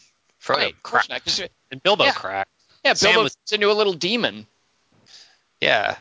Frodo 0.42 0.56
Right, 0.56 0.82
cracked. 0.82 1.40
And 1.70 1.82
Bilbo 1.82 2.04
Yeah. 2.04 2.12
cracked. 2.12 2.50
Yeah, 2.84 2.94
Sam 2.94 3.10
Bilbo 3.12 3.22
was- 3.24 3.34
turns 3.36 3.52
into 3.52 3.70
a 3.70 3.74
little 3.74 3.92
demon. 3.92 4.46
Yeah, 5.60 5.96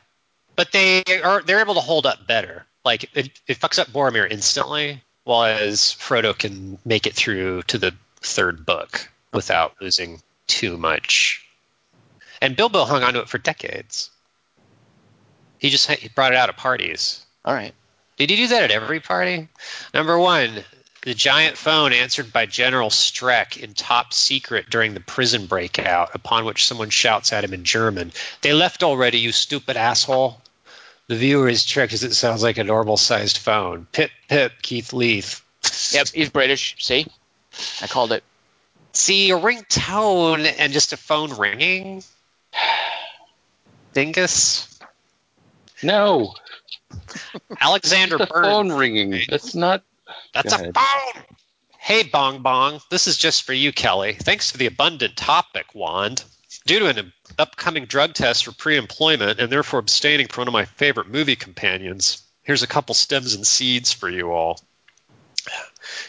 but 0.56 0.72
they 0.72 1.04
are 1.24 1.42
they're 1.44 1.60
able 1.60 1.76
to 1.76 1.82
hold 1.82 2.06
up 2.08 2.26
better. 2.26 2.66
Like 2.84 3.10
it, 3.16 3.40
it 3.48 3.60
fucks 3.60 3.78
up 3.78 3.88
Boromir 3.90 4.30
instantly, 4.30 5.04
whereas 5.24 5.96
Frodo 6.00 6.36
can 6.38 6.80
make 6.84 7.06
it 7.06 7.14
through 7.14 7.62
to 7.64 7.78
the 7.78 7.94
third 8.22 8.66
book 8.66 9.08
without 9.32 9.76
losing 9.80 10.22
too 10.48 10.78
much. 10.78 11.46
And 12.42 12.56
Bilbo 12.56 12.86
hung 12.86 13.04
on 13.04 13.14
to 13.14 13.20
it 13.20 13.30
for 13.30 13.38
decades. 13.38 14.10
He 15.60 15.70
just 15.70 15.90
he 15.92 16.10
brought 16.10 16.32
it 16.32 16.38
out 16.38 16.50
at 16.50 16.58
parties. 16.58 17.24
All 17.46 17.54
right. 17.54 17.76
Did 18.18 18.32
he 18.32 18.36
do 18.36 18.48
that 18.48 18.64
at 18.64 18.72
every 18.72 19.00
party? 19.00 19.48
Number 19.94 20.18
one, 20.18 20.64
the 21.02 21.14
giant 21.14 21.58
phone 21.58 21.94
answered 21.94 22.32
by 22.32 22.46
General 22.46 22.90
Streck 22.90 23.58
in 23.58 23.74
top 23.74 24.14
secret 24.14 24.70
during 24.70 24.94
the 24.94 25.00
prison 25.00 25.48
breakout, 25.48 26.14
upon 26.14 26.46
which 26.46 26.66
someone 26.68 26.90
shouts 26.90 27.34
at 27.34 27.44
him 27.44 27.54
in 27.54 27.64
German, 27.64 28.12
They 28.42 28.54
left 28.54 28.84
already, 28.84 29.20
you 29.20 29.32
stupid 29.32 29.78
asshole. 29.78 30.40
The 31.08 31.16
viewer 31.16 31.50
is 31.50 31.66
tricked 31.66 31.94
as 31.94 32.04
it 32.04 32.14
sounds 32.14 32.44
like 32.44 32.58
a 32.58 32.64
normal 32.64 32.98
sized 32.98 33.38
phone. 33.38 33.88
Pip, 33.92 34.12
pip, 34.30 34.54
Keith 34.62 34.94
Leith. 34.94 35.42
Yep, 35.92 36.08
he's 36.14 36.30
British. 36.30 36.76
See, 36.80 37.06
I 37.82 37.88
called 37.88 38.12
it. 38.12 38.24
See, 38.94 39.32
a 39.32 39.38
ringtone 39.38 40.52
and 40.58 40.72
just 40.74 40.94
a 40.94 40.98
phone 40.98 41.38
ringing? 41.38 42.04
Dingus? 43.94 44.80
No, 45.84 46.36
Alexander 47.60 48.18
the 48.18 48.28
Burns. 48.28 48.48
phone 48.48 48.72
ringing. 48.72 49.22
That's 49.30 49.56
not. 49.56 49.84
That's 50.34 50.54
a 50.54 50.58
phone. 50.58 51.24
Hey, 51.78 52.04
Bong 52.04 52.42
Bong. 52.42 52.80
This 52.90 53.08
is 53.08 53.18
just 53.18 53.44
for 53.44 53.54
you, 53.54 53.72
Kelly. 53.72 54.14
Thanks 54.14 54.52
for 54.52 54.58
the 54.58 54.68
abundant 54.68 55.18
topic, 55.18 55.74
Wand. 55.74 56.24
Due 56.66 56.80
to 56.80 56.88
an 56.88 57.14
upcoming 57.40 57.86
drug 57.86 58.14
test 58.14 58.46
for 58.46 58.52
pre 58.52 58.78
employment 58.78 59.40
and 59.40 59.52
therefore 59.52 59.80
abstaining 59.80 60.28
from 60.28 60.42
one 60.42 60.48
of 60.48 60.54
my 60.54 60.66
favorite 60.66 61.08
movie 61.08 61.36
companions, 61.36 62.22
here's 62.44 62.62
a 62.62 62.68
couple 62.68 62.94
stems 62.94 63.34
and 63.34 63.48
seeds 63.48 63.94
for 63.94 64.10
you 64.10 64.32
all. 64.32 64.60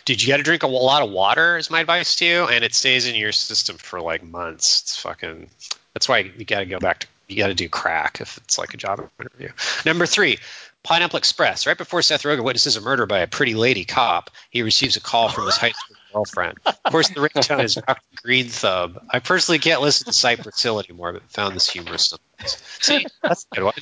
Dude, 0.05 0.23
you 0.23 0.29
got 0.29 0.37
to 0.37 0.43
drink 0.43 0.62
a 0.62 0.66
lot 0.66 1.03
of 1.03 1.11
water, 1.11 1.57
is 1.57 1.70
my 1.70 1.81
advice 1.81 2.16
to 2.16 2.27
you, 2.27 2.45
and 2.45 2.65
it 2.65 2.74
stays 2.74 3.07
in 3.07 3.15
your 3.15 3.33
system 3.33 3.79
for 3.79 4.01
like 4.01 4.23
months. 4.23 4.83
It's 4.83 4.97
fucking. 5.01 5.49
That's 5.95 6.09
why 6.09 6.19
you 6.19 6.45
got 6.45 6.61
to 6.61 6.66
go 6.66 6.79
back 6.79 7.01
to. 7.01 7.07
You 7.29 7.39
got 7.39 7.47
to 7.47 7.55
do 7.55 7.69
crack 7.69 8.20
if 8.20 8.37
it's 8.39 8.59
like 8.59 8.74
a 8.74 8.77
job 8.77 9.09
interview. 9.19 9.49
Number 9.87 10.05
three, 10.05 10.39
Pineapple 10.83 11.17
Express. 11.19 11.67
Right 11.67 11.79
before 11.79 12.03
Seth 12.03 12.23
Rogen 12.25 12.43
witnesses 12.45 12.77
a 12.77 12.81
murder 12.81 13.07
by 13.07 13.21
a 13.21 13.27
pretty 13.27 13.55
lady 13.55 13.85
cop, 13.85 14.31
he 14.51 14.63
receives 14.63 14.97
a 14.97 15.01
call 15.01 15.29
from 15.29 15.47
his 15.47 15.57
high 15.57 15.71
school 15.73 15.97
girlfriend. 16.13 16.59
Of 16.67 16.83
course, 16.91 17.09
the 17.09 17.21
ringtone 17.21 17.65
is 17.65 17.75
Dr. 17.77 18.01
Green 18.23 18.49
Thumb. 18.49 18.99
I 19.11 19.21
personally 19.21 19.59
can't 19.59 19.81
listen 19.81 20.07
to 20.07 20.13
Cypress 20.13 20.61
Hill 20.63 20.81
anymore, 20.81 21.13
but 21.13 21.23
found 21.31 21.55
this 21.55 21.69
humorous. 21.71 22.09
sometimes. 22.09 22.63
See, 22.81 23.07
that's 23.23 23.47
a 23.53 23.55
good 23.55 23.65
one. 23.65 23.75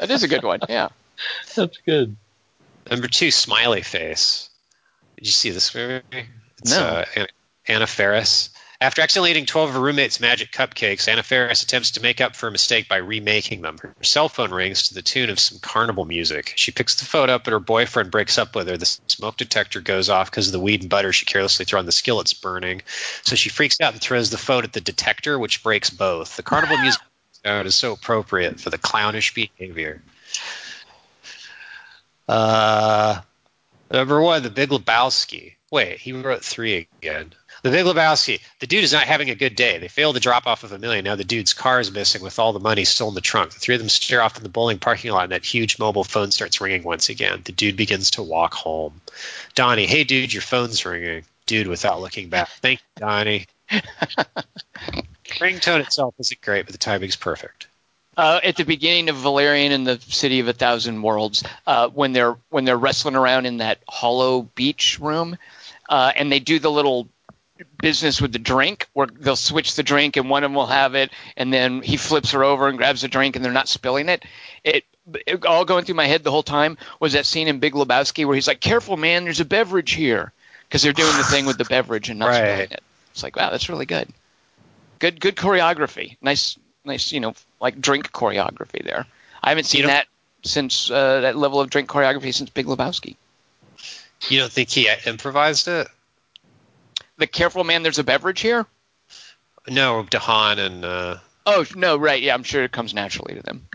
That 0.00 0.10
is 0.10 0.22
a 0.22 0.28
good 0.28 0.44
one. 0.44 0.60
Yeah. 0.68 0.88
That's 1.54 1.78
good. 1.86 2.16
Number 2.90 3.08
two, 3.08 3.30
Smiley 3.30 3.82
Face. 3.82 4.50
Did 5.16 5.26
you 5.26 5.32
see 5.32 5.50
this 5.50 5.74
movie? 5.74 6.02
It's, 6.58 6.70
No. 6.70 6.80
Uh, 6.80 7.04
Anna, 7.16 7.26
Anna 7.66 7.86
Faris. 7.86 8.50
After 8.80 9.02
accidentally 9.02 9.30
eating 9.30 9.46
12 9.46 9.68
of 9.68 9.74
her 9.74 9.80
roommate's 9.80 10.18
magic 10.18 10.50
cupcakes, 10.50 11.06
Anna 11.06 11.22
Faris 11.22 11.62
attempts 11.62 11.92
to 11.92 12.02
make 12.02 12.20
up 12.20 12.34
for 12.34 12.48
a 12.48 12.52
mistake 12.52 12.88
by 12.88 12.96
remaking 12.96 13.62
them. 13.62 13.78
Her 13.78 13.94
cell 14.02 14.28
phone 14.28 14.50
rings 14.50 14.88
to 14.88 14.94
the 14.94 15.02
tune 15.02 15.30
of 15.30 15.38
some 15.38 15.58
carnival 15.60 16.04
music. 16.04 16.54
She 16.56 16.72
picks 16.72 16.96
the 16.96 17.04
phone 17.04 17.30
up, 17.30 17.44
but 17.44 17.52
her 17.52 17.60
boyfriend 17.60 18.10
breaks 18.10 18.36
up 18.36 18.54
with 18.56 18.68
her. 18.68 18.76
The 18.76 18.86
smoke 19.06 19.36
detector 19.36 19.80
goes 19.80 20.10
off 20.10 20.30
because 20.30 20.48
of 20.48 20.52
the 20.52 20.60
weed 20.60 20.82
and 20.82 20.90
butter 20.90 21.12
she 21.12 21.24
carelessly 21.24 21.64
threw 21.64 21.78
on 21.78 21.86
the 21.86 21.92
skillet's 21.92 22.34
burning. 22.34 22.82
So 23.22 23.36
she 23.36 23.48
freaks 23.48 23.80
out 23.80 23.92
and 23.92 24.02
throws 24.02 24.30
the 24.30 24.38
phone 24.38 24.64
at 24.64 24.72
the 24.72 24.80
detector, 24.80 25.38
which 25.38 25.62
breaks 25.62 25.90
both. 25.90 26.36
The 26.36 26.42
carnival 26.42 26.78
music 26.78 27.00
sound 27.44 27.68
is 27.68 27.76
so 27.76 27.92
appropriate 27.92 28.58
for 28.60 28.70
the 28.70 28.78
clownish 28.78 29.34
behavior. 29.34 30.02
Uh, 32.28 33.20
number 33.90 34.20
one, 34.20 34.42
The 34.42 34.50
Big 34.50 34.70
Lebowski. 34.70 35.54
Wait, 35.70 35.98
he 35.98 36.12
wrote 36.12 36.44
three 36.44 36.88
again. 36.98 37.34
The 37.64 37.70
Big 37.70 37.86
Lebowski. 37.86 38.42
The 38.58 38.66
dude 38.66 38.84
is 38.84 38.92
not 38.92 39.04
having 39.04 39.30
a 39.30 39.34
good 39.34 39.56
day. 39.56 39.78
They 39.78 39.88
failed 39.88 40.16
to 40.16 40.20
drop 40.20 40.46
off 40.46 40.64
of 40.64 40.72
a 40.72 40.78
million. 40.78 41.02
Now 41.02 41.16
the 41.16 41.24
dude's 41.24 41.54
car 41.54 41.80
is 41.80 41.90
missing 41.90 42.20
with 42.20 42.38
all 42.38 42.52
the 42.52 42.60
money 42.60 42.84
still 42.84 43.08
in 43.08 43.14
the 43.14 43.22
trunk. 43.22 43.54
The 43.54 43.58
three 43.58 43.74
of 43.74 43.80
them 43.80 43.88
stare 43.88 44.20
off 44.20 44.36
in 44.36 44.42
the 44.42 44.50
bowling 44.50 44.78
parking 44.78 45.12
lot, 45.12 45.22
and 45.22 45.32
that 45.32 45.46
huge 45.46 45.78
mobile 45.78 46.04
phone 46.04 46.30
starts 46.30 46.60
ringing 46.60 46.82
once 46.82 47.08
again. 47.08 47.40
The 47.42 47.52
dude 47.52 47.78
begins 47.78 48.10
to 48.12 48.22
walk 48.22 48.52
home. 48.52 49.00
Donnie, 49.54 49.86
hey 49.86 50.04
dude, 50.04 50.30
your 50.30 50.42
phone's 50.42 50.84
ringing. 50.84 51.24
Dude, 51.46 51.66
without 51.66 52.02
looking 52.02 52.28
back. 52.28 52.50
Thank 52.60 52.80
you, 52.80 53.00
Donnie. 53.00 53.46
Ringtone 55.24 55.80
itself 55.80 56.14
isn't 56.18 56.42
great, 56.42 56.66
but 56.66 56.72
the 56.72 56.78
timing's 56.78 57.16
perfect. 57.16 57.66
Uh, 58.14 58.40
at 58.44 58.56
the 58.56 58.64
beginning 58.64 59.08
of 59.08 59.16
Valerian 59.16 59.72
and 59.72 59.86
the 59.86 59.98
City 60.00 60.40
of 60.40 60.48
a 60.48 60.52
Thousand 60.52 61.00
Worlds, 61.00 61.42
uh, 61.66 61.88
when 61.88 62.12
they're 62.12 62.36
when 62.50 62.66
they're 62.66 62.76
wrestling 62.76 63.16
around 63.16 63.46
in 63.46 63.56
that 63.56 63.78
hollow 63.88 64.42
beach 64.54 64.98
room, 65.00 65.38
uh, 65.88 66.12
and 66.14 66.30
they 66.30 66.40
do 66.40 66.58
the 66.58 66.70
little 66.70 67.08
business 67.80 68.20
with 68.20 68.32
the 68.32 68.38
drink 68.38 68.88
where 68.92 69.06
they'll 69.06 69.36
switch 69.36 69.74
the 69.74 69.82
drink 69.82 70.16
and 70.16 70.30
one 70.30 70.44
of 70.44 70.50
them 70.50 70.54
will 70.54 70.66
have 70.66 70.94
it 70.94 71.10
and 71.36 71.52
then 71.52 71.82
he 71.82 71.96
flips 71.96 72.30
her 72.32 72.44
over 72.44 72.68
and 72.68 72.78
grabs 72.78 73.02
the 73.02 73.08
drink 73.08 73.36
and 73.36 73.44
they're 73.44 73.52
not 73.52 73.68
spilling 73.68 74.08
it. 74.08 74.24
It, 74.62 74.84
it 75.26 75.44
all 75.44 75.64
going 75.64 75.84
through 75.84 75.96
my 75.96 76.06
head 76.06 76.24
the 76.24 76.30
whole 76.30 76.42
time 76.42 76.78
was 77.00 77.12
that 77.12 77.26
scene 77.26 77.48
in 77.48 77.58
big 77.58 77.74
lebowski 77.74 78.24
where 78.26 78.34
he's 78.34 78.48
like 78.48 78.60
careful 78.60 78.96
man 78.96 79.24
there's 79.24 79.40
a 79.40 79.44
beverage 79.44 79.92
here. 79.92 80.32
Because 80.68 80.82
they're 80.82 80.92
doing 80.92 81.16
the 81.16 81.24
thing 81.24 81.46
with 81.46 81.58
the 81.58 81.64
beverage 81.66 82.08
and 82.08 82.18
not 82.18 82.30
Right. 82.30 82.38
spilling 82.38 82.70
it. 82.70 82.82
It's 83.12 83.22
like 83.22 83.36
wow 83.36 83.50
that's 83.50 83.68
really 83.68 83.86
good. 83.86 84.08
Good 84.98 85.20
good 85.20 85.36
choreography. 85.36 86.16
Nice 86.22 86.58
nice 86.84 87.12
you 87.12 87.20
know 87.20 87.34
like 87.60 87.80
drink 87.80 88.10
choreography 88.12 88.82
there. 88.82 89.06
I 89.42 89.50
haven't 89.50 89.64
seen 89.64 89.86
that 89.86 90.06
since 90.42 90.90
uh, 90.90 91.20
that 91.20 91.36
level 91.36 91.60
of 91.60 91.70
drink 91.70 91.88
choreography 91.88 92.32
since 92.32 92.50
big 92.50 92.66
lebowski. 92.66 93.16
You 94.28 94.40
don't 94.40 94.52
think 94.52 94.70
he 94.70 94.88
improvised 95.06 95.68
it? 95.68 95.88
The 97.18 97.26
careful 97.26 97.64
man 97.64 97.82
there's 97.82 97.98
a 97.98 98.04
beverage 98.04 98.40
here 98.40 98.66
No, 99.68 100.04
DeHaan 100.04 100.58
and 100.58 100.84
uh, 100.84 101.18
oh 101.46 101.64
no 101.74 101.96
right 101.96 102.22
yeah 102.22 102.34
i'm 102.34 102.42
sure 102.42 102.64
it 102.64 102.72
comes 102.72 102.94
naturally 102.94 103.34
to 103.34 103.42
them 103.42 103.68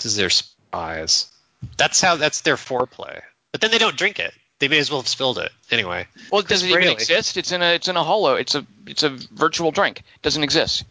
this 0.00 0.06
is 0.06 0.16
their 0.16 0.30
spies. 0.30 1.30
That's 1.76 2.00
how. 2.00 2.16
That's 2.16 2.40
their 2.40 2.56
foreplay. 2.56 3.20
But 3.52 3.60
then 3.60 3.70
they 3.70 3.76
don't 3.76 3.98
drink 3.98 4.18
it. 4.18 4.32
They 4.60 4.68
may 4.68 4.78
as 4.78 4.90
well 4.90 5.00
have 5.00 5.08
spilled 5.08 5.38
it 5.38 5.52
anyway. 5.70 6.06
Well, 6.32 6.40
it 6.40 6.48
does 6.48 6.62
it 6.62 6.70
even 6.70 6.88
exist? 6.88 7.36
It's 7.36 7.52
in 7.52 7.60
a 7.60 7.74
it's 7.74 7.88
in 7.88 7.98
a 7.98 8.02
hollow. 8.02 8.36
It's 8.36 8.54
a 8.54 8.66
it's 8.86 9.02
a 9.02 9.10
virtual 9.10 9.72
drink. 9.72 9.98
It 9.98 10.22
doesn't 10.22 10.42
exist. 10.42 10.84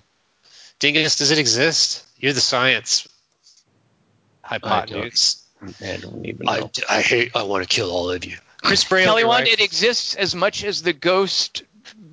Dingus, 0.77 1.18
does 1.18 1.31
it 1.31 1.40
exist? 1.40 2.06
You're 2.19 2.34
the 2.34 2.40
science 2.40 3.07
hypotenuse. 4.44 5.44
I 5.84 5.98
don't 5.98 6.23
even 6.26 6.45
know. 6.45 6.69
I 6.88 7.02
hate. 7.02 7.36
I 7.36 7.44
want 7.44 7.64
to 7.64 7.69
kill 7.69 7.90
all 7.90 8.11
of 8.11 8.23
you. 8.23 8.38
Chris 8.61 8.84
Braley. 8.84 9.06
Kelly 9.06 9.23
Wand, 9.23 9.44
right? 9.45 9.53
it 9.53 9.61
exists 9.61 10.15
as 10.15 10.36
much 10.36 10.64
as 10.64 10.81
the 10.81 10.94
ghost 10.94 11.64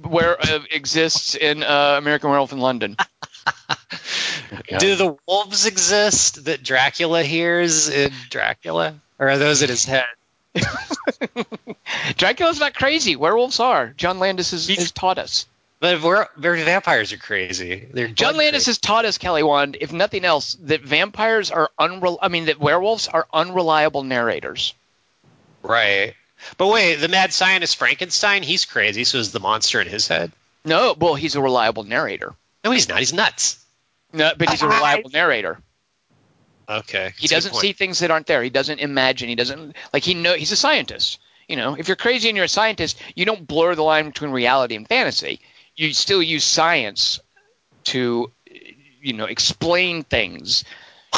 where 0.02 0.40
uh, 0.40 0.60
exists 0.70 1.34
in 1.34 1.62
uh, 1.62 1.96
American 1.98 2.30
Werewolf 2.30 2.52
in 2.52 2.58
London. 2.58 2.96
God. 2.96 3.78
Do 4.78 4.94
the 4.96 5.16
wolves 5.26 5.66
exist 5.66 6.44
that 6.44 6.62
Dracula 6.62 7.22
hears 7.22 7.88
in 7.88 8.12
Dracula, 8.30 8.94
or 9.18 9.30
are 9.30 9.38
those 9.38 9.62
in 9.62 9.68
his 9.68 9.84
head? 9.84 10.04
Dracula's 12.16 12.60
not 12.60 12.74
crazy. 12.74 13.16
Werewolves 13.16 13.60
are. 13.60 13.92
John 13.96 14.18
Landis 14.18 14.52
has, 14.52 14.68
has 14.68 14.92
taught 14.92 15.18
us. 15.18 15.46
But 15.78 16.00
we're, 16.00 16.26
we're 16.40 16.56
vampires 16.64 17.12
are 17.12 17.18
crazy. 17.18 17.86
They're 17.92 18.08
John 18.08 18.36
Landis 18.36 18.64
crazy. 18.64 18.70
has 18.70 18.78
taught 18.78 19.04
us, 19.04 19.18
Kelly 19.18 19.42
Wand, 19.42 19.76
if 19.80 19.92
nothing 19.92 20.24
else, 20.24 20.56
that 20.62 20.80
vampires 20.80 21.50
are 21.50 21.70
unrel- 21.78 22.18
I 22.22 22.28
mean, 22.28 22.46
that 22.46 22.58
werewolves 22.58 23.08
are 23.08 23.26
unreliable 23.32 24.02
narrators. 24.02 24.74
right. 25.62 26.14
But 26.56 26.68
wait, 26.68 26.96
the 26.96 27.08
mad 27.08 27.32
scientist 27.32 27.76
Frankenstein, 27.76 28.42
he's 28.42 28.64
crazy. 28.64 29.04
So 29.04 29.18
is 29.18 29.32
the 29.32 29.40
monster 29.40 29.80
in 29.80 29.88
his 29.88 30.08
head? 30.08 30.32
No, 30.64 30.94
well, 30.98 31.14
he's 31.14 31.36
a 31.36 31.40
reliable 31.40 31.84
narrator. 31.84 32.34
No, 32.64 32.70
he's 32.70 32.88
not. 32.88 32.98
He's 32.98 33.12
nuts. 33.12 33.64
No, 34.12 34.32
but 34.36 34.50
he's 34.50 34.62
a 34.62 34.68
reliable 34.68 35.10
narrator. 35.10 35.58
Okay. 36.68 37.12
He 37.16 37.28
doesn't 37.28 37.54
see 37.54 37.72
things 37.72 38.00
that 38.00 38.10
aren't 38.10 38.26
there. 38.26 38.42
He 38.42 38.50
doesn't 38.50 38.80
imagine. 38.80 39.28
He 39.28 39.36
doesn't 39.36 39.76
like 39.92 40.02
he 40.02 40.14
know 40.14 40.34
he's 40.34 40.52
a 40.52 40.56
scientist. 40.56 41.20
You 41.48 41.56
know, 41.56 41.76
if 41.78 41.86
you're 41.86 41.96
crazy 41.96 42.28
and 42.28 42.36
you're 42.36 42.46
a 42.46 42.48
scientist, 42.48 43.00
you 43.14 43.24
don't 43.24 43.46
blur 43.46 43.76
the 43.76 43.84
line 43.84 44.06
between 44.06 44.32
reality 44.32 44.74
and 44.74 44.88
fantasy. 44.88 45.40
You 45.76 45.92
still 45.92 46.22
use 46.22 46.44
science 46.44 47.20
to 47.84 48.32
you 49.06 49.12
know, 49.12 49.26
explain 49.26 50.02
things. 50.02 50.64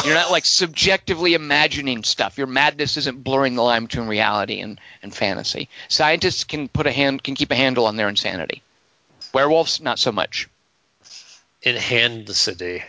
You're 0.05 0.15
not 0.15 0.31
like 0.31 0.45
subjectively 0.47 1.35
imagining 1.35 2.05
stuff. 2.05 2.39
Your 2.39 2.47
madness 2.47 2.97
isn't 2.97 3.25
blurring 3.25 3.55
the 3.55 3.63
line 3.63 3.85
between 3.85 4.07
reality 4.07 4.61
and, 4.61 4.81
and 5.03 5.15
fantasy. 5.15 5.69
Scientists 5.89 6.45
can 6.45 6.69
put 6.69 6.87
a 6.87 6.93
hand 6.93 7.23
can 7.23 7.35
keep 7.35 7.51
a 7.51 7.55
handle 7.57 7.87
on 7.87 7.97
their 7.97 8.09
insanity. 8.09 8.63
Werewolves, 9.33 9.81
not 9.81 9.99
so 9.99 10.13
much. 10.13 10.49
in 11.63 11.75
handicity. 11.77 12.83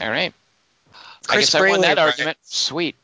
All 0.00 0.08
right. 0.10 0.32
I 0.94 0.96
Chris 1.34 1.52
guess 1.52 1.54
I 1.54 1.68
won 1.68 1.80
that 1.82 1.96
writes- 1.98 2.12
argument. 2.12 2.38
Sweet. 2.42 2.96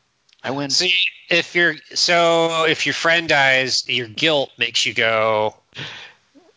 I 0.43 0.51
win. 0.51 0.69
See, 0.69 0.93
if 1.29 1.55
you're 1.55 1.75
so 1.93 2.65
if 2.65 2.85
your 2.85 2.93
friend 2.93 3.27
dies, 3.27 3.87
your 3.87 4.07
guilt 4.07 4.51
makes 4.57 4.85
you 4.85 4.93
go, 4.93 5.55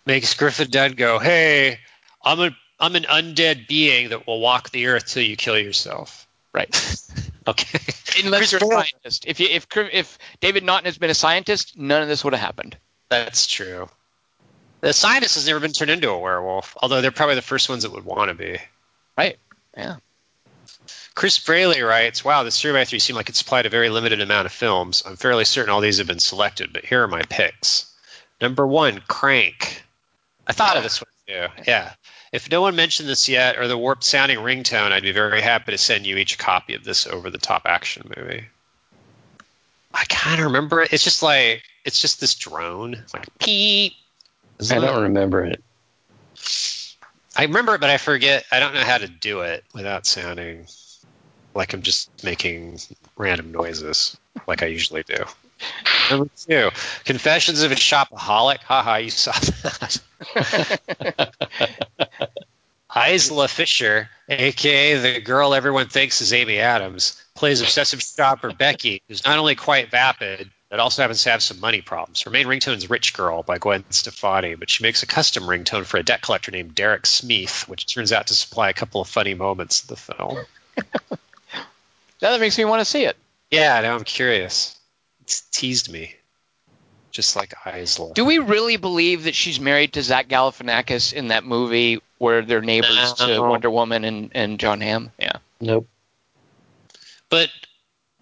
makes 0.07 0.35
Griffin 0.35 0.71
Dunne 0.71 0.93
go, 0.93 1.19
"Hey, 1.19 1.81
I'm 2.23 2.41
a 2.41 2.57
I'm 2.81 2.97
an 2.97 3.05
undead 3.05 3.69
being 3.69 4.11
that 4.11 4.27
will 4.27 4.40
walk 4.40 4.70
the 4.70 4.86
earth 4.86 5.07
till 5.07 5.23
you 5.23 5.36
kill 5.36 5.59
yourself." 5.59 6.27
Right. 6.52 6.74
Okay. 7.48 7.78
Unless 8.23 8.52
you're 8.52 8.62
a 8.62 8.66
scientist. 8.66 9.24
If 9.27 9.40
you, 9.40 9.48
if 9.51 9.66
if 9.74 10.19
David 10.40 10.62
Naughton 10.62 10.85
has 10.85 10.98
been 10.98 11.11
a 11.11 11.15
scientist, 11.15 11.77
none 11.77 12.02
of 12.02 12.07
this 12.07 12.23
would 12.23 12.35
have 12.35 12.40
happened. 12.40 12.77
That's 13.09 13.47
true. 13.47 13.89
The 14.81 14.93
scientist 14.93 15.35
has 15.35 15.47
never 15.47 15.59
been 15.59 15.73
turned 15.73 15.90
into 15.90 16.11
a 16.11 16.19
werewolf, 16.19 16.77
although 16.81 17.01
they're 17.01 17.11
probably 17.11 17.35
the 17.35 17.43
first 17.43 17.69
ones 17.69 17.82
that 17.82 17.93
would 17.93 18.05
want 18.05 18.28
to 18.28 18.35
be. 18.35 18.59
Right. 19.16 19.39
Yeah. 19.77 19.97
Chris 21.15 21.39
Braley 21.39 21.82
writes, 21.82 22.24
Wow, 22.24 22.44
the 22.44 22.51
3x3 22.51 23.01
seemed 23.01 23.16
like 23.16 23.28
it 23.28 23.36
supplied 23.36 23.66
a 23.66 23.70
very 23.70 23.90
limited 23.90 24.20
amount 24.20 24.47
of 24.47 24.52
films. 24.52 25.02
I'm 25.05 25.16
fairly 25.16 25.44
certain 25.44 25.70
all 25.70 25.81
these 25.81 25.98
have 25.98 26.07
been 26.07 26.19
selected, 26.19 26.73
but 26.73 26.85
here 26.85 27.02
are 27.02 27.09
my 27.09 27.23
picks. 27.23 27.93
Number 28.40 28.66
one, 28.66 29.02
Crank. 29.07 29.82
I 30.47 30.52
thought 30.52 30.77
of 30.77 30.82
this 30.82 31.02
one 31.02 31.11
too. 31.27 31.62
Yeah. 31.66 31.93
If 32.32 32.51
no 32.51 32.61
one 32.61 32.77
mentioned 32.77 33.09
this 33.09 33.28
yet, 33.28 33.59
or 33.59 33.66
the 33.66 33.77
warped 33.77 34.05
sounding 34.05 34.39
ringtone, 34.39 34.93
I'd 34.93 35.02
be 35.02 35.12
very 35.12 35.40
happy 35.40 35.73
to 35.73 35.78
send 35.78 36.07
you 36.07 36.16
each 36.16 36.35
a 36.35 36.39
copy 36.39 36.74
of 36.74 36.85
this 36.85 37.07
over 37.07 37.28
the 37.28 37.39
top 37.39 37.62
action 37.65 38.12
movie. 38.16 38.44
I 39.93 40.05
kind 40.05 40.39
of 40.40 40.47
remember 40.47 40.82
it. 40.82 40.93
It's 40.93 41.02
just 41.02 41.23
like, 41.23 41.65
it's 41.85 42.01
just 42.01 42.20
this 42.20 42.36
drone. 42.36 42.94
It's 42.94 43.12
like, 43.12 43.27
peep. 43.40 43.94
I 44.70 44.78
don't 44.78 45.02
remember 45.02 45.44
it. 45.44 45.62
I 47.36 47.44
remember 47.44 47.74
it, 47.74 47.81
but 47.81 47.90
I 47.90 47.97
forget. 47.97 48.44
I 48.52 48.61
don't 48.61 48.74
know 48.74 48.85
how 48.85 48.98
to 48.98 49.09
do 49.09 49.40
it 49.40 49.65
without 49.74 50.07
sounding 50.07 50.66
like 51.55 51.73
I'm 51.73 51.82
just 51.82 52.23
making 52.23 52.78
random 53.16 53.51
noises, 53.51 54.16
like 54.47 54.62
I 54.62 54.66
usually 54.66 55.02
do. 55.02 55.24
Number 56.11 56.31
two, 56.36 56.70
Confessions 57.05 57.62
of 57.62 57.73
a 57.73 57.74
Shopaholic. 57.74 58.59
Haha, 58.59 58.97
you 58.97 59.11
saw 59.11 59.32
that. 59.32 60.01
Isla 62.95 63.49
Fisher, 63.49 64.09
aka 64.29 64.95
the 64.97 65.21
girl 65.21 65.55
everyone 65.55 65.89
thinks 65.89 66.21
is 66.21 66.33
Amy 66.33 66.59
Adams, 66.59 67.23
plays 67.35 67.61
obsessive 67.61 68.03
shopper 68.03 68.53
Becky, 68.53 69.03
who's 69.09 69.25
not 69.25 69.39
only 69.39 69.55
quite 69.55 69.91
vapid, 69.91 70.51
but 70.71 70.81
also 70.81 71.03
happens 71.03 71.23
to 71.25 71.31
have 71.31 71.43
some 71.43 71.61
money 71.61 71.83
problems. 71.83 72.23
Her 72.23 72.31
main 72.31 72.47
ringtone 72.47 72.77
is 72.77 72.91
Rich 72.91 73.15
Girl 73.15 73.43
by 73.43 73.59
Gwen 73.59 73.85
Stefani, 73.91 74.55
but 74.55 74.71
she 74.71 74.83
makes 74.83 75.03
a 75.03 75.07
custom 75.07 75.45
ringtone 75.45 75.85
for 75.85 75.99
a 75.99 76.03
debt 76.03 76.23
collector 76.23 76.51
named 76.51 76.75
Derek 76.75 77.07
Smith, 77.07 77.69
which 77.69 77.93
turns 77.93 78.12
out 78.12 78.29
to 78.29 78.35
supply 78.35 78.71
a 78.71 78.75
couple 78.75 79.01
of 79.01 79.09
funny 79.09 79.35
moments 79.35 79.83
in 79.83 79.89
the 79.89 79.97
film. 79.97 80.39
Now 80.77 81.19
that 82.21 82.41
makes 82.41 82.59
me 82.59 82.65
want 82.65 82.81
to 82.81 82.85
see 82.85 83.05
it. 83.05 83.17
Yeah, 83.51 83.81
now 83.81 83.97
I'm 83.97 84.05
curious. 84.05 84.79
It's 85.23 85.41
teased 85.41 85.93
me. 85.93 86.15
Just 87.21 87.37
like 87.37 87.53
Isla. 87.67 88.15
Do 88.15 88.25
we 88.25 88.39
really 88.39 88.79
believe 88.79 89.25
that 89.25 89.35
she's 89.35 89.61
married 89.61 89.93
to 89.93 90.03
Zach 90.03 90.27
Galifianakis 90.27 91.13
in 91.13 91.29
that 91.29 91.45
movie 91.45 92.01
where 92.17 92.41
they're 92.41 92.63
neighbors 92.63 93.13
to 93.19 93.43
Wonder 93.43 93.71
Woman 93.71 94.05
and, 94.05 94.31
and 94.35 94.59
Jon 94.59 94.81
Hamm? 94.81 95.13
Yeah. 95.19 95.33
Nope. 95.61 95.87
But 97.29 97.51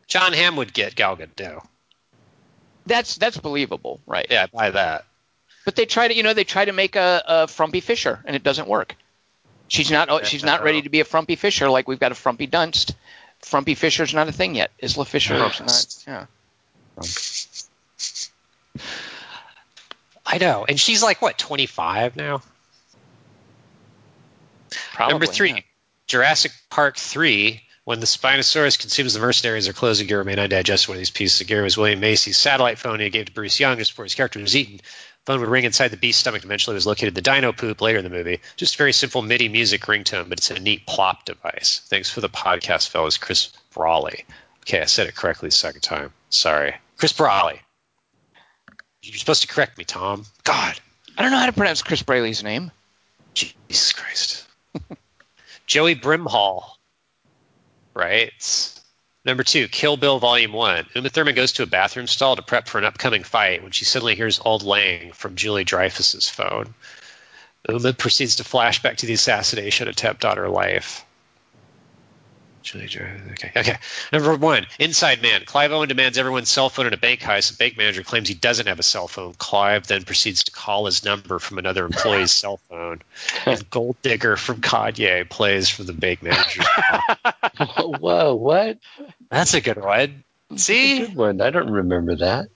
Jon 0.08 0.32
Hamm 0.32 0.56
would 0.56 0.72
get 0.72 0.96
Gal 0.96 1.16
Gadot. 1.16 1.64
That's 2.86 3.14
that's 3.14 3.36
believable, 3.36 4.00
right? 4.04 4.26
Yeah, 4.28 4.46
buy 4.52 4.72
that. 4.72 5.04
But 5.64 5.76
they 5.76 5.86
try 5.86 6.08
to, 6.08 6.14
you 6.16 6.24
know, 6.24 6.34
they 6.34 6.42
try 6.42 6.64
to 6.64 6.72
make 6.72 6.96
a, 6.96 7.22
a 7.24 7.46
frumpy 7.46 7.78
Fisher, 7.78 8.20
and 8.24 8.34
it 8.34 8.42
doesn't 8.42 8.66
work. 8.66 8.96
She's 9.68 9.92
not. 9.92 10.08
oh, 10.10 10.24
She's 10.24 10.42
not 10.42 10.64
ready 10.64 10.82
to 10.82 10.88
be 10.88 10.98
a 10.98 11.04
frumpy 11.04 11.36
Fisher 11.36 11.70
like 11.70 11.86
we've 11.86 12.00
got 12.00 12.10
a 12.10 12.16
frumpy 12.16 12.48
Dunst. 12.48 12.94
Frumpy 13.42 13.76
Fisher's 13.76 14.12
not 14.12 14.26
a 14.28 14.32
thing 14.32 14.56
yet. 14.56 14.72
Isla 14.82 15.04
Fisher 15.04 15.34
is 15.34 15.60
not. 15.60 16.04
Yeah. 16.08 16.26
I 20.26 20.38
know. 20.38 20.66
And 20.68 20.78
she's 20.78 21.02
like, 21.02 21.22
what, 21.22 21.38
25 21.38 22.16
now? 22.16 22.42
Probably, 24.92 25.12
Number 25.12 25.26
three, 25.26 25.52
yeah. 25.52 25.60
Jurassic 26.06 26.52
Park 26.70 26.96
3, 26.96 27.62
When 27.84 28.00
the 28.00 28.06
Spinosaurus 28.06 28.78
consumes 28.78 29.14
the 29.14 29.20
mercenaries, 29.20 29.64
their 29.64 29.72
clothes 29.72 30.00
and 30.00 30.08
gear 30.08 30.18
remain 30.18 30.38
undigested. 30.38 30.88
One 30.88 30.96
of 30.96 31.00
these 31.00 31.10
pieces 31.10 31.40
of 31.40 31.46
gear 31.46 31.62
was 31.62 31.78
William 31.78 32.00
Macy's 32.00 32.36
satellite 32.36 32.78
phone 32.78 33.00
he 33.00 33.08
gave 33.08 33.26
to 33.26 33.32
Bruce 33.32 33.58
Young 33.58 33.78
just 33.78 33.92
before 33.92 34.04
his 34.04 34.14
character 34.14 34.38
was 34.40 34.56
eaten. 34.56 34.80
Phone 35.24 35.40
would 35.40 35.48
ring 35.48 35.64
inside 35.64 35.88
the 35.88 35.96
beast's 35.96 36.20
stomach. 36.20 36.44
Eventually, 36.44 36.74
was 36.74 36.86
located 36.86 37.14
the 37.14 37.20
dino 37.20 37.52
poop 37.52 37.80
later 37.80 37.98
in 37.98 38.04
the 38.04 38.10
movie. 38.10 38.40
Just 38.56 38.76
very 38.76 38.94
simple 38.94 39.20
MIDI 39.20 39.48
music 39.48 39.82
ringtone, 39.82 40.28
but 40.28 40.38
it's 40.38 40.50
a 40.50 40.58
neat 40.58 40.86
plop 40.86 41.26
device. 41.26 41.82
Thanks 41.88 42.10
for 42.10 42.22
the 42.22 42.30
podcast, 42.30 42.88
fellas. 42.88 43.18
Chris 43.18 43.52
Brawley. 43.74 44.24
Okay, 44.62 44.80
I 44.80 44.86
said 44.86 45.06
it 45.06 45.14
correctly 45.14 45.48
the 45.48 45.54
second 45.54 45.82
time. 45.82 46.12
Sorry, 46.30 46.74
Chris 46.96 47.12
Brawley. 47.12 47.60
You're 49.08 49.18
supposed 49.18 49.42
to 49.42 49.48
correct 49.48 49.78
me, 49.78 49.84
Tom. 49.84 50.26
God, 50.44 50.78
I 51.16 51.22
don't 51.22 51.30
know 51.30 51.38
how 51.38 51.46
to 51.46 51.52
pronounce 51.52 51.82
Chris 51.82 52.02
Braley's 52.02 52.42
name. 52.42 52.70
Jesus 53.34 53.92
Christ. 53.92 54.46
Joey 55.66 55.94
Brimhall 55.94 56.64
writes 57.94 58.78
Number 59.24 59.42
two, 59.44 59.68
Kill 59.68 59.96
Bill 59.96 60.18
Volume 60.18 60.52
1. 60.52 60.86
Uma 60.94 61.08
Thurman 61.08 61.34
goes 61.34 61.52
to 61.52 61.62
a 61.62 61.66
bathroom 61.66 62.06
stall 62.06 62.36
to 62.36 62.42
prep 62.42 62.68
for 62.68 62.78
an 62.78 62.84
upcoming 62.84 63.24
fight 63.24 63.62
when 63.62 63.72
she 63.72 63.84
suddenly 63.84 64.14
hears 64.14 64.40
Auld 64.40 64.62
Lang 64.62 65.12
from 65.12 65.36
Julie 65.36 65.64
Dreyfus's 65.64 66.28
phone. 66.28 66.74
Uma 67.68 67.92
proceeds 67.92 68.36
to 68.36 68.44
flash 68.44 68.80
back 68.82 68.98
to 68.98 69.06
the 69.06 69.14
assassination 69.14 69.88
attempt 69.88 70.24
on 70.24 70.36
her 70.36 70.48
life. 70.48 71.04
Julie 72.62 72.86
Dreyfus. 72.86 73.32
Okay. 73.32 73.52
Okay. 73.56 73.76
Number 74.12 74.36
one, 74.36 74.66
Inside 74.78 75.22
Man. 75.22 75.44
Clive 75.44 75.72
Owen 75.72 75.88
demands 75.88 76.18
everyone's 76.18 76.48
cell 76.48 76.68
phone 76.68 76.86
in 76.86 76.92
a 76.92 76.98
bank 76.98 77.20
heist. 77.20 77.52
The 77.52 77.56
bank 77.56 77.76
manager 77.78 78.02
claims 78.02 78.28
he 78.28 78.34
doesn't 78.34 78.66
have 78.66 78.78
a 78.78 78.82
cell 78.82 79.08
phone. 79.08 79.34
Clive 79.34 79.86
then 79.86 80.04
proceeds 80.04 80.44
to 80.44 80.52
call 80.52 80.86
his 80.86 81.04
number 81.04 81.38
from 81.38 81.58
another 81.58 81.84
employee's 81.84 82.32
cell 82.32 82.58
phone. 82.68 83.00
And 83.46 83.70
Gold 83.70 83.96
Digger 84.02 84.36
from 84.36 84.60
Kanye 84.60 85.28
plays 85.28 85.68
for 85.68 85.84
the 85.84 85.92
bank 85.92 86.22
manager. 86.22 86.62
Whoa, 87.78 88.34
what? 88.34 88.78
That's 89.30 89.54
a 89.54 89.60
good 89.60 89.82
one. 89.82 90.24
See? 90.56 91.00
Good 91.00 91.14
one. 91.14 91.40
I 91.40 91.50
don't 91.50 91.70
remember 91.70 92.16
that. 92.16 92.48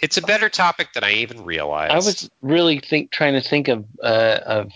It's 0.00 0.16
a 0.16 0.22
better 0.22 0.48
topic 0.48 0.92
than 0.92 1.02
I 1.02 1.14
even 1.14 1.44
realized. 1.44 1.92
I 1.92 1.96
was 1.96 2.30
really 2.40 2.78
think 2.78 3.10
trying 3.10 3.34
to 3.34 3.40
think 3.40 3.68
of 3.68 3.84
uh, 4.00 4.38
of 4.46 4.72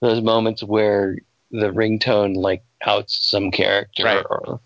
those 0.00 0.22
moments 0.22 0.62
where 0.62 1.18
the 1.50 1.70
ringtone 1.70 2.34
like 2.34 2.62
outs 2.86 3.18
some 3.30 3.50
character, 3.50 4.04
Right. 4.04 4.24
or, 4.28 4.60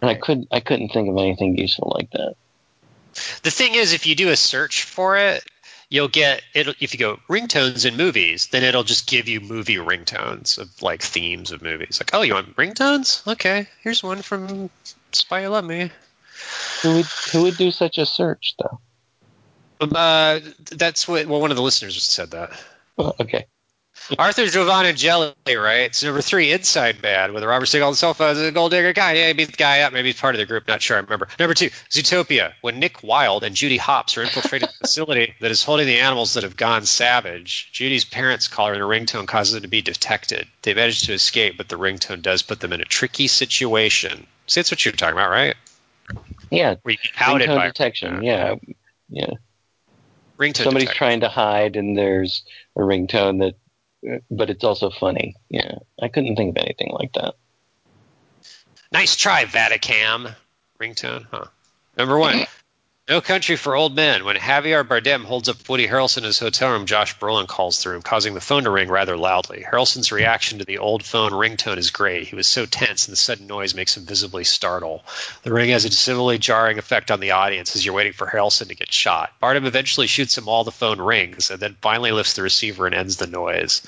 and 0.00 0.10
I 0.10 0.14
couldn't 0.14 0.48
I 0.50 0.60
couldn't 0.60 0.88
think 0.90 1.08
of 1.08 1.16
anything 1.16 1.56
useful 1.58 1.92
like 1.96 2.10
that. 2.12 2.34
The 3.42 3.50
thing 3.50 3.74
is, 3.74 3.92
if 3.92 4.06
you 4.06 4.14
do 4.14 4.28
a 4.30 4.36
search 4.36 4.84
for 4.84 5.16
it, 5.16 5.44
you'll 5.88 6.08
get 6.08 6.42
it. 6.54 6.68
If 6.80 6.94
you 6.94 6.98
go 6.98 7.18
ringtones 7.28 7.84
in 7.84 7.96
movies, 7.96 8.46
then 8.48 8.62
it'll 8.62 8.84
just 8.84 9.06
give 9.08 9.28
you 9.28 9.40
movie 9.40 9.76
ringtones 9.76 10.58
of 10.58 10.80
like 10.82 11.02
themes 11.02 11.50
of 11.50 11.60
movies. 11.62 12.00
Like, 12.00 12.10
oh, 12.14 12.22
you 12.22 12.34
want 12.34 12.56
ringtones? 12.56 13.26
Okay, 13.26 13.66
here's 13.82 14.02
one 14.02 14.22
from 14.22 14.70
Spy 15.12 15.42
Who 15.42 15.48
Loved 15.48 15.68
Me. 15.68 15.90
Who 16.82 16.94
would 16.94 17.06
who 17.32 17.42
would 17.42 17.56
do 17.56 17.70
such 17.70 17.98
a 17.98 18.06
search 18.06 18.54
though? 18.58 18.80
Um, 19.82 19.92
Uh, 19.94 20.40
that's 20.70 21.06
what. 21.08 21.26
Well, 21.26 21.40
one 21.40 21.50
of 21.50 21.56
the 21.56 21.62
listeners 21.62 21.94
just 21.94 22.12
said 22.12 22.30
that. 22.30 22.52
Well, 22.96 23.16
okay. 23.20 23.46
Arthur 24.18 24.46
Giovanni 24.46 24.92
Jelly, 24.92 25.34
right? 25.46 25.94
So 25.94 26.06
number 26.06 26.22
three, 26.22 26.52
Inside 26.52 27.00
Bad, 27.00 27.32
with 27.32 27.42
a 27.42 27.48
Robert 27.48 27.72
on 27.74 27.92
the 27.92 27.96
cell 27.96 28.14
phone, 28.14 28.34
the 28.34 28.52
gold 28.52 28.72
digger 28.72 28.92
guy. 28.92 29.12
Yeah, 29.12 29.28
he 29.28 29.32
beat 29.34 29.50
the 29.50 29.56
guy 29.56 29.80
up. 29.80 29.92
Maybe 29.92 30.08
he's 30.08 30.20
part 30.20 30.34
of 30.34 30.38
the 30.38 30.46
group. 30.46 30.66
Not 30.66 30.82
sure. 30.82 30.96
I 30.96 31.00
remember. 31.00 31.28
Number 31.38 31.54
two, 31.54 31.70
Zootopia, 31.90 32.52
when 32.60 32.78
Nick 32.78 33.02
Wilde 33.02 33.44
and 33.44 33.54
Judy 33.54 33.76
Hopps 33.76 34.16
are 34.16 34.22
infiltrating 34.22 34.68
a 34.68 34.72
facility 34.72 35.34
that 35.40 35.50
is 35.50 35.62
holding 35.62 35.86
the 35.86 35.98
animals 35.98 36.34
that 36.34 36.42
have 36.42 36.56
gone 36.56 36.84
savage. 36.84 37.70
Judy's 37.72 38.04
parents 38.04 38.48
call 38.48 38.68
her, 38.68 38.74
and 38.74 38.82
a 38.82 38.86
ringtone 38.86 39.26
causes 39.26 39.54
them 39.54 39.62
to 39.62 39.68
be 39.68 39.82
detected. 39.82 40.46
They 40.62 40.74
manage 40.74 41.02
to 41.02 41.12
escape, 41.12 41.56
but 41.56 41.68
the 41.68 41.76
ringtone 41.76 42.22
does 42.22 42.42
put 42.42 42.60
them 42.60 42.72
in 42.72 42.80
a 42.80 42.84
tricky 42.84 43.28
situation. 43.28 44.26
See, 44.46 44.60
that's 44.60 44.70
what 44.70 44.84
you're 44.84 44.92
talking 44.92 45.14
about, 45.14 45.30
right? 45.30 45.54
Yeah. 46.50 46.76
Where 46.82 46.92
you 46.92 46.98
ringtone 47.16 47.56
by 47.56 47.66
detection. 47.66 48.22
Yeah. 48.22 48.56
Yeah. 49.08 49.30
ringtone. 50.38 50.64
Somebody's 50.64 50.90
trying 50.90 51.20
to 51.20 51.28
hide, 51.28 51.76
and 51.76 51.96
there's 51.96 52.44
a 52.76 52.80
ringtone 52.80 53.40
that, 53.40 53.54
but 54.30 54.50
it's 54.50 54.64
also 54.64 54.90
funny. 54.90 55.36
Yeah. 55.48 55.76
I 56.00 56.08
couldn't 56.08 56.36
think 56.36 56.56
of 56.56 56.62
anything 56.62 56.90
like 56.92 57.12
that. 57.14 57.34
Nice 58.92 59.16
try, 59.16 59.44
Vaticam. 59.44 60.34
Ringtone, 60.80 61.26
huh? 61.30 61.44
Number 61.96 62.18
one. 62.18 62.46
No 63.10 63.20
Country 63.20 63.56
for 63.56 63.74
Old 63.74 63.96
Men. 63.96 64.24
When 64.24 64.36
Javier 64.36 64.86
Bardem 64.86 65.24
holds 65.24 65.48
up 65.48 65.68
Woody 65.68 65.88
Harrelson 65.88 66.18
in 66.18 66.24
his 66.26 66.38
hotel 66.38 66.70
room, 66.70 66.86
Josh 66.86 67.18
Brolin 67.18 67.48
calls 67.48 67.82
through 67.82 68.02
causing 68.02 68.34
the 68.34 68.40
phone 68.40 68.62
to 68.62 68.70
ring 68.70 68.88
rather 68.88 69.16
loudly. 69.16 69.64
Harrelson's 69.68 70.12
reaction 70.12 70.60
to 70.60 70.64
the 70.64 70.78
old 70.78 71.02
phone 71.02 71.32
ringtone 71.32 71.78
is 71.78 71.90
great. 71.90 72.28
He 72.28 72.36
was 72.36 72.46
so 72.46 72.66
tense, 72.66 73.08
and 73.08 73.12
the 73.12 73.16
sudden 73.16 73.48
noise 73.48 73.74
makes 73.74 73.96
him 73.96 74.06
visibly 74.06 74.44
startle. 74.44 75.02
The 75.42 75.52
ring 75.52 75.70
has 75.70 75.84
a 75.84 75.90
similarly 75.90 76.38
jarring 76.38 76.78
effect 76.78 77.10
on 77.10 77.18
the 77.18 77.32
audience 77.32 77.74
as 77.74 77.84
you're 77.84 77.96
waiting 77.96 78.12
for 78.12 78.28
Harrelson 78.28 78.68
to 78.68 78.76
get 78.76 78.92
shot. 78.92 79.32
Bardem 79.42 79.66
eventually 79.66 80.06
shoots 80.06 80.38
him 80.38 80.44
while 80.44 80.62
the 80.62 80.70
phone 80.70 81.00
rings, 81.00 81.50
and 81.50 81.58
then 81.58 81.76
finally 81.82 82.12
lifts 82.12 82.34
the 82.34 82.42
receiver 82.42 82.86
and 82.86 82.94
ends 82.94 83.16
the 83.16 83.26
noise. 83.26 83.82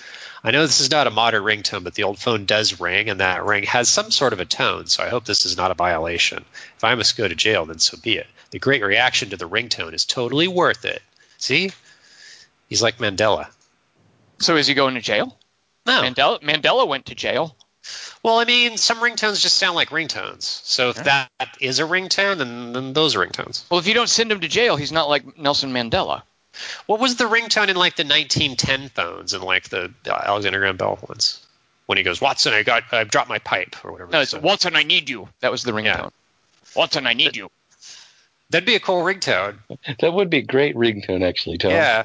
I 0.44 0.51
know 0.51 0.62
this 0.62 0.81
is 0.81 0.90
not 0.90 1.06
a 1.06 1.10
modern 1.10 1.44
ringtone, 1.44 1.85
but 1.85 1.94
the 1.94 2.02
old 2.02 2.19
phone 2.19 2.47
does 2.47 2.81
ring, 2.81 3.09
and 3.09 3.20
that 3.20 3.44
ring 3.44 3.62
has 3.64 3.89
some 3.89 4.10
sort 4.10 4.32
of 4.32 4.40
a 4.40 4.44
tone, 4.44 4.86
so 4.86 5.05
I 5.05 5.09
hope 5.09 5.24
this 5.24 5.47
is 5.47 5.56
not 5.56 5.70
a 5.70 5.74
violation. 5.74 6.44
If 6.77 6.85
I 6.85 6.94
must 6.97 7.16
go 7.16 7.28
to 7.28 7.35
jail, 7.35 7.64
then 7.64 7.78
so 7.78 7.97
be 7.97 8.16
it. 8.16 8.27
The 8.51 8.59
great 8.59 8.82
reaction 8.82 9.31
to 9.31 9.36
the 9.36 9.48
ringtone 9.48 9.94
is 9.94 10.05
totally 10.05 10.48
worth 10.48 10.85
it. 10.85 11.01
See? 11.39 11.70
He's 12.69 12.82
like 12.82 12.98
Mandela. 12.98 13.48
So 14.40 14.56
is 14.56 14.66
he 14.66 14.74
going 14.74 14.94
to 14.94 15.01
jail? 15.01 15.36
No. 15.86 16.02
Mandela, 16.02 16.40
Mandela 16.43 16.89
went 16.89 17.06
to 17.06 17.14
jail. 17.14 17.56
Well, 18.23 18.39
I 18.39 18.44
mean, 18.44 18.77
some 18.77 18.98
ringtones 18.98 19.40
just 19.40 19.59
sound 19.59 19.74
like 19.77 19.90
ringtones. 19.90 20.43
So 20.43 20.90
if 20.90 20.97
that 21.05 21.31
is 21.60 21.81
a 21.81 21.85
ringtone, 21.85 22.39
then, 22.39 22.73
then 22.73 22.93
those 22.93 23.14
are 23.14 23.27
ringtones. 23.27 23.64
Well, 23.70 23.81
if 23.81 23.86
you 23.86 23.94
don't 23.94 24.09
send 24.09 24.31
him 24.31 24.40
to 24.40 24.48
jail, 24.48 24.77
he's 24.77 24.93
not 24.93 25.09
like 25.09 25.39
Nelson 25.39 25.73
Mandela. 25.73 26.23
What 26.86 27.00
was 27.00 27.16
the 27.16 27.24
ringtone 27.24 27.68
in 27.68 27.76
like 27.76 27.96
the 27.96 28.04
1910 28.04 28.88
phones 28.90 29.32
and 29.34 29.42
like 29.42 29.68
the 29.68 29.92
Alexander 30.06 30.58
Graham 30.58 30.76
Bell 30.76 30.98
ones? 31.08 31.44
When 31.86 31.98
he 31.98 32.04
goes, 32.04 32.20
Watson, 32.20 32.52
I 32.52 32.62
got, 32.62 32.84
I 32.92 33.04
dropped 33.04 33.28
my 33.28 33.38
pipe 33.38 33.76
or 33.84 33.92
whatever. 33.92 34.10
No, 34.12 34.18
it 34.20 34.22
it's 34.22 34.30
said. 34.32 34.42
Watson, 34.42 34.76
I 34.76 34.82
need 34.82 35.10
you. 35.10 35.28
That 35.40 35.50
was 35.50 35.62
the 35.62 35.72
ringtone. 35.72 35.84
Yeah. 35.84 36.08
Watson, 36.76 37.06
I 37.06 37.12
need 37.12 37.36
you. 37.36 37.50
That'd 38.50 38.66
be 38.66 38.76
a 38.76 38.80
cool 38.80 39.02
ringtone. 39.02 39.56
That 40.00 40.12
would 40.12 40.30
be 40.30 40.38
a 40.38 40.42
great 40.42 40.76
ringtone, 40.76 41.26
actually, 41.26 41.58
Tom. 41.58 41.70
Yeah. 41.72 42.04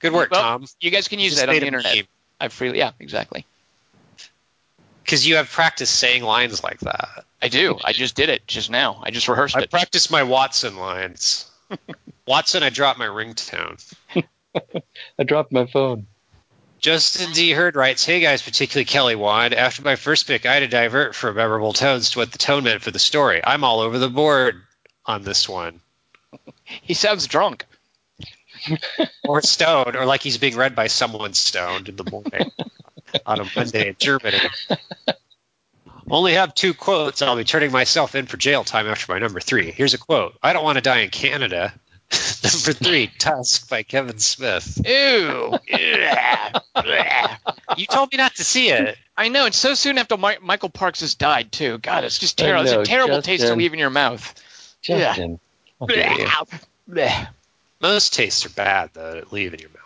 Good 0.00 0.12
work, 0.12 0.30
Well, 0.30 0.40
Tom. 0.42 0.66
You 0.80 0.90
guys 0.90 1.08
can 1.08 1.18
use 1.18 1.34
Just 1.34 1.46
that 1.46 1.48
on 1.48 1.60
the 1.60 1.66
internet. 1.66 1.94
meme. 1.96 2.04
I 2.40 2.48
freely, 2.48 2.78
yeah, 2.78 2.92
exactly. 3.00 3.44
Because 5.04 5.26
you 5.26 5.36
have 5.36 5.48
practiced 5.50 5.94
saying 5.94 6.22
lines 6.22 6.64
like 6.64 6.80
that. 6.80 7.24
I 7.40 7.48
do. 7.48 7.78
I 7.84 7.92
just 7.92 8.14
did 8.16 8.28
it 8.28 8.46
just 8.46 8.70
now. 8.70 9.00
I 9.04 9.10
just 9.10 9.28
rehearsed 9.28 9.56
I 9.56 9.60
it. 9.60 9.62
I 9.64 9.66
practiced 9.66 10.10
my 10.10 10.22
Watson 10.24 10.76
lines. 10.76 11.50
Watson, 12.26 12.62
I 12.62 12.70
dropped 12.70 12.98
my 12.98 13.06
ringtone. 13.06 13.94
I 15.18 15.22
dropped 15.24 15.52
my 15.52 15.66
phone. 15.66 16.06
Justin 16.78 17.32
D. 17.32 17.52
Heard 17.52 17.76
writes, 17.76 18.04
Hey 18.04 18.20
guys, 18.20 18.42
particularly 18.42 18.84
Kelly 18.84 19.16
Wand. 19.16 19.54
After 19.54 19.82
my 19.82 19.96
first 19.96 20.26
pick, 20.26 20.44
I 20.44 20.54
had 20.54 20.60
to 20.60 20.68
divert 20.68 21.14
from 21.14 21.36
memorable 21.36 21.72
tones 21.72 22.10
to 22.10 22.18
what 22.18 22.32
the 22.32 22.38
tone 22.38 22.64
meant 22.64 22.82
for 22.82 22.90
the 22.90 22.98
story. 22.98 23.40
I'm 23.42 23.64
all 23.64 23.80
over 23.80 23.98
the 23.98 24.10
board 24.10 24.62
on 25.04 25.22
this 25.22 25.48
one. 25.48 25.80
He 26.64 26.94
sounds 26.94 27.26
drunk. 27.26 27.64
Or 29.24 29.42
stoned, 29.42 29.96
or 29.96 30.06
like 30.06 30.22
he's 30.22 30.38
being 30.38 30.56
read 30.56 30.76
by 30.76 30.86
someone 30.86 31.34
stoned 31.34 31.88
in 31.88 31.96
the 31.96 32.08
morning 32.08 32.50
on 33.26 33.40
a 33.40 33.44
Monday 33.56 33.88
in 33.88 33.96
Germany. 33.98 34.38
Only 36.08 36.34
have 36.34 36.54
two 36.54 36.74
quotes. 36.74 37.22
I'll 37.22 37.36
be 37.36 37.42
turning 37.42 37.72
myself 37.72 38.14
in 38.14 38.26
for 38.26 38.36
jail 38.36 38.62
time 38.62 38.86
after 38.86 39.12
my 39.12 39.18
number 39.18 39.40
three. 39.40 39.72
Here's 39.72 39.94
a 39.94 39.98
quote 39.98 40.36
I 40.42 40.52
don't 40.52 40.62
want 40.62 40.76
to 40.76 40.82
die 40.82 41.00
in 41.00 41.10
Canada. 41.10 41.74
number 42.44 42.72
three, 42.72 43.10
Tusk 43.18 43.68
by 43.68 43.82
Kevin 43.82 44.18
Smith. 44.18 44.80
Ew. 44.86 45.58
You 47.76 47.86
told 47.86 48.12
me 48.12 48.18
not 48.18 48.34
to 48.36 48.44
see 48.44 48.70
it. 48.70 48.96
I 49.16 49.28
know. 49.28 49.46
It's 49.46 49.56
so 49.58 49.74
soon 49.74 49.98
after 49.98 50.16
Mi- 50.16 50.38
Michael 50.40 50.68
Parks 50.68 51.00
has 51.00 51.14
died 51.14 51.52
too. 51.52 51.78
God, 51.78 52.04
it's 52.04 52.18
just 52.18 52.38
terrible. 52.38 52.64
know, 52.64 52.80
it's 52.80 52.88
a 52.88 52.90
terrible 52.90 53.22
taste 53.22 53.46
to 53.46 53.54
leave 53.54 53.72
in 53.72 53.78
your 53.78 53.90
mouth. 53.90 54.34
Yeah. 54.84 54.98
Justin. 54.98 55.40
dare 55.86 56.18
you. 56.18 56.26
Most 57.80 58.14
tastes 58.14 58.46
are 58.46 58.50
bad, 58.50 58.90
though, 58.94 59.14
that 59.14 59.32
leave 59.32 59.52
in 59.52 59.60
your 59.60 59.70
mouth. 59.70 59.85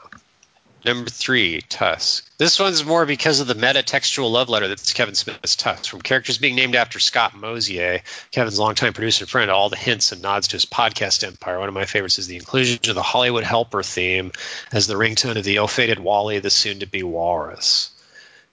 Number 0.83 1.11
three, 1.11 1.61
Tusk. 1.69 2.27
This 2.39 2.59
one's 2.59 2.85
more 2.85 3.05
because 3.05 3.41
of 3.41 3.47
the 3.47 3.55
meta-textual 3.55 4.31
love 4.31 4.49
letter 4.49 4.67
that's 4.67 4.95
Kevin 4.95 5.15
Smith's 5.15 5.55
Tusk. 5.55 5.91
From 5.91 6.01
characters 6.01 6.39
being 6.39 6.57
named 6.57 6.75
after 6.75 6.99
Scott 6.99 7.37
Mosier, 7.37 8.01
Kevin's 8.31 8.59
longtime 8.59 8.95
producer 8.95 9.25
and 9.25 9.31
friend, 9.31 9.51
all 9.51 9.69
the 9.69 9.77
hints 9.77 10.13
and 10.13 10.23
nods 10.23 10.49
to 10.49 10.57
his 10.57 10.65
podcast 10.65 11.23
empire. 11.23 11.59
One 11.59 11.69
of 11.69 11.75
my 11.75 11.85
favorites 11.85 12.19
is 12.19 12.29
the 12.29 12.37
inclusion 12.37 12.79
of 12.89 12.95
the 12.95 13.03
Hollywood 13.03 13.45
Helper 13.45 13.83
theme 13.83 14.33
as 14.73 14.87
the 14.87 14.95
ringtone 14.95 15.37
of 15.37 15.45
the 15.45 15.57
ill-fated 15.57 15.99
Wally, 15.99 16.39
the 16.39 16.49
soon-to-be 16.49 17.03
Walrus. 17.03 17.91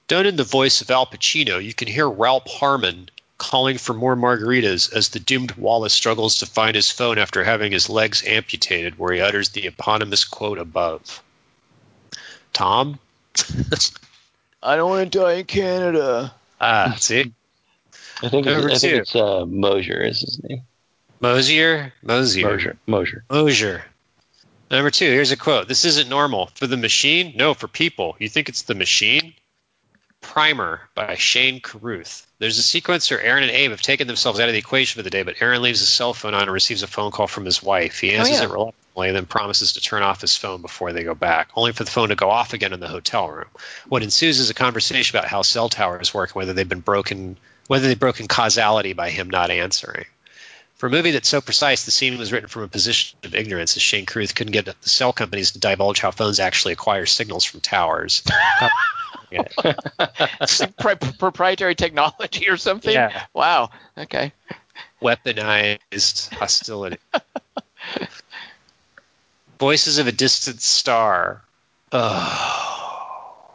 Done 0.10 0.26
in 0.26 0.36
the 0.36 0.44
voice 0.44 0.82
of 0.82 0.92
Al 0.92 1.06
Pacino, 1.06 1.64
you 1.64 1.74
can 1.74 1.88
hear 1.88 2.10
Ralph 2.10 2.44
Garman 2.60 3.10
calling 3.38 3.78
for 3.78 3.94
more 3.94 4.18
margaritas 4.18 4.92
as 4.94 5.10
the 5.10 5.20
doomed 5.20 5.54
Wallace 5.54 5.94
struggles 5.94 6.40
to 6.40 6.46
find 6.46 6.76
his 6.76 6.92
phone 6.92 7.20
after 7.20 7.44
having 7.44 7.72
his 7.72 7.90
legs 7.90 8.24
amputated, 8.26 8.98
where 9.00 9.14
he 9.14 9.22
utters 9.22 9.50
the 9.50 9.68
eponymous 9.68 10.26
quote 10.26 10.58
above. 10.58 11.24
Tom? 12.58 12.98
I 14.64 14.78
don't 14.78 14.90
want 14.90 15.12
to 15.12 15.20
die 15.20 15.34
in 15.34 15.46
Canada. 15.46 16.34
Ah, 16.60 16.96
see? 16.98 17.32
I 18.24 18.30
think 18.30 18.48
it's, 18.48 18.66
I 18.66 18.78
think 18.80 18.94
it's 19.02 19.16
uh, 19.16 19.46
Mosier 19.46 20.02
is 20.02 20.22
his 20.22 20.42
name. 20.44 20.64
Mosier? 21.20 21.94
Mosier. 22.02 22.50
Mosier. 22.50 22.78
Mosier. 22.88 23.24
Mosier. 23.30 23.86
Number 24.72 24.90
two, 24.90 25.06
here's 25.06 25.32
a 25.32 25.38
quote. 25.38 25.68
This 25.68 25.86
isn't 25.86 26.10
normal. 26.10 26.48
For 26.56 26.66
the 26.66 26.78
machine? 26.78 27.34
No, 27.36 27.54
for 27.54 27.68
people. 27.68 28.16
You 28.18 28.28
think 28.28 28.50
it's 28.50 28.64
the 28.64 28.74
machine? 28.74 29.36
Primer 30.22 30.82
by 30.96 31.14
Shane 31.14 31.62
Carruth. 31.62 32.26
There's 32.40 32.58
a 32.58 32.64
sequence 32.64 33.12
where 33.12 33.22
Aaron 33.22 33.44
and 33.44 33.52
Abe 33.52 33.70
have 33.70 33.84
taken 33.84 34.08
themselves 34.08 34.40
out 34.40 34.50
of 34.50 34.54
the 34.54 34.60
equation 34.60 34.98
for 34.98 35.04
the 35.04 35.12
day, 35.12 35.22
but 35.22 35.44
Aaron 35.44 35.62
leaves 35.62 35.80
his 35.80 35.90
cell 35.90 36.16
phone 36.16 36.34
on 36.34 36.42
and 36.42 36.52
receives 36.52 36.82
a 36.82 36.88
phone 36.88 37.12
call 37.12 37.28
from 37.28 37.46
his 37.46 37.62
wife. 37.62 38.00
He 38.00 38.14
answers 38.14 38.40
yeah. 38.40 38.46
it 38.46 38.50
reluctantly 38.50 38.87
and 39.06 39.16
then 39.16 39.26
promises 39.26 39.74
to 39.74 39.82
turn 39.82 40.02
off 40.04 40.22
his 40.22 40.36
phone 40.36 40.62
before 40.62 40.94
they 40.94 41.04
go 41.04 41.14
back, 41.14 41.50
only 41.56 41.72
for 41.72 41.84
the 41.84 41.92
phone 41.92 42.10
to 42.10 42.16
go 42.16 42.30
off 42.30 42.54
again 42.54 42.74
in 42.74 42.80
the 42.80 42.88
hotel 42.88 43.30
room. 43.30 43.48
What 43.88 44.04
ensues 44.04 44.40
is 44.40 44.50
a 44.50 44.56
conversation 44.56 45.18
about 45.18 45.30
how 45.30 45.44
cell 45.44 45.70
towers 45.70 46.14
work, 46.14 46.32
and 46.32 46.36
whether 46.36 46.54
they've 46.54 46.68
been 46.68 46.80
broken, 46.80 47.38
whether 47.68 47.88
they've 47.88 48.00
broken 48.00 48.28
causality 48.28 48.94
by 48.94 49.10
him 49.10 49.30
not 49.30 49.52
answering. 49.52 50.06
For 50.76 50.88
a 50.88 50.92
movie 50.92 51.12
that's 51.12 51.30
so 51.30 51.42
precise, 51.42 51.86
the 51.86 51.92
scene 51.92 52.20
was 52.20 52.32
written 52.32 52.50
from 52.50 52.62
a 52.64 52.68
position 52.68 53.18
of 53.24 53.34
ignorance, 53.34 53.76
as 53.76 53.82
Shane 53.82 54.06
Carruth 54.06 54.36
couldn't 54.36 54.54
get 54.54 54.66
the 54.66 54.76
cell 54.82 55.12
companies 55.12 55.52
to 55.52 55.60
divulge 55.60 56.00
how 56.00 56.12
phones 56.12 56.40
actually 56.40 56.74
acquire 56.74 57.08
signals 57.08 57.44
from 57.44 57.62
towers. 57.62 58.22
It's 59.32 60.60
like 60.60 60.78
pri- 60.78 60.96
proprietary 60.96 61.76
technology 61.76 62.48
or 62.50 62.58
something. 62.58 62.94
Yeah. 62.94 63.24
Wow. 63.34 63.72
Okay. 63.98 64.32
Weaponized 65.02 66.30
hostility. 66.34 66.98
Voices 69.60 69.98
of 69.98 70.08
a 70.08 70.12
distant 70.12 70.62
star. 70.62 71.42
Oh, 71.92 73.52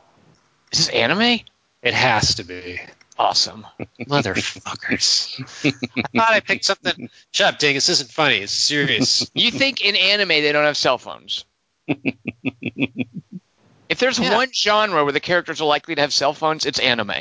Is 0.73 0.87
this 0.87 0.89
anime? 0.89 1.41
it 1.83 1.95
has 1.95 2.37
to 2.37 2.45
be. 2.45 2.81
Awesome. 3.19 3.67
Motherfuckers. 4.01 5.39
I 6.15 6.19
thought 6.19 6.33
I 6.33 6.41
picked 6.41 6.65
something. 6.65 7.09
Shut 7.31 7.55
up, 7.55 7.61
dang. 7.61 7.75
This 7.75 7.89
isn't 7.91 8.11
funny. 8.11 8.37
It's 8.39 8.53
serious. 8.53 9.31
You 9.35 9.51
think 9.51 9.85
in 9.85 9.95
anime 9.97 10.29
they 10.29 10.51
don't 10.53 10.65
have 10.65 10.77
cell 10.77 10.99
phones? 10.99 11.45
if 11.87 13.99
there's 13.99 14.19
Yeah. 14.19 14.35
one 14.35 14.51
genre 14.53 15.05
where 15.05 15.13
the 15.13 15.21
characters 15.21 15.61
are 15.61 15.67
likely 15.67 15.95
to 15.95 16.01
have 16.01 16.13
cell 16.13 16.33
phones, 16.33 16.65
it's 16.67 16.79
anime. 16.79 17.13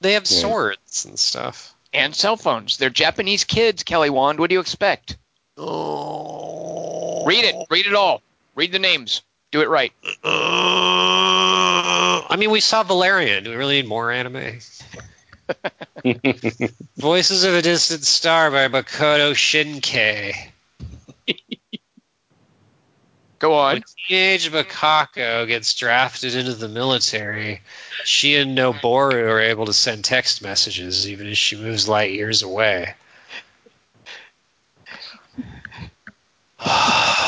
They 0.00 0.14
have 0.14 0.24
Yeah. 0.28 0.40
swords 0.40 1.04
and 1.04 1.18
stuff. 1.18 1.74
And 1.92 2.14
cell 2.16 2.36
phones. 2.36 2.78
They're 2.78 2.90
Japanese 2.90 3.44
kids, 3.44 3.82
Kelly 3.82 4.10
Wand. 4.10 4.38
What 4.38 4.48
do 4.50 4.54
you 4.54 4.60
expect? 4.60 5.16
Oh. 5.56 7.24
Read 7.26 7.44
it. 7.44 7.54
Read 7.70 7.86
it 7.86 7.94
all. 7.94 8.22
Read 8.54 8.72
the 8.72 8.78
names. 8.78 9.22
Do 9.52 9.60
it 9.62 9.68
right. 9.68 9.92
Uh, 10.24 10.28
I 12.28 12.36
mean, 12.38 12.50
we 12.50 12.60
saw 12.60 12.82
Valerian. 12.82 13.44
Do 13.44 13.50
we 13.50 13.56
really 13.56 13.82
need 13.82 13.88
more 13.88 14.10
anime? 14.10 14.58
Voices 16.96 17.44
of 17.44 17.54
a 17.54 17.62
Distant 17.62 18.04
Star 18.04 18.50
by 18.50 18.68
Makoto 18.68 19.32
Shinkai. 19.32 20.50
Go 23.38 23.54
on. 23.54 23.74
When 23.74 23.82
teenage 24.08 24.50
Mikako 24.50 25.46
gets 25.46 25.74
drafted 25.74 26.34
into 26.34 26.54
the 26.54 26.68
military, 26.68 27.60
she 28.04 28.36
and 28.36 28.56
Noboru 28.56 29.30
are 29.30 29.40
able 29.40 29.66
to 29.66 29.72
send 29.72 30.04
text 30.04 30.42
messages 30.42 31.08
even 31.08 31.26
as 31.26 31.36
she 31.36 31.56
moves 31.56 31.88
light 31.88 32.12
years 32.12 32.42
away. 32.42 32.94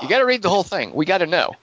You 0.00 0.08
got 0.08 0.18
to 0.18 0.26
read 0.26 0.42
the 0.42 0.48
whole 0.48 0.62
thing. 0.62 0.94
We 0.94 1.06
got 1.06 1.18
to 1.18 1.26
know. 1.26 1.56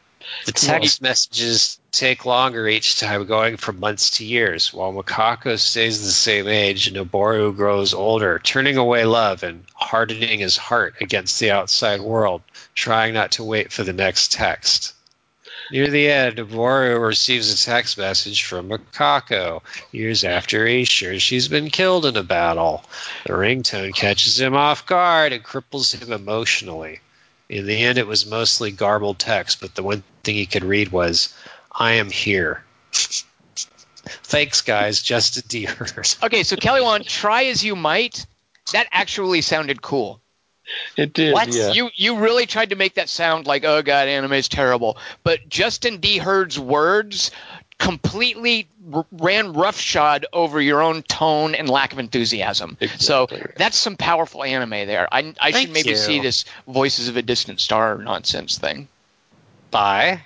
The 0.45 0.51
text 0.51 1.01
messages 1.01 1.79
take 1.91 2.25
longer 2.25 2.67
each 2.67 2.99
time, 2.99 3.25
going 3.25 3.57
from 3.57 3.79
months 3.79 4.09
to 4.17 4.25
years, 4.25 4.73
while 4.73 4.91
Mikako 4.91 5.57
stays 5.57 6.03
the 6.03 6.11
same 6.11 6.47
age 6.47 6.87
and 6.87 6.97
Noboru 6.97 7.55
grows 7.55 7.93
older, 7.93 8.39
turning 8.39 8.77
away 8.77 9.05
love 9.05 9.43
and 9.43 9.63
hardening 9.73 10.39
his 10.39 10.57
heart 10.57 10.95
against 10.99 11.39
the 11.39 11.51
outside 11.51 12.01
world, 12.01 12.41
trying 12.73 13.13
not 13.13 13.33
to 13.33 13.43
wait 13.43 13.71
for 13.71 13.83
the 13.83 13.93
next 13.93 14.31
text. 14.31 14.94
Near 15.71 15.87
the 15.87 16.09
end, 16.09 16.37
Noboru 16.37 16.99
receives 17.05 17.51
a 17.51 17.65
text 17.65 17.97
message 17.97 18.43
from 18.43 18.69
Mikako 18.69 19.61
years 19.91 20.23
after 20.23 20.65
he's 20.67 20.87
sure 20.87 21.19
she's 21.19 21.47
been 21.47 21.69
killed 21.69 22.05
in 22.05 22.17
a 22.17 22.23
battle. 22.23 22.83
The 23.25 23.33
ringtone 23.33 23.95
catches 23.95 24.39
him 24.39 24.55
off 24.55 24.85
guard 24.85 25.33
and 25.33 25.43
cripples 25.43 25.99
him 25.99 26.11
emotionally. 26.11 26.99
In 27.49 27.65
the 27.65 27.83
end, 27.83 27.97
it 27.97 28.07
was 28.07 28.25
mostly 28.25 28.71
garbled 28.71 29.19
text, 29.19 29.59
but 29.61 29.75
the 29.75 29.83
one 29.83 30.03
thing 30.23 30.35
he 30.35 30.45
could 30.45 30.63
read 30.63 30.91
was, 30.91 31.35
I 31.71 31.93
am 31.93 32.09
here. 32.09 32.63
Thanks, 32.93 34.61
guys. 34.61 35.01
Justin 35.01 35.43
D. 35.47 35.65
Hurt. 35.65 36.17
Okay, 36.23 36.43
so 36.43 36.55
Kelly 36.55 36.81
Wand, 36.81 37.05
try 37.05 37.45
as 37.45 37.63
you 37.63 37.75
might, 37.75 38.25
that 38.71 38.87
actually 38.91 39.41
sounded 39.41 39.81
cool. 39.81 40.21
It 40.97 41.13
did. 41.13 41.33
What? 41.33 41.53
Yeah. 41.53 41.71
You 41.71 41.89
you 41.95 42.17
really 42.17 42.45
tried 42.45 42.71
to 42.71 42.75
make 42.75 42.95
that 42.95 43.09
sound 43.09 43.45
like 43.45 43.63
oh 43.65 43.81
god, 43.81 44.07
anime 44.07 44.33
is 44.33 44.49
terrible. 44.49 44.97
But 45.23 45.47
Justin 45.49 45.97
D. 45.97 46.17
Hurd's 46.17 46.59
words 46.59 47.31
completely 47.77 48.67
r- 48.93 49.05
ran 49.11 49.53
roughshod 49.53 50.25
over 50.31 50.61
your 50.61 50.81
own 50.81 51.03
tone 51.03 51.55
and 51.55 51.69
lack 51.69 51.93
of 51.93 51.99
enthusiasm. 51.99 52.77
So 52.97 53.27
that's 53.57 53.77
some 53.77 53.97
powerful 53.97 54.43
anime 54.43 54.87
there. 54.87 55.07
I 55.11 55.33
I 55.39 55.51
Thank 55.51 55.67
should 55.67 55.73
maybe 55.73 55.89
you. 55.89 55.95
see 55.95 56.19
this 56.19 56.45
Voices 56.67 57.09
of 57.09 57.17
a 57.17 57.21
Distant 57.21 57.59
Star 57.59 57.97
nonsense 57.97 58.57
thing 58.57 58.87
Bye. 59.71 60.21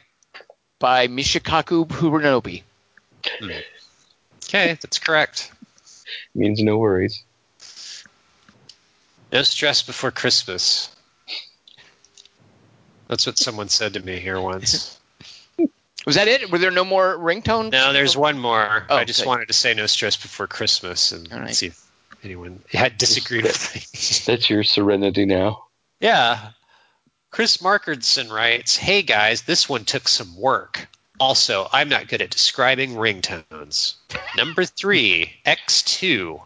by 0.79 1.07
Mishikaku 1.07 1.87
Furunobi. 1.87 2.63
Hmm. 3.25 3.49
Okay, 4.45 4.77
that's 4.81 4.99
correct. 4.99 5.51
Means 6.33 6.61
no 6.63 6.77
worries. 6.77 7.23
No 9.31 9.43
stress 9.43 9.84
before 9.84 10.11
Christmas. 10.11 10.89
That's 13.07 13.26
what 13.26 13.38
someone 13.38 13.69
said 13.69 13.93
to 13.93 13.99
me 13.99 14.19
here 14.19 14.39
once. 14.39 14.99
Was 16.06 16.15
that 16.15 16.27
it? 16.27 16.49
Were 16.51 16.57
there 16.57 16.72
no 16.72 16.85
more 16.85 17.18
ringtone? 17.18 17.72
No, 17.72 17.91
there's 17.91 18.15
one 18.15 18.39
more. 18.39 18.85
Oh, 18.89 18.95
I 18.95 19.06
just 19.06 19.22
okay. 19.22 19.27
wanted 19.27 19.47
to 19.47 19.53
say 19.53 19.73
no 19.73 19.85
stress 19.85 20.15
before 20.15 20.47
Christmas 20.47 21.11
and 21.11 21.31
All 21.31 21.39
right. 21.39 21.56
see 21.56 21.68
if 21.68 21.91
anyone 22.23 22.61
had 22.72 22.97
disagreed 22.97 23.43
with 23.43 23.76
me. 23.76 23.81
That's 24.26 24.49
your 24.49 24.64
serenity 24.64 25.26
now. 25.26 25.65
Yeah. 25.99 26.51
Chris 27.31 27.57
Markardson 27.57 28.31
writes, 28.31 28.76
Hey 28.76 29.01
guys, 29.01 29.43
this 29.43 29.68
one 29.68 29.85
took 29.85 30.07
some 30.07 30.35
work. 30.38 30.88
Also, 31.19 31.68
I'm 31.72 31.89
not 31.89 32.07
good 32.07 32.22
at 32.22 32.30
describing 32.30 32.91
ringtones. 32.91 33.95
Number 34.38 34.64
three, 34.65 35.34
X2. 35.45 36.41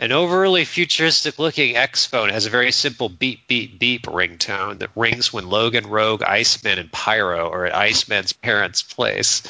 An 0.00 0.12
overly 0.12 0.64
futuristic 0.64 1.38
looking 1.38 1.76
X 1.76 2.06
phone 2.06 2.30
has 2.30 2.46
a 2.46 2.50
very 2.50 2.72
simple 2.72 3.10
beep, 3.10 3.46
beep, 3.46 3.78
beep 3.78 4.04
ringtone 4.06 4.78
that 4.78 4.88
rings 4.96 5.30
when 5.30 5.46
Logan, 5.50 5.86
Rogue, 5.88 6.22
Iceman, 6.22 6.78
and 6.78 6.90
Pyro 6.90 7.50
are 7.50 7.66
at 7.66 7.74
Iceman's 7.76 8.32
parents' 8.32 8.80
place. 8.82 9.42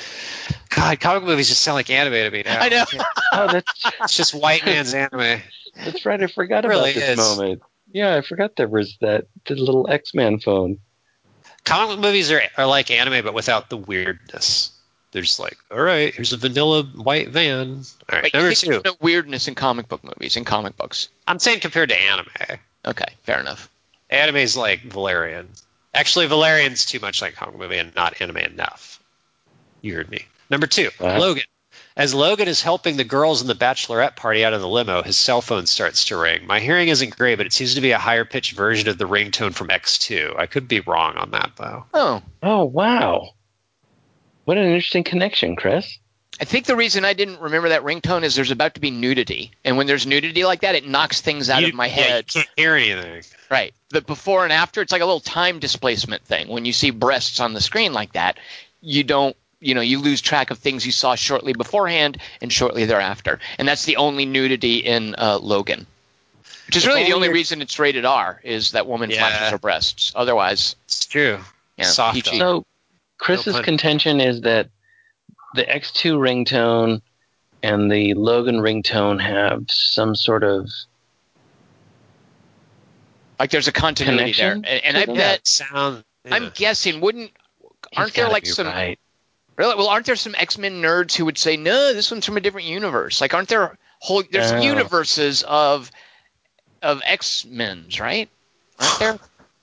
God, 0.68 0.98
comic 0.98 1.22
movies 1.22 1.48
just 1.50 1.62
sound 1.62 1.76
like 1.76 1.88
anime 1.88 2.14
to 2.14 2.30
me 2.32 2.42
now. 2.44 2.60
I 2.60 2.68
know. 2.68 2.84
Oh, 3.32 3.46
that's 3.52 3.84
It's 4.02 4.16
just 4.16 4.34
white 4.34 4.64
man's 4.66 4.92
anime. 4.92 5.40
that's 5.76 6.04
right. 6.04 6.20
I 6.20 6.26
forgot 6.26 6.64
It 6.64 6.68
really 6.68 6.90
about 6.90 6.94
this 7.00 7.08
is. 7.10 7.38
moment. 7.38 7.62
Yeah, 7.92 8.16
I 8.16 8.20
forgot 8.22 8.56
there 8.56 8.66
was 8.68 8.96
that 9.00 9.26
the 9.46 9.54
little 9.54 9.88
X-Man 9.88 10.40
phone. 10.40 10.78
comic 11.64 12.00
movies 12.00 12.32
are, 12.32 12.42
are 12.58 12.66
like 12.66 12.90
anime 12.90 13.24
but 13.24 13.34
without 13.34 13.70
the 13.70 13.76
weirdness 13.76 14.72
they're 15.12 15.22
just 15.22 15.38
like 15.40 15.56
all 15.70 15.80
right 15.80 16.14
here's 16.14 16.32
a 16.32 16.36
vanilla 16.36 16.82
white 16.84 17.28
van 17.28 17.68
all 17.68 17.84
right 18.12 18.24
Wait, 18.24 18.34
number 18.34 18.52
two 18.54 18.70
there's 18.70 18.84
no 18.84 18.96
weirdness 19.00 19.48
in 19.48 19.54
comic 19.54 19.88
book 19.88 20.02
movies, 20.04 20.36
in 20.36 20.44
comic 20.44 20.76
books. 20.76 21.08
i'm 21.26 21.38
saying 21.38 21.60
compared 21.60 21.88
to 21.90 22.00
anime 22.00 22.26
Okay, 22.84 23.12
fair 23.24 23.40
enough. 23.40 23.68
anime 24.08 24.36
is 24.36 24.56
like 24.56 24.80
valerian 24.82 25.48
actually 25.94 26.26
valerian's 26.26 26.84
too 26.84 27.00
much 27.00 27.20
like 27.22 27.34
comic 27.34 27.58
movie 27.58 27.78
and 27.78 27.94
not 27.94 28.20
anime 28.20 28.36
enough 28.38 29.02
you 29.82 29.94
heard 29.94 30.10
me 30.10 30.24
number 30.50 30.66
two 30.66 30.90
Wow. 31.00 31.18
logan 31.18 31.44
as 31.96 32.14
Logan 32.14 32.48
is 32.48 32.62
helping 32.62 32.96
the 32.96 33.04
girls 33.04 33.42
in 33.42 33.46
the 33.48 33.54
bachelorette 33.54 34.16
party 34.16 34.44
out 34.44 34.52
of 34.54 34.60
the 34.60 34.68
limo, 34.68 35.02
his 35.02 35.16
cell 35.16 35.40
phone 35.42 35.66
starts 35.66 36.06
to 36.06 36.16
ring. 36.16 36.46
My 36.46 36.58
hearing 36.60 36.88
isn't 36.88 37.16
great, 37.16 37.36
but 37.36 37.46
it 37.46 37.52
seems 37.52 37.74
to 37.74 37.80
be 37.80 37.90
a 37.90 37.98
higher 37.98 38.24
pitched 38.24 38.52
version 38.52 38.88
of 38.88 38.96
the 38.96 39.04
ringtone 39.06 39.52
from 39.54 39.68
X2. 39.68 40.36
I 40.38 40.46
could 40.46 40.66
be 40.66 40.80
wrong 40.80 41.16
on 41.16 41.32
that, 41.32 41.50
though. 41.56 41.84
Oh, 41.92 42.22
Oh 42.42 42.64
wow, 42.64 43.30
what 44.44 44.58
an 44.58 44.64
interesting 44.64 45.04
connection, 45.04 45.56
Chris. 45.56 45.98
I 46.40 46.44
think 46.44 46.64
the 46.64 46.76
reason 46.76 47.04
I 47.04 47.12
didn't 47.12 47.40
remember 47.40 47.68
that 47.70 47.82
ringtone 47.82 48.22
is 48.22 48.34
there's 48.34 48.50
about 48.50 48.74
to 48.74 48.80
be 48.80 48.90
nudity, 48.90 49.50
and 49.64 49.76
when 49.76 49.86
there's 49.86 50.06
nudity 50.06 50.44
like 50.44 50.60
that, 50.62 50.74
it 50.74 50.86
knocks 50.86 51.20
things 51.20 51.50
out 51.50 51.62
You- 51.62 51.68
of 51.68 51.74
my 51.74 51.86
yeah, 51.86 51.92
head. 51.92 52.24
you 52.34 52.40
can't 52.42 52.48
hear 52.56 52.74
anything. 52.76 53.22
Right. 53.50 53.74
The 53.90 54.00
before 54.00 54.44
and 54.44 54.52
after, 54.52 54.80
it's 54.80 54.92
like 54.92 55.02
a 55.02 55.04
little 55.06 55.20
time 55.20 55.58
displacement 55.58 56.24
thing. 56.24 56.48
When 56.48 56.64
you 56.64 56.72
see 56.72 56.90
breasts 56.90 57.40
on 57.40 57.52
the 57.52 57.60
screen 57.60 57.92
like 57.92 58.12
that, 58.12 58.38
you 58.80 59.02
don't, 59.04 59.36
you 59.60 59.74
know, 59.74 59.80
you 59.82 59.98
lose 59.98 60.20
track 60.22 60.50
of 60.50 60.58
things 60.58 60.86
you 60.86 60.92
saw 60.92 61.14
shortly 61.16 61.52
beforehand 61.52 62.16
and 62.40 62.50
shortly 62.52 62.86
thereafter. 62.86 63.40
And 63.58 63.66
that's 63.68 63.84
the 63.84 63.96
only 63.96 64.24
nudity 64.24 64.76
in 64.78 65.16
uh, 65.18 65.38
Logan. 65.42 65.86
Which 66.66 66.76
is 66.76 66.84
If 66.84 66.88
really 66.88 67.00
the 67.04 67.12
only 67.14 67.26
only 67.28 67.38
reason 67.38 67.60
it's 67.60 67.78
rated 67.80 68.04
R 68.04 68.40
is 68.44 68.70
that 68.70 68.86
woman 68.86 69.10
Yeah. 69.10 69.18
flashes 69.18 69.50
her 69.50 69.58
breasts. 69.58 70.12
Otherwise, 70.14 70.76
It's 70.86 71.04
true. 71.04 71.40
yeah, 71.76 71.84
Soft 71.86 72.24
So 72.26 72.64
Chris's 73.20 73.54
pun. 73.54 73.62
contention 73.64 74.20
is 74.20 74.40
that 74.42 74.68
the 75.54 75.64
X2 75.64 76.16
ringtone 76.18 77.02
and 77.62 77.90
the 77.90 78.14
Logan 78.14 78.56
ringtone 78.56 79.20
have 79.20 79.64
some 79.70 80.14
sort 80.16 80.42
of 80.42 80.68
Like 83.38 83.50
there's 83.50 83.68
a 83.68 83.72
continuity 83.72 84.32
there, 84.32 84.52
and, 84.52 84.66
and 84.66 84.96
I 84.96 85.06
them? 85.06 85.16
bet 85.16 85.46
sound. 85.46 86.04
I'm 86.30 86.50
guessing 86.54 87.00
wouldn't 87.00 87.30
aren't 87.96 88.12
there 88.14 88.28
like 88.28 88.46
some 88.46 88.66
right. 88.66 88.98
really 89.56 89.74
well 89.74 89.88
aren't 89.88 90.06
there 90.06 90.16
some 90.16 90.34
X 90.36 90.58
Men 90.58 90.82
nerds 90.82 91.14
who 91.14 91.24
would 91.24 91.38
say 91.38 91.56
no 91.56 91.92
this 91.94 92.10
one's 92.10 92.26
from 92.26 92.36
a 92.36 92.40
different 92.40 92.66
universe 92.68 93.20
like 93.20 93.32
aren't 93.34 93.48
there 93.48 93.76
whole 94.00 94.22
there's 94.30 94.52
Oh. 94.52 94.60
universes 94.60 95.42
of 95.42 95.90
of 96.82 97.00
X 97.04 97.46
Men's 97.46 97.98
right 97.98 98.28
aren't 98.78 98.98
there 98.98 99.18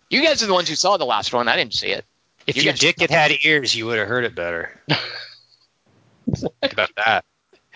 you 0.10 0.24
guys 0.24 0.42
are 0.42 0.48
the 0.48 0.54
ones 0.54 0.68
who 0.68 0.76
saw 0.76 0.98
the 0.98 1.06
last 1.06 1.32
one 1.32 1.48
I 1.48 1.56
didn't 1.56 1.76
see 1.76 1.88
it 1.90 2.04
If 2.48 2.56
You 2.58 2.64
your 2.64 2.74
guys- 2.74 2.80
dick 2.80 3.00
had 3.02 3.12
had 3.12 3.32
ears, 3.44 3.76
you 3.76 3.86
would 3.88 4.00
have 4.00 4.08
heard 4.08 4.24
it 4.24 4.34
better. 4.36 4.80
Think 6.36 6.74
about 6.74 6.90
that. 6.96 7.26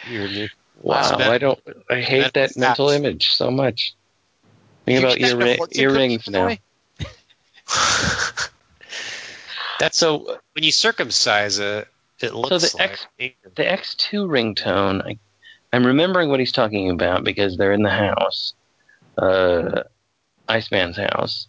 You 0.10 0.24
and 0.24 0.34
me. 0.34 0.50
Wow, 0.82 1.18
Wow. 1.18 1.32
I 1.32 1.38
don't. 1.38 1.60
I 1.90 2.02
hate 2.02 2.22
That- 2.22 2.34
that 2.34 2.58
mental 2.58 2.88
that's- 2.88 3.00
image 3.06 3.30
so 3.32 3.52
much. 3.52 3.94
Think 4.86 5.00
You 5.02 5.06
about 5.08 5.18
get 5.20 5.30
that 5.30 5.36
in 5.36 5.42
a 5.42 5.46
earri- 5.46 5.58
fortune 5.58 5.82
earrings 5.82 6.24
cookie, 6.26 6.38
by 6.38 6.60
the 7.00 7.06
now. 7.06 7.08
That's 9.80 9.98
So 9.98 10.40
when 10.54 10.64
you 10.64 10.72
circumcise 10.72 11.60
it, 11.60 11.88
it 12.20 12.34
looks 12.36 12.50
so 12.50 12.58
the 12.60 12.76
like 12.78 12.92
X- 12.92 13.08
the 13.56 13.64
X2 13.64 14.28
ringtone, 14.28 15.04
I, 15.06 15.18
I'm 15.74 15.86
remembering 15.86 16.30
what 16.30 16.40
he's 16.40 16.52
talking 16.52 16.90
about 16.92 17.24
because 17.24 17.58
they're 17.58 17.72
in 17.74 17.82
the 17.84 17.90
house, 17.90 18.54
uh, 19.18 19.84
Iceman's 20.48 20.98
house, 20.98 21.48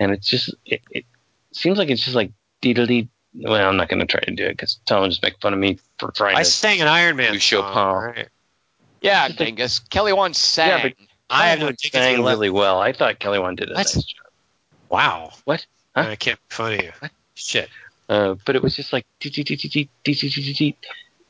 and 0.00 0.12
it's 0.12 0.28
just 0.28 0.54
it, 0.66 0.82
it 0.90 1.04
seems 1.52 1.78
like 1.78 1.88
it's 1.88 2.02
just 2.04 2.16
like 2.16 2.32
diddly. 2.62 3.08
Well, 3.34 3.68
I'm 3.68 3.76
not 3.76 3.88
going 3.88 4.00
to 4.00 4.06
try 4.06 4.20
to 4.20 4.30
do 4.30 4.44
it 4.44 4.52
because 4.52 4.78
Tom 4.86 5.08
just 5.08 5.22
make 5.22 5.40
fun 5.40 5.52
of 5.52 5.58
me 5.58 5.78
for 5.98 6.10
trying. 6.12 6.36
I 6.36 6.42
to 6.42 6.44
sang 6.44 6.80
an 6.80 6.88
Iron 6.88 7.16
Man 7.16 7.38
song. 7.40 8.04
Right? 8.04 8.28
Yeah, 9.00 9.28
Genghis. 9.28 9.80
Kelly 9.80 10.12
Wand 10.12 10.36
sang. 10.36 10.68
Yeah, 10.68 10.82
but 10.82 10.92
I 11.28 11.48
have 11.48 11.60
no 11.60 11.72
sang 11.78 12.22
really 12.22 12.50
well. 12.50 12.80
I 12.80 12.92
thought 12.92 13.18
Kelly 13.18 13.38
Wand 13.38 13.56
did 13.58 13.70
a 13.70 13.72
what? 13.72 13.78
nice 13.78 13.94
job. 13.94 14.26
Wow. 14.88 15.32
What? 15.44 15.66
Huh? 15.94 16.08
I 16.10 16.16
can't 16.16 16.38
be 16.48 16.54
funny. 16.54 16.90
Shit. 17.34 17.68
Uh, 18.08 18.34
but 18.44 18.56
it 18.56 18.62
was 18.62 18.76
just 18.76 18.92
like 18.92 19.06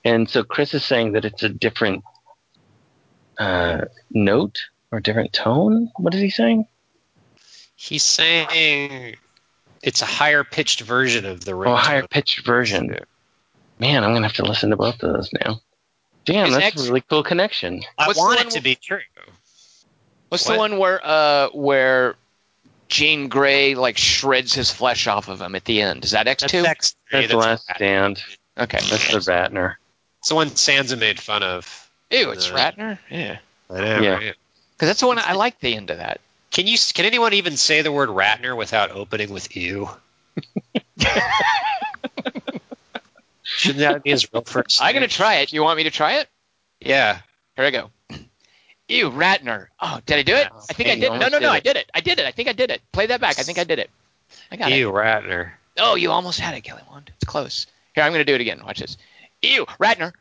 and 0.05 0.29
so 0.29 0.43
Chris 0.43 0.75
is 0.75 0.85
saying 0.85 1.13
that 1.13 1.25
it's 1.25 1.43
a 1.43 1.49
different 1.49 2.03
uh, 3.39 3.83
note 4.11 4.59
or 4.91 5.01
different 5.01 5.33
tone. 5.33 5.91
What 5.97 6.15
is 6.15 6.21
he 6.21 6.31
saying? 6.31 6.67
He's 7.77 8.03
saying 8.03 9.17
it's 9.83 10.03
a 10.03 10.07
higher 10.07 10.45
pitched 10.45 10.81
version 10.83 11.27
of 11.27 11.45
the 11.45 11.53
Oh, 11.55 11.73
a 11.73 11.77
higher 11.77 12.07
pitched 12.07 12.45
version. 12.45 12.99
Man, 13.79 14.05
I'm 14.05 14.13
gonna 14.15 14.27
have 14.29 14.37
to 14.37 14.45
listen 14.45 14.71
to 14.71 14.77
both 14.77 15.03
of 15.03 15.13
those 15.13 15.31
now. 15.45 15.61
Damn, 16.25 16.49
Is 16.51 16.57
that's 16.57 16.77
a 16.81 16.85
really 16.85 17.01
cool 17.01 17.23
connection. 17.25 17.83
I 17.99 18.07
What's 18.07 18.19
the 18.19 18.25
want 18.25 18.39
one 18.39 18.47
it 18.47 18.51
to 18.53 18.61
wh- 18.61 18.65
be 18.65 18.75
true. 18.77 19.01
what's 20.29 20.47
What? 20.47 20.53
the 20.55 20.59
one 20.59 20.79
where 20.79 21.01
uh 21.05 21.49
where 21.51 22.15
Jean 22.89 23.29
Grey 23.29 23.75
like 23.75 23.97
shreds 23.99 24.55
his 24.55 24.71
flesh 24.71 25.07
off 25.07 25.29
of 25.29 25.41
him 25.41 25.55
at 25.55 25.65
the 25.65 25.81
end 25.83 26.05
is 26.05 26.13
that 26.13 26.29
X 26.29 26.43
That's 26.43 26.53
two 26.53 26.63
X3. 26.63 26.95
That's 27.11 27.29
the 27.29 27.37
last 27.37 27.69
Rat- 27.69 27.77
stand. 27.77 28.23
okay 28.59 28.79
That's 28.89 29.09
the 29.11 29.19
Ratner. 29.33 29.75
It's 30.21 30.29
the 30.29 30.35
one 30.37 30.51
Sansa 30.51 30.97
made 30.99 31.19
fun 31.19 31.43
of. 31.43 31.91
ew 32.11 32.31
it's 32.31 32.51
Uh, 32.51 32.55
Ratner 32.55 32.99
yeah 33.11 33.39
I 33.69 33.81
know, 33.81 34.01
Yeah. 34.01 34.15
right? 34.15 34.35
because 34.77 34.89
that's 34.89 35.01
the 35.01 35.07
one 35.09 35.19
I 35.19 35.33
like 35.33 35.59
the 35.59 35.75
end 35.75 35.91
of 35.91 35.99
that 35.99 36.21
Can 36.53 36.67
you? 36.67 36.77
Can 36.95 37.05
anyone 37.07 37.33
even 37.33 37.57
say 37.57 37.83
the 37.83 37.91
word 37.91 38.09
Ratner 38.11 38.57
without 38.57 38.91
opening 38.91 39.31
with 39.33 39.57
"ew"? 39.57 39.89
Shouldn't 43.43 43.81
that 43.81 44.03
be 44.03 44.11
his 44.11 44.33
real 44.33 44.43
first? 44.43 44.81
I'm 44.83 44.95
gonna 44.95 45.09
try 45.09 45.37
it 45.37 45.53
you 45.53 45.63
want 45.63 45.77
me 45.77 45.85
to 45.85 45.91
try 45.91 46.19
it 46.19 46.29
Yeah. 46.81 47.19
Here 47.57 47.65
I 47.67 47.71
go. 47.71 47.91
Ew, 48.89 49.11
Ratner. 49.11 49.69
Oh, 49.81 50.01
did 50.05 50.19
I 50.19 50.23
do 50.23 50.35
it? 50.35 50.49
Yeah. 50.53 50.61
I 50.69 50.73
think 50.73 50.89
I 50.89 50.95
did. 50.97 51.11
No, 51.13 51.29
no, 51.29 51.29
no, 51.29 51.39
did 51.39 51.49
I 51.49 51.57
it. 51.59 51.65
did 51.65 51.77
it. 51.77 51.91
I 51.95 52.01
did 52.01 52.19
it. 52.19 52.27
I 52.27 52.31
think 52.33 52.49
I 52.49 52.53
did 52.53 52.71
it. 52.71 52.83
Play 52.93 53.07
that 53.07 53.21
back. 53.21 53.39
I 53.39 53.43
think 53.43 53.59
I 53.59 53.65
did 53.65 53.79
it. 53.79 53.91
I 54.51 54.57
got 54.57 54.73
Ew, 54.73 54.89
it. 54.89 54.93
Ratner. 54.93 55.53
Oh, 55.79 55.95
you 55.95 56.11
almost 56.11 56.41
had 56.41 56.55
it, 56.55 56.63
Kelly 56.63 56.83
Wand. 56.91 57.11
It's 57.17 57.25
close. 57.25 57.67
Here, 57.95 58.05
I'm 58.05 58.13
going 58.13 58.21
to 58.21 58.31
do 58.31 58.35
it 58.35 58.41
again. 58.41 58.61
Watch 58.65 58.81
this. 58.81 58.99
Ew, 59.41 59.65
Ratner. 59.81 60.13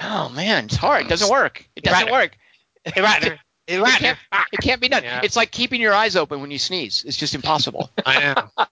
Oh, 0.00 0.28
man, 0.30 0.64
it's 0.64 0.76
hard. 0.76 1.06
It 1.06 1.08
doesn't 1.08 1.30
work. 1.30 1.68
It 1.76 1.84
doesn't 1.84 2.08
Ratner. 2.08 2.12
work. 2.12 2.36
Hey, 2.84 3.00
Ratner. 3.00 3.38
Hey, 3.66 3.80
It 3.80 3.84
can't, 3.98 4.18
it 4.52 4.60
can't 4.60 4.80
be 4.80 4.88
done. 4.88 5.02
Yeah. 5.02 5.20
It's 5.24 5.36
like 5.36 5.50
keeping 5.50 5.80
your 5.80 5.92
eyes 5.94 6.14
open 6.16 6.40
when 6.40 6.50
you 6.50 6.58
sneeze. 6.58 7.04
It's 7.06 7.16
just 7.16 7.34
impossible. 7.34 7.90
I 8.06 8.34
know. 8.34 8.66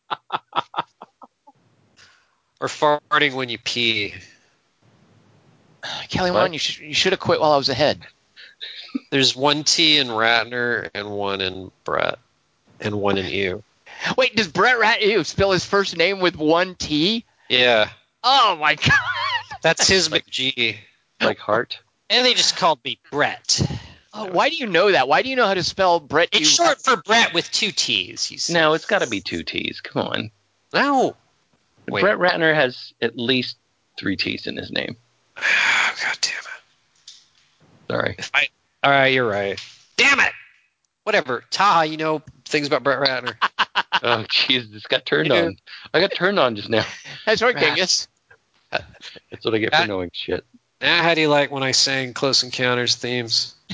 or 2.61 2.69
farting 2.69 3.35
when 3.35 3.49
you 3.49 3.59
pee. 3.59 4.15
Kelly 6.09 6.31
What? 6.31 6.41
Wand, 6.41 6.53
you 6.55 6.59
should, 6.59 6.85
you 6.85 6.95
should 6.95 7.13
have 7.13 7.21
quit 7.21 7.41
while 7.41 7.53
I 7.53 7.57
was 7.57 7.69
ahead. 7.69 8.01
There's 9.11 9.35
one 9.37 9.65
T 9.65 9.99
in 9.99 10.07
Ratner 10.09 10.89
and 10.95 11.11
one 11.11 11.41
in 11.41 11.71
Brett 11.85 12.19
and 12.81 12.95
one 12.95 13.19
in 13.19 13.27
you. 13.27 13.63
Wait, 14.17 14.35
does 14.37 14.49
Brett 14.49 14.79
Rat 14.79 15.03
ew, 15.03 15.25
spell 15.25 15.51
his 15.53 15.65
first 15.65 15.97
name 15.97 16.21
with 16.21 16.37
one 16.37 16.75
T? 16.77 17.25
Yeah, 17.49 17.91
Oh, 18.23 18.57
my 18.59 18.75
God. 18.77 18.93
that's 19.63 19.87
his 19.89 20.09
McG. 20.09 20.77
Like 21.21 21.39
heart. 21.39 21.81
And 22.09 22.25
they 22.25 22.35
just 22.35 22.57
called 22.57 22.79
me 22.85 22.99
Brett. 23.11 23.61
Oh, 24.17 24.27
why 24.31 24.49
do 24.49 24.57
you 24.57 24.67
know 24.67 24.93
that? 24.93 25.09
Why 25.09 25.23
do 25.23 25.29
you 25.29 25.37
know 25.37 25.47
how 25.47 25.55
to 25.55 25.65
spell 25.65 25.99
Brett? 25.99 26.29
It's 26.33 26.41
Ew? 26.41 26.47
short 26.47 26.81
for 26.81 26.97
Brett 26.97 27.35
with 27.35 27.51
two 27.51 27.73
T's. 27.73 28.49
No, 28.49 28.75
it's 28.75 28.87
got 28.87 29.03
to 29.03 29.09
be 29.09 29.21
two 29.21 29.43
T's. 29.43 29.81
Come 29.81 30.03
on. 30.07 30.31
No. 30.73 31.17
Wait. 31.89 32.01
Brett 32.01 32.19
Ratner 32.19 32.55
has 32.55 32.93
at 33.03 33.19
least 33.19 33.57
three 33.99 34.17
T's 34.17 34.47
in 34.47 34.57
his 34.57 34.71
name. 34.71 34.97
Oh, 35.87 35.95
God 36.03 36.19
damn 36.23 36.33
it. 36.33 37.93
Sorry. 37.93 38.15
If 38.19 38.31
I, 38.35 38.49
all 38.83 38.91
right, 38.91 39.09
you're 39.09 39.29
right. 39.29 39.61
Damn 39.97 40.19
it. 40.21 40.33
Whatever. 41.05 41.45
Taha, 41.51 41.85
you 41.87 41.97
know 41.99 42.23
things 42.47 42.67
about 42.67 42.83
Brett 42.83 42.99
Ratner. 42.99 43.35
Oh, 44.03 44.25
jeez, 44.29 44.71
this 44.71 44.87
got 44.87 45.07
turned 45.07 45.29
You 45.29 45.35
do. 45.35 45.47
on. 45.47 45.57
I 45.95 46.01
got 46.01 46.15
turned 46.15 46.39
on 46.39 46.57
just 46.57 46.69
now. 46.69 46.85
That's 47.27 47.41
right, 47.43 47.55
Rat. 47.55 47.63
Dingus. 47.65 48.09
That's 48.71 49.45
what 49.45 49.55
I 49.55 49.59
get 49.59 49.75
for 49.75 49.87
knowing 49.87 50.11
shit. 50.13 50.45
Now, 50.85 51.03
how 51.03 51.15
do 51.15 51.21
you 51.21 51.29
like 51.29 51.51
when 51.51 51.63
I 51.63 51.73
sang 51.73 52.13
Close 52.13 52.43
Encounters 52.43 52.95
themes? 52.97 53.55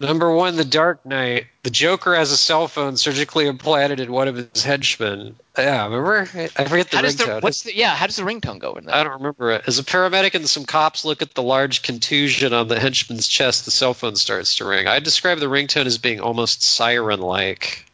Number 0.00 0.30
one, 0.30 0.56
The 0.56 0.64
Dark 0.64 1.06
Knight. 1.06 1.46
The 1.62 1.70
Joker 1.70 2.14
has 2.14 2.30
a 2.30 2.36
cell 2.36 2.68
phone 2.68 2.98
surgically 2.98 3.46
implanted 3.46 4.00
in 4.00 4.12
one 4.12 4.28
of 4.28 4.36
his 4.36 4.62
henchmen. 4.62 5.36
Yeah, 5.56 5.84
remember? 5.84 6.28
I 6.34 6.48
forget 6.48 6.90
the 6.90 6.96
How 6.96 7.02
does 7.02 7.16
the 7.16 7.24
ringtone. 7.24 7.42
what's 7.42 7.62
the 7.62 7.74
yeah? 7.74 7.94
How 7.94 8.06
does 8.06 8.16
the 8.16 8.22
ringtone 8.22 8.58
go 8.58 8.74
in 8.74 8.84
that? 8.84 8.94
I 8.94 9.02
don't 9.02 9.14
remember 9.14 9.52
it. 9.52 9.62
As 9.66 9.78
a 9.78 9.82
paramedic 9.82 10.34
and 10.34 10.46
some 10.46 10.66
cops 10.66 11.06
look 11.06 11.22
at 11.22 11.32
the 11.32 11.42
large 11.42 11.82
contusion 11.82 12.52
on 12.52 12.68
the 12.68 12.78
henchman's 12.78 13.26
chest, 13.28 13.64
the 13.64 13.70
cell 13.70 13.94
phone 13.94 14.16
starts 14.16 14.56
to 14.56 14.66
ring. 14.66 14.86
I 14.86 14.98
describe 14.98 15.38
the 15.38 15.46
ringtone 15.46 15.86
as 15.86 15.96
being 15.96 16.20
almost 16.20 16.62
siren-like. 16.62 17.86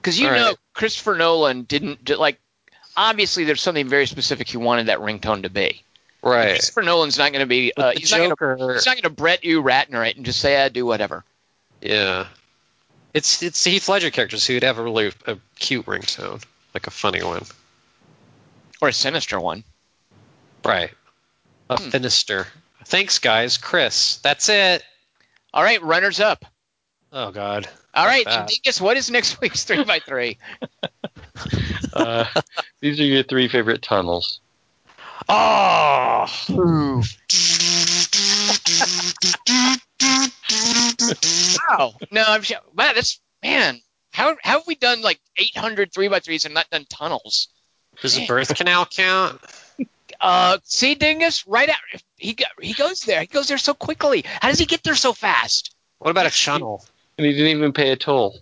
Because 0.00 0.18
you 0.18 0.30
know. 0.30 0.54
Christopher 0.72 1.16
Nolan 1.16 1.64
didn't 1.64 2.08
like. 2.18 2.40
Obviously, 2.98 3.44
there's 3.44 3.62
something 3.62 3.88
very 3.88 4.06
specific 4.06 4.48
he 4.48 4.56
wanted 4.56 4.86
that 4.88 4.98
ringtone 4.98 5.44
to 5.44 5.50
be. 5.50 5.82
Right. 6.20 6.50
Christopher 6.50 6.82
Nolan's 6.82 7.16
not 7.16 7.30
going 7.30 7.42
to 7.42 7.46
be. 7.46 7.72
Uh, 7.76 7.92
he's, 7.96 8.10
not 8.10 8.36
gonna, 8.36 8.74
he's 8.74 8.86
not 8.86 8.96
going 8.96 9.02
to 9.04 9.10
Brett 9.10 9.44
you 9.44 9.62
Ratner 9.62 10.04
it 10.06 10.16
and 10.16 10.26
just 10.26 10.40
say, 10.40 10.60
"I 10.60 10.68
do 10.68 10.84
whatever." 10.84 11.24
yeah. 11.80 12.26
It's 13.14 13.42
it's 13.42 13.64
Heath 13.64 13.88
Ledger 13.88 14.10
characters 14.10 14.46
who'd 14.46 14.64
have 14.64 14.78
a 14.78 14.82
really 14.82 15.12
a 15.26 15.38
cute 15.58 15.86
ringtone, 15.86 16.42
like 16.74 16.86
a 16.86 16.90
funny 16.90 17.22
one. 17.22 17.44
Or 18.82 18.88
a 18.88 18.92
sinister 18.92 19.40
one. 19.40 19.64
Right. 20.64 20.90
A 21.70 21.80
Hmm. 21.80 21.88
Finister. 21.88 22.46
Thanks, 22.84 23.18
guys. 23.18 23.56
Chris. 23.56 24.16
That's 24.18 24.48
it. 24.48 24.84
All 25.54 25.62
right, 25.62 25.82
runners 25.82 26.20
up. 26.20 26.44
Oh 27.12 27.30
God. 27.30 27.68
All 27.94 28.06
right. 28.06 28.26
Dingus, 28.26 28.80
what 28.80 28.96
is 28.96 29.10
next 29.10 29.40
week's 29.40 29.64
three 29.64 29.84
by 29.84 30.00
three? 30.00 30.38
Uh, 31.92 32.24
these 32.80 33.00
are 33.00 33.04
your 33.04 33.22
three 33.22 33.48
favorite 33.48 33.82
tunnels. 33.82 34.40
Oh. 35.28 36.26
Wow. 41.68 41.94
No, 42.10 42.24
I'm 42.26 42.42
sure. 42.42 42.58
Wow, 42.74 42.92
that's 42.94 43.20
man. 43.42 43.80
How 44.12 44.36
how 44.42 44.58
have 44.58 44.66
we 44.66 44.74
done 44.74 45.02
like 45.02 45.20
800 45.36 45.92
three 45.92 46.08
by 46.08 46.20
threes 46.20 46.44
and 46.44 46.54
not 46.54 46.70
done 46.70 46.86
tunnels? 46.88 47.48
Does 48.00 48.16
a 48.18 48.26
birth 48.26 48.54
canal 48.54 48.86
count? 48.86 49.40
Uh, 50.20 50.58
see, 50.64 50.94
Dingus, 50.94 51.46
right 51.46 51.68
out. 51.68 51.76
He 52.16 52.34
go, 52.34 52.44
he 52.60 52.72
goes 52.72 53.02
there. 53.02 53.20
He 53.20 53.26
goes 53.26 53.48
there 53.48 53.58
so 53.58 53.74
quickly. 53.74 54.24
How 54.24 54.48
does 54.48 54.58
he 54.58 54.66
get 54.66 54.82
there 54.82 54.94
so 54.94 55.12
fast? 55.12 55.74
What 55.98 56.10
about 56.10 56.26
a 56.26 56.30
tunnel? 56.30 56.84
And 57.16 57.26
he 57.26 57.32
didn't 57.32 57.58
even 57.58 57.72
pay 57.72 57.90
a 57.90 57.96
toll. 57.96 58.38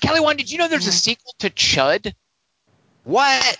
Kelly, 0.00 0.20
one, 0.20 0.36
did 0.36 0.50
you 0.50 0.58
know 0.58 0.68
there's 0.68 0.86
a 0.86 0.92
sequel 0.92 1.34
to 1.40 1.50
Chud? 1.50 2.14
What? 3.04 3.58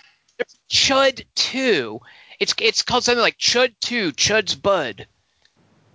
Chud 0.69 1.25
Two. 1.35 2.01
It's 2.39 2.53
it's 2.59 2.81
called 2.81 3.03
something 3.03 3.21
like 3.21 3.37
Chud 3.37 3.73
Two, 3.79 4.11
Chud's 4.11 4.55
Bud. 4.55 5.07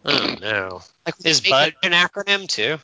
Oh 0.04 0.36
no. 0.40 0.82
Like 1.06 1.14
Is 1.24 1.40
Bud 1.40 1.74
a- 1.82 1.86
an 1.86 1.92
acronym 1.92 2.48
too? 2.48 2.78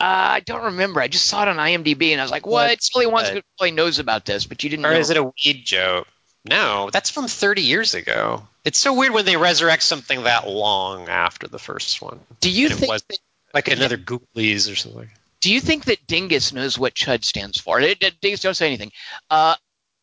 Uh, 0.00 0.04
I 0.38 0.40
don't 0.40 0.64
remember. 0.64 1.00
I 1.00 1.08
just 1.08 1.26
saw 1.26 1.42
it 1.42 1.48
on 1.48 1.56
IMDb 1.56 2.10
and 2.12 2.20
I 2.20 2.24
was 2.24 2.30
like, 2.30 2.46
what? 2.46 2.68
What's 2.68 2.88
Kelly 2.90 3.06
Wants 3.06 3.30
Bud? 3.30 3.42
probably 3.58 3.70
knows 3.72 3.98
about 3.98 4.24
this, 4.24 4.44
but 4.44 4.62
you 4.64 4.70
didn't 4.70 4.84
Or 4.86 4.92
know. 4.92 4.98
is 4.98 5.10
it 5.10 5.16
a 5.16 5.24
weed 5.24 5.62
joke? 5.64 6.08
No, 6.44 6.90
that's 6.92 7.10
from 7.10 7.26
30 7.28 7.62
years 7.62 7.94
ago. 7.94 8.46
It's 8.64 8.78
so 8.78 8.92
weird 8.92 9.12
when 9.12 9.24
they 9.24 9.36
resurrect 9.36 9.82
something 9.82 10.24
that 10.24 10.46
long 10.48 11.08
after 11.08 11.46
the 11.48 11.58
first 11.58 12.02
one. 12.02 12.20
Do 12.40 12.50
you 12.50 12.66
And 12.66 12.74
it 12.74 12.78
think 12.80 12.92
was- 12.92 13.02
that, 13.08 13.18
Like 13.54 13.68
another 13.68 13.96
Googlies 13.96 14.70
or 14.70 14.74
something. 14.76 15.08
do 15.40 15.52
you 15.52 15.60
think 15.60 15.84
that 15.86 16.06
Dingus 16.06 16.52
knows 16.52 16.76
what 16.76 16.94
Chud 16.94 17.24
stands 17.24 17.58
for? 17.58 17.80
It- 17.80 18.02
it- 18.02 18.20
Dingus, 18.20 18.40
don't 18.40 18.54
say 18.54 18.66
anything. 18.66 18.92
Uh, 19.30 19.54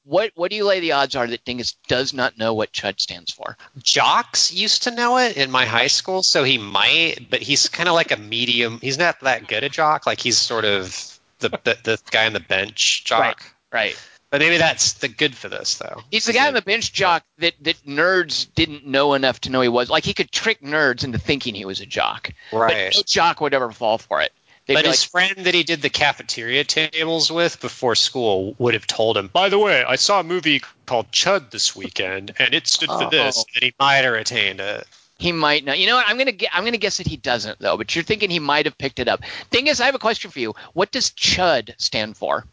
what 0.03 0.31
what 0.35 0.49
do 0.49 0.57
you 0.57 0.65
lay 0.65 0.80
the 0.80 0.93
odds 0.93 1.15
are 1.15 1.27
that 1.27 1.45
Dingus 1.45 1.73
does 1.88 2.13
not 2.13 2.38
know 2.38 2.53
what 2.53 2.71
Chud 2.71 2.99
stands 2.99 3.31
for? 3.31 3.57
Jocks 3.77 4.51
used 4.51 4.83
to 4.83 4.91
know 4.91 5.17
it 5.17 5.38
in 5.38 5.51
my 5.51 5.65
high 5.65 5.88
school, 5.88 6.23
so 6.23 6.43
he 6.43 6.57
might, 6.57 7.27
but 7.30 7.41
he's 7.41 7.69
kind 7.69 7.89
of 7.89 7.95
like 7.95 8.11
a 8.11 8.17
medium. 8.17 8.80
He's 8.81 8.97
not 8.97 9.19
that 9.21 9.47
good 9.47 9.63
a 9.63 9.69
jock. 9.69 10.05
Like 10.05 10.19
he's 10.19 10.38
sort 10.38 10.65
of 10.65 11.19
the 11.39 11.49
the, 11.49 11.77
the 11.83 12.01
guy 12.09 12.25
on 12.25 12.33
the 12.33 12.39
bench 12.39 13.03
jock. 13.03 13.43
Right. 13.71 13.97
But 14.31 14.39
maybe 14.39 14.57
that's 14.57 14.93
the 14.93 15.09
good 15.09 15.35
for 15.35 15.49
this 15.49 15.77
though. 15.77 16.01
He's 16.09 16.23
the 16.23 16.31
guy 16.31 16.47
on 16.47 16.53
the 16.53 16.61
bench 16.61 16.93
jock 16.93 17.23
that, 17.39 17.53
that 17.61 17.75
nerds 17.85 18.47
didn't 18.55 18.88
know 18.88 19.13
enough 19.13 19.41
to 19.41 19.49
know 19.49 19.59
he 19.59 19.67
was. 19.67 19.89
Like 19.89 20.05
he 20.05 20.13
could 20.13 20.31
trick 20.31 20.61
nerds 20.61 21.03
into 21.03 21.17
thinking 21.17 21.53
he 21.53 21.65
was 21.65 21.81
a 21.81 21.85
jock. 21.85 22.31
Right. 22.53 22.93
No 22.95 23.01
jock 23.05 23.41
would 23.41 23.53
ever 23.53 23.71
fall 23.71 23.97
for 23.97 24.21
it. 24.21 24.31
They'd 24.75 24.83
But 24.83 24.85
his 24.85 25.03
like, 25.14 25.33
friend 25.35 25.45
that 25.45 25.53
he 25.53 25.64
did 25.64 25.82
the 25.82 25.90
cafeteria 25.90 26.64
tables 26.64 27.32
with 27.32 27.59
before 27.59 27.95
school 27.95 28.56
would 28.58 28.74
have 28.74 28.88
told 28.88 29.17
him, 29.17 29.27
by 29.27 29.50
the 29.50 29.59
way, 29.59 29.83
I 29.83 29.98
saw 29.98 30.19
a 30.22 30.24
movie 30.24 30.61
called 30.85 31.11
Chud 31.11 31.51
this 31.51 31.75
weekend, 31.75 32.33
and 32.40 32.53
it 32.53 32.67
stood 32.67 32.90
for 32.90 33.09
this, 33.09 33.38
Oh. 33.40 33.43
and 33.56 33.64
he 33.64 33.74
might 33.80 33.98
have 34.06 34.14
retained 34.14 34.59
it. 34.61 34.88
he 35.19 35.32
might 35.32 35.64
not. 35.66 35.77
You 35.77 35.88
know 35.88 35.95
what? 35.98 36.08
I'm 36.08 36.17
gonna 36.17 36.32
I'm 36.51 36.64
gonna 36.66 36.77
guess 36.77 36.98
that 36.98 37.06
he 37.08 37.16
doesn't 37.17 37.59
though. 37.59 37.77
But 37.77 37.93
you're 37.93 38.03
thinking 38.03 38.30
he 38.32 38.40
might 38.40 38.66
have 38.66 38.77
picked 38.77 39.00
it 39.00 39.08
up. 39.08 39.22
Thing 39.51 39.67
is, 39.67 39.80
I 39.80 39.85
have 39.85 39.93
a 39.95 40.00
question 40.00 40.32
for 40.32 40.40
you. 40.40 40.56
What 40.74 40.91
does 40.91 41.11
Chud 41.11 41.75
stand 41.77 42.17
for? 42.17 42.45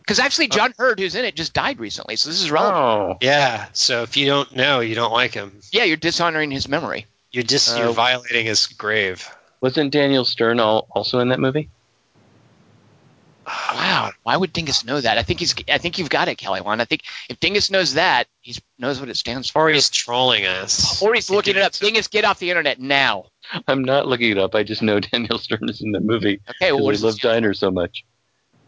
Because 0.00 0.18
actually, 0.18 0.48
John 0.48 0.72
Heard, 0.78 0.98
who's 1.00 1.14
in 1.14 1.24
it, 1.26 1.34
just 1.36 1.52
died 1.52 1.78
recently, 1.80 2.16
so 2.16 2.30
this 2.30 2.40
is 2.42 2.50
relevant. 2.50 2.76
Oh, 2.78 3.18
Yeah, 3.20 3.66
so 3.74 4.02
if 4.04 4.16
you 4.16 4.26
don't 4.26 4.56
know, 4.56 4.80
you 4.80 4.94
don't 4.94 5.12
like 5.12 5.34
him. 5.34 5.60
Yeah, 5.70 5.84
you're 5.84 5.98
dishonoring 5.98 6.50
his 6.50 6.66
memory. 6.66 7.04
You're 7.30 7.42
just 7.44 7.74
Uh, 7.76 7.80
you're 7.82 7.92
violating 7.92 8.46
his 8.46 8.66
grave. 8.68 9.28
Wasn't 9.60 9.92
Daniel 9.92 10.24
Stern 10.24 10.60
al- 10.60 10.86
also 10.90 11.18
in 11.20 11.28
that 11.30 11.40
movie? 11.40 11.68
Wow, 13.46 14.10
why 14.24 14.36
would 14.36 14.52
Dingus 14.52 14.84
know 14.84 15.00
that? 15.00 15.16
I 15.16 15.22
think 15.22 15.40
he's. 15.40 15.54
I 15.70 15.78
think 15.78 15.98
you've 15.98 16.10
got 16.10 16.28
it, 16.28 16.36
Kelly. 16.36 16.60
One. 16.60 16.82
I 16.82 16.84
think 16.84 17.02
if 17.30 17.40
Dingus 17.40 17.70
knows 17.70 17.94
that, 17.94 18.26
he 18.42 18.54
knows 18.78 19.00
what 19.00 19.08
it 19.08 19.16
stands 19.16 19.48
for. 19.48 19.62
Or 19.66 19.70
he's 19.70 19.88
trolling 19.88 20.44
us. 20.44 21.00
Or 21.00 21.14
he's 21.14 21.30
looking 21.30 21.56
it 21.56 21.62
up. 21.62 21.74
So- 21.74 21.86
Dingus, 21.86 22.08
get 22.08 22.26
off 22.26 22.38
the 22.40 22.50
internet 22.50 22.78
now. 22.78 23.26
I'm 23.66 23.82
not 23.82 24.06
looking 24.06 24.30
it 24.32 24.36
up. 24.38 24.54
I 24.54 24.64
just 24.64 24.82
know 24.82 25.00
Daniel 25.00 25.38
Stern 25.38 25.66
is 25.70 25.80
in 25.80 25.92
the 25.92 26.00
movie 26.00 26.40
Okay, 26.50 26.72
well, 26.72 26.80
because 26.86 27.02
what 27.02 27.06
we 27.06 27.06
love 27.06 27.14
this? 27.14 27.22
diners 27.22 27.58
so 27.58 27.70
much. 27.70 28.04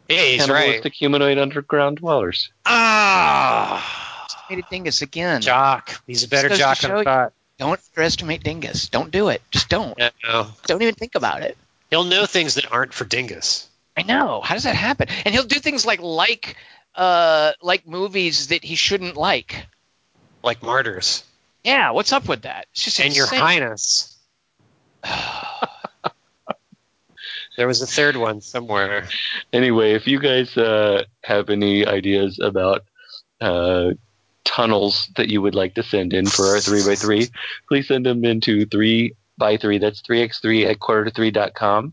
Yeah, 0.09 0.23
he's 0.23 0.41
right. 0.49 0.49
Cannibalistic 0.49 0.95
humanoid 0.95 1.37
underground 1.39 1.99
dwellers. 1.99 2.51
Ah, 2.65 4.27
Hated 4.49 4.65
Dingus 4.71 5.03
again. 5.03 5.43
jock. 5.43 6.01
He's 6.07 6.25
a 6.25 6.29
better 6.29 6.49
jock 6.49 6.79
than 6.79 6.91
show 6.91 6.99
I 7.01 7.05
thought. 7.05 7.33
Don't 7.61 7.79
underestimate 7.91 8.43
Dingus. 8.43 8.89
Don't 8.89 9.11
do 9.11 9.29
it. 9.29 9.43
Just 9.51 9.69
don't. 9.69 9.95
Yeah, 9.99 10.09
no. 10.25 10.47
Don't 10.65 10.81
even 10.81 10.95
think 10.95 11.15
about 11.15 11.43
it. 11.43 11.59
He'll 11.91 12.05
know 12.05 12.25
things 12.25 12.55
that 12.55 12.73
aren't 12.73 12.95
for 12.95 13.05
dingus. 13.05 13.69
I 13.95 14.03
know. 14.03 14.41
How 14.41 14.55
does 14.55 14.63
that 14.63 14.77
happen? 14.77 15.09
And 15.27 15.35
he'll 15.35 15.45
do 15.45 15.61
things 15.61 15.85
like 15.85 16.01
like 16.01 16.57
uh 16.95 17.53
like 17.61 17.87
movies 17.87 18.47
that 18.47 18.65
he 18.65 18.77
shouldn't 18.77 19.15
like. 19.15 19.67
Like 20.43 20.63
martyrs. 20.63 21.23
Yeah, 21.63 21.91
what's 21.91 22.15
up 22.15 22.27
with 22.29 22.43
that? 22.43 22.67
It's 22.73 22.83
just 22.83 22.99
And 22.99 23.15
your 23.15 23.27
highness. 23.27 24.17
there 27.59 27.67
was 27.67 27.83
a 27.83 27.87
third 27.87 28.17
one 28.17 28.41
somewhere. 28.41 29.07
Anyway, 29.53 29.93
if 29.93 30.07
you 30.07 30.19
guys 30.19 30.57
uh, 30.57 31.05
have 31.23 31.51
any 31.51 31.87
ideas 31.87 32.39
about 32.41 32.85
uh, 33.39 33.91
tunnels 34.51 35.09
that 35.15 35.29
you 35.29 35.41
would 35.41 35.55
like 35.55 35.75
to 35.75 35.83
send 35.83 36.13
in 36.13 36.27
for 36.27 36.47
our 36.47 36.57
3x3, 36.57 37.31
please 37.69 37.87
send 37.87 38.05
them 38.05 38.25
into 38.25 38.67
3 38.67 39.15
by 39.39 39.57
3 39.57 39.79
That's 39.79 40.03
3x3 40.03 40.69
at 40.69 40.81
quarter 40.81 41.09
to 41.09 41.11
3.com. 41.13 41.93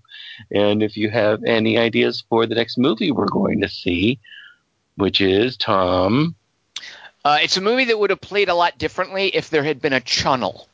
And 0.52 0.82
if 0.82 0.98
you 0.98 1.10
have 1.12 1.44
any 1.44 1.78
ideas 1.78 2.24
for 2.28 2.48
the 2.48 2.56
next 2.56 2.78
movie 2.78 3.12
we're 3.12 3.28
going 3.28 3.62
to 3.62 3.70
see, 3.70 4.20
which 4.96 5.22
is 5.22 5.56
Tom. 5.56 6.36
Uh, 7.24 7.38
it's 7.42 7.58
a 7.58 7.62
movie 7.62 7.86
that 7.86 8.00
would 8.00 8.10
have 8.10 8.22
played 8.22 8.50
a 8.50 8.56
lot 8.56 8.78
differently 8.80 9.28
if 9.28 9.50
there 9.52 9.64
had 9.64 9.80
been 9.80 9.94
a 9.94 10.02
channel. 10.02 10.68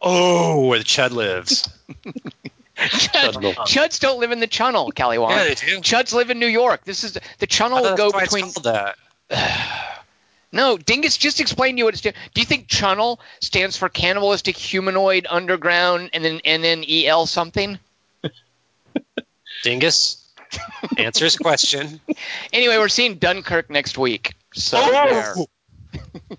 Oh, 0.00 0.68
where 0.68 0.78
the 0.78 0.84
Chud 0.84 1.10
lives. 1.10 1.68
Chud, 2.76 3.54
Chuds 3.66 3.98
don't 3.98 4.20
live 4.20 4.30
in 4.30 4.38
the 4.38 4.46
channel, 4.46 4.92
Kelly 4.92 5.18
Wand. 5.18 5.34
Yeah, 5.34 5.44
they 5.44 5.54
do. 5.54 5.80
Chuds 5.80 6.12
live 6.12 6.30
in 6.30 6.38
New 6.38 6.46
York. 6.46 6.84
This 6.84 7.04
is 7.04 7.18
the 7.38 7.46
channel 7.46 7.82
will 7.82 7.96
go 7.96 8.12
between. 8.12 8.50
that. 8.62 8.96
No, 10.56 10.78
Dingus 10.78 11.18
just 11.18 11.38
explained 11.38 11.76
to 11.76 11.80
you 11.80 11.84
what 11.84 11.94
it's 11.94 12.00
stands. 12.00 12.16
Do 12.34 12.40
you 12.40 12.46
think 12.46 12.66
channel 12.66 13.20
stands 13.40 13.76
for 13.76 13.90
cannibalistic 13.90 14.56
humanoid 14.56 15.26
underground 15.28 16.10
and 16.14 16.24
then 16.24 16.40
and 16.44 16.64
then 16.64 16.82
el 16.88 17.26
something? 17.26 17.78
Dingus. 19.62 20.22
Answer 20.96 21.24
his 21.24 21.36
question. 21.36 22.00
Anyway, 22.52 22.78
we're 22.78 22.88
seeing 22.88 23.16
Dunkirk 23.16 23.68
next 23.68 23.98
week. 23.98 24.32
So 24.54 24.78
Oh! 24.80 25.46
there. 25.92 25.98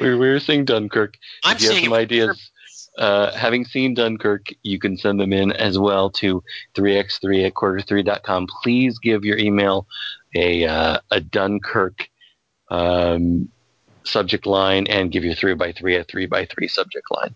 We 0.00 0.10
we 0.10 0.28
were 0.30 0.40
seeing 0.40 0.64
Dunkirk. 0.64 1.16
I'm 1.44 1.56
if 1.56 1.62
you 1.62 1.68
have 1.68 1.74
seeing 1.76 1.84
some 1.84 1.92
ideas, 1.92 2.50
uh, 2.98 3.32
having 3.32 3.64
seen 3.64 3.94
Dunkirk, 3.94 4.48
you 4.62 4.78
can 4.78 4.96
send 4.96 5.20
them 5.20 5.32
in 5.32 5.52
as 5.52 5.78
well 5.78 6.10
to 6.10 6.42
3x3 6.74 7.46
at 7.46 7.54
quarter3.com. 7.54 8.48
Please 8.62 8.98
give 8.98 9.24
your 9.24 9.38
email 9.38 9.86
a, 10.34 10.64
uh, 10.64 10.98
a 11.12 11.20
Dunkirk 11.20 12.08
um, 12.74 13.48
subject 14.04 14.46
line 14.46 14.86
and 14.86 15.10
give 15.10 15.24
your 15.24 15.34
3x3 15.34 16.00
a 16.00 16.04
three 16.04 16.26
by 16.26 16.44
three 16.46 16.68
subject 16.68 17.10
line. 17.10 17.34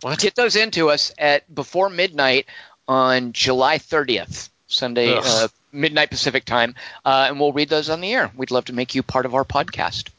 What? 0.00 0.18
Get 0.18 0.34
those 0.34 0.56
into 0.56 0.90
us 0.90 1.12
at 1.18 1.52
before 1.52 1.88
midnight 1.88 2.46
on 2.88 3.32
July 3.32 3.78
30th, 3.78 4.50
Sunday, 4.66 5.14
uh, 5.16 5.48
midnight 5.70 6.10
Pacific 6.10 6.44
time, 6.44 6.74
uh, 7.04 7.26
and 7.28 7.38
we'll 7.38 7.52
read 7.52 7.68
those 7.68 7.88
on 7.88 8.00
the 8.00 8.12
air. 8.12 8.30
We'd 8.36 8.50
love 8.50 8.64
to 8.66 8.72
make 8.72 8.94
you 8.94 9.02
part 9.02 9.26
of 9.26 9.34
our 9.34 9.44
podcast. 9.44 10.10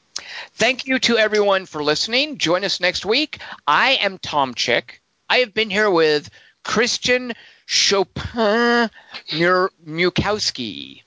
Thank 0.53 0.87
you 0.87 0.99
to 0.99 1.17
everyone 1.17 1.65
for 1.65 1.83
listening. 1.83 2.37
Join 2.37 2.63
us 2.63 2.79
next 2.79 3.05
week. 3.05 3.39
I 3.67 3.97
am 4.01 4.17
Tom 4.19 4.53
Chick. 4.53 5.01
I 5.29 5.39
have 5.39 5.53
been 5.53 5.69
here 5.69 5.89
with 5.91 6.29
Christian 6.63 7.33
Chopin 7.65 8.89
Mur- 9.33 9.71
Mukowski. 9.85 11.01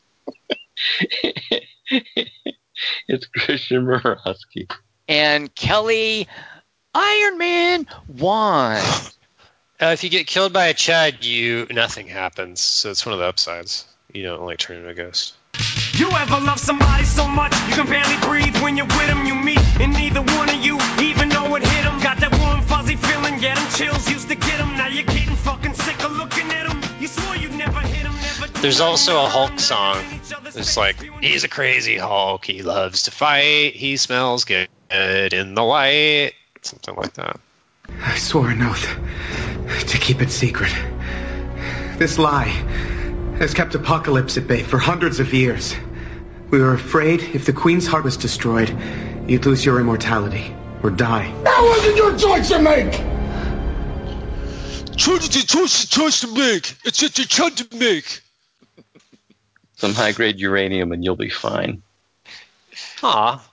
it's 3.09 3.27
Christian 3.27 3.85
Murawski. 3.87 4.71
and 5.09 5.55
Kelly 5.55 6.29
Iron 6.95 7.39
Man 7.39 7.87
won. 8.09 8.77
Uh, 8.77 9.07
if 9.93 10.03
you 10.05 10.11
get 10.11 10.27
killed 10.27 10.53
by 10.53 10.67
a 10.67 10.75
Chud, 10.75 11.25
you 11.25 11.67
nothing 11.71 12.09
happens. 12.09 12.61
So 12.61 12.91
it's 12.91 13.05
one 13.05 13.13
of 13.13 13.19
the 13.19 13.27
upsides. 13.27 13.85
You 14.13 14.23
don't 14.23 14.43
like 14.45 14.59
turn 14.59 14.79
into 14.79 14.89
a 14.89 14.95
ghost. 14.95 15.35
You 15.95 16.11
ever 16.11 16.41
love 16.41 16.59
somebody 16.61 17.05
so 17.05 17.27
much 17.27 17.53
you 17.69 17.75
can 17.75 17.87
barely 17.87 18.17
breathe 18.27 18.63
when 18.63 18.77
you're 18.77 18.87
with 18.87 19.07
them? 19.07 19.25
You 19.25 19.35
meet, 19.35 19.59
and 19.81 19.93
neither 19.93 20.21
one 20.21 20.49
of 20.51 20.57
you 20.57 20.79
even 21.01 21.31
know 21.31 21.55
it 21.57 21.63
hit 21.63 21.85
them. 21.85 21.99
Got 22.01 22.19
that 22.21 22.39
warm, 22.39 22.61
fuzzy 22.63 22.97
feeling, 22.97 23.39
get 23.41 23.57
'em 23.59 23.69
chills, 23.73 24.09
used 24.11 24.29
to 24.29 24.35
get 24.35 24.61
'em. 24.61 24.77
Now 24.77 24.89
you're 24.89 25.05
getting 25.05 25.35
fucking 25.37 25.75
sick 25.75 26.03
of 26.05 26.13
looking 26.13 26.51
at 26.53 26.69
'em. 26.71 26.76
You 27.01 27.09
swore 27.09 27.37
you'd 27.37 27.55
never 27.55 27.81
hit 27.81 28.07
'em, 28.07 28.13
never 28.15 28.47
do 28.47 28.61
There's 28.63 28.81
also 28.81 29.23
a 29.23 29.29
Hulk 29.29 29.61
song. 29.61 29.99
in 29.99 30.21
each 30.21 30.33
other's 30.33 30.57
It's 30.57 30.77
like 30.77 30.97
he's 31.21 31.45
a 31.45 31.49
crazy 31.49 31.99
Hulk. 31.99 32.45
He 32.45 32.63
loves 32.63 33.03
to 33.05 33.11
fight. 33.11 33.75
He 33.75 33.97
smells 33.97 34.45
good 34.45 34.69
in 34.91 35.55
the 35.55 35.63
light. 35.63 36.33
Something 36.63 36.97
like 36.97 37.13
that. 37.15 37.39
I 38.03 38.17
swore 38.17 38.49
an 38.51 38.63
oath 38.63 38.97
to 39.89 39.99
keep 39.99 40.23
it 40.23 40.31
secret. 40.31 40.73
This 41.99 42.19
lie 42.19 42.53
has 43.39 43.53
kept 43.55 43.75
Apocalypse 43.75 44.37
at 44.39 44.47
bay 44.47 44.63
for 44.63 44.79
hundreds 44.79 45.21
of 45.21 45.33
years. 45.35 45.75
We 46.51 46.61
were 46.61 46.73
afraid 46.75 47.21
if 47.35 47.45
the 47.45 47.53
Queen's 47.53 47.87
heart 47.87 48.05
was 48.05 48.17
destroyed, 48.17 48.75
you'd 49.27 49.45
lose 49.45 49.65
your 49.65 49.81
immortality 49.81 50.55
or 50.83 50.91
die. 50.91 51.33
That 51.45 51.63
wasn't 51.63 51.97
your 51.97 52.17
choice 52.17 52.49
to 52.49 52.59
make! 52.59 53.16
Choose 54.97 55.29
the 55.29 55.47
choice, 55.47 55.87
choice 55.87 56.21
to 56.21 56.29
make. 56.29 56.75
It's 56.85 56.99
such 56.99 57.19
a 57.19 57.29
choice 57.29 57.55
to 57.57 57.77
make. 57.77 58.23
Some 59.77 59.95
high 59.95 60.13
grade 60.13 60.41
uranium 60.41 60.93
and 60.93 61.05
you'll 61.05 61.17
be 61.17 61.29
fine. 61.29 61.83
Aw, 63.03 63.47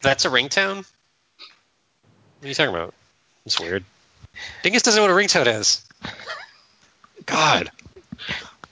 that's 0.00 0.24
a 0.24 0.30
ringtone. 0.30 0.76
What 0.76 2.44
are 2.44 2.48
you 2.48 2.54
talking 2.54 2.74
about? 2.74 2.94
It's 3.44 3.60
weird. 3.60 3.84
Dingus 4.62 4.82
doesn't 4.82 4.98
know 4.98 5.12
what 5.12 5.22
a 5.22 5.26
ringtone 5.26 5.46
is. 5.46 5.84
God. 7.26 7.70